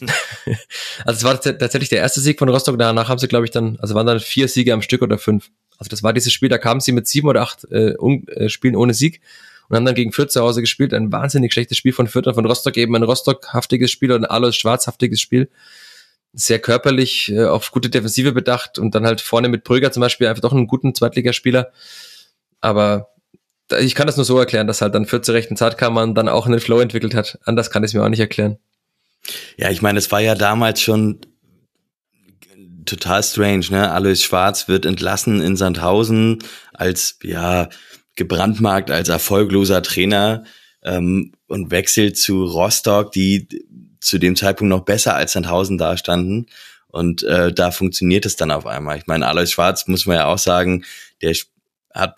also 1.04 1.18
es 1.18 1.22
war 1.22 1.40
tatsächlich 1.40 1.90
der 1.90 2.00
erste 2.00 2.20
Sieg 2.20 2.40
von 2.40 2.48
Rostock, 2.48 2.76
danach 2.76 3.08
haben 3.08 3.18
sie, 3.18 3.28
glaube 3.28 3.44
ich, 3.44 3.52
dann, 3.52 3.78
also 3.78 3.94
waren 3.94 4.06
dann 4.06 4.18
vier 4.18 4.48
Siege 4.48 4.72
am 4.72 4.82
Stück 4.82 5.02
oder 5.02 5.16
fünf. 5.16 5.48
Also 5.78 5.90
das 5.90 6.02
war 6.02 6.12
dieses 6.12 6.32
Spiel, 6.32 6.48
da 6.48 6.58
kamen 6.58 6.80
sie 6.80 6.90
mit 6.90 7.06
sieben 7.06 7.28
oder 7.28 7.42
acht 7.42 7.70
äh, 7.70 7.94
um, 7.98 8.26
äh, 8.26 8.48
Spielen 8.48 8.74
ohne 8.74 8.94
Sieg 8.94 9.20
und 9.68 9.76
haben 9.76 9.84
dann 9.84 9.94
gegen 9.94 10.10
Fürth 10.10 10.32
zu 10.32 10.40
Hause 10.40 10.60
gespielt. 10.60 10.92
Ein 10.92 11.12
wahnsinnig 11.12 11.52
schlechtes 11.52 11.78
Spiel 11.78 11.92
von 11.92 12.08
Fürth 12.08 12.26
und 12.26 12.34
von 12.34 12.46
Rostock 12.46 12.76
eben 12.76 12.96
ein 12.96 13.04
Rostock-haftiges 13.04 13.92
Spiel 13.92 14.10
oder 14.10 14.22
ein 14.22 14.24
Alois 14.24 14.54
schwarzhaftiges 14.54 15.20
Spiel 15.20 15.48
sehr 16.32 16.58
körperlich 16.58 17.30
äh, 17.30 17.44
auf 17.44 17.70
gute 17.70 17.90
Defensive 17.90 18.32
bedacht 18.32 18.78
und 18.78 18.94
dann 18.94 19.06
halt 19.06 19.20
vorne 19.20 19.48
mit 19.48 19.64
Pröger 19.64 19.92
zum 19.92 20.00
Beispiel 20.00 20.26
einfach 20.26 20.42
doch 20.42 20.52
einen 20.52 20.66
guten 20.66 20.94
Zweitligaspieler. 20.94 21.72
Aber 22.60 23.10
ich 23.80 23.94
kann 23.94 24.06
das 24.06 24.16
nur 24.16 24.24
so 24.24 24.38
erklären, 24.38 24.66
dass 24.66 24.82
halt 24.82 24.94
dann 24.94 25.06
für 25.06 25.20
zur 25.22 25.34
rechten 25.34 25.56
Zeit 25.56 25.78
kam 25.78 25.94
man 25.94 26.14
dann 26.14 26.28
auch 26.28 26.46
einen 26.46 26.60
Flow 26.60 26.80
entwickelt 26.80 27.14
hat. 27.14 27.38
Anders 27.44 27.70
kann 27.70 27.82
ich 27.82 27.90
es 27.90 27.94
mir 27.94 28.04
auch 28.04 28.08
nicht 28.08 28.20
erklären. 28.20 28.58
Ja, 29.56 29.70
ich 29.70 29.82
meine, 29.82 29.98
es 29.98 30.10
war 30.10 30.20
ja 30.20 30.34
damals 30.34 30.80
schon 30.80 31.20
total 32.84 33.22
strange, 33.22 33.66
ne? 33.70 33.92
Alois 33.92 34.16
Schwarz 34.16 34.68
wird 34.68 34.86
entlassen 34.86 35.40
in 35.40 35.56
Sandhausen 35.56 36.38
als, 36.72 37.18
ja, 37.22 37.68
gebrandmarkt 38.16 38.90
als 38.90 39.08
erfolgloser 39.08 39.82
Trainer 39.82 40.44
ähm, 40.82 41.32
und 41.46 41.70
wechselt 41.70 42.18
zu 42.18 42.44
Rostock, 42.44 43.12
die 43.12 43.48
zu 44.02 44.18
dem 44.18 44.36
Zeitpunkt 44.36 44.68
noch 44.68 44.84
besser 44.84 45.14
als 45.14 45.32
Sandhausen 45.32 45.78
dastanden. 45.78 46.46
Und 46.88 47.22
äh, 47.22 47.52
da 47.52 47.70
funktioniert 47.70 48.26
es 48.26 48.36
dann 48.36 48.50
auf 48.50 48.66
einmal. 48.66 48.98
Ich 48.98 49.06
meine, 49.06 49.26
Alois 49.26 49.46
Schwarz 49.46 49.86
muss 49.86 50.04
man 50.06 50.16
ja 50.16 50.26
auch 50.26 50.38
sagen, 50.38 50.84
der 51.22 51.34
hat 51.94 52.16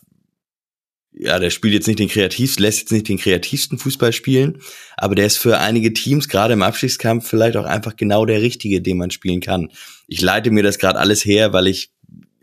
ja, 1.16 1.38
der 1.38 1.50
spielt 1.50 1.74
jetzt 1.74 1.86
nicht 1.86 2.00
den 2.00 2.08
kreativsten, 2.08 2.62
lässt 2.62 2.80
jetzt 2.80 2.92
nicht 2.92 3.08
den 3.08 3.18
kreativsten 3.18 3.78
Fußball 3.78 4.12
spielen, 4.12 4.58
aber 4.96 5.14
der 5.14 5.26
ist 5.26 5.36
für 5.36 5.58
einige 5.58 5.92
Teams, 5.92 6.28
gerade 6.28 6.54
im 6.54 6.62
Abstiegskampf, 6.62 7.28
vielleicht 7.28 7.56
auch 7.56 7.66
einfach 7.66 7.94
genau 7.94 8.26
der 8.26 8.42
Richtige, 8.42 8.82
den 8.82 8.96
man 8.96 9.12
spielen 9.12 9.40
kann. 9.40 9.70
Ich 10.08 10.20
leite 10.20 10.50
mir 10.50 10.64
das 10.64 10.78
gerade 10.78 10.98
alles 10.98 11.24
her, 11.24 11.52
weil 11.52 11.68
ich 11.68 11.92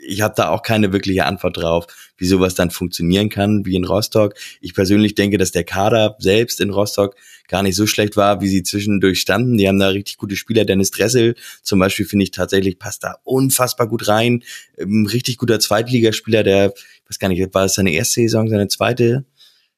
ich 0.03 0.22
habe 0.22 0.34
da 0.35 0.49
auch 0.49 0.63
keine 0.63 0.93
wirkliche 0.93 1.26
Antwort 1.26 1.57
drauf, 1.57 1.85
wie 2.18 2.26
sowas 2.26 2.55
dann 2.55 2.72
funktionieren 2.72 3.30
kann, 3.30 3.65
wie 3.65 3.76
in 3.76 3.85
Rostock. 3.85 4.34
Ich 4.59 4.73
persönlich 4.73 5.13
denke, 5.13 5.38
dass 5.38 5.51
der 5.51 5.63
Kader 5.63 6.15
selbst 6.18 6.59
in 6.59 6.72
Rostock 6.72 7.15
gar 7.51 7.61
nicht 7.63 7.75
so 7.75 7.85
schlecht 7.85 8.15
war, 8.15 8.41
wie 8.41 8.47
sie 8.47 8.63
zwischendurch 8.63 9.19
standen. 9.19 9.57
Die 9.57 9.67
haben 9.67 9.77
da 9.77 9.89
richtig 9.89 10.17
gute 10.17 10.37
Spieler. 10.37 10.63
Dennis 10.63 10.89
Dressel 10.89 11.35
zum 11.61 11.79
Beispiel 11.79 12.05
finde 12.05 12.23
ich 12.23 12.31
tatsächlich 12.31 12.79
passt 12.79 13.03
da 13.03 13.17
unfassbar 13.23 13.87
gut 13.87 14.07
rein. 14.07 14.43
Ein 14.79 15.05
richtig 15.05 15.37
guter 15.37 15.59
Zweitligaspieler, 15.59 16.43
der, 16.43 16.73
ich 16.75 17.09
weiß 17.09 17.19
gar 17.19 17.27
nicht, 17.27 17.53
war 17.53 17.65
es 17.65 17.75
seine 17.75 17.91
erste 17.91 18.21
Saison, 18.21 18.47
seine 18.47 18.69
zweite 18.69 19.25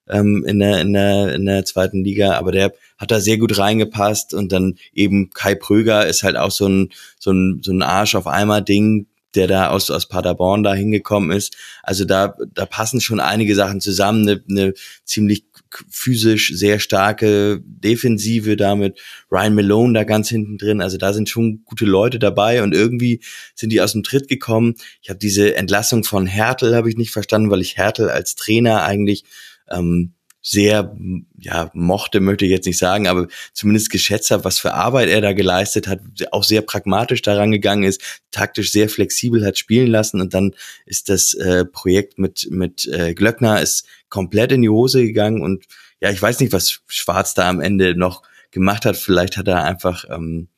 ähm, 0.07 0.45
in, 0.45 0.59
der, 0.59 0.81
in, 0.81 0.93
der, 0.93 1.33
in 1.33 1.45
der 1.45 1.65
zweiten 1.65 2.03
Liga, 2.03 2.37
aber 2.37 2.51
der 2.51 2.73
hat 2.97 3.09
da 3.09 3.19
sehr 3.19 3.37
gut 3.37 3.57
reingepasst 3.57 4.35
und 4.35 4.51
dann 4.51 4.75
eben 4.93 5.31
Kai 5.31 5.55
Pröger 5.55 6.05
ist 6.05 6.21
halt 6.21 6.37
auch 6.37 6.51
so 6.51 6.67
ein, 6.67 6.89
so 7.19 7.31
ein, 7.31 7.61
so 7.63 7.71
ein 7.71 7.81
Arsch 7.81 8.13
auf 8.13 8.27
einmal 8.27 8.61
Ding, 8.61 9.07
der 9.33 9.47
da 9.47 9.69
aus, 9.69 9.89
aus 9.89 10.07
Paderborn 10.07 10.61
da 10.61 10.75
hingekommen 10.75 11.31
ist. 11.31 11.55
Also 11.81 12.05
da, 12.05 12.35
da 12.53 12.65
passen 12.67 13.01
schon 13.01 13.19
einige 13.19 13.55
Sachen 13.55 13.81
zusammen. 13.81 14.27
Eine, 14.27 14.43
eine 14.47 14.73
ziemlich 15.05 15.45
physisch 15.89 16.53
sehr 16.53 16.79
starke 16.79 17.61
Defensive 17.65 18.55
damit. 18.57 18.99
Ryan 19.31 19.55
Malone 19.55 19.93
da 19.93 20.03
ganz 20.03 20.29
hinten 20.29 20.57
drin. 20.57 20.81
Also 20.81 20.97
da 20.97 21.13
sind 21.13 21.29
schon 21.29 21.63
gute 21.65 21.85
Leute 21.85 22.19
dabei 22.19 22.63
und 22.63 22.73
irgendwie 22.73 23.21
sind 23.55 23.71
die 23.71 23.81
aus 23.81 23.93
dem 23.93 24.03
Tritt 24.03 24.27
gekommen. 24.27 24.75
Ich 25.01 25.09
habe 25.09 25.19
diese 25.19 25.55
Entlassung 25.55 26.03
von 26.03 26.25
Hertel 26.25 26.75
habe 26.75 26.89
ich 26.89 26.97
nicht 26.97 27.11
verstanden, 27.11 27.49
weil 27.49 27.61
ich 27.61 27.77
Hertel 27.77 28.09
als 28.09 28.35
Trainer 28.35 28.83
eigentlich 28.83 29.23
ähm, 29.69 30.13
sehr, 30.45 30.95
ja, 31.40 31.72
mochte, 31.74 32.20
möchte 32.20 32.45
ich 32.45 32.52
jetzt 32.52 32.65
nicht 32.68 32.78
sagen, 32.78 33.07
aber 33.07 33.28
zumindest 33.53 33.90
geschätzt 33.90 34.30
habe, 34.30 34.44
was 34.44 34.60
für 34.60 34.74
Arbeit 34.74 35.07
er 35.07 35.22
da 35.22 35.32
geleistet 35.32 35.88
hat, 35.88 36.02
auch 36.32 36.44
sehr 36.44 36.61
pragmatisch 36.61 37.22
daran 37.22 37.49
gegangen 37.52 37.84
ist, 37.84 38.22
taktisch 38.32 38.72
sehr 38.72 38.90
flexibel 38.90 39.45
hat 39.45 39.57
spielen 39.57 39.88
lassen 39.88 40.20
und 40.20 40.34
dann 40.34 40.53
ist 40.86 41.07
das 41.07 41.34
äh, 41.34 41.64
Projekt 41.64 42.20
mit, 42.20 42.48
mit 42.52 42.86
äh, 42.88 43.14
Glöckner 43.14 43.61
ist 43.61 43.88
komplett 44.10 44.52
in 44.52 44.61
die 44.61 44.70
Hose 44.70 45.03
gegangen 45.03 45.41
und 45.41 45.65
ja, 46.02 46.11
ich 46.11 46.22
weiß 46.22 46.41
nicht, 46.41 46.52
was 46.52 46.82
Schwarz 46.88 47.34
da 47.34 47.48
am 47.48 47.61
Ende 47.61 47.95
noch 47.95 48.24
gemacht 48.52 48.84
hat. 48.84 48.98
Vielleicht 48.98 49.38
hat 49.38 49.48
er 49.48 49.64
einfach, 49.64 50.03
ähm, 50.10 50.49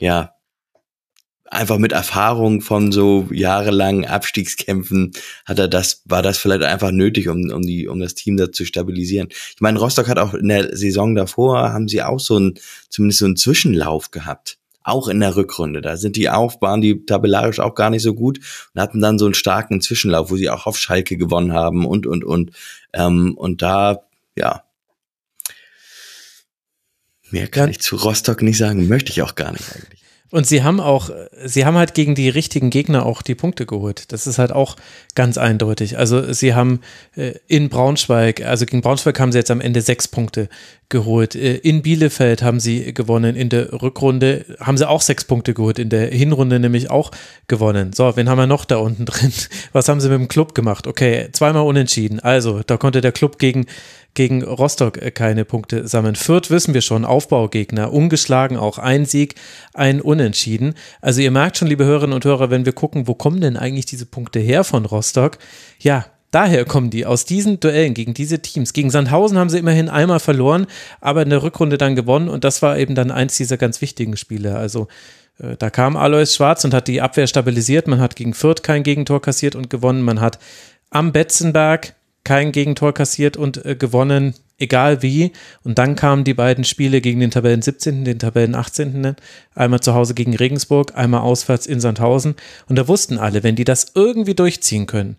ja, 0.00 0.35
einfach 1.50 1.78
mit 1.78 1.92
Erfahrung 1.92 2.60
von 2.60 2.92
so 2.92 3.28
jahrelangen 3.30 4.04
Abstiegskämpfen 4.04 5.12
hat 5.44 5.58
er 5.58 5.68
das, 5.68 6.02
war 6.04 6.22
das 6.22 6.38
vielleicht 6.38 6.62
einfach 6.62 6.90
nötig, 6.90 7.28
um, 7.28 7.50
um 7.50 7.62
die, 7.62 7.88
um 7.88 8.00
das 8.00 8.14
Team 8.14 8.36
da 8.36 8.52
zu 8.52 8.64
stabilisieren. 8.64 9.28
Ich 9.30 9.60
meine, 9.60 9.78
Rostock 9.78 10.08
hat 10.08 10.18
auch 10.18 10.34
in 10.34 10.48
der 10.48 10.76
Saison 10.76 11.14
davor, 11.14 11.72
haben 11.72 11.88
sie 11.88 12.02
auch 12.02 12.20
so 12.20 12.38
ein, 12.38 12.54
zumindest 12.88 13.20
so 13.20 13.26
einen 13.26 13.36
Zwischenlauf 13.36 14.10
gehabt. 14.10 14.58
Auch 14.82 15.08
in 15.08 15.18
der 15.18 15.34
Rückrunde. 15.34 15.80
Da 15.80 15.96
sind 15.96 16.14
die 16.14 16.30
auch, 16.30 16.60
waren 16.62 16.80
die 16.80 17.04
tabellarisch 17.04 17.58
auch 17.58 17.74
gar 17.74 17.90
nicht 17.90 18.02
so 18.02 18.14
gut 18.14 18.38
und 18.72 18.80
hatten 18.80 19.00
dann 19.00 19.18
so 19.18 19.24
einen 19.24 19.34
starken 19.34 19.80
Zwischenlauf, 19.80 20.30
wo 20.30 20.36
sie 20.36 20.48
auch 20.48 20.66
auf 20.66 20.78
Schalke 20.78 21.16
gewonnen 21.16 21.52
haben 21.52 21.84
und, 21.84 22.06
und, 22.06 22.24
und. 22.24 22.52
Ähm, 22.92 23.34
und 23.36 23.62
da, 23.62 24.02
ja, 24.36 24.62
Mehr 27.30 27.48
kann 27.48 27.70
ich 27.70 27.80
zu 27.80 27.96
Rostock 27.96 28.42
nicht 28.42 28.58
sagen, 28.58 28.86
möchte 28.86 29.10
ich 29.10 29.22
auch 29.22 29.34
gar 29.34 29.50
nicht 29.50 29.74
eigentlich. 29.74 30.05
Und 30.30 30.46
sie 30.46 30.64
haben 30.64 30.80
auch, 30.80 31.10
sie 31.44 31.64
haben 31.64 31.76
halt 31.76 31.94
gegen 31.94 32.16
die 32.16 32.28
richtigen 32.28 32.70
Gegner 32.70 33.06
auch 33.06 33.22
die 33.22 33.36
Punkte 33.36 33.64
geholt. 33.64 34.10
Das 34.12 34.26
ist 34.26 34.38
halt 34.38 34.50
auch 34.50 34.76
ganz 35.14 35.38
eindeutig. 35.38 35.98
Also 35.98 36.32
sie 36.32 36.54
haben 36.54 36.80
äh, 37.14 37.34
in 37.46 37.68
Braunschweig, 37.68 38.44
also 38.44 38.66
gegen 38.66 38.82
Braunschweig 38.82 39.20
haben 39.20 39.30
sie 39.30 39.38
jetzt 39.38 39.52
am 39.52 39.60
Ende 39.60 39.82
sechs 39.82 40.08
Punkte 40.08 40.48
geholt. 40.88 41.36
Äh, 41.36 41.56
in 41.58 41.82
Bielefeld 41.82 42.42
haben 42.42 42.58
sie 42.58 42.92
gewonnen. 42.92 43.36
In 43.36 43.50
der 43.50 43.72
Rückrunde 43.72 44.44
haben 44.58 44.76
sie 44.76 44.88
auch 44.88 45.00
sechs 45.00 45.24
Punkte 45.24 45.54
geholt. 45.54 45.78
In 45.78 45.90
der 45.90 46.08
Hinrunde 46.08 46.58
nämlich 46.58 46.90
auch 46.90 47.12
gewonnen. 47.46 47.92
So, 47.92 48.16
wen 48.16 48.28
haben 48.28 48.38
wir 48.38 48.48
noch 48.48 48.64
da 48.64 48.78
unten 48.78 49.06
drin? 49.06 49.32
Was 49.72 49.88
haben 49.88 50.00
sie 50.00 50.08
mit 50.08 50.18
dem 50.18 50.28
Club 50.28 50.56
gemacht? 50.56 50.88
Okay, 50.88 51.28
zweimal 51.32 51.62
unentschieden. 51.62 52.18
Also, 52.18 52.62
da 52.66 52.76
konnte 52.76 53.00
der 53.00 53.12
Club 53.12 53.38
gegen 53.38 53.66
gegen 54.16 54.42
Rostock 54.42 54.98
keine 55.14 55.44
Punkte 55.44 55.86
sammeln. 55.86 56.16
Fürth 56.16 56.50
wissen 56.50 56.74
wir 56.74 56.80
schon, 56.80 57.04
Aufbaugegner, 57.04 57.92
ungeschlagen 57.92 58.56
auch 58.56 58.78
ein 58.78 59.04
Sieg, 59.04 59.36
ein 59.72 60.00
Unentschieden. 60.00 60.74
Also 61.00 61.20
ihr 61.20 61.30
merkt 61.30 61.56
schon, 61.56 61.68
liebe 61.68 61.84
Hörerinnen 61.84 62.14
und 62.14 62.24
Hörer, 62.24 62.50
wenn 62.50 62.66
wir 62.66 62.72
gucken, 62.72 63.06
wo 63.06 63.14
kommen 63.14 63.40
denn 63.40 63.56
eigentlich 63.56 63.86
diese 63.86 64.06
Punkte 64.06 64.40
her 64.40 64.64
von 64.64 64.84
Rostock? 64.84 65.38
Ja, 65.78 66.06
Daher 66.32 66.64
kommen 66.64 66.90
die 66.90 67.06
aus 67.06 67.24
diesen 67.24 67.60
Duellen 67.60 67.94
gegen 67.94 68.12
diese 68.12 68.42
Teams. 68.42 68.72
Gegen 68.72 68.90
Sandhausen 68.90 69.38
haben 69.38 69.48
sie 69.48 69.58
immerhin 69.58 69.88
einmal 69.88 70.20
verloren, 70.20 70.66
aber 71.00 71.22
in 71.22 71.30
der 71.30 71.42
Rückrunde 71.42 71.78
dann 71.78 71.96
gewonnen 71.96 72.28
und 72.28 72.44
das 72.44 72.60
war 72.62 72.76
eben 72.76 72.94
dann 72.94 73.10
eins 73.10 73.36
dieser 73.36 73.56
ganz 73.56 73.80
wichtigen 73.80 74.16
Spiele. 74.16 74.56
Also 74.56 74.88
äh, 75.38 75.56
da 75.56 75.70
kam 75.70 75.96
Alois 75.96 76.34
Schwarz 76.34 76.64
und 76.64 76.74
hat 76.74 76.88
die 76.88 77.00
Abwehr 77.00 77.26
stabilisiert. 77.26 77.86
Man 77.86 78.00
hat 78.00 78.16
gegen 78.16 78.34
Fürth 78.34 78.62
kein 78.62 78.82
Gegentor 78.82 79.22
kassiert 79.22 79.54
und 79.54 79.70
gewonnen. 79.70 80.02
Man 80.02 80.20
hat 80.20 80.38
am 80.90 81.12
Betzenberg 81.12 81.94
kein 82.26 82.52
Gegentor 82.52 82.92
kassiert 82.92 83.38
und 83.38 83.64
äh, 83.64 83.74
gewonnen, 83.74 84.34
egal 84.58 85.00
wie. 85.00 85.32
Und 85.64 85.78
dann 85.78 85.96
kamen 85.96 86.24
die 86.24 86.34
beiden 86.34 86.64
Spiele 86.64 87.00
gegen 87.00 87.20
den 87.20 87.30
Tabellen 87.30 87.62
17., 87.62 88.04
den 88.04 88.18
Tabellen 88.18 88.54
18., 88.54 89.16
einmal 89.54 89.80
zu 89.80 89.94
Hause 89.94 90.12
gegen 90.12 90.36
Regensburg, 90.36 90.92
einmal 90.94 91.20
auswärts 91.22 91.66
in 91.66 91.80
Sandhausen. 91.80 92.34
Und 92.68 92.76
da 92.76 92.86
wussten 92.86 93.16
alle, 93.16 93.42
wenn 93.42 93.56
die 93.56 93.64
das 93.64 93.92
irgendwie 93.94 94.34
durchziehen 94.34 94.86
können 94.86 95.16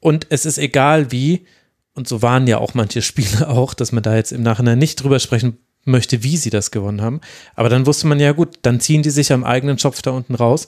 und 0.00 0.26
es 0.30 0.46
ist 0.46 0.58
egal 0.58 1.10
wie, 1.10 1.46
und 1.94 2.06
so 2.06 2.22
waren 2.22 2.46
ja 2.46 2.58
auch 2.58 2.74
manche 2.74 3.02
Spiele 3.10 3.48
auch, 3.48 3.74
dass 3.74 3.92
man 3.92 4.02
da 4.02 4.14
jetzt 4.14 4.32
im 4.32 4.42
Nachhinein 4.42 4.78
nicht 4.78 5.02
drüber 5.02 5.18
sprechen 5.18 5.58
möchte, 5.84 6.22
wie 6.22 6.36
sie 6.36 6.50
das 6.50 6.70
gewonnen 6.70 7.00
haben. 7.00 7.20
Aber 7.54 7.68
dann 7.68 7.86
wusste 7.86 8.06
man 8.06 8.20
ja 8.20 8.32
gut, 8.32 8.58
dann 8.62 8.80
ziehen 8.80 9.02
die 9.02 9.10
sich 9.10 9.32
am 9.32 9.44
eigenen 9.44 9.78
Schopf 9.78 10.02
da 10.02 10.10
unten 10.10 10.34
raus. 10.34 10.66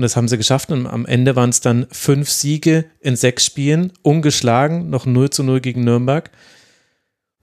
Und 0.00 0.04
das 0.04 0.16
haben 0.16 0.28
sie 0.28 0.38
geschafft. 0.38 0.70
Und 0.70 0.86
am 0.86 1.04
Ende 1.04 1.36
waren 1.36 1.50
es 1.50 1.60
dann 1.60 1.86
fünf 1.92 2.30
Siege 2.30 2.86
in 3.00 3.16
sechs 3.16 3.44
Spielen, 3.44 3.92
ungeschlagen, 4.00 4.88
noch 4.88 5.04
0 5.04 5.28
zu 5.28 5.42
0 5.42 5.60
gegen 5.60 5.84
Nürnberg. 5.84 6.30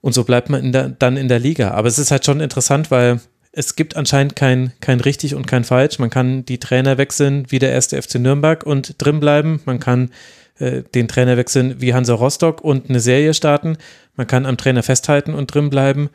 Und 0.01 0.13
so 0.13 0.23
bleibt 0.23 0.49
man 0.49 0.63
in 0.63 0.71
der, 0.71 0.89
dann 0.89 1.17
in 1.17 1.27
der 1.27 1.37
Liga. 1.37 1.69
Aber 1.69 1.87
es 1.87 1.99
ist 1.99 2.09
halt 2.09 2.25
schon 2.25 2.39
interessant, 2.39 2.89
weil 2.89 3.19
es 3.51 3.75
gibt 3.75 3.95
anscheinend 3.95 4.35
kein, 4.35 4.73
kein 4.81 5.01
richtig 5.01 5.35
und 5.35 5.45
kein 5.45 5.65
falsch. 5.65 5.99
Man 5.99 6.09
kann 6.09 6.45
die 6.45 6.57
Trainer 6.57 6.97
wechseln 6.97 7.45
wie 7.49 7.59
der 7.59 7.71
erste 7.71 8.01
FC 8.01 8.15
Nürnberg 8.15 8.65
und 8.65 8.95
drin 8.97 9.19
bleiben. 9.19 9.61
Man 9.65 9.79
kann 9.79 10.09
äh, 10.57 10.81
den 10.81 11.07
Trainer 11.07 11.37
wechseln 11.37 11.79
wie 11.79 11.93
Hansa 11.93 12.15
Rostock 12.15 12.61
und 12.61 12.89
eine 12.89 13.01
Serie 13.01 13.35
starten. 13.35 13.77
Man 14.15 14.25
kann 14.25 14.47
am 14.47 14.57
Trainer 14.57 14.81
festhalten 14.81 15.35
und 15.35 15.53
drin 15.53 15.69
bleiben. 15.69 16.09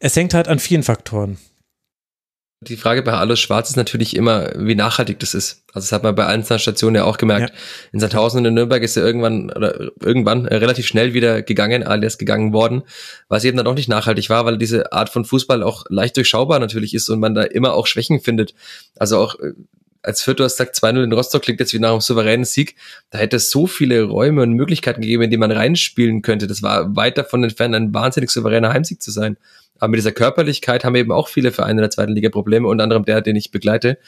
Es 0.00 0.16
hängt 0.16 0.34
halt 0.34 0.48
an 0.48 0.58
vielen 0.58 0.82
Faktoren. 0.82 1.38
Die 2.68 2.76
Frage 2.76 3.02
bei 3.02 3.12
Alles 3.12 3.40
Schwarz 3.40 3.70
ist 3.70 3.76
natürlich 3.76 4.16
immer, 4.16 4.50
wie 4.56 4.74
nachhaltig 4.74 5.18
das 5.20 5.34
ist. 5.34 5.62
Also 5.72 5.86
das 5.86 5.92
hat 5.92 6.02
man 6.02 6.14
bei 6.14 6.26
einzelnen 6.26 6.58
Stationen 6.58 6.96
ja 6.96 7.04
auch 7.04 7.16
gemerkt. 7.16 7.50
Ja. 7.50 7.60
In 7.92 8.00
Sandhausen 8.00 8.38
und 8.40 8.44
in 8.46 8.54
Nürnberg 8.54 8.82
ist 8.82 8.96
er 8.96 9.04
irgendwann 9.04 9.50
oder 9.50 9.90
irgendwann 10.00 10.46
äh, 10.46 10.56
relativ 10.56 10.86
schnell 10.86 11.14
wieder 11.14 11.42
gegangen, 11.42 11.82
alias 11.82 12.18
gegangen 12.18 12.52
worden, 12.52 12.82
was 13.28 13.44
eben 13.44 13.56
dann 13.56 13.66
auch 13.66 13.74
nicht 13.74 13.88
nachhaltig 13.88 14.30
war, 14.30 14.44
weil 14.46 14.58
diese 14.58 14.92
Art 14.92 15.08
von 15.08 15.24
Fußball 15.24 15.62
auch 15.62 15.84
leicht 15.88 16.16
durchschaubar 16.16 16.58
natürlich 16.58 16.94
ist 16.94 17.08
und 17.08 17.20
man 17.20 17.34
da 17.34 17.42
immer 17.42 17.74
auch 17.74 17.86
Schwächen 17.86 18.20
findet. 18.20 18.54
Also 18.96 19.18
auch 19.18 19.38
äh, 19.40 19.52
als 20.04 20.26
hast 20.26 20.36
gesagt, 20.36 20.76
2-0 20.76 21.02
in 21.02 21.12
Rostock 21.12 21.42
klingt 21.42 21.60
jetzt 21.60 21.72
wie 21.72 21.78
nach 21.78 21.90
einem 21.90 22.00
souveränen 22.00 22.44
Sieg. 22.44 22.76
Da 23.10 23.18
hätte 23.18 23.36
es 23.36 23.50
so 23.50 23.66
viele 23.66 24.02
Räume 24.02 24.42
und 24.42 24.52
Möglichkeiten 24.52 25.00
gegeben, 25.00 25.22
in 25.22 25.30
die 25.30 25.38
man 25.38 25.50
reinspielen 25.50 26.20
könnte. 26.20 26.46
Das 26.46 26.62
war 26.62 26.94
weit 26.94 27.16
davon 27.16 27.42
entfernt, 27.42 27.74
ein 27.74 27.94
wahnsinnig 27.94 28.30
souveräner 28.30 28.72
Heimsieg 28.72 29.00
zu 29.00 29.10
sein. 29.10 29.38
Aber 29.78 29.88
mit 29.88 29.98
dieser 29.98 30.12
Körperlichkeit 30.12 30.84
haben 30.84 30.94
eben 30.94 31.10
auch 31.10 31.28
viele 31.28 31.52
Vereine 31.52 31.80
in 31.80 31.84
der 31.84 31.90
zweiten 31.90 32.12
Liga 32.12 32.28
Probleme, 32.28 32.68
unter 32.68 32.84
anderem 32.84 33.04
der, 33.04 33.22
den 33.22 33.34
ich 33.34 33.50
begleite. 33.50 33.98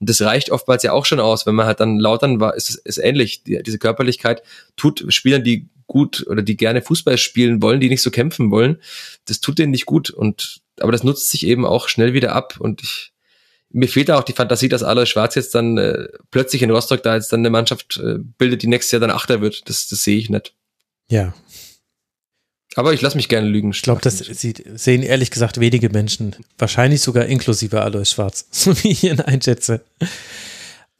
Und 0.00 0.08
das 0.08 0.20
reicht 0.20 0.50
oftmals 0.50 0.82
ja 0.82 0.92
auch 0.92 1.06
schon 1.06 1.18
aus, 1.18 1.46
wenn 1.46 1.54
man 1.54 1.66
halt 1.66 1.80
dann 1.80 1.98
lautern 1.98 2.40
war, 2.40 2.54
ist 2.54 2.68
es 2.68 2.76
ist 2.76 2.98
ähnlich. 2.98 3.42
Die, 3.42 3.62
diese 3.62 3.78
Körperlichkeit 3.78 4.42
tut 4.76 5.04
Spielern, 5.08 5.42
die 5.42 5.68
gut 5.86 6.26
oder 6.28 6.42
die 6.42 6.56
gerne 6.56 6.82
Fußball 6.82 7.16
spielen 7.16 7.62
wollen, 7.62 7.80
die 7.80 7.88
nicht 7.88 8.02
so 8.02 8.10
kämpfen 8.10 8.50
wollen, 8.50 8.76
das 9.24 9.40
tut 9.40 9.58
denen 9.58 9.72
nicht 9.72 9.86
gut. 9.86 10.10
Und 10.10 10.60
aber 10.78 10.92
das 10.92 11.02
nutzt 11.02 11.30
sich 11.30 11.46
eben 11.46 11.64
auch 11.64 11.88
schnell 11.88 12.12
wieder 12.12 12.34
ab. 12.34 12.56
Und 12.60 12.82
ich 12.82 13.12
mir 13.70 13.88
fehlt 13.88 14.08
da 14.08 14.18
auch 14.18 14.24
die 14.24 14.32
Fantasie, 14.32 14.68
dass 14.68 14.82
Alois 14.82 15.06
Schwarz 15.06 15.34
jetzt 15.34 15.54
dann 15.54 15.76
äh, 15.78 16.08
plötzlich 16.30 16.62
in 16.62 16.70
Rostock 16.70 17.02
da 17.02 17.14
jetzt 17.14 17.32
dann 17.32 17.40
eine 17.40 17.50
Mannschaft 17.50 18.00
äh, 18.02 18.18
bildet, 18.38 18.62
die 18.62 18.66
nächstes 18.66 18.92
Jahr 18.92 19.00
dann 19.00 19.10
Achter 19.10 19.40
wird. 19.40 19.68
Das, 19.68 19.88
das 19.88 20.02
sehe 20.02 20.18
ich 20.18 20.30
nicht. 20.30 20.54
Ja. 21.10 21.34
Aber 22.74 22.92
ich 22.92 23.00
lasse 23.00 23.16
mich 23.16 23.28
gerne 23.28 23.48
lügen. 23.48 23.70
Ich 23.70 23.82
glaube, 23.82 24.00
das 24.02 24.18
sieht, 24.18 24.64
sehen 24.74 25.02
ehrlich 25.02 25.30
gesagt 25.30 25.58
wenige 25.58 25.90
Menschen. 25.90 26.36
Wahrscheinlich 26.58 27.00
sogar 27.00 27.26
inklusive 27.26 27.82
Alois 27.82 28.06
Schwarz, 28.06 28.46
so 28.50 28.76
wie 28.82 28.90
ich 28.90 29.04
ihn 29.04 29.20
einschätze. 29.20 29.82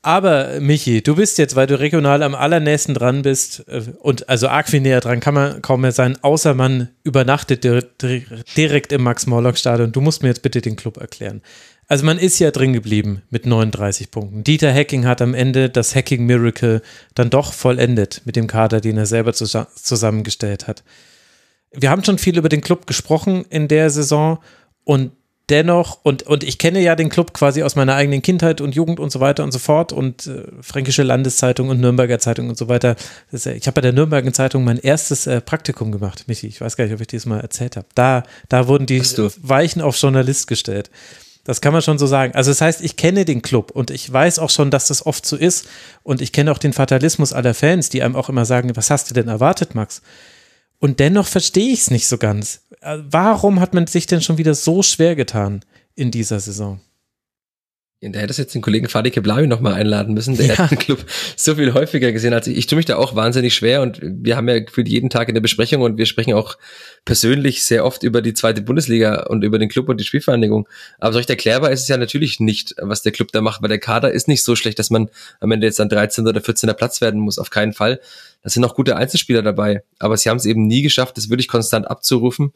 Aber 0.00 0.60
Michi, 0.60 1.02
du 1.02 1.16
bist 1.16 1.38
jetzt, 1.38 1.56
weil 1.56 1.66
du 1.66 1.78
regional 1.78 2.22
am 2.22 2.34
allernächsten 2.34 2.94
dran 2.94 3.22
bist 3.22 3.64
äh, 3.68 3.82
und 3.98 4.28
also 4.28 4.48
arg 4.48 4.68
viel 4.68 4.80
näher 4.80 5.00
dran 5.00 5.20
kann 5.20 5.34
man 5.34 5.60
kaum 5.60 5.80
mehr 5.80 5.92
sein, 5.92 6.16
außer 6.22 6.54
man 6.54 6.88
übernachtet 7.02 7.64
direkt 7.64 8.92
im 8.92 9.02
Max-Morlock-Stadion. 9.02 9.92
Du 9.92 10.00
musst 10.00 10.22
mir 10.22 10.28
jetzt 10.28 10.42
bitte 10.42 10.60
den 10.60 10.76
Club 10.76 10.98
erklären. 10.98 11.42
Also 11.90 12.04
man 12.04 12.18
ist 12.18 12.38
ja 12.38 12.50
drin 12.50 12.74
geblieben 12.74 13.22
mit 13.30 13.46
39 13.46 14.10
Punkten. 14.10 14.44
Dieter 14.44 14.72
Hacking 14.72 15.06
hat 15.06 15.22
am 15.22 15.32
Ende 15.32 15.70
das 15.70 15.96
Hacking 15.96 16.26
Miracle 16.26 16.82
dann 17.14 17.30
doch 17.30 17.54
vollendet 17.54 18.20
mit 18.26 18.36
dem 18.36 18.46
Kader, 18.46 18.82
den 18.82 18.98
er 18.98 19.06
selber 19.06 19.32
zusammengestellt 19.32 20.68
hat. 20.68 20.84
Wir 21.72 21.90
haben 21.90 22.04
schon 22.04 22.18
viel 22.18 22.36
über 22.36 22.50
den 22.50 22.60
Club 22.60 22.86
gesprochen 22.86 23.46
in 23.48 23.68
der 23.68 23.88
Saison 23.88 24.38
und 24.84 25.12
dennoch, 25.48 26.00
und, 26.02 26.24
und 26.24 26.44
ich 26.44 26.58
kenne 26.58 26.80
ja 26.80 26.94
den 26.94 27.08
Club 27.08 27.32
quasi 27.32 27.62
aus 27.62 27.74
meiner 27.74 27.94
eigenen 27.94 28.20
Kindheit 28.20 28.60
und 28.60 28.74
Jugend 28.74 29.00
und 29.00 29.10
so 29.10 29.20
weiter 29.20 29.42
und 29.42 29.52
so 29.52 29.58
fort 29.58 29.94
und 29.94 30.26
äh, 30.26 30.42
Fränkische 30.60 31.02
Landeszeitung 31.02 31.70
und 31.70 31.80
Nürnberger 31.80 32.18
Zeitung 32.18 32.50
und 32.50 32.58
so 32.58 32.68
weiter. 32.68 32.96
Das, 33.32 33.46
ich 33.46 33.66
habe 33.66 33.76
bei 33.76 33.80
der 33.80 33.94
Nürnberger 33.94 34.32
Zeitung 34.34 34.62
mein 34.62 34.76
erstes 34.76 35.26
äh, 35.26 35.40
Praktikum 35.40 35.90
gemacht, 35.90 36.24
Michi. 36.26 36.48
Ich 36.48 36.60
weiß 36.60 36.76
gar 36.76 36.84
nicht, 36.84 36.92
ob 36.92 37.00
ich 37.00 37.06
dir 37.06 37.16
das 37.16 37.24
mal 37.24 37.40
erzählt 37.40 37.76
habe. 37.78 37.86
Da, 37.94 38.24
da 38.50 38.68
wurden 38.68 38.84
die 38.84 39.00
Weichen 39.00 39.80
auf 39.80 39.96
Journalist 39.96 40.48
gestellt. 40.48 40.90
Das 41.48 41.62
kann 41.62 41.72
man 41.72 41.80
schon 41.80 41.96
so 41.96 42.06
sagen. 42.06 42.34
Also 42.34 42.50
das 42.50 42.60
heißt, 42.60 42.82
ich 42.82 42.96
kenne 42.96 43.24
den 43.24 43.40
Club 43.40 43.70
und 43.70 43.90
ich 43.90 44.12
weiß 44.12 44.38
auch 44.38 44.50
schon, 44.50 44.70
dass 44.70 44.88
das 44.88 45.06
oft 45.06 45.24
so 45.24 45.34
ist. 45.34 45.66
Und 46.02 46.20
ich 46.20 46.32
kenne 46.32 46.52
auch 46.52 46.58
den 46.58 46.74
Fatalismus 46.74 47.32
aller 47.32 47.54
Fans, 47.54 47.88
die 47.88 48.02
einem 48.02 48.16
auch 48.16 48.28
immer 48.28 48.44
sagen, 48.44 48.76
was 48.76 48.90
hast 48.90 49.08
du 49.08 49.14
denn 49.14 49.28
erwartet, 49.28 49.74
Max? 49.74 50.02
Und 50.78 51.00
dennoch 51.00 51.26
verstehe 51.26 51.72
ich 51.72 51.80
es 51.80 51.90
nicht 51.90 52.06
so 52.06 52.18
ganz. 52.18 52.64
Äh, 52.82 52.98
warum 53.00 53.60
hat 53.60 53.72
man 53.72 53.86
sich 53.86 54.06
denn 54.06 54.20
schon 54.20 54.36
wieder 54.36 54.54
so 54.54 54.82
schwer 54.82 55.16
getan 55.16 55.64
in 55.94 56.10
dieser 56.10 56.38
Saison? 56.38 56.80
Der 58.00 58.22
hätte 58.22 58.40
jetzt 58.40 58.54
den 58.54 58.62
Kollegen 58.62 58.88
Fadi 58.88 59.10
Keblavi 59.10 59.48
nochmal 59.48 59.74
einladen 59.74 60.14
müssen. 60.14 60.36
Der 60.36 60.46
ja. 60.46 60.58
hat 60.58 60.70
den 60.70 60.78
Club 60.78 61.04
so 61.34 61.56
viel 61.56 61.74
häufiger 61.74 62.12
gesehen 62.12 62.32
als 62.32 62.46
ich. 62.46 62.56
Ich 62.56 62.68
tue 62.68 62.76
mich 62.76 62.86
da 62.86 62.94
auch 62.94 63.16
wahnsinnig 63.16 63.56
schwer 63.56 63.82
und 63.82 63.98
wir 64.00 64.36
haben 64.36 64.48
ja 64.48 64.60
gefühlt 64.60 64.88
jeden 64.88 65.10
Tag 65.10 65.28
in 65.28 65.34
der 65.34 65.40
Besprechung 65.40 65.82
und 65.82 65.98
wir 65.98 66.06
sprechen 66.06 66.34
auch 66.34 66.58
persönlich 67.04 67.64
sehr 67.64 67.84
oft 67.84 68.04
über 68.04 68.22
die 68.22 68.34
zweite 68.34 68.62
Bundesliga 68.62 69.24
und 69.24 69.42
über 69.42 69.58
den 69.58 69.68
Club 69.68 69.88
und 69.88 69.98
die 69.98 70.04
Spielvereinigung. 70.04 70.68
Aber 71.00 71.12
so 71.12 71.18
recht 71.18 71.30
erklärbar 71.30 71.72
ist 71.72 71.82
es 71.82 71.88
ja 71.88 71.96
natürlich 71.96 72.38
nicht, 72.38 72.76
was 72.80 73.02
der 73.02 73.10
Club 73.10 73.32
da 73.32 73.40
macht, 73.40 73.62
weil 73.62 73.68
der 73.68 73.80
Kader 73.80 74.12
ist 74.12 74.28
nicht 74.28 74.44
so 74.44 74.54
schlecht, 74.54 74.78
dass 74.78 74.90
man 74.90 75.10
am 75.40 75.50
Ende 75.50 75.66
jetzt 75.66 75.80
an 75.80 75.88
13. 75.88 76.24
oder 76.28 76.40
14. 76.40 76.70
Platz 76.76 77.00
werden 77.00 77.18
muss. 77.18 77.40
Auf 77.40 77.50
keinen 77.50 77.72
Fall. 77.72 77.98
Da 78.44 78.50
sind 78.50 78.62
noch 78.62 78.76
gute 78.76 78.94
Einzelspieler 78.94 79.42
dabei. 79.42 79.82
Aber 79.98 80.16
sie 80.16 80.30
haben 80.30 80.36
es 80.36 80.44
eben 80.44 80.68
nie 80.68 80.82
geschafft, 80.82 81.16
das 81.16 81.30
wirklich 81.30 81.48
konstant 81.48 81.90
abzurufen. 81.90 82.52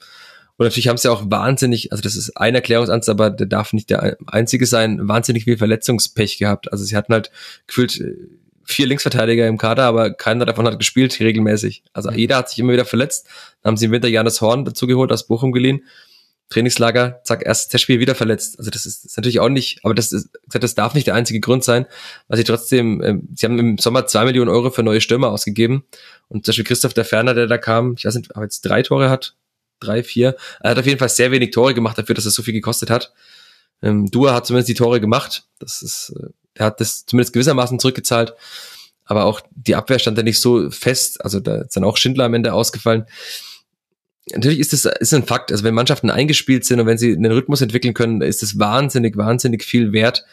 Und 0.57 0.67
natürlich 0.67 0.89
haben 0.89 0.99
sie 0.99 1.11
auch 1.11 1.23
wahnsinnig, 1.27 1.93
also 1.93 2.03
das 2.03 2.15
ist 2.15 2.37
ein 2.37 2.55
Erklärungsansatz, 2.55 3.09
aber 3.09 3.31
der 3.31 3.47
darf 3.47 3.73
nicht 3.73 3.91
der 3.91 4.17
einzige 4.27 4.67
sein, 4.67 5.09
wahnsinnig 5.09 5.45
viel 5.45 5.57
Verletzungspech 5.57 6.39
gehabt. 6.39 6.71
Also 6.71 6.85
sie 6.85 6.97
hatten 6.97 7.13
halt 7.13 7.31
gefühlt 7.67 8.01
äh, 8.01 8.15
vier 8.65 8.87
Linksverteidiger 8.87 9.47
im 9.47 9.59
Kader, 9.59 9.85
aber 9.85 10.13
keiner 10.13 10.45
davon 10.45 10.67
hat 10.67 10.79
gespielt 10.79 11.19
regelmäßig. 11.21 11.83
Also 11.93 12.11
mhm. 12.11 12.19
jeder 12.19 12.37
hat 12.37 12.51
sich 12.51 12.59
immer 12.59 12.73
wieder 12.73 12.85
verletzt. 12.85 13.27
Dann 13.63 13.73
haben 13.73 13.77
sie 13.77 13.87
im 13.87 13.93
Winter 13.93 14.09
Janis 14.09 14.41
Horn 14.41 14.65
dazu 14.65 14.87
geholt, 14.87 15.11
aus 15.13 15.27
Bochum 15.27 15.53
geliehen. 15.53 15.85
Trainingslager, 16.51 17.21
zack, 17.25 17.47
erstes 17.47 17.69
Testspiel 17.69 17.99
wieder 17.99 18.15
verletzt. 18.15 18.59
Also 18.59 18.71
das 18.71 18.85
ist, 18.85 19.05
das 19.05 19.13
ist 19.13 19.17
natürlich 19.17 19.41
auch 19.41 19.49
nicht, 19.49 19.81
aber 19.85 19.95
das 19.95 20.13
ist, 20.13 20.29
das 20.47 20.75
darf 20.75 20.95
nicht 20.95 21.07
der 21.07 21.15
einzige 21.15 21.41
Grund 21.41 21.65
sein, 21.65 21.87
weil 22.29 22.37
sie 22.37 22.45
trotzdem, 22.45 23.01
äh, 23.01 23.15
sie 23.35 23.47
haben 23.47 23.59
im 23.59 23.79
Sommer 23.79 24.07
zwei 24.07 24.27
Millionen 24.27 24.51
Euro 24.51 24.71
für 24.71 24.83
neue 24.83 25.01
Stürmer 25.01 25.31
ausgegeben 25.31 25.85
und 26.29 26.45
zum 26.45 26.53
Beispiel 26.53 26.65
Christoph 26.65 26.93
der 26.93 27.07
Ferner, 27.07 27.33
der 27.33 27.47
da 27.47 27.57
kam, 27.57 27.95
ich 27.97 28.05
weiß 28.05 28.15
nicht, 28.17 28.37
aber 28.37 28.45
jetzt 28.45 28.61
drei 28.63 28.83
Tore 28.83 29.09
hat, 29.09 29.35
drei, 29.83 30.03
vier. 30.03 30.37
Er 30.61 30.71
hat 30.71 30.79
auf 30.79 30.87
jeden 30.87 30.99
Fall 30.99 31.09
sehr 31.09 31.31
wenig 31.31 31.51
Tore 31.51 31.75
gemacht 31.75 31.99
dafür, 31.99 32.15
dass 32.15 32.27
es 32.27 32.35
so 32.35 32.43
viel 32.43 32.55
gekostet 32.55 32.91
hat. 32.91 33.13
Ähm, 33.83 34.11
Dua 34.11 34.35
hat 34.35 34.47
zumindest 34.47 34.69
die 34.69 34.75
Tore 34.75 35.01
gemacht. 35.01 35.45
Das 35.59 35.83
ist, 35.83 36.15
äh, 36.17 36.29
er 36.55 36.67
hat 36.67 36.81
das 36.81 37.05
zumindest 37.07 37.33
gewissermaßen 37.33 37.79
zurückgezahlt. 37.79 38.35
Aber 39.05 39.25
auch 39.25 39.41
die 39.55 39.75
Abwehr 39.75 39.99
stand 39.99 40.17
da 40.17 40.23
nicht 40.23 40.41
so 40.41 40.71
fest. 40.71 41.25
Also 41.25 41.41
da 41.41 41.63
ist 41.63 41.77
dann 41.77 41.85
auch 41.85 41.97
Schindler 41.97 42.25
am 42.25 42.35
Ende 42.35 42.53
ausgefallen. 42.53 43.07
Natürlich 44.31 44.61
ist 44.61 44.73
das 44.73 44.85
ist 44.85 45.13
ein 45.13 45.25
Fakt. 45.25 45.51
Also 45.51 45.65
wenn 45.65 45.75
Mannschaften 45.75 46.11
eingespielt 46.11 46.65
sind 46.65 46.79
und 46.81 46.87
wenn 46.87 46.99
sie 46.99 47.13
einen 47.13 47.33
Rhythmus 47.33 47.61
entwickeln 47.61 47.95
können, 47.95 48.23
ist 48.23 48.43
das 48.43 48.59
wahnsinnig, 48.59 49.17
wahnsinnig 49.17 49.65
viel 49.65 49.93
wert. 49.93 50.25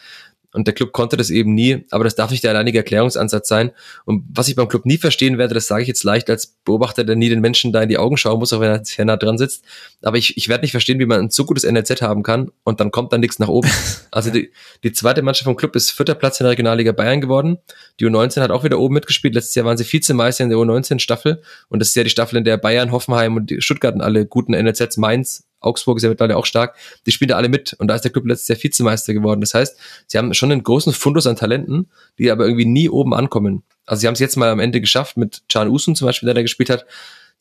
Und 0.52 0.66
der 0.66 0.74
Club 0.74 0.92
konnte 0.92 1.16
das 1.16 1.30
eben 1.30 1.54
nie, 1.54 1.86
aber 1.90 2.04
das 2.04 2.16
darf 2.16 2.30
nicht 2.30 2.42
der 2.42 2.50
alleinige 2.50 2.78
Erklärungsansatz 2.78 3.48
sein. 3.48 3.70
Und 4.04 4.24
was 4.32 4.48
ich 4.48 4.56
beim 4.56 4.66
Club 4.66 4.84
nie 4.84 4.98
verstehen 4.98 5.38
werde, 5.38 5.54
das 5.54 5.68
sage 5.68 5.82
ich 5.82 5.88
jetzt 5.88 6.02
leicht 6.02 6.28
als 6.28 6.48
Beobachter, 6.64 7.04
der 7.04 7.14
nie 7.14 7.28
den 7.28 7.40
Menschen 7.40 7.72
da 7.72 7.82
in 7.82 7.88
die 7.88 7.98
Augen 7.98 8.16
schauen 8.16 8.40
muss, 8.40 8.52
auch 8.52 8.60
wenn 8.60 8.70
er 8.70 8.84
sehr 8.84 9.04
nah 9.04 9.16
dran 9.16 9.38
sitzt. 9.38 9.64
Aber 10.02 10.16
ich, 10.16 10.36
ich 10.36 10.48
werde 10.48 10.62
nicht 10.62 10.72
verstehen, 10.72 10.98
wie 10.98 11.06
man 11.06 11.20
ein 11.20 11.30
so 11.30 11.44
gutes 11.44 11.64
NLZ 11.64 12.02
haben 12.02 12.22
kann 12.22 12.50
und 12.64 12.80
dann 12.80 12.90
kommt 12.90 13.12
dann 13.12 13.20
nichts 13.20 13.38
nach 13.38 13.48
oben. 13.48 13.70
Also 14.12 14.30
die, 14.30 14.50
die 14.82 14.90
zweite 14.90 15.22
Mannschaft 15.22 15.44
vom 15.44 15.54
Club 15.54 15.76
ist 15.76 15.92
vierter 15.92 16.16
Platz 16.16 16.40
in 16.40 16.44
der 16.44 16.50
Regionalliga 16.50 16.90
Bayern 16.90 17.20
geworden. 17.20 17.58
Die 18.00 18.06
U19 18.06 18.40
hat 18.40 18.50
auch 18.50 18.64
wieder 18.64 18.80
oben 18.80 18.94
mitgespielt. 18.94 19.36
Letztes 19.36 19.54
Jahr 19.54 19.66
waren 19.66 19.76
sie 19.76 19.84
Vizemeister 19.84 20.42
in 20.42 20.50
der 20.50 20.58
U19-Staffel. 20.58 21.40
Und 21.68 21.78
das 21.78 21.90
ist 21.90 21.94
ja 21.94 22.02
die 22.02 22.10
Staffel, 22.10 22.36
in 22.36 22.44
der 22.44 22.56
Bayern, 22.56 22.90
Hoffenheim 22.90 23.36
und 23.36 23.52
Stuttgart 23.60 23.94
und 23.94 24.00
alle 24.00 24.26
guten 24.26 24.50
NLZs 24.50 24.96
Mainz 24.96 25.44
Augsburg 25.60 25.98
ist 25.98 26.02
ja 26.02 26.08
mittlerweile 26.08 26.36
auch 26.36 26.46
stark, 26.46 26.76
die 27.06 27.12
spielen 27.12 27.28
da 27.28 27.36
alle 27.36 27.48
mit 27.48 27.74
und 27.74 27.88
da 27.88 27.94
ist 27.94 28.02
der 28.02 28.10
Club 28.10 28.26
letztes 28.26 28.48
Jahr 28.48 28.62
Vizemeister 28.62 29.14
geworden. 29.14 29.40
Das 29.40 29.54
heißt, 29.54 29.76
sie 30.06 30.18
haben 30.18 30.32
schon 30.34 30.50
einen 30.50 30.62
großen 30.62 30.92
Fundus 30.92 31.26
an 31.26 31.36
Talenten, 31.36 31.88
die 32.18 32.30
aber 32.30 32.44
irgendwie 32.44 32.66
nie 32.66 32.88
oben 32.88 33.14
ankommen. 33.14 33.62
Also 33.86 34.00
sie 34.00 34.06
haben 34.06 34.14
es 34.14 34.20
jetzt 34.20 34.36
mal 34.36 34.50
am 34.50 34.60
Ende 34.60 34.80
geschafft 34.80 35.16
mit 35.16 35.42
Can 35.48 35.68
Usun 35.68 35.96
zum 35.96 36.06
Beispiel, 36.06 36.26
der 36.26 36.34
da 36.34 36.42
gespielt 36.42 36.70
hat. 36.70 36.86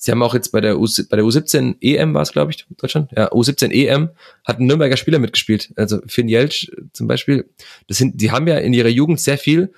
Sie 0.02 0.12
haben 0.12 0.24
auch 0.24 0.34
jetzt 0.34 0.54
bei 0.54 0.62
der, 0.62 0.80
U, 0.80 0.88
bei 1.10 1.18
der 1.18 1.26
U17 1.26 1.76
EM 1.82 2.14
war 2.14 2.22
es, 2.22 2.32
glaube 2.32 2.52
ich, 2.52 2.66
Deutschland. 2.78 3.12
Ja, 3.16 3.32
U17 3.34 3.70
EM 3.72 4.10
hat 4.46 4.60
ein 4.60 4.66
Nürnberger 4.66 4.96
Spieler 4.96 5.20
mitgespielt. 5.20 5.74
Also 5.76 6.00
Finn 6.08 6.30
Jeltsch 6.30 6.72
zum 6.94 7.08
Beispiel. 7.08 7.50
Das 7.88 7.98
sind, 7.98 8.22
die 8.22 8.32
haben 8.32 8.48
ja 8.48 8.58
in 8.58 8.74
ihrer 8.74 8.88
Jugend 8.88 9.20
sehr 9.20 9.38
viel 9.38 9.74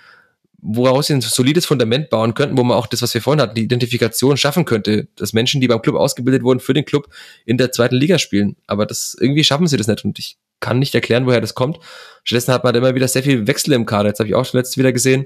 woraus 0.62 1.08
sie 1.08 1.14
ein 1.14 1.22
solides 1.22 1.66
Fundament 1.66 2.10
bauen 2.10 2.34
könnten, 2.34 2.58
wo 2.58 2.64
man 2.64 2.78
auch 2.78 2.88
das, 2.88 3.02
was 3.02 3.14
wir 3.14 3.22
vorhin 3.22 3.42
hatten, 3.42 3.56
die 3.56 3.64
Identifikation 3.64 4.38
schaffen 4.38 4.66
könnte, 4.66 5.08
dass 5.16 5.34
Menschen, 5.34 5.60
die 5.60 5.68
beim 5.68 5.82
Club 5.82 5.96
ausgebildet 5.96 6.44
wurden, 6.44 6.60
für 6.60 6.74
den 6.74 6.86
Club 6.86 7.10
in 7.46 7.58
der 7.58 7.72
zweiten 7.72 7.96
Liga 7.96 8.20
spielen. 8.20 8.56
Aber 8.68 8.86
das 8.86 9.18
irgendwie 9.20 9.44
schaffen 9.44 9.68
sie 9.68 9.78
das 9.78 9.88
nicht 9.88 10.06
und 10.06 10.20
ich 10.20 10.38
kann 10.60 10.80
nicht 10.80 10.94
erklären, 10.94 11.26
woher 11.26 11.42
das 11.42 11.56
kommt. 11.56 11.80
Stattdessen 12.24 12.54
hat 12.54 12.64
man 12.64 12.76
immer 12.76 12.94
wieder 12.94 13.08
sehr 13.08 13.24
viel 13.24 13.48
Wechsel 13.48 13.74
im 13.74 13.86
Kader. 13.86 14.10
Jetzt 14.10 14.20
habe 14.20 14.30
ich 14.30 14.36
auch 14.36 14.46
schon 14.46 14.60
letztes 14.60 14.78
wieder 14.78 14.94
gesehen, 14.94 15.26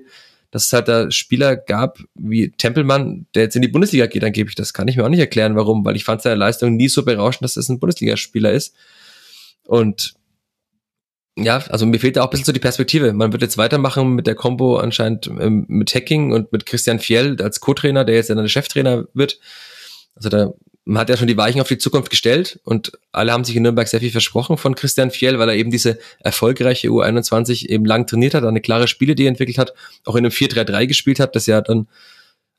dass 0.51 0.67
es 0.67 0.73
halt 0.73 0.87
da 0.87 1.11
Spieler 1.11 1.57
gab 1.57 1.99
wie 2.13 2.51
Tempelmann, 2.51 3.25
der 3.35 3.43
jetzt 3.43 3.57
in 3.57 3.61
die 3.61 3.67
Bundesliga 3.67 4.05
geht, 4.05 4.23
angeblich. 4.23 4.55
Das 4.55 4.73
kann 4.73 4.87
ich 4.87 4.95
mir 4.95 5.03
auch 5.03 5.09
nicht 5.09 5.19
erklären, 5.19 5.57
warum, 5.57 5.83
weil 5.83 5.97
ich 5.97 6.05
fand 6.05 6.21
seine 6.21 6.35
Leistung 6.35 6.77
nie 6.77 6.87
so 6.87 7.03
berauschend, 7.03 7.43
dass 7.43 7.55
das 7.55 7.67
ein 7.67 7.79
Bundesligaspieler 7.79 8.53
ist. 8.53 8.73
Und 9.65 10.13
ja, 11.37 11.57
also 11.69 11.85
mir 11.85 11.99
fehlt 11.99 12.15
da 12.15 12.21
auch 12.21 12.27
ein 12.27 12.29
bisschen 12.31 12.45
so 12.45 12.51
die 12.51 12.59
Perspektive. 12.59 13.11
Man 13.11 13.31
wird 13.31 13.41
jetzt 13.41 13.57
weitermachen 13.57 14.15
mit 14.15 14.25
der 14.25 14.35
Combo 14.35 14.77
anscheinend 14.77 15.27
ähm, 15.27 15.65
mit 15.67 15.93
Hacking 15.93 16.31
und 16.31 16.51
mit 16.51 16.65
Christian 16.65 16.99
Fiel 16.99 17.37
als 17.41 17.59
Co-Trainer, 17.59 18.05
der 18.05 18.15
jetzt 18.15 18.29
dann 18.29 18.37
der 18.37 18.47
Cheftrainer 18.47 19.05
wird. 19.13 19.39
Also 20.15 20.29
da 20.29 20.53
man 20.85 20.99
hat 20.99 21.09
ja 21.09 21.17
schon 21.17 21.27
die 21.27 21.35
Weichen 21.35 21.59
auf 21.59 21.67
die 21.67 21.79
Zukunft 21.79 22.11
gestellt 22.11 22.59
und 22.63 22.91
alle 23.11 23.31
haben 23.31 23.43
sich 23.43 23.55
in 23.55 23.63
Nürnberg 23.63 23.87
sehr 23.87 23.99
viel 23.99 24.11
versprochen 24.11 24.57
von 24.57 24.75
Christian 24.75 25.09
Fiel, 25.09 25.39
weil 25.39 25.49
er 25.49 25.55
eben 25.55 25.71
diese 25.71 25.97
erfolgreiche 26.19 26.89
U21 26.89 27.67
eben 27.67 27.85
lang 27.85 28.05
trainiert 28.05 28.35
hat, 28.35 28.43
eine 28.43 28.61
klare 28.61 28.87
Spielidee 28.87 29.25
entwickelt 29.25 29.57
hat, 29.57 29.73
auch 30.05 30.15
in 30.15 30.25
einem 30.25 30.31
4-3-3 30.31 30.85
gespielt 30.85 31.19
hat, 31.19 31.35
das 31.35 31.47
ja 31.47 31.59
dann, 31.61 31.87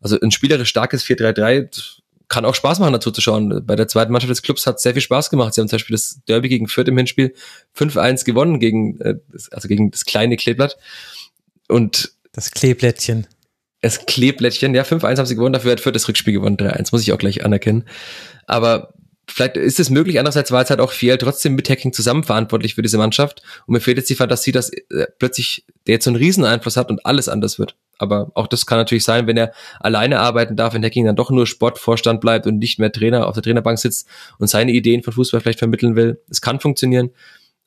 also 0.01 0.19
ein 0.21 0.33
spielerisch 0.33 0.69
starkes 0.69 1.05
4-3-3 1.05 2.03
kann 2.29 2.45
auch 2.45 2.55
Spaß 2.55 2.81
machen, 2.81 2.93
dazu 2.93 3.11
zu 3.11 3.21
schauen. 3.21 3.65
Bei 3.65 3.77
der 3.77 3.89
zweiten 3.89 4.13
Mannschaft 4.13 4.31
des 4.31 4.43
Clubs 4.43 4.67
hat 4.67 4.81
sehr 4.81 4.93
viel 4.93 5.03
Spaß 5.03 5.31
gemacht. 5.31 5.55
Sie 5.55 5.61
haben 5.61 5.69
zum 5.69 5.77
Beispiel 5.77 5.95
das 5.95 6.21
Derby 6.29 6.49
gegen 6.49 6.67
Fürth 6.67 6.89
im 6.89 6.97
Hinspiel 6.97 7.35
5-1 7.77 8.25
gewonnen 8.25 8.59
gegen, 8.59 9.01
äh, 9.01 9.17
also 9.53 9.69
gegen 9.69 9.91
das 9.91 10.05
kleine 10.05 10.37
Kleeblatt. 10.37 10.77
Und 11.69 12.13
das 12.33 12.51
Kleeblättchen. 12.51 13.27
Das 13.81 14.07
Kleeblättchen, 14.07 14.75
ja, 14.75 14.83
5-1 14.83 15.19
haben 15.19 15.27
sie 15.27 15.37
gewonnen, 15.37 15.53
dafür 15.53 15.73
hat 15.73 15.81
Fürth 15.81 15.95
das 15.95 16.09
Rückspiel 16.09 16.33
gewonnen, 16.33 16.57
3-1, 16.57 16.89
muss 16.93 17.03
ich 17.03 17.13
auch 17.13 17.19
gleich 17.19 17.45
anerkennen. 17.45 17.85
Aber 18.47 18.95
vielleicht 19.29 19.57
ist 19.57 19.81
es 19.81 19.91
möglich, 19.91 20.19
andererseits 20.19 20.53
war 20.53 20.63
es 20.63 20.71
halt 20.71 20.81
auch 20.81 20.93
viel 20.93 21.17
trotzdem 21.19 21.55
mit 21.55 21.69
Hacking 21.69 21.93
zusammen 21.93 22.25
verantwortlich 22.25 22.75
für 22.75 22.83
diese 22.83 22.99
Mannschaft. 22.99 23.43
Und 23.67 23.75
mir 23.75 23.81
fehlt 23.81 23.97
jetzt 23.97 24.11
die 24.11 24.15
Fantasie, 24.15 24.53
dass 24.53 24.71
äh, 24.71 25.07
plötzlich 25.19 25.65
der 25.87 25.95
jetzt 25.95 26.05
so 26.05 26.11
einen 26.11 26.17
riesen 26.17 26.45
Einfluss 26.45 26.77
hat 26.77 26.91
und 26.91 27.05
alles 27.07 27.29
anders 27.29 27.59
wird. 27.59 27.77
Aber 27.99 28.31
auch 28.35 28.47
das 28.47 28.67
kann 28.67 28.79
natürlich 28.79 29.05
sein, 29.05 29.27
wenn 29.27 29.37
er 29.37 29.53
alleine 29.81 30.21
arbeiten 30.21 30.57
darf, 30.57 30.75
wenn 30.75 30.85
Hacking 30.85 31.07
dann 31.07 31.17
doch 31.17 31.31
nur 31.31 31.47
Sportvorstand 31.47 32.21
bleibt 32.21 32.47
und 32.47 32.59
nicht 32.59 32.79
mehr 32.79 32.93
Trainer 32.93 33.27
auf 33.27 33.35
der 33.35 33.43
Trainerbank 33.43 33.79
sitzt 33.79 34.09
und 34.39 34.49
seine 34.49 34.73
Ideen 34.73 35.03
von 35.03 35.13
Fußball 35.13 35.41
vielleicht 35.41 35.59
vermitteln 35.59 35.97
will. 35.97 36.21
Es 36.31 36.41
kann 36.41 36.61
funktionieren. 36.61 37.11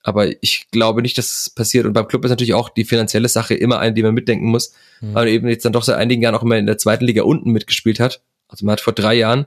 Aber 0.01 0.27
ich 0.41 0.67
glaube 0.71 1.01
nicht, 1.01 1.17
dass 1.17 1.25
es 1.25 1.49
passiert. 1.49 1.85
Und 1.85 1.93
beim 1.93 2.07
Club 2.07 2.23
ist 2.23 2.29
natürlich 2.29 2.53
auch 2.53 2.69
die 2.69 2.85
finanzielle 2.85 3.27
Sache 3.27 3.53
immer 3.53 3.79
eine, 3.79 3.93
die 3.93 4.03
man 4.03 4.13
mitdenken 4.13 4.47
muss, 4.47 4.73
mhm. 5.01 5.13
weil 5.13 5.25
man 5.25 5.33
eben 5.33 5.49
jetzt 5.49 5.65
dann 5.65 5.73
doch 5.73 5.83
seit 5.83 5.97
einigen 5.97 6.21
Jahren 6.21 6.35
auch 6.35 6.43
immer 6.43 6.57
in 6.57 6.65
der 6.67 6.77
zweiten 6.77 7.05
Liga 7.05 7.23
unten 7.23 7.51
mitgespielt 7.51 7.99
hat. 7.99 8.21
Also 8.49 8.65
man 8.65 8.73
hat 8.73 8.81
vor 8.81 8.93
drei 8.93 9.13
Jahren 9.13 9.45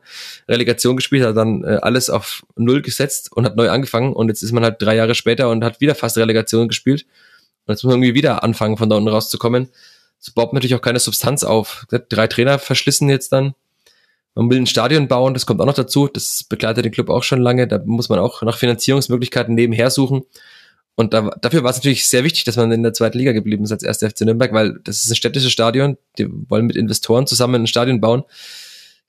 Relegation 0.48 0.96
gespielt, 0.96 1.24
hat 1.24 1.36
dann 1.36 1.64
äh, 1.64 1.78
alles 1.82 2.08
auf 2.08 2.44
Null 2.56 2.82
gesetzt 2.82 3.32
und 3.32 3.44
hat 3.44 3.56
neu 3.56 3.68
angefangen. 3.68 4.12
Und 4.12 4.28
jetzt 4.28 4.42
ist 4.42 4.52
man 4.52 4.62
halt 4.62 4.80
drei 4.80 4.96
Jahre 4.96 5.14
später 5.14 5.50
und 5.50 5.64
hat 5.64 5.80
wieder 5.80 5.94
fast 5.94 6.16
Relegation 6.16 6.68
gespielt 6.68 7.04
Und 7.66 7.74
jetzt 7.74 7.82
muss 7.82 7.92
man 7.92 8.02
irgendwie 8.02 8.14
wieder 8.14 8.42
anfangen, 8.44 8.76
von 8.76 8.88
da 8.88 8.96
unten 8.96 9.08
rauszukommen. 9.08 9.68
Es 10.20 10.30
baut 10.30 10.52
natürlich 10.52 10.76
auch 10.76 10.80
keine 10.80 11.00
Substanz 11.00 11.42
auf. 11.42 11.84
Drei 12.08 12.28
Trainer 12.28 12.60
verschlissen 12.60 13.08
jetzt 13.08 13.32
dann. 13.32 13.54
Man 14.34 14.48
will 14.48 14.58
ein 14.58 14.66
Stadion 14.66 15.08
bauen, 15.08 15.34
das 15.34 15.44
kommt 15.46 15.60
auch 15.60 15.66
noch 15.66 15.74
dazu. 15.74 16.08
Das 16.08 16.44
begleitet 16.44 16.84
den 16.84 16.92
Club 16.92 17.10
auch 17.10 17.24
schon 17.24 17.40
lange. 17.40 17.66
Da 17.66 17.80
muss 17.84 18.08
man 18.08 18.20
auch 18.20 18.42
nach 18.42 18.56
Finanzierungsmöglichkeiten 18.56 19.54
nebenher 19.54 19.90
suchen. 19.90 20.22
Und 20.94 21.12
da, 21.12 21.30
dafür 21.40 21.64
war 21.64 21.70
es 21.70 21.76
natürlich 21.76 22.08
sehr 22.08 22.22
wichtig, 22.22 22.44
dass 22.44 22.56
man 22.56 22.70
in 22.70 22.82
der 22.82 22.92
zweiten 22.92 23.18
Liga 23.18 23.32
geblieben 23.32 23.64
ist 23.64 23.72
als 23.72 23.82
erster 23.82 24.08
FC 24.08 24.22
Nürnberg, 24.22 24.52
weil 24.52 24.78
das 24.84 25.04
ist 25.04 25.10
ein 25.10 25.16
städtisches 25.16 25.50
Stadion. 25.50 25.98
Die 26.18 26.28
wollen 26.30 26.66
mit 26.66 26.76
Investoren 26.76 27.26
zusammen 27.26 27.62
ein 27.62 27.66
Stadion 27.66 28.00
bauen. 28.00 28.24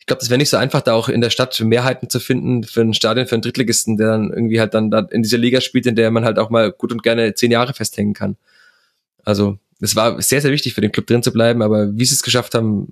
Ich 0.03 0.07
glaube, 0.07 0.19
das 0.19 0.29
wäre 0.29 0.37
nicht 0.37 0.49
so 0.49 0.57
einfach, 0.57 0.81
da 0.81 0.95
auch 0.95 1.07
in 1.07 1.21
der 1.21 1.29
Stadt 1.29 1.57
Mehrheiten 1.61 2.09
zu 2.09 2.19
finden 2.19 2.65
für 2.65 2.81
ein 2.81 2.93
Stadion, 2.93 3.25
für 3.25 3.35
einen 3.35 3.41
Drittligisten, 3.41 3.95
der 3.95 4.07
dann 4.07 4.33
irgendwie 4.33 4.59
halt 4.59 4.73
dann 4.73 4.91
da 4.91 4.99
in 4.99 5.23
dieser 5.23 5.37
Liga 5.37 5.61
spielt, 5.61 5.85
in 5.85 5.95
der 5.95 6.11
man 6.11 6.25
halt 6.25 6.39
auch 6.39 6.49
mal 6.49 6.73
gut 6.73 6.91
und 6.91 7.03
gerne 7.03 7.33
zehn 7.35 7.51
Jahre 7.51 7.73
festhängen 7.73 8.13
kann. 8.13 8.35
Also, 9.23 9.57
es 9.79 9.95
war 9.95 10.21
sehr, 10.21 10.41
sehr 10.41 10.51
wichtig 10.51 10.73
für 10.73 10.81
den 10.81 10.91
Club 10.91 11.07
drin 11.07 11.23
zu 11.23 11.31
bleiben, 11.31 11.61
aber 11.61 11.95
wie 11.95 12.03
sie 12.03 12.15
es 12.15 12.21
geschafft 12.21 12.53
haben, 12.53 12.91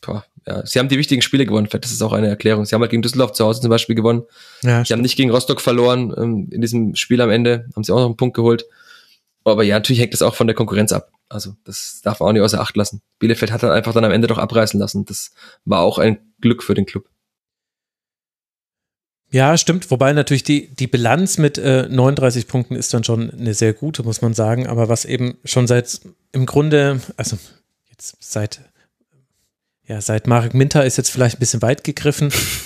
boah, 0.00 0.24
ja, 0.46 0.64
sie 0.64 0.78
haben 0.78 0.88
die 0.88 0.96
wichtigen 0.96 1.20
Spiele 1.20 1.44
gewonnen. 1.44 1.68
Das 1.70 1.90
ist 1.90 2.00
auch 2.00 2.14
eine 2.14 2.28
Erklärung. 2.28 2.64
Sie 2.64 2.74
haben 2.74 2.80
halt 2.80 2.90
gegen 2.90 3.02
Düsseldorf 3.02 3.32
zu 3.32 3.44
Hause 3.44 3.60
zum 3.60 3.68
Beispiel 3.68 3.94
gewonnen. 3.94 4.22
Ja, 4.62 4.82
sie 4.82 4.94
haben 4.94 5.02
nicht 5.02 5.16
gegen 5.16 5.30
Rostock 5.30 5.60
verloren. 5.60 6.14
Ähm, 6.16 6.48
in 6.50 6.62
diesem 6.62 6.94
Spiel 6.94 7.20
am 7.20 7.28
Ende 7.28 7.68
haben 7.76 7.84
sie 7.84 7.92
auch 7.92 7.98
noch 7.98 8.06
einen 8.06 8.16
Punkt 8.16 8.34
geholt. 8.34 8.64
Aber 9.46 9.62
ja, 9.62 9.76
natürlich 9.76 10.00
hängt 10.00 10.12
das 10.12 10.22
auch 10.22 10.34
von 10.34 10.46
der 10.46 10.56
Konkurrenz 10.56 10.92
ab. 10.92 11.12
Also 11.28 11.54
das 11.64 12.00
darf 12.02 12.20
man 12.20 12.28
auch 12.28 12.32
nicht 12.32 12.42
außer 12.42 12.60
Acht 12.60 12.76
lassen. 12.76 13.00
Bielefeld 13.18 13.52
hat 13.52 13.62
dann 13.62 13.70
einfach 13.70 13.92
dann 13.92 14.04
am 14.04 14.12
Ende 14.12 14.28
doch 14.28 14.38
abreißen 14.38 14.78
lassen. 14.78 15.04
Das 15.04 15.32
war 15.64 15.80
auch 15.80 15.98
ein 15.98 16.18
Glück 16.40 16.62
für 16.62 16.74
den 16.74 16.86
Club. 16.86 17.08
Ja, 19.30 19.56
stimmt. 19.56 19.90
Wobei 19.90 20.12
natürlich 20.12 20.44
die, 20.44 20.68
die 20.74 20.86
Bilanz 20.86 21.38
mit 21.38 21.58
äh, 21.58 21.88
39 21.88 22.46
Punkten 22.48 22.74
ist 22.76 22.92
dann 22.94 23.04
schon 23.04 23.30
eine 23.30 23.54
sehr 23.54 23.72
gute, 23.72 24.02
muss 24.02 24.22
man 24.22 24.34
sagen. 24.34 24.66
Aber 24.66 24.88
was 24.88 25.04
eben 25.04 25.38
schon 25.44 25.66
seit 25.66 26.00
im 26.32 26.46
Grunde, 26.46 27.00
also 27.16 27.38
jetzt 27.90 28.16
seit 28.20 28.60
ja, 29.88 30.00
seit 30.00 30.26
Marek 30.26 30.54
Minter 30.54 30.84
ist 30.84 30.96
jetzt 30.96 31.10
vielleicht 31.10 31.36
ein 31.36 31.40
bisschen 31.40 31.62
weit 31.62 31.84
gegriffen, 31.84 32.32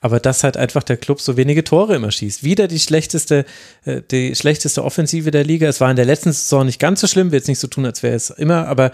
aber 0.00 0.20
dass 0.20 0.44
halt 0.44 0.56
einfach 0.56 0.82
der 0.82 0.96
Club 0.96 1.20
so 1.20 1.36
wenige 1.36 1.64
Tore 1.64 1.96
immer 1.96 2.10
schießt. 2.10 2.42
Wieder 2.42 2.68
die 2.68 2.80
schlechteste, 2.80 3.44
äh, 3.84 4.02
die 4.10 4.34
schlechteste 4.34 4.84
Offensive 4.84 5.30
der 5.30 5.44
Liga. 5.44 5.68
Es 5.68 5.80
war 5.80 5.90
in 5.90 5.96
der 5.96 6.04
letzten 6.04 6.32
Saison 6.32 6.66
nicht 6.66 6.80
ganz 6.80 7.00
so 7.00 7.06
schlimm, 7.06 7.32
wird 7.32 7.42
jetzt 7.42 7.48
nicht 7.48 7.58
so 7.58 7.68
tun, 7.68 7.86
als 7.86 8.02
wäre 8.02 8.14
es 8.14 8.30
immer, 8.30 8.66
aber 8.66 8.92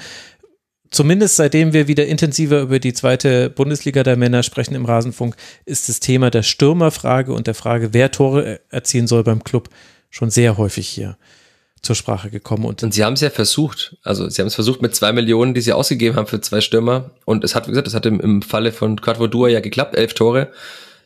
zumindest 0.90 1.36
seitdem 1.36 1.72
wir 1.72 1.88
wieder 1.88 2.06
intensiver 2.06 2.60
über 2.60 2.78
die 2.78 2.92
zweite 2.92 3.50
Bundesliga 3.50 4.02
der 4.02 4.16
Männer 4.16 4.42
sprechen 4.42 4.74
im 4.74 4.84
Rasenfunk, 4.84 5.36
ist 5.64 5.88
das 5.88 6.00
Thema 6.00 6.30
der 6.30 6.42
Stürmerfrage 6.42 7.32
und 7.32 7.46
der 7.46 7.54
Frage, 7.54 7.92
wer 7.92 8.10
Tore 8.10 8.60
erzielen 8.70 9.06
soll 9.06 9.24
beim 9.24 9.42
Club, 9.42 9.68
schon 10.10 10.30
sehr 10.30 10.58
häufig 10.58 10.88
hier 10.88 11.16
zur 11.82 11.96
Sprache 11.96 12.30
gekommen. 12.30 12.64
Und, 12.64 12.82
und 12.82 12.94
sie 12.94 13.04
haben 13.04 13.14
es 13.14 13.20
ja 13.20 13.30
versucht. 13.30 13.96
Also 14.02 14.28
sie 14.28 14.40
haben 14.40 14.46
es 14.46 14.54
versucht 14.54 14.82
mit 14.82 14.94
zwei 14.94 15.12
Millionen, 15.12 15.52
die 15.52 15.60
sie 15.60 15.72
ausgegeben 15.72 16.16
haben 16.16 16.28
für 16.28 16.40
zwei 16.40 16.60
Stürmer. 16.60 17.10
Und 17.24 17.42
es 17.44 17.54
hat, 17.54 17.66
wie 17.66 17.70
gesagt, 17.70 17.88
es 17.88 17.94
hat 17.94 18.06
im, 18.06 18.20
im 18.20 18.42
Falle 18.42 18.72
von 18.72 19.00
Quadvodua 19.00 19.48
ja 19.48 19.60
geklappt. 19.60 19.96
Elf 19.96 20.14
Tore 20.14 20.52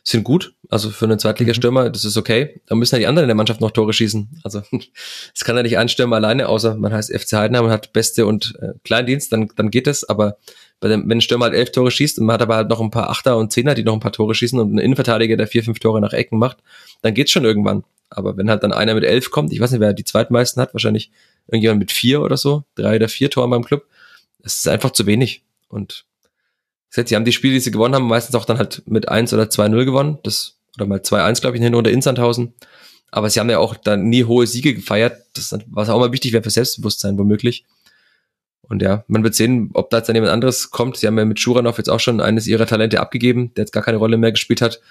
sind 0.03 0.23
gut. 0.23 0.53
Also 0.69 0.89
für 0.89 1.05
einen 1.05 1.19
Zweitligastürmer, 1.19 1.89
das 1.89 2.05
ist 2.05 2.15
okay. 2.15 2.61
Da 2.67 2.75
müssen 2.75 2.95
ja 2.95 2.99
die 2.99 3.07
anderen 3.07 3.25
in 3.25 3.29
der 3.29 3.35
Mannschaft 3.35 3.59
noch 3.59 3.71
Tore 3.71 3.91
schießen. 3.91 4.41
Also 4.43 4.61
es 5.35 5.43
kann 5.43 5.57
ja 5.57 5.63
nicht 5.63 5.77
ein 5.77 5.89
Stürmer 5.89 6.17
alleine, 6.17 6.47
außer 6.47 6.75
man 6.75 6.93
heißt 6.93 7.11
FC 7.11 7.33
Heidenheim 7.33 7.65
und 7.65 7.71
hat 7.71 7.91
Beste 7.91 8.25
und 8.25 8.53
äh, 8.61 8.73
Kleindienst, 8.83 9.33
dann, 9.33 9.49
dann 9.55 9.71
geht 9.71 9.87
es. 9.87 10.07
Aber 10.07 10.37
wenn 10.81 11.11
ein 11.11 11.21
Stürmer 11.21 11.45
halt 11.45 11.55
elf 11.55 11.71
Tore 11.71 11.91
schießt 11.91 12.19
und 12.19 12.25
man 12.25 12.35
hat 12.35 12.41
aber 12.41 12.55
halt 12.55 12.69
noch 12.69 12.81
ein 12.81 12.91
paar 12.91 13.09
Achter 13.09 13.37
und 13.37 13.51
Zehner, 13.51 13.73
die 13.73 13.83
noch 13.83 13.93
ein 13.93 13.99
paar 13.99 14.11
Tore 14.11 14.35
schießen 14.35 14.59
und 14.59 14.73
ein 14.73 14.77
Innenverteidiger, 14.77 15.35
der 15.35 15.47
vier, 15.47 15.63
fünf 15.63 15.79
Tore 15.79 16.01
nach 16.01 16.13
Ecken 16.13 16.37
macht, 16.37 16.57
dann 17.01 17.13
geht's 17.13 17.31
schon 17.31 17.45
irgendwann. 17.45 17.83
Aber 18.09 18.37
wenn 18.37 18.49
halt 18.49 18.63
dann 18.63 18.71
einer 18.71 18.93
mit 18.93 19.03
elf 19.03 19.31
kommt, 19.31 19.51
ich 19.51 19.59
weiß 19.59 19.71
nicht, 19.71 19.81
wer 19.81 19.93
die 19.93 20.03
zweitmeisten 20.03 20.61
hat, 20.61 20.73
wahrscheinlich 20.73 21.11
irgendjemand 21.47 21.79
mit 21.79 21.91
vier 21.91 22.21
oder 22.21 22.37
so, 22.37 22.63
drei 22.75 22.95
oder 22.95 23.09
vier 23.09 23.29
Toren 23.29 23.49
beim 23.49 23.65
Club, 23.65 23.85
das 24.41 24.59
ist 24.59 24.67
einfach 24.67 24.91
zu 24.91 25.05
wenig. 25.05 25.43
Und 25.67 26.05
sie 26.89 27.15
haben 27.15 27.25
die 27.25 27.33
Spiele, 27.33 27.55
die 27.55 27.59
sie 27.59 27.71
gewonnen 27.71 27.95
haben, 27.95 28.07
meistens 28.07 28.35
auch 28.35 28.45
dann 28.45 28.59
halt 28.59 28.83
mit 28.85 29.09
eins 29.09 29.33
oder 29.33 29.49
zwei 29.49 29.67
null 29.67 29.85
gewonnen. 29.85 30.19
Das, 30.23 30.57
oder 30.77 30.85
mal 30.85 31.01
zwei 31.01 31.23
eins 31.23 31.41
glaube 31.41 31.55
ich, 31.55 31.59
in 31.59 31.65
Hinrunde 31.65 31.91
in 31.91 32.01
Sandhausen. 32.01 32.53
Aber 33.11 33.29
sie 33.29 33.39
haben 33.39 33.49
ja 33.49 33.59
auch 33.59 33.75
dann 33.75 34.09
nie 34.09 34.25
hohe 34.25 34.47
Siege 34.47 34.73
gefeiert. 34.73 35.21
Das 35.33 35.57
was 35.67 35.89
auch 35.89 35.99
mal 35.99 36.11
wichtig 36.11 36.33
wäre 36.33 36.43
für 36.43 36.49
Selbstbewusstsein 36.49 37.17
womöglich. 37.17 37.65
Und 38.69 38.81
ja, 38.81 39.03
man 39.07 39.23
wird 39.23 39.35
sehen, 39.35 39.69
ob 39.73 39.89
da 39.89 39.97
jetzt 39.97 40.07
dann 40.07 40.15
jemand 40.15 40.33
anderes 40.33 40.71
kommt. 40.71 40.97
Sie 40.97 41.07
haben 41.07 41.17
ja 41.17 41.25
mit 41.25 41.39
Schuranov 41.39 41.77
jetzt 41.77 41.89
auch 41.89 41.99
schon 41.99 42.19
eines 42.19 42.47
ihrer 42.47 42.65
Talente 42.65 42.99
abgegeben, 42.99 43.53
der 43.55 43.63
jetzt 43.63 43.71
gar 43.71 43.83
keine 43.83 43.97
Rolle 43.97 44.17
mehr 44.17 44.31
gespielt 44.31 44.61
hat. 44.61 44.81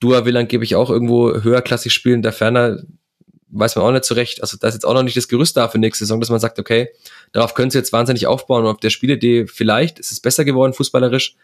Dua 0.00 0.24
will 0.24 0.36
angeblich 0.36 0.74
auch 0.74 0.90
irgendwo 0.90 1.32
höherklassig 1.32 1.92
spielen. 1.92 2.22
Der 2.22 2.32
Ferner 2.32 2.82
weiß 3.50 3.76
man 3.76 3.84
auch 3.84 3.92
nicht 3.92 4.04
zurecht. 4.04 4.42
Also 4.42 4.56
da 4.58 4.68
ist 4.68 4.74
jetzt 4.74 4.84
auch 4.84 4.94
noch 4.94 5.02
nicht 5.02 5.16
das 5.16 5.28
Gerüst 5.28 5.56
da 5.56 5.68
für 5.68 5.78
nächste 5.78 6.04
Saison, 6.04 6.20
dass 6.20 6.30
man 6.30 6.40
sagt, 6.40 6.58
okay, 6.58 6.88
darauf 7.32 7.54
können 7.54 7.70
sie 7.70 7.78
jetzt 7.78 7.92
wahnsinnig 7.92 8.26
aufbauen 8.26 8.64
und 8.64 8.70
auf 8.70 8.80
der 8.80 8.90
Spielidee 8.90 9.46
vielleicht 9.46 9.98
ist 9.98 10.12
es 10.12 10.20
besser 10.20 10.44
geworden, 10.44 10.72
fußballerisch. 10.72 11.36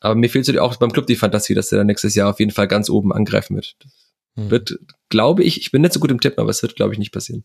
Aber 0.00 0.14
mir 0.14 0.30
fehlt 0.30 0.46
so 0.46 0.58
auch 0.60 0.76
beim 0.76 0.92
Club 0.92 1.06
die 1.06 1.16
Fantasie, 1.16 1.54
dass 1.54 1.72
er 1.72 1.78
dann 1.78 1.86
nächstes 1.86 2.14
Jahr 2.14 2.30
auf 2.30 2.40
jeden 2.40 2.52
Fall 2.52 2.68
ganz 2.68 2.90
oben 2.90 3.12
angreifen 3.12 3.56
wird. 3.56 3.76
Hm. 4.36 4.50
Wird, 4.50 4.78
glaube 5.08 5.42
ich, 5.42 5.60
ich 5.60 5.70
bin 5.70 5.82
nicht 5.82 5.92
so 5.92 6.00
gut 6.00 6.10
im 6.10 6.20
Tippen, 6.20 6.40
aber 6.40 6.50
es 6.50 6.62
wird, 6.62 6.76
glaube 6.76 6.92
ich, 6.92 6.98
nicht 6.98 7.12
passieren. 7.12 7.44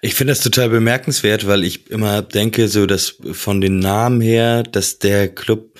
Ich 0.00 0.14
finde 0.14 0.32
das 0.32 0.40
total 0.40 0.68
bemerkenswert, 0.68 1.46
weil 1.46 1.64
ich 1.64 1.90
immer 1.90 2.22
denke, 2.22 2.68
so 2.68 2.86
dass 2.86 3.16
von 3.32 3.60
den 3.60 3.78
Namen 3.78 4.20
her, 4.20 4.62
dass 4.62 4.98
der 4.98 5.28
Club 5.28 5.78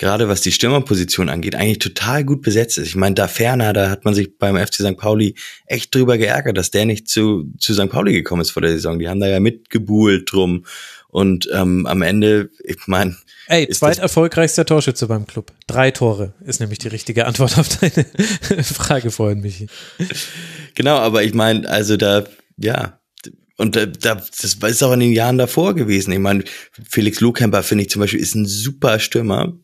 gerade 0.00 0.28
was 0.28 0.40
die 0.40 0.50
Stürmerposition 0.50 1.28
angeht, 1.28 1.54
eigentlich 1.54 1.78
total 1.78 2.24
gut 2.24 2.40
besetzt 2.40 2.78
ist. 2.78 2.88
Ich 2.88 2.96
meine, 2.96 3.14
da 3.14 3.28
ferner, 3.28 3.74
da 3.74 3.90
hat 3.90 4.06
man 4.06 4.14
sich 4.14 4.38
beim 4.38 4.56
FC 4.56 4.76
St. 4.76 4.96
Pauli 4.96 5.34
echt 5.66 5.94
drüber 5.94 6.16
geärgert, 6.16 6.56
dass 6.56 6.70
der 6.70 6.86
nicht 6.86 7.06
zu, 7.06 7.52
zu 7.58 7.74
St. 7.74 7.90
Pauli 7.90 8.14
gekommen 8.14 8.40
ist 8.40 8.50
vor 8.50 8.62
der 8.62 8.72
Saison. 8.72 8.98
Die 8.98 9.10
haben 9.10 9.20
da 9.20 9.28
ja 9.28 9.40
mitgebuhlt 9.40 10.32
drum. 10.32 10.64
Und 11.08 11.50
ähm, 11.52 11.86
am 11.86 12.00
Ende, 12.00 12.48
ich 12.64 12.78
meine. 12.86 13.14
Ey, 13.46 13.68
zweiterfolgreichster 13.68 14.64
Torschütze 14.64 15.06
beim 15.06 15.26
Club. 15.26 15.52
Drei 15.66 15.90
Tore 15.90 16.32
ist 16.46 16.60
nämlich 16.60 16.78
die 16.78 16.88
richtige 16.88 17.26
Antwort 17.26 17.58
auf 17.58 17.68
deine 17.68 18.06
Frage 18.64 19.10
vorhin, 19.10 19.40
Michi. 19.40 19.66
Genau, 20.76 20.96
aber 20.96 21.24
ich 21.24 21.34
meine, 21.34 21.68
also 21.68 21.98
da, 21.98 22.24
ja, 22.56 22.99
und 23.60 23.76
da, 23.76 23.86
da, 23.86 24.14
das 24.14 24.54
ist 24.54 24.82
auch 24.82 24.92
in 24.92 25.00
den 25.00 25.12
Jahren 25.12 25.38
davor 25.38 25.74
gewesen. 25.74 26.12
Ich 26.12 26.18
meine, 26.18 26.44
Felix 26.88 27.20
Lohkemper, 27.20 27.62
finde 27.62 27.84
ich 27.84 27.90
zum 27.90 28.00
Beispiel, 28.00 28.20
ist 28.20 28.34
ein 28.34 28.46
super 28.46 28.98
Stürmer 28.98 29.54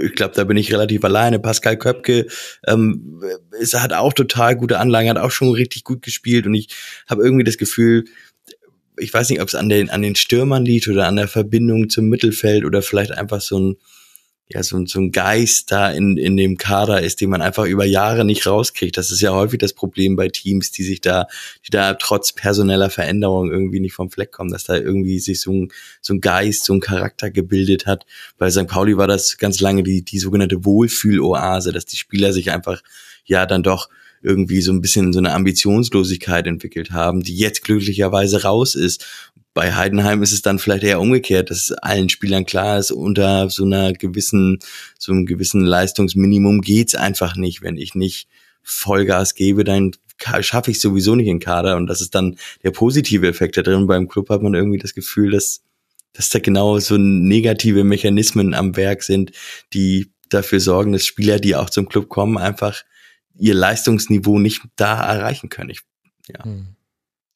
ich 0.00 0.14
glaube, 0.14 0.34
da 0.34 0.44
bin 0.44 0.56
ich 0.56 0.72
relativ 0.72 1.04
alleine. 1.04 1.38
Pascal 1.38 1.76
Köpke 1.76 2.26
ähm, 2.66 3.22
ist, 3.58 3.74
hat 3.74 3.92
auch 3.92 4.12
total 4.12 4.56
gute 4.56 4.78
Anlagen, 4.78 5.10
hat 5.10 5.18
auch 5.18 5.30
schon 5.30 5.50
richtig 5.50 5.84
gut 5.84 6.02
gespielt 6.02 6.46
und 6.46 6.54
ich 6.54 6.68
habe 7.08 7.24
irgendwie 7.24 7.44
das 7.44 7.58
Gefühl, 7.58 8.04
ich 8.98 9.12
weiß 9.12 9.30
nicht, 9.30 9.40
ob 9.40 9.48
es 9.48 9.54
an 9.54 9.68
den, 9.68 9.90
an 9.90 10.02
den 10.02 10.14
Stürmern 10.14 10.64
liegt 10.64 10.88
oder 10.88 11.06
an 11.06 11.16
der 11.16 11.28
Verbindung 11.28 11.88
zum 11.88 12.06
Mittelfeld 12.06 12.64
oder 12.64 12.82
vielleicht 12.82 13.12
einfach 13.12 13.40
so 13.40 13.58
ein, 13.58 13.76
ja, 14.48 14.62
so, 14.62 14.84
so 14.84 15.00
ein 15.00 15.12
Geist 15.12 15.72
da 15.72 15.90
in, 15.90 16.18
in 16.18 16.36
dem 16.36 16.58
Kader 16.58 17.00
ist, 17.00 17.20
den 17.20 17.30
man 17.30 17.40
einfach 17.40 17.64
über 17.64 17.84
Jahre 17.84 18.24
nicht 18.24 18.46
rauskriegt. 18.46 18.96
Das 18.98 19.10
ist 19.10 19.22
ja 19.22 19.32
häufig 19.32 19.58
das 19.58 19.72
Problem 19.72 20.14
bei 20.14 20.28
Teams, 20.28 20.70
die 20.70 20.82
sich 20.82 21.00
da, 21.00 21.26
die 21.66 21.70
da 21.70 21.94
trotz 21.94 22.32
personeller 22.32 22.90
Veränderung 22.90 23.50
irgendwie 23.50 23.80
nicht 23.80 23.94
vom 23.94 24.10
Fleck 24.10 24.30
kommen, 24.30 24.50
dass 24.50 24.64
da 24.64 24.76
irgendwie 24.76 25.20
sich 25.20 25.40
so 25.40 25.52
ein, 25.52 25.72
so 26.02 26.12
ein 26.12 26.20
Geist, 26.20 26.64
so 26.64 26.74
ein 26.74 26.80
Charakter 26.80 27.30
gebildet 27.30 27.86
hat. 27.86 28.04
Bei 28.36 28.50
St. 28.50 28.66
Pauli 28.66 28.96
war 28.96 29.06
das 29.06 29.38
ganz 29.38 29.60
lange 29.60 29.82
die, 29.82 30.02
die 30.02 30.18
sogenannte 30.18 30.64
Wohlfühloase, 30.64 31.72
dass 31.72 31.86
die 31.86 31.96
Spieler 31.96 32.32
sich 32.32 32.50
einfach 32.50 32.82
ja 33.24 33.46
dann 33.46 33.62
doch 33.62 33.88
irgendwie 34.22 34.60
so 34.60 34.72
ein 34.72 34.80
bisschen 34.80 35.12
so 35.12 35.18
eine 35.18 35.32
Ambitionslosigkeit 35.32 36.46
entwickelt 36.46 36.92
haben, 36.92 37.22
die 37.22 37.36
jetzt 37.36 37.64
glücklicherweise 37.64 38.42
raus 38.42 38.74
ist 38.74 39.04
bei 39.54 39.74
Heidenheim 39.74 40.22
ist 40.22 40.32
es 40.32 40.42
dann 40.42 40.58
vielleicht 40.58 40.84
eher 40.84 41.00
umgekehrt, 41.00 41.50
dass 41.50 41.72
allen 41.72 42.08
Spielern 42.08 42.46
klar 42.46 42.78
ist, 42.78 42.90
unter 42.90 43.50
so 43.50 43.64
einer 43.64 43.92
gewissen, 43.92 44.58
so 44.98 45.12
einem 45.12 45.26
gewissen 45.26 45.64
Leistungsminimum 45.64 46.62
geht's 46.62 46.94
einfach 46.94 47.36
nicht. 47.36 47.62
Wenn 47.62 47.76
ich 47.76 47.94
nicht 47.94 48.28
Vollgas 48.62 49.34
gebe, 49.34 49.64
dann 49.64 49.92
schaffe 50.40 50.70
ich 50.70 50.80
sowieso 50.80 51.14
nicht 51.16 51.26
in 51.26 51.40
Kader. 51.40 51.76
Und 51.76 51.86
das 51.86 52.00
ist 52.00 52.14
dann 52.14 52.38
der 52.62 52.70
positive 52.70 53.26
Effekt 53.28 53.56
da 53.56 53.62
drin. 53.62 53.86
Beim 53.86 54.08
Club 54.08 54.30
hat 54.30 54.42
man 54.42 54.54
irgendwie 54.54 54.78
das 54.78 54.94
Gefühl, 54.94 55.32
dass, 55.32 55.62
dass 56.14 56.30
da 56.30 56.38
genau 56.38 56.78
so 56.78 56.96
negative 56.96 57.84
Mechanismen 57.84 58.54
am 58.54 58.76
Werk 58.76 59.02
sind, 59.02 59.32
die 59.74 60.10
dafür 60.30 60.60
sorgen, 60.60 60.92
dass 60.92 61.04
Spieler, 61.04 61.38
die 61.38 61.56
auch 61.56 61.68
zum 61.68 61.88
Club 61.88 62.08
kommen, 62.08 62.38
einfach 62.38 62.84
ihr 63.34 63.54
Leistungsniveau 63.54 64.38
nicht 64.38 64.62
da 64.76 65.00
erreichen 65.02 65.48
können. 65.48 65.70
Ich, 65.70 65.80
ja. 66.28 66.44
Hm. 66.44 66.76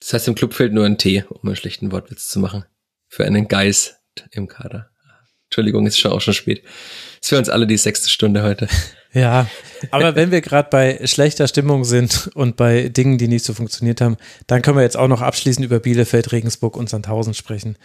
Das 0.01 0.13
heißt, 0.13 0.29
im 0.29 0.35
Club 0.35 0.55
fehlt 0.55 0.73
nur 0.73 0.85
ein 0.85 0.99
T, 0.99 1.25
um 1.29 1.49
einen 1.49 1.57
schlechten 1.57 1.91
Wortwitz 1.93 2.29
zu 2.29 2.39
machen. 2.39 2.65
Für 3.09 3.25
einen 3.25 3.49
Geist 3.49 3.99
im 4.31 4.47
Kader. 4.47 4.91
Entschuldigung, 5.45 5.87
ist 5.87 5.99
schon 5.99 6.13
auch 6.13 6.21
schon 6.21 6.35
spät. 6.35 6.65
Ist 7.21 7.29
für 7.29 7.39
uns 7.39 7.49
alle 7.49 7.67
die 7.67 7.77
sechste 7.77 8.11
Stunde 8.11 8.43
heute. 8.43 8.69
Ja, 9.13 9.47
aber 9.93 10.15
wenn 10.15 10.31
wir 10.31 10.43
gerade 10.43 10.69
bei 10.69 11.01
schlechter 11.07 11.49
Stimmung 11.49 11.85
sind 11.85 12.29
und 12.35 12.57
bei 12.57 12.91
Dingen, 12.91 13.17
die 13.17 13.29
nicht 13.29 13.47
so 13.47 13.55
funktioniert 13.55 14.03
haben, 14.03 14.19
dann 14.47 14.61
können 14.61 14.77
wir 14.77 14.83
jetzt 14.83 14.99
auch 14.99 15.09
noch 15.09 15.23
abschließend 15.23 15.65
über 15.65 15.81
Bielefeld, 15.81 16.33
Regensburg 16.33 16.77
und 16.77 16.91
Sandhausen 16.91 17.33
sprechen. 17.33 17.79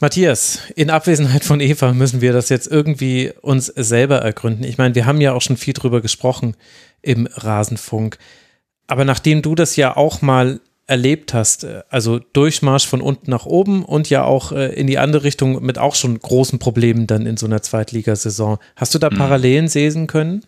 Matthias, 0.00 0.58
in 0.76 0.90
Abwesenheit 0.90 1.44
von 1.44 1.60
Eva 1.60 1.94
müssen 1.94 2.20
wir 2.20 2.34
das 2.34 2.50
jetzt 2.50 2.66
irgendwie 2.66 3.32
uns 3.40 3.66
selber 3.68 4.18
ergründen. 4.18 4.64
Ich 4.64 4.76
meine, 4.76 4.94
wir 4.94 5.06
haben 5.06 5.22
ja 5.22 5.32
auch 5.32 5.40
schon 5.40 5.56
viel 5.56 5.72
drüber 5.72 6.02
gesprochen 6.02 6.56
im 7.04 7.26
Rasenfunk. 7.26 8.18
Aber 8.86 9.04
nachdem 9.04 9.42
du 9.42 9.54
das 9.54 9.76
ja 9.76 9.96
auch 9.96 10.22
mal 10.22 10.60
erlebt 10.86 11.32
hast, 11.32 11.64
äh, 11.64 11.82
also 11.88 12.18
Durchmarsch 12.18 12.86
von 12.86 13.00
unten 13.00 13.30
nach 13.30 13.46
oben 13.46 13.84
und 13.84 14.10
ja 14.10 14.24
auch 14.24 14.52
äh, 14.52 14.74
in 14.74 14.86
die 14.86 14.98
andere 14.98 15.24
Richtung 15.24 15.64
mit 15.64 15.78
auch 15.78 15.94
schon 15.94 16.18
großen 16.18 16.58
Problemen 16.58 17.06
dann 17.06 17.26
in 17.26 17.36
so 17.36 17.46
einer 17.46 17.62
Zweitligasaison. 17.62 18.58
Hast 18.76 18.94
du 18.94 18.98
da 18.98 19.10
mhm. 19.10 19.16
Parallelen 19.16 19.68
sehen 19.68 20.06
können? 20.06 20.44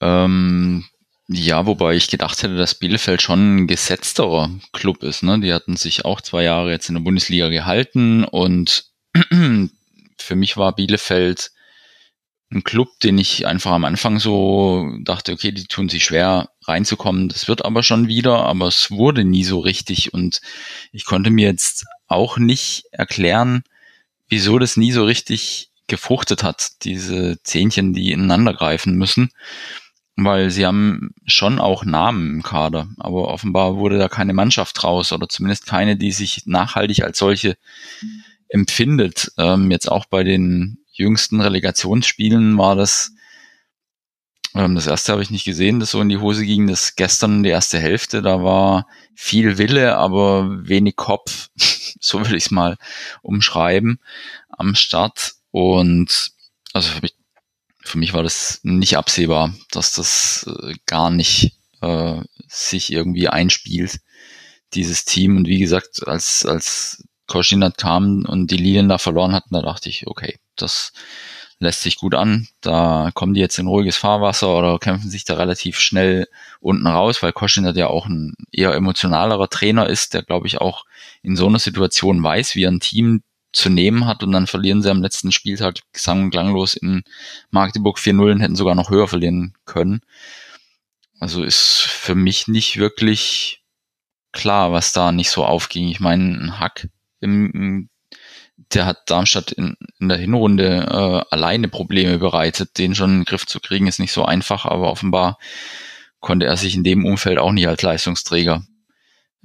Ähm, 0.00 0.84
ja, 1.28 1.66
wobei 1.66 1.94
ich 1.94 2.08
gedacht 2.08 2.42
hätte, 2.42 2.56
dass 2.56 2.74
Bielefeld 2.74 3.20
schon 3.20 3.56
ein 3.56 3.66
gesetzterer 3.66 4.50
Club 4.72 5.02
ist. 5.02 5.22
Ne? 5.22 5.40
Die 5.40 5.52
hatten 5.52 5.76
sich 5.76 6.04
auch 6.04 6.20
zwei 6.20 6.44
Jahre 6.44 6.70
jetzt 6.70 6.88
in 6.88 6.94
der 6.94 7.02
Bundesliga 7.02 7.48
gehalten 7.48 8.24
und 8.24 8.84
für 10.18 10.36
mich 10.36 10.56
war 10.56 10.74
Bielefeld 10.74 11.50
ein 12.50 12.64
Club, 12.64 12.98
den 13.00 13.18
ich 13.18 13.46
einfach 13.46 13.72
am 13.72 13.84
Anfang 13.84 14.18
so 14.18 14.90
dachte, 15.02 15.32
okay, 15.32 15.52
die 15.52 15.64
tun 15.64 15.88
sich 15.88 16.04
schwer 16.04 16.50
reinzukommen. 16.62 17.28
Das 17.28 17.46
wird 17.46 17.64
aber 17.64 17.82
schon 17.82 18.08
wieder, 18.08 18.44
aber 18.44 18.66
es 18.66 18.90
wurde 18.90 19.24
nie 19.24 19.44
so 19.44 19.58
richtig 19.58 20.14
und 20.14 20.40
ich 20.92 21.04
konnte 21.04 21.30
mir 21.30 21.48
jetzt 21.48 21.84
auch 22.06 22.38
nicht 22.38 22.84
erklären, 22.90 23.64
wieso 24.28 24.58
das 24.58 24.76
nie 24.76 24.92
so 24.92 25.04
richtig 25.04 25.70
gefruchtet 25.88 26.42
hat, 26.42 26.84
diese 26.84 27.42
Zähnchen, 27.42 27.92
die 27.92 28.12
ineinander 28.12 28.54
greifen 28.54 28.94
müssen, 28.96 29.30
weil 30.16 30.50
sie 30.50 30.66
haben 30.66 31.10
schon 31.26 31.58
auch 31.58 31.84
Namen 31.84 32.36
im 32.36 32.42
Kader, 32.42 32.88
aber 32.98 33.28
offenbar 33.28 33.76
wurde 33.76 33.98
da 33.98 34.08
keine 34.08 34.32
Mannschaft 34.32 34.82
raus 34.84 35.12
oder 35.12 35.28
zumindest 35.28 35.66
keine, 35.66 35.96
die 35.96 36.12
sich 36.12 36.46
nachhaltig 36.46 37.02
als 37.02 37.18
solche 37.18 37.56
empfindet. 38.48 39.32
Ähm, 39.38 39.70
jetzt 39.70 39.90
auch 39.90 40.06
bei 40.06 40.24
den 40.24 40.77
jüngsten 40.98 41.40
Relegationsspielen 41.40 42.58
war 42.58 42.76
das, 42.76 43.12
ähm, 44.54 44.74
das 44.74 44.86
erste 44.86 45.12
habe 45.12 45.22
ich 45.22 45.30
nicht 45.30 45.44
gesehen, 45.44 45.80
das 45.80 45.90
so 45.92 46.00
in 46.00 46.08
die 46.08 46.18
Hose 46.18 46.44
ging, 46.44 46.66
das 46.66 46.96
gestern 46.96 47.42
die 47.42 47.50
erste 47.50 47.78
Hälfte, 47.78 48.22
da 48.22 48.42
war 48.42 48.86
viel 49.14 49.58
Wille, 49.58 49.96
aber 49.96 50.68
wenig 50.68 50.96
Kopf, 50.96 51.50
so 52.00 52.20
will 52.20 52.36
ich 52.36 52.46
es 52.46 52.50
mal 52.50 52.76
umschreiben, 53.22 54.00
am 54.48 54.74
Start. 54.74 55.34
Und 55.50 56.32
also 56.72 56.90
für 56.90 57.00
mich, 57.00 57.14
für 57.80 57.98
mich 57.98 58.12
war 58.12 58.22
das 58.22 58.60
nicht 58.62 58.96
absehbar, 58.96 59.54
dass 59.70 59.94
das 59.94 60.48
äh, 60.62 60.74
gar 60.86 61.10
nicht 61.10 61.56
äh, 61.80 62.20
sich 62.48 62.92
irgendwie 62.92 63.28
einspielt, 63.28 64.00
dieses 64.74 65.04
Team. 65.04 65.36
Und 65.36 65.46
wie 65.46 65.58
gesagt, 65.58 66.06
als, 66.06 66.44
als 66.44 67.04
Koschinat 67.28 67.78
kam 67.78 68.24
und 68.26 68.50
die 68.50 68.56
Linien 68.56 68.88
da 68.88 68.98
verloren 68.98 69.32
hatten, 69.32 69.54
da 69.54 69.62
dachte 69.62 69.88
ich, 69.88 70.06
okay, 70.06 70.38
das 70.56 70.92
lässt 71.60 71.82
sich 71.82 71.96
gut 71.96 72.14
an. 72.14 72.48
Da 72.60 73.10
kommen 73.14 73.34
die 73.34 73.40
jetzt 73.40 73.58
in 73.58 73.66
ruhiges 73.66 73.96
Fahrwasser 73.96 74.56
oder 74.56 74.78
kämpfen 74.78 75.10
sich 75.10 75.24
da 75.24 75.34
relativ 75.34 75.78
schnell 75.78 76.26
unten 76.60 76.86
raus, 76.86 77.22
weil 77.22 77.32
Koschinat 77.32 77.76
ja 77.76 77.88
auch 77.88 78.06
ein 78.06 78.34
eher 78.52 78.74
emotionalerer 78.74 79.48
Trainer 79.48 79.88
ist, 79.88 80.14
der 80.14 80.22
glaube 80.22 80.46
ich 80.46 80.60
auch 80.60 80.84
in 81.22 81.36
so 81.36 81.46
einer 81.46 81.58
Situation 81.58 82.22
weiß, 82.22 82.54
wie 82.54 82.66
ein 82.66 82.80
Team 82.80 83.22
zu 83.52 83.70
nehmen 83.70 84.06
hat 84.06 84.22
und 84.22 84.32
dann 84.32 84.46
verlieren 84.46 84.82
sie 84.82 84.90
am 84.90 85.02
letzten 85.02 85.32
Spieltag 85.32 85.76
sang- 85.92 86.24
und 86.24 86.30
klanglos 86.30 86.74
in 86.74 87.02
Magdeburg 87.50 87.98
4-0 87.98 88.32
und 88.32 88.40
hätten 88.40 88.56
sogar 88.56 88.74
noch 88.74 88.90
höher 88.90 89.08
verlieren 89.08 89.54
können. 89.64 90.00
Also 91.18 91.42
ist 91.42 91.80
für 91.88 92.14
mich 92.14 92.46
nicht 92.46 92.76
wirklich 92.76 93.62
klar, 94.32 94.70
was 94.70 94.92
da 94.92 95.12
nicht 95.12 95.30
so 95.30 95.44
aufging. 95.44 95.88
Ich 95.88 95.98
meine, 95.98 96.38
ein 96.38 96.60
Hack 96.60 96.88
im, 97.20 97.88
der 98.72 98.86
hat 98.86 99.10
Darmstadt 99.10 99.52
in, 99.52 99.76
in 100.00 100.08
der 100.08 100.18
Hinrunde 100.18 100.86
äh, 100.90 101.34
alleine 101.34 101.68
Probleme 101.68 102.18
bereitet. 102.18 102.78
Den 102.78 102.94
schon 102.94 103.10
in 103.10 103.18
den 103.20 103.24
Griff 103.24 103.46
zu 103.46 103.60
kriegen 103.60 103.86
ist 103.86 104.00
nicht 104.00 104.12
so 104.12 104.24
einfach, 104.24 104.64
aber 104.64 104.90
offenbar 104.90 105.38
konnte 106.20 106.46
er 106.46 106.56
sich 106.56 106.74
in 106.74 106.84
dem 106.84 107.04
Umfeld 107.04 107.38
auch 107.38 107.52
nicht 107.52 107.68
als 107.68 107.82
Leistungsträger 107.82 108.64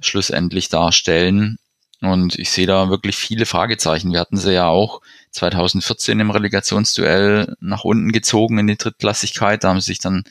schlussendlich 0.00 0.68
darstellen. 0.68 1.58
Und 2.00 2.38
ich 2.38 2.50
sehe 2.50 2.66
da 2.66 2.90
wirklich 2.90 3.16
viele 3.16 3.46
Fragezeichen. 3.46 4.12
Wir 4.12 4.20
hatten 4.20 4.36
sie 4.36 4.52
ja 4.52 4.66
auch 4.66 5.00
2014 5.30 6.20
im 6.20 6.30
Relegationsduell 6.30 7.54
nach 7.60 7.84
unten 7.84 8.12
gezogen 8.12 8.58
in 8.58 8.66
die 8.66 8.76
Drittklassigkeit. 8.76 9.64
Da 9.64 9.68
haben 9.70 9.80
sie 9.80 9.92
sich 9.92 10.00
dann 10.00 10.24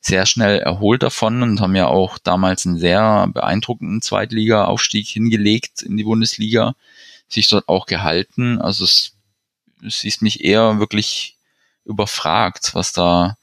sehr 0.00 0.26
schnell 0.26 0.58
erholt 0.58 1.02
davon 1.02 1.42
und 1.42 1.60
haben 1.60 1.74
ja 1.74 1.88
auch 1.88 2.18
damals 2.18 2.66
einen 2.66 2.78
sehr 2.78 3.28
beeindruckenden 3.32 4.02
Zweitliga-Aufstieg 4.02 5.06
hingelegt 5.08 5.82
in 5.82 5.96
die 5.96 6.04
Bundesliga, 6.04 6.74
sich 7.28 7.48
dort 7.48 7.68
auch 7.68 7.86
gehalten. 7.86 8.60
Also 8.60 8.84
es, 8.84 9.16
es 9.84 10.04
ist 10.04 10.22
mich 10.22 10.44
eher 10.44 10.78
wirklich 10.78 11.36
überfragt, 11.84 12.74
was 12.74 12.92
da 12.92 13.36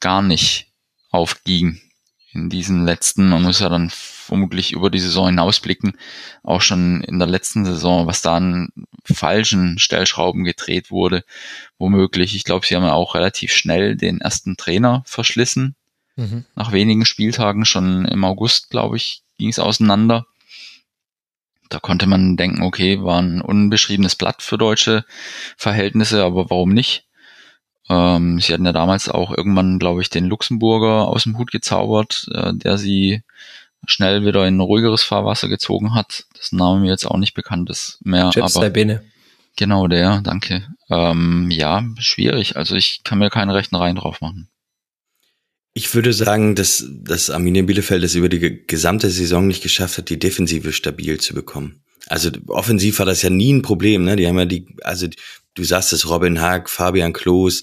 gar 0.00 0.22
nicht 0.22 0.68
aufging 1.10 1.80
in 2.32 2.48
diesen 2.48 2.84
letzten, 2.84 3.28
man 3.28 3.42
muss 3.42 3.60
ja 3.60 3.68
dann 3.68 3.90
vermutlich 3.90 4.72
über 4.72 4.90
die 4.90 5.00
Saison 5.00 5.26
hinausblicken, 5.26 5.98
auch 6.44 6.62
schon 6.62 7.02
in 7.02 7.18
der 7.18 7.26
letzten 7.26 7.64
Saison, 7.64 8.06
was 8.06 8.22
da 8.22 8.36
an 8.36 8.68
falschen 9.04 9.78
Stellschrauben 9.78 10.44
gedreht 10.44 10.92
wurde, 10.92 11.24
womöglich. 11.78 12.36
Ich 12.36 12.44
glaube, 12.44 12.64
sie 12.64 12.76
haben 12.76 12.84
ja 12.84 12.92
auch 12.92 13.16
relativ 13.16 13.52
schnell 13.52 13.96
den 13.96 14.20
ersten 14.20 14.56
Trainer 14.56 15.02
verschlissen, 15.06 15.74
Mhm. 16.20 16.44
Nach 16.54 16.72
wenigen 16.72 17.06
Spieltagen, 17.06 17.64
schon 17.64 18.04
im 18.04 18.24
August, 18.24 18.68
glaube 18.68 18.96
ich, 18.96 19.22
ging 19.38 19.48
es 19.48 19.58
auseinander. 19.58 20.26
Da 21.70 21.78
konnte 21.78 22.06
man 22.06 22.36
denken, 22.36 22.62
okay, 22.62 23.02
war 23.02 23.22
ein 23.22 23.40
unbeschriebenes 23.40 24.16
Blatt 24.16 24.42
für 24.42 24.58
deutsche 24.58 25.04
Verhältnisse, 25.56 26.22
aber 26.24 26.50
warum 26.50 26.70
nicht? 26.70 27.06
Ähm, 27.88 28.38
sie 28.38 28.52
hatten 28.52 28.66
ja 28.66 28.72
damals 28.72 29.08
auch 29.08 29.34
irgendwann, 29.34 29.78
glaube 29.78 30.02
ich, 30.02 30.10
den 30.10 30.26
Luxemburger 30.26 31.08
aus 31.08 31.22
dem 31.22 31.38
Hut 31.38 31.50
gezaubert, 31.50 32.28
äh, 32.32 32.52
der 32.54 32.76
sie 32.76 33.22
schnell 33.86 34.26
wieder 34.26 34.46
in 34.46 34.60
ruhigeres 34.60 35.02
Fahrwasser 35.02 35.48
gezogen 35.48 35.94
hat. 35.94 36.26
Das 36.36 36.52
Name 36.52 36.80
mir 36.80 36.90
jetzt 36.90 37.06
auch 37.06 37.16
nicht 37.16 37.34
bekannt 37.34 37.70
ist 37.70 37.98
mehr. 38.04 38.26
Aber 38.26 38.70
Bene. 38.70 39.02
Genau 39.56 39.88
der, 39.88 40.20
danke. 40.20 40.68
Ähm, 40.90 41.50
ja, 41.50 41.82
schwierig. 41.98 42.56
Also 42.56 42.74
ich 42.74 43.02
kann 43.04 43.18
mir 43.18 43.30
keine 43.30 43.54
rechten 43.54 43.76
Reihen 43.76 43.96
drauf 43.96 44.20
machen. 44.20 44.48
Ich 45.80 45.94
würde 45.94 46.12
sagen, 46.12 46.54
dass, 46.56 46.84
dass 46.90 47.30
Arminia 47.30 47.62
Bielefeld 47.62 48.04
es 48.04 48.14
über 48.14 48.28
die 48.28 48.66
gesamte 48.66 49.08
Saison 49.08 49.46
nicht 49.46 49.62
geschafft 49.62 49.96
hat, 49.96 50.10
die 50.10 50.18
Defensive 50.18 50.74
stabil 50.74 51.18
zu 51.18 51.32
bekommen. 51.32 51.80
Also 52.06 52.30
offensiv 52.48 52.98
war 52.98 53.06
das 53.06 53.22
ja 53.22 53.30
nie 53.30 53.50
ein 53.50 53.62
Problem, 53.62 54.04
ne? 54.04 54.14
Die 54.16 54.26
haben 54.28 54.38
ja 54.38 54.44
die, 54.44 54.66
also 54.82 55.06
du 55.54 55.64
sagst 55.64 55.94
es, 55.94 56.06
Robin 56.06 56.38
Haag, 56.38 56.68
Fabian 56.68 57.14
Klos, 57.14 57.62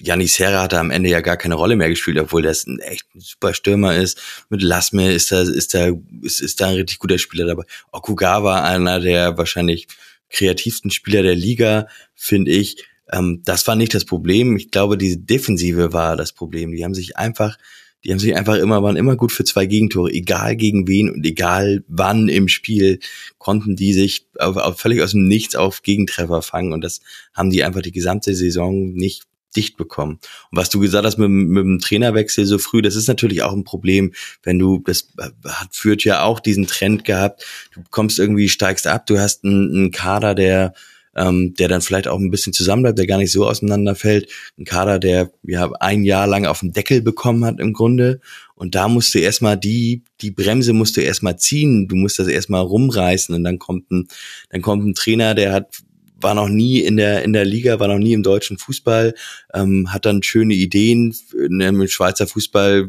Janis 0.00 0.36
Serra 0.36 0.62
hat 0.62 0.72
da 0.72 0.80
am 0.80 0.90
Ende 0.90 1.10
ja 1.10 1.20
gar 1.20 1.36
keine 1.36 1.56
Rolle 1.56 1.76
mehr 1.76 1.90
gespielt, 1.90 2.18
obwohl 2.18 2.40
das 2.40 2.66
ein 2.66 2.78
echt 2.78 3.04
super 3.14 3.52
Stürmer 3.52 3.94
ist. 3.94 4.18
Mit 4.48 4.62
Lasme 4.62 5.12
ist 5.12 5.30
da, 5.30 5.42
ist 5.42 5.74
da, 5.74 5.90
ist, 6.22 6.40
ist 6.40 6.62
da 6.62 6.68
ein 6.68 6.76
richtig 6.76 6.98
guter 6.98 7.18
Spieler 7.18 7.44
dabei. 7.44 7.64
Okugawa, 7.92 8.62
einer 8.62 9.00
der 9.00 9.36
wahrscheinlich 9.36 9.86
kreativsten 10.30 10.90
Spieler 10.90 11.22
der 11.22 11.36
Liga, 11.36 11.88
finde 12.14 12.52
ich. 12.52 12.86
Ähm, 13.10 13.42
das 13.44 13.66
war 13.66 13.76
nicht 13.76 13.94
das 13.94 14.04
Problem. 14.04 14.56
Ich 14.56 14.70
glaube, 14.70 14.98
diese 14.98 15.18
Defensive 15.18 15.92
war 15.92 16.16
das 16.16 16.32
Problem. 16.32 16.72
Die 16.72 16.84
haben 16.84 16.94
sich 16.94 17.16
einfach, 17.16 17.58
die 18.04 18.12
haben 18.12 18.18
sich 18.18 18.36
einfach 18.36 18.56
immer, 18.56 18.82
waren 18.82 18.96
immer 18.96 19.16
gut 19.16 19.32
für 19.32 19.44
zwei 19.44 19.66
Gegentore, 19.66 20.10
egal 20.10 20.56
gegen 20.56 20.86
wen 20.86 21.10
und 21.10 21.24
egal 21.24 21.84
wann 21.88 22.28
im 22.28 22.48
Spiel, 22.48 23.00
konnten 23.38 23.76
die 23.76 23.92
sich 23.92 24.26
auf, 24.38 24.56
auf 24.56 24.78
völlig 24.78 25.02
aus 25.02 25.12
dem 25.12 25.26
Nichts 25.26 25.56
auf 25.56 25.82
Gegentreffer 25.82 26.42
fangen 26.42 26.72
und 26.72 26.82
das 26.82 27.00
haben 27.32 27.50
die 27.50 27.64
einfach 27.64 27.82
die 27.82 27.92
gesamte 27.92 28.34
Saison 28.34 28.92
nicht 28.92 29.24
dicht 29.56 29.76
bekommen. 29.76 30.18
Und 30.50 30.58
was 30.58 30.70
du 30.70 30.80
gesagt 30.80 31.06
hast 31.06 31.16
mit, 31.18 31.30
mit 31.30 31.64
dem 31.64 31.78
Trainerwechsel 31.78 32.44
so 32.44 32.58
früh, 32.58 32.82
das 32.82 32.96
ist 32.96 33.08
natürlich 33.08 33.42
auch 33.42 33.52
ein 33.52 33.64
Problem, 33.64 34.12
wenn 34.42 34.58
du, 34.58 34.82
das 34.84 35.08
hat, 35.16 35.74
führt 35.74 36.04
ja 36.04 36.22
auch 36.22 36.40
diesen 36.40 36.66
Trend 36.66 37.04
gehabt, 37.04 37.44
du 37.72 37.82
kommst 37.90 38.18
irgendwie, 38.18 38.48
steigst 38.48 38.86
ab, 38.86 39.06
du 39.06 39.18
hast 39.18 39.44
einen, 39.44 39.70
einen 39.70 39.90
Kader, 39.92 40.34
der 40.34 40.74
ähm, 41.16 41.54
der 41.54 41.68
dann 41.68 41.80
vielleicht 41.80 42.08
auch 42.08 42.18
ein 42.18 42.30
bisschen 42.30 42.52
zusammenbleibt, 42.52 42.98
der 42.98 43.06
gar 43.06 43.18
nicht 43.18 43.32
so 43.32 43.46
auseinanderfällt. 43.46 44.30
Ein 44.58 44.64
Kader, 44.64 44.98
der 44.98 45.30
ja 45.42 45.70
ein 45.80 46.04
Jahr 46.04 46.26
lang 46.26 46.46
auf 46.46 46.60
den 46.60 46.72
Deckel 46.72 47.02
bekommen 47.02 47.44
hat 47.44 47.60
im 47.60 47.72
Grunde. 47.72 48.20
Und 48.54 48.74
da 48.74 48.88
musst 48.88 49.14
du 49.14 49.18
erstmal 49.18 49.56
die, 49.56 50.02
die 50.20 50.30
Bremse 50.30 50.72
musst 50.72 50.96
du 50.96 51.00
erstmal 51.00 51.38
ziehen, 51.38 51.88
du 51.88 51.96
musst 51.96 52.18
das 52.18 52.28
erstmal 52.28 52.62
rumreißen 52.62 53.34
und 53.34 53.44
dann 53.44 53.58
kommt 53.58 53.90
ein, 53.90 54.08
dann 54.50 54.62
kommt 54.62 54.86
ein 54.86 54.94
Trainer, 54.94 55.34
der 55.34 55.52
hat 55.52 55.82
war 56.16 56.34
noch 56.34 56.48
nie 56.48 56.78
in 56.80 56.96
der 56.96 57.22
in 57.22 57.32
der 57.32 57.44
Liga, 57.44 57.80
war 57.80 57.88
noch 57.88 57.98
nie 57.98 58.14
im 58.14 58.22
deutschen 58.22 58.56
Fußball, 58.56 59.14
ähm, 59.52 59.92
hat 59.92 60.06
dann 60.06 60.22
schöne 60.22 60.54
Ideen. 60.54 61.14
Im 61.34 61.86
Schweizer 61.86 62.26
Fußball 62.26 62.88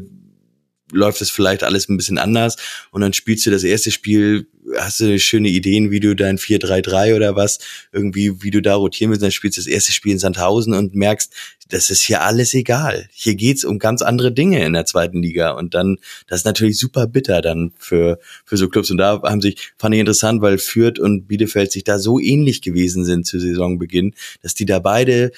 läuft 0.92 1.20
es 1.20 1.30
vielleicht 1.30 1.62
alles 1.62 1.88
ein 1.88 1.96
bisschen 1.96 2.18
anders 2.18 2.56
und 2.90 3.00
dann 3.00 3.12
spielst 3.12 3.46
du 3.46 3.50
das 3.50 3.64
erste 3.64 3.90
Spiel 3.90 4.46
hast 4.78 5.00
du 5.00 5.18
schöne 5.18 5.48
Ideen, 5.48 5.90
wie 5.90 6.00
du 6.00 6.14
dein 6.16 6.38
4-3-3 6.38 7.14
oder 7.14 7.36
was, 7.36 7.58
irgendwie, 7.92 8.42
wie 8.42 8.50
du 8.50 8.60
da 8.60 8.74
rotieren 8.74 9.10
willst, 9.10 9.22
dann 9.22 9.30
spielst 9.30 9.58
du 9.58 9.60
das 9.60 9.68
erste 9.68 9.92
Spiel 9.92 10.12
in 10.12 10.18
Sandhausen 10.18 10.74
und 10.74 10.94
merkst, 10.94 11.32
das 11.68 11.90
ist 11.90 12.02
hier 12.02 12.22
alles 12.22 12.54
egal. 12.54 13.08
Hier 13.12 13.34
geht's 13.34 13.64
um 13.64 13.78
ganz 13.78 14.00
andere 14.00 14.32
Dinge 14.32 14.64
in 14.64 14.72
der 14.72 14.86
zweiten 14.86 15.20
Liga. 15.20 15.50
Und 15.50 15.74
dann, 15.74 15.98
das 16.28 16.40
ist 16.40 16.44
natürlich 16.44 16.78
super 16.78 17.08
bitter 17.08 17.42
dann 17.42 17.72
für, 17.76 18.20
für 18.44 18.56
so 18.56 18.68
Clubs. 18.68 18.90
Und 18.92 18.98
da 18.98 19.20
haben 19.22 19.40
sich, 19.40 19.72
fand 19.76 19.94
ich 19.94 20.00
interessant, 20.00 20.42
weil 20.42 20.58
Fürth 20.58 21.00
und 21.00 21.26
Bielefeld 21.26 21.72
sich 21.72 21.82
da 21.82 21.98
so 21.98 22.20
ähnlich 22.20 22.62
gewesen 22.62 23.04
sind 23.04 23.26
zu 23.26 23.40
Saisonbeginn, 23.40 24.14
dass 24.42 24.54
die 24.54 24.64
da 24.64 24.78
beide 24.78 25.32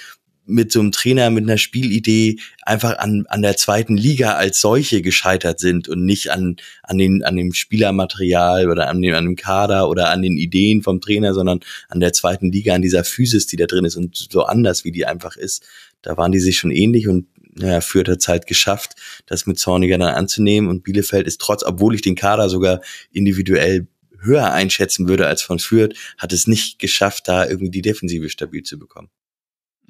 mit 0.49 0.73
so 0.73 0.81
einem 0.81 0.93
Trainer 0.93 1.31
mit 1.31 1.45
einer 1.45 1.59
Spielidee 1.59 2.39
einfach 2.63 2.99
an, 2.99 3.27
an 3.29 3.43
der 3.43 3.57
zweiten 3.57 3.97
Liga 3.97 4.33
als 4.35 4.61
solche 4.61 5.03
gescheitert 5.03 5.61
sind 5.61 5.89
und 5.89 6.05
nicht 6.05 6.31
an, 6.31 6.57
an, 6.83 6.97
den, 6.99 7.23
an 7.23 7.37
dem 7.37 7.53
Spielermaterial 7.53 8.71
oder 8.71 8.89
an 8.89 9.03
dem, 9.03 9.15
an 9.15 9.25
dem 9.25 9.37
Kader 9.37 9.89
oder 9.89 10.11
an 10.11 10.23
den 10.23 10.39
Ideen 10.39 10.83
vom 10.83 11.01
Trainer, 11.01 11.35
sondern 11.35 11.61
an 11.89 12.01
der 12.01 12.15
zweiten 12.15 12.51
Liga, 12.51 12.75
an 12.75 12.83
dieser 12.83 13.05
Physis, 13.05 13.47
die 13.47 13.57
da 13.57 13.67
drin 13.67 13.85
ist 13.85 13.97
und 13.97 14.17
so 14.17 14.45
anders, 14.45 14.85
wie 14.85 14.93
die 14.93 15.07
einfach 15.07 15.37
ist. 15.37 15.67
Da 16.01 16.17
waren 16.17 16.33
die 16.33 16.41
sich 16.41 16.57
schon 16.57 16.71
ähnlich 16.71 17.09
und 17.09 17.27
naja, 17.55 17.81
Fürth 17.81 18.09
hat 18.09 18.27
halt 18.29 18.47
geschafft, 18.47 18.95
das 19.27 19.47
mit 19.47 19.59
Zorniger 19.59 19.99
dann 19.99 20.15
anzunehmen 20.15 20.71
und 20.71 20.83
Bielefeld 20.83 21.27
ist 21.27 21.41
trotz, 21.41 21.63
obwohl 21.63 21.95
ich 21.95 22.03
den 22.03 22.15
Kader 22.15 22.49
sogar 22.49 22.81
individuell 23.13 23.89
höher 24.21 24.53
einschätzen 24.53 25.09
würde 25.09 25.27
als 25.27 25.43
von 25.43 25.59
Fürth, 25.59 25.95
hat 26.17 26.33
es 26.33 26.47
nicht 26.47 26.79
geschafft, 26.79 27.29
da 27.29 27.47
irgendwie 27.47 27.71
die 27.71 27.83
Defensive 27.83 28.29
stabil 28.31 28.63
zu 28.63 28.79
bekommen. 28.79 29.11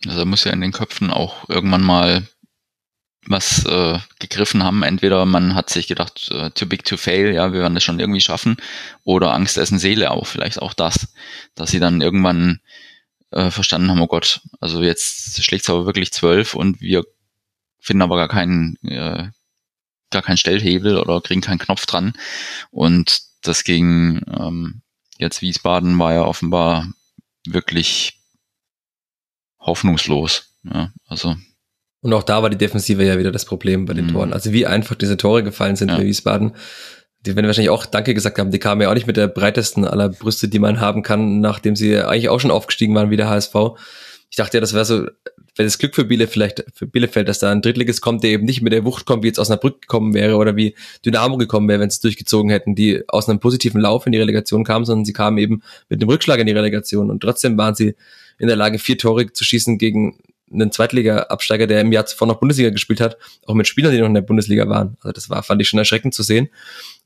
Also 0.07 0.25
muss 0.25 0.45
ja 0.45 0.53
in 0.53 0.61
den 0.61 0.73
Köpfen 0.73 1.11
auch 1.11 1.49
irgendwann 1.49 1.83
mal 1.83 2.27
was 3.27 3.65
äh, 3.67 3.99
gegriffen 4.19 4.63
haben. 4.63 4.83
Entweder 4.83 5.27
man 5.27 5.55
hat 5.55 5.71
sich 5.71 5.87
gedacht, 5.87 6.31
äh, 6.31 6.51
too 6.51 6.67
big 6.67 6.85
to 6.85 6.97
fail, 6.97 7.35
ja, 7.35 7.53
wir 7.53 7.61
werden 7.61 7.75
das 7.75 7.85
schon 7.85 8.01
irgendwie 8.01 8.21
schaffen, 8.21 8.57
oder 9.05 9.35
Angst 9.35 9.59
essen 9.59 9.79
Seele 9.79 10.11
auch, 10.11 10.27
vielleicht 10.27 10.63
auch 10.63 10.73
das, 10.73 11.13
dass 11.55 11.71
sie 11.71 11.81
dann 11.81 12.01
irgendwann 12.01 12.61
äh, 13.31 13.51
verstanden 13.51 13.91
haben, 13.91 14.01
oh 14.01 14.07
Gott, 14.07 14.41
also 14.61 14.83
jetzt 14.83 15.43
schlägt 15.45 15.65
es 15.65 15.71
aber 15.71 15.85
wirklich 15.85 16.13
zwölf 16.13 16.55
und 16.55 16.81
wir 16.81 17.05
finden 17.81 18.03
aber 18.03 18.17
gar 18.17 18.29
keinen, 18.29 18.77
äh, 18.83 19.29
gar 20.11 20.23
keinen 20.23 20.39
Stellhebel 20.39 20.99
oder 20.99 21.21
kriegen 21.21 21.43
keinen 21.43 21.59
Knopf 21.59 21.87
dran. 21.87 22.15
Und 22.71 23.21
das 23.43 23.65
ging 23.65 24.23
ähm, 24.39 24.83
jetzt 25.19 25.43
Wiesbaden 25.43 25.99
war 25.99 26.15
ja 26.15 26.23
offenbar 26.23 26.87
wirklich 27.47 28.18
hoffnungslos. 29.69 30.55
Ja, 30.65 30.91
also 31.07 31.37
und 32.01 32.13
auch 32.13 32.23
da 32.23 32.43
war 32.43 32.51
die 32.51 32.59
Defensive 32.59 33.05
ja 33.05 33.19
wieder 33.19 33.33
das 33.33 33.45
Problem 33.45 33.85
bei 33.85 33.95
den 33.95 34.07
mhm. 34.07 34.13
Toren. 34.13 34.33
Also 34.33 34.53
wie 34.53 34.67
einfach 34.67 34.95
diese 34.95 35.17
Tore 35.17 35.43
gefallen 35.43 35.77
sind 35.77 35.91
ja. 35.91 35.97
für 35.97 36.05
Wiesbaden. 36.05 36.53
Die 37.27 37.35
werden 37.35 37.47
wahrscheinlich 37.47 37.71
auch 37.71 37.87
Danke 37.87 38.15
gesagt 38.15 38.39
haben. 38.39 38.53
Die 38.53 38.61
kamen 38.61 38.81
ja 38.81 38.91
auch 38.91 38.95
nicht 38.95 39.09
mit 39.09 39.17
der 39.17 39.27
breitesten 39.27 39.85
aller 39.85 40.09
Brüste, 40.09 40.49
die 40.49 40.61
man 40.61 40.81
haben 40.81 41.03
kann, 41.03 41.41
nachdem 41.41 41.75
sie 41.75 41.99
eigentlich 41.99 42.29
auch 42.29 42.39
schon 42.39 42.53
aufgestiegen 42.53 42.95
waren 42.95 43.11
wie 43.11 43.17
der 43.17 43.29
HSV. 43.29 43.55
Ich 44.31 44.37
dachte 44.37 44.59
ja, 44.59 44.61
das 44.61 44.75
wäre 44.75 44.85
so, 44.85 44.95
wäre 45.01 45.67
das 45.67 45.79
Glück 45.79 45.95
für 45.95 46.05
Bielefeld, 46.05 46.33
vielleicht 46.33 46.65
für 46.75 46.87
Bielefeld, 46.87 47.29
dass 47.29 47.41
da 47.41 47.51
ein 47.51 47.63
Drittliges 47.63 48.01
kommt, 48.01 48.23
der 48.23 48.31
eben 48.31 48.45
nicht 48.45 48.63
mit 48.63 48.73
der 48.73 48.85
Wucht 48.85 49.05
kommt, 49.05 49.25
wie 49.25 49.27
jetzt 49.27 49.41
aus 49.41 49.51
einer 49.51 49.57
Brücke 49.57 49.81
gekommen 49.81 50.15
wäre 50.15 50.37
oder 50.37 50.55
wie 50.55 50.77
Dynamo 51.05 51.39
gekommen 51.39 51.67
wäre, 51.69 51.81
wenn 51.81 51.91
sie 51.91 52.01
durchgezogen 52.01 52.51
hätten, 52.51 52.75
die 52.77 53.03
aus 53.09 53.29
einem 53.29 53.41
positiven 53.41 53.81
Lauf 53.81 54.07
in 54.07 54.13
die 54.13 54.19
Relegation 54.19 54.65
kamen, 54.65 54.85
sondern 54.85 55.05
sie 55.05 55.15
kamen 55.15 55.39
eben 55.39 55.63
mit 55.89 56.01
dem 56.01 56.09
Rückschlag 56.09 56.39
in 56.39 56.47
die 56.47 56.53
Relegation 56.53 57.11
und 57.11 57.21
trotzdem 57.21 57.59
waren 57.59 57.75
sie 57.75 57.97
in 58.39 58.49
der 58.49 58.57
Lage, 58.57 58.79
vier 58.79 58.99
Tore 58.99 59.33
zu 59.33 59.45
schießen 59.45 59.79
gegen 59.79 60.19
einen 60.53 60.73
Zweitliga-Absteiger, 60.73 61.67
der 61.67 61.81
im 61.81 61.93
Jahr 61.93 62.07
zuvor 62.07 62.27
noch 62.27 62.41
Bundesliga 62.41 62.71
gespielt 62.71 63.01
hat, 63.01 63.19
auch 63.47 63.55
mit 63.55 63.67
Spielern, 63.67 63.93
die 63.93 63.99
noch 63.99 64.07
in 64.07 64.15
der 64.15 64.23
Bundesliga 64.23 64.69
waren. 64.69 64.97
Also 65.01 65.13
das 65.13 65.31
war, 65.31 65.43
fand 65.43 65.61
ich 65.61 65.69
schon 65.69 65.79
erschreckend 65.79 66.15
zu 66.15 66.23
sehen. 66.23 66.49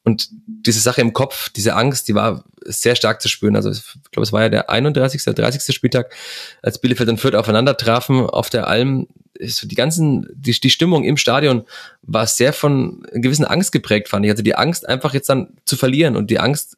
Und 0.05 0.29
diese 0.47 0.81
Sache 0.81 1.01
im 1.01 1.13
Kopf, 1.13 1.49
diese 1.51 1.75
Angst, 1.75 2.09
die 2.09 2.15
war 2.15 2.45
sehr 2.65 2.97
stark 2.97 3.21
zu 3.23 3.29
spüren. 3.29 3.57
Also 3.57 3.71
ich 3.71 3.83
glaube, 4.11 4.25
es 4.25 4.33
war 4.33 4.43
ja 4.43 4.49
der 4.49 4.71
31., 4.71 5.23
30. 5.25 5.75
Spieltag, 5.75 6.15
als 6.61 6.81
Bielefeld 6.81 7.09
und 7.09 7.19
Fürth 7.19 7.35
aufeinander 7.35 7.77
trafen 7.77 8.21
auf 8.21 8.51
der 8.51 8.67
Alm. 8.67 9.07
Die 9.41 9.75
ganzen, 9.75 10.29
die, 10.35 10.53
die 10.53 10.71
Stimmung 10.71 11.05
im 11.05 11.17
Stadion 11.17 11.65
war 12.03 12.27
sehr 12.27 12.53
von 12.53 13.03
gewissen 13.13 13.45
Angst 13.45 13.73
geprägt, 13.73 14.09
fand 14.09 14.25
ich. 14.25 14.31
Also 14.31 14.43
die 14.43 14.55
Angst, 14.55 14.89
einfach 14.89 15.15
jetzt 15.15 15.29
dann 15.29 15.57
zu 15.65 15.77
verlieren 15.77 16.17
und 16.17 16.31
die 16.31 16.39
Angst, 16.39 16.77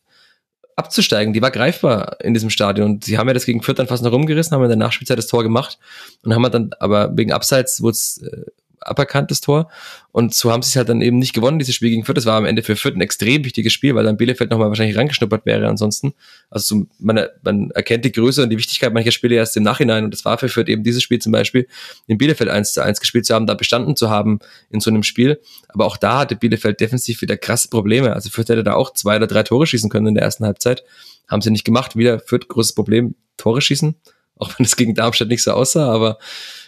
abzusteigen, 0.77 1.33
die 1.33 1.43
war 1.43 1.51
greifbar 1.51 2.19
in 2.21 2.35
diesem 2.35 2.51
Stadion. 2.51 2.93
Und 2.93 3.05
sie 3.05 3.19
haben 3.19 3.29
ja 3.29 3.35
das 3.35 3.47
gegen 3.47 3.63
Fürth 3.63 3.79
dann 3.79 3.87
fast 3.87 4.03
noch 4.03 4.13
rumgerissen, 4.13 4.55
haben 4.55 4.63
in 4.63 4.69
der 4.69 4.77
Nachspielzeit 4.77 5.19
das 5.19 5.27
Tor 5.27 5.43
gemacht 5.43 5.79
und 6.23 6.35
haben 6.35 6.51
dann 6.51 6.71
aber 6.81 7.17
wegen 7.17 7.33
Abseits 7.33 7.81
wurde 7.81 7.93
es 7.93 8.19
äh, 8.19 8.45
aberkanntes 8.87 9.41
Tor. 9.41 9.71
Und 10.13 10.35
so 10.35 10.53
haben 10.53 10.63
sie 10.63 10.69
es 10.69 10.77
halt 10.77 10.89
dann 10.89 11.01
eben 11.01 11.19
nicht 11.19 11.33
gewonnen, 11.33 11.59
dieses 11.59 11.75
Spiel 11.75 11.91
gegen 11.91 12.05
Fürth. 12.05 12.17
Das 12.17 12.27
war 12.27 12.37
am 12.37 12.45
Ende 12.45 12.63
für 12.63 12.77
Fürth 12.77 12.95
ein 12.95 13.01
extrem 13.01 13.45
wichtiges 13.45 13.73
Spiel, 13.73 13.95
weil 13.95 14.05
dann 14.05 14.17
Bielefeld 14.17 14.51
nochmal 14.51 14.69
wahrscheinlich 14.69 14.97
reingeschnuppert 14.97 15.45
wäre 15.47 15.67
ansonsten. 15.67 16.15
Also 16.51 16.77
so, 16.77 16.87
man, 16.99 17.27
man 17.43 17.71
erkennt 17.73 18.05
die 18.05 18.13
Größe 18.13 18.43
und 18.43 18.51
die 18.51 18.57
Wichtigkeit 18.57 18.95
mancher 18.95 19.11
Spiele 19.11 19.35
erst 19.35 19.57
im 19.57 19.63
Nachhinein. 19.63 20.05
Und 20.05 20.15
das 20.15 20.25
war 20.25 20.39
für 20.39 20.49
Fürth 20.49 20.69
eben 20.69 20.85
dieses 20.85 21.03
Spiel 21.03 21.19
zum 21.19 21.33
Beispiel 21.33 21.67
in 22.07 22.19
Bielefeld 22.19 22.49
1 22.51 22.73
zu 22.75 22.83
1 22.83 23.01
gespielt 23.01 23.27
zu 23.27 23.35
haben, 23.35 23.47
da 23.47 23.55
bestanden 23.55 23.97
zu 23.97 24.11
haben 24.11 24.39
in 24.71 24.81
so 24.81 24.91
einem 24.91 25.03
Spiel. 25.03 25.41
Aber 25.69 25.87
auch 25.87 25.97
da 25.97 26.19
hatte 26.21 26.37
Bielefeld 26.37 26.81
defensiv 26.81 27.21
wieder 27.23 27.37
krasse 27.37 27.69
Probleme. 27.69 28.13
Also 28.13 28.31
Fürth 28.31 28.49
hätte 28.49 28.65
da 28.65 28.75
auch 28.75 28.93
zwei 28.93 29.17
oder 29.17 29.27
drei 29.27 29.43
Tore 29.43 29.67
schießen 29.67 29.91
können 29.91 30.07
in 30.09 30.15
der 30.15 30.25
ersten 30.25 30.45
Halbzeit. 30.45 30.85
Haben 31.29 31.43
sie 31.43 31.51
nicht 31.51 31.65
gemacht. 31.65 31.97
Wieder 31.97 32.21
Fürth 32.21 32.49
großes 32.49 32.75
Problem, 32.75 33.15
Tore 33.37 33.61
schießen. 33.61 33.95
Auch 34.37 34.59
wenn 34.59 34.67
es 34.67 34.77
gegen 34.77 34.95
Darmstadt 34.95 35.29
nicht 35.29 35.43
so 35.43 35.53
aussah, 35.53 35.93
aber 35.93 36.19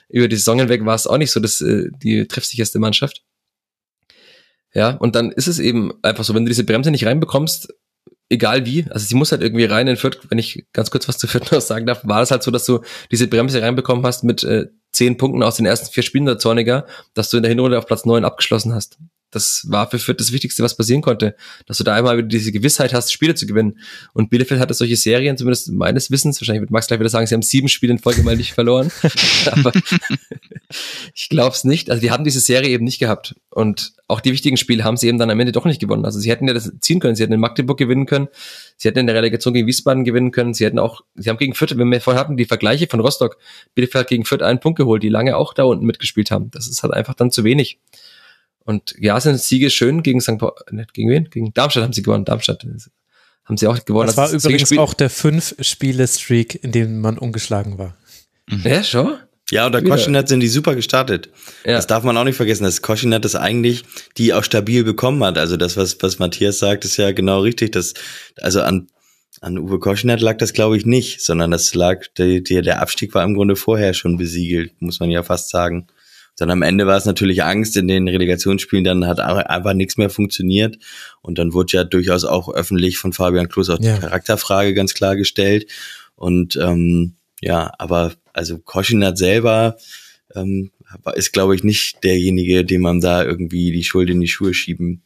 über 0.08 0.28
die 0.28 0.36
Saison 0.36 0.58
hinweg 0.58 0.84
war 0.84 0.94
es 0.94 1.06
auch 1.06 1.18
nicht 1.18 1.30
so 1.30 1.40
dass 1.40 1.60
äh, 1.60 1.88
die 2.02 2.26
treffsicherste 2.26 2.78
Mannschaft. 2.78 3.22
Ja, 4.74 4.90
und 4.90 5.14
dann 5.14 5.32
ist 5.32 5.46
es 5.46 5.58
eben 5.58 5.92
einfach 6.02 6.24
so, 6.24 6.34
wenn 6.34 6.44
du 6.44 6.50
diese 6.50 6.64
Bremse 6.64 6.90
nicht 6.90 7.06
reinbekommst, 7.06 7.72
egal 8.28 8.66
wie, 8.66 8.84
also 8.90 9.06
sie 9.06 9.14
muss 9.14 9.32
halt 9.32 9.42
irgendwie 9.42 9.64
rein 9.64 9.86
in 9.88 9.96
Fürth, 9.96 10.18
wenn 10.28 10.38
ich 10.38 10.66
ganz 10.72 10.90
kurz 10.90 11.08
was 11.08 11.18
zu 11.18 11.26
Fürth 11.26 11.50
noch 11.52 11.60
sagen 11.60 11.86
darf, 11.86 12.06
war 12.06 12.20
das 12.20 12.30
halt 12.30 12.42
so, 12.42 12.50
dass 12.50 12.66
du 12.66 12.80
diese 13.10 13.26
Bremse 13.26 13.62
reinbekommen 13.62 14.04
hast 14.04 14.24
mit 14.24 14.44
äh, 14.44 14.66
zehn 14.92 15.16
Punkten 15.16 15.42
aus 15.42 15.56
den 15.56 15.66
ersten 15.66 15.92
vier 15.92 16.02
Spielen 16.02 16.26
der 16.26 16.38
Zorniger, 16.38 16.86
dass 17.14 17.30
du 17.30 17.38
in 17.38 17.42
der 17.42 17.50
Hinrunde 17.50 17.78
auf 17.78 17.86
Platz 17.86 18.04
neun 18.04 18.24
abgeschlossen 18.24 18.74
hast 18.74 18.98
das 19.30 19.66
war 19.68 19.90
für 19.90 19.98
Fürth 19.98 20.20
das 20.20 20.32
Wichtigste, 20.32 20.62
was 20.62 20.76
passieren 20.76 21.02
konnte. 21.02 21.34
Dass 21.66 21.78
du 21.78 21.84
da 21.84 21.94
einmal 21.94 22.16
wieder 22.16 22.28
diese 22.28 22.52
Gewissheit 22.52 22.94
hast, 22.94 23.12
Spiele 23.12 23.34
zu 23.34 23.46
gewinnen. 23.46 23.78
Und 24.12 24.30
Bielefeld 24.30 24.60
hatte 24.60 24.74
solche 24.74 24.96
Serien, 24.96 25.36
zumindest 25.36 25.72
meines 25.72 26.10
Wissens, 26.10 26.40
wahrscheinlich 26.40 26.62
wird 26.62 26.70
Max 26.70 26.86
gleich 26.86 27.00
wieder 27.00 27.08
sagen, 27.08 27.26
sie 27.26 27.34
haben 27.34 27.42
sieben 27.42 27.68
Spiele 27.68 27.92
in 27.92 27.98
Folge 27.98 28.22
mal 28.22 28.36
nicht 28.36 28.52
verloren. 28.52 28.90
Aber 29.50 29.72
ich 31.14 31.28
glaube 31.28 31.54
es 31.54 31.64
nicht. 31.64 31.90
Also 31.90 32.00
die 32.00 32.10
haben 32.10 32.24
diese 32.24 32.40
Serie 32.40 32.70
eben 32.70 32.84
nicht 32.84 32.98
gehabt. 32.98 33.34
Und 33.50 33.94
auch 34.06 34.20
die 34.20 34.32
wichtigen 34.32 34.56
Spiele 34.56 34.84
haben 34.84 34.96
sie 34.96 35.08
eben 35.08 35.18
dann 35.18 35.30
am 35.30 35.40
Ende 35.40 35.52
doch 35.52 35.64
nicht 35.64 35.80
gewonnen. 35.80 36.04
Also 36.04 36.20
sie 36.20 36.30
hätten 36.30 36.46
ja 36.46 36.54
das 36.54 36.72
ziehen 36.80 37.00
können. 37.00 37.16
Sie 37.16 37.22
hätten 37.22 37.32
in 37.32 37.40
Magdeburg 37.40 37.78
gewinnen 37.78 38.06
können. 38.06 38.28
Sie 38.76 38.88
hätten 38.88 39.00
in 39.00 39.06
der 39.06 39.16
Relegation 39.16 39.54
gegen 39.54 39.66
Wiesbaden 39.66 40.04
gewinnen 40.04 40.30
können. 40.30 40.54
Sie 40.54 40.64
hätten 40.64 40.78
auch, 40.78 41.00
sie 41.16 41.28
haben 41.28 41.38
gegen 41.38 41.54
Fürth, 41.54 41.76
wenn 41.76 41.90
wir 41.90 42.00
vorhin 42.00 42.20
hatten, 42.20 42.36
die 42.36 42.44
Vergleiche 42.44 42.86
von 42.86 43.00
Rostock, 43.00 43.38
Bielefeld 43.74 44.08
gegen 44.08 44.24
Fürth 44.24 44.42
einen 44.42 44.60
Punkt 44.60 44.78
geholt, 44.78 45.02
die 45.02 45.08
lange 45.08 45.36
auch 45.36 45.52
da 45.52 45.64
unten 45.64 45.84
mitgespielt 45.84 46.30
haben. 46.30 46.50
Das 46.52 46.68
ist 46.68 46.82
halt 46.82 46.94
einfach 46.94 47.14
dann 47.14 47.30
zu 47.30 47.42
wenig. 47.42 47.80
Und 48.66 48.96
ja, 48.98 49.18
sind 49.20 49.40
Siege 49.40 49.70
schön 49.70 50.02
gegen 50.02 50.20
St. 50.20 50.38
Paul, 50.38 50.52
nicht 50.72 50.92
gegen 50.92 51.08
wen? 51.08 51.30
Gegen 51.30 51.54
Darmstadt 51.54 51.84
haben 51.84 51.92
sie 51.92 52.02
gewonnen. 52.02 52.24
Darmstadt 52.24 52.66
haben 53.44 53.56
sie 53.56 53.66
auch 53.68 53.84
gewonnen. 53.84 54.08
Das, 54.08 54.16
das 54.16 54.32
war 54.32 54.38
übrigens 54.38 54.76
auch 54.76 54.92
der 54.92 55.08
fünf-Spiele-Streak, 55.08 56.64
in 56.64 56.72
dem 56.72 57.00
man 57.00 57.16
ungeschlagen 57.16 57.78
war. 57.78 57.96
Mhm. 58.50 58.62
Ja, 58.64 58.82
schon? 58.82 59.14
Ja, 59.52 59.66
unter 59.66 59.80
Koschinat 59.80 60.28
sind 60.28 60.40
die 60.40 60.48
super 60.48 60.74
gestartet. 60.74 61.30
Ja. 61.64 61.74
Das 61.74 61.86
darf 61.86 62.02
man 62.02 62.16
auch 62.16 62.24
nicht 62.24 62.34
vergessen, 62.34 62.64
dass 62.64 62.82
Koschinat 62.82 63.24
das 63.24 63.36
eigentlich 63.36 63.84
die 64.18 64.34
auch 64.34 64.42
stabil 64.42 64.82
bekommen 64.82 65.22
hat. 65.22 65.38
Also 65.38 65.56
das, 65.56 65.76
was, 65.76 66.02
was 66.02 66.18
Matthias 66.18 66.58
sagt, 66.58 66.84
ist 66.84 66.96
ja 66.96 67.12
genau 67.12 67.42
richtig. 67.42 67.70
Das, 67.70 67.94
also 68.40 68.62
an, 68.62 68.88
an 69.40 69.58
Uwe 69.58 69.78
Koschinat 69.78 70.20
lag 70.20 70.38
das, 70.38 70.52
glaube 70.52 70.76
ich, 70.76 70.84
nicht, 70.84 71.20
sondern 71.20 71.52
das 71.52 71.72
lag, 71.74 72.06
der, 72.18 72.40
der 72.40 72.82
Abstieg 72.82 73.14
war 73.14 73.22
im 73.22 73.34
Grunde 73.34 73.54
vorher 73.54 73.94
schon 73.94 74.16
besiegelt, 74.16 74.72
muss 74.80 74.98
man 74.98 75.10
ja 75.10 75.22
fast 75.22 75.50
sagen. 75.50 75.86
Dann 76.36 76.50
am 76.50 76.62
Ende 76.62 76.86
war 76.86 76.96
es 76.96 77.06
natürlich 77.06 77.42
Angst 77.42 77.76
in 77.76 77.88
den 77.88 78.08
Relegationsspielen, 78.08 78.84
dann 78.84 79.06
hat 79.06 79.20
einfach 79.20 79.72
nichts 79.72 79.96
mehr 79.96 80.10
funktioniert. 80.10 80.78
Und 81.22 81.38
dann 81.38 81.54
wurde 81.54 81.72
ja 81.72 81.84
durchaus 81.84 82.24
auch 82.24 82.52
öffentlich 82.52 82.98
von 82.98 83.12
Fabian 83.12 83.48
Klos 83.48 83.70
auch 83.70 83.78
die 83.78 83.86
ja. 83.86 83.96
Charakterfrage 83.96 84.74
ganz 84.74 84.94
klar 84.94 85.16
gestellt. 85.16 85.66
Und 86.14 86.56
ähm, 86.56 87.14
ja, 87.40 87.72
aber 87.78 88.12
also 88.32 88.58
Koschinat 88.58 89.16
selber 89.16 89.76
ähm, 90.34 90.70
ist, 91.14 91.32
glaube 91.32 91.54
ich, 91.54 91.64
nicht 91.64 92.04
derjenige, 92.04 92.64
dem 92.64 92.82
man 92.82 93.00
da 93.00 93.24
irgendwie 93.24 93.72
die 93.72 93.84
Schuld 93.84 94.10
in 94.10 94.20
die 94.20 94.28
Schuhe 94.28 94.54
schieben 94.54 95.02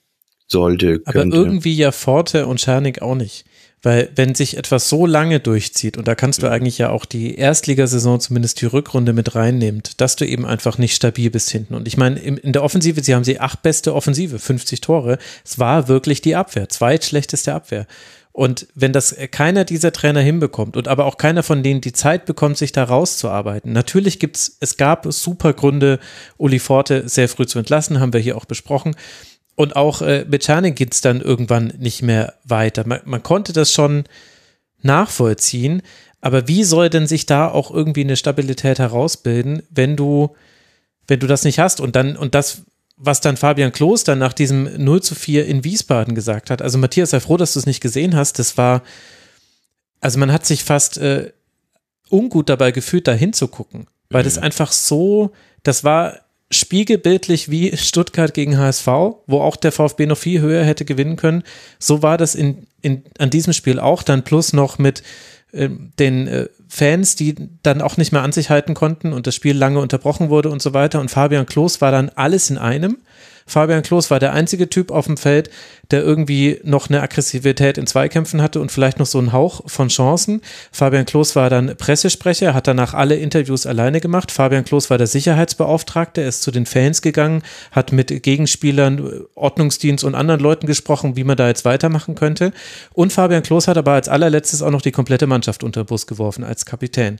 sollte. 0.48 1.00
Könnte. 1.00 1.36
Aber 1.36 1.46
irgendwie 1.46 1.74
ja 1.74 1.92
Forte 1.92 2.46
und 2.46 2.60
Schernik 2.60 3.02
auch 3.02 3.14
nicht. 3.14 3.44
Weil 3.82 4.10
wenn 4.14 4.34
sich 4.34 4.56
etwas 4.58 4.88
so 4.88 5.06
lange 5.06 5.40
durchzieht, 5.40 5.96
und 5.96 6.06
da 6.06 6.14
kannst 6.14 6.42
du 6.42 6.46
mhm. 6.46 6.52
eigentlich 6.52 6.78
ja 6.78 6.90
auch 6.90 7.06
die 7.06 7.36
Erstligasaison, 7.36 8.20
zumindest 8.20 8.60
die 8.60 8.66
Rückrunde 8.66 9.12
mit 9.12 9.34
reinnimmt, 9.34 10.00
dass 10.00 10.16
du 10.16 10.26
eben 10.26 10.44
einfach 10.44 10.76
nicht 10.76 10.94
stabil 10.94 11.30
bist 11.30 11.50
hinten. 11.50 11.74
Und 11.74 11.88
ich 11.88 11.96
meine, 11.96 12.20
in 12.20 12.52
der 12.52 12.62
Offensive, 12.62 13.02
sie 13.02 13.14
haben 13.14 13.24
sie 13.24 13.40
acht 13.40 13.62
beste 13.62 13.94
Offensive, 13.94 14.38
50 14.38 14.80
Tore. 14.80 15.18
Es 15.44 15.58
war 15.58 15.88
wirklich 15.88 16.20
die 16.20 16.36
Abwehr, 16.36 16.68
zweitschlechteste 16.68 17.54
Abwehr. 17.54 17.86
Und 18.32 18.68
wenn 18.74 18.92
das 18.92 19.16
keiner 19.32 19.64
dieser 19.64 19.92
Trainer 19.92 20.20
hinbekommt 20.20 20.76
und 20.76 20.86
aber 20.86 21.06
auch 21.06 21.16
keiner 21.16 21.42
von 21.42 21.62
denen 21.62 21.80
die 21.80 21.92
Zeit 21.92 22.26
bekommt, 22.26 22.58
sich 22.58 22.70
da 22.70 22.84
rauszuarbeiten. 22.84 23.72
Natürlich 23.72 24.20
gibt's, 24.20 24.56
es 24.60 24.76
gab 24.76 25.12
super 25.12 25.52
Gründe, 25.52 25.98
Uli 26.36 26.60
Forte 26.60 27.08
sehr 27.08 27.28
früh 27.28 27.46
zu 27.46 27.58
entlassen, 27.58 27.98
haben 27.98 28.12
wir 28.12 28.20
hier 28.20 28.36
auch 28.36 28.44
besprochen. 28.44 28.94
Und 29.60 29.76
auch 29.76 30.00
äh, 30.00 30.24
mit 30.26 30.42
Czerny 30.42 30.70
geht 30.70 30.94
es 30.94 31.02
dann 31.02 31.20
irgendwann 31.20 31.74
nicht 31.76 32.00
mehr 32.00 32.32
weiter. 32.44 32.86
Man, 32.86 33.00
man 33.04 33.22
konnte 33.22 33.52
das 33.52 33.70
schon 33.70 34.04
nachvollziehen, 34.80 35.82
aber 36.22 36.48
wie 36.48 36.64
soll 36.64 36.88
denn 36.88 37.06
sich 37.06 37.26
da 37.26 37.46
auch 37.46 37.70
irgendwie 37.70 38.00
eine 38.00 38.16
Stabilität 38.16 38.78
herausbilden, 38.78 39.62
wenn 39.68 39.96
du, 39.96 40.34
wenn 41.06 41.20
du 41.20 41.26
das 41.26 41.44
nicht 41.44 41.58
hast? 41.58 41.78
Und 41.78 41.94
dann, 41.94 42.16
und 42.16 42.34
das, 42.34 42.62
was 42.96 43.20
dann 43.20 43.36
Fabian 43.36 43.70
Klos 43.70 44.02
dann 44.02 44.18
nach 44.18 44.32
diesem 44.32 44.82
0 44.82 45.02
zu 45.02 45.14
4 45.14 45.44
in 45.44 45.62
Wiesbaden 45.62 46.14
gesagt 46.14 46.48
hat. 46.48 46.62
Also 46.62 46.78
Matthias, 46.78 47.10
sei 47.10 47.20
froh, 47.20 47.36
dass 47.36 47.52
du 47.52 47.58
es 47.58 47.66
nicht 47.66 47.82
gesehen 47.82 48.16
hast. 48.16 48.38
Das 48.38 48.56
war, 48.56 48.82
also 50.00 50.18
man 50.18 50.32
hat 50.32 50.46
sich 50.46 50.64
fast 50.64 50.96
äh, 50.96 51.34
ungut 52.08 52.48
dabei 52.48 52.72
gefühlt, 52.72 53.06
da 53.06 53.12
hinzugucken 53.12 53.88
weil 54.10 54.24
das 54.24 54.38
einfach 54.38 54.72
so, 54.72 55.30
das 55.62 55.84
war 55.84 56.18
spiegelbildlich 56.50 57.50
wie 57.50 57.76
Stuttgart 57.76 58.34
gegen 58.34 58.58
HSV, 58.58 58.86
wo 59.26 59.40
auch 59.40 59.56
der 59.56 59.72
VfB 59.72 60.06
noch 60.06 60.18
viel 60.18 60.40
höher 60.40 60.64
hätte 60.64 60.84
gewinnen 60.84 61.16
können. 61.16 61.44
So 61.78 62.02
war 62.02 62.18
das 62.18 62.34
in, 62.34 62.66
in, 62.82 63.04
an 63.18 63.30
diesem 63.30 63.52
Spiel 63.52 63.78
auch, 63.78 64.02
dann 64.02 64.24
plus 64.24 64.52
noch 64.52 64.78
mit 64.78 65.02
äh, 65.52 65.68
den 65.98 66.26
äh, 66.26 66.48
Fans, 66.68 67.16
die 67.16 67.34
dann 67.62 67.82
auch 67.82 67.96
nicht 67.96 68.12
mehr 68.12 68.22
an 68.22 68.32
sich 68.32 68.50
halten 68.50 68.74
konnten 68.74 69.12
und 69.12 69.26
das 69.26 69.34
Spiel 69.34 69.56
lange 69.56 69.80
unterbrochen 69.80 70.28
wurde 70.28 70.50
und 70.50 70.62
so 70.62 70.74
weiter. 70.74 71.00
Und 71.00 71.10
Fabian 71.10 71.46
Klos 71.46 71.80
war 71.80 71.92
dann 71.92 72.10
alles 72.10 72.50
in 72.50 72.58
einem. 72.58 72.98
Fabian 73.50 73.82
Klos 73.82 74.10
war 74.12 74.20
der 74.20 74.32
einzige 74.32 74.70
Typ 74.70 74.92
auf 74.92 75.06
dem 75.06 75.16
Feld, 75.16 75.50
der 75.90 76.04
irgendwie 76.04 76.60
noch 76.62 76.88
eine 76.88 77.02
Aggressivität 77.02 77.78
in 77.78 77.86
Zweikämpfen 77.88 78.40
hatte 78.40 78.60
und 78.60 78.70
vielleicht 78.70 79.00
noch 79.00 79.06
so 79.06 79.18
einen 79.18 79.32
Hauch 79.32 79.62
von 79.66 79.88
Chancen. 79.88 80.40
Fabian 80.70 81.04
Klos 81.04 81.34
war 81.34 81.50
dann 81.50 81.74
Pressesprecher, 81.76 82.54
hat 82.54 82.68
danach 82.68 82.94
alle 82.94 83.16
Interviews 83.16 83.66
alleine 83.66 84.00
gemacht. 84.00 84.30
Fabian 84.30 84.64
Klos 84.64 84.88
war 84.88 84.98
der 84.98 85.08
Sicherheitsbeauftragte, 85.08 86.20
er 86.20 86.28
ist 86.28 86.42
zu 86.42 86.52
den 86.52 86.64
Fans 86.64 87.02
gegangen, 87.02 87.42
hat 87.72 87.90
mit 87.90 88.22
Gegenspielern, 88.22 89.24
Ordnungsdienst 89.34 90.04
und 90.04 90.14
anderen 90.14 90.40
Leuten 90.40 90.68
gesprochen, 90.68 91.16
wie 91.16 91.24
man 91.24 91.36
da 91.36 91.48
jetzt 91.48 91.64
weitermachen 91.64 92.14
könnte. 92.14 92.52
Und 92.92 93.12
Fabian 93.12 93.42
Klos 93.42 93.66
hat 93.66 93.76
aber 93.76 93.92
als 93.92 94.08
allerletztes 94.08 94.62
auch 94.62 94.70
noch 94.70 94.82
die 94.82 94.92
komplette 94.92 95.26
Mannschaft 95.26 95.64
unter 95.64 95.82
Bus 95.82 96.06
geworfen 96.06 96.44
als 96.44 96.66
Kapitän. 96.66 97.18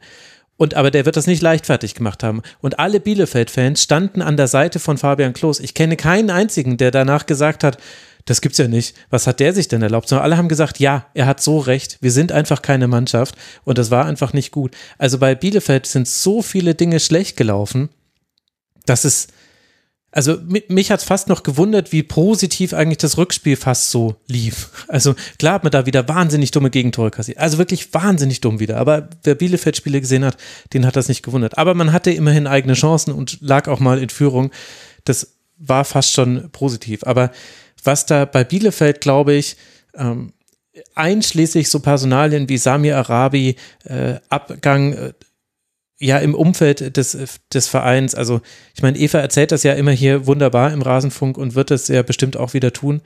Und 0.61 0.75
aber 0.75 0.91
der 0.91 1.07
wird 1.07 1.17
das 1.17 1.27
nicht 1.27 1.41
leichtfertig 1.41 1.95
gemacht 1.95 2.23
haben. 2.23 2.43
Und 2.61 2.79
alle 2.79 3.01
Bielefeld-Fans 3.01 3.83
standen 3.83 4.21
an 4.21 4.37
der 4.37 4.47
Seite 4.47 4.79
von 4.79 4.99
Fabian 4.99 5.33
Klos. 5.33 5.59
Ich 5.59 5.73
kenne 5.73 5.97
keinen 5.97 6.29
einzigen, 6.29 6.77
der 6.77 6.91
danach 6.91 7.25
gesagt 7.25 7.65
hat, 7.65 7.79
das 8.27 8.43
gibt's 8.43 8.59
ja 8.59 8.69
nicht. 8.69 8.95
Was 9.09 9.27
hat 9.27 9.41
der 9.41 9.55
sich 9.55 9.69
denn 9.69 9.81
erlaubt? 9.81 10.07
Sondern 10.07 10.25
alle 10.25 10.37
haben 10.37 10.51
gesagt, 10.51 10.79
ja, 10.79 11.07
er 11.15 11.25
hat 11.25 11.41
so 11.41 11.61
recht. 11.61 11.97
Wir 12.03 12.13
sind 12.13 12.31
einfach 12.31 12.61
keine 12.61 12.89
Mannschaft 12.89 13.37
und 13.65 13.79
das 13.79 13.91
war 13.91 14.05
einfach 14.05 14.35
nicht 14.35 14.51
gut. 14.51 14.77
Also 14.99 15.17
bei 15.17 15.35
Bielefeld 15.35 15.87
sind 15.87 16.07
so 16.07 16.43
viele 16.43 16.75
Dinge 16.75 17.01
schlecht 17.01 17.39
gelaufen, 17.39 17.89
dass 18.85 19.07
es 19.07 19.29
also 20.13 20.39
mich 20.69 20.91
hat 20.91 21.03
fast 21.03 21.29
noch 21.29 21.45
gewundert, 21.45 21.93
wie 21.93 22.03
positiv 22.03 22.73
eigentlich 22.73 22.99
das 22.99 23.17
Rückspiel 23.17 23.55
fast 23.55 23.91
so 23.91 24.17
lief. 24.27 24.71
Also 24.89 25.15
klar 25.39 25.55
hat 25.55 25.63
man 25.63 25.71
da 25.71 25.87
wieder 25.87 26.09
wahnsinnig 26.09 26.51
dumme 26.51 26.71
Gegentore 26.71 27.13
kassiert. 27.13 27.39
Also 27.39 27.59
wirklich 27.59 27.95
wahnsinnig 27.95 28.41
dumm 28.41 28.59
wieder. 28.59 28.79
Aber 28.79 29.09
wer 29.23 29.37
Bielefeld-Spiele 29.37 30.01
gesehen 30.01 30.25
hat, 30.25 30.37
den 30.73 30.85
hat 30.85 30.97
das 30.97 31.09
nicht 31.09 31.23
gewundert. 31.23 31.59
Aber 31.59 31.75
man 31.75 31.93
hatte 31.93 32.11
immerhin 32.11 32.49
eigene 32.49 32.75
Chancen 32.75 33.13
und 33.13 33.39
lag 33.41 33.69
auch 33.69 33.79
mal 33.79 34.01
in 34.03 34.09
Führung. 34.09 34.51
Das 35.05 35.35
war 35.59 35.85
fast 35.85 36.13
schon 36.13 36.51
positiv. 36.51 37.05
Aber 37.05 37.31
was 37.85 38.05
da 38.05 38.25
bei 38.25 38.43
Bielefeld, 38.43 39.01
glaube 39.01 39.35
ich, 39.35 39.57
ähm, 39.95 40.33
einschließlich 40.95 41.69
so 41.69 41.81
Personalien 41.81 42.49
wie 42.49 42.59
Samir 42.59 42.97
Arabi, 42.97 43.57
äh, 43.85 44.15
Abgang, 44.29 44.93
äh, 44.93 45.13
ja 46.01 46.19
im 46.19 46.35
Umfeld 46.35 46.97
des, 46.97 47.17
des 47.53 47.69
Vereins, 47.69 48.15
also 48.15 48.41
ich 48.75 48.83
meine, 48.83 48.99
Eva 48.99 49.19
erzählt 49.19 49.53
das 49.53 49.63
ja 49.63 49.75
immer 49.75 49.93
hier 49.93 50.27
wunderbar 50.27 50.73
im 50.73 50.83
Rasenfunk 50.83 51.39
und 51.39 51.55
wird 51.55 51.71
es 51.71 51.89
ja 51.89 52.03
bestimmt 52.03 52.37
auch 52.37 52.55
wieder 52.55 52.73
tun 52.73 53.03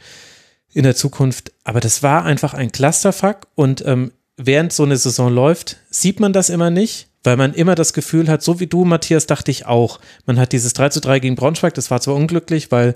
in 0.73 0.84
der 0.84 0.94
Zukunft. 0.94 1.52
Aber 1.64 1.81
das 1.81 2.02
war 2.02 2.24
einfach 2.24 2.55
ein 2.55 2.73
Clusterfuck 2.73 3.48
und 3.56 3.84
ähm, 3.84 4.12
während 4.36 4.73
so 4.73 4.84
eine 4.84 4.97
Saison 4.97 5.32
läuft, 5.32 5.78
sieht 5.90 6.20
man 6.20 6.32
das 6.32 6.50
immer 6.50 6.70
nicht, 6.70 7.08
weil 7.24 7.36
man 7.36 7.52
immer 7.52 7.74
das 7.74 7.92
Gefühl 7.92 8.28
hat, 8.28 8.42
so 8.42 8.60
wie 8.60 8.66
du, 8.66 8.84
Matthias, 8.84 9.26
dachte 9.26 9.50
ich 9.50 9.66
auch. 9.66 9.98
Man 10.24 10.39
hat 10.39 10.52
dieses 10.52 10.73
3 10.73 10.90
zu 10.90 11.00
3 11.00 11.18
gegen 11.18 11.36
Braunschweig, 11.36 11.74
das 11.74 11.90
war 11.90 12.00
zwar 12.00 12.14
unglücklich, 12.14 12.70
weil 12.70 12.94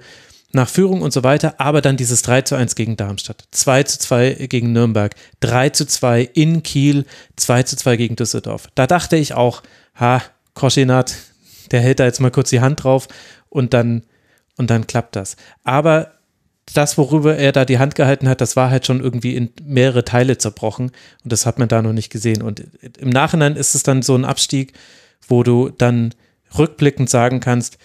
nach 0.53 0.69
Führung 0.69 1.03
und 1.03 1.13
so 1.13 1.23
weiter, 1.23 1.55
aber 1.59 1.83
dann 1.83 1.97
dieses 1.97 2.23
3 2.23 2.43
zu 2.43 2.55
1 2.55 2.75
gegen 2.75 2.97
Darmstadt, 2.97 3.45
2 3.51 3.83
zu 3.83 3.99
2 3.99 4.47
gegen 4.49 4.73
Nürnberg, 4.73 5.15
3 5.41 5.71
zu 5.71 5.87
2 5.87 6.23
in 6.23 6.63
Kiel, 6.63 7.05
2 7.37 7.63
zu 7.65 7.77
2 7.77 7.97
gegen 7.97 8.17
Düsseldorf. 8.17 8.69
Da 8.75 8.87
dachte 8.87 9.17
ich 9.17 9.35
auch, 9.35 9.63
ha, 9.95 10.23
Koschinat, 10.55 11.15
der 11.71 11.81
hält 11.81 12.01
da 12.01 12.05
jetzt 12.05 12.21
mal 12.21 12.31
kurz 12.31 12.51
die 12.51 12.61
Hand 12.61 12.83
drauf 12.83 13.09
und 13.51 13.75
dann, 13.75 14.05
und 14.57 14.71
dann 14.71 14.87
klappt 14.87 15.17
das. 15.17 15.37
Aber 15.65 16.13
das, 16.75 16.99
worüber 16.99 17.37
er 17.37 17.53
da 17.53 17.65
die 17.65 17.79
Hand 17.79 17.95
gehalten 17.95 18.29
hat, 18.29 18.41
das 18.41 18.57
war 18.57 18.71
halt 18.71 18.87
schon 18.87 19.01
irgendwie 19.01 19.37
in 19.37 19.51
mehrere 19.63 20.05
Teile 20.05 20.39
zerbrochen 20.39 20.93
und 21.25 21.33
das 21.33 21.47
hat 21.47 21.59
man 21.59 21.69
da 21.69 21.83
noch 21.83 21.93
nicht 21.93 22.11
gesehen. 22.11 22.43
Und 22.43 22.63
im 22.99 23.11
Nachhinein 23.11 23.57
ist 23.57 23.75
es 23.75 23.83
dann 23.83 24.03
so 24.03 24.15
ein 24.15 24.25
Abstieg, 24.25 24.73
wo 25.27 25.43
du 25.43 25.71
dann 25.71 26.15
rückblickend 26.57 27.11
sagen 27.11 27.41
kannst, 27.41 27.79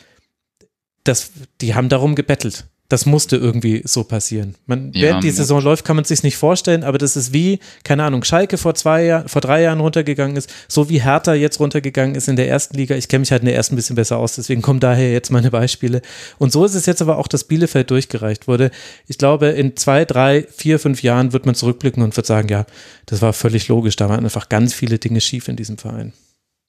dass 1.03 1.31
die 1.61 1.75
haben 1.75 1.89
darum 1.89 2.15
gebettelt 2.15 2.65
das 2.93 3.07
musste 3.07 3.37
irgendwie 3.37 3.81
so 3.85 4.03
passieren. 4.03 4.53
Man, 4.67 4.91
ja, 4.93 5.03
während 5.03 5.23
die 5.23 5.31
Saison 5.31 5.63
läuft, 5.63 5.83
kann 5.83 5.95
man 5.95 6.03
es 6.03 6.09
sich 6.09 6.21
nicht 6.21 6.37
vorstellen, 6.37 6.83
aber 6.83 6.99
das 6.99 7.15
ist 7.15 7.33
wie, 7.33 7.59
keine 7.83 8.03
Ahnung, 8.03 8.23
Schalke 8.23 8.59
vor 8.59 8.75
zwei 8.75 9.05
Jahren, 9.05 9.27
vor 9.29 9.41
drei 9.41 9.63
Jahren 9.63 9.79
runtergegangen 9.79 10.37
ist, 10.37 10.53
so 10.67 10.89
wie 10.89 11.01
Hertha 11.01 11.33
jetzt 11.33 11.59
runtergegangen 11.59 12.13
ist 12.13 12.27
in 12.27 12.35
der 12.35 12.49
ersten 12.49 12.77
Liga. 12.77 12.95
Ich 12.95 13.07
kenne 13.07 13.21
mich 13.21 13.31
halt 13.31 13.41
in 13.41 13.47
der 13.47 13.55
ersten 13.55 13.73
ein 13.73 13.77
bisschen 13.77 13.95
besser 13.95 14.17
aus, 14.17 14.35
deswegen 14.35 14.61
kommen 14.61 14.79
daher 14.79 15.11
jetzt 15.11 15.31
meine 15.31 15.49
Beispiele. 15.49 16.03
Und 16.37 16.51
so 16.51 16.65
ist 16.65 16.75
es 16.75 16.85
jetzt 16.85 17.01
aber 17.01 17.17
auch, 17.17 17.27
dass 17.27 17.45
Bielefeld 17.45 17.89
durchgereicht 17.89 18.47
wurde. 18.47 18.69
Ich 19.07 19.17
glaube, 19.17 19.47
in 19.47 19.75
zwei, 19.75 20.05
drei, 20.05 20.45
vier, 20.55 20.77
fünf 20.77 21.01
Jahren 21.01 21.33
wird 21.33 21.47
man 21.47 21.55
zurückblicken 21.55 22.03
und 22.03 22.15
wird 22.15 22.27
sagen, 22.27 22.49
ja, 22.49 22.67
das 23.07 23.23
war 23.23 23.33
völlig 23.33 23.69
logisch. 23.69 23.95
Da 23.95 24.07
waren 24.07 24.23
einfach 24.23 24.49
ganz 24.49 24.73
viele 24.73 24.99
Dinge 24.99 25.19
schief 25.19 25.47
in 25.47 25.55
diesem 25.55 25.79
Verein. 25.79 26.13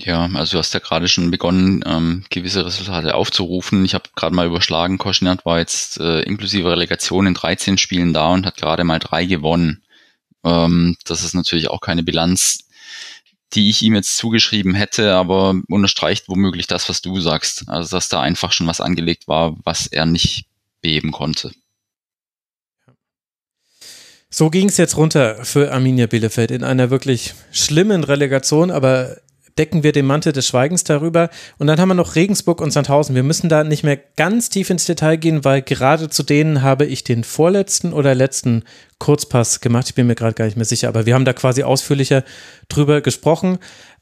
Ja, 0.00 0.28
also 0.34 0.52
du 0.52 0.58
hast 0.58 0.74
ja 0.74 0.80
gerade 0.80 1.06
schon 1.06 1.30
begonnen, 1.30 1.84
ähm, 1.86 2.24
gewisse 2.28 2.66
Resultate 2.66 3.14
aufzurufen. 3.14 3.84
Ich 3.84 3.94
habe 3.94 4.10
gerade 4.16 4.34
mal 4.34 4.46
überschlagen, 4.46 4.98
Koschinat 4.98 5.46
war 5.46 5.58
jetzt 5.60 6.00
äh, 6.00 6.22
inklusive 6.22 6.70
Relegation 6.70 7.26
in 7.26 7.34
13 7.34 7.78
Spielen 7.78 8.12
da 8.12 8.32
und 8.32 8.44
hat 8.44 8.56
gerade 8.56 8.82
mal 8.82 8.98
drei 8.98 9.24
gewonnen. 9.24 9.84
Ähm, 10.44 10.96
das 11.04 11.22
ist 11.22 11.34
natürlich 11.34 11.70
auch 11.70 11.80
keine 11.80 12.02
Bilanz, 12.02 12.64
die 13.52 13.70
ich 13.70 13.82
ihm 13.82 13.94
jetzt 13.94 14.16
zugeschrieben 14.16 14.74
hätte, 14.74 15.14
aber 15.14 15.54
unterstreicht 15.68 16.28
womöglich 16.28 16.66
das, 16.66 16.88
was 16.88 17.00
du 17.00 17.20
sagst. 17.20 17.68
Also 17.68 17.96
dass 17.96 18.08
da 18.08 18.20
einfach 18.20 18.52
schon 18.52 18.66
was 18.66 18.80
angelegt 18.80 19.28
war, 19.28 19.54
was 19.64 19.86
er 19.86 20.06
nicht 20.06 20.46
beheben 20.80 21.12
konnte. 21.12 21.52
So 24.28 24.50
ging 24.50 24.68
es 24.68 24.76
jetzt 24.76 24.96
runter 24.96 25.44
für 25.44 25.72
Arminia 25.72 26.08
Bielefeld 26.08 26.50
in 26.50 26.64
einer 26.64 26.90
wirklich 26.90 27.34
schlimmen 27.52 28.02
Relegation, 28.02 28.72
aber 28.72 29.18
decken 29.58 29.82
wir 29.82 29.92
den 29.92 30.06
Mantel 30.06 30.32
des 30.32 30.46
Schweigens 30.46 30.84
darüber. 30.84 31.30
Und 31.58 31.66
dann 31.66 31.78
haben 31.78 31.88
wir 31.88 31.94
noch 31.94 32.16
Regensburg 32.16 32.60
und 32.60 32.72
Sandhausen. 32.72 33.14
Wir 33.14 33.22
müssen 33.22 33.48
da 33.48 33.64
nicht 33.64 33.84
mehr 33.84 33.98
ganz 34.16 34.48
tief 34.48 34.70
ins 34.70 34.84
Detail 34.84 35.16
gehen, 35.16 35.44
weil 35.44 35.62
gerade 35.62 36.10
zu 36.10 36.22
denen 36.22 36.62
habe 36.62 36.86
ich 36.86 37.04
den 37.04 37.24
vorletzten 37.24 37.92
oder 37.92 38.14
letzten 38.14 38.64
Kurzpass 38.98 39.60
gemacht. 39.60 39.88
Ich 39.88 39.94
bin 39.94 40.06
mir 40.06 40.14
gerade 40.14 40.34
gar 40.34 40.46
nicht 40.46 40.56
mehr 40.56 40.64
sicher, 40.64 40.88
aber 40.88 41.06
wir 41.06 41.14
haben 41.14 41.24
da 41.24 41.32
quasi 41.32 41.62
ausführlicher 41.62 42.24
drüber 42.68 43.00
gesprochen. 43.00 43.58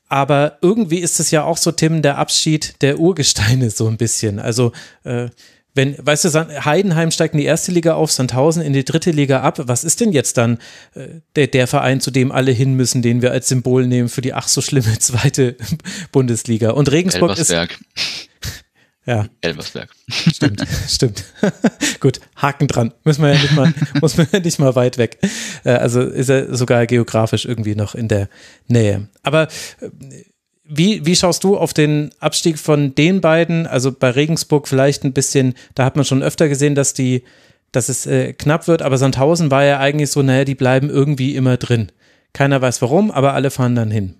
Aber 0.08 0.58
irgendwie 0.60 0.98
ist 0.98 1.20
es 1.20 1.30
ja 1.30 1.44
auch 1.44 1.56
so, 1.56 1.72
Tim, 1.72 2.02
der 2.02 2.18
Abschied 2.18 2.82
der 2.82 2.98
Urgesteine 2.98 3.70
so 3.70 3.88
ein 3.88 3.96
bisschen. 3.96 4.38
Also 4.38 4.72
äh, 5.04 5.28
wenn, 5.74 5.96
weißt 5.98 6.24
du, 6.26 6.64
Heidenheim 6.64 7.10
steigt 7.10 7.34
in 7.34 7.40
die 7.40 7.46
erste 7.46 7.72
Liga 7.72 7.94
auf, 7.94 8.12
Sandhausen 8.12 8.62
in 8.62 8.72
die 8.72 8.84
dritte 8.84 9.10
Liga 9.10 9.40
ab. 9.40 9.58
Was 9.64 9.84
ist 9.84 10.00
denn 10.00 10.12
jetzt 10.12 10.36
dann 10.36 10.58
äh, 10.94 11.20
der, 11.36 11.46
der 11.46 11.66
Verein, 11.66 12.00
zu 12.00 12.10
dem 12.10 12.30
alle 12.30 12.52
hin 12.52 12.74
müssen, 12.74 13.00
den 13.00 13.22
wir 13.22 13.32
als 13.32 13.48
Symbol 13.48 13.86
nehmen 13.86 14.08
für 14.08 14.20
die 14.20 14.34
ach 14.34 14.48
so 14.48 14.60
schlimme 14.60 14.98
zweite 14.98 15.56
Bundesliga? 16.12 16.70
Und 16.70 16.90
Regensburg 16.90 17.30
Elversberg. 17.30 17.78
ist. 17.96 18.28
Ja. 19.04 19.26
Elversberg. 19.40 19.90
Stimmt, 20.08 20.64
stimmt. 20.88 21.24
Gut, 21.98 22.20
Haken 22.36 22.68
dran. 22.68 22.94
Müssen 23.02 23.22
wir 23.22 23.32
ja 23.34 23.42
nicht 23.42 23.52
mal, 23.52 23.74
muss 24.00 24.16
man 24.16 24.28
ja 24.30 24.38
nicht 24.38 24.60
mal 24.60 24.76
weit 24.76 24.96
weg. 24.96 25.18
Äh, 25.64 25.70
also 25.72 26.02
ist 26.02 26.28
er 26.28 26.54
sogar 26.54 26.86
geografisch 26.86 27.44
irgendwie 27.44 27.74
noch 27.74 27.96
in 27.96 28.06
der 28.06 28.28
Nähe. 28.68 29.08
Aber 29.24 29.48
äh, 29.80 29.88
wie, 30.74 31.04
wie 31.04 31.16
schaust 31.16 31.44
du 31.44 31.56
auf 31.56 31.74
den 31.74 32.10
Abstieg 32.18 32.58
von 32.58 32.94
den 32.94 33.20
beiden? 33.20 33.66
Also 33.66 33.92
bei 33.92 34.10
Regensburg 34.10 34.66
vielleicht 34.66 35.04
ein 35.04 35.12
bisschen, 35.12 35.54
da 35.74 35.84
hat 35.84 35.96
man 35.96 36.04
schon 36.04 36.22
öfter 36.22 36.48
gesehen, 36.48 36.74
dass 36.74 36.94
die, 36.94 37.24
dass 37.72 37.88
es 37.88 38.06
äh, 38.06 38.32
knapp 38.32 38.68
wird, 38.68 38.82
aber 38.82 38.96
Sandhausen 38.96 39.50
war 39.50 39.64
ja 39.64 39.78
eigentlich 39.78 40.10
so, 40.10 40.22
naja, 40.22 40.44
die 40.44 40.54
bleiben 40.54 40.88
irgendwie 40.88 41.36
immer 41.36 41.56
drin. 41.58 41.92
Keiner 42.32 42.62
weiß 42.62 42.80
warum, 42.80 43.10
aber 43.10 43.34
alle 43.34 43.50
fahren 43.50 43.74
dann 43.74 43.90
hin. 43.90 44.14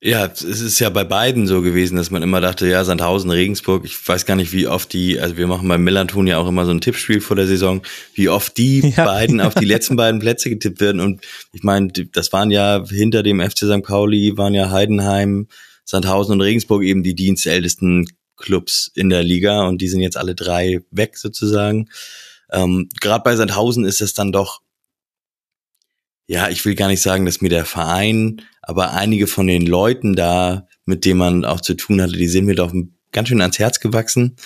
Ja, 0.00 0.26
es 0.26 0.42
ist 0.42 0.78
ja 0.78 0.90
bei 0.90 1.02
beiden 1.02 1.48
so 1.48 1.60
gewesen, 1.60 1.96
dass 1.96 2.12
man 2.12 2.22
immer 2.22 2.40
dachte, 2.40 2.68
ja, 2.68 2.84
Sandhausen, 2.84 3.32
Regensburg, 3.32 3.84
ich 3.84 4.06
weiß 4.06 4.26
gar 4.26 4.36
nicht, 4.36 4.52
wie 4.52 4.68
oft 4.68 4.92
die, 4.92 5.18
also 5.18 5.36
wir 5.36 5.48
machen 5.48 5.66
beim 5.66 5.82
Millanton 5.82 6.28
ja 6.28 6.38
auch 6.38 6.46
immer 6.46 6.64
so 6.64 6.70
ein 6.70 6.80
Tippspiel 6.80 7.20
vor 7.20 7.34
der 7.34 7.48
Saison, 7.48 7.82
wie 8.14 8.28
oft 8.28 8.56
die 8.58 8.92
ja. 8.96 9.04
beiden 9.04 9.40
auf 9.40 9.54
die 9.54 9.64
letzten 9.64 9.96
beiden 9.96 10.20
Plätze 10.20 10.50
getippt 10.50 10.80
werden. 10.80 11.00
Und 11.00 11.24
ich 11.52 11.64
meine, 11.64 11.88
das 11.88 12.32
waren 12.32 12.52
ja 12.52 12.84
hinter 12.88 13.24
dem 13.24 13.40
FC 13.40 13.58
St. 13.58 13.82
Pauli, 13.82 14.36
waren 14.36 14.54
ja 14.54 14.70
Heidenheim, 14.70 15.48
Sandhausen 15.84 16.34
und 16.34 16.42
Regensburg 16.42 16.84
eben 16.84 17.02
die 17.02 17.16
dienstältesten 17.16 18.06
Clubs 18.36 18.92
in 18.94 19.10
der 19.10 19.24
Liga 19.24 19.66
und 19.66 19.82
die 19.82 19.88
sind 19.88 20.00
jetzt 20.00 20.16
alle 20.16 20.36
drei 20.36 20.80
weg 20.92 21.18
sozusagen. 21.18 21.88
Ähm, 22.52 22.88
Gerade 23.00 23.24
bei 23.24 23.34
Sandhausen 23.34 23.84
ist 23.84 24.00
es 24.00 24.14
dann 24.14 24.30
doch 24.30 24.60
ja, 26.28 26.48
ich 26.50 26.64
will 26.64 26.74
gar 26.74 26.88
nicht 26.88 27.02
sagen, 27.02 27.24
dass 27.24 27.40
mir 27.40 27.48
der 27.48 27.64
Verein, 27.64 28.42
aber 28.62 28.92
einige 28.92 29.26
von 29.26 29.46
den 29.46 29.66
Leuten 29.66 30.14
da, 30.14 30.68
mit 30.84 31.04
denen 31.04 31.18
man 31.18 31.44
auch 31.44 31.62
zu 31.62 31.74
tun 31.74 32.00
hatte, 32.00 32.12
die 32.12 32.28
sind 32.28 32.44
mir 32.44 32.54
doch 32.54 32.72
ganz 33.12 33.28
schön 33.28 33.40
ans 33.40 33.58
Herz 33.58 33.80
gewachsen. 33.80 34.36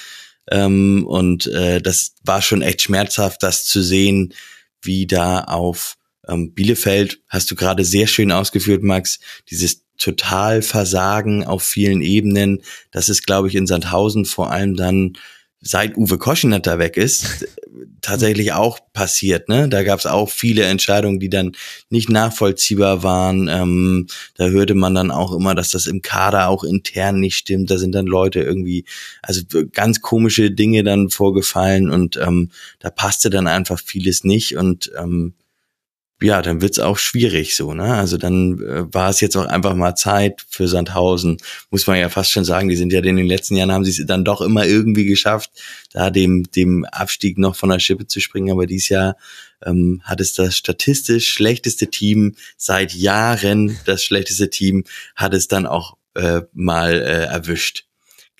Ähm, 0.50 1.04
und 1.06 1.48
äh, 1.48 1.82
das 1.82 2.14
war 2.24 2.40
schon 2.40 2.62
echt 2.62 2.82
schmerzhaft, 2.82 3.42
das 3.42 3.64
zu 3.64 3.82
sehen, 3.82 4.32
wie 4.80 5.06
da 5.08 5.40
auf 5.40 5.96
ähm, 6.28 6.54
Bielefeld, 6.54 7.20
hast 7.28 7.50
du 7.50 7.56
gerade 7.56 7.84
sehr 7.84 8.06
schön 8.06 8.30
ausgeführt, 8.30 8.82
Max, 8.84 9.18
dieses 9.50 9.82
total 9.98 10.62
versagen 10.62 11.44
auf 11.44 11.64
vielen 11.64 12.00
Ebenen. 12.00 12.62
Das 12.92 13.08
ist, 13.08 13.26
glaube 13.26 13.48
ich, 13.48 13.56
in 13.56 13.66
Sandhausen 13.66 14.24
vor 14.24 14.50
allem 14.50 14.76
dann 14.76 15.14
seit 15.62 15.96
Uwe 15.96 16.18
Koschenet 16.18 16.66
da 16.66 16.78
weg 16.78 16.96
ist, 16.96 17.46
tatsächlich 18.02 18.52
auch 18.52 18.80
passiert. 18.92 19.48
Ne? 19.48 19.68
Da 19.68 19.84
gab 19.84 20.00
es 20.00 20.06
auch 20.06 20.28
viele 20.28 20.64
Entscheidungen, 20.64 21.20
die 21.20 21.30
dann 21.30 21.52
nicht 21.88 22.10
nachvollziehbar 22.10 23.04
waren. 23.04 23.48
Ähm, 23.48 24.08
da 24.36 24.48
hörte 24.48 24.74
man 24.74 24.94
dann 24.94 25.12
auch 25.12 25.32
immer, 25.32 25.54
dass 25.54 25.70
das 25.70 25.86
im 25.86 26.02
Kader 26.02 26.48
auch 26.48 26.64
intern 26.64 27.20
nicht 27.20 27.36
stimmt. 27.36 27.70
Da 27.70 27.78
sind 27.78 27.94
dann 27.94 28.06
Leute 28.06 28.40
irgendwie, 28.40 28.84
also 29.22 29.42
ganz 29.72 30.00
komische 30.00 30.50
Dinge 30.50 30.82
dann 30.82 31.10
vorgefallen 31.10 31.90
und 31.90 32.16
ähm, 32.16 32.50
da 32.80 32.90
passte 32.90 33.30
dann 33.30 33.46
einfach 33.46 33.80
vieles 33.80 34.24
nicht. 34.24 34.56
Und 34.56 34.90
ähm, 34.98 35.34
ja, 36.22 36.42
dann 36.42 36.62
wird's 36.62 36.78
auch 36.78 36.98
schwierig 36.98 37.54
so, 37.54 37.74
ne? 37.74 37.94
Also 37.94 38.16
dann 38.16 38.60
äh, 38.60 38.92
war 38.92 39.10
es 39.10 39.20
jetzt 39.20 39.36
auch 39.36 39.46
einfach 39.46 39.74
mal 39.74 39.94
Zeit 39.94 40.44
für 40.48 40.68
Sandhausen, 40.68 41.38
muss 41.70 41.86
man 41.86 41.98
ja 41.98 42.08
fast 42.08 42.32
schon 42.32 42.44
sagen. 42.44 42.68
Die 42.68 42.76
sind 42.76 42.92
ja 42.92 43.00
in 43.00 43.16
den 43.16 43.26
letzten 43.26 43.56
Jahren 43.56 43.72
haben 43.72 43.84
sie 43.84 43.90
es 43.90 44.06
dann 44.06 44.24
doch 44.24 44.40
immer 44.40 44.66
irgendwie 44.66 45.04
geschafft, 45.04 45.50
da 45.92 46.10
dem 46.10 46.44
dem 46.50 46.84
Abstieg 46.84 47.38
noch 47.38 47.56
von 47.56 47.70
der 47.70 47.78
Schippe 47.78 48.06
zu 48.06 48.20
springen. 48.20 48.50
Aber 48.50 48.66
dieses 48.66 48.88
Jahr 48.88 49.16
ähm, 49.64 50.00
hat 50.04 50.20
es 50.20 50.32
das 50.32 50.56
statistisch 50.56 51.32
schlechteste 51.32 51.88
Team 51.88 52.34
seit 52.56 52.94
Jahren, 52.94 53.78
das 53.84 54.02
schlechteste 54.04 54.50
Team 54.50 54.84
hat 55.14 55.34
es 55.34 55.48
dann 55.48 55.66
auch 55.66 55.96
äh, 56.14 56.42
mal 56.52 56.94
äh, 56.94 57.24
erwischt 57.24 57.86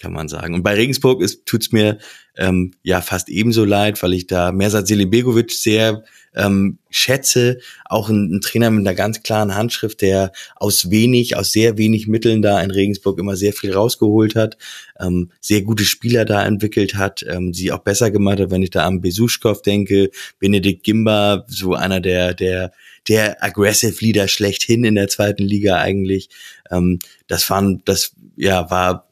kann 0.03 0.13
man 0.13 0.29
sagen. 0.29 0.55
Und 0.55 0.65
bei 0.65 0.75
Regensburg 0.75 1.23
ist, 1.23 1.47
tut's 1.47 1.71
mir 1.71 1.99
ähm, 2.37 2.73
ja 2.83 3.01
fast 3.01 3.29
ebenso 3.29 3.65
leid, 3.65 4.03
weil 4.03 4.15
ich 4.15 4.27
da 4.27 4.51
Mersat 4.51 4.89
Selimbegovic 4.89 5.53
sehr 5.53 6.03
ähm, 6.35 6.79
schätze. 6.91 7.61
Auch 7.85 8.09
ein, 8.09 8.35
ein, 8.35 8.41
Trainer 8.41 8.71
mit 8.71 8.85
einer 8.85 8.97
ganz 8.97 9.23
klaren 9.23 9.55
Handschrift, 9.55 10.01
der 10.01 10.33
aus 10.57 10.91
wenig, 10.91 11.37
aus 11.37 11.53
sehr 11.53 11.79
wenig 11.79 12.09
Mitteln 12.09 12.43
da 12.43 12.61
in 12.61 12.73
Regensburg 12.73 13.21
immer 13.21 13.37
sehr 13.37 13.53
viel 13.53 13.73
rausgeholt 13.73 14.35
hat, 14.35 14.59
ähm, 14.99 15.31
sehr 15.41 15.63
gute 15.63 15.85
Spieler 15.85 16.25
da 16.25 16.45
entwickelt 16.45 16.97
hat, 16.97 17.25
ähm, 17.29 17.55
sie 17.55 17.71
auch 17.71 17.81
besser 17.81 18.11
gemacht 18.11 18.41
hat, 18.41 18.51
wenn 18.51 18.63
ich 18.63 18.71
da 18.71 18.85
an 18.85 19.01
Besuschkow 19.01 19.63
denke, 19.63 20.11
Benedikt 20.41 20.83
Gimba, 20.83 21.45
so 21.47 21.75
einer 21.75 22.01
der, 22.01 22.35
der 22.35 22.73
der 23.09 23.43
aggressive 23.43 23.97
Leader 23.99 24.29
schlechthin 24.29 24.85
in 24.85 24.95
der 24.95 25.09
zweiten 25.09 25.43
Liga 25.43 25.79
eigentlich. 25.79 26.29
Ähm, 26.71 27.01
das 27.27 27.49
waren, 27.51 27.83
das 27.85 28.15
ja 28.37 28.71
war 28.71 29.12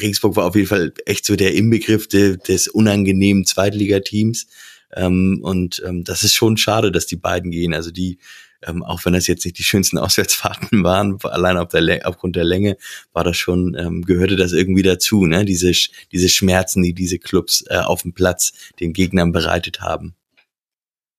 Regensburg 0.00 0.36
war 0.36 0.44
auf 0.44 0.56
jeden 0.56 0.68
Fall 0.68 0.92
echt 1.04 1.24
so 1.24 1.36
der 1.36 1.54
Inbegriff 1.54 2.08
de, 2.08 2.36
des 2.36 2.68
unangenehmen 2.68 3.44
Zweitligateams. 3.44 4.46
Ähm, 4.94 5.40
und 5.42 5.82
ähm, 5.86 6.04
das 6.04 6.24
ist 6.24 6.34
schon 6.34 6.56
schade, 6.56 6.92
dass 6.92 7.06
die 7.06 7.16
beiden 7.16 7.50
gehen. 7.50 7.74
Also 7.74 7.90
die, 7.90 8.18
ähm, 8.62 8.82
auch 8.82 9.04
wenn 9.04 9.12
das 9.12 9.26
jetzt 9.26 9.44
nicht 9.44 9.58
die 9.58 9.64
schönsten 9.64 9.98
Auswärtsfahrten 9.98 10.82
waren, 10.84 11.18
allein 11.22 11.56
auf 11.56 11.68
der, 11.68 12.06
aufgrund 12.06 12.36
der 12.36 12.44
Länge, 12.44 12.76
war 13.12 13.24
das 13.24 13.36
schon, 13.36 13.76
ähm, 13.78 14.02
gehörte 14.02 14.36
das 14.36 14.52
irgendwie 14.52 14.82
dazu, 14.82 15.26
ne? 15.26 15.44
Diese, 15.44 15.72
diese 16.12 16.28
Schmerzen, 16.28 16.82
die 16.82 16.94
diese 16.94 17.18
Clubs 17.18 17.64
äh, 17.68 17.78
auf 17.78 18.02
dem 18.02 18.12
Platz 18.12 18.52
den 18.80 18.92
Gegnern 18.92 19.32
bereitet 19.32 19.80
haben. 19.80 20.14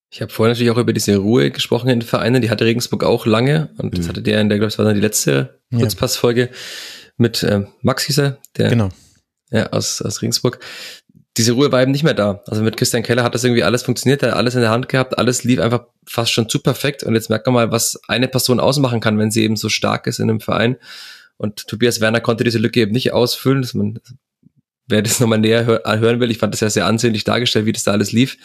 Ich 0.10 0.22
habe 0.22 0.32
vorhin 0.32 0.54
natürlich 0.54 0.72
auch 0.72 0.78
über 0.78 0.94
diese 0.94 1.18
Ruhe 1.18 1.52
gesprochen 1.52 1.90
in 1.90 2.00
den 2.00 2.08
Vereinen, 2.08 2.42
die 2.42 2.50
hatte 2.50 2.64
Regensburg 2.64 3.04
auch 3.04 3.26
lange 3.26 3.70
und 3.78 3.98
das 3.98 4.06
mhm. 4.06 4.10
hatte 4.10 4.22
der 4.22 4.40
in 4.40 4.48
der, 4.48 4.58
glaube 4.58 4.72
ich, 4.72 4.78
war 4.78 4.86
dann 4.86 4.96
die 4.96 5.02
letzte 5.02 5.60
Kurzpassfolge. 5.70 6.44
Ja 6.44 6.58
mit 7.18 7.44
äh, 7.44 7.66
Max 7.82 8.04
hieß 8.06 8.20
er, 8.20 8.38
der 8.58 8.70
genau. 8.70 8.90
ja, 9.52 9.68
aus, 9.72 10.02
aus 10.02 10.22
Regensburg. 10.22 10.60
Diese 11.36 11.52
Ruhe 11.52 11.72
war 11.72 11.82
eben 11.82 11.92
nicht 11.92 12.04
mehr 12.04 12.16
da. 12.16 12.42
Also 12.48 12.64
mit 12.64 12.78
Christian 12.78 13.04
Keller 13.04 13.24
hat 13.24 13.36
das 13.36 13.44
irgendwie 13.44 13.64
alles 13.64 13.84
funktioniert, 13.84 14.24
er 14.24 14.32
hat 14.32 14.38
alles 14.38 14.56
in 14.56 14.62
der 14.62 14.72
Hand 14.72 14.90
gehabt, 14.90 15.18
alles 15.18 15.44
lief 15.44 15.60
einfach 15.60 15.86
fast 16.08 16.32
schon 16.32 16.50
zu 16.50 16.60
perfekt. 16.60 17.04
Und 17.04 17.14
jetzt 17.14 17.30
merkt 17.30 17.46
man 17.46 17.54
mal, 17.54 17.72
was 17.72 18.00
eine 18.08 18.28
Person 18.28 18.60
ausmachen 18.60 19.02
kann, 19.02 19.20
wenn 19.20 19.30
sie 19.30 19.44
eben 19.44 19.56
so 19.56 19.70
stark 19.70 20.08
ist 20.08 20.20
in 20.20 20.30
einem 20.30 20.40
Verein. 20.40 20.78
Und 21.38 21.68
Tobias 21.68 22.02
Werner 22.02 22.22
konnte 22.22 22.44
diese 22.44 22.58
Lücke 22.58 22.80
eben 22.80 22.92
nicht 22.92 23.14
ausfüllen. 23.14 23.68
Man, 23.74 24.00
wer 24.88 25.02
das 25.02 25.20
nochmal 25.20 25.40
näher 25.40 25.66
hören 25.66 26.20
will, 26.20 26.32
ich 26.32 26.38
fand 26.38 26.54
das 26.54 26.62
ja 26.62 26.70
sehr 26.70 26.86
ansehnlich 26.86 27.26
dargestellt, 27.26 27.66
wie 27.66 27.74
das 27.74 27.84
da 27.84 27.92
alles 27.92 28.14
lief 28.14 28.38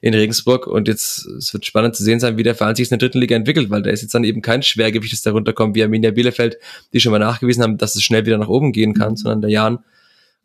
in 0.00 0.14
Regensburg. 0.14 0.66
Und 0.66 0.88
jetzt, 0.88 1.26
es 1.26 1.52
wird 1.52 1.66
spannend 1.66 1.94
zu 1.94 2.02
sehen 2.02 2.20
sein, 2.20 2.38
wie 2.38 2.42
der 2.42 2.54
Verein 2.54 2.74
sich 2.74 2.90
in 2.90 2.98
der 2.98 3.06
dritten 3.06 3.20
Liga 3.20 3.36
entwickelt, 3.36 3.70
weil 3.70 3.82
da 3.82 3.90
ist 3.90 4.00
jetzt 4.00 4.14
dann 4.14 4.24
eben 4.24 4.40
kein 4.40 4.62
Schwergewicht, 4.62 5.12
das 5.12 5.22
da 5.22 5.32
runterkommt, 5.32 5.74
wie 5.74 5.82
Arminia 5.82 6.10
Bielefeld, 6.10 6.56
die 6.92 7.00
schon 7.00 7.12
mal 7.12 7.18
nachgewiesen 7.18 7.62
haben, 7.62 7.76
dass 7.76 7.96
es 7.96 8.02
schnell 8.02 8.24
wieder 8.24 8.38
nach 8.38 8.48
oben 8.48 8.72
gehen 8.72 8.94
kann, 8.94 9.16
sondern 9.16 9.42
der 9.42 9.50
Jan, 9.50 9.80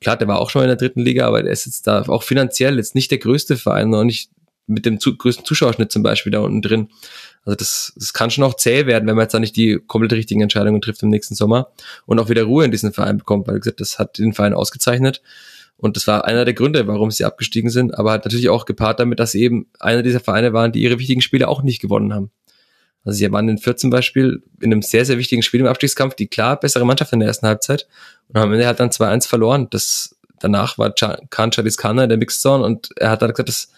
klar, 0.01 0.17
der 0.17 0.27
war 0.27 0.40
auch 0.40 0.50
schon 0.50 0.64
in 0.64 0.67
der 0.67 0.77
dritten 0.77 1.01
Liga, 1.01 1.25
aber 1.25 1.42
der 1.42 1.53
ist 1.53 1.66
jetzt 1.66 1.88
da 1.88 2.01
auch 2.01 2.24
finanziell 2.24 2.75
jetzt 2.75 2.93
nicht 2.93 3.09
der 3.11 3.19
größte 3.19 3.56
Verein, 3.56 3.90
noch 3.90 4.03
nicht 4.03 4.30
mit 4.68 4.85
dem 4.85 5.00
zu, 5.00 5.16
größten 5.18 5.45
Zuschauerschnitt 5.45 5.92
zum 5.92 6.03
Beispiel 6.03 6.32
da 6.32 6.40
unten 6.40 6.61
drin. 6.61 6.90
Also 7.44 7.56
das, 7.56 7.94
das 7.95 8.14
kann 8.14 8.32
schon 8.32 8.44
auch 8.44 8.56
zäh 8.56 8.85
werden, 8.88 9.08
wenn 9.08 9.16
man 9.16 9.24
jetzt 9.24 9.34
da 9.34 9.40
nicht 9.40 9.56
die 9.56 9.80
komplett 9.85 10.14
richtigen 10.14 10.42
Entscheidungen 10.42 10.82
trifft 10.82 11.03
im 11.03 11.10
nächsten 11.10 11.35
Sommer 11.35 11.68
und 12.06 12.19
auch 12.19 12.30
wieder 12.30 12.44
Ruhe 12.44 12.66
in 12.66 12.72
diesen 12.72 12.92
Verein 12.92 13.18
bekommt, 13.18 13.48
weil 13.48 13.60
gesagt, 13.60 13.82
das 13.82 14.00
hat 14.00 14.18
den 14.18 14.34
Verein 14.34 14.53
ausgezeichnet. 14.53 15.22
Und 15.77 15.98
das 15.98 16.08
war 16.08 16.26
einer 16.26 16.45
der 16.45 16.53
Gründe, 16.53 16.88
warum 16.88 17.11
sie 17.11 17.26
abgestiegen 17.26 17.69
sind, 17.69 17.98
aber 17.98 18.14
hat 18.14 18.26
natürlich 18.26 18.50
auch 18.50 18.66
gepaart 18.66 19.00
damit, 19.00 19.19
dass 19.19 19.34
sie 19.34 19.42
eben 19.42 19.68
einer 19.80 20.03
dieser 20.03 20.22
Vereine 20.22 20.53
waren, 20.53 20.72
die 20.72 20.82
ihre 20.82 21.00
wichtigen 21.00 21.22
Spiele 21.22 21.48
auch 21.48 21.64
nicht 21.64 21.82
gewonnen 21.82 22.14
haben. 22.14 22.32
Also 23.03 23.18
sie 23.18 23.32
waren 23.32 23.48
in 23.50 23.60
Fürth 23.60 23.80
zum 23.80 23.92
Beispiel 23.92 24.42
in 24.61 24.72
einem 24.72 24.82
sehr, 24.82 25.06
sehr 25.06 25.19
wichtigen 25.19 25.44
Spiel 25.44 25.60
im 25.60 25.68
Abstiegskampf, 25.68 26.16
die 26.16 26.27
klar 26.27 26.60
bessere 26.60 26.85
Mannschaft 26.85 27.14
in 27.14 27.19
der 27.19 27.27
ersten 27.27 27.45
Halbzeit 27.45 27.88
und 28.30 28.38
am 28.38 28.52
Ende 28.52 28.66
hat 28.66 28.80
dann 28.80 28.90
2-1 28.90 29.27
verloren. 29.27 29.68
Das, 29.69 30.16
danach 30.40 30.77
war 30.77 30.92
Khan 30.94 31.52
Chaliskana 31.52 32.03
in 32.03 32.10
der 32.10 32.18
Mixzone 32.18 32.64
und 32.64 32.90
er 32.98 33.11
hat 33.11 33.22
dann 33.22 33.32
gesagt, 33.32 33.50
das 33.50 33.69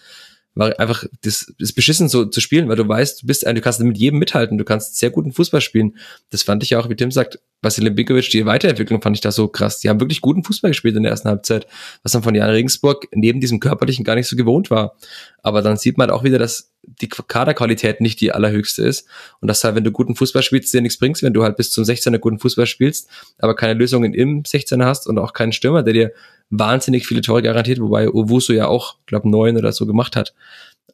war 0.54 0.78
einfach 0.78 1.04
das 1.22 1.52
ist 1.58 1.74
beschissen 1.74 2.08
so 2.08 2.24
zu 2.24 2.40
spielen, 2.40 2.68
weil 2.68 2.76
du 2.76 2.88
weißt, 2.88 3.22
du 3.22 3.26
bist 3.26 3.46
ein, 3.46 3.54
du 3.54 3.60
kannst 3.60 3.80
mit 3.80 3.98
jedem 3.98 4.18
mithalten, 4.18 4.58
du 4.58 4.64
kannst 4.64 4.96
sehr 4.96 5.10
guten 5.10 5.32
Fußball 5.32 5.60
spielen. 5.60 5.96
Das 6.30 6.42
fand 6.42 6.62
ich 6.62 6.76
auch, 6.76 6.88
wie 6.88 6.96
Tim 6.96 7.10
sagt, 7.10 7.38
Vasilij 7.60 7.92
Bikovic, 7.92 8.30
die 8.30 8.46
Weiterentwicklung 8.46 9.02
fand 9.02 9.16
ich 9.16 9.20
da 9.20 9.32
so 9.32 9.48
krass. 9.48 9.80
Die 9.80 9.88
haben 9.88 10.00
wirklich 10.00 10.20
guten 10.20 10.44
Fußball 10.44 10.70
gespielt 10.70 10.96
in 10.96 11.02
der 11.02 11.10
ersten 11.10 11.28
Halbzeit, 11.28 11.66
was 12.02 12.12
dann 12.12 12.22
von 12.22 12.34
Jan 12.34 12.50
Regensburg 12.50 13.08
neben 13.12 13.40
diesem 13.40 13.58
körperlichen 13.58 14.04
gar 14.04 14.14
nicht 14.14 14.28
so 14.28 14.36
gewohnt 14.36 14.70
war. 14.70 14.96
Aber 15.42 15.60
dann 15.60 15.76
sieht 15.76 15.98
man 15.98 16.10
auch 16.10 16.22
wieder, 16.22 16.38
dass 16.38 16.72
die 16.82 17.08
Kaderqualität 17.08 18.00
nicht 18.00 18.20
die 18.20 18.32
allerhöchste 18.32 18.82
ist 18.82 19.08
und 19.40 19.48
dass 19.48 19.64
halt, 19.64 19.74
wenn 19.74 19.84
du 19.84 19.90
guten 19.90 20.14
Fußball 20.14 20.42
spielst, 20.42 20.72
dir 20.72 20.80
nichts 20.80 20.98
bringst, 20.98 21.22
wenn 21.22 21.32
du 21.32 21.42
halt 21.42 21.56
bis 21.56 21.70
zum 21.70 21.84
16er 21.84 22.18
guten 22.18 22.38
Fußball 22.38 22.66
spielst, 22.66 23.10
aber 23.38 23.56
keine 23.56 23.74
Lösungen 23.74 24.14
im 24.14 24.44
16er 24.44 24.84
hast 24.84 25.06
und 25.06 25.18
auch 25.18 25.32
keinen 25.32 25.52
Stürmer, 25.52 25.82
der 25.82 25.94
dir 25.94 26.12
wahnsinnig 26.50 27.06
viele 27.06 27.20
Tore 27.20 27.42
garantiert, 27.42 27.80
wobei 27.80 28.08
Owusu 28.08 28.52
ja 28.52 28.68
auch, 28.68 28.96
glaube 29.06 29.28
neun 29.28 29.56
oder 29.56 29.72
so 29.72 29.84
gemacht 29.84 30.16
hat. 30.16 30.34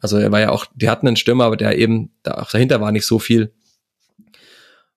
Also 0.01 0.19
er 0.19 0.33
war 0.33 0.41
ja 0.41 0.51
auch, 0.51 0.67
die 0.75 0.89
hatten 0.89 1.07
einen 1.07 1.17
Stürmer, 1.17 1.45
aber 1.45 1.57
der 1.57 1.79
eben, 1.79 2.11
da, 2.23 2.47
dahinter 2.51 2.81
war 2.81 2.91
nicht 2.91 3.07
so 3.07 3.19
viel. 3.19 3.53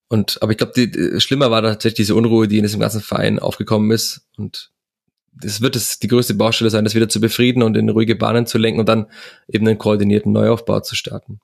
Und, 0.10 0.42
aber 0.42 0.52
ich 0.52 0.58
glaube, 0.58 1.20
schlimmer 1.20 1.52
war 1.52 1.62
tatsächlich 1.62 1.98
diese 1.98 2.16
Unruhe, 2.16 2.48
die 2.48 2.58
in 2.58 2.64
diesem 2.64 2.80
ganzen 2.80 3.02
Verein 3.02 3.40
aufgekommen 3.40 3.92
ist. 3.92 4.28
Und 4.38 4.72
das 5.34 5.62
wird 5.62 5.76
es 5.76 6.00
die 6.00 6.08
größte 6.08 6.34
Baustelle 6.34 6.70
sein, 6.70 6.84
das 6.84 6.96
wieder 6.96 7.10
zu 7.10 7.20
befrieden 7.20 7.62
und 7.62 7.76
in 7.76 7.90
ruhige 7.90 8.16
Bahnen 8.16 8.46
zu 8.46 8.58
lenken 8.58 8.80
und 8.80 8.88
dann 8.88 9.08
eben 9.48 9.68
einen 9.68 9.78
koordinierten 9.78 10.32
Neuaufbau 10.32 10.80
zu 10.80 10.96
starten. 10.96 11.40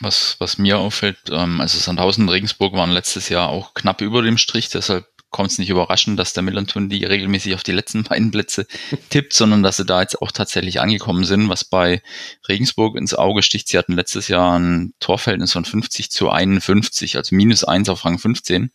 Was, 0.00 0.36
was 0.38 0.58
mir 0.58 0.78
auffällt, 0.78 1.18
ähm, 1.30 1.60
also 1.60 1.78
Sandhausen 1.78 2.24
und 2.24 2.30
Regensburg 2.30 2.72
waren 2.72 2.90
letztes 2.90 3.28
Jahr 3.28 3.48
auch 3.48 3.74
knapp 3.74 4.00
über 4.00 4.22
dem 4.22 4.38
Strich, 4.38 4.70
deshalb 4.70 5.06
kommt 5.32 5.50
es 5.50 5.58
nicht 5.58 5.70
überraschend, 5.70 6.18
dass 6.18 6.34
der 6.34 6.42
Millanton 6.42 6.88
die 6.88 7.04
regelmäßig 7.04 7.54
auf 7.54 7.62
die 7.62 7.72
letzten 7.72 8.04
beiden 8.04 8.30
Plätze 8.30 8.66
tippt, 9.10 9.32
sondern 9.32 9.62
dass 9.62 9.78
sie 9.78 9.84
da 9.84 10.00
jetzt 10.00 10.20
auch 10.22 10.30
tatsächlich 10.30 10.80
angekommen 10.80 11.24
sind, 11.24 11.48
was 11.48 11.64
bei 11.64 12.02
Regensburg 12.48 12.96
ins 12.96 13.14
Auge 13.14 13.42
sticht. 13.42 13.68
Sie 13.68 13.78
hatten 13.78 13.94
letztes 13.94 14.28
Jahr 14.28 14.58
ein 14.58 14.94
Torverhältnis 15.00 15.52
von 15.52 15.64
50 15.64 16.10
zu 16.10 16.30
51, 16.30 17.16
also 17.16 17.34
minus 17.34 17.64
eins 17.64 17.88
auf 17.88 18.04
Rang 18.04 18.18
15. 18.18 18.70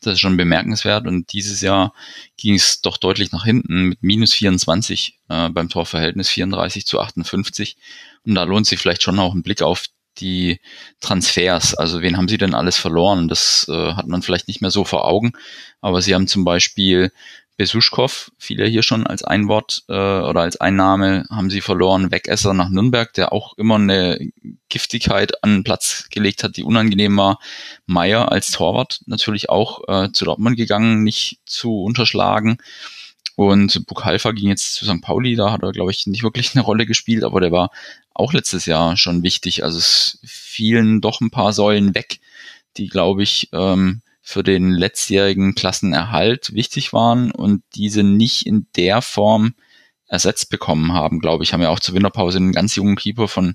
Das 0.00 0.14
ist 0.14 0.20
schon 0.20 0.36
bemerkenswert 0.36 1.06
und 1.06 1.32
dieses 1.32 1.62
Jahr 1.62 1.94
ging 2.36 2.54
es 2.54 2.82
doch 2.82 2.98
deutlich 2.98 3.32
nach 3.32 3.44
hinten 3.44 3.84
mit 3.84 4.02
minus 4.02 4.34
24 4.34 5.18
äh, 5.28 5.48
beim 5.48 5.68
Torverhältnis 5.68 6.28
34 6.28 6.86
zu 6.86 7.00
58. 7.00 7.76
Und 8.24 8.34
da 8.34 8.44
lohnt 8.44 8.66
sich 8.66 8.78
vielleicht 8.78 9.02
schon 9.02 9.18
auch 9.18 9.34
ein 9.34 9.42
Blick 9.42 9.62
auf 9.62 9.86
die 10.18 10.60
Transfers. 11.00 11.74
Also 11.74 12.02
wen 12.02 12.16
haben 12.16 12.28
sie 12.28 12.38
denn 12.38 12.54
alles 12.54 12.76
verloren? 12.76 13.28
Das 13.28 13.66
äh, 13.68 13.92
hat 13.94 14.06
man 14.06 14.22
vielleicht 14.22 14.48
nicht 14.48 14.60
mehr 14.60 14.70
so 14.70 14.84
vor 14.84 15.06
Augen. 15.06 15.32
Aber 15.80 16.02
sie 16.02 16.14
haben 16.14 16.26
zum 16.26 16.44
Beispiel 16.44 17.12
Besuschkow, 17.56 18.30
viele 18.38 18.66
hier 18.66 18.82
schon 18.82 19.06
als 19.06 19.22
ein 19.22 19.46
Wort 19.46 19.84
äh, 19.88 19.92
oder 19.92 20.40
als 20.40 20.60
Einnahme 20.60 21.26
haben 21.30 21.50
sie 21.50 21.60
verloren. 21.60 22.10
Wegesser 22.10 22.54
nach 22.54 22.70
Nürnberg, 22.70 23.12
der 23.12 23.32
auch 23.32 23.56
immer 23.58 23.76
eine 23.76 24.18
Giftigkeit 24.68 25.44
an 25.44 25.56
den 25.56 25.64
Platz 25.64 26.08
gelegt 26.10 26.42
hat, 26.44 26.56
die 26.56 26.64
unangenehm 26.64 27.16
war. 27.16 27.38
Meier 27.86 28.32
als 28.32 28.50
Torwart 28.50 29.02
natürlich 29.06 29.50
auch 29.50 29.82
äh, 29.86 30.10
zu 30.12 30.24
Dortmund 30.24 30.56
gegangen, 30.56 31.02
nicht 31.02 31.40
zu 31.44 31.82
unterschlagen. 31.82 32.56
Und 33.34 33.86
Bukalfa 33.86 34.32
ging 34.32 34.48
jetzt 34.48 34.74
zu 34.74 34.84
St. 34.84 35.00
Pauli, 35.00 35.36
da 35.36 35.50
hat 35.52 35.62
er, 35.62 35.72
glaube 35.72 35.90
ich, 35.90 36.06
nicht 36.06 36.22
wirklich 36.22 36.54
eine 36.54 36.64
Rolle 36.64 36.86
gespielt, 36.86 37.24
aber 37.24 37.40
der 37.40 37.52
war 37.52 37.70
auch 38.14 38.32
letztes 38.32 38.66
Jahr 38.66 38.96
schon 38.96 39.22
wichtig. 39.22 39.64
Also 39.64 39.78
es 39.78 40.18
fielen 40.24 41.00
doch 41.00 41.20
ein 41.20 41.30
paar 41.30 41.52
Säulen 41.52 41.94
weg, 41.94 42.20
die, 42.76 42.88
glaube 42.88 43.22
ich, 43.22 43.48
ähm, 43.52 44.02
für 44.20 44.42
den 44.42 44.70
letztjährigen 44.70 45.54
Klassenerhalt 45.54 46.54
wichtig 46.54 46.92
waren 46.92 47.32
und 47.32 47.62
diese 47.74 48.02
nicht 48.02 48.46
in 48.46 48.66
der 48.76 49.02
Form 49.02 49.54
ersetzt 50.06 50.50
bekommen 50.50 50.92
haben, 50.92 51.18
glaube 51.18 51.42
ich. 51.42 51.52
Haben 51.52 51.62
ja 51.62 51.70
auch 51.70 51.80
zur 51.80 51.94
Winterpause 51.94 52.36
einen 52.36 52.52
ganz 52.52 52.76
jungen 52.76 52.96
Keeper 52.96 53.28
von 53.28 53.54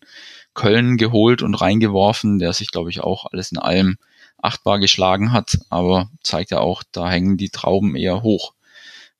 Köln 0.56 0.98
geholt 0.98 1.44
und 1.44 1.54
reingeworfen, 1.54 2.40
der 2.40 2.52
sich, 2.52 2.72
glaube 2.72 2.90
ich, 2.90 3.00
auch 3.02 3.28
alles 3.32 3.52
in 3.52 3.60
allem 3.60 3.98
achtbar 4.42 4.80
geschlagen 4.80 5.32
hat, 5.32 5.60
aber 5.70 6.10
zeigt 6.22 6.52
ja 6.52 6.60
auch, 6.60 6.84
da 6.92 7.10
hängen 7.10 7.38
die 7.38 7.50
Trauben 7.50 7.96
eher 7.96 8.24
hoch, 8.24 8.54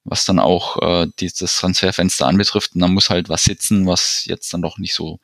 was 0.08 0.26
dann 0.26 0.40
auch 0.40 0.82
äh, 0.82 1.08
die, 1.20 1.32
das 1.38 1.58
Transferfenster 1.58 2.26
anbetrifft. 2.26 2.74
Und 2.76 2.82
da 2.82 2.88
muss 2.88 3.10
halt 3.10 3.30
was 3.30 3.44
sitzen, 3.44 3.86
was 3.86 4.26
jetzt 4.26 4.54
dann 4.54 4.62
doch 4.62 4.78
nicht 4.80 4.94
so 4.96 5.20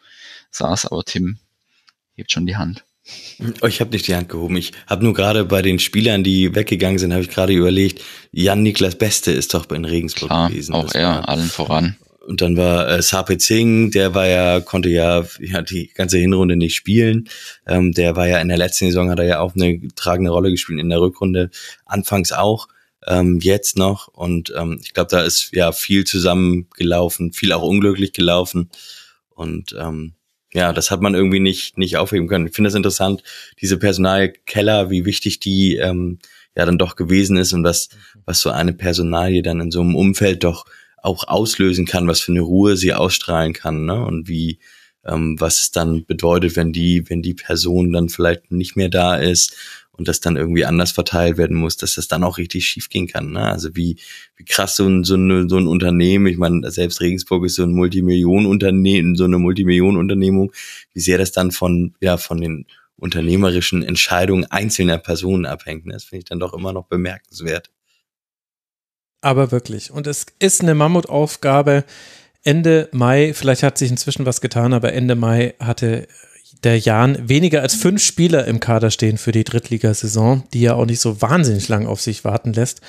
saß, 0.52 0.88
aber 0.88 1.04
Tim 1.04 1.40
hebt 2.16 2.32
schon 2.32 2.46
die 2.46 2.56
Hand. 2.58 2.84
Oh, 3.62 3.68
ich 3.68 3.82
habe 3.82 3.92
nicht 3.92 4.08
die 4.08 4.16
Hand 4.16 4.30
gehoben. 4.30 4.56
Ich 4.56 4.72
habe 4.88 5.04
nur 5.04 5.14
gerade 5.14 5.44
bei 5.44 5.62
den 5.62 5.80
Spielern, 5.80 6.24
die 6.24 6.56
weggegangen 6.56 7.00
sind, 7.00 7.12
habe 7.12 7.24
ich 7.24 7.30
gerade 7.30 7.52
überlegt, 7.52 8.02
Jan 8.32 8.64
Niklas 8.64 8.98
Beste 8.98 9.32
ist 9.32 9.54
doch 9.54 9.70
in 9.72 9.84
Regensburg 9.84 10.30
Klar, 10.30 10.50
gewesen. 10.50 10.74
Auch 10.74 10.84
Das 10.86 10.96
er, 10.96 11.08
war- 11.08 11.28
allen 11.30 11.50
voran. 11.50 11.98
Und 12.26 12.40
dann 12.40 12.56
war 12.56 12.88
äh, 12.88 13.02
Sape 13.02 13.38
Singh, 13.38 13.92
der 13.92 14.16
war 14.16 14.26
ja, 14.28 14.62
konnte 14.62 14.88
ja, 14.88 15.26
ja 15.42 15.62
die 15.62 15.88
ganze 15.94 16.18
Hinrunde 16.18 16.56
nicht 16.56 16.74
spielen. 16.76 17.28
Ähm, 17.68 17.92
der 17.92 18.16
war 18.16 18.28
ja 18.30 18.40
in 18.40 18.48
der 18.48 18.58
letzten 18.58 18.86
Saison, 18.86 19.10
hat 19.10 19.20
er 19.20 19.26
ja 19.26 19.40
auch 19.42 19.56
eine 19.56 19.82
tragende 19.96 20.32
Rolle 20.32 20.50
gespielt, 20.50 20.80
in 20.80 20.88
der 20.88 21.02
Rückrunde 21.02 21.50
anfangs 21.86 22.32
auch, 22.32 22.70
ähm, 23.08 23.40
jetzt 23.42 23.78
noch. 23.78 24.08
Und 24.08 24.54
ähm, 24.58 24.80
ich 24.84 24.94
glaube, 24.94 25.10
da 25.12 25.24
ist 25.24 25.50
ja 25.54 25.72
viel 25.72 26.04
zusammengelaufen, 26.06 27.34
viel 27.34 27.52
auch 27.54 27.64
unglücklich 27.64 28.14
gelaufen. 28.14 28.70
Und 29.30 29.76
ähm, 29.78 30.14
ja, 30.54 30.72
das 30.72 30.92
hat 30.92 31.02
man 31.02 31.16
irgendwie 31.16 31.40
nicht, 31.40 31.78
nicht 31.78 31.98
aufheben 31.98 32.28
können. 32.28 32.48
Ich 32.48 32.56
finde 32.56 32.70
das 32.70 32.76
interessant, 32.76 33.24
diese 33.60 33.78
Personalkeller, 33.78 34.90
wie 34.90 35.06
wichtig 35.06 35.40
die 35.40 35.78
ähm, 35.78 36.20
ja 36.56 36.66
dann 36.66 36.78
doch 36.78 36.96
gewesen 36.96 37.38
ist 37.38 37.54
und 37.54 37.64
was, 37.64 37.90
was 38.26 38.40
so 38.40 38.52
eine 38.52 38.74
Personalie 38.74 39.42
dann 39.42 39.60
in 39.60 39.72
so 39.72 39.82
einem 39.82 39.96
Umfeld 39.96 40.44
doch 40.44 40.66
auch 41.02 41.28
auslösen 41.28 41.86
kann, 41.86 42.08
was 42.08 42.22
für 42.22 42.32
eine 42.32 42.42
Ruhe 42.42 42.78
sie 42.78 42.94
ausstrahlen 42.94 43.54
kann, 43.54 43.86
ne? 43.86 44.06
Und 44.06 44.30
wie, 44.30 44.60
ähm, 45.06 45.36
was 45.40 45.62
es 45.62 45.72
dann 45.72 46.06
bedeutet, 46.06 46.56
wenn 46.56 46.72
die, 46.72 47.10
wenn 47.10 47.22
die 47.22 47.34
Person 47.34 47.92
dann 47.92 48.10
vielleicht 48.10 48.52
nicht 48.52 48.78
mehr 48.78 48.90
da 48.90 49.16
ist 49.16 49.56
und 49.96 50.08
das 50.08 50.20
dann 50.20 50.38
irgendwie 50.38 50.66
anders 50.66 50.92
verteilt 50.92 51.38
werden 51.38 51.56
muss, 51.56 51.78
dass 51.78 51.96
das 51.96 52.08
dann 52.08 52.24
auch 52.24 52.38
richtig 52.38 52.66
schief 52.66 52.90
gehen 52.90 53.08
kann. 53.08 53.32
Ne? 53.32 53.44
Also 53.44 53.76
wie, 53.76 53.98
wie 54.36 54.44
krass 54.44 54.76
so 54.76 54.88
ein, 54.88 55.04
so, 55.04 55.16
ein, 55.16 55.48
so 55.50 55.58
ein 55.58 55.68
Unternehmen, 55.68 56.26
ich 56.28 56.38
meine, 56.38 56.70
selbst 56.72 57.00
Regensburg 57.00 57.46
ist 57.46 57.56
so 57.56 57.64
ein 57.64 57.74
Multimillionenunternehmen, 57.74 59.16
so 59.16 59.26
eine 59.26 59.38
Multimillionenunternehmung, 59.38 60.52
wie 60.94 61.00
sehr 61.00 61.20
das 61.20 61.32
dann 61.32 61.52
von, 61.52 61.94
ja, 62.02 62.18
von 62.18 62.42
den 62.42 62.66
unternehmerischen 62.96 63.84
Entscheidungen 63.84 64.46
einzelner 64.46 64.98
Personen 64.98 65.46
abhängt. 65.46 65.86
Ne? 65.86 65.94
Das 65.94 66.06
finde 66.06 66.20
ich 66.20 66.26
dann 66.26 66.40
doch 66.40 66.54
immer 66.54 66.74
noch 66.74 66.86
bemerkenswert. 66.86 67.70
Aber 69.22 69.52
wirklich. 69.52 69.92
Und 69.92 70.08
es 70.08 70.26
ist 70.40 70.62
eine 70.62 70.76
Mammutaufgabe. 70.76 71.86
Ende 72.44 72.90
Mai, 72.92 73.34
vielleicht 73.34 73.64
hat 73.64 73.78
sich 73.78 73.90
inzwischen 73.90 74.26
was 74.26 74.42
getan, 74.42 74.74
aber 74.74 74.92
Ende 74.92 75.16
Mai 75.16 75.54
hatte 75.60 76.08
der 76.64 76.80
Jan 76.80 77.30
weniger 77.30 77.62
als 77.62 77.76
fünf 77.76 78.02
Spieler 78.02 78.46
im 78.46 78.60
Kader 78.60 78.92
stehen 78.92 79.18
für 79.18 79.32
die 79.32 79.44
Drittligasaison, 79.44 80.44
die 80.54 80.62
ja 80.62 80.76
auch 80.76 80.86
nicht 80.86 81.00
so 81.00 81.22
wahnsinnig 81.22 81.68
lang 81.68 81.86
auf 81.86 82.02
sich 82.02 82.24
warten 82.24 82.54
lässt. 82.54 82.82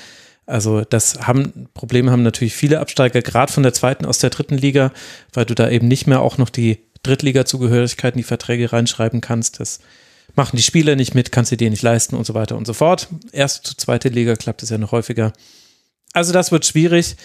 Also 0.45 0.81
das 0.81 1.21
haben 1.21 1.67
Probleme 1.73 2.11
haben 2.11 2.23
natürlich 2.23 2.55
viele 2.55 2.79
Absteiger, 2.79 3.21
gerade 3.21 3.51
von 3.51 3.63
der 3.63 3.73
zweiten 3.73 4.05
aus 4.05 4.19
der 4.19 4.29
dritten 4.29 4.57
Liga, 4.57 4.91
weil 5.33 5.45
du 5.45 5.55
da 5.55 5.69
eben 5.69 5.87
nicht 5.87 6.07
mehr 6.07 6.21
auch 6.21 6.37
noch 6.37 6.49
die 6.49 6.79
Drittliga-Zugehörigkeit 7.03 8.13
in 8.13 8.19
die 8.19 8.23
Verträge 8.23 8.71
reinschreiben 8.71 9.21
kannst. 9.21 9.59
Das 9.59 9.79
machen 10.35 10.55
die 10.55 10.63
Spieler 10.63 10.95
nicht 10.95 11.15
mit, 11.15 11.31
kannst 11.31 11.51
du 11.51 11.57
dir 11.57 11.69
nicht 11.69 11.81
leisten 11.81 12.15
und 12.15 12.25
so 12.25 12.33
weiter 12.33 12.57
und 12.57 12.67
so 12.67 12.73
fort. 12.73 13.07
Erste, 13.31 13.75
zweite 13.75 14.09
Liga 14.09 14.35
klappt 14.35 14.63
es 14.63 14.69
ja 14.69 14.77
noch 14.77 14.91
häufiger. 14.91 15.33
Also 16.13 16.31
das 16.31 16.51
wird 16.51 16.65
schwierig. 16.65 17.15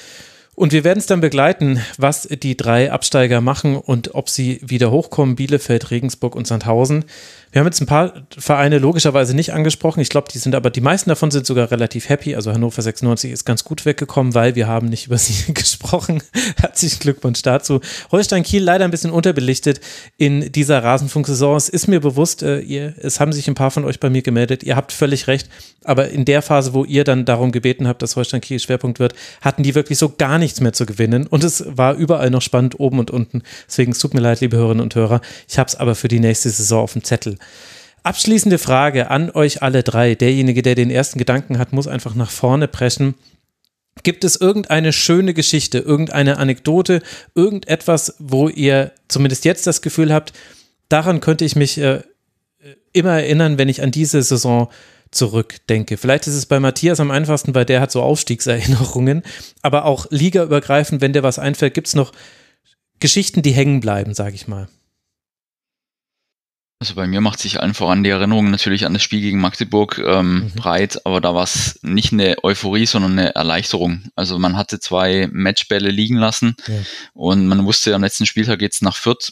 Und 0.61 0.73
wir 0.73 0.85
werden 0.85 0.99
es 0.99 1.07
dann 1.07 1.23
begleiten, 1.23 1.81
was 1.97 2.29
die 2.29 2.55
drei 2.55 2.93
Absteiger 2.93 3.41
machen 3.41 3.79
und 3.79 4.15
ob 4.15 4.29
sie 4.29 4.61
wieder 4.63 4.91
hochkommen, 4.91 5.35
Bielefeld, 5.35 5.91
Regensburg 5.91 6.37
und 6.37 6.47
Sandhausen. 6.47 7.07
Wir 7.53 7.59
haben 7.61 7.67
jetzt 7.67 7.81
ein 7.81 7.87
paar 7.87 8.13
Vereine 8.39 8.79
logischerweise 8.79 9.35
nicht 9.35 9.53
angesprochen. 9.53 9.99
Ich 9.99 10.09
glaube, 10.09 10.29
die 10.33 10.39
sind 10.39 10.55
aber, 10.55 10.71
die 10.71 10.81
meisten 10.81 11.11
davon 11.11 11.33
sind 11.33 11.47
sogar 11.47 11.73
relativ 11.73 12.09
happy. 12.09 12.37
Also 12.37 12.53
Hannover 12.53 12.81
96 12.81 13.33
ist 13.33 13.45
ganz 13.45 13.65
gut 13.65 13.85
weggekommen, 13.85 14.35
weil 14.35 14.55
wir 14.55 14.69
haben 14.69 14.89
nicht 14.89 15.07
über 15.09 15.19
sie 15.19 15.53
gesprochen. 15.53 16.23
Herzlichen 16.61 17.01
Glückwunsch 17.01 17.43
dazu. 17.43 17.81
Holstein 18.13 18.45
Kiel 18.45 18.63
leider 18.63 18.85
ein 18.85 18.93
bisschen 18.93 19.11
unterbelichtet 19.11 19.81
in 20.17 20.53
dieser 20.53 20.85
Rasenfunksaison. 20.85 21.57
Es 21.57 21.69
ist 21.69 21.89
mir 21.89 21.99
bewusst, 21.99 22.45
äh, 22.45 22.61
ihr, 22.61 22.95
es 22.99 23.19
haben 23.19 23.33
sich 23.33 23.49
ein 23.49 23.57
paar 23.57 23.73
von 23.73 23.85
euch 23.85 23.99
bei 23.99 24.11
mir 24.11 24.23
gemeldet. 24.23 24.63
Ihr 24.63 24.77
habt 24.77 24.93
völlig 24.93 25.27
recht. 25.27 25.49
Aber 25.83 26.09
in 26.11 26.25
der 26.25 26.43
Phase, 26.43 26.73
wo 26.73 26.85
ihr 26.85 27.03
dann 27.03 27.25
darum 27.25 27.51
gebeten 27.51 27.89
habt, 27.89 28.01
dass 28.03 28.15
Holstein 28.15 28.41
Kiel 28.41 28.61
Schwerpunkt 28.61 29.01
wird, 29.01 29.15
hatten 29.41 29.65
die 29.65 29.75
wirklich 29.75 29.99
so 29.99 30.11
gar 30.17 30.39
nichts 30.39 30.61
mehr 30.61 30.73
zu 30.73 30.87
gewinnen. 30.87 31.27
Und 31.27 31.43
es 31.43 31.65
war 31.67 31.95
überall 31.95 32.31
noch 32.31 32.43
spannend, 32.43 32.79
oben 32.79 33.01
und 33.01 33.11
unten. 33.11 33.43
Deswegen 33.67 33.91
es 33.91 33.99
tut 33.99 34.15
mir 34.15 34.21
leid, 34.21 34.41
liebe 34.41 34.57
Hörerinnen 34.57 34.83
und 34.83 34.95
Hörer. 34.95 35.21
Ich 35.49 35.59
habe 35.59 35.67
es 35.67 35.75
aber 35.75 35.97
für 35.97 36.09
die 36.09 36.21
nächste 36.21 36.51
Saison 36.51 36.83
auf 36.83 36.93
dem 36.93 37.03
Zettel. 37.03 37.40
Abschließende 38.03 38.59
Frage 38.59 39.11
an 39.11 39.31
euch 39.31 39.63
alle 39.63 39.83
drei. 39.83 40.15
Derjenige, 40.15 40.63
der 40.63 40.75
den 40.75 40.91
ersten 40.91 41.19
Gedanken 41.19 41.59
hat, 41.59 41.73
muss 41.73 41.87
einfach 41.87 42.15
nach 42.15 42.31
vorne 42.31 42.67
preschen. 42.67 43.15
Gibt 44.03 44.25
es 44.25 44.37
irgendeine 44.37 44.93
schöne 44.93 45.35
Geschichte, 45.35 45.79
irgendeine 45.79 46.39
Anekdote, 46.39 47.03
irgendetwas, 47.35 48.15
wo 48.19 48.49
ihr 48.49 48.93
zumindest 49.09 49.45
jetzt 49.45 49.67
das 49.67 49.83
Gefühl 49.83 50.13
habt, 50.15 50.33
daran 50.89 51.21
könnte 51.21 51.45
ich 51.45 51.57
mich 51.57 51.79
äh, 51.79 52.03
immer 52.93 53.21
erinnern, 53.21 53.59
wenn 53.59 53.69
ich 53.69 53.83
an 53.83 53.91
diese 53.91 54.23
Saison 54.23 54.69
zurückdenke. 55.11 55.97
Vielleicht 55.97 56.27
ist 56.27 56.35
es 56.35 56.47
bei 56.47 56.61
Matthias 56.61 57.01
am 57.01 57.11
einfachsten, 57.11 57.55
weil 57.55 57.65
der 57.65 57.81
hat 57.81 57.91
so 57.91 58.01
Aufstiegserinnerungen, 58.01 59.23
aber 59.61 59.85
auch 59.85 60.07
ligaübergreifend, 60.11 61.01
wenn 61.01 61.13
dir 61.13 61.23
was 61.23 61.39
einfällt, 61.39 61.75
gibt 61.75 61.89
es 61.89 61.95
noch 61.95 62.13
Geschichten, 63.01 63.43
die 63.43 63.53
hängen 63.53 63.81
bleiben, 63.81 64.15
sage 64.15 64.35
ich 64.35 64.47
mal. 64.47 64.69
Also 66.83 66.95
bei 66.95 67.07
mir 67.07 67.21
macht 67.21 67.39
sich 67.41 67.61
allen 67.61 67.75
voran 67.75 68.03
die 68.05 68.09
Erinnerung 68.11 68.51
natürlich 68.51 68.87
an 68.87 68.95
das 68.95 69.03
Spiel 69.03 69.21
gegen 69.21 69.39
Magdeburg 69.39 69.99
ähm, 69.99 70.45
Mhm. 70.45 70.51
breit, 70.57 71.05
aber 71.05 71.21
da 71.21 71.35
war 71.35 71.43
es 71.45 71.79
nicht 71.83 72.13
eine 72.15 72.37
Euphorie, 72.43 72.87
sondern 72.87 73.13
eine 73.13 73.35
Erleichterung. 73.35 74.05
Also 74.17 74.39
man 74.39 74.57
hatte 74.57 74.81
zwei 74.81 75.29
Matchbälle 75.31 75.91
liegen 75.91 76.17
lassen 76.17 76.57
Ja. 76.67 76.75
und 77.13 77.47
man 77.47 77.67
wusste, 77.67 77.95
am 77.95 78.03
letzten 78.03 78.25
Spieltag 78.25 78.61
geht's 78.61 78.81
nach 78.81 78.97
Fürth. 78.97 79.31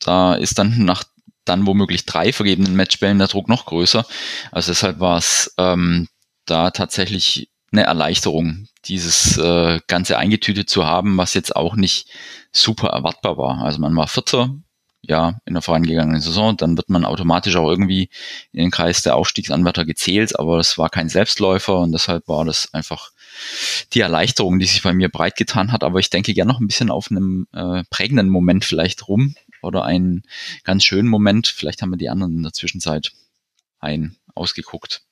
Da 0.00 0.34
ist 0.34 0.58
dann 0.58 0.84
nach 0.84 1.04
dann 1.44 1.66
womöglich 1.66 2.06
drei 2.06 2.32
vergebenen 2.32 2.74
Matchbällen 2.74 3.18
der 3.18 3.28
Druck 3.28 3.48
noch 3.48 3.66
größer. 3.66 4.04
Also 4.50 4.72
deshalb 4.72 4.98
war 4.98 5.18
es 5.18 5.54
ähm, 5.58 6.08
da 6.46 6.70
tatsächlich 6.72 7.50
eine 7.70 7.82
Erleichterung, 7.84 8.66
dieses 8.86 9.36
äh, 9.36 9.78
Ganze 9.86 10.16
eingetütet 10.18 10.68
zu 10.70 10.86
haben, 10.86 11.18
was 11.18 11.34
jetzt 11.34 11.54
auch 11.54 11.76
nicht 11.76 12.08
super 12.50 12.88
erwartbar 12.88 13.36
war. 13.36 13.58
Also 13.62 13.78
man 13.80 13.94
war 13.94 14.08
Vierter, 14.08 14.54
ja, 15.08 15.40
in 15.44 15.54
der 15.54 15.62
vorangegangenen 15.62 16.20
Saison, 16.20 16.56
dann 16.56 16.76
wird 16.76 16.88
man 16.88 17.04
automatisch 17.04 17.56
auch 17.56 17.68
irgendwie 17.68 18.08
in 18.52 18.60
den 18.60 18.70
Kreis 18.70 19.02
der 19.02 19.16
Aufstiegsanwärter 19.16 19.84
gezählt, 19.84 20.38
aber 20.38 20.58
es 20.58 20.78
war 20.78 20.90
kein 20.90 21.08
Selbstläufer 21.08 21.78
und 21.78 21.92
deshalb 21.92 22.28
war 22.28 22.44
das 22.44 22.72
einfach 22.72 23.10
die 23.92 24.00
Erleichterung, 24.00 24.58
die 24.58 24.66
sich 24.66 24.82
bei 24.82 24.92
mir 24.92 25.08
breit 25.08 25.36
getan 25.36 25.72
hat. 25.72 25.84
Aber 25.84 25.98
ich 25.98 26.10
denke 26.10 26.34
gern 26.34 26.48
noch 26.48 26.60
ein 26.60 26.66
bisschen 26.66 26.90
auf 26.90 27.10
einem 27.10 27.46
äh, 27.52 27.82
prägenden 27.90 28.28
Moment 28.28 28.64
vielleicht 28.64 29.08
rum 29.08 29.34
oder 29.62 29.84
einen 29.84 30.22
ganz 30.62 30.84
schönen 30.84 31.08
Moment. 31.08 31.46
Vielleicht 31.46 31.82
haben 31.82 31.90
wir 31.90 31.98
die 31.98 32.08
anderen 32.08 32.36
in 32.36 32.42
der 32.42 32.52
Zwischenzeit 32.52 33.12
ein 33.80 34.16
ausgeguckt. 34.34 35.02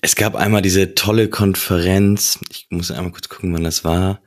Es 0.00 0.16
gab 0.16 0.34
einmal 0.34 0.62
diese 0.62 0.94
tolle 0.94 1.28
Konferenz. 1.28 2.40
Ich 2.50 2.66
muss 2.70 2.90
einmal 2.90 3.12
kurz 3.12 3.28
gucken, 3.28 3.54
wann 3.54 3.64
das 3.64 3.84
war. 3.84 4.20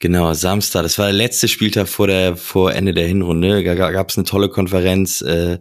Genau, 0.00 0.34
Samstag. 0.34 0.82
Das 0.82 0.98
war 0.98 1.06
der 1.06 1.14
letzte 1.14 1.48
Spieltag 1.48 1.88
vor 1.88 2.06
der 2.06 2.36
vor 2.36 2.72
Ende 2.72 2.92
der 2.92 3.06
Hinrunde. 3.06 3.62
Da 3.62 3.74
gab 3.74 4.10
es 4.10 4.16
eine 4.16 4.24
tolle 4.24 4.48
Konferenz. 4.48 5.22
Äh, 5.22 5.58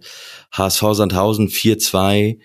HSV 0.51 0.81
Sandhausen 0.93 1.49
4-2, 1.49 2.39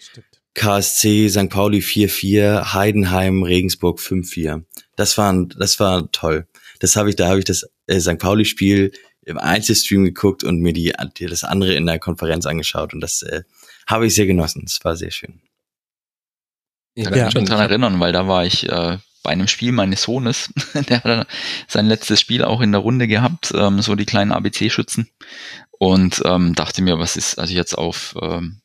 KSC 0.55 1.29
St. 1.29 1.49
Pauli 1.51 1.79
4-4, 1.79 2.73
Heidenheim 2.73 3.43
Regensburg 3.43 3.99
5-4. 4.01 4.65
Das 4.97 5.19
war 5.19 5.47
das 5.57 5.81
war 5.81 6.11
toll. 6.13 6.47
Das 6.81 6.97
habe 6.97 7.11
ich 7.11 7.17
da 7.17 7.29
habe 7.29 7.41
ich 7.41 7.45
das 7.45 7.69
äh, 7.87 8.01
St. 8.01 8.19
Pauli 8.19 8.45
Spiel 8.45 8.93
im 9.23 9.39
Einzelstream 9.39 10.05
geguckt 10.05 10.43
und 10.43 10.61
mir 10.61 10.73
die, 10.73 10.93
die 11.19 11.27
das 11.27 11.45
andere 11.45 11.75
in 11.75 11.85
der 11.85 11.99
Konferenz 11.99 12.47
angeschaut 12.47 12.95
und 12.95 13.01
das 13.01 13.23
äh, 13.23 13.43
habe 13.87 14.07
ich 14.07 14.15
sehr 14.15 14.27
genossen. 14.27 14.63
Das 14.65 14.79
war 14.85 14.97
sehr 14.97 15.11
schön. 15.11 15.41
Ich 16.95 17.05
kann 17.05 17.15
ich 17.15 17.33
schon, 17.33 17.43
mich 17.43 17.51
dran 17.51 17.61
erinnern, 17.61 18.01
weil 18.01 18.13
da 18.13 18.27
war 18.27 18.45
ich 18.45 18.69
äh, 18.69 18.99
bei 19.23 19.31
einem 19.31 19.49
Spiel 19.49 19.73
meines 19.73 20.03
Sohnes. 20.03 20.53
Der 20.89 21.03
hat 21.03 21.27
sein 21.67 21.87
letztes 21.87 22.21
Spiel 22.21 22.45
auch 22.45 22.61
in 22.61 22.73
der 22.73 22.81
Runde 22.81 23.07
gehabt, 23.09 23.53
ähm, 23.55 23.81
so 23.83 23.95
die 23.95 24.07
kleinen 24.07 24.33
ABC-Schützen. 24.33 25.11
Und 25.79 26.23
ähm, 26.25 26.55
dachte 26.55 26.83
mir, 26.83 26.99
was 26.99 27.17
ist, 27.17 27.39
also 27.39 27.55
jetzt 27.55 27.77
auf 27.79 28.17
ähm, 28.21 28.61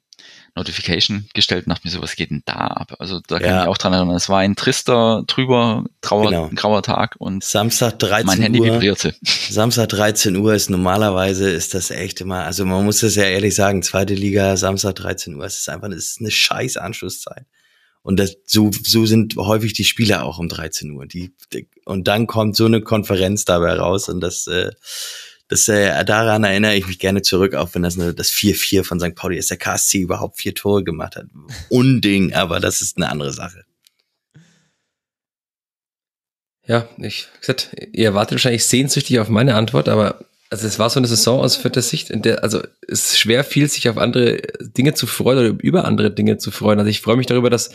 Notification 0.56 1.28
gestellt 1.34 1.66
und 1.66 1.72
dachte 1.72 1.88
mir 1.88 1.92
so, 1.92 2.02
was 2.02 2.16
geht 2.16 2.30
denn 2.30 2.44
da 2.46 2.54
ab? 2.68 2.96
Also 3.00 3.20
da 3.28 3.40
kann 3.40 3.50
Ja. 3.50 3.62
ich 3.64 3.68
auch 3.70 3.78
dran 3.78 3.94
erinnern. 3.94 4.16
Es 4.16 4.30
war 4.30 4.40
ein 4.40 4.56
trister, 4.56 5.24
trüber, 5.28 5.86
trauer, 6.02 6.30
Genau. 6.30 6.50
grauer 6.54 6.84
Tag 6.84 7.16
und 7.18 7.44
Samstag 7.44 7.98
13 8.00 8.26
mein 8.28 8.42
Handy 8.42 8.60
Uhr. 8.60 8.66
vibrierte. 8.68 9.16
Samstag 9.24 9.90
13 9.90 10.36
Uhr 10.36 10.54
ist 10.54 10.70
normalerweise 10.70 11.50
ist 11.50 11.74
das 11.74 11.90
echt 11.92 12.22
immer, 12.22 12.44
also 12.44 12.66
man 12.66 12.86
muss 12.86 13.00
das 13.00 13.16
ja 13.16 13.24
ehrlich 13.24 13.56
sagen, 13.56 13.82
zweite 13.82 14.14
Liga, 14.14 14.56
Samstag 14.58 14.96
13 14.96 15.36
Uhr, 15.36 15.44
es 15.46 15.60
ist 15.60 15.70
einfach, 15.70 15.90
es 15.90 16.12
ist 16.12 16.20
eine 16.20 16.32
scheiß 16.32 16.78
Anschlusszeit. 16.78 17.46
Und 18.04 18.20
das, 18.20 18.36
so, 18.46 18.70
so 18.84 19.06
sind 19.06 19.36
häufig 19.38 19.74
die 19.74 19.86
Spiele 19.86 20.22
auch 20.22 20.38
um 20.38 20.50
13 20.50 20.92
Uhr. 20.92 21.08
Die, 21.08 21.34
die, 21.52 21.68
und 21.86 22.08
dann 22.08 22.28
kommt 22.28 22.56
so 22.56 22.66
eine 22.66 22.82
Konferenz 22.82 23.46
dabei 23.46 23.74
raus 23.74 24.10
und 24.10 24.22
das, 24.22 24.46
äh, 24.48 24.72
Das, 25.50 25.68
äh, 25.68 26.04
daran 26.06 26.44
erinnere 26.44 26.76
ich 26.76 26.88
mich 26.88 27.00
gerne 27.00 27.22
zurück, 27.22 27.54
auch 27.54 27.70
wenn 27.74 27.84
das 27.84 28.00
eine, 28.00 28.14
das 28.14 28.32
4-4 28.32 28.84
von 28.84 29.00
St. 29.00 29.14
Pauli 29.14 29.38
ist, 29.38 29.50
der 29.50 29.58
KSC 29.58 30.00
überhaupt 30.00 30.38
vier 30.38 30.56
Tore 30.56 30.84
gemacht 30.84 31.16
hat. 31.16 31.26
Unding, 31.70 32.34
aber 32.34 32.60
das 32.60 32.82
ist 32.82 32.98
eine 32.98 33.10
andere 33.10 33.34
Sache. 33.34 33.64
Ja, 36.66 36.88
ich 36.98 37.28
gesagt, 37.40 37.76
ihr 37.92 38.06
erwartet 38.06 38.34
wahrscheinlich 38.34 38.66
sehnsüchtig 38.66 39.20
auf 39.20 39.30
meine 39.30 39.56
Antwort, 39.56 39.90
aber 39.90 40.26
also 40.54 40.68
es 40.68 40.78
war 40.78 40.88
so 40.92 41.00
eine 41.00 41.08
Saison 41.08 41.40
aus 41.40 41.56
vierter 41.56 41.82
Sicht, 41.82 42.12
in 42.12 42.22
der, 42.22 42.44
also 42.44 42.62
es 42.88 43.18
schwer 43.18 43.44
fiel, 43.44 43.68
sich 43.68 43.90
auf 43.90 43.98
andere 43.98 44.38
Dinge 44.62 44.94
zu 44.94 45.08
freuen 45.08 45.40
oder 45.40 45.64
über 45.64 45.86
andere 45.86 46.12
Dinge 46.12 46.38
zu 46.38 46.52
freuen. 46.52 46.78
Also 46.78 46.92
ich 46.92 47.02
freue 47.02 47.18
mich 47.18 47.26
darüber, 47.26 47.50
dass 47.50 47.72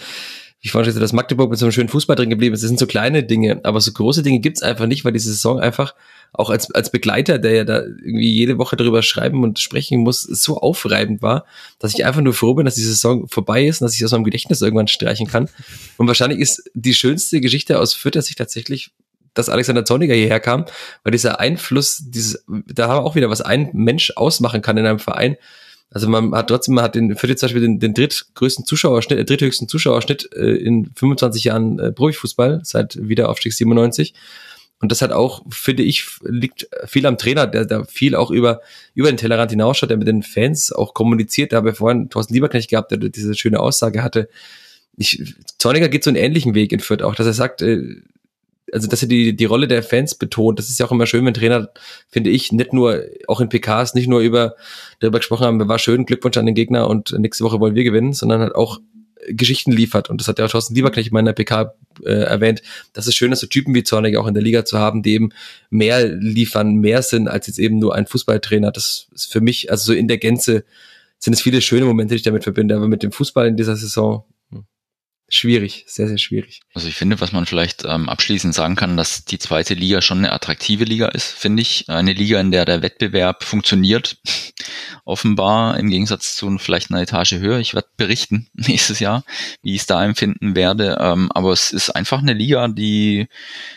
ich 0.60 0.70
fand 0.70 0.86
dass 0.86 1.12
Magdeburg 1.12 1.50
mit 1.50 1.58
so 1.58 1.65
einem 1.65 1.73
schönen 1.73 1.89
Fußball 1.89 2.15
drin 2.15 2.31
geblieben 2.31 2.55
ist. 2.55 2.62
Das 2.62 2.68
sind 2.68 2.78
so 2.78 2.86
kleine 2.86 3.24
Dinge, 3.24 3.60
aber 3.65 3.81
so 3.81 3.92
große 3.92 4.23
Dinge 4.23 4.39
gibt's 4.39 4.62
einfach 4.62 4.86
nicht, 4.86 5.05
weil 5.05 5.12
diese 5.12 5.31
Saison 5.31 5.58
einfach 5.58 5.94
auch 6.32 6.50
als, 6.50 6.70
als 6.73 6.90
Begleiter, 6.90 7.39
der 7.39 7.52
ja 7.52 7.65
da 7.65 7.81
irgendwie 7.81 8.31
jede 8.31 8.58
Woche 8.58 8.76
darüber 8.76 9.02
schreiben 9.02 9.42
und 9.42 9.58
sprechen 9.58 10.00
muss, 10.00 10.23
so 10.23 10.58
aufreibend 10.58 11.20
war, 11.20 11.47
dass 11.81 11.94
ich 11.94 12.05
einfach 12.05 12.20
nur 12.20 12.34
froh 12.34 12.55
bin, 12.55 12.65
dass 12.65 12.76
die 12.76 12.82
Saison 12.82 13.26
vorbei 13.26 13.66
ist 13.66 13.81
und 13.81 13.86
dass 13.86 13.97
ich 13.97 14.05
aus 14.05 14.12
meinem 14.12 14.24
Gedächtnis 14.24 14.62
irgendwann 14.62 14.89
streichen 14.89 15.26
kann. 15.26 15.48
Und 15.97 16.07
wahrscheinlich 16.07 16.39
ist 16.39 16.70
die 16.74 16.94
schönste 16.94 17.40
Geschichte 17.40 17.81
aus 17.81 17.94
Fürth, 17.94 18.15
dass 18.15 18.31
ich 18.31 18.36
tatsächlich 18.36 18.92
dass 19.39 19.49
Alexander 19.49 19.84
Zorniger 19.84 20.15
hierher 20.15 20.41
kam, 20.41 20.65
weil 21.05 21.12
dieser 21.12 21.39
Einfluss, 21.39 22.02
dieses, 22.05 22.44
da 22.49 22.89
haben 22.89 22.97
wir 22.97 23.05
auch 23.05 23.15
wieder, 23.15 23.31
was 23.31 23.41
ein 23.41 23.70
Mensch 23.73 24.12
ausmachen 24.17 24.62
kann 24.62 24.76
in 24.76 24.84
einem 24.84 24.99
Verein. 24.99 25.36
Also 25.91 26.08
man 26.08 26.34
hat 26.34 26.49
trotzdem, 26.49 26.75
man 26.75 26.84
hat 26.84 26.97
den, 26.97 27.17
für 27.17 27.34
zum 27.34 27.47
Beispiel 27.47 27.62
den, 27.62 27.78
den 27.78 27.94
drittgrößten 27.94 28.67
Zuschauerschnitt, 28.67 29.18
äh, 29.18 29.25
dritthöchsten 29.25 29.68
Zuschauerschnitt 29.68 30.28
äh, 30.34 30.57
in 30.57 30.91
25 30.94 31.44
Jahren 31.44 31.78
äh, 31.78 31.92
Profifußball 31.92 32.60
seit 32.65 32.99
Wiederaufstieg 33.00 33.55
97. 33.55 34.12
Und 34.81 34.92
das 34.92 35.02
hat 35.02 35.12
auch, 35.12 35.42
finde 35.50 35.83
ich, 35.83 36.07
liegt 36.23 36.68
viel 36.86 37.07
am 37.07 37.17
Trainer, 37.17 37.47
der 37.47 37.65
da 37.65 37.84
viel 37.84 38.15
auch 38.15 38.31
über, 38.31 38.60
über 38.94 39.10
den 39.10 39.17
Tellerrand 39.17 39.50
hinausschaut, 39.50 39.91
der 39.91 39.97
mit 39.97 40.08
den 40.08 40.23
Fans 40.23 40.73
auch 40.73 40.94
kommuniziert. 40.94 41.52
Da 41.52 41.58
habe 41.58 41.70
ich 41.70 41.76
vorhin 41.76 42.10
Thorsten 42.10 42.34
Lieberknecht 42.34 42.70
gehabt, 42.70 42.91
der 42.91 42.99
diese 42.99 43.34
schöne 43.34 43.58
Aussage 43.60 44.02
hatte. 44.02 44.28
Ich, 44.97 45.34
Zorniger 45.58 45.89
geht 45.89 46.05
so 46.05 46.10
einen 46.10 46.17
ähnlichen 46.17 46.55
Weg 46.55 46.73
in 46.73 46.81
Fürth 46.81 47.02
auch, 47.02 47.15
dass 47.15 47.26
er 47.26 47.33
sagt, 47.33 47.62
äh, 47.62 48.02
also 48.72 48.88
dass 48.88 49.02
er 49.02 49.08
die, 49.08 49.34
die 49.34 49.44
Rolle 49.44 49.68
der 49.68 49.82
Fans 49.82 50.14
betont. 50.14 50.58
Das 50.58 50.68
ist 50.68 50.78
ja 50.78 50.86
auch 50.86 50.92
immer 50.92 51.06
schön, 51.06 51.24
wenn 51.24 51.34
Trainer, 51.34 51.68
finde 52.08 52.30
ich, 52.30 52.52
nicht 52.52 52.72
nur, 52.72 53.02
auch 53.26 53.40
in 53.40 53.48
PKs, 53.48 53.94
nicht 53.94 54.08
nur 54.08 54.20
über 54.20 54.55
darüber 55.00 55.18
gesprochen 55.18 55.47
haben, 55.47 55.68
war 55.68 55.78
schön, 55.78 56.06
Glückwunsch 56.06 56.36
an 56.36 56.47
den 56.47 56.55
Gegner 56.55 56.88
und 56.88 57.12
nächste 57.18 57.44
Woche 57.44 57.60
wollen 57.60 57.74
wir 57.74 57.84
gewinnen, 57.84 58.12
sondern 58.12 58.40
halt 58.40 58.55
auch 58.55 58.80
Geschichten 59.28 59.72
liefert. 59.72 60.10
Und 60.10 60.20
das 60.20 60.28
hat 60.28 60.38
ja 60.38 60.44
auch 60.44 60.50
Thorsten 60.50 60.74
Lieberknecht 60.74 61.08
in 61.08 61.14
meiner 61.14 61.32
PK 61.32 61.74
äh, 62.05 62.10
erwähnt. 62.10 62.62
Das 62.92 63.06
ist 63.06 63.14
schön, 63.14 63.30
dass 63.30 63.40
so 63.40 63.47
Typen 63.47 63.74
wie 63.74 63.82
Zornig 63.82 64.16
auch 64.16 64.26
in 64.26 64.34
der 64.34 64.42
Liga 64.42 64.64
zu 64.64 64.78
haben, 64.78 65.02
die 65.02 65.14
eben 65.14 65.30
mehr 65.70 66.08
liefern, 66.08 66.74
mehr 66.76 67.02
sind 67.02 67.28
als 67.28 67.47
jetzt 67.47 67.58
eben 67.58 67.78
nur 67.78 67.94
ein 67.94 68.06
Fußballtrainer. 68.06 68.70
Das 68.70 69.08
ist 69.12 69.32
für 69.32 69.40
mich, 69.40 69.70
also 69.70 69.92
so 69.92 69.98
in 69.98 70.08
der 70.08 70.18
Gänze 70.18 70.64
sind 71.18 71.32
es 71.32 71.42
viele 71.42 71.60
schöne 71.60 71.84
Momente, 71.84 72.14
die 72.14 72.18
ich 72.18 72.22
damit 72.22 72.44
verbinde. 72.44 72.76
Aber 72.76 72.88
mit 72.88 73.02
dem 73.02 73.12
Fußball 73.12 73.48
in 73.48 73.56
dieser 73.56 73.76
Saison 73.76 74.24
schwierig, 75.28 75.84
sehr, 75.86 76.08
sehr 76.08 76.18
schwierig. 76.18 76.60
Also 76.73 76.89
ich 76.89 76.94
finde, 76.94 77.20
was 77.20 77.32
man 77.32 77.44
vielleicht 77.44 77.84
ähm, 77.84 78.08
abschließend 78.08 78.55
sagen 78.55 78.76
kann, 78.76 78.97
dass 78.97 79.24
die 79.24 79.39
zweite 79.39 79.74
Liga 79.74 80.00
schon 80.00 80.18
eine 80.18 80.32
attraktive 80.32 80.84
Liga 80.84 81.08
ist, 81.08 81.31
finde 81.31 81.60
ich. 81.60 81.89
Eine 81.89 82.15
Liga, 82.15 82.40
in 82.40 82.50
der 82.50 82.65
der 82.65 82.82
Wettbewerb 82.82 83.44
funktioniert, 83.44 84.16
offenbar 85.05 85.78
im 85.78 85.90
Gegensatz 85.90 86.34
zu 86.34 86.57
vielleicht 86.58 86.90
einer 86.90 87.02
Etage 87.02 87.32
höher. 87.32 87.58
Ich 87.58 87.74
werde 87.74 87.89
berichten 87.97 88.48
nächstes 88.55 89.00
Jahr, 89.00 89.23
wie 89.62 89.74
ich 89.74 89.82
es 89.82 89.86
da 89.86 90.02
empfinden 90.02 90.57
werde. 90.57 90.97
Ähm, 90.98 91.31
aber 91.32 91.52
es 91.52 91.73
ist 91.73 91.90
einfach 91.90 92.20
eine 92.20 92.32
Liga, 92.32 92.66
die 92.68 93.28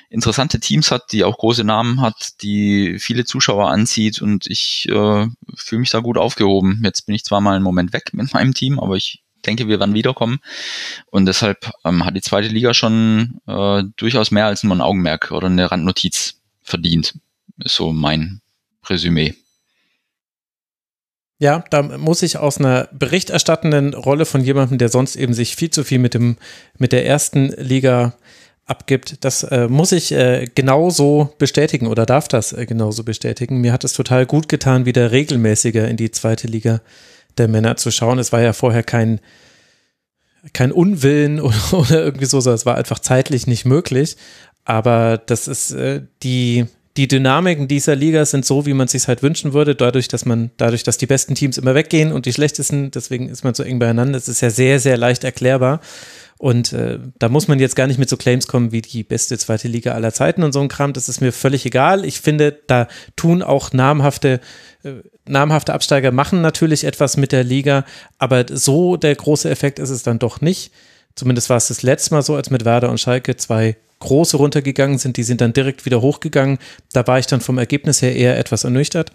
interessante 0.10 0.60
Teams 0.60 0.90
hat, 0.90 1.12
die 1.12 1.26
auch 1.26 1.38
große 1.38 1.66
Namen 1.66 2.02
hat, 2.02 2.42
die 2.42 2.98
viele 3.00 3.26
Zuschauer 3.26 3.70
anzieht 3.70 4.22
und 4.22 4.48
ich 4.48 4.88
äh, 4.90 5.28
fühle 5.56 5.80
mich 5.80 5.90
da 5.90 6.00
gut 6.00 6.18
aufgehoben. 6.18 6.82
Jetzt 6.84 7.06
bin 7.06 7.16
ich 7.16 7.26
zwar 7.26 7.42
mal 7.42 7.56
einen 7.56 7.64
Moment 7.64 7.92
weg 7.94 8.14
mit 8.14 8.34
meinem 8.34 8.54
Team, 8.54 8.80
aber 8.80 8.96
ich 8.96 9.22
denke, 9.42 9.68
wir 9.68 9.80
werden 9.80 9.94
wiederkommen. 9.94 10.40
Und 11.08 11.26
deshalb 11.26 11.72
ähm, 11.86 12.06
hat 12.06 12.16
die 12.16 12.22
zweite 12.22 12.48
Liga 12.48 12.74
schon 12.74 13.42
äh, 13.48 13.84
durchaus 13.96 14.32
mehr 14.32 14.46
als 14.46 14.64
nur 14.64 14.76
ein 14.76 14.82
Augenmerk 14.82 15.32
oder 15.32 15.48
eine 15.48 15.72
Randnotiz 15.72 16.36
verdient. 16.62 17.18
Ist 17.64 17.76
so 17.76 17.92
mein 17.92 18.42
Resümee. 18.88 19.36
Ja, 21.40 21.64
da 21.72 21.82
muss 21.82 22.22
ich 22.22 22.38
aus 22.38 22.60
einer 22.60 22.88
berichterstattenden 22.92 23.96
Rolle 23.96 24.26
von 24.26 24.44
jemandem, 24.44 24.78
der 24.78 24.90
sonst 24.90 25.16
eben 25.16 25.34
sich 25.34 25.56
viel 25.56 25.72
zu 25.72 25.84
viel 25.84 25.98
mit 25.98 26.14
dem, 26.14 26.38
mit 26.78 26.92
der 26.92 27.08
ersten 27.08 27.50
Liga 27.58 28.14
abgibt, 28.66 29.24
das 29.26 29.44
äh, 29.44 29.68
muss 29.68 29.92
ich 29.92 30.12
äh, 30.12 30.48
genauso 30.54 31.34
bestätigen 31.38 31.88
oder 31.88 32.06
darf 32.06 32.28
das 32.28 32.54
äh, 32.54 32.66
genauso 32.66 33.04
bestätigen. 33.04 33.60
Mir 33.60 33.74
hat 33.74 33.84
es 33.84 33.94
total 33.94 34.26
gut 34.26 34.50
getan, 34.50 34.86
wieder 34.86 35.12
regelmäßiger 35.12 35.88
in 35.88 35.98
die 35.98 36.12
zweite 36.12 36.48
Liga 36.48 36.82
der 37.38 37.48
Männer 37.48 37.78
zu 37.78 37.92
schauen. 37.92 38.20
Es 38.20 38.32
war 38.32 38.42
ja 38.42 38.54
vorher 38.54 38.84
kein, 38.84 39.20
kein 40.54 40.72
Unwillen 40.72 41.40
oder, 41.42 41.74
oder 41.74 42.04
irgendwie 42.04 42.26
so, 42.26 42.40
sondern 42.40 42.56
es 42.56 42.66
war 42.66 42.76
einfach 42.76 43.00
zeitlich 43.00 43.48
nicht 43.48 43.66
möglich. 43.66 44.18
Aber 44.64 45.18
das 45.18 45.48
ist 45.48 45.72
äh, 45.72 46.02
die, 46.24 46.66
die 46.98 47.08
Dynamiken 47.08 47.68
dieser 47.68 47.96
Liga 47.96 48.26
sind 48.26 48.46
so, 48.46 48.66
wie 48.66 48.74
man 48.74 48.88
sich 48.88 49.08
halt 49.08 49.24
wünschen 49.24 49.54
würde, 49.54 49.76
dadurch, 49.76 50.08
dass 50.08 50.26
man, 50.26 50.52
dadurch, 50.58 50.84
dass 50.84 50.98
die 50.98 51.06
besten 51.06 51.36
Teams 51.36 51.58
immer 51.58 51.74
weggehen 51.74 52.12
und 52.12 52.26
die 52.26 52.34
schlechtesten, 52.34 52.92
deswegen 52.92 53.30
ist 53.30 53.44
man 53.44 53.54
so 53.54 53.64
eng 53.64 53.80
beieinander. 53.80 54.14
Das 54.14 54.28
ist 54.28 54.42
ja 54.42 54.50
sehr, 54.50 54.80
sehr 54.80 54.98
leicht 54.98 55.24
erklärbar. 55.24 55.80
Und 56.42 56.74
äh, 56.74 56.98
da 57.20 57.30
muss 57.30 57.48
man 57.48 57.60
jetzt 57.60 57.76
gar 57.76 57.86
nicht 57.86 58.00
mit 58.00 58.10
so 58.10 58.18
Claims 58.18 58.48
kommen 58.48 58.72
wie 58.72 58.82
die 58.82 59.04
beste 59.04 59.38
zweite 59.38 59.68
Liga 59.68 59.92
aller 59.92 60.12
Zeiten 60.12 60.42
und 60.42 60.54
so 60.54 60.60
ein 60.60 60.70
Kram. 60.70 60.92
Das 60.92 61.08
ist 61.08 61.22
mir 61.22 61.32
völlig 61.32 61.68
egal. 61.68 62.04
Ich 62.04 62.20
finde, 62.20 62.58
da 62.66 62.88
tun 63.16 63.44
auch 63.44 63.74
namhafte, 63.74 64.40
äh, 64.82 64.94
namhafte 65.28 65.72
Absteiger 65.72 66.12
machen 66.12 66.42
natürlich 66.42 66.84
etwas 66.84 67.16
mit 67.16 67.32
der 67.32 67.44
Liga, 67.44 67.86
aber 68.18 68.46
so 68.50 68.98
der 68.98 69.14
große 69.14 69.52
Effekt 69.52 69.78
ist 69.78 69.92
es 69.92 70.02
dann 70.02 70.18
doch 70.18 70.42
nicht. 70.42 70.74
Zumindest 71.14 71.52
war 71.52 71.58
es 71.58 71.68
das 71.68 71.84
letzte 71.84 72.16
Mal 72.16 72.24
so, 72.24 72.34
als 72.34 72.50
mit 72.50 72.66
Werder 72.66 72.90
und 72.90 73.00
Schalke 73.00 73.38
zwei 73.38 73.78
große 74.00 74.36
runtergegangen 74.36 74.98
sind. 74.98 75.18
Die 75.18 75.24
sind 75.24 75.42
dann 75.42 75.54
direkt 75.54 75.86
wieder 75.86 76.02
hochgegangen. 76.02 76.58
Da 76.92 77.06
war 77.06 77.20
ich 77.20 77.28
dann 77.28 77.42
vom 77.42 77.60
Ergebnis 77.60 78.02
her 78.02 78.16
eher 78.16 78.40
etwas 78.40 78.64
ernüchtert. 78.64 79.12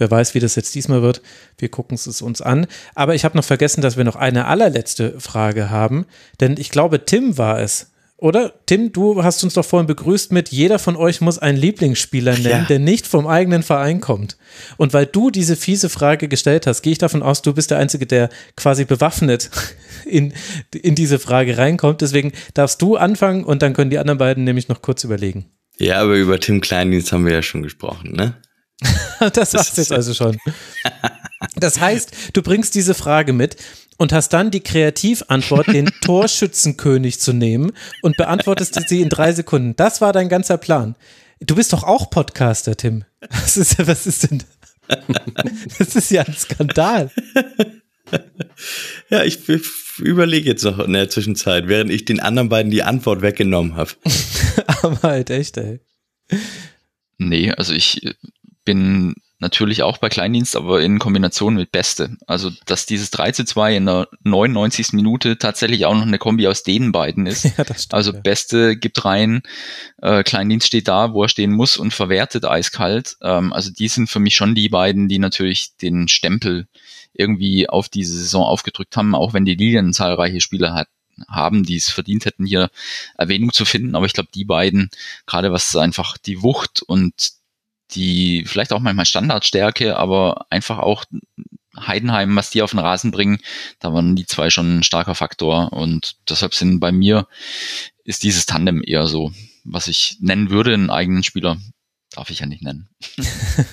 Wer 0.00 0.10
weiß, 0.10 0.34
wie 0.34 0.40
das 0.40 0.56
jetzt 0.56 0.74
diesmal 0.74 1.02
wird. 1.02 1.20
Wir 1.58 1.68
gucken 1.68 1.94
es 1.94 2.22
uns 2.22 2.40
an. 2.40 2.66
Aber 2.94 3.14
ich 3.14 3.24
habe 3.24 3.36
noch 3.36 3.44
vergessen, 3.44 3.82
dass 3.82 3.96
wir 3.96 4.04
noch 4.04 4.16
eine 4.16 4.46
allerletzte 4.46 5.20
Frage 5.20 5.70
haben. 5.70 6.06
Denn 6.40 6.56
ich 6.58 6.70
glaube, 6.70 7.04
Tim 7.04 7.36
war 7.36 7.60
es. 7.60 7.90
Oder? 8.20 8.52
Tim, 8.66 8.92
du 8.92 9.24
hast 9.24 9.42
uns 9.44 9.54
doch 9.54 9.64
vorhin 9.64 9.86
begrüßt 9.86 10.30
mit, 10.32 10.50
jeder 10.50 10.78
von 10.78 10.94
euch 10.94 11.22
muss 11.22 11.38
einen 11.38 11.56
Lieblingsspieler 11.56 12.32
nennen, 12.32 12.44
ja. 12.62 12.64
der 12.64 12.78
nicht 12.78 13.06
vom 13.06 13.26
eigenen 13.26 13.62
Verein 13.62 14.00
kommt. 14.00 14.36
Und 14.76 14.92
weil 14.92 15.06
du 15.06 15.30
diese 15.30 15.56
fiese 15.56 15.88
Frage 15.88 16.28
gestellt 16.28 16.66
hast, 16.66 16.82
gehe 16.82 16.92
ich 16.92 16.98
davon 16.98 17.22
aus, 17.22 17.40
du 17.40 17.54
bist 17.54 17.70
der 17.70 17.78
Einzige, 17.78 18.06
der 18.06 18.28
quasi 18.56 18.84
bewaffnet 18.84 19.50
in, 20.04 20.34
in 20.74 20.94
diese 20.94 21.18
Frage 21.18 21.56
reinkommt. 21.56 22.02
Deswegen 22.02 22.32
darfst 22.52 22.82
du 22.82 22.96
anfangen 22.96 23.44
und 23.44 23.62
dann 23.62 23.72
können 23.72 23.90
die 23.90 23.98
anderen 23.98 24.18
beiden 24.18 24.44
nämlich 24.44 24.68
noch 24.68 24.82
kurz 24.82 25.02
überlegen. 25.02 25.46
Ja, 25.78 26.02
aber 26.02 26.16
über 26.16 26.38
Tim 26.38 26.60
Kleindienst 26.60 27.12
haben 27.12 27.24
wir 27.24 27.32
ja 27.32 27.42
schon 27.42 27.62
gesprochen, 27.62 28.12
ne? 28.12 28.34
das 29.32 29.54
war's 29.54 29.76
jetzt 29.76 29.92
also 29.92 30.14
schon. 30.14 30.38
Das 31.56 31.80
heißt, 31.80 32.12
du 32.34 32.42
bringst 32.42 32.74
diese 32.74 32.92
Frage 32.92 33.32
mit 33.32 33.56
und 33.96 34.12
hast 34.12 34.28
dann 34.34 34.50
die 34.50 34.60
Kreativantwort, 34.60 35.68
den 35.68 35.86
Torschützenkönig 36.02 37.18
zu 37.18 37.32
nehmen 37.32 37.72
und 38.02 38.18
beantwortest 38.18 38.78
sie 38.88 39.00
in 39.00 39.08
drei 39.08 39.32
Sekunden. 39.32 39.74
Das 39.74 40.02
war 40.02 40.12
dein 40.12 40.28
ganzer 40.28 40.58
Plan. 40.58 40.96
Du 41.40 41.54
bist 41.54 41.72
doch 41.72 41.82
auch 41.82 42.10
Podcaster, 42.10 42.76
Tim. 42.76 43.04
Was 43.30 43.56
ist, 43.56 43.86
was 43.86 44.06
ist 44.06 44.30
denn? 44.30 44.42
Das 45.78 45.96
ist 45.96 46.10
ja 46.10 46.24
ein 46.24 46.34
Skandal. 46.34 47.10
Ja, 49.08 49.24
ich 49.24 49.38
überlege 49.98 50.50
jetzt 50.50 50.64
noch 50.64 50.78
in 50.78 50.92
der 50.92 51.08
Zwischenzeit, 51.08 51.68
während 51.68 51.90
ich 51.90 52.04
den 52.04 52.20
anderen 52.20 52.50
beiden 52.50 52.70
die 52.70 52.82
Antwort 52.82 53.22
weggenommen 53.22 53.76
habe. 53.76 53.92
Aber 54.82 55.00
halt 55.02 55.30
echt, 55.30 55.56
ey. 55.56 55.80
Nee, 57.18 57.52
also 57.52 57.72
ich 57.74 58.14
bin 58.70 59.16
natürlich 59.40 59.82
auch 59.82 59.98
bei 59.98 60.08
Kleindienst, 60.08 60.54
aber 60.54 60.80
in 60.80 61.00
Kombination 61.00 61.56
mit 61.56 61.72
Beste. 61.72 62.16
Also, 62.28 62.52
dass 62.66 62.86
dieses 62.86 63.10
3 63.10 63.32
zu 63.32 63.44
2 63.44 63.74
in 63.74 63.86
der 63.86 64.06
99. 64.22 64.92
Minute 64.92 65.38
tatsächlich 65.38 65.86
auch 65.86 65.94
noch 65.94 66.02
eine 66.02 66.18
Kombi 66.18 66.46
aus 66.46 66.62
den 66.62 66.92
beiden 66.92 67.26
ist. 67.26 67.44
Ja, 67.58 67.64
stimmt, 67.64 67.94
also 67.94 68.12
ja. 68.12 68.20
Beste 68.20 68.76
gibt 68.76 69.04
rein, 69.04 69.42
äh, 70.02 70.22
Kleindienst 70.22 70.68
steht 70.68 70.86
da, 70.86 71.12
wo 71.12 71.24
er 71.24 71.28
stehen 71.28 71.50
muss 71.50 71.78
und 71.78 71.92
verwertet 71.92 72.44
eiskalt. 72.44 73.16
Ähm, 73.22 73.52
also 73.52 73.72
die 73.72 73.88
sind 73.88 74.08
für 74.08 74.20
mich 74.20 74.36
schon 74.36 74.54
die 74.54 74.68
beiden, 74.68 75.08
die 75.08 75.18
natürlich 75.18 75.76
den 75.82 76.06
Stempel 76.06 76.68
irgendwie 77.12 77.68
auf 77.68 77.88
diese 77.88 78.16
Saison 78.16 78.44
aufgedrückt 78.44 78.96
haben, 78.96 79.16
auch 79.16 79.34
wenn 79.34 79.44
die 79.44 79.56
Lilien 79.56 79.92
zahlreiche 79.92 80.40
Spieler 80.40 80.74
hat, 80.74 80.86
haben, 81.28 81.64
die 81.64 81.76
es 81.76 81.90
verdient 81.90 82.24
hätten, 82.24 82.46
hier 82.46 82.70
Erwähnung 83.18 83.52
zu 83.52 83.64
finden. 83.64 83.96
Aber 83.96 84.06
ich 84.06 84.12
glaube, 84.12 84.28
die 84.32 84.44
beiden, 84.44 84.90
gerade 85.26 85.50
was 85.50 85.74
einfach 85.74 86.16
die 86.18 86.42
Wucht 86.42 86.82
und 86.82 87.39
die 87.94 88.44
vielleicht 88.46 88.72
auch 88.72 88.80
manchmal 88.80 89.06
Standardstärke, 89.06 89.96
aber 89.96 90.46
einfach 90.50 90.78
auch 90.78 91.04
Heidenheim, 91.76 92.34
was 92.36 92.50
die 92.50 92.62
auf 92.62 92.70
den 92.70 92.80
Rasen 92.80 93.10
bringen, 93.10 93.38
da 93.78 93.92
waren 93.92 94.16
die 94.16 94.26
zwei 94.26 94.50
schon 94.50 94.78
ein 94.78 94.82
starker 94.82 95.14
Faktor 95.14 95.72
und 95.72 96.16
deshalb 96.28 96.54
sind 96.54 96.80
bei 96.80 96.92
mir 96.92 97.26
ist 98.04 98.22
dieses 98.22 98.46
Tandem 98.46 98.82
eher 98.84 99.06
so, 99.06 99.32
was 99.64 99.86
ich 99.86 100.16
nennen 100.20 100.50
würde, 100.50 100.74
einen 100.74 100.90
eigenen 100.90 101.22
Spieler 101.22 101.58
darf 102.10 102.30
ich 102.30 102.40
ja 102.40 102.46
nicht 102.46 102.62
nennen. 102.62 102.88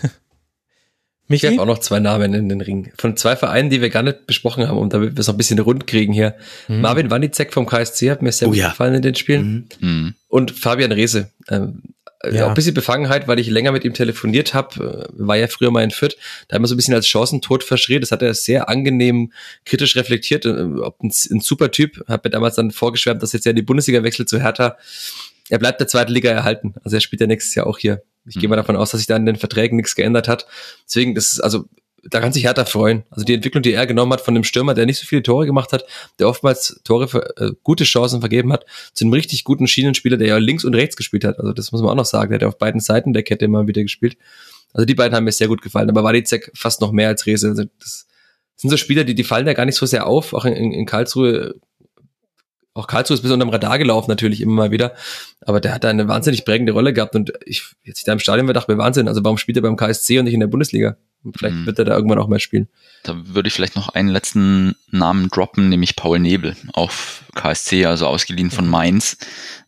Ich 1.29 1.45
habe 1.45 1.61
auch 1.61 1.65
noch 1.65 1.79
zwei 1.79 1.99
Namen 1.99 2.33
in 2.33 2.47
den 2.47 2.61
Ring. 2.61 2.91
Von 2.97 3.17
zwei 3.17 3.35
Vereinen, 3.35 3.69
die 3.69 3.81
wir 3.81 3.89
gar 3.89 4.03
nicht 4.03 4.27
besprochen 4.27 4.67
haben, 4.67 4.77
und 4.77 4.93
damit 4.93 5.15
wir 5.15 5.19
es 5.19 5.27
noch 5.27 5.33
ein 5.33 5.37
bisschen 5.37 5.59
rund 5.59 5.85
kriegen 5.85 6.13
hier. 6.13 6.35
Mhm. 6.67 6.81
Marvin 6.81 7.11
Wanizek 7.11 7.53
vom 7.53 7.65
KSC 7.65 8.09
hat 8.11 8.21
mir 8.21 8.31
sehr 8.31 8.47
oh, 8.47 8.51
gut 8.51 8.59
ja. 8.59 8.69
gefallen 8.69 8.95
in 8.95 9.01
den 9.01 9.15
Spielen. 9.15 9.67
Mhm. 9.79 9.89
mhm. 9.89 10.13
Und 10.29 10.51
Fabian 10.51 10.91
Rehse. 10.91 11.31
Ähm, 11.49 11.81
ja. 12.23 12.45
Auch 12.45 12.49
ein 12.49 12.55
bisschen 12.55 12.73
Befangenheit, 12.73 13.27
weil 13.27 13.37
ich 13.37 13.47
länger 13.47 13.71
mit 13.71 13.85
ihm 13.85 13.93
telefoniert 13.93 14.53
habe. 14.53 15.07
Äh, 15.07 15.23
war 15.23 15.37
ja 15.37 15.47
früher 15.47 15.69
mal 15.69 15.83
in 15.83 15.91
Fürth. 15.91 16.17
Da 16.47 16.55
haben 16.55 16.63
wir 16.63 16.67
so 16.67 16.73
ein 16.73 16.77
bisschen 16.77 16.95
als 16.95 17.07
Chancentod 17.07 17.63
verschrien. 17.63 18.01
Das 18.01 18.11
hat 18.11 18.21
er 18.21 18.33
sehr 18.33 18.69
angenehm 18.69 19.31
kritisch 19.65 19.95
reflektiert. 19.95 20.45
Äh, 20.45 20.49
ein, 20.49 20.93
ein 21.01 21.39
super 21.41 21.69
Typ. 21.69 22.03
Hat 22.07 22.23
mir 22.23 22.31
damals 22.31 22.55
dann 22.55 22.71
vorgeschwärmt, 22.71 23.21
dass 23.21 23.33
jetzt 23.33 23.45
ja 23.45 23.51
in 23.51 23.55
die 23.55 23.61
Bundesliga 23.61 24.03
wechselt 24.03 24.29
zu 24.29 24.41
Hertha. 24.41 24.77
Er 25.49 25.59
bleibt 25.59 25.79
der 25.79 25.87
zweiten 25.87 26.11
Liga 26.11 26.31
erhalten. 26.31 26.73
Also 26.83 26.97
er 26.97 27.01
spielt 27.01 27.21
ja 27.21 27.27
nächstes 27.27 27.53
Jahr 27.53 27.67
auch 27.67 27.77
hier. 27.77 28.01
Ich 28.25 28.35
mhm. 28.35 28.39
gehe 28.39 28.49
mal 28.49 28.55
davon 28.55 28.75
aus, 28.75 28.91
dass 28.91 28.99
sich 28.99 29.07
da 29.07 29.15
in 29.15 29.25
den 29.25 29.35
Verträgen 29.35 29.77
nichts 29.77 29.95
geändert 29.95 30.27
hat. 30.27 30.47
Deswegen, 30.87 31.13
das 31.13 31.33
ist 31.33 31.39
also 31.39 31.65
da 32.03 32.19
kann 32.19 32.31
sich 32.31 32.43
Hertha 32.43 32.65
freuen. 32.65 33.03
Also 33.09 33.25
die 33.25 33.33
Entwicklung, 33.33 33.63
die 33.63 33.73
er 33.73 33.85
genommen 33.87 34.13
hat 34.13 34.21
von 34.21 34.33
dem 34.33 34.43
Stürmer, 34.43 34.73
der 34.73 34.85
nicht 34.85 34.99
so 34.99 35.05
viele 35.05 35.23
Tore 35.23 35.45
gemacht 35.45 35.73
hat, 35.73 35.85
der 36.19 36.27
oftmals 36.27 36.79
Tore 36.83 37.07
für 37.07 37.37
äh, 37.37 37.51
gute 37.63 37.83
Chancen 37.83 38.19
vergeben 38.19 38.53
hat, 38.53 38.65
zu 38.93 39.03
einem 39.03 39.13
richtig 39.13 39.43
guten 39.43 39.67
Schienenspieler, 39.67 40.17
der 40.17 40.27
ja 40.27 40.37
links 40.37 40.63
und 40.63 40.75
rechts 40.75 40.95
gespielt 40.95 41.23
hat. 41.23 41.39
Also 41.39 41.53
das 41.53 41.71
muss 41.71 41.81
man 41.81 41.91
auch 41.91 41.95
noch 41.95 42.05
sagen. 42.05 42.29
Der 42.29 42.35
hat 42.35 42.41
ja 42.43 42.47
auf 42.47 42.57
beiden 42.57 42.81
Seiten 42.81 43.13
der 43.13 43.23
Kette 43.23 43.45
immer 43.45 43.67
wieder 43.67 43.81
gespielt. 43.81 44.17
Also 44.73 44.85
die 44.85 44.95
beiden 44.95 45.15
haben 45.15 45.23
mir 45.23 45.31
sehr 45.31 45.47
gut 45.47 45.61
gefallen. 45.61 45.89
Aber 45.89 46.03
Wadizek 46.03 46.51
fast 46.53 46.81
noch 46.81 46.91
mehr 46.91 47.07
als 47.09 47.25
Rese. 47.25 47.49
Also 47.49 47.63
das 47.79 48.07
sind 48.55 48.69
so 48.69 48.77
Spieler, 48.77 49.03
die, 49.03 49.15
die 49.15 49.23
fallen 49.23 49.45
da 49.45 49.53
gar 49.53 49.65
nicht 49.65 49.75
so 49.75 49.85
sehr 49.85 50.07
auf. 50.07 50.33
Auch 50.33 50.45
in, 50.45 50.53
in, 50.53 50.71
in 50.71 50.85
Karlsruhe 50.85 51.55
auch 52.77 52.87
Karlsruhe 52.87 53.15
ist 53.15 53.21
bis 53.21 53.31
unterm 53.31 53.49
Radar 53.49 53.77
gelaufen, 53.77 54.09
natürlich 54.09 54.39
immer 54.41 54.53
mal 54.53 54.71
wieder. 54.71 54.93
Aber 55.41 55.59
der 55.59 55.73
hat 55.73 55.83
da 55.83 55.89
eine 55.89 56.07
wahnsinnig 56.07 56.45
prägende 56.45 56.71
Rolle 56.73 56.93
gehabt. 56.93 57.15
Und 57.15 57.33
ich, 57.45 57.63
jetzt 57.83 57.97
ich 57.99 58.05
da 58.05 58.13
im 58.13 58.19
Stadion 58.19 58.47
war, 58.47 58.53
dachte 58.53 58.71
mir 58.71 58.77
Wahnsinn. 58.77 59.07
Also 59.07 59.23
warum 59.23 59.37
spielt 59.37 59.57
er 59.57 59.63
beim 59.63 59.75
KSC 59.75 60.19
und 60.19 60.25
nicht 60.25 60.35
in 60.35 60.39
der 60.39 60.47
Bundesliga? 60.47 60.95
Vielleicht 61.35 61.55
mhm. 61.55 61.65
wird 61.65 61.79
er 61.79 61.85
da 61.85 61.95
irgendwann 61.95 62.19
auch 62.19 62.27
mehr 62.27 62.37
spielen. 62.39 62.67
Da 63.03 63.15
würde 63.25 63.47
ich 63.47 63.53
vielleicht 63.53 63.75
noch 63.75 63.89
einen 63.89 64.09
letzten 64.09 64.75
Namen 64.91 65.29
droppen, 65.29 65.69
nämlich 65.69 65.95
Paul 65.95 66.19
Nebel 66.19 66.55
auf 66.73 67.23
KSC, 67.35 67.85
also 67.85 68.05
ausgeliehen 68.07 68.51
von 68.51 68.67
Mainz. 68.67 69.17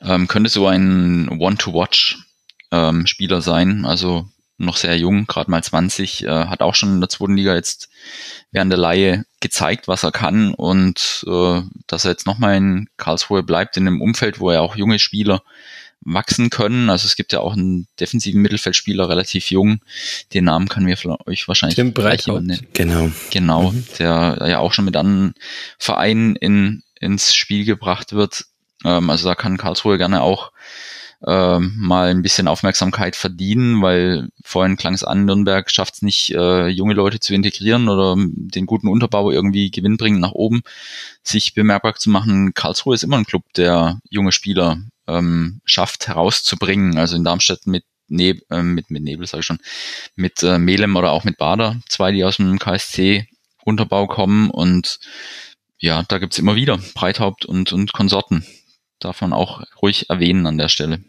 Ähm, 0.01 0.27
könnte 0.27 0.49
so 0.49 0.67
ein 0.67 1.29
One-to-Watch-Spieler 1.29 3.35
ähm, 3.35 3.41
sein, 3.41 3.85
also 3.85 4.27
noch 4.59 4.77
sehr 4.77 4.97
jung, 4.97 5.25
gerade 5.25 5.49
mal 5.49 5.63
20, 5.63 6.25
äh, 6.25 6.27
hat 6.27 6.61
auch 6.61 6.75
schon 6.75 6.93
in 6.93 6.99
der 6.99 7.09
zweiten 7.09 7.35
Liga 7.35 7.55
jetzt 7.55 7.89
während 8.51 8.71
der 8.71 8.79
Laie 8.79 9.25
gezeigt, 9.39 9.87
was 9.87 10.03
er 10.03 10.11
kann 10.11 10.53
und 10.53 11.25
äh, 11.27 11.61
dass 11.87 12.05
er 12.05 12.11
jetzt 12.11 12.25
nochmal 12.25 12.57
in 12.57 12.89
Karlsruhe 12.97 13.43
bleibt, 13.43 13.77
in 13.77 13.87
einem 13.87 14.01
Umfeld, 14.01 14.39
wo 14.39 14.49
er 14.49 14.61
auch 14.61 14.75
junge 14.75 14.99
Spieler 14.99 15.41
wachsen 16.01 16.49
können. 16.49 16.89
Also 16.89 17.05
es 17.05 17.15
gibt 17.15 17.33
ja 17.33 17.39
auch 17.39 17.53
einen 17.53 17.87
defensiven 17.99 18.41
Mittelfeldspieler, 18.41 19.09
relativ 19.09 19.51
jung. 19.51 19.81
Den 20.33 20.45
Namen 20.45 20.69
kann 20.69 20.83
mir 20.83 20.97
euch 21.25 21.47
wahrscheinlich 21.47 21.75
Tim 21.75 21.93
Breithaupt. 21.93 22.73
Genau. 22.73 23.11
Genau, 23.31 23.71
mhm. 23.71 23.85
der 23.97 24.37
ja 24.47 24.59
auch 24.59 24.73
schon 24.73 24.85
mit 24.85 24.95
anderen 24.95 25.33
Vereinen 25.77 26.35
in, 26.35 26.83
ins 26.99 27.35
Spiel 27.35 27.65
gebracht 27.65 28.13
wird. 28.13 28.45
Ähm, 28.85 29.09
also 29.09 29.27
da 29.27 29.35
kann 29.35 29.57
Karlsruhe 29.57 29.97
gerne 29.97 30.21
auch 30.21 30.51
ähm, 31.25 31.75
mal 31.77 32.09
ein 32.09 32.21
bisschen 32.21 32.47
Aufmerksamkeit 32.47 33.15
verdienen, 33.15 33.81
weil 33.81 34.29
vorhin 34.43 34.77
klang 34.77 34.93
es 34.93 35.03
an, 35.03 35.25
Nürnberg 35.25 35.69
schafft 35.69 35.95
es 35.95 36.01
nicht, 36.01 36.33
äh, 36.33 36.67
junge 36.67 36.93
Leute 36.93 37.19
zu 37.19 37.33
integrieren 37.33 37.89
oder 37.89 38.15
den 38.17 38.65
guten 38.65 38.87
Unterbau 38.87 39.29
irgendwie 39.31 39.69
gewinnbringend 39.69 40.21
nach 40.21 40.31
oben 40.31 40.61
sich 41.23 41.53
bemerkbar 41.53 41.95
zu 41.95 42.09
machen. 42.09 42.53
Karlsruhe 42.53 42.95
ist 42.95 43.03
immer 43.03 43.17
ein 43.17 43.25
Club, 43.25 43.43
der 43.57 43.99
junge 44.09 44.31
Spieler 44.31 44.77
ähm, 45.07 45.59
schafft 45.65 46.07
herauszubringen. 46.07 46.97
Also 46.97 47.17
in 47.17 47.25
Darmstadt 47.25 47.67
mit 47.67 47.83
Neb 48.07 48.43
äh, 48.49 48.63
mit, 48.63 48.89
mit 48.89 49.03
Nebel, 49.03 49.27
sag 49.27 49.39
ich 49.39 49.45
schon, 49.45 49.59
mit 50.15 50.41
äh, 50.41 50.57
Melem 50.57 50.95
oder 50.95 51.11
auch 51.11 51.25
mit 51.25 51.37
Bader, 51.37 51.79
zwei, 51.87 52.11
die 52.11 52.23
aus 52.23 52.37
dem 52.37 52.57
KSC-Unterbau 52.59 54.07
kommen 54.07 54.49
und 54.49 54.99
ja, 55.77 56.03
da 56.07 56.17
gibt's 56.17 56.39
immer 56.39 56.55
wieder 56.55 56.77
Breithaupt 56.93 57.45
und, 57.45 57.71
und 57.71 57.93
Konsorten. 57.93 58.45
Darf 58.99 59.21
man 59.21 59.33
auch 59.33 59.63
ruhig 59.81 60.09
erwähnen 60.09 60.45
an 60.45 60.57
der 60.57 60.69
Stelle. 60.69 61.03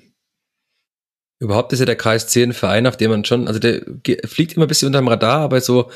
Überhaupt 1.38 1.72
ist 1.72 1.80
ja 1.80 1.86
der 1.86 1.96
KSC 1.96 2.42
ein 2.42 2.52
Verein, 2.52 2.86
auf 2.86 2.96
dem 2.96 3.10
man 3.10 3.24
schon, 3.24 3.48
also 3.48 3.58
der 3.58 3.82
fliegt 4.26 4.54
immer 4.54 4.66
ein 4.66 4.68
bisschen 4.68 4.88
unterm 4.88 5.08
Radar, 5.08 5.40
aber 5.40 5.60
so 5.60 5.90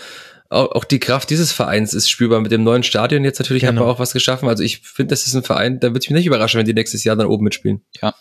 auch, 0.48 0.72
auch 0.72 0.84
die 0.84 1.00
Kraft 1.00 1.30
dieses 1.30 1.52
Vereins 1.52 1.94
ist 1.94 2.08
spürbar. 2.08 2.40
Mit 2.40 2.52
dem 2.52 2.62
neuen 2.62 2.82
Stadion 2.82 3.24
jetzt 3.24 3.38
natürlich 3.38 3.62
genau. 3.62 3.72
haben 3.80 3.86
wir 3.86 3.90
auch 3.90 3.98
was 3.98 4.12
geschaffen. 4.12 4.48
Also 4.48 4.62
ich 4.62 4.80
finde, 4.80 5.12
das 5.12 5.26
ist 5.26 5.34
ein 5.34 5.42
Verein, 5.42 5.80
da 5.80 5.88
würde 5.88 6.00
ich 6.02 6.10
mich 6.10 6.16
nicht 6.16 6.26
überraschen, 6.26 6.58
wenn 6.58 6.66
die 6.66 6.74
nächstes 6.74 7.04
Jahr 7.04 7.16
dann 7.16 7.26
oben 7.26 7.44
mitspielen. 7.44 7.84
Ja. 8.00 8.14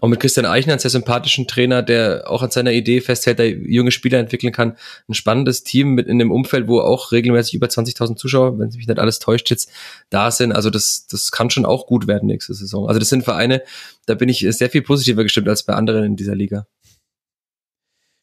Auch 0.00 0.08
mit 0.08 0.20
Christian 0.20 0.46
Eichner, 0.46 0.72
einem 0.72 0.80
sehr 0.80 0.90
sympathischen 0.90 1.46
Trainer, 1.46 1.82
der 1.82 2.24
auch 2.26 2.42
an 2.42 2.50
seiner 2.50 2.72
Idee 2.72 3.02
festhält, 3.02 3.38
der 3.38 3.50
junge 3.50 3.90
Spieler 3.90 4.18
entwickeln 4.18 4.52
kann. 4.52 4.76
Ein 5.06 5.14
spannendes 5.14 5.64
Team 5.64 5.90
mit 5.90 6.06
in 6.06 6.18
dem 6.18 6.30
Umfeld, 6.30 6.66
wo 6.66 6.80
auch 6.80 7.12
regelmäßig 7.12 7.54
über 7.54 7.66
20.000 7.66 8.16
Zuschauer, 8.16 8.58
wenn 8.58 8.70
sich 8.70 8.86
nicht 8.86 8.98
alles 8.98 9.18
täuscht, 9.18 9.50
jetzt 9.50 9.70
da 10.08 10.30
sind. 10.30 10.52
Also 10.52 10.70
das, 10.70 11.06
das 11.08 11.30
kann 11.30 11.50
schon 11.50 11.66
auch 11.66 11.86
gut 11.86 12.06
werden 12.06 12.26
nächste 12.26 12.54
Saison. 12.54 12.88
Also 12.88 12.98
das 12.98 13.10
sind 13.10 13.22
Vereine, 13.22 13.62
da 14.06 14.14
bin 14.14 14.30
ich 14.30 14.46
sehr 14.48 14.70
viel 14.70 14.82
positiver 14.82 15.24
gestimmt 15.24 15.48
als 15.48 15.62
bei 15.62 15.74
anderen 15.74 16.04
in 16.04 16.16
dieser 16.16 16.34
Liga. 16.34 16.66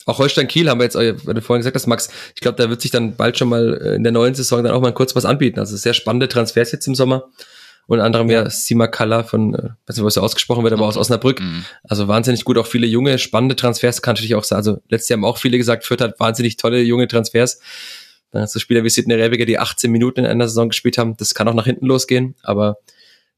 Auch 0.06 0.18
Holstein 0.18 0.48
Kiel 0.48 0.70
haben 0.70 0.80
wir 0.80 0.86
jetzt, 0.86 0.96
äh, 0.96 1.16
weil 1.26 1.36
du 1.36 1.42
vorhin 1.42 1.60
gesagt 1.60 1.76
hast, 1.76 1.86
Max, 1.86 2.10
ich 2.34 2.42
glaube, 2.42 2.58
da 2.58 2.70
wird 2.70 2.82
sich 2.82 2.90
dann 2.90 3.16
bald 3.16 3.38
schon 3.38 3.48
mal 3.48 3.80
äh, 3.80 3.96
in 3.96 4.02
der 4.02 4.12
neuen 4.12 4.34
Saison 4.34 4.64
dann 4.64 4.74
auch 4.74 4.82
mal 4.82 4.94
kurz 4.94 5.16
was 5.16 5.26
anbieten. 5.26 5.60
Also 5.60 5.78
sehr 5.78 5.94
spannende 5.94 6.28
Transfers 6.28 6.72
jetzt 6.72 6.88
im 6.88 6.96
Sommer. 6.96 7.30
Unter 7.90 8.04
anderem 8.04 8.30
ja, 8.30 8.44
ja 8.44 8.50
Sima 8.52 8.86
Kalla 8.86 9.24
von, 9.24 9.56
äh, 9.56 9.70
weiß 9.88 9.98
nicht, 9.98 10.06
was 10.06 10.14
so 10.14 10.22
ausgesprochen 10.22 10.64
wird, 10.64 10.74
aber 10.74 10.86
aus 10.86 10.96
Osnabrück. 10.96 11.40
Mhm. 11.40 11.66
Also 11.84 12.08
wahnsinnig 12.08 12.46
gut, 12.46 12.60
auch 12.60 12.68
viele 12.68 12.86
junge, 12.86 13.18
spannende 13.18 13.56
Transfers 13.56 14.04
kann 14.04 14.14
natürlich 14.14 14.36
auch 14.36 14.44
sein. 14.44 14.58
Also 14.58 14.78
letztes 14.90 15.10
Jahr 15.10 15.18
haben 15.18 15.26
auch 15.26 15.40
viele 15.40 15.58
gesagt, 15.58 15.86
Fürth 15.86 16.02
hat 16.02 16.20
wahnsinnig 16.20 16.58
tolle 16.58 16.82
junge 16.82 17.08
Transfers. 17.08 17.60
Dann 18.30 18.44
hast 18.44 18.54
du 18.54 18.60
Spieler 18.60 18.84
wie 18.84 18.92
Sidney 18.92 19.16
Rebiger, 19.16 19.46
die 19.46 19.58
18 19.58 19.90
Minuten 19.90 20.20
in 20.20 20.28
einer 20.28 20.48
Saison 20.48 20.70
gespielt 20.70 21.00
haben. 21.00 21.18
Das 21.18 21.34
kann 21.34 21.48
auch 21.48 21.56
nach 21.56 21.66
hinten 21.66 21.88
losgehen, 21.88 22.36
aber 22.44 22.78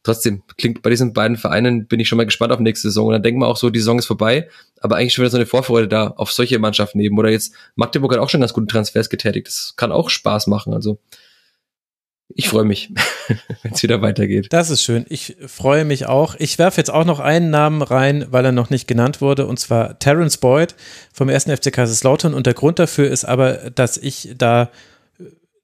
trotzdem 0.04 0.44
klingt 0.58 0.82
bei 0.82 0.90
diesen 0.90 1.14
beiden 1.14 1.38
Vereinen 1.38 1.88
bin 1.88 2.02
ich 2.02 2.10
schon 2.10 2.18
mal 2.18 2.26
gespannt 2.26 2.52
auf 2.52 2.60
nächste 2.60 2.90
Saison. 2.90 3.08
Und 3.08 3.14
dann 3.14 3.24
denken 3.24 3.40
wir 3.40 3.48
auch 3.48 3.56
so, 3.56 3.70
die 3.70 3.80
Saison 3.80 4.00
ist 4.00 4.06
vorbei, 4.06 4.50
aber 4.82 4.98
eigentlich 4.98 5.14
schon 5.14 5.24
wieder 5.24 5.32
so 5.32 5.38
eine 5.38 5.46
Vorfreude 5.46 5.88
da 5.88 6.08
auf 6.08 6.30
solche 6.30 6.60
Mannschaften 6.60 7.00
eben. 7.00 7.18
Oder 7.18 7.30
jetzt 7.30 7.54
Magdeburg 7.76 8.12
hat 8.12 8.20
auch 8.20 8.30
schon 8.30 8.42
ganz 8.42 8.52
gute 8.52 8.68
Transfers 8.68 9.10
getätigt. 9.10 9.48
Das 9.48 9.76
kann 9.78 9.94
auch 9.94 10.10
Spaß 10.10 10.48
machen. 10.48 10.74
Also 10.74 11.00
ich 12.36 12.50
freue 12.50 12.66
mich, 12.66 12.92
wenn 13.64 13.74
es 13.74 13.84
wieder 13.84 14.02
weitergeht. 14.02 14.48
Das 14.52 14.70
ist 14.70 14.84
schön. 14.84 15.06
Ich 15.10 15.38
freue 15.46 15.86
mich 15.86 16.08
auch. 16.08 16.36
Ich 16.40 16.58
werfe 16.58 16.80
jetzt 16.80 16.92
auch 16.92 17.06
noch 17.06 17.20
einen 17.20 17.50
Namen 17.50 17.82
rein, 17.82 18.28
weil 18.30 18.46
er 18.46 18.52
noch 18.52 18.70
nicht 18.70 18.88
genannt 18.88 19.22
wurde, 19.22 19.46
und 19.46 19.60
zwar 19.60 20.00
Terence 20.00 20.38
Boyd 20.38 20.76
vom 21.14 21.30
1. 21.30 21.46
FC 21.46 21.72
Kaiserslautern. 21.72 22.34
Und 22.34 22.46
der 22.46 22.54
Grund 22.54 22.80
dafür 22.80 23.10
ist 23.10 23.26
aber, 23.26 23.72
dass 23.72 23.98
ich 23.98 24.34
da 24.38 24.70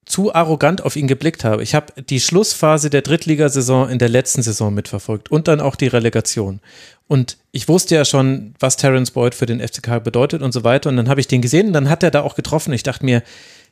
zu 0.07 0.33
arrogant 0.33 0.81
auf 0.81 0.95
ihn 0.95 1.07
geblickt 1.07 1.43
habe. 1.43 1.61
Ich 1.61 1.75
habe 1.75 1.87
die 2.01 2.21
Schlussphase 2.21 2.89
der 2.89 3.01
Drittligasaison 3.01 3.89
in 3.89 3.99
der 3.99 4.09
letzten 4.09 4.41
Saison 4.41 4.73
mitverfolgt 4.73 5.29
und 5.29 5.49
dann 5.49 5.59
auch 5.59 5.75
die 5.75 5.87
Relegation. 5.87 6.61
Und 7.07 7.37
ich 7.51 7.67
wusste 7.67 7.95
ja 7.95 8.05
schon, 8.05 8.53
was 8.59 8.77
Terence 8.77 9.11
Boyd 9.11 9.35
für 9.35 9.45
den 9.45 9.59
FCK 9.59 10.03
bedeutet 10.03 10.41
und 10.41 10.53
so 10.53 10.63
weiter. 10.63 10.89
Und 10.89 10.97
dann 10.97 11.09
habe 11.09 11.19
ich 11.19 11.27
den 11.27 11.41
gesehen 11.41 11.67
und 11.67 11.73
dann 11.73 11.89
hat 11.89 12.03
er 12.03 12.11
da 12.11 12.21
auch 12.21 12.35
getroffen. 12.35 12.73
Ich 12.73 12.83
dachte 12.83 13.05
mir, 13.05 13.21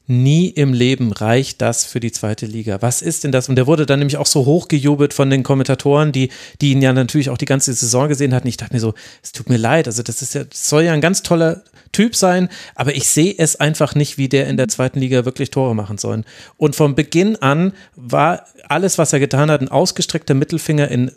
nie 0.08 0.50
im 0.50 0.74
Leben 0.74 1.12
reicht 1.12 1.62
das 1.62 1.86
für 1.86 2.00
die 2.00 2.12
zweite 2.12 2.46
Liga. 2.46 2.82
Was 2.82 3.02
ist 3.02 3.24
denn 3.24 3.32
das? 3.32 3.50
Und 3.50 3.56
der 3.56 3.68
wurde 3.68 3.86
dann 3.86 4.00
nämlich 4.00 4.18
auch 4.18 4.28
so 4.28 4.46
hochgejubelt 4.46 5.14
von 5.14 5.30
den 5.30 5.44
Kommentatoren, 5.44 6.12
die, 6.12 6.30
die 6.62 6.72
ihn 6.72 6.82
ja 6.82 6.94
natürlich 6.94 7.30
auch 7.30 7.38
die 7.38 7.46
ganze 7.46 7.74
Saison 7.74 8.08
gesehen 8.08 8.34
hatten. 8.34 8.48
Ich 8.48 8.58
dachte 8.58 8.74
mir 8.74 8.80
so, 8.80 8.94
es 9.24 9.32
tut 9.32 9.50
mir 9.50 9.58
leid. 9.58 9.88
Also 9.88 10.04
das 10.04 10.22
ist 10.22 10.36
ja, 10.36 10.44
das 10.44 10.70
soll 10.70 10.84
ja 10.84 10.94
ein 10.94 11.02
ganz 11.02 11.24
toller 11.24 11.64
Typ 11.92 12.16
sein, 12.16 12.50
aber 12.76 12.94
ich 12.94 13.08
sehe 13.08 13.34
es 13.38 13.56
einfach 13.56 13.96
nicht, 13.96 14.18
wie 14.18 14.28
der 14.28 14.48
in 14.48 14.58
der 14.58 14.68
zweiten 14.68 15.00
Liga 15.00 15.24
wirklich 15.26 15.50
Tore 15.50 15.76
machen 15.76 15.98
soll. 15.98 16.24
Und 16.58 16.76
vom 16.76 16.94
Beginn 16.94 17.38
an 17.38 17.74
war 17.96 18.46
alles, 18.68 18.98
was 18.98 19.14
er 19.14 19.20
getan 19.20 19.50
hat, 19.50 19.62
ein 19.62 19.70
ausgestreckter 19.70 20.34
Mittelfinger 20.34 20.90
in 20.90 21.12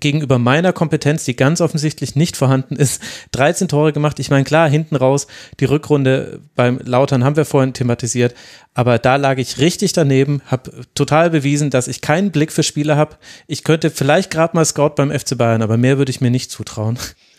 gegenüber 0.00 0.38
meiner 0.38 0.72
Kompetenz, 0.72 1.24
die 1.24 1.36
ganz 1.36 1.60
offensichtlich 1.60 2.16
nicht 2.16 2.36
vorhanden 2.36 2.76
ist, 2.76 3.02
13 3.32 3.68
Tore 3.68 3.92
gemacht. 3.92 4.18
Ich 4.18 4.30
meine, 4.30 4.44
klar, 4.44 4.68
hinten 4.68 4.96
raus, 4.96 5.26
die 5.60 5.64
Rückrunde 5.64 6.40
beim 6.54 6.78
Lautern 6.84 7.24
haben 7.24 7.36
wir 7.36 7.44
vorhin 7.44 7.72
thematisiert, 7.72 8.34
aber 8.74 8.98
da 8.98 9.16
lag 9.16 9.38
ich 9.38 9.58
richtig 9.58 9.92
daneben, 9.92 10.42
habe 10.46 10.70
total 10.94 11.30
bewiesen, 11.30 11.70
dass 11.70 11.88
ich 11.88 12.00
keinen 12.00 12.30
Blick 12.30 12.52
für 12.52 12.62
Spiele 12.62 12.96
habe. 12.96 13.16
Ich 13.46 13.64
könnte 13.64 13.90
vielleicht 13.90 14.30
gerade 14.30 14.56
mal 14.56 14.64
Scout 14.64 14.94
beim 14.96 15.10
FC 15.10 15.36
Bayern, 15.36 15.62
aber 15.62 15.76
mehr 15.76 15.98
würde 15.98 16.10
ich 16.10 16.20
mir 16.20 16.30
nicht 16.30 16.50
zutrauen. 16.50 16.98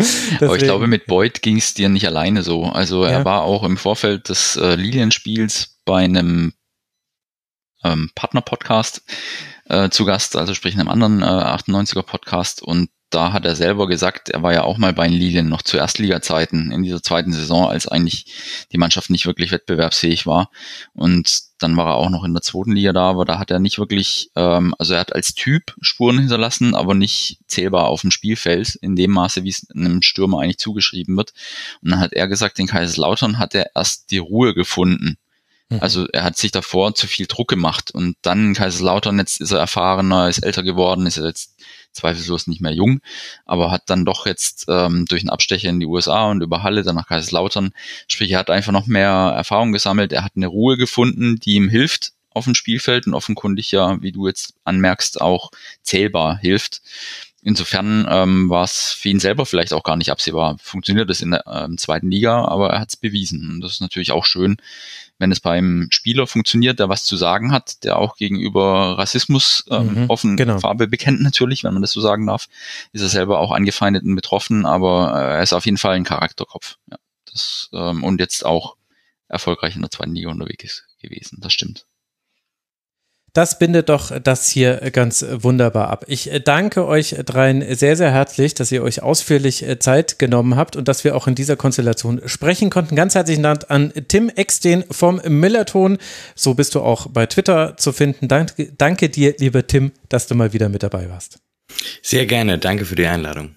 aber 0.40 0.56
ich 0.56 0.62
glaube, 0.62 0.86
mit 0.86 1.06
Boyd 1.06 1.42
ging 1.42 1.58
es 1.58 1.74
dir 1.74 1.88
nicht 1.88 2.06
alleine 2.06 2.42
so. 2.42 2.64
Also 2.64 3.04
er 3.04 3.20
ja. 3.20 3.24
war 3.24 3.42
auch 3.42 3.62
im 3.64 3.76
Vorfeld 3.76 4.28
des 4.28 4.56
äh, 4.56 4.74
Lilienspiels 4.74 5.78
bei 5.84 6.04
einem 6.04 6.52
ähm, 7.84 8.10
Partner-Podcast 8.14 9.02
äh, 9.70 9.88
zu 9.90 10.04
Gast, 10.04 10.36
also 10.36 10.54
sprich 10.54 10.74
in 10.74 10.80
einem 10.80 10.90
anderen 10.90 11.22
äh, 11.22 11.26
98er 11.26 12.02
Podcast 12.02 12.62
und 12.62 12.90
da 13.10 13.32
hat 13.32 13.44
er 13.44 13.56
selber 13.56 13.88
gesagt, 13.88 14.28
er 14.28 14.42
war 14.42 14.52
ja 14.52 14.62
auch 14.62 14.78
mal 14.78 14.92
bei 14.92 15.08
den 15.08 15.16
Lilien 15.16 15.48
noch 15.48 15.62
zu 15.62 15.76
Erstliga-Zeiten 15.76 16.70
in 16.70 16.84
dieser 16.84 17.02
zweiten 17.02 17.32
Saison, 17.32 17.68
als 17.68 17.88
eigentlich 17.88 18.66
die 18.70 18.78
Mannschaft 18.78 19.10
nicht 19.10 19.26
wirklich 19.26 19.50
wettbewerbsfähig 19.50 20.26
war. 20.26 20.50
Und 20.94 21.40
dann 21.58 21.76
war 21.76 21.88
er 21.88 21.94
auch 21.96 22.08
noch 22.08 22.22
in 22.22 22.32
der 22.32 22.42
zweiten 22.42 22.72
Liga 22.72 22.92
da, 22.92 23.10
aber 23.10 23.24
da 23.24 23.40
hat 23.40 23.50
er 23.50 23.58
nicht 23.58 23.78
wirklich, 23.78 24.30
ähm, 24.36 24.76
also 24.78 24.94
er 24.94 25.00
hat 25.00 25.12
als 25.12 25.34
Typ 25.34 25.74
Spuren 25.80 26.20
hinterlassen, 26.20 26.76
aber 26.76 26.94
nicht 26.94 27.40
zählbar 27.48 27.88
auf 27.88 28.02
dem 28.02 28.12
Spielfeld 28.12 28.76
in 28.76 28.94
dem 28.94 29.10
Maße, 29.10 29.42
wie 29.42 29.50
es 29.50 29.66
einem 29.74 30.02
Stürmer 30.02 30.40
eigentlich 30.40 30.58
zugeschrieben 30.58 31.16
wird. 31.16 31.32
Und 31.82 31.90
dann 31.90 32.00
hat 32.00 32.12
er 32.12 32.28
gesagt, 32.28 32.60
in 32.60 32.68
Kaiserslautern 32.68 33.40
hat 33.40 33.56
er 33.56 33.72
erst 33.74 34.12
die 34.12 34.18
Ruhe 34.18 34.54
gefunden. 34.54 35.16
Mhm. 35.70 35.78
Also 35.80 36.06
er 36.08 36.24
hat 36.24 36.36
sich 36.36 36.50
davor 36.50 36.94
zu 36.94 37.06
viel 37.06 37.26
Druck 37.26 37.48
gemacht 37.48 37.90
und 37.90 38.16
dann 38.22 38.48
in 38.48 38.54
Kaiserslautern, 38.54 39.18
jetzt 39.18 39.40
ist 39.40 39.52
er 39.52 39.60
erfahrener, 39.60 40.28
ist 40.28 40.40
älter 40.40 40.62
geworden, 40.62 41.06
ist 41.06 41.16
jetzt 41.16 41.56
zweifellos 41.92 42.46
nicht 42.46 42.60
mehr 42.60 42.72
jung, 42.72 43.00
aber 43.46 43.70
hat 43.70 43.84
dann 43.86 44.04
doch 44.04 44.26
jetzt 44.26 44.66
ähm, 44.68 45.06
durch 45.06 45.22
einen 45.22 45.30
Abstecher 45.30 45.68
in 45.68 45.80
die 45.80 45.86
USA 45.86 46.30
und 46.30 46.42
über 46.42 46.62
Halle 46.62 46.82
dann 46.82 46.96
nach 46.96 47.08
Kaiserslautern, 47.08 47.72
sprich 48.06 48.30
er 48.32 48.40
hat 48.40 48.50
einfach 48.50 48.72
noch 48.72 48.86
mehr 48.86 49.32
Erfahrung 49.34 49.72
gesammelt, 49.72 50.12
er 50.12 50.24
hat 50.24 50.32
eine 50.36 50.46
Ruhe 50.46 50.76
gefunden, 50.76 51.38
die 51.40 51.54
ihm 51.54 51.68
hilft 51.68 52.12
auf 52.32 52.44
dem 52.44 52.54
Spielfeld 52.54 53.06
und 53.06 53.14
offenkundig 53.14 53.72
ja, 53.72 54.00
wie 54.02 54.12
du 54.12 54.28
jetzt 54.28 54.54
anmerkst, 54.64 55.20
auch 55.20 55.50
zählbar 55.82 56.38
hilft. 56.38 56.80
Insofern 57.42 58.06
ähm, 58.08 58.50
war 58.50 58.64
es 58.64 58.92
für 58.92 59.08
ihn 59.08 59.18
selber 59.18 59.46
vielleicht 59.46 59.72
auch 59.72 59.82
gar 59.82 59.96
nicht 59.96 60.10
absehbar. 60.10 60.58
Funktioniert 60.62 61.08
das 61.08 61.22
in 61.22 61.30
der 61.30 61.44
ähm, 61.46 61.78
zweiten 61.78 62.10
Liga, 62.10 62.44
aber 62.44 62.70
er 62.70 62.80
hat 62.80 62.90
es 62.90 62.96
bewiesen. 62.96 63.48
Und 63.48 63.60
das 63.62 63.72
ist 63.72 63.80
natürlich 63.80 64.12
auch 64.12 64.26
schön, 64.26 64.58
wenn 65.20 65.30
es 65.30 65.38
beim 65.38 65.88
Spieler 65.90 66.26
funktioniert, 66.26 66.78
der 66.78 66.88
was 66.88 67.04
zu 67.04 67.16
sagen 67.16 67.52
hat, 67.52 67.84
der 67.84 67.98
auch 67.98 68.16
gegenüber 68.16 68.98
Rassismus 68.98 69.64
ähm, 69.70 70.04
mhm, 70.04 70.10
offen 70.10 70.36
genau. 70.36 70.58
Farbe 70.58 70.88
bekennt 70.88 71.20
natürlich, 71.20 71.62
wenn 71.62 71.74
man 71.74 71.82
das 71.82 71.92
so 71.92 72.00
sagen 72.00 72.26
darf, 72.26 72.48
ist 72.92 73.02
er 73.02 73.10
selber 73.10 73.38
auch 73.38 73.52
angefeindet 73.52 74.02
und 74.02 74.16
betroffen, 74.16 74.64
aber 74.64 75.12
äh, 75.14 75.36
er 75.36 75.42
ist 75.42 75.52
auf 75.52 75.66
jeden 75.66 75.76
Fall 75.76 75.94
ein 75.94 76.04
Charakterkopf. 76.04 76.78
Ja, 76.90 76.96
das, 77.30 77.68
ähm, 77.74 78.02
und 78.02 78.18
jetzt 78.18 78.46
auch 78.46 78.76
erfolgreich 79.28 79.76
in 79.76 79.82
der 79.82 79.90
zweiten 79.90 80.14
Liga 80.14 80.30
unterwegs 80.30 80.84
gewesen. 81.00 81.38
Das 81.40 81.52
stimmt. 81.52 81.84
Das 83.32 83.58
bindet 83.58 83.88
doch 83.88 84.10
das 84.20 84.48
hier 84.48 84.90
ganz 84.92 85.24
wunderbar 85.30 85.88
ab. 85.88 86.04
Ich 86.08 86.30
danke 86.44 86.86
euch 86.86 87.14
dreien 87.24 87.64
sehr, 87.74 87.96
sehr 87.96 88.10
herzlich, 88.10 88.54
dass 88.54 88.72
ihr 88.72 88.82
euch 88.82 89.02
ausführlich 89.02 89.66
äh, 89.66 89.78
Zeit 89.78 90.18
genommen 90.18 90.56
habt 90.56 90.74
und 90.74 90.88
dass 90.88 91.04
wir 91.04 91.16
auch 91.16 91.28
in 91.28 91.34
dieser 91.34 91.56
Konstellation 91.56 92.20
sprechen 92.26 92.70
konnten. 92.70 92.96
Ganz 92.96 93.14
herzlichen 93.14 93.42
Dank 93.42 93.66
an 93.68 93.92
Tim 94.08 94.30
Eckstein 94.30 94.84
vom 94.90 95.20
Millerton. 95.26 95.98
So 96.34 96.54
bist 96.54 96.74
du 96.74 96.80
auch 96.80 97.06
bei 97.08 97.26
Twitter 97.26 97.76
zu 97.76 97.92
finden. 97.92 98.26
Danke, 98.26 98.72
danke 98.76 99.08
dir, 99.08 99.34
lieber 99.38 99.66
Tim, 99.66 99.92
dass 100.08 100.26
du 100.26 100.34
mal 100.34 100.52
wieder 100.52 100.68
mit 100.68 100.82
dabei 100.82 101.08
warst. 101.08 101.38
Sehr 102.02 102.26
gerne. 102.26 102.58
Danke 102.58 102.84
für 102.84 102.96
die 102.96 103.06
Einladung. 103.06 103.54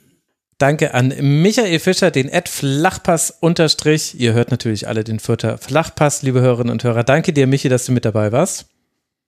Danke 0.60 0.94
an 0.94 1.14
Michael 1.20 1.80
Fischer, 1.80 2.12
den 2.12 2.30
Ed 2.30 2.48
Flachpass 2.48 3.32
unterstrich. 3.32 4.20
Ihr 4.20 4.34
hört 4.34 4.52
natürlich 4.52 4.88
alle 4.88 5.04
den 5.04 5.20
Fürther 5.20 5.58
Flachpass, 5.58 6.22
liebe 6.22 6.42
Hörerinnen 6.42 6.72
und 6.72 6.84
Hörer. 6.84 7.04
Danke 7.04 7.34
dir, 7.34 7.48
Michi, 7.48 7.70
dass 7.70 7.86
du 7.86 7.92
mit 7.92 8.06
dabei 8.06 8.32
warst. 8.32 8.68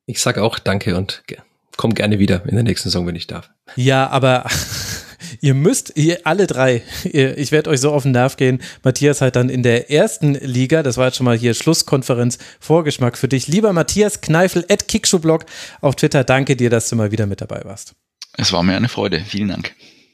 Ich 0.06 0.22
sage 0.22 0.43
auch 0.43 0.59
Danke 0.59 0.95
und 0.95 1.24
komm 1.77 1.93
gerne 1.93 2.19
wieder 2.19 2.43
in 2.45 2.56
der 2.56 2.64
nächsten 2.64 2.90
Saison, 2.90 3.08
wenn 3.08 3.16
ich 3.16 3.27
darf. 3.27 3.50
Ja, 3.75 4.08
aber 4.08 4.45
ihr 5.42 5.53
müsst, 5.53 5.93
ihr 5.95 6.19
alle 6.25 6.48
drei, 6.48 6.84
ihr, 7.03 7.38
ich 7.38 7.51
werde 7.51 7.69
euch 7.69 7.82
so 7.82 7.92
auf 7.92 8.03
den 8.03 8.11
Nerv 8.11 8.38
gehen. 8.38 8.61
Matthias 8.84 9.22
halt 9.22 9.35
dann 9.35 9.50
in 9.50 9.64
der 9.64 9.90
ersten 9.92 10.35
Liga, 10.35 10.84
das 10.84 10.98
war 10.98 11.08
jetzt 11.08 11.17
schon 11.17 11.25
mal 11.25 11.38
hier 11.38 11.53
Schlusskonferenz, 11.53 12.38
Vorgeschmack 12.59 13.17
für 13.17 13.27
dich. 13.27 13.48
Lieber 13.48 13.74
Matthias 13.74 14.22
Kneifel, 14.22 14.66
at 14.69 14.88
Kickschuhblog 14.88 15.45
auf 15.82 15.95
Twitter, 15.95 16.24
danke 16.24 16.56
dir, 16.56 16.69
dass 16.69 16.90
du 16.90 16.95
mal 16.95 17.11
wieder 17.11 17.25
mit 17.25 17.42
dabei 17.42 17.61
warst. 17.66 17.93
Es 18.38 18.51
war 18.51 18.64
mir 18.64 18.75
eine 18.75 18.90
Freude. 18.90 19.22
Vielen 19.22 19.48
Dank. 19.48 19.74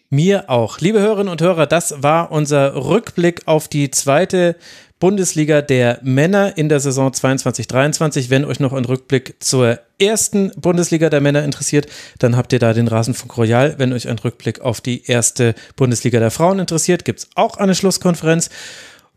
Mir 0.10 0.50
auch. 0.50 0.80
Liebe 0.80 1.00
Hörerinnen 1.00 1.32
und 1.32 1.42
Hörer, 1.42 1.68
das 1.68 2.04
war 2.04 2.32
unser 2.32 2.76
Rückblick 2.76 3.48
auf 3.48 3.68
die 3.68 3.92
zweite 3.92 4.58
Bundesliga 5.02 5.64
der 5.64 5.98
Männer 6.04 6.58
in 6.60 6.70
der 6.70 6.80
Saison 6.80 7.10
22-23. 7.10 8.30
Wenn 8.30 8.46
euch 8.46 8.60
noch 8.60 8.72
ein 8.72 8.86
Rückblick 8.86 9.34
zur 9.40 9.80
ersten 10.00 10.52
Bundesliga 10.56 11.10
der 11.10 11.22
Männer 11.22 11.44
interessiert, 11.44 11.88
dann 12.20 12.38
habt 12.38 12.54
ihr 12.54 12.60
da 12.60 12.72
den 12.72 12.88
Rasenfunk 12.88 13.36
Royal. 13.36 13.80
Wenn 13.80 13.94
euch 13.94 14.08
ein 14.08 14.20
Rückblick 14.20 14.62
auf 14.62 14.80
die 14.80 15.04
erste 15.08 15.56
Bundesliga 15.76 16.20
der 16.20 16.30
Frauen 16.30 16.60
interessiert, 16.60 17.04
gibt 17.04 17.22
es 17.22 17.30
auch 17.34 17.58
eine 17.58 17.74
Schlusskonferenz. 17.74 18.52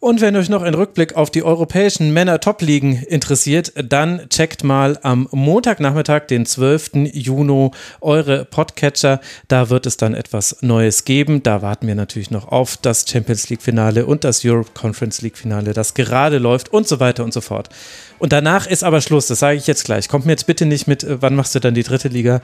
Und 0.04 0.20
wenn 0.20 0.36
euch 0.36 0.50
noch 0.50 0.60
ein 0.60 0.74
Rückblick 0.74 1.16
auf 1.16 1.30
die 1.30 1.42
europäischen 1.42 2.12
Männer-Top-Ligen 2.12 3.04
interessiert, 3.04 3.72
dann 3.74 4.28
checkt 4.28 4.62
mal 4.62 4.98
am 5.00 5.28
Montagnachmittag, 5.30 6.26
den 6.26 6.44
12. 6.44 7.08
Juni, 7.14 7.70
eure 8.02 8.44
Podcatcher. 8.44 9.18
Da 9.48 9.70
wird 9.70 9.86
es 9.86 9.96
dann 9.96 10.12
etwas 10.12 10.58
Neues 10.60 11.06
geben. 11.06 11.42
Da 11.42 11.62
warten 11.62 11.86
wir 11.86 11.94
natürlich 11.94 12.30
noch 12.30 12.48
auf 12.48 12.76
das 12.76 13.06
Champions 13.08 13.48
League-Finale 13.48 14.04
und 14.04 14.24
das 14.24 14.44
Europe 14.44 14.72
Conference 14.74 15.22
League-Finale, 15.22 15.72
das 15.72 15.94
gerade 15.94 16.36
läuft 16.36 16.70
und 16.70 16.86
so 16.86 17.00
weiter 17.00 17.24
und 17.24 17.32
so 17.32 17.40
fort. 17.40 17.70
Und 18.18 18.34
danach 18.34 18.66
ist 18.66 18.84
aber 18.84 19.00
Schluss, 19.00 19.28
das 19.28 19.38
sage 19.38 19.56
ich 19.56 19.66
jetzt 19.66 19.86
gleich. 19.86 20.10
Kommt 20.10 20.26
mir 20.26 20.32
jetzt 20.32 20.46
bitte 20.46 20.66
nicht 20.66 20.86
mit, 20.86 21.02
äh, 21.02 21.22
wann 21.22 21.34
machst 21.34 21.54
du 21.54 21.60
dann 21.60 21.72
die 21.72 21.82
dritte 21.82 22.08
Liga? 22.08 22.42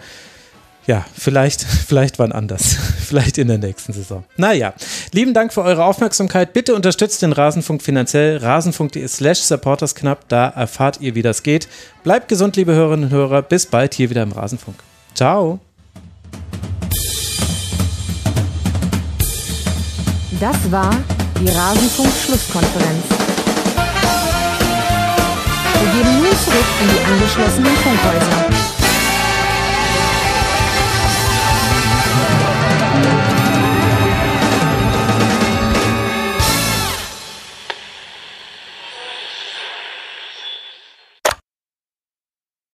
Ja, 0.91 1.05
vielleicht, 1.17 1.63
vielleicht 1.89 2.19
wann 2.19 2.33
anders. 2.33 2.77
vielleicht 3.07 3.39
in 3.39 3.47
der 3.47 3.59
nächsten 3.59 3.93
Saison. 3.93 4.25
Naja, 4.37 4.75
lieben 5.13 5.35
Dank 5.35 5.53
für 5.53 5.63
eure 5.63 5.85
Aufmerksamkeit. 5.85 6.53
Bitte 6.53 6.75
unterstützt 6.75 7.23
den 7.23 7.33
Rasenfunk 7.33 7.81
finanziell. 7.81 8.39
Rasenfunk.de 8.39 9.07
slash 9.07 9.39
supportersknapp. 9.39 10.29
Da 10.29 10.49
erfahrt 10.49 11.01
ihr, 11.01 11.15
wie 11.15 11.23
das 11.23 11.45
geht. 11.45 11.69
Bleibt 12.03 12.27
gesund, 12.27 12.57
liebe 12.57 12.73
Hörerinnen 12.73 13.05
und 13.05 13.13
Hörer. 13.13 13.43
Bis 13.43 13.67
bald 13.67 13.95
hier 13.95 14.11
wieder 14.11 14.25
im 14.25 14.33
Rasenfunk. 14.33 14.79
Ciao. 15.15 15.61
Das 20.41 20.73
war 20.73 20.97
die 21.39 21.49
Rasenfunk-Schlusskonferenz. 21.49 23.05
Wir 25.81 25.93
geben 25.93 26.17
nun 26.19 26.37
zurück 26.45 26.67
in 26.83 26.89
die 26.89 27.13
angeschlossenen 27.13 27.77
Funkhäuser. 27.77 28.60